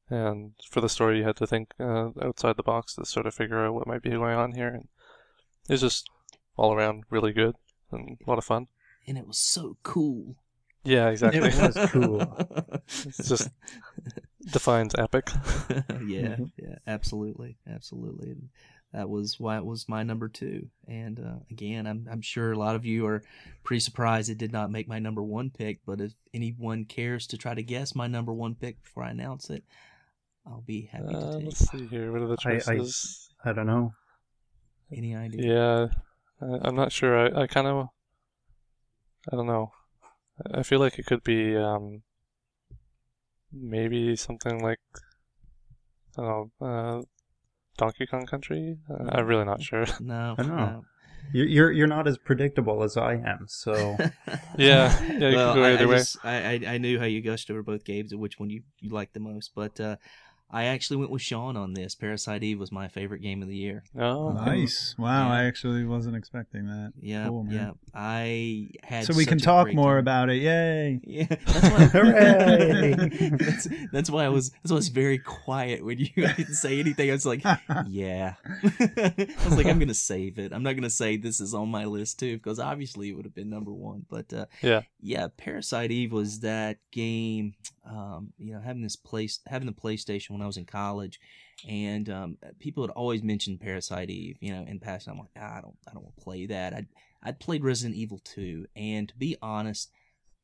And 0.08 0.52
for 0.68 0.80
the 0.80 0.88
story, 0.88 1.18
you 1.18 1.24
had 1.24 1.36
to 1.36 1.46
think 1.46 1.72
uh, 1.78 2.10
outside 2.20 2.56
the 2.56 2.64
box 2.64 2.94
to 2.94 3.04
sort 3.04 3.26
of 3.26 3.34
figure 3.34 3.64
out 3.64 3.74
what 3.74 3.86
might 3.86 4.02
be 4.02 4.10
going 4.10 4.36
on 4.36 4.52
here. 4.52 4.68
And 4.68 4.88
it 5.68 5.72
was 5.72 5.80
just 5.82 6.10
all 6.56 6.74
around 6.74 7.04
really 7.10 7.32
good 7.32 7.54
and 7.92 8.18
a 8.24 8.28
lot 8.30 8.38
of 8.38 8.44
fun. 8.44 8.66
And 9.06 9.16
it 9.16 9.26
was 9.26 9.38
so 9.38 9.76
cool. 9.82 10.36
Yeah, 10.82 11.08
exactly. 11.08 11.48
It 11.48 11.54
was 11.54 11.90
cool. 11.90 12.20
it 12.88 13.14
just 13.22 13.50
defines 14.50 14.94
epic. 14.98 15.30
yeah, 16.06 16.36
yeah, 16.56 16.76
absolutely, 16.86 17.58
absolutely. 17.70 18.36
And 18.92 19.00
that 19.00 19.08
was 19.08 19.38
why 19.38 19.56
it 19.56 19.64
was 19.64 19.88
my 19.88 20.02
number 20.02 20.28
two. 20.28 20.68
And 20.88 21.18
uh, 21.20 21.38
again, 21.50 21.86
I'm 21.86 22.06
I'm 22.10 22.22
sure 22.22 22.52
a 22.52 22.58
lot 22.58 22.74
of 22.76 22.84
you 22.84 23.06
are 23.06 23.22
pretty 23.64 23.80
surprised 23.80 24.30
it 24.30 24.38
did 24.38 24.52
not 24.52 24.70
make 24.70 24.88
my 24.88 24.98
number 24.98 25.22
one 25.22 25.50
pick. 25.50 25.78
But 25.86 26.00
if 26.00 26.12
anyone 26.34 26.84
cares 26.84 27.26
to 27.28 27.38
try 27.38 27.54
to 27.54 27.62
guess 27.62 27.94
my 27.94 28.06
number 28.06 28.32
one 28.32 28.54
pick 28.54 28.82
before 28.82 29.04
I 29.04 29.10
announce 29.10 29.50
it, 29.50 29.64
I'll 30.46 30.62
be 30.62 30.82
happy 30.90 31.14
Uh, 31.14 31.20
to 31.20 31.36
take 31.38 31.44
let's 31.46 31.70
see 31.70 31.86
here. 31.86 32.10
What 32.12 32.22
are 32.22 32.28
the 32.28 32.36
I- 32.44 32.72
I- 32.72 33.50
I 33.50 33.52
don't 33.52 33.66
know. 33.66 33.94
any 34.92 35.14
idea. 35.14 35.40
Yeah, 35.54 35.86
I, 36.46 36.58
I'm 36.68 36.74
not 36.74 36.90
sure. 36.92 37.16
I, 37.16 37.42
I 37.42 37.46
kind 37.46 37.66
of, 37.68 37.88
I 39.32 39.36
don't 39.36 39.46
know. 39.46 39.72
I 40.52 40.62
feel 40.62 40.80
like 40.80 40.98
it 40.98 41.06
could 41.06 41.22
be 41.22 41.56
um, 41.56 42.02
maybe 43.52 44.16
something 44.16 44.62
like, 44.62 44.80
I 46.18 46.22
don't 46.22 46.50
know, 46.60 46.66
uh, 46.66 47.02
Donkey 47.80 48.06
Kong 48.06 48.26
Country. 48.26 48.76
Uh, 48.90 49.08
I'm 49.10 49.26
really 49.26 49.46
not 49.46 49.62
sure. 49.62 49.86
No, 50.00 50.34
I 50.38 50.42
don't 50.42 50.56
know. 50.56 50.56
no. 50.56 50.84
You're 51.32 51.46
you're, 51.46 51.72
you're 51.72 51.86
not 51.86 52.06
as 52.06 52.18
predictable 52.18 52.82
as 52.82 52.96
I 52.96 53.14
am, 53.14 53.46
so 53.48 53.96
Yeah, 54.58 55.02
yeah, 55.02 55.28
you 55.28 55.36
well, 55.36 55.54
could 55.54 55.60
go 55.60 55.64
I, 55.64 55.72
either 55.72 55.84
I 55.84 55.88
way. 55.88 55.96
Just, 55.96 56.16
I, 56.22 56.36
I 56.36 56.72
I 56.74 56.78
knew 56.78 56.98
how 56.98 57.06
you 57.06 57.22
gushed 57.22 57.50
over 57.50 57.62
both 57.62 57.84
games 57.84 58.12
and 58.12 58.20
which 58.20 58.38
one 58.38 58.50
you, 58.50 58.62
you 58.80 58.90
liked 58.90 59.14
the 59.14 59.20
most, 59.20 59.52
but 59.54 59.80
uh, 59.80 59.96
I 60.52 60.64
actually 60.64 60.96
went 60.96 61.10
with 61.12 61.22
Sean 61.22 61.56
on 61.56 61.74
this. 61.74 61.94
Parasite 61.94 62.42
Eve 62.42 62.58
was 62.58 62.72
my 62.72 62.88
favorite 62.88 63.20
game 63.22 63.40
of 63.42 63.48
the 63.48 63.54
year. 63.56 63.84
Oh, 63.96 64.32
Nice. 64.32 64.94
Wow, 64.98 65.28
Yeah. 65.28 65.34
I 65.34 65.44
actually 65.44 65.84
wasn't 65.84 66.16
expecting 66.16 66.66
that. 66.66 66.92
Yeah, 67.00 67.26
Cool, 67.28 67.46
yeah. 67.48 67.70
I 67.94 68.70
had 68.82 69.04
So 69.04 69.14
we 69.14 69.26
can 69.26 69.38
a 69.38 69.40
talk 69.40 69.72
more 69.72 69.92
time. 69.92 69.98
about 69.98 70.30
it. 70.30 70.42
Yay. 70.42 71.00
Yeah, 71.06 71.26
that's 71.28 71.70
why. 71.70 71.84
Hooray! 71.86 72.94
that's, 73.38 73.68
that's 73.92 74.10
why 74.10 74.24
I 74.24 74.28
was. 74.28 74.50
That's 74.50 74.70
why 74.70 74.74
I 74.74 74.76
was 74.76 74.88
very 74.88 75.18
quiet 75.18 75.84
when 75.84 75.98
you 75.98 76.08
didn't 76.14 76.54
say 76.54 76.78
anything. 76.80 77.10
I 77.10 77.12
was 77.12 77.26
like, 77.26 77.42
yeah. 77.86 78.34
I 78.44 79.26
was 79.44 79.56
like, 79.56 79.66
I'm 79.66 79.78
gonna 79.78 79.94
save 79.94 80.38
it. 80.38 80.52
I'm 80.52 80.62
not 80.62 80.74
gonna 80.74 80.90
say 80.90 81.16
this 81.16 81.40
is 81.40 81.54
on 81.54 81.68
my 81.70 81.84
list 81.84 82.18
too, 82.18 82.36
because 82.36 82.58
obviously 82.58 83.08
it 83.08 83.12
would 83.12 83.24
have 83.24 83.34
been 83.34 83.50
number 83.50 83.72
one. 83.72 84.04
But 84.08 84.32
uh, 84.32 84.46
Yeah. 84.62 84.82
yeah. 85.00 85.28
Parasite 85.36 85.90
Eve 85.90 86.12
was 86.12 86.40
that 86.40 86.78
game. 86.92 87.54
Um, 87.90 88.32
you 88.38 88.52
know, 88.52 88.60
having 88.60 88.82
this 88.82 88.96
place, 88.96 89.40
having 89.46 89.66
the 89.66 89.72
PlayStation 89.72 90.30
when 90.30 90.42
I 90.42 90.46
was 90.46 90.56
in 90.56 90.64
college, 90.64 91.18
and 91.68 92.08
um, 92.08 92.38
people 92.60 92.84
had 92.84 92.90
always 92.90 93.22
mentioned 93.22 93.60
Parasite 93.60 94.10
Eve. 94.10 94.36
You 94.40 94.52
know, 94.52 94.64
in 94.66 94.78
past, 94.78 95.08
I'm 95.08 95.18
like, 95.18 95.30
ah, 95.36 95.58
I 95.58 95.60
don't, 95.60 95.76
I 95.88 95.92
don't 95.92 96.04
want 96.04 96.16
to 96.16 96.22
play 96.22 96.46
that. 96.46 96.72
I'd, 96.72 96.86
I'd 97.22 97.40
played 97.40 97.64
Resident 97.64 97.96
Evil 97.96 98.20
2, 98.22 98.66
and 98.76 99.08
to 99.08 99.16
be 99.16 99.36
honest, 99.42 99.90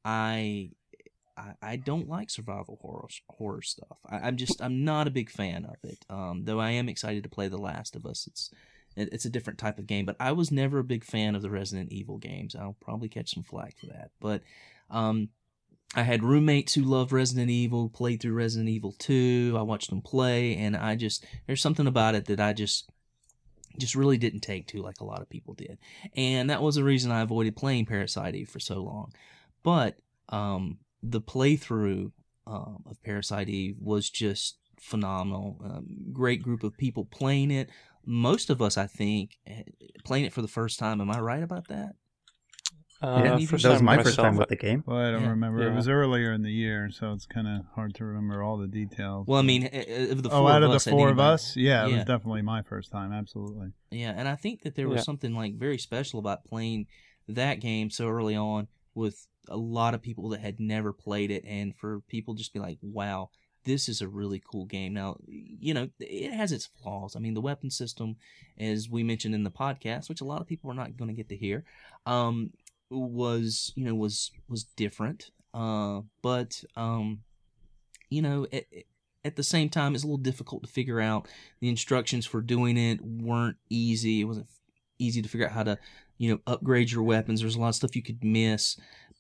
I 0.05 0.71
I, 1.37 1.53
I 1.63 1.77
don't 1.77 2.09
like 2.09 2.31
survival 2.31 2.79
horror 2.81 3.09
horror 3.29 3.63
stuff. 3.63 3.99
I, 4.09 4.19
I'm 4.19 4.37
just 4.37 4.63
I'm 4.63 4.85
not 4.85 5.07
a 5.07 5.13
big 5.13 5.31
fan 5.31 5.65
of 5.65 5.77
it. 5.83 6.05
Um, 6.09 6.45
though 6.45 6.61
I 6.61 6.71
am 6.71 6.89
excited 6.89 7.23
to 7.25 7.29
play 7.29 7.49
The 7.49 7.59
Last 7.59 7.97
of 7.97 8.07
Us. 8.07 8.27
It's 8.27 8.51
it's 8.97 9.27
a 9.27 9.31
different 9.31 9.59
type 9.59 9.79
of 9.79 9.87
game. 9.87 10.07
But 10.07 10.17
I 10.19 10.33
was 10.33 10.51
never 10.51 10.79
a 10.79 10.85
big 10.85 11.05
fan 11.05 11.35
of 11.35 11.43
the 11.43 11.51
Resident 11.51 11.93
Evil 11.93 12.19
games. 12.19 12.57
I'll 12.57 12.77
probably 12.81 13.09
catch 13.09 13.35
some 13.35 13.43
flack 13.43 13.77
for 13.79 13.87
that. 13.87 14.11
But 14.21 14.43
um, 14.91 15.29
I 15.95 16.03
had 16.03 16.23
roommates 16.23 16.75
who 16.75 16.83
loved 16.83 17.13
Resident 17.13 17.51
Evil, 17.51 17.89
played 17.89 18.21
through 18.21 18.35
Resident 18.35 18.69
Evil 18.69 18.93
2. 18.99 19.55
I 19.57 19.63
watched 19.63 19.91
them 19.91 20.03
play, 20.03 20.57
and 20.57 20.77
I 20.77 20.97
just 20.97 21.25
there's 21.47 21.63
something 21.63 21.87
about 21.87 22.15
it 22.15 22.27
that 22.27 22.41
I 22.41 22.53
just 22.53 22.91
just 23.79 23.95
really 23.95 24.17
didn't 24.17 24.41
take 24.41 24.67
to 24.69 24.81
like 24.81 25.01
a 25.01 25.05
lot 25.05 25.21
of 25.21 25.29
people 25.29 25.55
did, 25.55 25.79
and 26.17 26.51
that 26.51 26.63
was 26.63 26.75
the 26.75 26.85
reason 26.85 27.13
I 27.13 27.23
avoided 27.23 27.57
playing 27.57 27.87
Parasite 27.87 28.35
Eve 28.35 28.49
for 28.49 28.61
so 28.61 28.83
long. 28.83 29.13
But 29.63 29.97
um, 30.29 30.79
the 31.03 31.21
playthrough 31.21 32.13
um, 32.47 32.83
of 32.87 33.03
Parasite 33.03 33.49
Eve 33.49 33.77
was 33.81 34.11
just 34.11 34.59
phenomenal. 34.79 35.61
Um, 35.65 35.87
great 36.13 36.43
group 36.43 36.63
of 36.63 36.77
people 36.77 37.05
playing 37.05 37.51
it. 37.51 37.71
Most 38.05 38.51
of 38.51 38.63
us, 38.63 38.77
I 38.77 38.87
think, 38.87 39.39
eh, 39.47 39.63
playing 40.05 40.25
it 40.25 40.33
for 40.33 40.43
the 40.43 40.49
first 40.49 40.79
time. 40.79 41.01
Am 41.01 41.11
I 41.11 41.21
right 41.21 41.43
about 41.43 41.69
that? 41.69 41.95
Uh, 43.03 43.23
yeah, 43.25 43.47
first 43.47 43.63
that 43.63 43.71
was 43.71 43.83
my 43.83 44.03
first 44.03 44.17
time 44.17 44.37
with 44.37 44.49
the 44.49 44.57
game. 44.57 44.83
Well, 44.87 44.97
I 44.99 45.11
don't 45.11 45.23
Yeah. 45.23 45.29
remember. 45.29 45.63
It 45.69 45.75
was 45.75 45.87
earlier 45.87 46.33
in 46.33 46.43
the 46.43 46.51
year, 46.51 46.91
so 46.91 47.13
it's 47.13 47.27
kind 47.27 47.47
of 47.47 47.67
hard 47.75 47.95
to 47.97 48.05
remember 48.07 48.43
all 48.43 48.57
the 48.57 48.67
details. 48.67 49.27
Well, 49.27 49.39
I 49.39 49.43
mean, 49.43 49.65
of 49.67 50.23
the 50.23 50.31
four 50.31 50.39
oh, 50.39 50.47
out 50.49 50.63
of 50.63 50.71
us, 50.71 50.85
the 50.85 50.91
had 50.91 50.97
four 50.97 51.11
of 51.11 51.19
us, 51.19 51.57
yeah, 51.57 51.87
it 51.87 51.93
was 51.93 52.05
definitely 52.05 52.43
my 52.43 52.63
first 52.63 52.91
time. 52.91 53.13
Absolutely. 53.13 53.73
Yeah, 53.91 54.15
and 54.17 54.27
I 54.27 54.35
think 54.35 54.63
that 54.63 54.77
there 54.77 54.89
was 54.89 55.01
Yeah. 55.01 55.05
something 55.05 55.35
like 55.35 55.55
very 55.57 55.79
special 55.79 56.19
about 56.19 56.45
playing 56.45 56.87
that 57.29 57.61
game 57.61 57.91
so 57.91 58.09
early 58.09 58.35
on 58.37 58.69
with 58.95 59.27
a 59.49 59.57
lot 59.57 59.93
of 59.95 60.01
people 60.01 60.31
that 60.31 60.41
had 60.41 60.59
never 60.59 60.93
played 60.93 61.31
it, 61.31 61.45
and 61.45 61.77
for 61.77 62.01
people 62.09 62.33
just 62.35 62.55
be 62.55 62.61
like, 62.61 62.79
"Wow, 62.81 63.29
this 63.65 63.89
is 63.91 64.01
a 64.01 64.09
really 64.09 64.41
cool 64.41 64.65
game." 64.65 64.95
Now, 64.95 65.19
you 65.27 65.75
know, 65.75 65.91
it 66.01 66.33
has 66.33 66.51
its 66.51 66.65
flaws. 66.67 67.15
I 67.15 67.19
mean, 67.19 67.35
the 67.35 67.41
weapon 67.43 67.71
system, 67.71 68.17
as 68.59 68.89
we 68.89 69.03
mentioned 69.03 69.35
in 69.35 69.45
the 69.45 69.51
podcast, 69.51 70.09
which 70.09 70.23
a 70.23 70.25
lot 70.25 70.41
of 70.41 70.47
people 70.47 70.71
are 70.71 70.75
not 70.75 70.97
going 70.97 71.09
to 71.09 71.15
get 71.15 71.29
to 71.29 71.37
hear, 71.37 71.65
um, 72.07 72.53
was 72.91 73.73
you 73.77 73.85
know 73.85 73.95
was 73.95 74.31
was 74.49 74.65
different. 74.65 75.31
Uh, 75.55 76.03
but 76.23 76.63
um, 76.77 77.21
you 78.11 78.23
know, 78.23 78.47
at, 78.53 78.65
at 79.25 79.37
the 79.37 79.43
same 79.43 79.69
time, 79.69 79.95
it's 79.95 80.05
a 80.05 80.07
little 80.07 80.19
difficult 80.19 80.63
to 80.63 80.69
figure 80.69 81.01
out. 81.01 81.29
The 81.61 81.69
instructions 81.69 82.27
for 82.27 82.41
doing 82.41 82.77
it 82.77 83.01
weren't 83.03 83.57
easy. 83.69 84.21
It 84.21 84.25
wasn't 84.25 84.49
easy 84.99 85.23
to 85.23 85.29
figure 85.29 85.47
out 85.47 85.53
how 85.53 85.65
to, 85.65 85.79
you 86.19 86.31
know, 86.31 86.41
upgrade 86.47 86.91
your 86.91 87.03
weapons. 87.03 87.41
There's 87.41 87.57
a 87.57 87.61
lot 87.61 87.69
of 87.69 87.75
stuff 87.75 87.97
you 87.97 88.03
could 88.03 88.23
miss, 88.23 88.77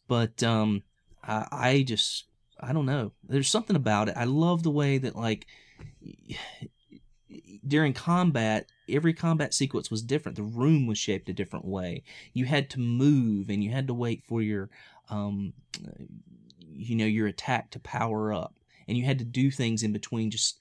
but 0.09 0.43
um, 0.43 0.83
I, 1.25 1.47
I 1.51 1.83
just 1.83 2.27
I 2.61 2.73
don't 2.73 2.87
know. 2.87 3.13
There's 3.29 3.49
something 3.49 3.77
about 3.77 4.09
it. 4.09 4.17
I 4.17 4.25
love 4.25 4.63
the 4.63 4.71
way 4.71 4.99
that 4.99 5.17
like 5.17 5.47
during 7.67 7.93
combat, 7.93 8.69
every 8.89 9.13
combat 9.15 9.53
sequence 9.55 9.91
was 9.91 10.03
different. 10.03 10.37
The 10.37 10.43
room 10.43 10.87
was 10.87 10.99
shaped 10.99 11.29
a 11.29 11.33
different 11.33 11.65
way. 11.65 12.03
You 12.33 12.45
had 12.47 12.71
to 12.71 12.81
move 12.81 13.49
and 13.51 13.63
you 13.63 13.71
had 13.71 13.87
to 13.89 13.95
wait 13.95 14.25
for 14.25 14.41
your 14.43 14.71
um, 15.09 15.53
you 16.79 16.97
know, 16.97 17.07
your 17.07 17.27
attack 17.27 17.71
to 17.71 17.79
power 17.81 18.33
up, 18.33 18.55
and 18.89 18.99
you 18.99 19.05
had 19.05 19.19
to 19.19 19.25
do 19.25 19.51
things 19.51 19.83
in 19.83 19.93
between. 19.93 20.31
Just 20.31 20.59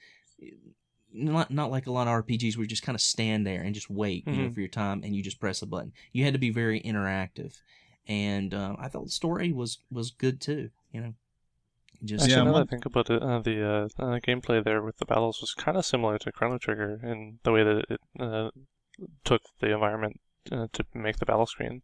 not 1.14 1.50
not 1.52 1.72
like 1.72 1.88
a 1.88 1.92
lot 1.92 2.08
of 2.08 2.26
RPGs 2.26 2.56
where 2.58 2.64
you 2.64 2.68
just 2.68 2.84
kind 2.84 2.96
of 2.96 3.02
stand 3.02 3.46
there 3.48 3.62
and 3.62 3.74
just 3.74 3.90
wait, 3.90 4.26
you 4.28 4.34
know, 4.34 4.50
Mhm. 4.50 4.54
for 4.54 4.60
your 4.60 4.70
time, 4.70 5.02
and 5.04 5.16
you 5.16 5.24
just 5.24 5.40
press 5.40 5.62
a 5.62 5.66
button. 5.66 5.94
You 6.12 6.24
had 6.24 6.34
to 6.34 6.40
be 6.40 6.50
very 6.50 6.82
interactive, 6.82 7.54
and 8.08 8.54
um, 8.54 8.76
I 8.80 8.88
thought 8.88 9.06
the 9.06 9.12
story 9.12 9.52
was 9.52 9.80
was 9.92 10.12
good 10.12 10.42
too. 10.42 10.70
You 10.92 11.02
know, 11.02 11.14
just 12.04 12.24
Actually, 12.26 12.32
Yeah, 12.38 12.44
now 12.44 12.52
that 12.52 12.56
I 12.56 12.60
one- 12.60 12.68
think 12.68 12.86
about 12.86 13.10
it, 13.10 13.22
uh, 13.22 13.40
the 13.40 13.64
uh, 13.64 14.04
uh, 14.04 14.20
gameplay 14.20 14.64
there 14.64 14.82
with 14.82 14.98
the 14.98 15.06
battles 15.06 15.40
was 15.42 15.54
kind 15.54 15.78
of 15.78 15.86
similar 15.86 16.18
to 16.20 16.32
Chrono 16.32 16.58
Trigger 16.58 17.00
in 17.04 17.40
the 17.44 17.52
way 17.52 17.64
that 17.64 17.86
it 17.90 18.02
uh, 18.20 18.50
took 19.24 19.42
the 19.60 19.72
environment 19.74 20.20
uh, 20.52 20.68
to 20.74 20.86
make 20.94 21.18
the 21.18 21.26
battle 21.26 21.46
screen. 21.46 21.82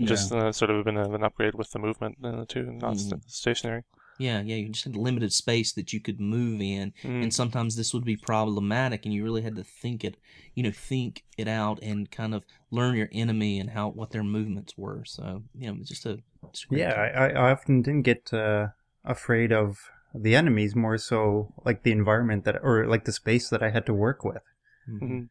Just 0.00 0.32
uh, 0.32 0.50
sort 0.52 0.70
of 0.70 0.78
a 0.78 0.84
bit 0.84 0.96
of 0.96 1.12
an 1.14 1.22
upgrade 1.22 1.54
with 1.54 1.70
the 1.70 1.78
movement 1.78 2.16
uh, 2.24 2.44
too, 2.48 2.72
not 2.72 2.98
st- 2.98 3.20
Mhm. 3.22 3.30
stationary. 3.30 3.82
yeah, 4.18 4.40
yeah. 4.40 4.56
You 4.56 4.68
just 4.70 4.84
had 4.84 4.96
limited 4.96 5.32
space 5.32 5.72
that 5.74 5.92
you 5.92 6.00
could 6.00 6.18
move 6.20 6.60
in, 6.60 6.92
Mm. 7.02 7.22
and 7.24 7.34
sometimes 7.34 7.76
this 7.76 7.92
would 7.94 8.04
be 8.04 8.16
problematic, 8.16 9.04
and 9.04 9.12
you 9.14 9.22
really 9.24 9.42
had 9.42 9.54
to 9.56 9.64
think 9.64 10.02
it, 10.04 10.16
you 10.54 10.62
know, 10.62 10.70
think 10.70 11.24
it 11.36 11.46
out 11.48 11.78
and 11.82 12.10
kind 12.10 12.34
of 12.34 12.44
learn 12.70 12.94
your 12.96 13.08
enemy 13.12 13.58
and 13.60 13.70
how 13.70 13.88
what 13.88 14.10
their 14.10 14.24
movements 14.24 14.76
were. 14.78 15.04
So 15.04 15.42
you 15.54 15.68
know, 15.68 15.78
just 15.82 16.06
a 16.06 16.18
just 16.52 16.66
Yeah. 16.70 16.94
I, 16.94 17.26
I 17.26 17.28
I 17.48 17.50
often 17.52 17.82
didn't 17.82 18.02
get 18.02 18.32
uh, 18.32 18.68
afraid 19.04 19.52
of 19.52 19.78
the 20.14 20.34
enemies, 20.36 20.74
more 20.76 20.98
so 20.98 21.52
like 21.64 21.82
the 21.82 21.92
environment 21.92 22.44
that, 22.44 22.56
or 22.62 22.86
like 22.86 23.04
the 23.04 23.12
space 23.12 23.48
that 23.48 23.62
I 23.62 23.70
had 23.70 23.86
to 23.86 23.94
work 23.94 24.24
with. 24.24 24.42
Mhm. 24.88 25.00
Mhm. 25.02 25.28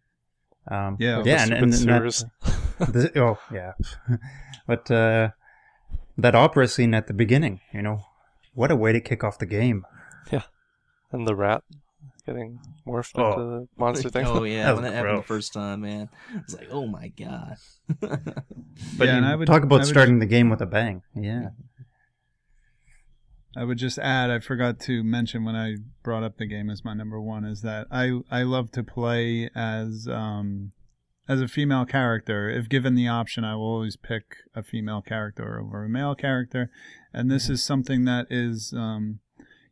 Um, 0.73 0.98
Yeah. 0.99 1.23
yeah, 1.26 1.43
and, 1.43 1.53
and 1.53 1.73
that- 1.73 2.26
the, 2.80 3.11
oh 3.19 3.38
yeah, 3.52 3.73
but 4.68 4.89
uh, 4.91 5.30
that 6.18 6.35
opera 6.35 6.68
scene 6.68 6.93
at 6.93 7.07
the 7.07 7.14
beginning, 7.14 7.61
you 7.73 7.81
know, 7.81 8.02
what 8.53 8.72
a 8.72 8.76
way 8.76 8.91
to 8.91 8.99
kick 9.02 9.23
off 9.23 9.38
the 9.39 9.45
game. 9.45 9.85
Yeah, 10.31 10.43
and 11.11 11.27
the 11.27 11.35
rat 11.35 11.64
getting 12.26 12.60
morphed 12.85 13.14
Oh. 13.18 13.31
into 13.31 13.43
the 13.43 13.68
monster 13.77 14.10
thing. 14.10 14.26
Oh 14.27 14.43
yeah, 14.43 14.65
That 14.65 14.76
when 14.76 14.84
was 14.84 14.91
that 14.91 14.98
happened 14.98 15.18
the 15.19 15.23
first 15.23 15.53
time, 15.53 15.81
man, 15.81 16.10
it's 16.35 16.53
like, 16.56 16.68
oh 16.72 16.85
my 16.85 17.07
god. 17.10 17.57
But 17.99 19.07
yeah, 19.07 19.18
and 19.18 19.26
I 19.26 19.35
would 19.35 19.48
talk 19.48 19.64
about 19.64 19.77
I 19.77 19.80
would 19.80 19.88
starting 19.88 20.19
the 20.19 20.26
game 20.27 20.49
with 20.49 20.61
a 20.61 20.65
bang. 20.68 21.02
Yeah, 21.15 21.49
I 23.55 23.63
would 23.65 23.77
just 23.77 23.99
add, 23.99 24.29
I 24.31 24.39
forgot 24.39 24.79
to 24.81 25.03
mention 25.03 25.43
when 25.43 25.55
I 25.55 25.75
brought 26.03 26.23
up 26.23 26.37
the 26.37 26.45
game 26.45 26.69
as 26.69 26.85
my 26.85 26.93
number 26.93 27.19
one, 27.19 27.43
is 27.45 27.61
that 27.61 27.87
I 27.91 28.21
I 28.31 28.43
love 28.43 28.71
to 28.73 28.83
play 28.83 29.49
as 29.55 30.07
um 30.07 30.71
as 31.27 31.41
a 31.41 31.47
female 31.47 31.85
character. 31.85 32.49
If 32.49 32.69
given 32.69 32.95
the 32.95 33.07
option, 33.07 33.43
I 33.43 33.55
will 33.55 33.63
always 33.63 33.95
pick 33.97 34.35
a 34.55 34.63
female 34.63 35.01
character 35.01 35.59
over 35.59 35.83
a 35.83 35.89
male 35.89 36.15
character, 36.15 36.71
and 37.13 37.29
this 37.29 37.49
is 37.49 37.63
something 37.63 38.05
that 38.05 38.27
is 38.29 38.73
um 38.75 39.19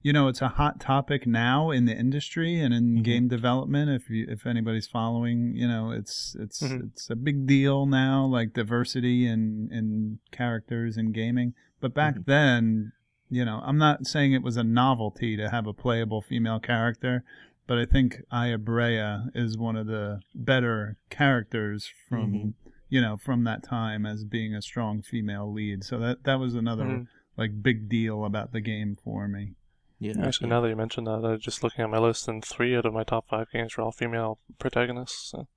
you 0.02 0.12
know 0.14 0.28
it's 0.28 0.42
a 0.42 0.48
hot 0.50 0.80
topic 0.80 1.26
now 1.28 1.72
in 1.72 1.86
the 1.86 1.96
industry 1.96 2.60
and 2.60 2.74
in 2.74 2.98
Mhm. 3.00 3.04
game 3.04 3.28
development. 3.30 3.90
If 3.92 4.10
you 4.10 4.26
if 4.30 4.46
anybody's 4.46 4.88
following, 4.88 5.56
you 5.56 5.68
know 5.68 5.92
it's 5.92 6.36
it's 6.40 6.62
Mhm. 6.62 6.88
it's 6.92 7.10
a 7.10 7.16
big 7.16 7.46
deal 7.48 7.86
now, 7.86 8.26
like 8.26 8.54
diversity 8.54 9.26
in 9.26 9.70
in 9.72 10.20
characters 10.32 10.98
in 10.98 11.12
gaming. 11.14 11.54
But 11.82 11.94
back 11.94 12.16
Mhm. 12.16 12.26
then, 12.26 12.92
you 13.30 13.46
know, 13.46 13.62
I'm 13.64 13.78
not 13.78 14.08
saying 14.08 14.34
it 14.34 14.44
was 14.44 14.58
a 14.58 14.64
novelty 14.64 15.38
to 15.38 15.50
have 15.50 15.68
a 15.68 15.74
playable 15.74 16.22
female 16.22 16.60
character, 16.60 17.24
but 17.68 17.78
I 17.78 17.86
think 17.86 18.22
Aya 18.32 18.58
Brea 18.58 19.30
is 19.36 19.58
one 19.58 19.76
of 19.76 19.88
the 19.88 20.22
better 20.34 20.98
characters 21.10 21.92
from 22.08 22.34
Mhm. 22.34 22.54
you 22.90 23.00
know 23.02 23.18
from 23.18 23.44
that 23.44 23.62
time 23.64 24.06
as 24.06 24.24
being 24.24 24.56
a 24.56 24.62
strong 24.62 25.02
female 25.04 25.52
lead. 25.52 25.84
So 25.84 26.00
that 26.00 26.24
that 26.24 26.40
was 26.40 26.56
another 26.56 26.86
Mhm. 26.86 27.08
like 27.38 27.62
big 27.62 27.88
deal 27.88 28.26
about 28.26 28.52
the 28.52 28.62
game 28.62 28.96
for 28.96 29.28
me. 29.28 29.54
Yeah, 30.00 30.14
Actually, 30.26 30.50
now 30.50 30.62
that 30.62 30.70
you 30.70 30.76
mentioned 30.78 31.08
that, 31.08 31.24
uh, 31.26 31.38
just 31.38 31.62
looking 31.62 31.84
at 31.84 31.90
my 31.90 32.00
list, 32.00 32.28
and 32.30 32.44
three 32.44 32.76
out 32.76 32.86
of 32.86 32.94
my 32.94 33.04
top 33.04 33.28
five 33.28 33.52
games 33.52 33.76
were 33.76 33.84
all 33.84 33.92
female 33.92 34.40
protagonists. 34.58 35.30
So. 35.32 35.48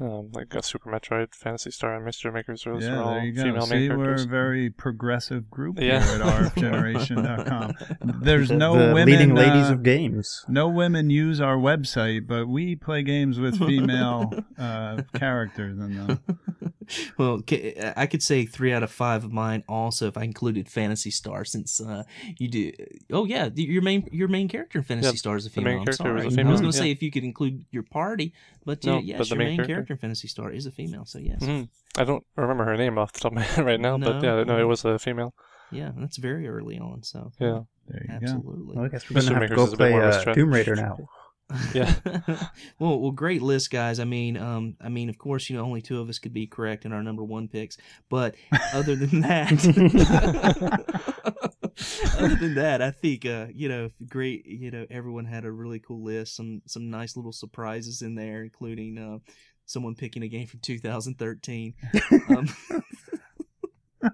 Um, 0.00 0.30
like 0.32 0.54
uh, 0.54 0.62
Super 0.62 0.90
Metroid, 0.92 1.34
Phantasy 1.34 1.72
Star, 1.72 1.96
and 1.96 2.04
Mischief 2.04 2.32
Makers. 2.32 2.62
Those 2.64 2.84
yeah, 2.84 2.98
are 2.98 3.02
all 3.02 3.14
there 3.14 3.24
you 3.24 3.32
go. 3.32 3.42
female 3.42 3.66
main 3.66 3.90
See, 3.90 3.96
we're 3.96 4.14
a 4.14 4.26
very 4.26 4.70
progressive 4.70 5.50
group 5.50 5.80
Yeah. 5.80 6.00
here 6.04 6.22
at 6.22 6.54
rfgeneration.com. 6.54 7.74
There's 8.22 8.48
The- 8.48 8.56
no 8.56 8.74
the 8.88 8.94
women. 8.94 9.06
leading 9.06 9.34
ladies 9.34 9.70
uh, 9.70 9.74
of 9.74 9.82
games. 9.82 10.44
No 10.48 10.68
women 10.68 11.10
use 11.10 11.40
our 11.40 11.56
website, 11.56 12.26
but 12.28 12.46
we 12.46 12.76
play 12.76 13.02
games 13.02 13.40
with 13.40 13.58
female 13.66 14.32
uh, 14.56 15.02
characters 15.14 15.76
in 15.78 15.96
them. 15.96 16.20
well, 17.18 17.42
I 17.96 18.06
could 18.06 18.22
say 18.22 18.46
three 18.46 18.72
out 18.72 18.82
of 18.84 18.90
five 18.92 19.24
of 19.24 19.32
mine 19.32 19.64
also 19.68 20.06
if 20.06 20.16
I 20.16 20.22
included 20.22 20.68
Phantasy 20.68 21.10
Star, 21.10 21.44
since 21.44 21.80
uh, 21.80 22.04
you 22.38 22.48
do. 22.48 22.72
Oh 23.12 23.24
yeah, 23.24 23.48
your 23.54 23.82
main 23.82 24.08
your 24.12 24.28
main 24.28 24.48
character 24.48 24.78
in 24.78 24.84
Phantasy 24.84 25.08
Yeah, 25.14 25.18
Star 25.18 25.36
is 25.36 25.46
a 25.46 25.50
the 25.50 25.60
main 25.60 25.64
female. 25.64 25.78
I'm 25.80 25.84
character 25.86 26.02
was 26.14 26.22
sorry. 26.22 26.22
a 26.22 26.26
I 26.26 26.36
female, 26.36 26.52
was 26.52 26.60
going 26.60 26.72
to 26.72 26.78
yeah. 26.78 26.82
say 26.84 26.90
if 26.92 27.02
you 27.02 27.10
could 27.10 27.24
include 27.24 27.64
your 27.70 27.82
party, 27.82 28.32
but 28.64 28.84
No, 28.84 28.96
uh, 28.96 29.00
yes, 29.00 29.18
but 29.18 29.28
your 29.30 29.38
main 29.38 29.48
main 29.48 29.56
character. 29.56 29.74
character 29.74 29.87
in 29.94 29.98
Phantasy 29.98 30.28
Star 30.28 30.50
is 30.50 30.66
a 30.66 30.70
female. 30.72 31.04
So 31.04 31.18
yes, 31.18 31.40
Mhm. 31.42 31.68
I 31.96 32.04
don't 32.04 32.24
remember 32.36 32.64
her 32.64 32.76
name 32.76 32.98
off 32.98 33.12
the 33.12 33.20
top 33.20 33.32
of 33.32 33.36
my 33.36 33.42
head 33.54 33.64
right 33.64 33.80
now, 33.80 33.98
but 33.98 34.22
yeah, 34.22 34.42
no, 34.44 34.58
it 34.58 34.64
was 34.64 34.84
a 34.84 34.98
female. 34.98 35.34
yeah, 35.70 35.92
that's 35.96 36.16
very 36.18 36.48
early 36.48 36.78
on. 36.78 37.02
So 37.02 37.32
Yeah. 37.40 37.62
There 37.88 38.02
you 38.02 38.08
go. 38.08 38.14
absolutely. 38.26 38.76
Well, 38.76 38.84
I 38.84 38.88
guess 38.88 39.08
we're 39.10 39.20
gonna 39.22 39.26
have 39.26 39.34
to 39.34 39.40
Makers 39.40 39.56
go 39.56 39.64
is 39.64 39.72
a 39.72 39.76
bit 39.76 39.78
play 39.78 39.90
more 39.92 40.02
a 40.02 40.08
uh. 40.08 40.34
Tomb 40.34 40.52
Raider 40.52 40.76
now. 40.76 40.98
Yeah. 41.74 41.94
well, 42.78 43.00
well, 43.00 43.10
great 43.10 43.40
list, 43.40 43.70
guys. 43.70 44.00
I 44.00 44.04
mean, 44.04 44.36
um, 44.36 44.76
I 44.82 44.90
mean, 44.90 45.08
of 45.08 45.16
course, 45.16 45.48
you 45.48 45.56
know, 45.56 45.64
only 45.64 45.80
two 45.80 45.98
of 45.98 46.10
us 46.10 46.18
could 46.18 46.34
be 46.34 46.46
correct 46.46 46.84
in 46.84 46.92
our 46.92 47.02
number 47.02 47.24
one 47.24 47.48
picks, 47.48 47.78
but 48.10 48.34
other 48.74 48.94
than 48.94 49.22
that, 49.22 49.50
other 52.18 52.34
than 52.36 52.54
that, 52.56 52.82
I 52.82 52.90
think, 52.90 53.24
uh, 53.24 53.46
you 53.54 53.68
know, 53.70 53.90
great. 54.08 54.44
You 54.46 54.70
know, 54.70 54.86
everyone 54.90 55.24
had 55.24 55.44
a 55.46 55.50
really 55.50 55.78
cool 55.78 56.02
list. 56.02 56.36
Some 56.36 56.62
some 56.66 56.90
nice 56.90 57.16
little 57.16 57.32
surprises 57.32 58.02
in 58.02 58.14
there, 58.14 58.42
including 58.42 58.98
uh, 58.98 59.18
someone 59.68 59.94
picking 59.94 60.22
a 60.22 60.28
game 60.28 60.46
from 60.46 60.60
2013. 60.60 61.74
Um, 62.28 62.46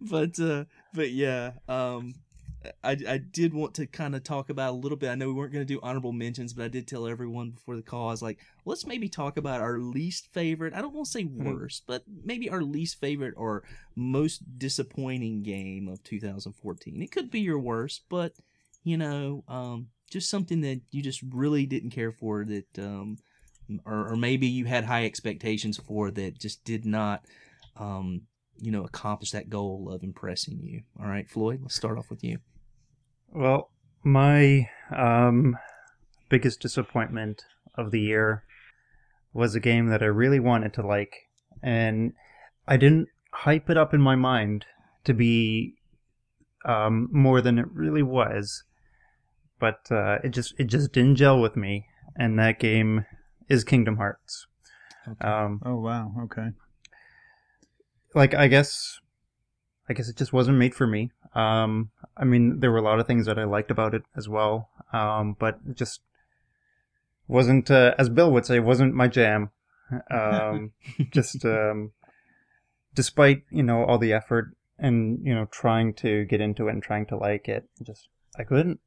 but 0.00 0.38
uh, 0.40 0.64
but 0.92 1.10
yeah, 1.10 1.52
um, 1.68 2.14
I, 2.82 2.96
I 3.08 3.18
did 3.18 3.54
want 3.54 3.74
to 3.74 3.86
kind 3.86 4.14
of 4.14 4.24
talk 4.24 4.50
about 4.50 4.70
a 4.70 4.76
little 4.76 4.96
bit. 4.98 5.10
I 5.10 5.14
know 5.14 5.26
we 5.28 5.32
weren't 5.34 5.52
going 5.52 5.66
to 5.66 5.74
do 5.74 5.80
honorable 5.82 6.12
mentions, 6.12 6.52
but 6.52 6.64
I 6.64 6.68
did 6.68 6.88
tell 6.88 7.06
everyone 7.06 7.50
before 7.50 7.76
the 7.76 7.82
call. 7.82 8.08
I 8.08 8.12
was 8.12 8.22
like, 8.22 8.38
let's 8.64 8.86
maybe 8.86 9.08
talk 9.08 9.36
about 9.36 9.60
our 9.60 9.78
least 9.78 10.32
favorite. 10.32 10.74
I 10.74 10.80
don't 10.82 10.94
want 10.94 11.06
to 11.06 11.12
say 11.12 11.24
Mhm. 11.24 11.44
worst, 11.44 11.84
but 11.86 12.02
maybe 12.24 12.50
our 12.50 12.62
least 12.62 12.98
favorite 13.00 13.34
or 13.36 13.64
most 13.94 14.58
disappointing 14.58 15.42
game 15.42 15.88
of 15.88 16.02
2014. 16.02 17.02
It 17.02 17.10
could 17.12 17.30
be 17.30 17.40
your 17.40 17.58
worst, 17.58 18.04
but 18.08 18.32
you 18.82 18.96
know, 18.96 19.44
um, 19.48 19.88
just 20.10 20.28
something 20.30 20.60
that 20.62 20.80
you 20.90 21.02
just 21.02 21.22
really 21.22 21.64
didn't 21.66 21.90
care 21.90 22.12
for 22.12 22.44
that, 22.44 22.78
um, 22.78 23.16
or, 23.84 24.12
or 24.12 24.16
maybe 24.16 24.46
you 24.46 24.64
had 24.64 24.84
high 24.84 25.04
expectations 25.04 25.78
for 25.78 26.10
that 26.10 26.38
just 26.38 26.64
did 26.64 26.84
not, 26.84 27.24
um, 27.76 28.22
you 28.58 28.70
know, 28.70 28.84
accomplish 28.84 29.30
that 29.32 29.50
goal 29.50 29.90
of 29.92 30.02
impressing 30.02 30.60
you. 30.62 30.82
All 31.00 31.06
right, 31.06 31.28
Floyd, 31.28 31.60
let's 31.62 31.74
start 31.74 31.98
off 31.98 32.10
with 32.10 32.22
you. 32.22 32.38
Well, 33.32 33.70
my 34.02 34.68
um, 34.94 35.56
biggest 36.28 36.60
disappointment 36.60 37.42
of 37.76 37.90
the 37.90 38.00
year 38.00 38.44
was 39.32 39.54
a 39.54 39.60
game 39.60 39.88
that 39.88 40.02
I 40.02 40.06
really 40.06 40.40
wanted 40.40 40.72
to 40.74 40.86
like, 40.86 41.14
and 41.62 42.12
I 42.68 42.76
didn't 42.76 43.08
hype 43.32 43.68
it 43.68 43.76
up 43.76 43.92
in 43.92 44.00
my 44.00 44.14
mind 44.14 44.64
to 45.04 45.12
be 45.12 45.74
um, 46.64 47.08
more 47.12 47.40
than 47.40 47.58
it 47.58 47.66
really 47.72 48.02
was. 48.02 48.62
But 49.58 49.80
uh, 49.90 50.18
it 50.22 50.30
just 50.30 50.54
it 50.58 50.64
just 50.64 50.92
didn't 50.92 51.16
gel 51.16 51.40
with 51.40 51.56
me, 51.56 51.86
and 52.16 52.38
that 52.38 52.58
game 52.58 53.06
is 53.48 53.64
Kingdom 53.64 53.96
Hearts. 53.96 54.46
Okay. 55.08 55.28
Um, 55.28 55.60
Oh 55.64 55.76
wow. 55.76 56.12
Okay. 56.24 56.48
like 58.14 58.34
I 58.34 58.48
guess 58.48 59.00
I 59.88 59.92
guess 59.92 60.08
it 60.08 60.16
just 60.16 60.32
wasn't 60.32 60.58
made 60.58 60.74
for 60.74 60.86
me. 60.86 61.10
Um 61.34 61.90
I 62.16 62.24
mean 62.24 62.60
there 62.60 62.70
were 62.70 62.78
a 62.78 62.82
lot 62.82 63.00
of 63.00 63.06
things 63.06 63.26
that 63.26 63.38
I 63.38 63.44
liked 63.44 63.70
about 63.70 63.94
it 63.94 64.04
as 64.16 64.28
well. 64.28 64.70
Um 64.92 65.36
but 65.38 65.58
it 65.68 65.76
just 65.76 66.00
wasn't 67.28 67.70
uh, 67.70 67.94
as 67.98 68.08
Bill 68.08 68.30
would 68.32 68.46
say 68.46 68.60
wasn't 68.60 68.94
my 68.94 69.08
jam. 69.08 69.50
Um 70.10 70.72
just 71.10 71.44
um 71.44 71.92
despite, 72.94 73.42
you 73.50 73.62
know, 73.62 73.84
all 73.84 73.98
the 73.98 74.12
effort 74.12 74.56
and, 74.78 75.18
you 75.24 75.34
know, 75.34 75.46
trying 75.46 75.94
to 75.94 76.24
get 76.24 76.40
into 76.40 76.68
it 76.68 76.72
and 76.72 76.82
trying 76.82 77.06
to 77.06 77.16
like 77.16 77.48
it, 77.48 77.68
just 77.82 78.08
I 78.38 78.44
couldn't. 78.44 78.80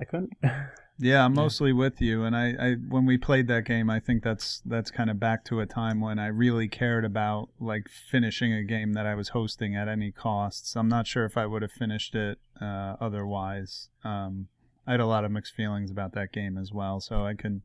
I 0.00 0.04
couldn't. 0.04 0.32
Yeah, 0.98 1.24
I'm 1.24 1.34
Yeah. 1.34 1.42
mostly 1.42 1.72
with 1.72 2.00
you. 2.00 2.24
And 2.24 2.34
I, 2.34 2.54
I, 2.58 2.74
when 2.74 3.04
we 3.04 3.18
played 3.18 3.48
that 3.48 3.64
game, 3.64 3.90
I 3.90 4.00
think 4.00 4.22
that's 4.22 4.62
that's 4.64 4.90
kind 4.90 5.10
of 5.10 5.20
back 5.20 5.44
to 5.46 5.60
a 5.60 5.66
time 5.66 6.00
when 6.00 6.18
I 6.18 6.28
really 6.28 6.68
cared 6.68 7.04
about 7.04 7.50
like 7.60 7.88
finishing 7.88 8.52
a 8.52 8.62
game 8.64 8.94
that 8.94 9.04
I 9.06 9.14
was 9.14 9.30
hosting 9.30 9.76
at 9.76 9.88
any 9.88 10.10
costs. 10.10 10.74
I'm 10.74 10.88
not 10.88 11.06
sure 11.06 11.24
if 11.24 11.36
I 11.36 11.44
would 11.46 11.62
have 11.62 11.72
finished 11.72 12.14
it 12.14 12.38
uh, 12.60 12.96
otherwise. 13.00 13.88
Um, 14.04 14.48
I 14.86 14.92
had 14.92 15.00
a 15.00 15.06
lot 15.06 15.24
of 15.24 15.30
mixed 15.30 15.54
feelings 15.54 15.90
about 15.90 16.12
that 16.12 16.32
game 16.32 16.56
as 16.56 16.72
well. 16.72 17.00
So 17.00 17.26
I 17.26 17.34
can, 17.34 17.60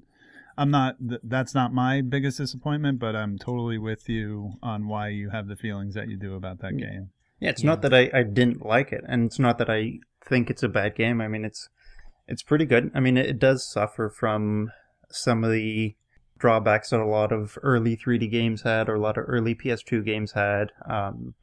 I'm 0.57 0.71
not. 0.71 0.97
Th- 1.07 1.21
that's 1.23 1.55
not 1.55 1.73
my 1.73 2.01
biggest 2.01 2.37
disappointment, 2.37 2.99
but 2.99 3.15
I'm 3.15 3.37
totally 3.37 3.77
with 3.77 4.09
you 4.09 4.53
on 4.61 4.87
why 4.87 5.07
you 5.09 5.29
have 5.29 5.47
the 5.47 5.55
feelings 5.55 5.93
that 5.93 6.09
you 6.09 6.17
do 6.17 6.35
about 6.35 6.59
that 6.59 6.73
Mm. 6.73 6.79
game. 6.79 7.09
Yeah, 7.39 7.49
it's 7.51 7.63
Yeah. 7.63 7.69
not 7.69 7.81
that 7.83 7.93
I, 7.93 8.09
I 8.13 8.23
didn't 8.23 8.65
like 8.65 8.91
it, 8.91 9.03
and 9.07 9.23
it's 9.25 9.39
not 9.39 9.57
that 9.59 9.69
I 9.69 9.99
think 10.25 10.49
it's 10.49 10.63
a 10.63 10.67
bad 10.69 10.95
game. 10.95 11.21
I 11.21 11.27
mean, 11.27 11.45
it's 11.45 11.69
it's 12.31 12.43
pretty 12.43 12.65
good. 12.65 12.91
I 12.95 13.01
mean, 13.01 13.17
it, 13.17 13.39
does 13.39 13.69
suffer 13.69 14.09
from 14.09 14.71
some 15.09 15.43
of 15.43 15.51
the 15.51 15.95
drawbacks 16.39 16.89
that 16.89 17.01
a 17.01 17.05
lot 17.05 17.33
of 17.33 17.57
early 17.61 17.97
3D 17.97 18.31
games 18.31 18.61
had, 18.61 18.87
or 18.87 18.95
a 18.95 18.99
lot 18.99 19.17
of 19.17 19.25
early 19.27 19.53
PS2 19.53 20.05
games 20.05 20.31
had. 20.31 20.71
Um, 20.89 21.35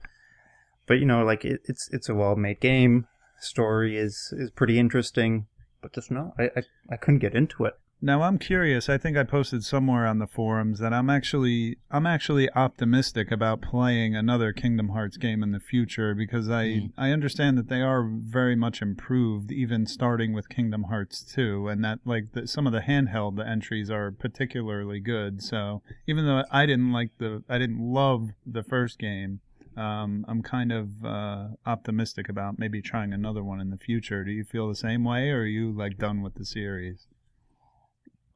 but 0.87 0.95
you 0.95 1.05
know, 1.05 1.23
like 1.25 1.45
it, 1.45 1.61
it's 1.67 1.91
it's 1.93 2.09
a 2.09 2.15
well 2.15 2.37
made 2.37 2.61
game. 2.61 3.07
Story 3.39 3.99
is 3.99 4.33
is 4.37 4.51
pretty 4.51 4.79
interesting, 4.79 5.47
but 5.83 5.93
just 5.93 6.11
no, 6.11 6.35
I, 6.39 6.45
I 6.57 6.63
I 6.91 6.97
couldn't 6.97 7.21
get 7.21 7.35
into 7.35 7.67
it. 7.67 7.79
Now 8.01 8.23
I'm 8.23 8.39
curious. 8.39 8.89
I 8.89 8.97
think 8.97 9.17
I 9.17 9.25
posted 9.25 9.65
somewhere 9.65 10.07
on 10.07 10.21
the 10.21 10.29
forums 10.29 10.79
that 10.79 10.93
I'm 10.93 11.11
actually 11.11 11.79
I'm 11.91 12.07
actually 12.07 12.49
optimistic 12.53 13.33
about 13.33 13.61
playing 13.61 14.15
another 14.15 14.53
Kingdom 14.53 14.91
Hearts 14.91 15.17
game 15.17 15.43
in 15.43 15.51
the 15.51 15.59
future 15.59 16.15
because 16.15 16.49
I 16.49 16.65
Mm. 16.69 16.93
I 16.97 17.11
understand 17.11 17.59
that 17.59 17.69
they 17.69 17.83
are 17.83 18.05
very 18.09 18.55
much 18.55 18.81
improved, 18.83 19.51
even 19.51 19.85
starting 19.87 20.33
with 20.33 20.49
Kingdom 20.49 20.85
Hearts 20.85 21.23
2, 21.25 21.67
and 21.69 21.85
that 21.85 21.99
like 22.05 22.33
the, 22.33 22.47
some 22.47 22.69
of 22.69 22.73
the 22.73 22.81
handheld 22.81 23.45
entries 23.45 23.91
are 23.91 24.13
particularly 24.13 25.01
good. 25.01 25.43
So 25.43 25.83
even 26.07 26.25
though 26.25 26.45
I 26.53 26.67
didn't 26.67 26.93
like 26.93 27.11
the 27.19 27.43
I 27.49 27.59
didn't 27.59 27.81
love 27.81 28.31
the 28.47 28.63
first 28.63 28.99
game. 28.99 29.41
Um, 29.77 30.25
I'm 30.27 30.43
kind 30.43 30.73
of 30.73 31.05
uh, 31.05 31.49
optimistic 31.65 32.29
about 32.29 32.59
maybe 32.59 32.83
trying 32.83 33.13
another 33.13 33.45
one 33.45 33.61
in 33.61 33.71
the 33.71 33.77
future. 33.77 34.25
Do 34.25 34.33
you 34.33 34.43
feel 34.43 34.67
the 34.69 34.75
same 34.75 35.05
way, 35.05 35.31
or 35.31 35.43
are 35.43 35.47
you 35.47 35.71
like 35.71 35.99
done 35.99 36.21
with 36.21 36.35
the 36.35 36.45
series? 36.45 37.07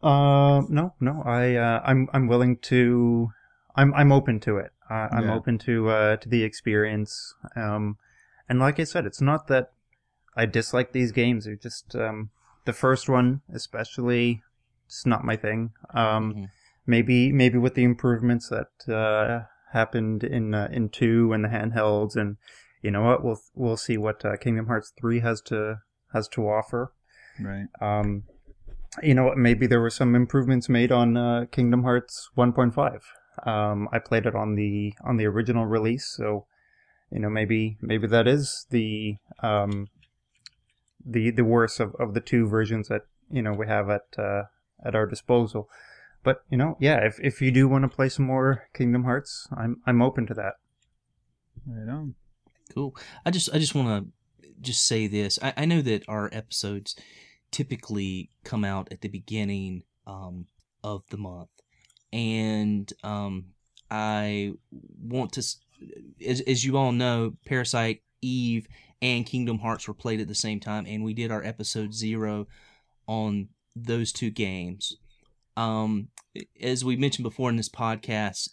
Uh, 0.03 0.63
no, 0.69 0.95
no. 1.01 1.23
I 1.25 1.55
uh, 1.55 1.81
I'm 1.85 2.09
I'm 2.13 2.27
willing 2.27 2.57
to. 2.59 3.31
I'm 3.77 3.95
I'm 3.95 4.13
open 4.13 4.41
to 4.41 4.57
it. 4.59 4.73
Uh, 4.91 5.09
I'm 5.13 5.25
Yeah. 5.25 5.35
open 5.35 5.59
to 5.59 5.89
uh, 5.91 6.17
to 6.17 6.29
the 6.29 6.43
experience. 6.43 7.35
Um, 7.57 7.99
and 8.49 8.59
like 8.59 8.81
I 8.81 8.85
said, 8.85 9.07
it's 9.07 9.21
not 9.21 9.47
that 9.49 9.73
I 10.37 10.47
dislike 10.47 10.93
these 10.93 11.13
games. 11.13 11.45
They're 11.45 11.57
just 11.57 11.95
um, 11.95 12.31
the 12.65 12.73
first 12.73 13.09
one, 13.09 13.43
especially, 13.53 14.43
it's 14.87 15.07
not 15.07 15.25
my 15.25 15.37
thing. 15.37 15.71
Um, 15.95 16.35
Mhm. 16.35 16.49
maybe 16.87 17.33
maybe 17.33 17.59
with 17.59 17.75
the 17.75 17.85
improvements 17.85 18.49
that 18.49 18.93
uh, 18.93 19.47
happened 19.73 20.25
in 20.25 20.53
uh, 20.55 20.69
in 20.73 20.89
two 20.89 21.33
and 21.33 21.45
the 21.45 21.49
handhelds, 21.49 22.17
and 22.17 22.37
you 22.83 22.91
know 22.91 23.03
what, 23.03 23.23
we'll 23.23 23.41
we'll 23.55 23.77
see 23.77 23.97
what 23.97 24.25
uh, 24.25 24.37
Kingdom 24.37 24.67
Hearts 24.67 24.93
three 24.99 25.21
has 25.21 25.41
to 25.43 25.81
has 26.13 26.29
to 26.29 26.49
offer. 26.49 26.93
Right. 27.41 27.69
Um, 27.81 28.25
you 29.03 29.15
know, 29.15 29.25
what, 29.25 29.39
maybe 29.39 29.67
there 29.67 29.81
were 29.81 29.91
some 29.91 30.15
improvements 30.15 30.69
made 30.69 30.93
on 30.93 31.17
uh, 31.17 31.47
Kingdom 31.51 31.83
Hearts 31.83 32.31
1.5. 32.37 33.01
Um, 33.47 33.89
I 33.93 33.99
played 33.99 34.27
it 34.27 34.35
on 34.35 34.57
the 34.57 34.95
on 35.03 35.17
the 35.17 35.27
original 35.27 35.65
release, 35.65 36.07
so 36.07 36.45
you 37.11 37.19
know 37.19 37.31
maybe 37.31 37.79
maybe 37.81 38.07
that 38.07 38.29
is 38.29 38.67
the 38.69 39.17
um, 39.43 39.89
the 41.05 41.31
the 41.31 41.45
worst 41.45 41.81
of, 41.81 41.95
of 41.99 42.13
the 42.13 42.21
two 42.21 42.47
versions 42.47 42.89
that 42.89 43.03
you 43.31 43.41
know 43.41 43.55
we 43.55 43.67
have 43.67 43.89
at 43.89 44.05
uh, 44.19 44.43
at 44.85 44.95
our 44.95 45.07
disposal. 45.07 45.71
But 46.23 46.45
you 46.51 46.59
know, 46.59 46.77
yeah, 46.79 46.99
if 46.99 47.19
if 47.21 47.41
you 47.41 47.51
do 47.51 47.69
want 47.69 47.83
to 47.83 47.89
play 47.89 48.11
some 48.11 48.27
more 48.27 48.69
Kingdom 48.75 49.05
Hearts, 49.05 49.49
I'm 49.57 49.81
I'm 49.87 50.03
open 50.03 50.27
to 50.27 50.35
that. 50.35 50.55
Right 51.67 51.91
on. 51.91 52.15
Cool. 52.75 52.95
I 53.25 53.31
just 53.31 53.53
I 53.55 53.59
just 53.59 53.75
want 53.75 53.89
to 53.89 54.13
just 54.61 54.87
say 54.87 55.07
this. 55.07 55.39
I, 55.43 55.55
I 55.57 55.65
know 55.65 55.81
that 55.83 56.05
our 56.07 56.29
episodes 56.33 56.97
typically 57.53 58.31
come 58.45 58.65
out 58.65 58.89
at 58.91 59.01
the 59.01 59.09
beginning 59.09 59.85
um, 60.07 60.47
of 60.83 61.05
the 61.11 61.17
month, 61.17 61.51
and 62.13 62.93
um, 63.05 63.47
I 63.91 64.55
want 65.01 65.33
to, 65.35 65.41
as 66.27 66.41
as 66.41 66.65
you 66.65 66.77
all 66.77 66.93
know, 66.93 67.35
Parasite 67.47 68.03
Eve 68.21 68.67
and 69.01 69.27
Kingdom 69.27 69.59
Hearts 69.59 69.87
were 69.87 69.95
played 69.95 70.21
at 70.21 70.29
the 70.29 70.35
same 70.35 70.59
time, 70.59 70.87
and 70.87 71.05
we 71.05 71.15
did 71.15 71.31
our 71.31 71.45
episode 71.45 71.95
zero 71.95 72.47
on 73.07 73.49
those 73.77 74.13
two 74.13 74.31
games. 74.31 74.97
Um, 75.57 76.09
as 76.61 76.85
we 76.85 76.97
mentioned 76.97 77.25
before 77.25 77.51
in 77.51 77.57
this 77.57 77.69
podcast, 77.69 78.51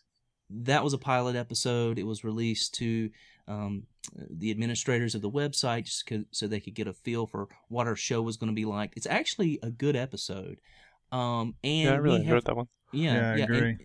that 0.49 0.84
was 0.84 0.93
a 0.93 0.97
pilot 0.97 1.35
episode. 1.35 1.97
It 1.97 2.07
was 2.07 2.23
released 2.23 2.73
to 2.76 3.09
um, 3.49 3.84
the 4.30 4.51
administrators 4.51 5.15
of 5.15 5.21
the 5.21 5.30
website 5.30 5.85
just 5.85 6.05
co- 6.05 6.23
so 6.31 6.47
they 6.47 6.59
could 6.59 6.76
get 6.76 6.88
a 6.88 6.93
feel 6.93 7.27
for 7.27 7.47
what 7.67 7.88
our 7.88 7.95
show 7.95 8.21
was 8.21 8.38
going 8.38 8.49
to 8.49 8.55
be 8.55 8.65
like. 8.65 8.93
It's 8.95 9.07
actually 9.07 9.59
a 9.61 9.71
good 9.71 9.95
episode. 9.95 10.59
Um, 11.11 11.55
and 11.63 11.84
yeah, 11.85 11.93
I 11.93 11.95
really 11.95 12.19
we 12.19 12.21
enjoyed 12.21 12.35
have, 12.35 12.43
that 12.45 12.55
one. 12.55 12.67
yeah, 12.93 13.13
Yeah, 13.13 13.31
I 13.31 13.35
yeah, 13.35 13.43
agree. 13.45 13.69
And, 13.69 13.80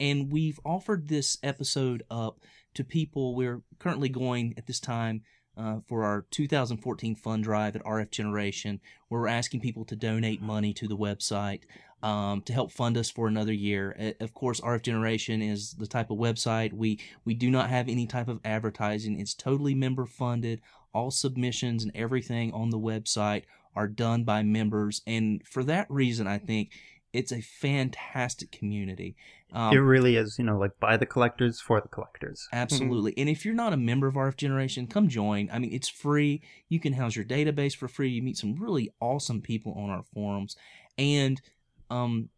and 0.00 0.32
we've 0.32 0.60
offered 0.64 1.08
this 1.08 1.36
episode 1.42 2.04
up 2.10 2.38
to 2.74 2.84
people. 2.84 3.34
We're 3.34 3.60
currently 3.80 4.08
going 4.08 4.54
at 4.56 4.66
this 4.66 4.80
time 4.80 5.22
uh, 5.58 5.80
for 5.86 6.04
our 6.04 6.24
2014 6.30 7.16
fund 7.16 7.44
drive 7.44 7.74
at 7.74 7.84
RF 7.84 8.10
Generation, 8.10 8.80
where 9.08 9.22
we're 9.22 9.28
asking 9.28 9.60
people 9.60 9.84
to 9.86 9.96
donate 9.96 10.40
money 10.40 10.72
to 10.74 10.86
the 10.86 10.96
website 10.96 11.62
um, 12.02 12.42
to 12.42 12.52
help 12.52 12.70
fund 12.70 12.96
us 12.96 13.10
for 13.10 13.26
another 13.26 13.52
year. 13.52 14.14
Of 14.20 14.34
course, 14.34 14.60
RF 14.60 14.82
Generation 14.82 15.42
is 15.42 15.74
the 15.74 15.86
type 15.86 16.10
of 16.10 16.18
website 16.18 16.72
we 16.72 17.00
we 17.24 17.34
do 17.34 17.50
not 17.50 17.70
have 17.70 17.88
any 17.88 18.06
type 18.06 18.28
of 18.28 18.40
advertising. 18.44 19.18
It's 19.18 19.34
totally 19.34 19.74
member 19.74 20.06
funded. 20.06 20.60
All 20.94 21.10
submissions 21.10 21.82
and 21.82 21.92
everything 21.94 22.52
on 22.52 22.70
the 22.70 22.78
website 22.78 23.42
are 23.74 23.88
done 23.88 24.24
by 24.24 24.42
members, 24.42 25.02
and 25.06 25.46
for 25.46 25.62
that 25.64 25.90
reason, 25.90 26.26
I 26.26 26.38
think 26.38 26.70
it's 27.12 27.32
a 27.32 27.40
fantastic 27.40 28.52
community. 28.52 29.16
Um, 29.52 29.74
it 29.74 29.80
really 29.80 30.16
is, 30.16 30.38
you 30.38 30.44
know, 30.44 30.58
like 30.58 30.78
by 30.78 30.96
the 30.96 31.06
collectors 31.06 31.60
for 31.60 31.80
the 31.80 31.88
collectors. 31.88 32.46
Absolutely. 32.52 33.14
And 33.16 33.28
if 33.28 33.44
you're 33.44 33.54
not 33.54 33.72
a 33.72 33.78
member 33.78 34.06
of 34.06 34.14
RF 34.14 34.36
Generation, 34.36 34.86
come 34.86 35.08
join. 35.08 35.48
I 35.50 35.58
mean, 35.58 35.72
it's 35.72 35.88
free. 35.88 36.42
You 36.68 36.78
can 36.80 36.92
house 36.92 37.16
your 37.16 37.24
database 37.24 37.74
for 37.74 37.88
free. 37.88 38.10
You 38.10 38.22
meet 38.22 38.36
some 38.36 38.56
really 38.62 38.92
awesome 39.00 39.40
people 39.40 39.72
on 39.74 39.88
our 39.90 40.02
forums. 40.02 40.56
And 40.98 41.40
um 41.90 42.28
i- 42.28 42.37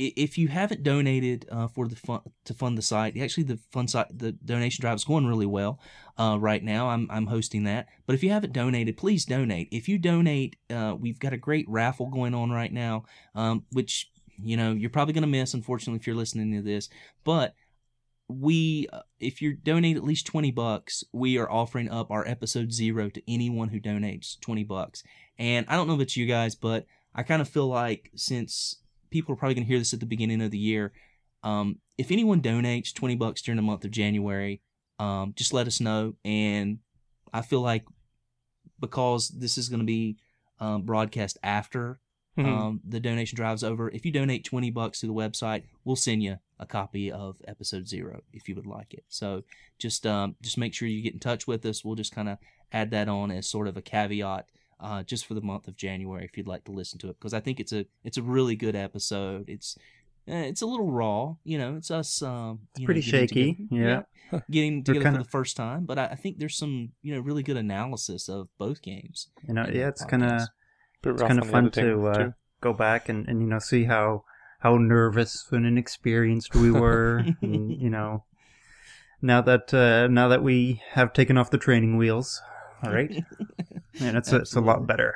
if 0.00 0.38
you 0.38 0.48
haven't 0.48 0.82
donated 0.82 1.46
uh, 1.50 1.68
for 1.68 1.86
the 1.86 1.96
fun 1.96 2.20
to 2.44 2.54
fund 2.54 2.78
the 2.78 2.82
site, 2.82 3.16
actually 3.18 3.44
the 3.44 3.58
fund 3.70 3.90
site 3.90 4.06
the 4.18 4.32
donation 4.32 4.80
drive 4.80 4.96
is 4.96 5.04
going 5.04 5.26
really 5.26 5.46
well 5.46 5.78
uh, 6.18 6.38
right 6.40 6.62
now. 6.62 6.88
I'm 6.88 7.06
I'm 7.10 7.26
hosting 7.26 7.64
that, 7.64 7.86
but 8.06 8.14
if 8.14 8.22
you 8.22 8.30
haven't 8.30 8.52
donated, 8.52 8.96
please 8.96 9.24
donate. 9.24 9.68
If 9.70 9.88
you 9.88 9.98
donate, 9.98 10.56
uh, 10.70 10.96
we've 10.98 11.18
got 11.18 11.32
a 11.32 11.38
great 11.38 11.66
raffle 11.68 12.06
going 12.06 12.34
on 12.34 12.50
right 12.50 12.72
now, 12.72 13.04
um, 13.34 13.64
which 13.72 14.10
you 14.38 14.56
know 14.56 14.72
you're 14.72 14.90
probably 14.90 15.12
going 15.12 15.22
to 15.22 15.28
miss, 15.28 15.54
unfortunately, 15.54 15.98
if 16.00 16.06
you're 16.06 16.16
listening 16.16 16.52
to 16.52 16.62
this. 16.62 16.88
But 17.24 17.54
we, 18.28 18.86
uh, 18.92 19.02
if 19.18 19.42
you 19.42 19.54
donate 19.54 19.96
at 19.96 20.04
least 20.04 20.26
twenty 20.26 20.50
bucks, 20.50 21.04
we 21.12 21.36
are 21.38 21.50
offering 21.50 21.90
up 21.90 22.10
our 22.10 22.26
episode 22.26 22.72
zero 22.72 23.10
to 23.10 23.22
anyone 23.32 23.68
who 23.68 23.80
donates 23.80 24.40
twenty 24.40 24.64
bucks. 24.64 25.02
And 25.38 25.66
I 25.68 25.76
don't 25.76 25.88
know 25.88 25.94
about 25.94 26.16
you 26.16 26.26
guys, 26.26 26.54
but 26.54 26.86
I 27.14 27.22
kind 27.22 27.42
of 27.42 27.48
feel 27.48 27.66
like 27.66 28.10
since 28.14 28.79
people 29.10 29.32
are 29.32 29.36
probably 29.36 29.54
going 29.54 29.64
to 29.66 29.68
hear 29.70 29.78
this 29.78 29.92
at 29.92 30.00
the 30.00 30.06
beginning 30.06 30.40
of 30.42 30.50
the 30.50 30.58
year, 30.58 30.92
um, 31.42 31.78
if 31.98 32.10
anyone 32.10 32.40
donates 32.40 32.92
20 32.94 33.16
bucks 33.16 33.42
during 33.42 33.56
the 33.56 33.62
month 33.62 33.84
of 33.84 33.90
January, 33.90 34.60
um, 34.98 35.32
just 35.36 35.52
let 35.52 35.66
us 35.66 35.80
know. 35.80 36.14
And 36.24 36.78
I 37.32 37.42
feel 37.42 37.60
like 37.60 37.84
because 38.78 39.28
this 39.28 39.58
is 39.58 39.68
going 39.68 39.80
to 39.80 39.86
be 39.86 40.16
um, 40.58 40.82
broadcast 40.82 41.38
after 41.42 41.98
Mhm. 42.38 42.46
um, 42.46 42.80
the 42.86 43.00
donation 43.00 43.34
drive's 43.36 43.64
over, 43.64 43.90
if 43.90 44.06
you 44.06 44.12
donate 44.12 44.44
20 44.44 44.70
bucks 44.70 45.00
to 45.00 45.06
the 45.06 45.12
website, 45.12 45.64
we'll 45.84 45.96
send 45.96 46.22
you 46.22 46.38
a 46.58 46.66
copy 46.66 47.10
of 47.10 47.36
episode 47.48 47.88
zero 47.88 48.22
if 48.32 48.48
you 48.48 48.54
would 48.54 48.66
like 48.66 48.94
it. 48.94 49.04
So 49.08 49.42
just 49.78 50.06
um, 50.06 50.36
just 50.40 50.56
make 50.58 50.72
sure 50.72 50.86
you 50.86 51.02
get 51.02 51.12
in 51.14 51.18
touch 51.18 51.46
with 51.46 51.64
us. 51.66 51.84
We'll 51.84 51.96
just 51.96 52.14
kind 52.14 52.28
of 52.28 52.38
add 52.72 52.90
that 52.92 53.08
on 53.08 53.30
as 53.30 53.48
sort 53.48 53.66
of 53.68 53.76
a 53.76 53.82
caveat 53.82 54.46
uh, 54.80 55.02
just 55.02 55.26
for 55.26 55.34
the 55.34 55.40
month 55.40 55.68
of 55.68 55.76
January 55.76 56.24
if 56.24 56.36
you'd 56.36 56.48
like 56.48 56.64
to 56.64 56.72
listen 56.72 56.98
to 57.00 57.08
it 57.10 57.16
because 57.18 57.34
I 57.34 57.40
think 57.40 57.60
it's 57.60 57.72
a 57.72 57.86
it's 58.04 58.16
a 58.16 58.22
really 58.22 58.56
good 58.56 58.74
episode. 58.76 59.48
It's 59.48 59.76
eh, 60.28 60.42
it's 60.42 60.62
a 60.62 60.66
little 60.66 60.90
raw, 60.90 61.34
you 61.44 61.58
know. 61.58 61.76
It's 61.76 61.90
us. 61.90 62.22
Um, 62.22 62.60
you 62.76 62.86
pretty 62.86 63.02
getting 63.02 63.20
shaky, 63.28 63.54
together- 63.70 64.06
yeah. 64.32 64.40
getting 64.50 64.84
together 64.84 65.04
kinda- 65.04 65.18
for 65.18 65.24
the 65.24 65.30
first 65.30 65.56
time. 65.56 65.84
But 65.84 65.98
I, 65.98 66.06
I 66.06 66.14
think 66.14 66.38
there's 66.38 66.56
some 66.56 66.90
you 67.02 67.14
know 67.14 67.20
really 67.20 67.42
good 67.42 67.56
analysis 67.56 68.28
of 68.28 68.48
both 68.58 68.82
games. 68.82 69.28
You 69.46 69.54
know, 69.54 69.66
yeah, 69.70 69.88
it's 69.88 70.04
kind 70.04 70.24
of 70.24 70.42
it's 71.04 71.22
kind 71.22 71.38
of 71.38 71.48
fun 71.48 71.70
to 71.72 72.06
uh, 72.08 72.30
go 72.60 72.72
back 72.72 73.08
and, 73.08 73.28
and 73.28 73.40
you 73.40 73.46
know 73.48 73.58
see 73.58 73.84
how 73.84 74.24
how 74.60 74.76
nervous 74.76 75.46
and 75.50 75.64
inexperienced 75.66 76.54
we 76.54 76.70
were 76.70 77.24
and, 77.42 77.72
you 77.80 77.88
know 77.88 78.24
now 79.22 79.40
that 79.40 79.72
uh, 79.72 80.06
now 80.08 80.28
that 80.28 80.42
we 80.42 80.82
have 80.90 81.12
taken 81.14 81.38
off 81.38 81.50
the 81.50 81.56
training 81.56 81.96
wheels 81.96 82.42
all 82.82 82.92
right 82.92 83.10
and 83.98 84.16
it's 84.16 84.32
a, 84.32 84.36
it's 84.36 84.56
a 84.56 84.60
lot 84.60 84.86
better 84.86 85.14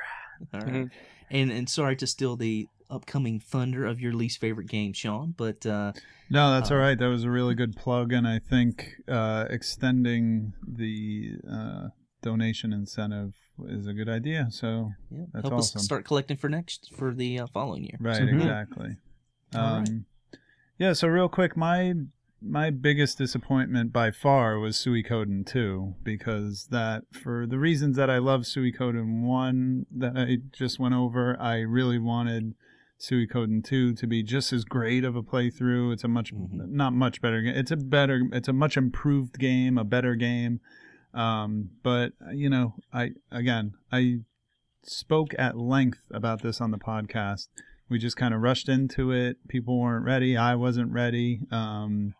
All 0.53 0.59
right. 0.61 0.73
Mhm. 0.73 0.91
And 1.31 1.51
and 1.51 1.69
sorry 1.69 1.95
to 1.97 2.07
steal 2.07 2.35
the 2.35 2.67
upcoming 2.89 3.39
thunder 3.39 3.85
of 3.85 3.99
your 3.99 4.13
least 4.13 4.39
favorite 4.39 4.67
game, 4.67 4.93
Sean, 4.93 5.33
but 5.35 5.65
uh, 5.65 5.91
No, 6.29 6.53
that's 6.53 6.69
Uh, 6.71 6.75
all 6.75 6.79
right. 6.79 6.97
That 6.97 7.07
was 7.07 7.23
a 7.23 7.31
really 7.31 7.55
good 7.55 7.75
plug, 7.75 8.13
and 8.13 8.27
I 8.27 8.39
think 8.39 8.95
uh, 9.07 9.45
extending 9.49 10.53
the 10.67 11.37
uh, 11.51 11.87
donation 12.21 12.73
incentive 12.73 13.33
is 13.67 13.87
a 13.87 13.93
good 13.93 14.09
idea. 14.09 14.47
So, 14.51 14.91
yeah, 15.09 15.25
That's 15.33 15.43
help 15.49 15.59
awesome. 15.61 15.79
us 15.79 15.85
start 15.85 16.05
collecting 16.05 16.37
for 16.37 16.49
next 16.49 16.91
for 16.95 17.13
the 17.13 17.39
uh, 17.39 17.47
following 17.47 17.83
year. 17.85 17.97
right, 17.99 18.21
Mhm. 18.21 18.41
exactly. 18.41 18.97
All 19.55 19.61
right. 19.61 19.87
Um, 19.87 20.05
yeah. 20.77 20.93
So, 20.93 21.07
real 21.07 21.29
quick, 21.29 21.55
my 21.57 21.93
my 22.47 22.69
biggest 22.69 23.17
disappointment 23.17 23.91
by 23.91 24.11
far 24.11 24.59
was 24.59 24.77
Suikoden 24.77 25.45
2 25.45 25.95
because 26.03 26.67
that 26.71 27.03
for 27.11 27.45
the 27.47 27.57
reasons 27.57 27.97
that 27.97 28.09
I 28.09 28.19
love 28.19 28.41
Suikoden 28.41 29.23
1 29.23 29.85
that 29.97 30.13
I 30.15 30.37
just 30.51 30.79
went 30.79 30.93
over, 30.93 31.39
I 31.41 31.59
really 31.59 31.99
wanted 31.99 32.53
Suikoden 32.99 33.63
2 33.63 33.93
to 33.95 34.07
be 34.07 34.23
just 34.23 34.53
as 34.53 34.63
great 34.63 35.03
of 35.03 35.15
a 35.15 35.23
playthrough. 35.23 35.93
It's 35.93 36.03
a 36.03 36.07
much 36.07 36.33
Mhm. 36.33 36.69
not 36.69 36.93
much 36.93 37.21
better 37.21 37.41
game. 37.41 37.55
It's 37.55 37.71
a 37.71 37.77
better 37.77 38.21
it's 38.31 38.47
a 38.47 38.53
much 38.53 38.77
improved 38.77 39.37
game, 39.39 39.77
a 39.77 39.83
better 39.83 40.15
game. 40.15 40.59
Um, 41.13 41.71
but 41.83 42.13
you 42.33 42.49
know, 42.49 42.75
I 42.93 43.11
again, 43.31 43.73
I 43.91 44.19
spoke 44.83 45.33
at 45.37 45.57
length 45.57 46.03
about 46.11 46.41
this 46.41 46.61
on 46.61 46.71
the 46.71 46.77
podcast. 46.77 47.47
We 47.89 47.99
just 47.99 48.17
kind 48.17 48.33
of 48.33 48.41
rushed 48.41 48.69
into 48.69 49.11
it. 49.11 49.37
People 49.47 49.79
weren't 49.79 50.05
ready. 50.05 50.37
I 50.37 50.55
wasn't 50.55 50.91
ready. 50.91 51.41
Um, 51.51 52.13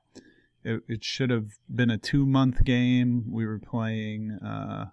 it, 0.65 0.81
it 0.87 1.03
should 1.03 1.29
have 1.29 1.51
been 1.73 1.89
a 1.89 1.97
two 1.97 2.25
month 2.25 2.63
game. 2.63 3.25
We 3.31 3.45
were 3.45 3.59
playing. 3.59 4.31
Uh, 4.43 4.87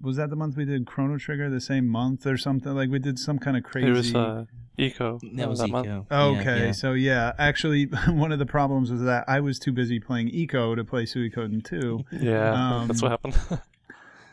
was 0.00 0.16
that 0.18 0.30
the 0.30 0.36
month 0.36 0.56
we 0.56 0.64
did 0.64 0.86
Chrono 0.86 1.18
Trigger? 1.18 1.50
The 1.50 1.60
same 1.60 1.88
month 1.88 2.26
or 2.26 2.36
something? 2.36 2.72
Like 2.74 2.90
we 2.90 3.00
did 3.00 3.18
some 3.18 3.38
kind 3.40 3.56
of 3.56 3.64
crazy. 3.64 3.88
It 3.88 3.92
was 3.92 4.14
uh, 4.14 4.44
Ico. 4.78 5.20
That 5.36 5.48
was 5.48 5.66
month. 5.68 5.86
Ico. 5.88 6.06
Okay, 6.12 6.44
Yeah, 6.60 6.64
yeah. 6.66 6.72
so 6.72 6.92
yeah, 6.92 7.32
actually, 7.38 7.84
one 8.08 8.30
of 8.30 8.38
the 8.38 8.46
problems 8.46 8.92
was 8.92 9.02
that 9.02 9.24
I 9.26 9.40
was 9.40 9.58
too 9.58 9.72
busy 9.72 9.98
playing 9.98 10.28
Ico 10.30 10.76
to 10.76 10.84
play 10.84 11.04
Suikoden 11.04 11.64
2. 11.64 12.04
Yeah, 12.12 12.84
that's 12.86 13.02
Um, 13.02 13.10
what 13.10 13.10
happened. 13.10 13.60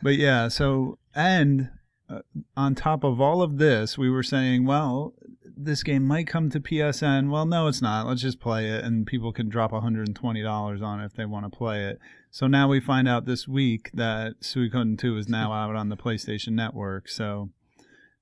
But 0.03 0.15
yeah, 0.15 0.47
so 0.47 0.97
and 1.13 1.69
uh, 2.09 2.21
on 2.57 2.73
top 2.75 3.03
of 3.03 3.21
all 3.21 3.41
of 3.43 3.57
this, 3.59 3.97
we 3.99 4.09
were 4.09 4.23
saying, 4.23 4.65
well, 4.65 5.13
this 5.63 5.83
game 5.83 6.05
might 6.05 6.27
come 6.27 6.49
to 6.49 6.59
PSN. 6.59 7.29
Well, 7.29 7.45
no, 7.45 7.67
it's 7.67 7.81
not. 7.81 8.07
Let's 8.07 8.21
just 8.21 8.39
play 8.39 8.69
it, 8.69 8.83
and 8.83 9.05
people 9.05 9.31
can 9.31 9.49
drop 9.49 9.71
$120 9.71 10.81
on 10.81 10.99
it 10.99 11.05
if 11.05 11.13
they 11.13 11.25
want 11.25 11.45
to 11.45 11.55
play 11.55 11.85
it. 11.85 11.99
So 12.29 12.47
now 12.47 12.67
we 12.67 12.79
find 12.79 13.07
out 13.07 13.25
this 13.25 13.47
week 13.47 13.91
that 13.93 14.41
Suikoden 14.41 14.97
2 14.97 15.17
is 15.17 15.27
now 15.27 15.51
out 15.51 15.75
on 15.75 15.89
the 15.89 15.97
PlayStation 15.97 16.53
Network. 16.53 17.09
So, 17.09 17.49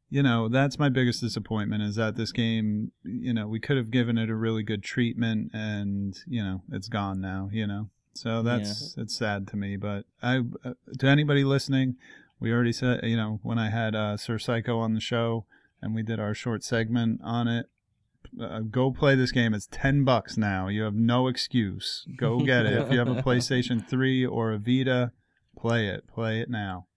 you 0.09 0.24
know, 0.24 0.50
that's 0.50 0.80
my 0.80 0.90
biggest 0.90 1.22
disappointment 1.22 1.84
is 1.84 1.95
that 1.95 2.16
this 2.16 2.32
game, 2.32 2.92
you 3.03 3.34
know, 3.34 3.48
we 3.48 3.59
could 3.59 3.77
have 3.77 3.92
given 3.92 4.18
it 4.18 4.30
a 4.30 4.35
really 4.35 4.64
good 4.64 4.84
treatment, 4.84 5.51
and 5.53 6.18
you 6.27 6.43
know, 6.43 6.64
it's 6.72 6.88
gone 6.88 7.22
now. 7.22 7.50
You 7.51 7.68
know. 7.68 7.90
So 8.14 8.42
that's 8.42 8.95
it's 8.98 9.16
sad 9.16 9.48
to 9.50 9.56
me, 9.56 9.77
but 9.77 10.06
I 10.22 10.42
uh, 10.66 10.74
to 10.98 11.08
anybody 11.08 11.43
listening, 11.43 11.95
we 12.40 12.51
already 12.51 12.74
said 12.74 13.01
you 13.03 13.16
know 13.16 13.40
when 13.43 13.59
I 13.59 13.69
had 13.69 13.95
uh, 13.95 14.18
Sir 14.18 14.40
Psycho 14.40 14.80
on 14.80 14.93
the 14.93 15.00
show 15.00 15.45
and 15.82 15.95
we 15.95 16.03
did 16.03 16.19
our 16.19 16.33
short 16.33 16.64
segment 16.64 17.22
on 17.24 17.48
it. 17.48 17.67
Uh, 18.40 18.59
go 18.59 18.91
play 18.91 19.16
this 19.16 19.32
game. 19.32 19.53
It's 19.53 19.67
ten 19.72 20.03
bucks 20.03 20.38
now. 20.38 20.67
You 20.67 20.83
have 20.83 20.93
no 20.93 21.27
excuse. 21.27 22.06
Go 22.17 22.40
get 22.40 22.66
it. 22.66 22.74
if 22.74 22.91
you 22.91 22.99
have 22.99 23.08
a 23.08 23.22
PlayStation 23.24 23.85
Three 23.85 24.25
or 24.25 24.51
a 24.51 24.58
Vita, 24.58 25.11
play 25.58 25.88
it. 25.88 26.08
Play 26.08 26.40
it 26.40 26.49
now. 26.49 26.88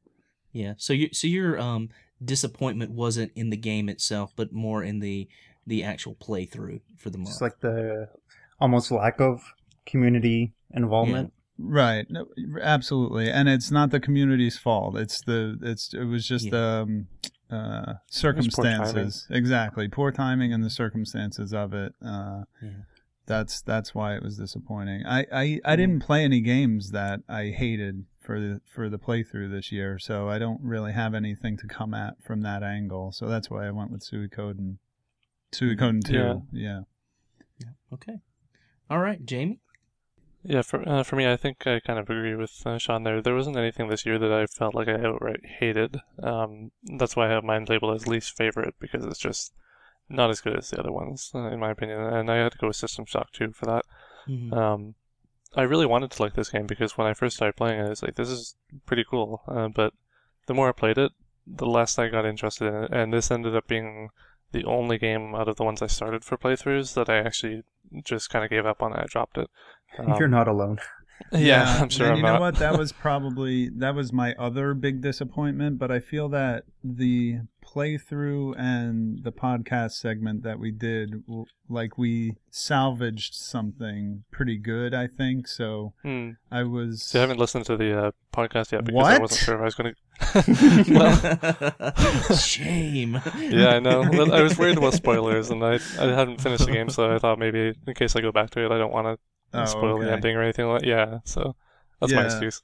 Yeah. 0.53 0.75
So 0.77 0.93
you 0.93 1.09
so 1.13 1.27
your 1.27 1.59
um 1.59 1.89
disappointment 2.23 2.93
wasn't 2.93 3.33
in 3.35 3.51
the 3.51 3.57
game 3.57 3.89
itself, 3.89 4.33
but 4.37 4.53
more 4.53 4.83
in 4.83 5.01
the 5.01 5.29
the 5.67 5.83
actual 5.83 6.15
playthrough 6.15 6.81
for 6.99 7.11
the 7.11 7.19
month. 7.19 7.31
It's 7.31 7.41
like 7.41 7.61
the 7.61 8.09
almost 8.61 8.91
lack 8.91 9.21
of 9.21 9.43
community 9.87 10.53
involvement. 10.75 11.33
Right. 11.59 12.07
No, 12.11 12.27
absolutely. 12.61 13.31
And 13.31 13.49
it's 13.49 13.71
not 13.71 13.91
the 13.91 14.01
community's 14.01 14.59
fault. 14.59 14.97
It's 14.97 15.21
the 15.23 15.59
it's 15.63 15.95
it 15.95 16.05
was 16.05 16.27
just 16.27 16.53
um 16.53 17.07
uh 17.53 17.95
circumstances. 18.11 19.27
Exactly. 19.31 19.89
Poor 19.89 20.11
timing 20.11 20.53
and 20.53 20.65
the 20.65 20.71
circumstances 20.71 21.53
of 21.53 21.75
it. 21.75 21.95
Uh 22.05 22.45
Yeah. 22.63 22.71
that's 23.27 23.61
that's 23.63 23.95
why 23.95 24.17
it 24.17 24.23
was 24.23 24.37
disappointing. 24.39 25.05
I, 25.07 25.27
I, 25.33 25.61
I 25.65 25.77
didn't 25.77 26.01
play 26.01 26.25
any 26.25 26.41
games 26.41 26.91
that 26.91 27.21
I 27.29 27.47
hated 27.49 28.07
for 28.21 28.41
the 28.41 28.61
for 28.67 28.89
the 28.89 28.99
playthrough 28.99 29.51
this 29.51 29.71
year, 29.71 29.99
so 29.99 30.29
I 30.29 30.39
don't 30.39 30.61
really 30.63 30.93
have 30.93 31.15
anything 31.15 31.57
to 31.59 31.67
come 31.67 31.95
at 31.95 32.23
from 32.23 32.41
that 32.43 32.63
angle. 32.63 33.13
So 33.13 33.27
that's 33.27 33.51
why 33.51 33.67
I 33.67 33.71
went 33.71 33.91
with 33.91 34.03
Suikoden. 34.03 34.79
Suikoden 35.53 36.03
two. 36.05 36.43
Yeah. 36.53 36.81
yeah. 37.59 37.69
Okay. 37.93 38.21
All 38.91 38.99
right, 38.99 39.25
Jamie. 39.25 39.61
Yeah, 40.45 40.63
for 40.63 40.89
uh, 40.89 41.03
for 41.05 41.17
me, 41.17 41.31
I 41.31 41.37
think 41.37 41.67
I 41.67 41.79
kind 41.81 41.99
of 41.99 42.11
agree 42.11 42.35
with 42.35 42.67
uh, 42.67 42.79
Sean 42.79 43.05
there. 43.05 43.23
There 43.23 43.35
wasn't 43.35 43.57
anything 43.57 43.89
this 43.89 44.05
year 44.05 44.19
that 44.19 44.33
I 44.33 44.47
felt 44.47 44.75
like 44.75 44.89
I 44.89 44.95
outright 45.05 45.41
hated. 45.61 46.01
Um, 46.23 46.73
that's 46.99 47.15
why 47.15 47.27
I 47.27 47.31
have 47.31 47.45
mine 47.45 47.65
labeled 47.67 47.95
as 47.95 48.09
least 48.09 48.37
favorite 48.37 48.75
because 48.81 49.05
it's 49.05 49.19
just 49.21 49.53
not 50.09 50.31
as 50.31 50.41
good 50.41 50.57
as 50.57 50.71
the 50.71 50.81
other 50.81 50.93
ones, 50.93 51.31
uh, 51.35 51.49
in 51.51 51.61
my 51.61 51.71
opinion. 51.71 52.01
And 52.01 52.31
I 52.31 52.37
had 52.37 52.53
to 52.53 52.59
go 52.59 52.69
with 52.69 52.77
System 52.77 53.05
Shock 53.07 53.33
2 53.33 53.53
for 53.53 53.67
that. 53.67 53.85
Mhm. 54.29 54.53
Um, 54.53 54.95
I 55.57 55.63
really 55.63 55.87
wanted 55.87 56.11
to 56.13 56.23
like 56.23 56.35
this 56.35 56.51
game 56.51 56.67
because 56.67 56.99
when 56.99 57.07
I 57.07 57.15
first 57.15 57.37
started 57.37 57.57
playing 57.57 57.81
it, 57.81 57.87
I 57.87 57.91
was 57.91 58.03
like, 58.03 58.17
this 58.17 58.31
is 58.31 58.57
pretty 58.87 59.05
cool. 59.05 59.43
Uh, 59.49 59.69
but 59.69 59.95
the 60.47 60.55
more 60.55 60.69
I 60.69 60.73
played 60.73 60.99
it, 60.99 61.13
the 61.47 61.67
less 61.67 61.99
I 61.99 62.09
got 62.09 62.27
interested 62.27 62.69
in 62.69 62.85
it. 62.85 62.93
And 62.93 63.13
this 63.13 63.31
ended 63.31 63.57
up 63.57 63.69
being 63.69 64.11
the 64.53 64.65
only 64.65 64.99
game 64.99 65.35
out 65.35 65.49
of 65.49 65.57
the 65.57 65.65
ones 65.65 65.83
I 65.83 65.87
started 65.89 66.25
for 66.25 66.39
playthroughs 66.39 66.95
that 66.95 67.09
I 67.09 67.19
actually 67.19 67.63
just 68.05 68.31
kind 68.31 68.45
of 68.45 68.51
gave 68.51 68.67
up 68.67 68.83
on. 68.83 68.93
I 68.93 69.05
dropped 69.09 69.39
it. 69.39 69.51
You're 70.07 70.29
Um, 70.29 70.29
not 70.29 70.49
alone. 70.49 70.79
yeah, 71.33 71.79
I'm 71.81 71.89
sure 71.89 72.09
And 72.09 72.13
I'm 72.13 72.19
you 72.19 72.23
know 72.23 72.35
not. 72.35 72.41
what? 72.41 72.57
That 72.57 72.77
was 72.77 72.93
probably 72.93 73.69
that 73.71 73.95
was 73.95 74.13
my 74.13 74.35
other 74.35 74.75
big 74.75 75.01
disappointment. 75.03 75.79
But 75.79 75.91
I 75.91 76.01
feel 76.01 76.29
that 76.31 76.65
the 76.83 77.41
playthrough 77.65 78.55
and 78.59 79.23
the 79.25 79.33
podcast 79.33 79.93
segment 79.93 80.43
that 80.43 80.59
we 80.59 80.71
did, 80.71 81.23
like 81.69 81.97
we 81.97 82.37
salvaged 82.51 83.35
something 83.35 84.25
pretty 84.31 84.59
good, 84.59 84.95
I 84.95 85.07
think. 85.07 85.47
So 85.49 85.95
Hmm. 86.03 86.31
I 86.51 86.65
was. 86.65 87.03
See, 87.03 87.19
I 87.19 87.23
haven't 87.23 87.39
listened 87.39 87.65
to 87.67 87.77
the 87.77 88.07
uh, 88.07 88.11
podcast 88.35 88.73
yet 88.73 88.85
because 88.85 89.07
I 89.07 89.19
wasn't 89.19 89.41
sure 89.41 89.55
if 89.55 89.61
I 89.61 89.65
was 89.65 89.75
going 89.75 89.95
to. 89.95 90.93
well, 90.93 92.37
Shame. 92.37 93.21
yeah, 93.39 93.69
I 93.69 93.79
know. 93.81 94.03
I 94.03 94.43
was 94.43 94.59
worried 94.59 94.79
about 94.79 94.95
spoilers, 94.95 95.51
and 95.51 95.65
I 95.65 95.75
I 95.99 96.07
hadn't 96.07 96.41
finished 96.41 96.67
the 96.67 96.73
game, 96.73 96.89
so 96.91 97.15
I 97.15 97.19
thought 97.19 97.39
maybe 97.39 97.75
in 97.87 97.95
case 97.95 98.15
I 98.17 98.21
go 98.21 98.33
back 98.33 98.51
to 98.51 98.65
it, 98.65 98.73
I 98.73 98.79
don't 98.79 98.93
want 98.93 99.07
to 99.07 99.19
Oh, 99.55 99.67
spoil 99.67 99.99
the 99.99 100.11
ending 100.11 100.35
or 100.35 100.43
anything 100.43 100.67
like. 100.67 100.83
Yeah, 100.85 101.19
so 101.25 101.55
that's 102.01 102.13
my 102.13 102.25
excuse. 102.25 102.63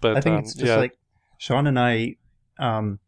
But 0.00 0.16
I 0.18 0.20
think 0.20 0.34
um, 0.34 0.40
it's 0.44 0.54
just 0.54 0.66
yeah, 0.66 0.76
like 0.76 0.96
Sean 1.38 1.66
and 1.66 1.78
I. 1.78 2.16
Um, 2.60 2.98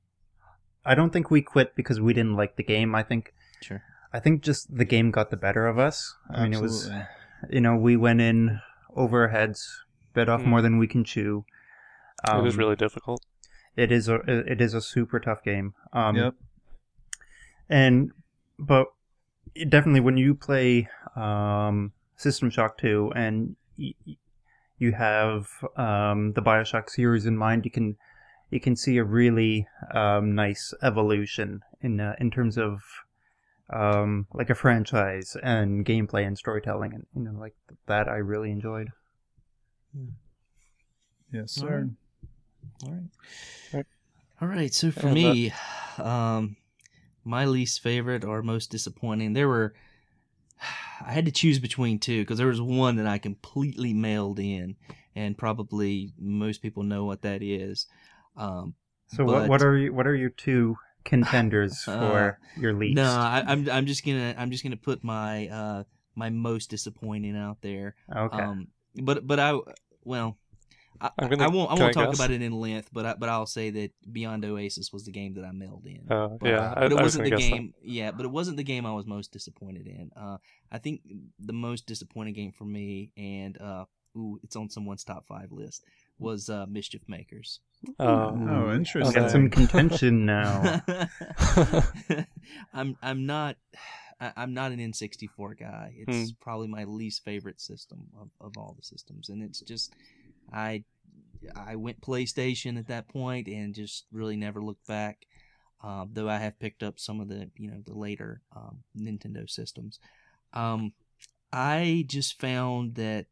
I 0.84 0.94
don't 0.94 1.12
think 1.12 1.30
we 1.30 1.42
quit 1.42 1.74
because 1.76 2.00
we 2.00 2.12
didn't 2.14 2.36
like 2.36 2.56
the 2.56 2.62
game. 2.64 2.94
I 2.94 3.02
think 3.02 3.34
Sure. 3.60 3.82
I 4.12 4.18
think 4.20 4.42
just 4.42 4.74
the 4.74 4.84
game 4.84 5.10
got 5.10 5.30
the 5.30 5.36
better 5.36 5.66
of 5.66 5.78
us. 5.78 6.16
I 6.30 6.42
mean, 6.44 6.54
it 6.54 6.60
was 6.60 6.90
you 7.50 7.60
know 7.60 7.76
we 7.76 7.96
went 7.96 8.20
in 8.20 8.60
over 8.96 9.22
our 9.22 9.28
heads, 9.28 9.84
bit 10.14 10.28
off 10.28 10.40
Mm. 10.42 10.46
more 10.46 10.62
than 10.62 10.78
we 10.78 10.86
can 10.86 11.04
chew. 11.04 11.44
It 12.28 12.42
was 12.42 12.56
really 12.56 12.76
difficult. 12.76 13.24
It 13.76 13.92
is 13.92 14.08
a 14.08 14.16
it 14.50 14.60
is 14.60 14.74
a 14.74 14.80
super 14.80 15.20
tough 15.20 15.42
game. 15.42 15.74
Um, 15.92 16.16
yep. 16.16 16.34
And 17.68 18.10
but 18.58 18.86
it 19.54 19.70
definitely 19.70 20.00
when 20.00 20.16
you 20.16 20.34
play 20.34 20.88
um, 21.16 21.92
System 22.16 22.50
Shock 22.50 22.78
2 22.78 23.12
and 23.14 23.56
y- 23.78 23.94
y- 24.06 24.16
you 24.78 24.92
have 24.92 25.48
um, 25.76 26.32
the 26.32 26.42
Bioshock 26.42 26.90
series 26.90 27.26
in 27.26 27.36
mind, 27.36 27.64
you 27.64 27.70
can 27.70 27.96
you 28.50 28.60
can 28.60 28.76
see 28.76 28.96
a 28.98 29.04
really 29.04 29.66
um, 29.94 30.34
nice 30.34 30.74
evolution 30.82 31.60
in 31.80 32.00
uh, 32.00 32.14
in 32.18 32.30
terms 32.30 32.58
of 32.58 32.82
um, 33.72 34.26
like 34.32 34.50
a 34.50 34.54
franchise 34.54 35.36
and 35.42 35.86
gameplay 35.86 36.26
and 36.26 36.36
storytelling, 36.36 36.94
and 36.94 37.06
you 37.14 37.22
know 37.22 37.38
like 37.38 37.54
that 37.86 38.08
I 38.08 38.16
really 38.16 38.50
enjoyed. 38.50 38.88
Yes, 41.32 41.52
sir. 41.52 41.66
right. 41.68 41.90
All 42.84 42.92
right. 42.92 43.10
Right. 43.72 43.86
All 44.40 44.48
right. 44.48 44.74
So 44.74 44.90
for 44.90 45.06
And, 45.06 45.12
uh, 45.12 45.14
me, 45.14 45.52
um, 45.98 46.56
my 47.24 47.44
least 47.44 47.80
favorite 47.82 48.24
or 48.24 48.42
most 48.42 48.70
disappointing, 48.70 49.32
there 49.32 49.48
were. 49.48 49.74
I 51.02 51.12
had 51.12 51.24
to 51.24 51.32
choose 51.32 51.58
between 51.58 51.98
two 51.98 52.22
because 52.22 52.36
there 52.36 52.46
was 52.46 52.60
one 52.60 52.96
that 52.96 53.06
I 53.06 53.16
completely 53.16 53.94
mailed 53.94 54.38
in, 54.38 54.76
and 55.14 55.38
probably 55.38 56.12
most 56.18 56.60
people 56.60 56.82
know 56.82 57.04
what 57.04 57.22
that 57.22 57.42
is. 57.42 57.86
Um, 58.36 58.74
So 59.08 59.24
what 59.24 59.48
what 59.48 59.62
are 59.62 59.76
you, 59.76 59.92
what 59.92 60.06
are 60.06 60.14
your 60.14 60.30
two 60.30 60.76
contenders 61.04 61.84
Uh, 61.88 61.98
for 61.98 62.38
your 62.56 62.72
least? 62.72 62.96
no, 62.96 63.04
I, 63.04 63.42
I'm 63.46 63.68
I'm 63.68 63.86
just 63.86 64.04
gonna 64.04 64.34
I'm 64.38 64.50
just 64.50 64.62
gonna 64.62 64.76
put 64.76 65.02
my 65.02 65.48
uh 65.48 65.84
my 66.14 66.30
most 66.30 66.70
disappointing 66.70 67.36
out 67.36 67.58
there. 67.62 67.94
okay. 68.14 68.38
Um, 68.42 68.68
but 68.94 69.26
but 69.26 69.38
I 69.40 69.58
well, 70.04 70.36
I, 71.00 71.10
gonna- 71.18 71.44
I 71.44 71.48
won't 71.48 71.70
I 71.70 71.74
won't 71.74 71.82
I 71.82 71.92
talk 71.92 72.10
guess? 72.10 72.18
about 72.18 72.30
it 72.30 72.42
in 72.42 72.52
length. 72.52 72.90
But 72.92 73.06
I, 73.06 73.14
but 73.14 73.28
I'll 73.28 73.46
say 73.46 73.70
that 73.70 73.90
Beyond 74.12 74.44
Oasis 74.44 74.92
was 74.92 75.04
the 75.04 75.12
game 75.12 75.34
that 75.34 75.44
I 75.44 75.52
mailed 75.52 75.86
in. 75.86 76.06
Uh, 76.10 76.28
But, 76.38 76.46
yeah, 76.48 76.74
but 76.74 76.92
it 76.92 76.98
I 76.98 77.02
was 77.02 77.02
wasn't 77.02 77.24
gonna 77.24 77.30
the 77.30 77.36
guess 77.36 77.48
that. 77.50 77.56
game. 77.56 77.74
Yeah, 77.82 78.10
but 78.10 78.24
it 78.26 78.30
wasn't 78.30 78.56
the 78.58 78.64
game 78.64 78.84
I 78.86 78.92
was 78.92 79.06
most 79.06 79.32
disappointed 79.32 79.86
in. 79.86 80.10
Uh, 80.16 80.38
I 80.70 80.78
think 80.78 81.00
the 81.38 81.52
most 81.54 81.86
disappointing 81.86 82.34
game 82.34 82.52
for 82.52 82.64
me, 82.64 83.10
and 83.16 83.60
uh, 83.60 83.84
ooh, 84.16 84.38
it's 84.42 84.56
on 84.56 84.68
someone's 84.68 85.04
top 85.04 85.26
five 85.26 85.52
list, 85.52 85.84
was 86.20 86.48
uh, 86.48 86.66
Mischief 86.68 87.02
Makers. 87.08 87.60
Uh, 87.98 88.32
Oh, 88.48 88.72
interesting. 88.74 89.22
got 89.22 89.30
some 89.30 89.48
contention 89.50 90.26
now. 90.26 90.82
I'm 92.74 92.96
I'm 93.02 93.26
not 93.26 93.56
I- 94.20 94.32
I'm 94.36 94.52
not 94.52 94.72
an 94.72 94.78
N64 94.78 95.58
guy. 95.58 95.94
Hmm. 96.04 96.10
It's 96.12 96.32
probably 96.32 96.68
my 96.68 96.84
least 96.84 97.24
favorite 97.24 97.60
system 97.60 98.08
of, 98.20 98.28
of 98.40 98.52
all 98.58 98.74
the 98.78 98.84
systems, 98.84 99.28
and 99.28 99.42
it's 99.42 99.60
just 99.60 99.94
I 100.52 100.84
I 101.56 101.76
went 101.76 102.02
PlayStation 102.02 102.78
at 102.78 102.88
that 102.88 103.08
point 103.08 103.48
and 103.48 103.74
just 103.74 104.04
really 104.12 104.36
never 104.36 104.62
looked 104.62 104.86
back. 104.86 105.26
Um, 105.82 106.10
though 106.12 106.28
I 106.28 106.36
have 106.36 106.60
picked 106.60 106.82
up 106.82 106.98
some 106.98 107.20
of 107.20 107.28
the 107.28 107.50
you 107.56 107.70
know 107.70 107.82
the 107.86 107.94
later 107.96 108.42
um, 108.54 108.80
Nintendo 108.98 109.48
systems. 109.48 109.98
Um, 110.52 110.92
I 111.52 112.04
just 112.06 112.38
found 112.40 112.96
that 112.96 113.26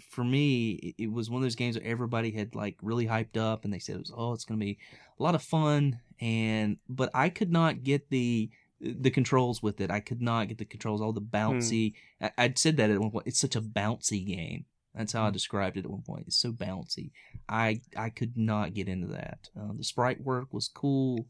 for 0.00 0.24
me, 0.24 0.94
it- 0.98 1.12
was 1.12 1.28
one 1.30 1.40
of 1.42 1.44
those 1.44 1.54
games 1.56 1.76
where 1.76 1.86
everybody 1.86 2.30
had 2.30 2.54
like 2.54 2.76
really 2.82 3.06
hyped 3.06 3.36
up, 3.36 3.64
and 3.64 3.72
they 3.72 3.78
said 3.78 3.96
it 3.96 4.00
was 4.00 4.12
oh, 4.16 4.32
it's 4.32 4.44
going 4.44 4.58
to 4.58 4.64
be 4.64 4.78
a 5.18 5.22
lot 5.22 5.34
of 5.34 5.42
fun, 5.42 6.00
and 6.20 6.78
but 6.88 7.10
I 7.14 7.28
could 7.28 7.52
not 7.52 7.82
get 7.82 8.08
the 8.10 8.50
the 8.80 9.10
controls 9.10 9.62
with 9.62 9.80
it. 9.80 9.90
I 9.90 10.00
could 10.00 10.20
not 10.20 10.48
get 10.48 10.58
the 10.58 10.64
controls, 10.64 11.00
all 11.00 11.12
the 11.12 11.20
bouncy. 11.20 11.94
I, 12.20 12.30
I'd 12.38 12.58
said 12.58 12.76
that 12.78 12.90
at 12.90 12.98
one 12.98 13.10
point. 13.12 13.26
It's 13.28 13.38
such 13.40 13.54
a 13.54 13.60
bouncy 13.60 14.26
game. 14.26 14.64
That's 14.94 15.12
how 15.12 15.24
I 15.26 15.30
described 15.30 15.76
it 15.76 15.84
at 15.84 15.90
one 15.90 16.02
point. 16.02 16.24
It's 16.26 16.36
so 16.36 16.52
bouncy. 16.52 17.12
I 17.48 17.80
I 17.96 18.10
could 18.10 18.36
not 18.36 18.74
get 18.74 18.88
into 18.88 19.06
that. 19.08 19.50
Uh, 19.58 19.72
the 19.76 19.84
sprite 19.84 20.20
work 20.22 20.52
was 20.52 20.68
cool. 20.68 21.26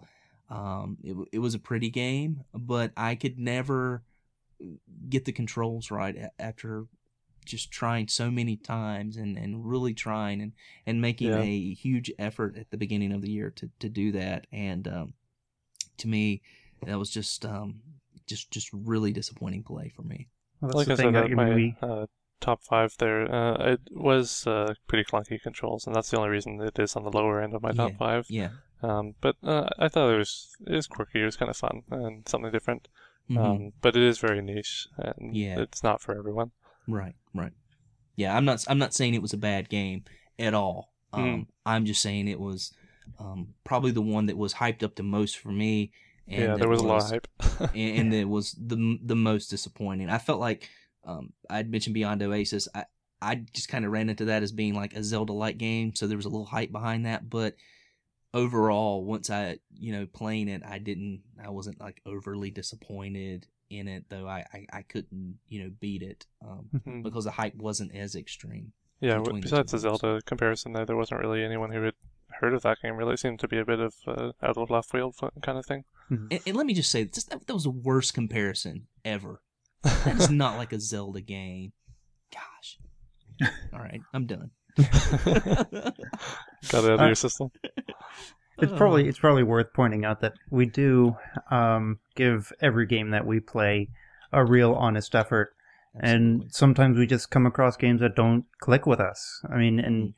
Um, 0.50 0.96
it 1.02 1.16
it 1.32 1.38
was 1.40 1.54
a 1.54 1.58
pretty 1.58 1.90
game, 1.90 2.44
but 2.54 2.92
I 2.96 3.14
could 3.16 3.38
never 3.38 4.02
get 5.08 5.24
the 5.24 5.32
controls 5.32 5.90
right 5.90 6.16
after 6.38 6.86
just 7.44 7.70
trying 7.70 8.08
so 8.08 8.30
many 8.30 8.56
times 8.56 9.16
and, 9.16 9.36
and 9.36 9.66
really 9.68 9.94
trying 9.94 10.40
and, 10.40 10.52
and 10.86 11.00
making 11.00 11.28
Yeah. 11.28 11.38
a 11.40 11.74
huge 11.74 12.10
effort 12.18 12.56
at 12.56 12.70
the 12.70 12.76
beginning 12.76 13.12
of 13.12 13.22
the 13.22 13.30
year 13.30 13.50
to, 13.56 13.70
to 13.80 13.88
do 13.88 14.12
that. 14.12 14.46
And 14.52 14.86
um, 14.88 15.14
to 15.98 16.08
me, 16.08 16.42
that 16.86 16.98
was 16.98 17.10
just 17.10 17.44
um, 17.44 17.80
just 18.26 18.50
just 18.50 18.70
really 18.72 19.12
disappointing 19.12 19.62
play 19.62 19.88
for 19.88 20.02
me. 20.02 20.28
Well, 20.60 20.68
that's 20.68 20.76
like 20.76 20.86
the 20.86 20.92
I 20.94 20.96
thing 20.96 21.06
said, 21.14 21.16
about 21.16 21.28
your 21.28 21.36
my 21.36 21.76
uh, 21.82 22.06
top 22.40 22.62
five 22.62 22.94
there, 22.98 23.32
uh, 23.32 23.72
it 23.72 23.80
was 23.92 24.46
uh, 24.46 24.74
pretty 24.86 25.04
clunky 25.04 25.40
controls, 25.40 25.86
and 25.86 25.94
that's 25.94 26.10
the 26.10 26.18
only 26.18 26.30
reason 26.30 26.60
it 26.60 26.78
is 26.78 26.96
on 26.96 27.04
the 27.04 27.10
lower 27.10 27.40
end 27.40 27.54
of 27.54 27.62
my 27.62 27.72
top 27.72 27.92
Yeah. 27.92 27.96
five. 27.98 28.26
Yeah. 28.28 28.48
Um, 28.82 29.14
but 29.20 29.36
uh, 29.44 29.68
I 29.78 29.88
thought 29.88 30.12
it 30.12 30.18
was 30.18 30.56
it 30.66 30.74
was 30.74 30.86
quirky. 30.86 31.22
It 31.22 31.24
was 31.24 31.36
kind 31.36 31.50
of 31.50 31.56
fun 31.56 31.82
and 31.90 32.28
something 32.28 32.50
different. 32.50 32.88
Mhm. 33.30 33.38
Um, 33.38 33.72
but 33.80 33.96
it 33.96 34.02
is 34.02 34.18
very 34.18 34.42
niche, 34.42 34.88
and 34.96 35.36
Yeah. 35.36 35.60
it's 35.60 35.82
not 35.84 36.00
for 36.00 36.16
everyone. 36.18 36.50
Right, 36.88 37.14
right. 37.34 37.52
Yeah, 38.16 38.36
I'm 38.36 38.44
not. 38.44 38.64
I'm 38.68 38.78
not 38.78 38.94
saying 38.94 39.14
it 39.14 39.22
was 39.22 39.32
a 39.32 39.38
bad 39.38 39.68
game 39.68 40.04
at 40.38 40.54
all. 40.54 40.92
Um, 41.12 41.22
Mm. 41.22 41.46
I'm 41.64 41.84
just 41.84 42.02
saying 42.02 42.28
it 42.28 42.40
was 42.40 42.72
um, 43.18 43.54
probably 43.64 43.90
the 43.90 44.02
one 44.02 44.26
that 44.26 44.36
was 44.36 44.54
hyped 44.54 44.82
up 44.82 44.96
the 44.96 45.02
most 45.02 45.38
for 45.38 45.50
me. 45.50 45.92
And 46.28 46.42
yeah, 46.42 46.56
there 46.56 46.68
was, 46.68 46.80
a 46.80 46.84
lot 46.84 47.02
of 47.02 47.10
hype. 47.10 47.28
and, 47.74 47.98
and 47.98 48.14
it 48.14 48.28
was 48.28 48.52
the 48.52 48.98
the 49.02 49.16
most 49.16 49.48
disappointing. 49.48 50.08
I 50.08 50.18
felt 50.18 50.40
like 50.40 50.68
um, 51.04 51.32
I'd 51.50 51.70
mentioned 51.70 51.94
Beyond 51.94 52.22
Oasis. 52.22 52.68
I 52.74 52.84
I 53.20 53.36
just 53.52 53.68
kind 53.68 53.84
of 53.84 53.92
ran 53.92 54.08
into 54.08 54.26
that 54.26 54.42
as 54.42 54.52
being 54.52 54.74
like 54.74 54.94
a 54.94 55.04
Zelda 55.04 55.32
like 55.32 55.58
game, 55.58 55.94
so 55.94 56.06
there 56.06 56.16
was 56.16 56.26
a 56.26 56.30
little 56.30 56.46
hype 56.46 56.72
behind 56.72 57.06
that. 57.06 57.28
But 57.28 57.56
overall, 58.34 59.04
once 59.04 59.30
I 59.30 59.58
you 59.78 59.92
know 59.92 60.06
playing 60.06 60.48
it, 60.48 60.62
I 60.66 60.78
didn't. 60.78 61.22
I 61.42 61.50
wasn't 61.50 61.80
like 61.80 62.00
overly 62.06 62.50
disappointed 62.50 63.46
in 63.72 63.88
it, 63.88 64.04
though. 64.08 64.26
I 64.28 64.44
I, 64.52 64.66
I 64.72 64.82
couldn't 64.82 65.38
you 65.48 65.64
know 65.64 65.70
beat 65.80 66.02
it 66.02 66.26
um, 66.46 66.68
Mhm. 66.74 67.02
because 67.02 67.24
the 67.24 67.30
hype 67.32 67.54
wasn't 67.56 67.94
as 67.94 68.14
extreme. 68.14 68.72
yeah, 69.00 69.18
between 69.18 69.36
the 69.36 69.42
besides 69.42 69.72
the. 69.72 69.78
Zelda 69.78 70.20
comparison, 70.26 70.72
there 70.72 70.86
there 70.86 70.96
wasn't 70.96 71.20
really 71.20 71.42
anyone 71.44 71.72
who 71.72 71.82
had 71.82 71.94
heard 72.40 72.54
of 72.54 72.62
that 72.62 72.78
game. 72.82 72.96
Really, 72.96 73.14
it 73.14 73.18
seemed 73.20 73.40
to 73.40 73.48
be 73.48 73.58
a 73.58 73.64
bit 73.64 73.80
of 73.80 73.94
uh, 74.06 74.32
out 74.42 74.56
of 74.56 74.70
left 74.70 74.90
field 74.90 75.16
kind 75.42 75.58
of 75.58 75.66
thing. 75.66 75.84
And, 76.08 76.40
and 76.46 76.56
let 76.56 76.66
me 76.66 76.74
just 76.74 76.90
say, 76.90 77.04
this, 77.04 77.24
that, 77.24 77.46
that 77.46 77.54
was 77.54 77.64
the 77.64 77.70
worst 77.70 78.12
comparison 78.12 78.86
ever. 79.04 79.40
That 79.82 80.16
is 80.20 80.30
not 80.42 80.58
like 80.58 80.72
a 80.74 80.80
Zelda 80.80 81.20
game. 81.22 81.72
Gosh. 82.32 82.78
All 83.72 83.78
right, 83.80 84.00
I'm 84.12 84.26
done. 84.26 84.50
Got 84.76 84.86
it 85.64 85.94
out 86.74 86.84
of 86.84 87.00
Uh, 87.00 87.06
your 87.06 87.14
system. 87.14 87.50
It's 88.62 88.72
probably 88.72 89.08
it's 89.08 89.18
probably 89.18 89.42
worth 89.42 89.72
pointing 89.72 90.04
out 90.04 90.20
that 90.20 90.34
we 90.50 90.66
do 90.66 91.16
um, 91.50 91.98
give 92.14 92.52
every 92.60 92.86
game 92.86 93.10
that 93.10 93.26
we 93.26 93.40
play 93.40 93.88
a 94.32 94.44
real 94.44 94.72
honest 94.72 95.14
effort, 95.14 95.54
Absolutely. 95.96 96.44
and 96.44 96.54
sometimes 96.54 96.96
we 96.96 97.06
just 97.06 97.30
come 97.30 97.44
across 97.44 97.76
games 97.76 98.00
that 98.00 98.14
don't 98.14 98.44
click 98.60 98.86
with 98.86 99.00
us. 99.00 99.42
I 99.50 99.56
mean, 99.56 99.80
and 99.80 100.14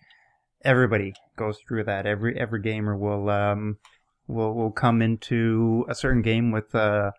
everybody 0.65 1.15
goes 1.37 1.59
through 1.67 1.85
that. 1.85 2.07
Every 2.07 2.39
every 2.39 2.61
gamer 2.61 2.97
will 2.97 3.31
um, 3.31 3.79
will 4.27 4.55
will 4.55 4.73
come 4.73 5.01
into 5.01 5.87
a 5.89 5.95
certain 5.95 6.23
game 6.23 6.51
with 6.51 6.75
uh, 6.75 7.13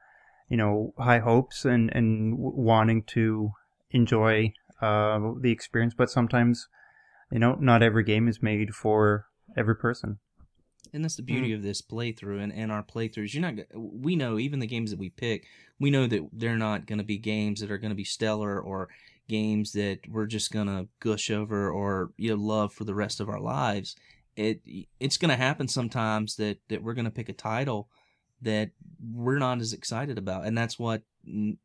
you 0.47 0.57
know 0.57 0.93
high 0.99 1.19
hopes 1.19 1.65
and 1.65 1.89
and 1.95 2.35
wanting 2.37 3.03
to 3.03 3.51
enjoy 3.91 4.53
uh, 4.81 5.19
the 5.39 5.51
experience, 5.51 5.93
but 5.97 6.09
sometimes 6.09 6.67
you 7.31 7.39
know 7.39 7.55
not 7.59 7.81
every 7.81 8.03
game 8.03 8.27
is 8.27 8.43
made 8.43 8.75
for 8.75 9.25
every 9.57 9.75
person. 9.75 10.19
And 10.95 11.03
that's 11.03 11.17
the 11.17 11.21
beauty 11.21 11.51
of 11.53 11.61
this 11.61 11.81
playthrough 11.81 12.41
and, 12.41 12.53
and 12.53 12.71
our 12.71 12.81
playthroughs. 12.81 13.33
You're 13.33 13.41
not. 13.41 13.65
We 13.75 14.15
know 14.15 14.39
even 14.39 14.59
the 14.59 14.65
games 14.65 14.91
that 14.91 14.99
we 14.99 15.09
pick, 15.09 15.45
we 15.79 15.91
know 15.91 16.07
that 16.07 16.27
they're 16.31 16.57
not 16.57 16.87
going 16.87 16.99
to 16.99 17.03
be 17.03 17.17
games 17.17 17.59
that 17.59 17.69
are 17.69 17.77
going 17.77 17.89
to 17.89 17.95
be 17.95 18.05
stellar 18.05 18.59
or 18.59 18.87
games 19.27 19.73
that 19.73 19.99
we're 20.09 20.25
just 20.25 20.51
going 20.51 20.67
to 20.67 20.87
gush 20.99 21.29
over 21.29 21.69
or 21.69 22.11
you 22.17 22.29
know 22.29 22.41
love 22.41 22.73
for 22.73 22.85
the 22.85 22.95
rest 22.95 23.19
of 23.19 23.29
our 23.29 23.39
lives. 23.39 23.95
It 24.37 24.61
it's 24.99 25.17
going 25.17 25.29
to 25.29 25.35
happen 25.35 25.67
sometimes 25.67 26.37
that 26.37 26.59
that 26.69 26.81
we're 26.81 26.93
going 26.93 27.05
to 27.05 27.11
pick 27.11 27.29
a 27.29 27.33
title 27.33 27.89
that 28.41 28.71
we're 29.13 29.39
not 29.39 29.59
as 29.59 29.73
excited 29.73 30.17
about, 30.17 30.45
and 30.45 30.57
that's 30.57 30.79
what 30.79 31.03
mm, 31.27 31.57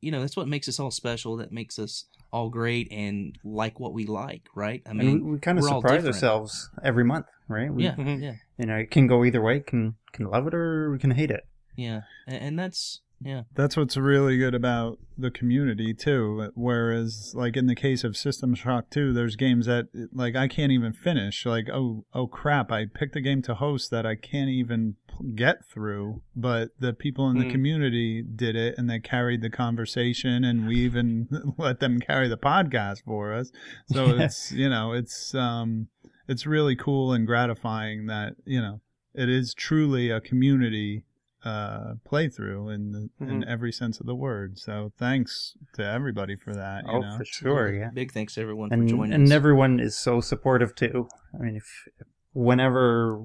you 0.00 0.10
know. 0.10 0.20
That's 0.20 0.36
what 0.36 0.48
makes 0.48 0.68
us 0.68 0.78
all 0.78 0.90
special. 0.90 1.38
That 1.38 1.50
makes 1.50 1.78
us 1.78 2.04
all 2.32 2.50
great 2.50 2.88
and 2.90 3.38
like 3.44 3.80
what 3.80 3.94
we 3.94 4.04
like, 4.04 4.48
right? 4.54 4.82
I 4.86 4.92
mean, 4.92 5.06
mean, 5.06 5.24
we, 5.24 5.32
we 5.32 5.38
kind 5.38 5.58
of 5.58 5.64
surprise 5.64 6.04
ourselves 6.04 6.68
every 6.82 7.04
month, 7.04 7.26
right? 7.48 7.72
We, 7.72 7.84
yeah, 7.84 7.94
yeah, 7.98 8.34
You 8.58 8.66
know, 8.66 8.76
it 8.76 8.90
can 8.90 9.06
go 9.06 9.24
either 9.24 9.42
way. 9.42 9.60
Can 9.60 9.94
can 10.12 10.26
love 10.26 10.46
it 10.46 10.54
or 10.54 10.90
we 10.90 10.98
can 10.98 11.10
hate 11.12 11.30
it. 11.30 11.44
yeah, 11.76 12.02
and, 12.26 12.36
and 12.42 12.58
that's 12.58 13.00
yeah, 13.18 13.42
That's 13.54 13.78
what's 13.78 13.96
really 13.96 14.36
good 14.36 14.54
about 14.54 14.98
the 15.16 15.30
community 15.30 15.94
too. 15.94 16.50
Whereas, 16.54 17.32
like 17.34 17.56
in 17.56 17.66
the 17.66 17.74
case 17.74 18.04
of 18.04 18.14
System 18.14 18.54
Shock 18.54 18.90
2, 18.90 19.14
there's 19.14 19.36
games 19.36 19.64
that 19.64 19.86
like 20.12 20.36
I 20.36 20.48
can't 20.48 20.70
even 20.70 20.92
finish. 20.92 21.46
Like, 21.46 21.68
oh, 21.72 22.04
oh 22.12 22.26
crap! 22.26 22.70
I 22.70 22.84
picked 22.84 23.16
a 23.16 23.22
game 23.22 23.40
to 23.42 23.54
host 23.54 23.90
that 23.90 24.04
I 24.04 24.16
can't 24.16 24.50
even 24.50 24.96
get 25.34 25.64
through. 25.64 26.20
But 26.34 26.72
the 26.78 26.92
people 26.92 27.30
in 27.30 27.38
the 27.38 27.46
Mm. 27.46 27.50
community 27.50 28.22
did 28.22 28.54
it, 28.54 28.74
and 28.76 28.88
they 28.90 29.00
carried 29.00 29.40
the 29.40 29.48
conversation, 29.50 30.44
and 30.44 30.66
we 30.66 30.76
even 30.80 31.28
let 31.56 31.80
them 31.80 32.00
carry 32.00 32.28
the 32.28 32.36
podcast 32.36 33.02
for 33.04 33.32
us. 33.32 33.50
So 33.86 34.10
it's 34.18 34.52
you 34.52 34.68
know 34.68 34.92
it's 34.92 35.34
um 35.34 35.88
it's 36.28 36.46
really 36.46 36.76
cool 36.76 37.12
and 37.12 37.26
gratifying 37.26 38.06
that 38.06 38.34
you 38.44 38.60
know 38.60 38.80
it 39.14 39.28
is 39.28 39.54
truly 39.54 40.10
a 40.10 40.20
community 40.20 41.04
uh, 41.44 41.94
playthrough 42.04 42.74
in 42.74 42.90
the, 42.92 43.08
in 43.20 43.42
Mhm. 43.42 43.46
every 43.46 43.70
sense 43.70 44.00
of 44.00 44.06
the 44.06 44.16
word. 44.16 44.58
So 44.58 44.92
thanks 44.98 45.56
to 45.74 45.84
everybody 45.84 46.34
for 46.34 46.52
that. 46.54 46.84
You 46.84 46.90
oh, 46.92 47.00
know? 47.00 47.16
for 47.16 47.24
sure, 47.24 47.72
yeah. 47.72 47.90
Big 47.94 48.10
thanks 48.12 48.34
to 48.34 48.40
everyone 48.40 48.70
for 48.70 48.74
And 48.74 48.88
joining 48.88 49.12
and 49.12 49.24
us. 49.26 49.30
everyone 49.30 49.78
is 49.78 49.96
so 49.96 50.20
supportive 50.20 50.74
too. 50.74 51.08
I 51.32 51.42
mean, 51.44 51.54
if 51.56 51.86
whenever 52.32 53.24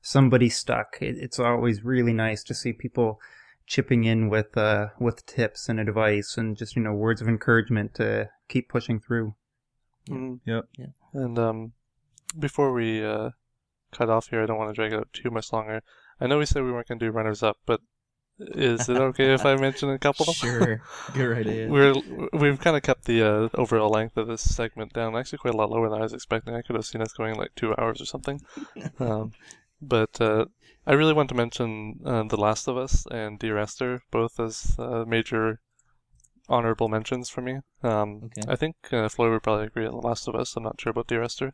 somebody's 0.00 0.56
stuck, 0.56 0.96
it, 1.00 1.16
it's 1.18 1.38
always 1.38 1.84
really 1.84 2.12
nice 2.14 2.42
to 2.44 2.54
see 2.54 2.72
people 2.72 3.20
chipping 3.66 4.04
in 4.04 4.30
with 4.30 4.56
uh 4.56 4.86
with 4.98 5.26
tips 5.26 5.68
and 5.68 5.78
advice 5.78 6.38
and 6.38 6.56
just 6.56 6.74
you 6.74 6.80
know 6.82 6.94
words 6.94 7.20
of 7.20 7.28
encouragement 7.28 7.94
to 7.96 8.30
keep 8.48 8.68
pushing 8.68 8.98
through. 8.98 9.34
Mhm. 10.08 10.40
Yep. 10.46 10.64
Yeah. 10.78 10.86
And 11.12 11.38
um, 11.38 11.72
before 12.38 12.72
we 12.72 13.04
uh, 13.04 13.30
cut 13.92 14.10
off 14.10 14.28
here, 14.28 14.42
I 14.42 14.46
don't 14.46 14.58
want 14.58 14.70
to 14.70 14.74
drag 14.74 14.92
it 14.92 14.98
out 14.98 15.12
too 15.12 15.30
much 15.30 15.52
longer. 15.52 15.82
I 16.20 16.26
know 16.26 16.38
we 16.38 16.46
said 16.46 16.62
we 16.62 16.72
weren't 16.72 16.88
going 16.88 16.98
to 16.98 17.06
do 17.06 17.12
runners 17.12 17.42
up, 17.42 17.58
but 17.66 17.80
is 18.40 18.88
it 18.88 18.96
okay 18.96 19.34
if 19.34 19.44
I 19.44 19.56
mention 19.56 19.90
a 19.90 19.98
couple? 20.06 20.32
Sure, 20.32 20.80
go 21.14 21.26
right 21.26 21.46
ahead. 21.46 21.70
We're 21.70 21.94
we've 22.32 22.60
kind 22.60 22.76
of 22.76 22.82
kept 22.82 23.04
the 23.04 23.22
uh, 23.22 23.48
overall 23.54 23.90
length 23.90 24.16
of 24.16 24.28
this 24.28 24.42
segment 24.42 24.92
down, 24.92 25.16
actually 25.16 25.38
quite 25.38 25.54
a 25.54 25.56
lot 25.56 25.70
lower 25.70 25.88
than 25.88 26.00
I 26.00 26.04
was 26.04 26.12
expecting. 26.12 26.54
I 26.54 26.62
could 26.62 26.76
have 26.76 26.86
seen 26.86 27.02
us 27.02 27.12
going 27.12 27.34
like 27.36 27.54
two 27.56 27.74
hours 27.76 28.00
or 28.00 28.06
something. 28.06 28.40
Um, 29.00 29.32
but 29.80 30.20
uh, 30.20 30.46
I 30.86 30.94
really 30.94 31.12
want 31.12 31.28
to 31.28 31.36
mention 31.36 32.00
uh, 32.04 32.24
The 32.24 32.36
Last 32.36 32.66
of 32.66 32.76
Us 32.76 33.06
and 33.12 33.38
Dear 33.38 33.58
Esther, 33.58 34.02
both 34.10 34.40
as 34.40 34.74
uh, 34.76 35.04
major 35.06 35.60
honorable 36.48 36.88
mentions 36.88 37.28
for 37.28 37.40
me. 37.42 37.60
Um, 37.82 38.22
Okay. 38.24 38.42
I 38.48 38.56
think 38.56 38.76
uh, 38.92 39.08
Floyd 39.08 39.32
would 39.32 39.42
probably 39.42 39.66
agree 39.66 39.86
on 39.86 39.92
The 39.92 40.06
Last 40.06 40.28
of 40.28 40.34
Us. 40.34 40.56
I'm 40.56 40.62
not 40.62 40.80
sure 40.80 40.90
about 40.90 41.06
Dear 41.08 41.22
Esther, 41.22 41.52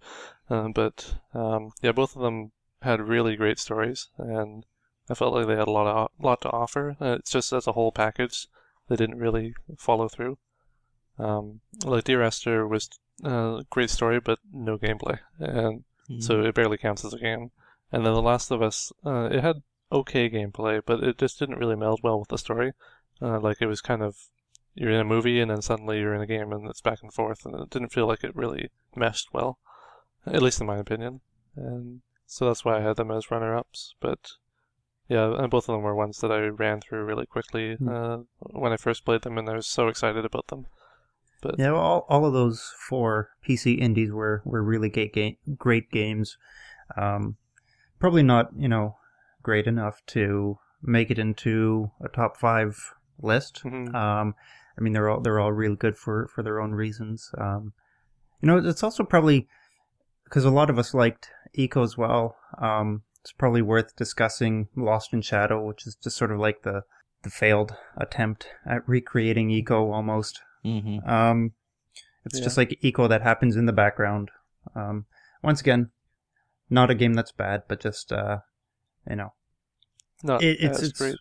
um, 0.50 0.72
but 0.72 1.16
um, 1.34 1.72
yeah, 1.82 1.92
both 1.92 2.16
of 2.16 2.22
them 2.22 2.52
had 2.82 3.00
really 3.00 3.36
great 3.36 3.58
stories, 3.58 4.08
and 4.18 4.64
I 5.10 5.14
felt 5.14 5.34
like 5.34 5.46
they 5.46 5.56
had 5.56 5.68
a 5.68 5.72
lot 5.72 5.86
of 5.86 6.10
lot 6.18 6.40
to 6.42 6.50
offer. 6.50 6.96
Uh, 7.00 7.16
it's 7.18 7.30
just 7.30 7.52
as 7.52 7.66
a 7.66 7.72
whole 7.72 7.92
package, 7.92 8.46
they 8.88 8.96
didn't 8.96 9.18
really 9.18 9.54
follow 9.76 10.08
through. 10.08 10.38
Um, 11.18 11.60
like 11.84 12.04
Dear 12.04 12.22
Esther 12.22 12.66
was 12.66 12.90
a 13.22 13.28
uh, 13.28 13.62
great 13.70 13.90
story, 13.90 14.20
but 14.20 14.38
no 14.52 14.76
gameplay, 14.78 15.18
and 15.38 15.84
Mhm. 16.10 16.22
so 16.22 16.42
it 16.42 16.54
barely 16.54 16.76
counts 16.78 17.04
as 17.04 17.14
a 17.14 17.18
game. 17.18 17.50
And 17.92 18.04
then 18.04 18.14
The 18.14 18.22
Last 18.22 18.50
of 18.50 18.60
Us, 18.62 18.92
uh, 19.04 19.28
it 19.30 19.40
had 19.40 19.62
okay 19.92 20.28
gameplay, 20.28 20.82
but 20.84 21.02
it 21.02 21.18
just 21.18 21.38
didn't 21.38 21.58
really 21.58 21.76
meld 21.76 22.00
well 22.02 22.18
with 22.18 22.28
the 22.28 22.38
story. 22.38 22.72
Uh, 23.22 23.38
like 23.40 23.62
it 23.62 23.66
was 23.66 23.80
kind 23.80 24.02
of 24.02 24.16
you're 24.74 24.90
in 24.90 25.00
a 25.00 25.04
movie 25.04 25.40
and 25.40 25.50
then 25.50 25.62
suddenly 25.62 25.98
you're 26.00 26.14
in 26.14 26.20
a 26.20 26.26
game 26.26 26.52
and 26.52 26.68
it's 26.68 26.80
back 26.80 26.98
and 27.02 27.12
forth, 27.12 27.44
and 27.46 27.54
it 27.54 27.70
didn't 27.70 27.92
feel 27.92 28.06
like 28.06 28.24
it 28.24 28.34
really 28.36 28.70
meshed 28.96 29.28
well, 29.32 29.58
at 30.26 30.42
least 30.42 30.60
in 30.60 30.66
my 30.66 30.78
opinion. 30.78 31.20
And 31.56 32.00
so 32.26 32.46
that's 32.46 32.64
why 32.64 32.78
I 32.78 32.82
had 32.82 32.96
them 32.96 33.10
as 33.10 33.30
runner-ups. 33.30 33.94
But 34.00 34.32
yeah, 35.08 35.34
and 35.38 35.50
both 35.50 35.68
of 35.68 35.74
them 35.74 35.82
were 35.82 35.94
ones 35.94 36.18
that 36.18 36.32
I 36.32 36.46
ran 36.46 36.80
through 36.80 37.04
really 37.04 37.26
quickly 37.26 37.74
Hmm. 37.76 37.88
uh, 37.88 38.18
when 38.40 38.72
I 38.72 38.76
first 38.76 39.04
played 39.04 39.22
them, 39.22 39.38
and 39.38 39.48
I 39.48 39.54
was 39.56 39.66
so 39.66 39.88
excited 39.88 40.24
about 40.24 40.48
them. 40.48 40.66
But 41.42 41.58
Yeah, 41.58 41.72
well, 41.72 41.80
all, 41.82 42.06
all 42.08 42.26
of 42.26 42.32
those 42.32 42.72
four 42.88 43.30
PC 43.46 43.78
indies 43.78 44.10
were, 44.10 44.42
were 44.44 44.62
really 44.62 44.88
great, 44.88 45.12
ga- 45.12 45.38
great 45.58 45.90
games. 45.90 46.38
Um, 46.96 47.36
probably 47.98 48.22
not, 48.22 48.50
you 48.56 48.68
know, 48.68 48.96
great 49.42 49.66
enough 49.66 50.00
to 50.06 50.58
make 50.82 51.10
it 51.10 51.18
into 51.18 51.90
a 52.02 52.08
top 52.08 52.38
five 52.38 52.94
list. 53.20 53.62
Mhm. 53.62 53.94
Um, 53.94 54.34
I 54.78 54.80
mean, 54.80 54.92
they're 54.92 55.08
all 55.08 55.20
they're 55.20 55.40
all 55.40 55.52
really 55.52 55.76
good 55.76 55.96
for, 55.96 56.28
for 56.34 56.42
their 56.42 56.60
own 56.60 56.72
reasons. 56.72 57.30
Um, 57.38 57.72
you 58.40 58.46
know, 58.48 58.58
it's 58.58 58.82
also 58.82 59.04
probably 59.04 59.46
because 60.24 60.44
a 60.44 60.50
lot 60.50 60.70
of 60.70 60.78
us 60.78 60.94
liked 60.94 61.28
Ico 61.56 61.82
as 61.84 61.96
well. 61.96 62.36
Um, 62.58 63.02
it's 63.20 63.32
probably 63.32 63.62
worth 63.62 63.96
discussing 63.96 64.68
Lost 64.76 65.12
in 65.12 65.22
Shadow, 65.22 65.64
which 65.64 65.86
is 65.86 65.94
just 65.94 66.16
sort 66.16 66.32
of 66.32 66.38
like 66.38 66.62
the 66.62 66.82
the 67.22 67.30
failed 67.30 67.74
attempt 67.96 68.48
at 68.66 68.86
recreating 68.86 69.48
Ico 69.48 69.92
almost. 69.92 70.42
Mhm. 70.64 71.06
Um, 71.08 71.52
it's 72.24 72.38
Yeah. 72.38 72.44
just 72.44 72.56
like 72.58 72.78
Ico 72.82 73.08
that 73.08 73.22
happens 73.22 73.56
in 73.56 73.66
the 73.66 73.72
background. 73.72 74.30
Um, 74.74 75.06
once 75.42 75.60
again, 75.60 75.90
not 76.68 76.90
a 76.90 76.94
game 76.94 77.14
that's 77.14 77.32
bad, 77.32 77.62
but 77.68 77.80
just 77.80 78.12
uh, 78.12 78.38
you 79.08 79.16
know, 79.16 79.32
not 80.22 80.42
it, 80.42 80.58
it's 80.60 80.82
it's, 80.82 80.98
great. 80.98 81.16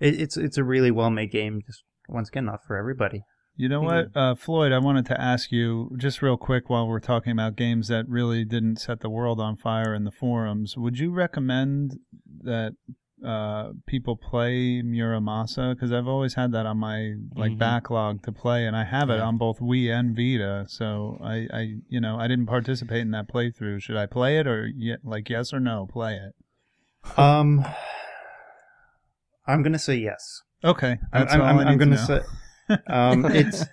it, 0.00 0.20
it's 0.20 0.36
it's 0.36 0.58
a 0.58 0.64
really 0.64 0.90
well 0.90 1.10
made 1.10 1.30
game. 1.30 1.62
Just 1.66 1.82
once 2.08 2.28
again, 2.28 2.44
not 2.46 2.64
for 2.64 2.76
everybody. 2.76 3.22
You 3.56 3.68
know 3.68 3.80
what, 3.80 4.16
uh, 4.16 4.36
Floyd? 4.36 4.70
I 4.70 4.78
wanted 4.78 5.04
to 5.06 5.20
ask 5.20 5.50
you 5.50 5.90
just 5.96 6.22
real 6.22 6.36
quick 6.36 6.70
while 6.70 6.86
we're 6.86 7.00
talking 7.00 7.32
about 7.32 7.56
games 7.56 7.88
that 7.88 8.08
really 8.08 8.44
didn't 8.44 8.76
set 8.76 9.00
the 9.00 9.10
world 9.10 9.40
on 9.40 9.56
fire 9.56 9.92
in 9.94 10.04
the 10.04 10.12
forums. 10.12 10.76
Would 10.76 10.98
you 11.00 11.10
recommend 11.10 11.98
that 12.42 12.74
uh, 13.24 13.72
people 13.84 14.14
play 14.16 14.80
Muramasa? 14.80 15.74
Because 15.74 15.92
I've 15.92 16.06
always 16.06 16.34
had 16.34 16.52
that 16.52 16.66
on 16.66 16.78
my 16.78 17.14
like 17.34 17.50
Mhm. 17.54 17.58
backlog 17.58 18.22
to 18.22 18.30
play, 18.30 18.64
and 18.64 18.76
I 18.76 18.84
have 18.84 19.10
it 19.10 19.16
Yeah. 19.16 19.22
on 19.24 19.38
both 19.38 19.58
Wii 19.58 19.90
and 19.92 20.14
Vita. 20.14 20.66
So 20.68 21.18
I, 21.20 21.48
I, 21.52 21.74
you 21.88 22.00
know, 22.00 22.16
I 22.16 22.28
didn't 22.28 22.46
participate 22.46 23.00
in 23.00 23.10
that 23.10 23.26
playthrough. 23.28 23.82
Should 23.82 23.96
I 23.96 24.06
play 24.06 24.38
it 24.38 24.46
or 24.46 24.70
like 25.02 25.28
yes 25.28 25.52
or 25.52 25.58
no? 25.58 25.88
Play 25.90 26.14
it. 26.14 27.18
Um, 27.18 27.64
I'm 29.48 29.62
gonna 29.64 29.80
say 29.80 29.96
yes. 29.96 30.42
Okay, 30.64 30.98
I'm 31.12 31.20
that's 31.22 31.34
I'm, 31.34 31.40
all 31.40 31.46
I'm, 31.46 31.58
I 31.58 31.62
I'm 31.62 31.66
need 31.66 31.78
to 31.78 31.84
gonna 31.84 31.96
know. 31.96 32.22
say 32.76 32.78
um, 32.86 33.24
it's. 33.34 33.64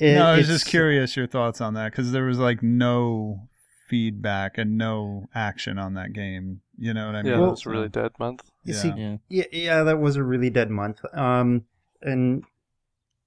It, 0.00 0.14
no, 0.14 0.26
I 0.26 0.36
was 0.36 0.46
just 0.46 0.66
curious 0.66 1.16
your 1.16 1.26
thoughts 1.26 1.60
on 1.60 1.74
that 1.74 1.90
because 1.90 2.12
there 2.12 2.24
was 2.24 2.38
like 2.38 2.62
no 2.62 3.48
feedback 3.88 4.56
and 4.56 4.78
no 4.78 5.26
action 5.34 5.76
on 5.78 5.94
that 5.94 6.12
game. 6.12 6.60
You 6.78 6.94
know 6.94 7.06
what 7.06 7.16
I 7.16 7.22
mean? 7.22 7.32
Yeah, 7.32 7.38
Well- 7.40 7.48
it 7.48 7.50
was 7.52 7.66
a 7.66 7.70
really 7.70 7.88
dead 7.88 8.12
month. 8.18 8.48
You 8.64 8.74
Yeah. 8.74 8.80
see, 8.80 8.92
Yeah. 8.96 9.16
Yeah, 9.28 9.44
yeah, 9.50 9.82
that 9.82 9.98
was 9.98 10.14
a 10.16 10.22
really 10.22 10.50
dead 10.50 10.70
month. 10.70 11.00
Um, 11.14 11.64
and 12.00 12.44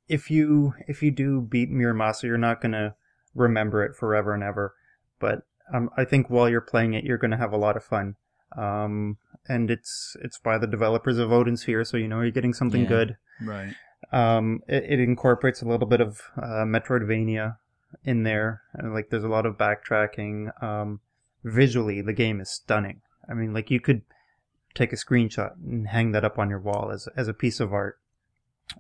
if 0.08 0.32
you 0.32 0.74
if 0.88 1.04
you 1.04 1.12
do 1.12 1.42
beat 1.42 1.70
Muramasa, 1.72 2.24
you're 2.24 2.38
not 2.38 2.62
gonna 2.62 2.96
remember 3.36 3.84
it 3.84 3.96
forever 3.96 4.34
and 4.34 4.44
ever. 4.44 4.74
But 5.20 5.42
um, 5.74 5.90
I 5.98 6.06
think 6.06 6.30
while 6.30 6.48
you're 6.50 6.62
playing 6.62 6.94
it, 6.94 7.04
you're 7.04 7.18
gonna 7.18 7.38
have 7.38 7.52
a 7.52 7.58
lot 7.58 7.76
of 7.76 7.84
fun. 7.84 8.16
Um, 8.58 9.18
and 9.48 9.70
it's 9.72 10.16
it's 10.24 10.38
by 10.40 10.58
the 10.58 10.68
developers 10.68 11.18
of 11.18 11.32
Odin 11.32 11.58
Sphere, 11.58 11.84
so 11.84 11.98
you 11.98 12.08
know 12.08 12.22
you're 12.22 12.32
getting 12.32 12.54
something 12.54 12.84
Yeah. 12.84 12.88
good. 12.88 13.18
right. 13.42 13.74
Um, 14.12 14.62
it, 14.68 14.84
it 14.86 15.00
incorporates 15.00 15.62
a 15.62 15.66
little 15.68 15.88
bit 15.88 16.02
of 16.02 16.22
uh, 16.36 16.66
Metroidvania 16.66 17.58
in 18.04 18.24
there, 18.24 18.62
and 18.74 18.94
like 18.94 19.10
there's 19.10 19.24
a 19.24 19.28
lot 19.30 19.46
of 19.46 19.58
backtracking. 19.58 20.52
Um, 20.64 21.00
visually, 21.44 22.02
the 22.02 22.14
game 22.14 22.42
is 22.42 22.50
stunning. 22.50 23.02
I 23.30 23.34
mean, 23.36 23.54
like 23.54 23.70
you 23.70 23.80
could 23.80 24.02
take 24.74 24.92
a 24.92 24.96
screenshot 24.96 25.52
and 25.64 25.88
hang 25.90 26.12
that 26.14 26.26
up 26.26 26.40
on 26.40 26.50
your 26.50 26.60
wall 26.60 26.92
as 26.92 27.08
as 27.16 27.28
a 27.28 27.34
piece 27.34 27.60
of 27.60 27.72
art. 27.74 28.00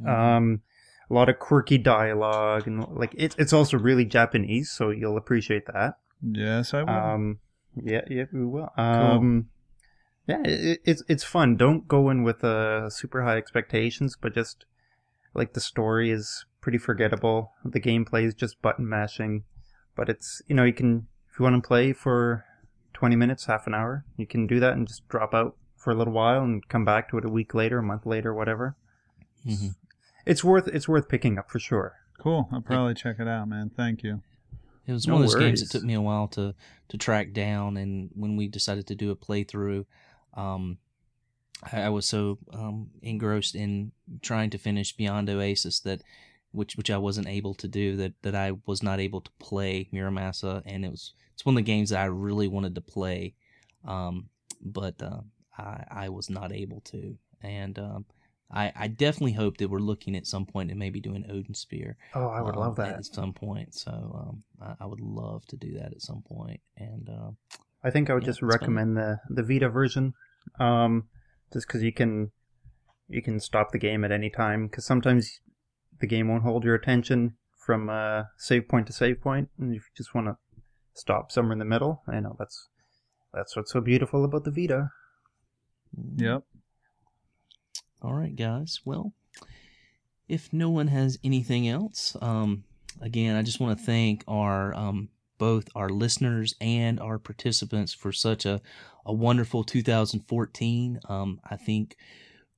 Mm-hmm. 0.01 0.07
Um, 0.09 0.61
a 1.09 1.13
lot 1.13 1.29
of 1.29 1.37
quirky 1.39 1.77
dialogue, 1.77 2.65
and 2.67 2.83
like 2.89 3.13
it's 3.17 3.35
it's 3.37 3.53
also 3.53 3.77
really 3.77 4.05
Japanese, 4.05 4.71
so 4.71 4.89
you'll 4.89 5.17
appreciate 5.17 5.65
that. 5.67 5.97
Yes, 6.21 6.73
I 6.73 6.81
will. 6.83 6.89
Um, 6.89 7.39
yeah, 7.81 8.01
yeah, 8.09 8.25
we 8.33 8.45
will. 8.45 8.69
Um, 8.77 9.49
yeah, 10.31 10.41
it, 10.43 10.81
it's 10.85 11.03
it's 11.07 11.23
fun. 11.23 11.55
Don't 11.57 11.87
go 11.87 12.09
in 12.09 12.23
with 12.23 12.43
uh, 12.43 12.89
super 12.89 13.23
high 13.23 13.37
expectations, 13.37 14.17
but 14.19 14.33
just 14.33 14.65
like 15.33 15.53
the 15.53 15.61
story 15.61 16.11
is 16.11 16.45
pretty 16.61 16.77
forgettable. 16.77 17.51
The 17.65 17.79
gameplay 17.79 18.23
is 18.25 18.33
just 18.33 18.61
button 18.61 18.87
mashing, 18.87 19.43
but 19.95 20.09
it's 20.09 20.41
you 20.47 20.55
know 20.55 20.63
you 20.63 20.73
can 20.73 21.07
if 21.31 21.39
you 21.39 21.43
want 21.43 21.61
to 21.61 21.67
play 21.67 21.93
for 21.93 22.45
twenty 22.93 23.15
minutes, 23.15 23.45
half 23.45 23.67
an 23.67 23.73
hour, 23.73 24.05
you 24.17 24.27
can 24.27 24.47
do 24.47 24.59
that 24.59 24.73
and 24.73 24.87
just 24.87 25.07
drop 25.07 25.33
out 25.33 25.55
for 25.77 25.91
a 25.91 25.95
little 25.95 26.13
while 26.13 26.43
and 26.43 26.67
come 26.67 26.85
back 26.85 27.09
to 27.09 27.17
it 27.17 27.25
a 27.25 27.29
week 27.29 27.53
later, 27.55 27.79
a 27.79 27.83
month 27.83 28.05
later, 28.05 28.33
whatever. 28.33 28.75
Mhm. 29.45 29.75
It's 30.25 30.43
worth 30.43 30.67
it's 30.67 30.87
worth 30.87 31.07
picking 31.09 31.37
up 31.39 31.49
for 31.49 31.59
sure. 31.59 31.95
cool. 32.19 32.47
I'll 32.51 32.61
probably 32.61 32.93
check 32.93 33.19
it 33.19 33.27
out, 33.27 33.47
man. 33.47 33.71
Thank 33.75 34.03
you. 34.03 34.21
It 34.85 34.93
was 34.93 35.07
No 35.07 35.13
one 35.15 35.23
of 35.23 35.29
those 35.31 35.39
games 35.39 35.61
that 35.61 35.71
took 35.71 35.83
me 35.83 35.93
a 35.95 36.01
while 36.01 36.27
to 36.29 36.53
to 36.89 36.97
track 36.97 37.33
down, 37.33 37.77
and 37.77 38.09
when 38.13 38.35
we 38.35 38.47
decided 38.47 38.85
to 38.87 38.95
do 38.95 39.09
a 39.09 39.15
playthrough, 39.15 39.85
um, 40.35 40.77
I, 41.71 41.83
I 41.83 41.89
was 41.89 42.05
so 42.05 42.37
um, 42.53 42.89
engrossed 43.01 43.55
in 43.55 43.91
trying 44.21 44.49
to 44.51 44.57
finish 44.57 44.95
Beyond 44.95 45.29
Oasis 45.29 45.79
that 45.81 46.01
which 46.51 46.75
which 46.75 46.89
I 46.89 46.97
wasn't 46.97 47.27
able 47.27 47.53
to 47.55 47.67
do 47.67 47.95
that 47.97 48.13
that 48.23 48.35
I 48.35 48.53
was 48.65 48.83
not 48.83 48.99
able 48.99 49.21
to 49.21 49.31
play 49.39 49.89
Muramasa 49.93 50.61
and 50.65 50.83
it 50.83 50.91
was 50.91 51.13
it's 51.33 51.45
one 51.45 51.55
of 51.55 51.57
the 51.57 51.71
games 51.71 51.89
that 51.89 51.99
I 51.99 52.05
really 52.05 52.47
wanted 52.47 52.75
to 52.75 52.81
play 52.81 53.35
um, 53.85 54.29
but 54.61 55.01
uh, 55.01 55.21
I 55.57 55.83
I 55.89 56.09
was 56.09 56.29
not 56.29 56.51
able 56.51 56.81
to 56.81 57.17
and 57.41 57.79
um, 57.79 58.05
I, 58.53 58.71
I 58.75 58.87
definitely 58.87 59.33
hope 59.33 59.57
that 59.57 59.69
we're 59.69 59.79
looking 59.79 60.15
at 60.15 60.27
some 60.27 60.45
point 60.45 60.69
and 60.71 60.79
maybe 60.79 60.99
doing 60.99 61.25
Odin 61.29 61.53
Sphere. 61.53 61.95
Oh, 62.13 62.27
I 62.27 62.41
would 62.41 62.55
um, 62.55 62.59
love 62.59 62.75
that. 62.77 62.95
at 62.95 63.05
some 63.05 63.33
point. 63.33 63.73
So 63.73 63.91
um, 63.91 64.43
I, 64.61 64.83
I 64.83 64.85
would 64.85 64.99
love 64.99 65.45
to 65.47 65.55
do 65.55 65.73
that 65.75 65.93
at 65.93 66.01
some 66.01 66.21
point. 66.21 66.59
And 66.77 67.09
uh, 67.09 67.31
I 67.83 67.89
think 67.89 68.09
I 68.09 68.13
would 68.13 68.23
Yeah, 68.23 68.27
just 68.27 68.41
it's 68.41 68.55
fun. 68.55 68.59
recommend 68.59 68.97
the 68.97 69.19
the 69.29 69.43
Vita 69.43 69.69
version, 69.69 70.13
um, 70.59 71.07
just 71.53 71.67
because 71.67 71.83
you 71.83 71.91
can 71.93 72.31
you 73.07 73.21
can 73.21 73.39
stop 73.39 73.71
the 73.71 73.79
game 73.79 74.03
at 74.03 74.11
any 74.11 74.29
time. 74.29 74.67
Because 74.67 74.85
sometimes 74.85 75.41
the 75.99 76.07
game 76.07 76.27
won't 76.27 76.43
hold 76.43 76.63
your 76.63 76.75
attention 76.75 77.35
from 77.65 77.89
uh, 77.89 78.23
save 78.37 78.67
point 78.67 78.87
to 78.87 78.93
save 78.93 79.21
point, 79.21 79.49
and 79.59 79.71
if 79.75 79.81
you 79.83 79.91
just 79.95 80.13
want 80.15 80.27
to 80.27 80.37
stop 80.93 81.31
somewhere 81.31 81.53
in 81.53 81.59
the 81.59 81.65
middle, 81.65 82.03
I 82.07 82.19
know 82.19 82.35
that's 82.37 82.67
that's 83.33 83.55
what's 83.55 83.71
so 83.71 83.81
beautiful 83.81 84.23
about 84.25 84.43
the 84.43 84.51
Vita. 84.51 84.89
Yep. 86.17 86.43
All 88.01 88.13
right, 88.13 88.35
guys. 88.35 88.79
Well, 88.85 89.13
if 90.27 90.51
no 90.53 90.69
one 90.69 90.87
has 90.87 91.19
anything 91.23 91.67
else, 91.67 92.15
um, 92.21 92.63
again, 93.01 93.35
I 93.35 93.43
just 93.43 93.59
want 93.59 93.77
to 93.77 93.85
thank 93.85 94.23
our 94.27 94.73
um, 94.73 95.09
both 95.41 95.67
our 95.73 95.89
listeners 95.89 96.53
and 96.61 96.99
our 96.99 97.17
participants 97.17 97.95
for 97.95 98.11
such 98.11 98.45
a, 98.45 98.61
a 99.07 99.11
wonderful 99.11 99.63
2014. 99.63 100.99
Um, 101.09 101.39
I 101.43 101.55
think 101.55 101.97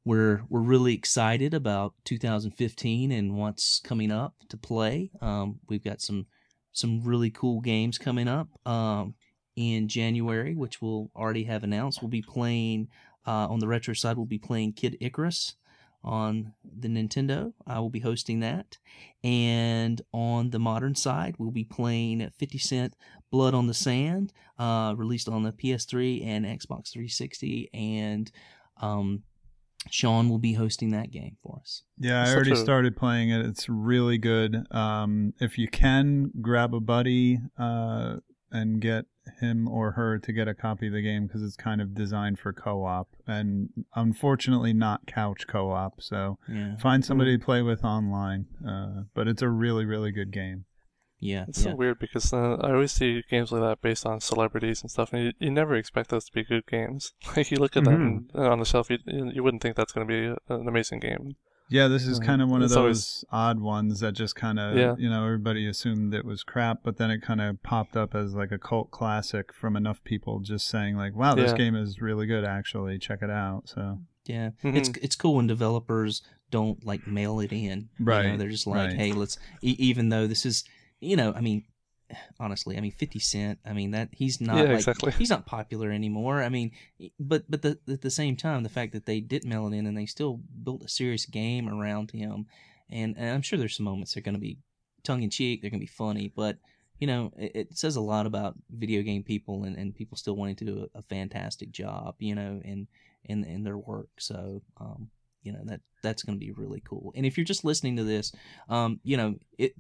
we're 0.04 0.42
we're 0.50 0.60
really 0.60 0.94
excited 0.94 1.54
about 1.54 1.94
2015 2.04 3.10
and 3.14 3.38
what's 3.38 3.80
coming 3.80 4.12
up 4.12 4.36
to 4.50 4.58
play. 4.58 5.12
Um, 5.22 5.62
we've 5.70 5.84
got 5.84 6.02
some 6.02 6.26
some 6.74 7.02
really 7.06 7.30
cool 7.30 7.62
games 7.62 7.98
coming 7.98 8.28
up 8.28 8.50
um, 8.68 9.14
in 9.56 9.88
January, 9.88 10.54
which 10.54 10.82
we'll 10.82 11.10
already 11.16 11.46
have 11.46 11.64
announced. 11.64 12.02
We'll 12.02 12.10
be 12.10 12.22
playing 12.22 12.90
uh, 13.26 13.48
on 13.48 13.60
the 13.60 13.68
retro 13.70 13.94
side. 13.94 14.18
We'll 14.18 14.26
be 14.26 14.40
playing 14.40 14.74
Kid 14.74 14.98
Icarus 15.00 15.56
on 16.04 16.54
the 16.64 16.88
Nintendo. 16.88 17.54
I 17.66 17.80
will 17.80 17.90
be 17.90 18.00
hosting 18.00 18.40
that, 18.42 18.78
and 19.24 20.02
on 20.12 20.50
the 20.50 20.60
modern 20.60 20.96
side, 20.96 21.36
we'll 21.38 21.52
be 21.52 21.64
playing 21.64 22.30
50 22.38 22.58
Cent 22.58 22.96
Blood 23.32 23.54
on 23.54 23.68
the 23.68 23.74
Sand, 23.74 24.34
uh, 24.60 24.94
released 24.98 25.30
on 25.30 25.44
the 25.44 25.52
PS3 25.52 26.26
and 26.26 26.46
Xbox 26.46 26.92
360, 26.92 27.70
and 27.74 28.32
um, 28.82 29.24
Sean 29.90 30.30
will 30.30 30.40
be 30.40 30.54
hosting 30.54 30.92
that 30.92 31.12
game 31.12 31.38
for 31.42 31.60
us. 31.60 31.84
Yeah, 31.98 32.24
I 32.24 32.34
already 32.34 32.52
a- 32.52 32.56
started 32.56 32.96
playing 32.96 33.32
it. 33.32 33.46
It's 33.46 33.68
really 33.68 34.18
good. 34.18 34.66
Um, 34.72 35.34
if 35.40 35.58
you 35.58 35.68
can 35.68 36.32
grab 36.42 36.74
a 36.74 36.80
buddy 36.80 37.40
uh, 37.58 38.18
and 38.54 38.80
get 38.80 39.06
him 39.42 39.68
or 39.68 39.92
her 39.92 40.20
to 40.20 40.32
get 40.32 40.48
a 40.48 40.54
copy 40.54 40.88
of 40.88 40.94
the 40.94 41.02
game 41.02 41.26
because 41.28 41.42
it's 41.44 41.56
kind 41.56 41.82
of 41.82 41.94
designed 41.96 42.38
for 42.40 42.54
co-op 42.54 43.08
and 43.26 43.70
unfortunately 43.96 44.74
not 44.74 45.08
couch 45.08 45.48
co-op. 45.48 46.02
So 46.02 46.38
Yeah, 46.48 46.78
find 46.78 47.04
somebody 47.04 47.38
to 47.38 47.44
play 47.44 47.62
with 47.62 47.84
online. 47.84 48.46
Uh, 48.66 49.04
but 49.14 49.28
it's 49.28 49.42
a 49.42 49.50
really 49.50 49.86
really 49.86 50.12
good 50.12 50.32
game. 50.32 50.66
yeah, 51.20 51.46
It's 51.48 51.64
yeah. 51.66 51.72
so 51.72 51.76
weird 51.78 52.00
because 52.00 52.34
uh, 52.34 52.56
I 52.62 52.72
always 52.74 52.92
see 52.92 53.24
games 53.30 53.52
like 53.52 53.62
that 53.62 53.82
based 53.82 54.06
on 54.06 54.20
celebrities 54.20 54.82
and 54.82 54.92
stuff, 54.92 55.14
and 55.14 55.24
you, 55.26 55.32
you 55.40 55.52
never 55.52 55.74
expect 55.76 56.10
those 56.10 56.26
to 56.26 56.34
be 56.34 56.44
good 56.44 56.66
games. 56.68 57.14
Like 57.38 57.50
you 57.52 57.58
look 57.58 57.78
at 57.78 57.86
them 57.86 57.94
Mm-hmm. 57.96 58.38
and, 58.38 58.46
uh, 58.48 58.52
on 58.52 58.60
the 58.60 58.66
shelf, 58.66 58.90
you 58.90 58.98
you 59.08 59.42
wouldn't 59.44 59.64
think 59.64 59.76
that's 59.78 59.94
going 59.94 60.06
to 60.08 60.14
be 60.14 60.54
an 60.54 60.68
amazing 60.68 61.00
game. 61.00 61.36
Yeah, 61.70 61.88
this 61.88 62.06
is 62.06 62.20
Mhm. 62.20 62.26
kind 62.26 62.42
of 62.42 62.50
one 62.50 62.62
of 62.62 62.70
those 62.70 62.78
always- 62.78 63.26
odd 63.32 63.60
ones 63.60 64.00
that 64.02 64.12
just 64.14 64.36
kind 64.36 64.60
of, 64.60 64.78
Yeah. 64.78 64.96
you 64.98 65.10
know, 65.10 65.24
everybody 65.26 65.66
assumed 65.66 66.14
it 66.14 66.26
was 66.26 66.44
crap, 66.44 66.84
but 66.84 66.98
then 66.98 67.10
it 67.10 67.22
kind 67.22 67.42
of 67.42 67.62
popped 67.64 67.96
up 67.98 68.14
as 68.14 68.36
like 68.36 68.52
a 68.52 68.60
cult 68.60 68.92
classic 68.92 69.54
from 69.54 69.76
enough 69.76 70.04
people 70.04 70.40
just 70.42 70.68
saying 70.68 70.96
like, 70.98 71.16
"Wow, 71.16 71.36
this 71.36 71.52
Yeah. 71.52 71.58
game 71.58 71.76
is 71.76 72.02
really 72.02 72.26
good. 72.28 72.44
Actually, 72.44 73.00
check 73.00 73.22
it 73.22 73.30
out." 73.30 73.70
So 73.70 74.00
Yeah, 74.26 74.52
it's 74.64 74.88
Mhm. 74.88 75.00
it's 75.02 75.16
cool 75.18 75.36
when 75.36 75.48
developers 75.48 76.22
don't 76.50 76.86
like 76.86 77.06
mail 77.06 77.42
it 77.42 77.52
in. 77.52 77.90
You 78.00 78.06
know, 78.06 78.12
Right, 78.12 78.38
they're 78.40 78.48
just 78.50 78.66
like, 78.66 78.92
right. 78.92 78.94
hey, 78.98 79.12
let's. 79.12 79.38
E- 79.62 79.76
even 79.80 80.08
though 80.10 80.28
this 80.28 80.46
is, 80.46 80.64
you 81.02 81.18
know, 81.18 81.34
I 81.34 81.42
mean, 81.42 81.66
honestly, 82.40 82.78
I 82.78 82.82
mean, 82.82 82.92
Fifty 82.92 83.20
Cent. 83.20 83.60
I 83.66 83.74
mean 83.74 83.92
that 83.92 84.10
he's 84.12 84.40
not 84.42 84.58
Yeah, 84.58 84.64
like 84.64 84.74
exactly. 84.76 85.12
he's 85.14 85.30
not 85.30 85.46
popular 85.46 85.92
anymore. 85.92 86.44
I 86.44 86.50
mean, 86.50 86.72
but 87.20 87.44
but 87.50 87.62
the, 87.62 87.80
at 87.88 88.02
the 88.02 88.10
same 88.12 88.36
time, 88.36 88.64
the 88.64 88.70
fact 88.70 88.94
that 88.94 89.06
they 89.06 89.20
did 89.20 89.46
mail 89.46 89.68
it 89.68 89.76
in 89.76 89.86
and 89.86 89.98
they 89.98 90.06
still 90.06 90.42
built 90.64 90.84
a 90.84 90.90
serious 90.90 91.26
game 91.26 91.70
around 91.70 92.12
him, 92.12 92.48
and, 92.90 93.16
and 93.18 93.30
I'm 93.30 93.42
sure 93.42 93.58
there's 93.60 93.78
some 93.78 93.86
moments 93.86 94.14
that 94.14 94.20
are 94.20 94.24
going 94.24 94.36
to 94.36 94.42
be 94.42 94.58
tongue 95.04 95.24
in 95.24 95.30
cheek. 95.30 95.62
They're 95.62 95.72
going 95.72 95.80
to 95.80 95.86
be 95.86 95.88
funny, 95.88 96.32
but 96.36 96.58
you 97.00 97.08
know, 97.08 97.34
it, 97.38 97.52
it 97.56 97.78
says 97.78 97.96
a 97.96 98.02
lot 98.02 98.26
about 98.26 98.56
video 98.70 99.02
game 99.02 99.24
people 99.24 99.64
and, 99.64 99.76
and 99.76 99.96
people 99.96 100.18
still 100.18 100.36
wanting 100.36 100.56
to 100.58 100.66
do 100.66 100.88
a, 100.96 101.00
a 101.00 101.02
fantastic 101.02 101.72
job, 101.72 102.16
you 102.20 102.36
know, 102.36 102.62
in 102.64 102.88
in 103.26 103.44
in 103.44 103.64
their 103.64 103.78
work. 103.78 104.10
So, 104.20 104.62
um, 104.80 105.10
you 105.42 105.52
know, 105.52 105.62
that 105.66 105.82
that's 106.02 106.24
going 106.24 106.38
to 106.40 106.46
be 106.46 106.52
really 106.52 106.82
cool. 106.86 107.12
And 107.16 107.26
if 107.26 107.38
you're 107.38 107.46
just 107.46 107.66
listening 107.66 107.98
to 107.98 108.04
this, 108.04 108.32
um, 108.70 109.00
you 109.04 109.18
know, 109.18 109.36
it 109.58 109.74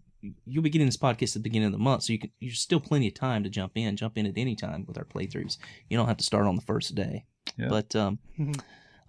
you'll 0.45 0.63
be 0.63 0.69
getting 0.69 0.87
this 0.87 0.97
podcast 0.97 1.29
at 1.29 1.33
the 1.33 1.39
beginning 1.39 1.67
of 1.67 1.71
the 1.73 1.77
month, 1.79 2.03
so 2.03 2.13
you 2.13 2.19
can 2.19 2.31
you're 2.39 2.53
still 2.53 2.79
plenty 2.79 3.07
of 3.07 3.13
time 3.13 3.43
to 3.43 3.49
jump 3.49 3.73
in, 3.75 3.95
jump 3.95 4.17
in 4.17 4.25
at 4.25 4.37
any 4.37 4.55
time 4.55 4.85
with 4.87 4.97
our 4.97 5.05
playthroughs. 5.05 5.57
You 5.89 5.97
don't 5.97 6.07
have 6.07 6.17
to 6.17 6.23
start 6.23 6.45
on 6.45 6.55
the 6.55 6.61
first 6.61 6.95
day. 6.95 7.25
Yeah. 7.57 7.67
But 7.69 7.95
um, 7.95 8.19
Mhm. 8.39 8.59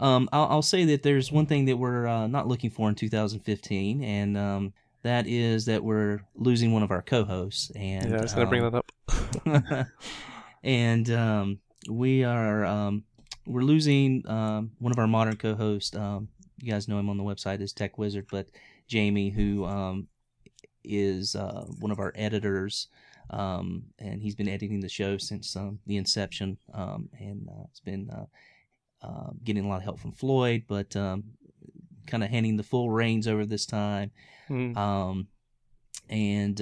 um, 0.00 0.28
I'll, 0.32 0.46
I'll 0.46 0.62
say 0.62 0.84
that 0.86 1.02
there's 1.02 1.30
one 1.32 1.46
thing 1.46 1.66
that 1.66 1.76
we're 1.76 2.06
uh, 2.06 2.26
not 2.26 2.48
looking 2.48 2.70
for 2.70 2.88
in 2.88 2.94
2015, 2.94 4.02
and 4.02 4.36
um, 4.36 4.72
that 5.02 5.26
is 5.26 5.66
that 5.66 5.84
we're 5.84 6.20
losing 6.34 6.72
one 6.72 6.82
of 6.82 6.90
our 6.90 7.02
co-hosts. 7.02 7.70
And 7.76 8.10
yeah, 8.10 8.18
I 8.18 8.22
was 8.22 8.34
going 8.34 8.46
to 8.46 8.50
bring 8.50 8.64
um, 8.64 8.72
that 9.46 9.72
up. 9.78 9.86
and 10.62 11.10
um, 11.10 11.58
we 11.88 12.24
are 12.24 12.64
um, 12.64 13.04
we're 13.46 13.62
losing 13.62 14.26
um, 14.28 14.72
one 14.78 14.92
of 14.92 14.98
our 14.98 15.06
modern 15.06 15.36
co-hosts. 15.36 15.94
Um, 15.94 16.28
you 16.60 16.72
guys 16.72 16.88
know 16.88 16.98
him 16.98 17.10
on 17.10 17.18
the 17.18 17.24
website 17.24 17.60
as 17.60 17.72
Tech 17.72 17.98
Wizard, 17.98 18.26
but 18.30 18.48
Jamie, 18.88 19.30
who 19.30 19.64
um, 19.64 20.08
is 20.84 21.34
uh, 21.34 21.64
one 21.80 21.90
of 21.90 21.98
our 21.98 22.12
editors, 22.14 22.88
um, 23.30 23.84
and 23.98 24.22
he's 24.22 24.34
been 24.34 24.48
editing 24.48 24.80
the 24.80 24.88
show 24.88 25.18
since 25.18 25.56
um, 25.56 25.78
the 25.86 25.96
inception, 25.96 26.58
um, 26.72 27.08
and 27.18 27.48
uh, 27.48 27.64
it's 27.70 27.80
been 27.80 28.10
uh, 28.10 28.26
uh, 29.02 29.30
getting 29.42 29.64
a 29.64 29.68
lot 29.68 29.78
of 29.78 29.82
help 29.82 29.98
from 29.98 30.12
Floyd, 30.12 30.64
but 30.68 30.94
um, 30.96 31.24
kind 32.06 32.22
of 32.22 32.30
handing 32.30 32.56
the 32.56 32.62
full 32.62 32.90
reins 32.90 33.26
over 33.26 33.44
this 33.46 33.66
time. 33.66 34.10
Mm. 34.48 34.76
Um, 34.76 35.28
and 36.08 36.60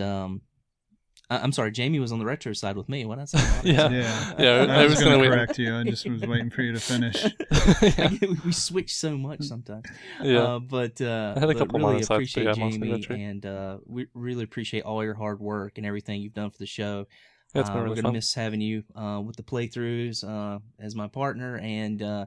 I- 1.36 1.43
I'm 1.43 1.52
sorry, 1.52 1.70
Jamie 1.73 1.99
was 2.01 2.12
on 2.12 2.19
the 2.19 2.25
retro 2.25 2.52
side 2.52 2.77
with 2.77 2.89
me. 2.89 3.05
What 3.05 3.17
did 3.17 3.23
I 3.23 3.25
say? 3.27 3.61
Yeah. 3.73 3.89
yeah, 3.91 4.35
Yeah, 4.39 4.73
I, 4.73 4.81
I 4.81 4.83
was, 4.85 4.93
was 4.93 5.01
going 5.02 5.12
gonna 5.19 5.25
to 5.25 5.31
correct 5.36 5.59
you. 5.59 5.77
I 5.77 5.85
just 5.85 6.09
was 6.09 6.23
waiting 6.23 6.51
for 6.51 6.62
you 6.62 6.73
to 6.73 6.81
finish. 6.81 7.25
yeah. 7.83 8.11
we 8.44 8.52
switch 8.52 8.94
so 8.94 9.17
much 9.17 9.43
sometimes. 9.43 9.85
yeah. 10.23 10.39
Uh, 10.43 10.59
but 10.59 11.01
uh, 11.01 11.35
I 11.36 11.41
had 11.41 11.51
a 11.51 11.55
couple 11.55 11.78
really 11.78 11.93
modern 11.93 11.99
sides, 12.02 12.09
but 12.09 12.15
appreciate 12.15 12.44
yeah, 12.44 12.52
Jamie, 12.99 13.25
and 13.25 13.47
uh, 13.47 13.78
we 13.86 14.07
really 14.15 14.44
appreciate 14.44 14.85
all 14.85 15.02
your 15.05 15.15
hard 15.15 15.41
work 15.41 15.78
and 15.78 15.86
everything 15.86 16.20
you've 16.23 16.35
done 16.35 16.51
for 16.51 16.59
the 16.59 16.67
show. 16.67 17.07
Yeah, 17.55 17.61
it's 17.61 17.70
Uh, 17.70 17.75
been 17.75 17.83
we're 17.83 17.89
gonna 17.91 18.02
fun. 18.02 18.12
miss 18.15 18.35
having 18.35 18.61
you 18.61 18.83
uh, 18.97 19.20
with 19.25 19.36
the 19.36 19.43
playthroughs 19.43 20.25
uh, 20.25 20.59
as 20.78 20.94
my 20.94 21.07
partner, 21.09 21.59
and 21.59 22.02
uh, 22.02 22.27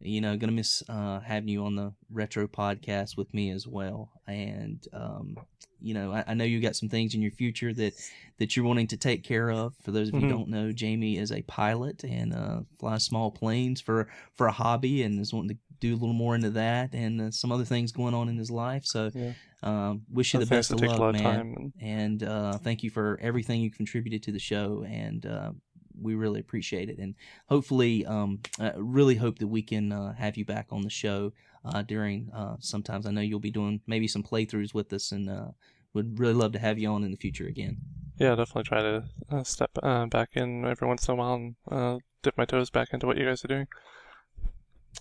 you 0.00 0.20
know, 0.20 0.36
gonna 0.36 0.52
miss 0.52 0.82
uh, 0.88 1.20
having 1.20 1.48
you 1.48 1.64
on 1.64 1.76
the 1.76 1.92
retro 2.10 2.46
podcast 2.46 3.16
with 3.16 3.32
me 3.34 3.50
as 3.50 3.66
well. 3.66 4.10
And 4.26 4.86
um, 4.92 5.36
you 5.80 5.92
know, 5.94 6.12
I, 6.12 6.24
I 6.28 6.34
know 6.34 6.44
you 6.44 6.60
got 6.60 6.76
some 6.76 6.88
things 6.88 7.14
in 7.14 7.22
your 7.22 7.32
future 7.32 7.72
that 7.74 7.94
that 8.38 8.56
you're 8.56 8.64
wanting 8.64 8.86
to 8.88 8.96
take 8.96 9.22
care 9.24 9.50
of. 9.50 9.74
For 9.82 9.90
those 9.90 10.08
of 10.08 10.14
you 10.14 10.20
who 10.22 10.26
Mhm. 10.26 10.30
don't 10.30 10.48
know, 10.48 10.72
Jamie 10.72 11.18
is 11.18 11.30
a 11.32 11.42
pilot 11.42 12.04
and 12.04 12.34
uh, 12.34 12.60
flies 12.78 13.04
small 13.04 13.30
planes 13.30 13.80
for 13.80 14.08
for 14.34 14.46
a 14.46 14.52
hobby, 14.52 15.02
and 15.02 15.20
is 15.20 15.32
wanting 15.32 15.50
to 15.50 15.56
do 15.80 15.92
a 15.94 15.98
little 15.98 16.14
more 16.14 16.34
into 16.34 16.50
that, 16.50 16.94
and 16.94 17.20
uh, 17.20 17.30
some 17.30 17.52
other 17.52 17.64
things 17.64 17.92
going 17.92 18.14
on 18.14 18.28
in 18.28 18.36
his 18.38 18.50
life. 18.50 18.84
So, 18.86 19.10
Yeah. 19.14 19.32
um, 19.62 20.02
wish 20.10 20.32
you 20.32 20.40
the 20.40 20.46
best 20.46 20.72
of 20.72 20.80
that 20.80 20.88
take 20.88 20.96
a 20.96 21.00
luck, 21.02 21.12
man. 21.14 21.40
And, 21.40 21.72
and 21.80 22.22
uh, 22.22 22.58
thank 22.58 22.82
you 22.82 22.90
for 22.90 23.18
everything 23.20 23.60
you 23.60 23.70
contributed 23.70 24.22
to 24.24 24.32
the 24.32 24.38
show 24.38 24.84
and 24.88 25.26
uh, 25.26 25.52
we 26.00 26.14
really 26.14 26.40
appreciate 26.40 26.88
it. 26.88 26.98
And 26.98 27.14
hopefully 27.48 28.04
um, 28.06 28.40
I 28.58 28.72
really 28.76 29.16
hope 29.16 29.38
that 29.38 29.48
we 29.48 29.62
can 29.62 29.92
uh, 29.92 30.14
have 30.14 30.36
you 30.36 30.44
back 30.44 30.66
on 30.70 30.82
the 30.82 30.90
show 30.90 31.32
uh, 31.64 31.82
during 31.82 32.30
uh, 32.34 32.56
sometimes 32.60 33.06
i 33.06 33.10
know 33.10 33.22
you'll 33.22 33.40
be 33.40 33.50
doing 33.50 33.80
maybe 33.86 34.06
some 34.06 34.22
playthroughs 34.22 34.74
with 34.74 34.92
us 34.92 35.12
and 35.12 35.30
uh, 35.30 35.48
would 35.94 36.18
really 36.18 36.34
love 36.34 36.52
to 36.52 36.58
have 36.58 36.78
you 36.78 36.88
on 36.88 37.04
in 37.04 37.10
the 37.12 37.16
future 37.16 37.46
again. 37.46 37.78
Yeah, 38.18 38.34
definitely 38.34 38.64
try 38.64 38.82
to 38.82 39.04
uh, 39.30 39.44
step 39.44 39.70
uh, 39.82 40.06
back 40.06 40.30
in 40.34 40.64
every 40.64 40.86
once 40.86 41.08
in 41.08 41.14
a 41.14 41.16
while 41.16 41.34
and 41.34 41.54
uh, 41.70 41.98
dip 42.22 42.36
my 42.36 42.44
toes 42.44 42.70
back 42.70 42.88
into 42.92 43.06
what 43.06 43.16
you 43.16 43.24
guys 43.24 43.44
are 43.44 43.48
doing. 43.48 43.66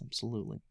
absolutely 0.04 0.62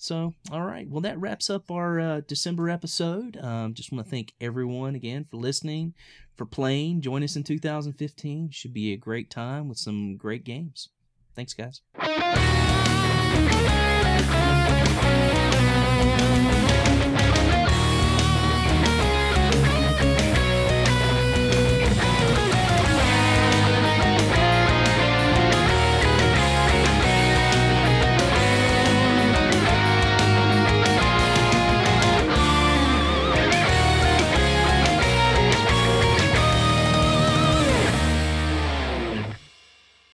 so 0.00 0.34
all 0.50 0.64
right. 0.64 0.88
Well 0.88 1.02
that 1.02 1.20
wraps 1.20 1.50
up 1.50 1.70
our 1.70 2.00
uh, 2.00 2.20
december 2.26 2.68
episode. 2.70 3.36
Um, 3.36 3.74
just 3.74 3.92
want 3.92 4.04
to 4.04 4.10
thank 4.10 4.32
everyone 4.40 4.94
again 4.94 5.26
for 5.30 5.36
listening 5.36 5.94
for 6.36 6.46
playing. 6.46 7.02
Join 7.02 7.22
us 7.22 7.36
in 7.36 7.44
2015 7.44 8.50
should 8.50 8.72
be 8.72 8.92
a 8.92 8.96
great 8.96 9.30
time 9.30 9.68
with 9.68 9.78
some 9.78 10.16
great 10.16 10.44
games. 10.44 10.88
Thanks 11.34 11.54
guys 11.54 11.82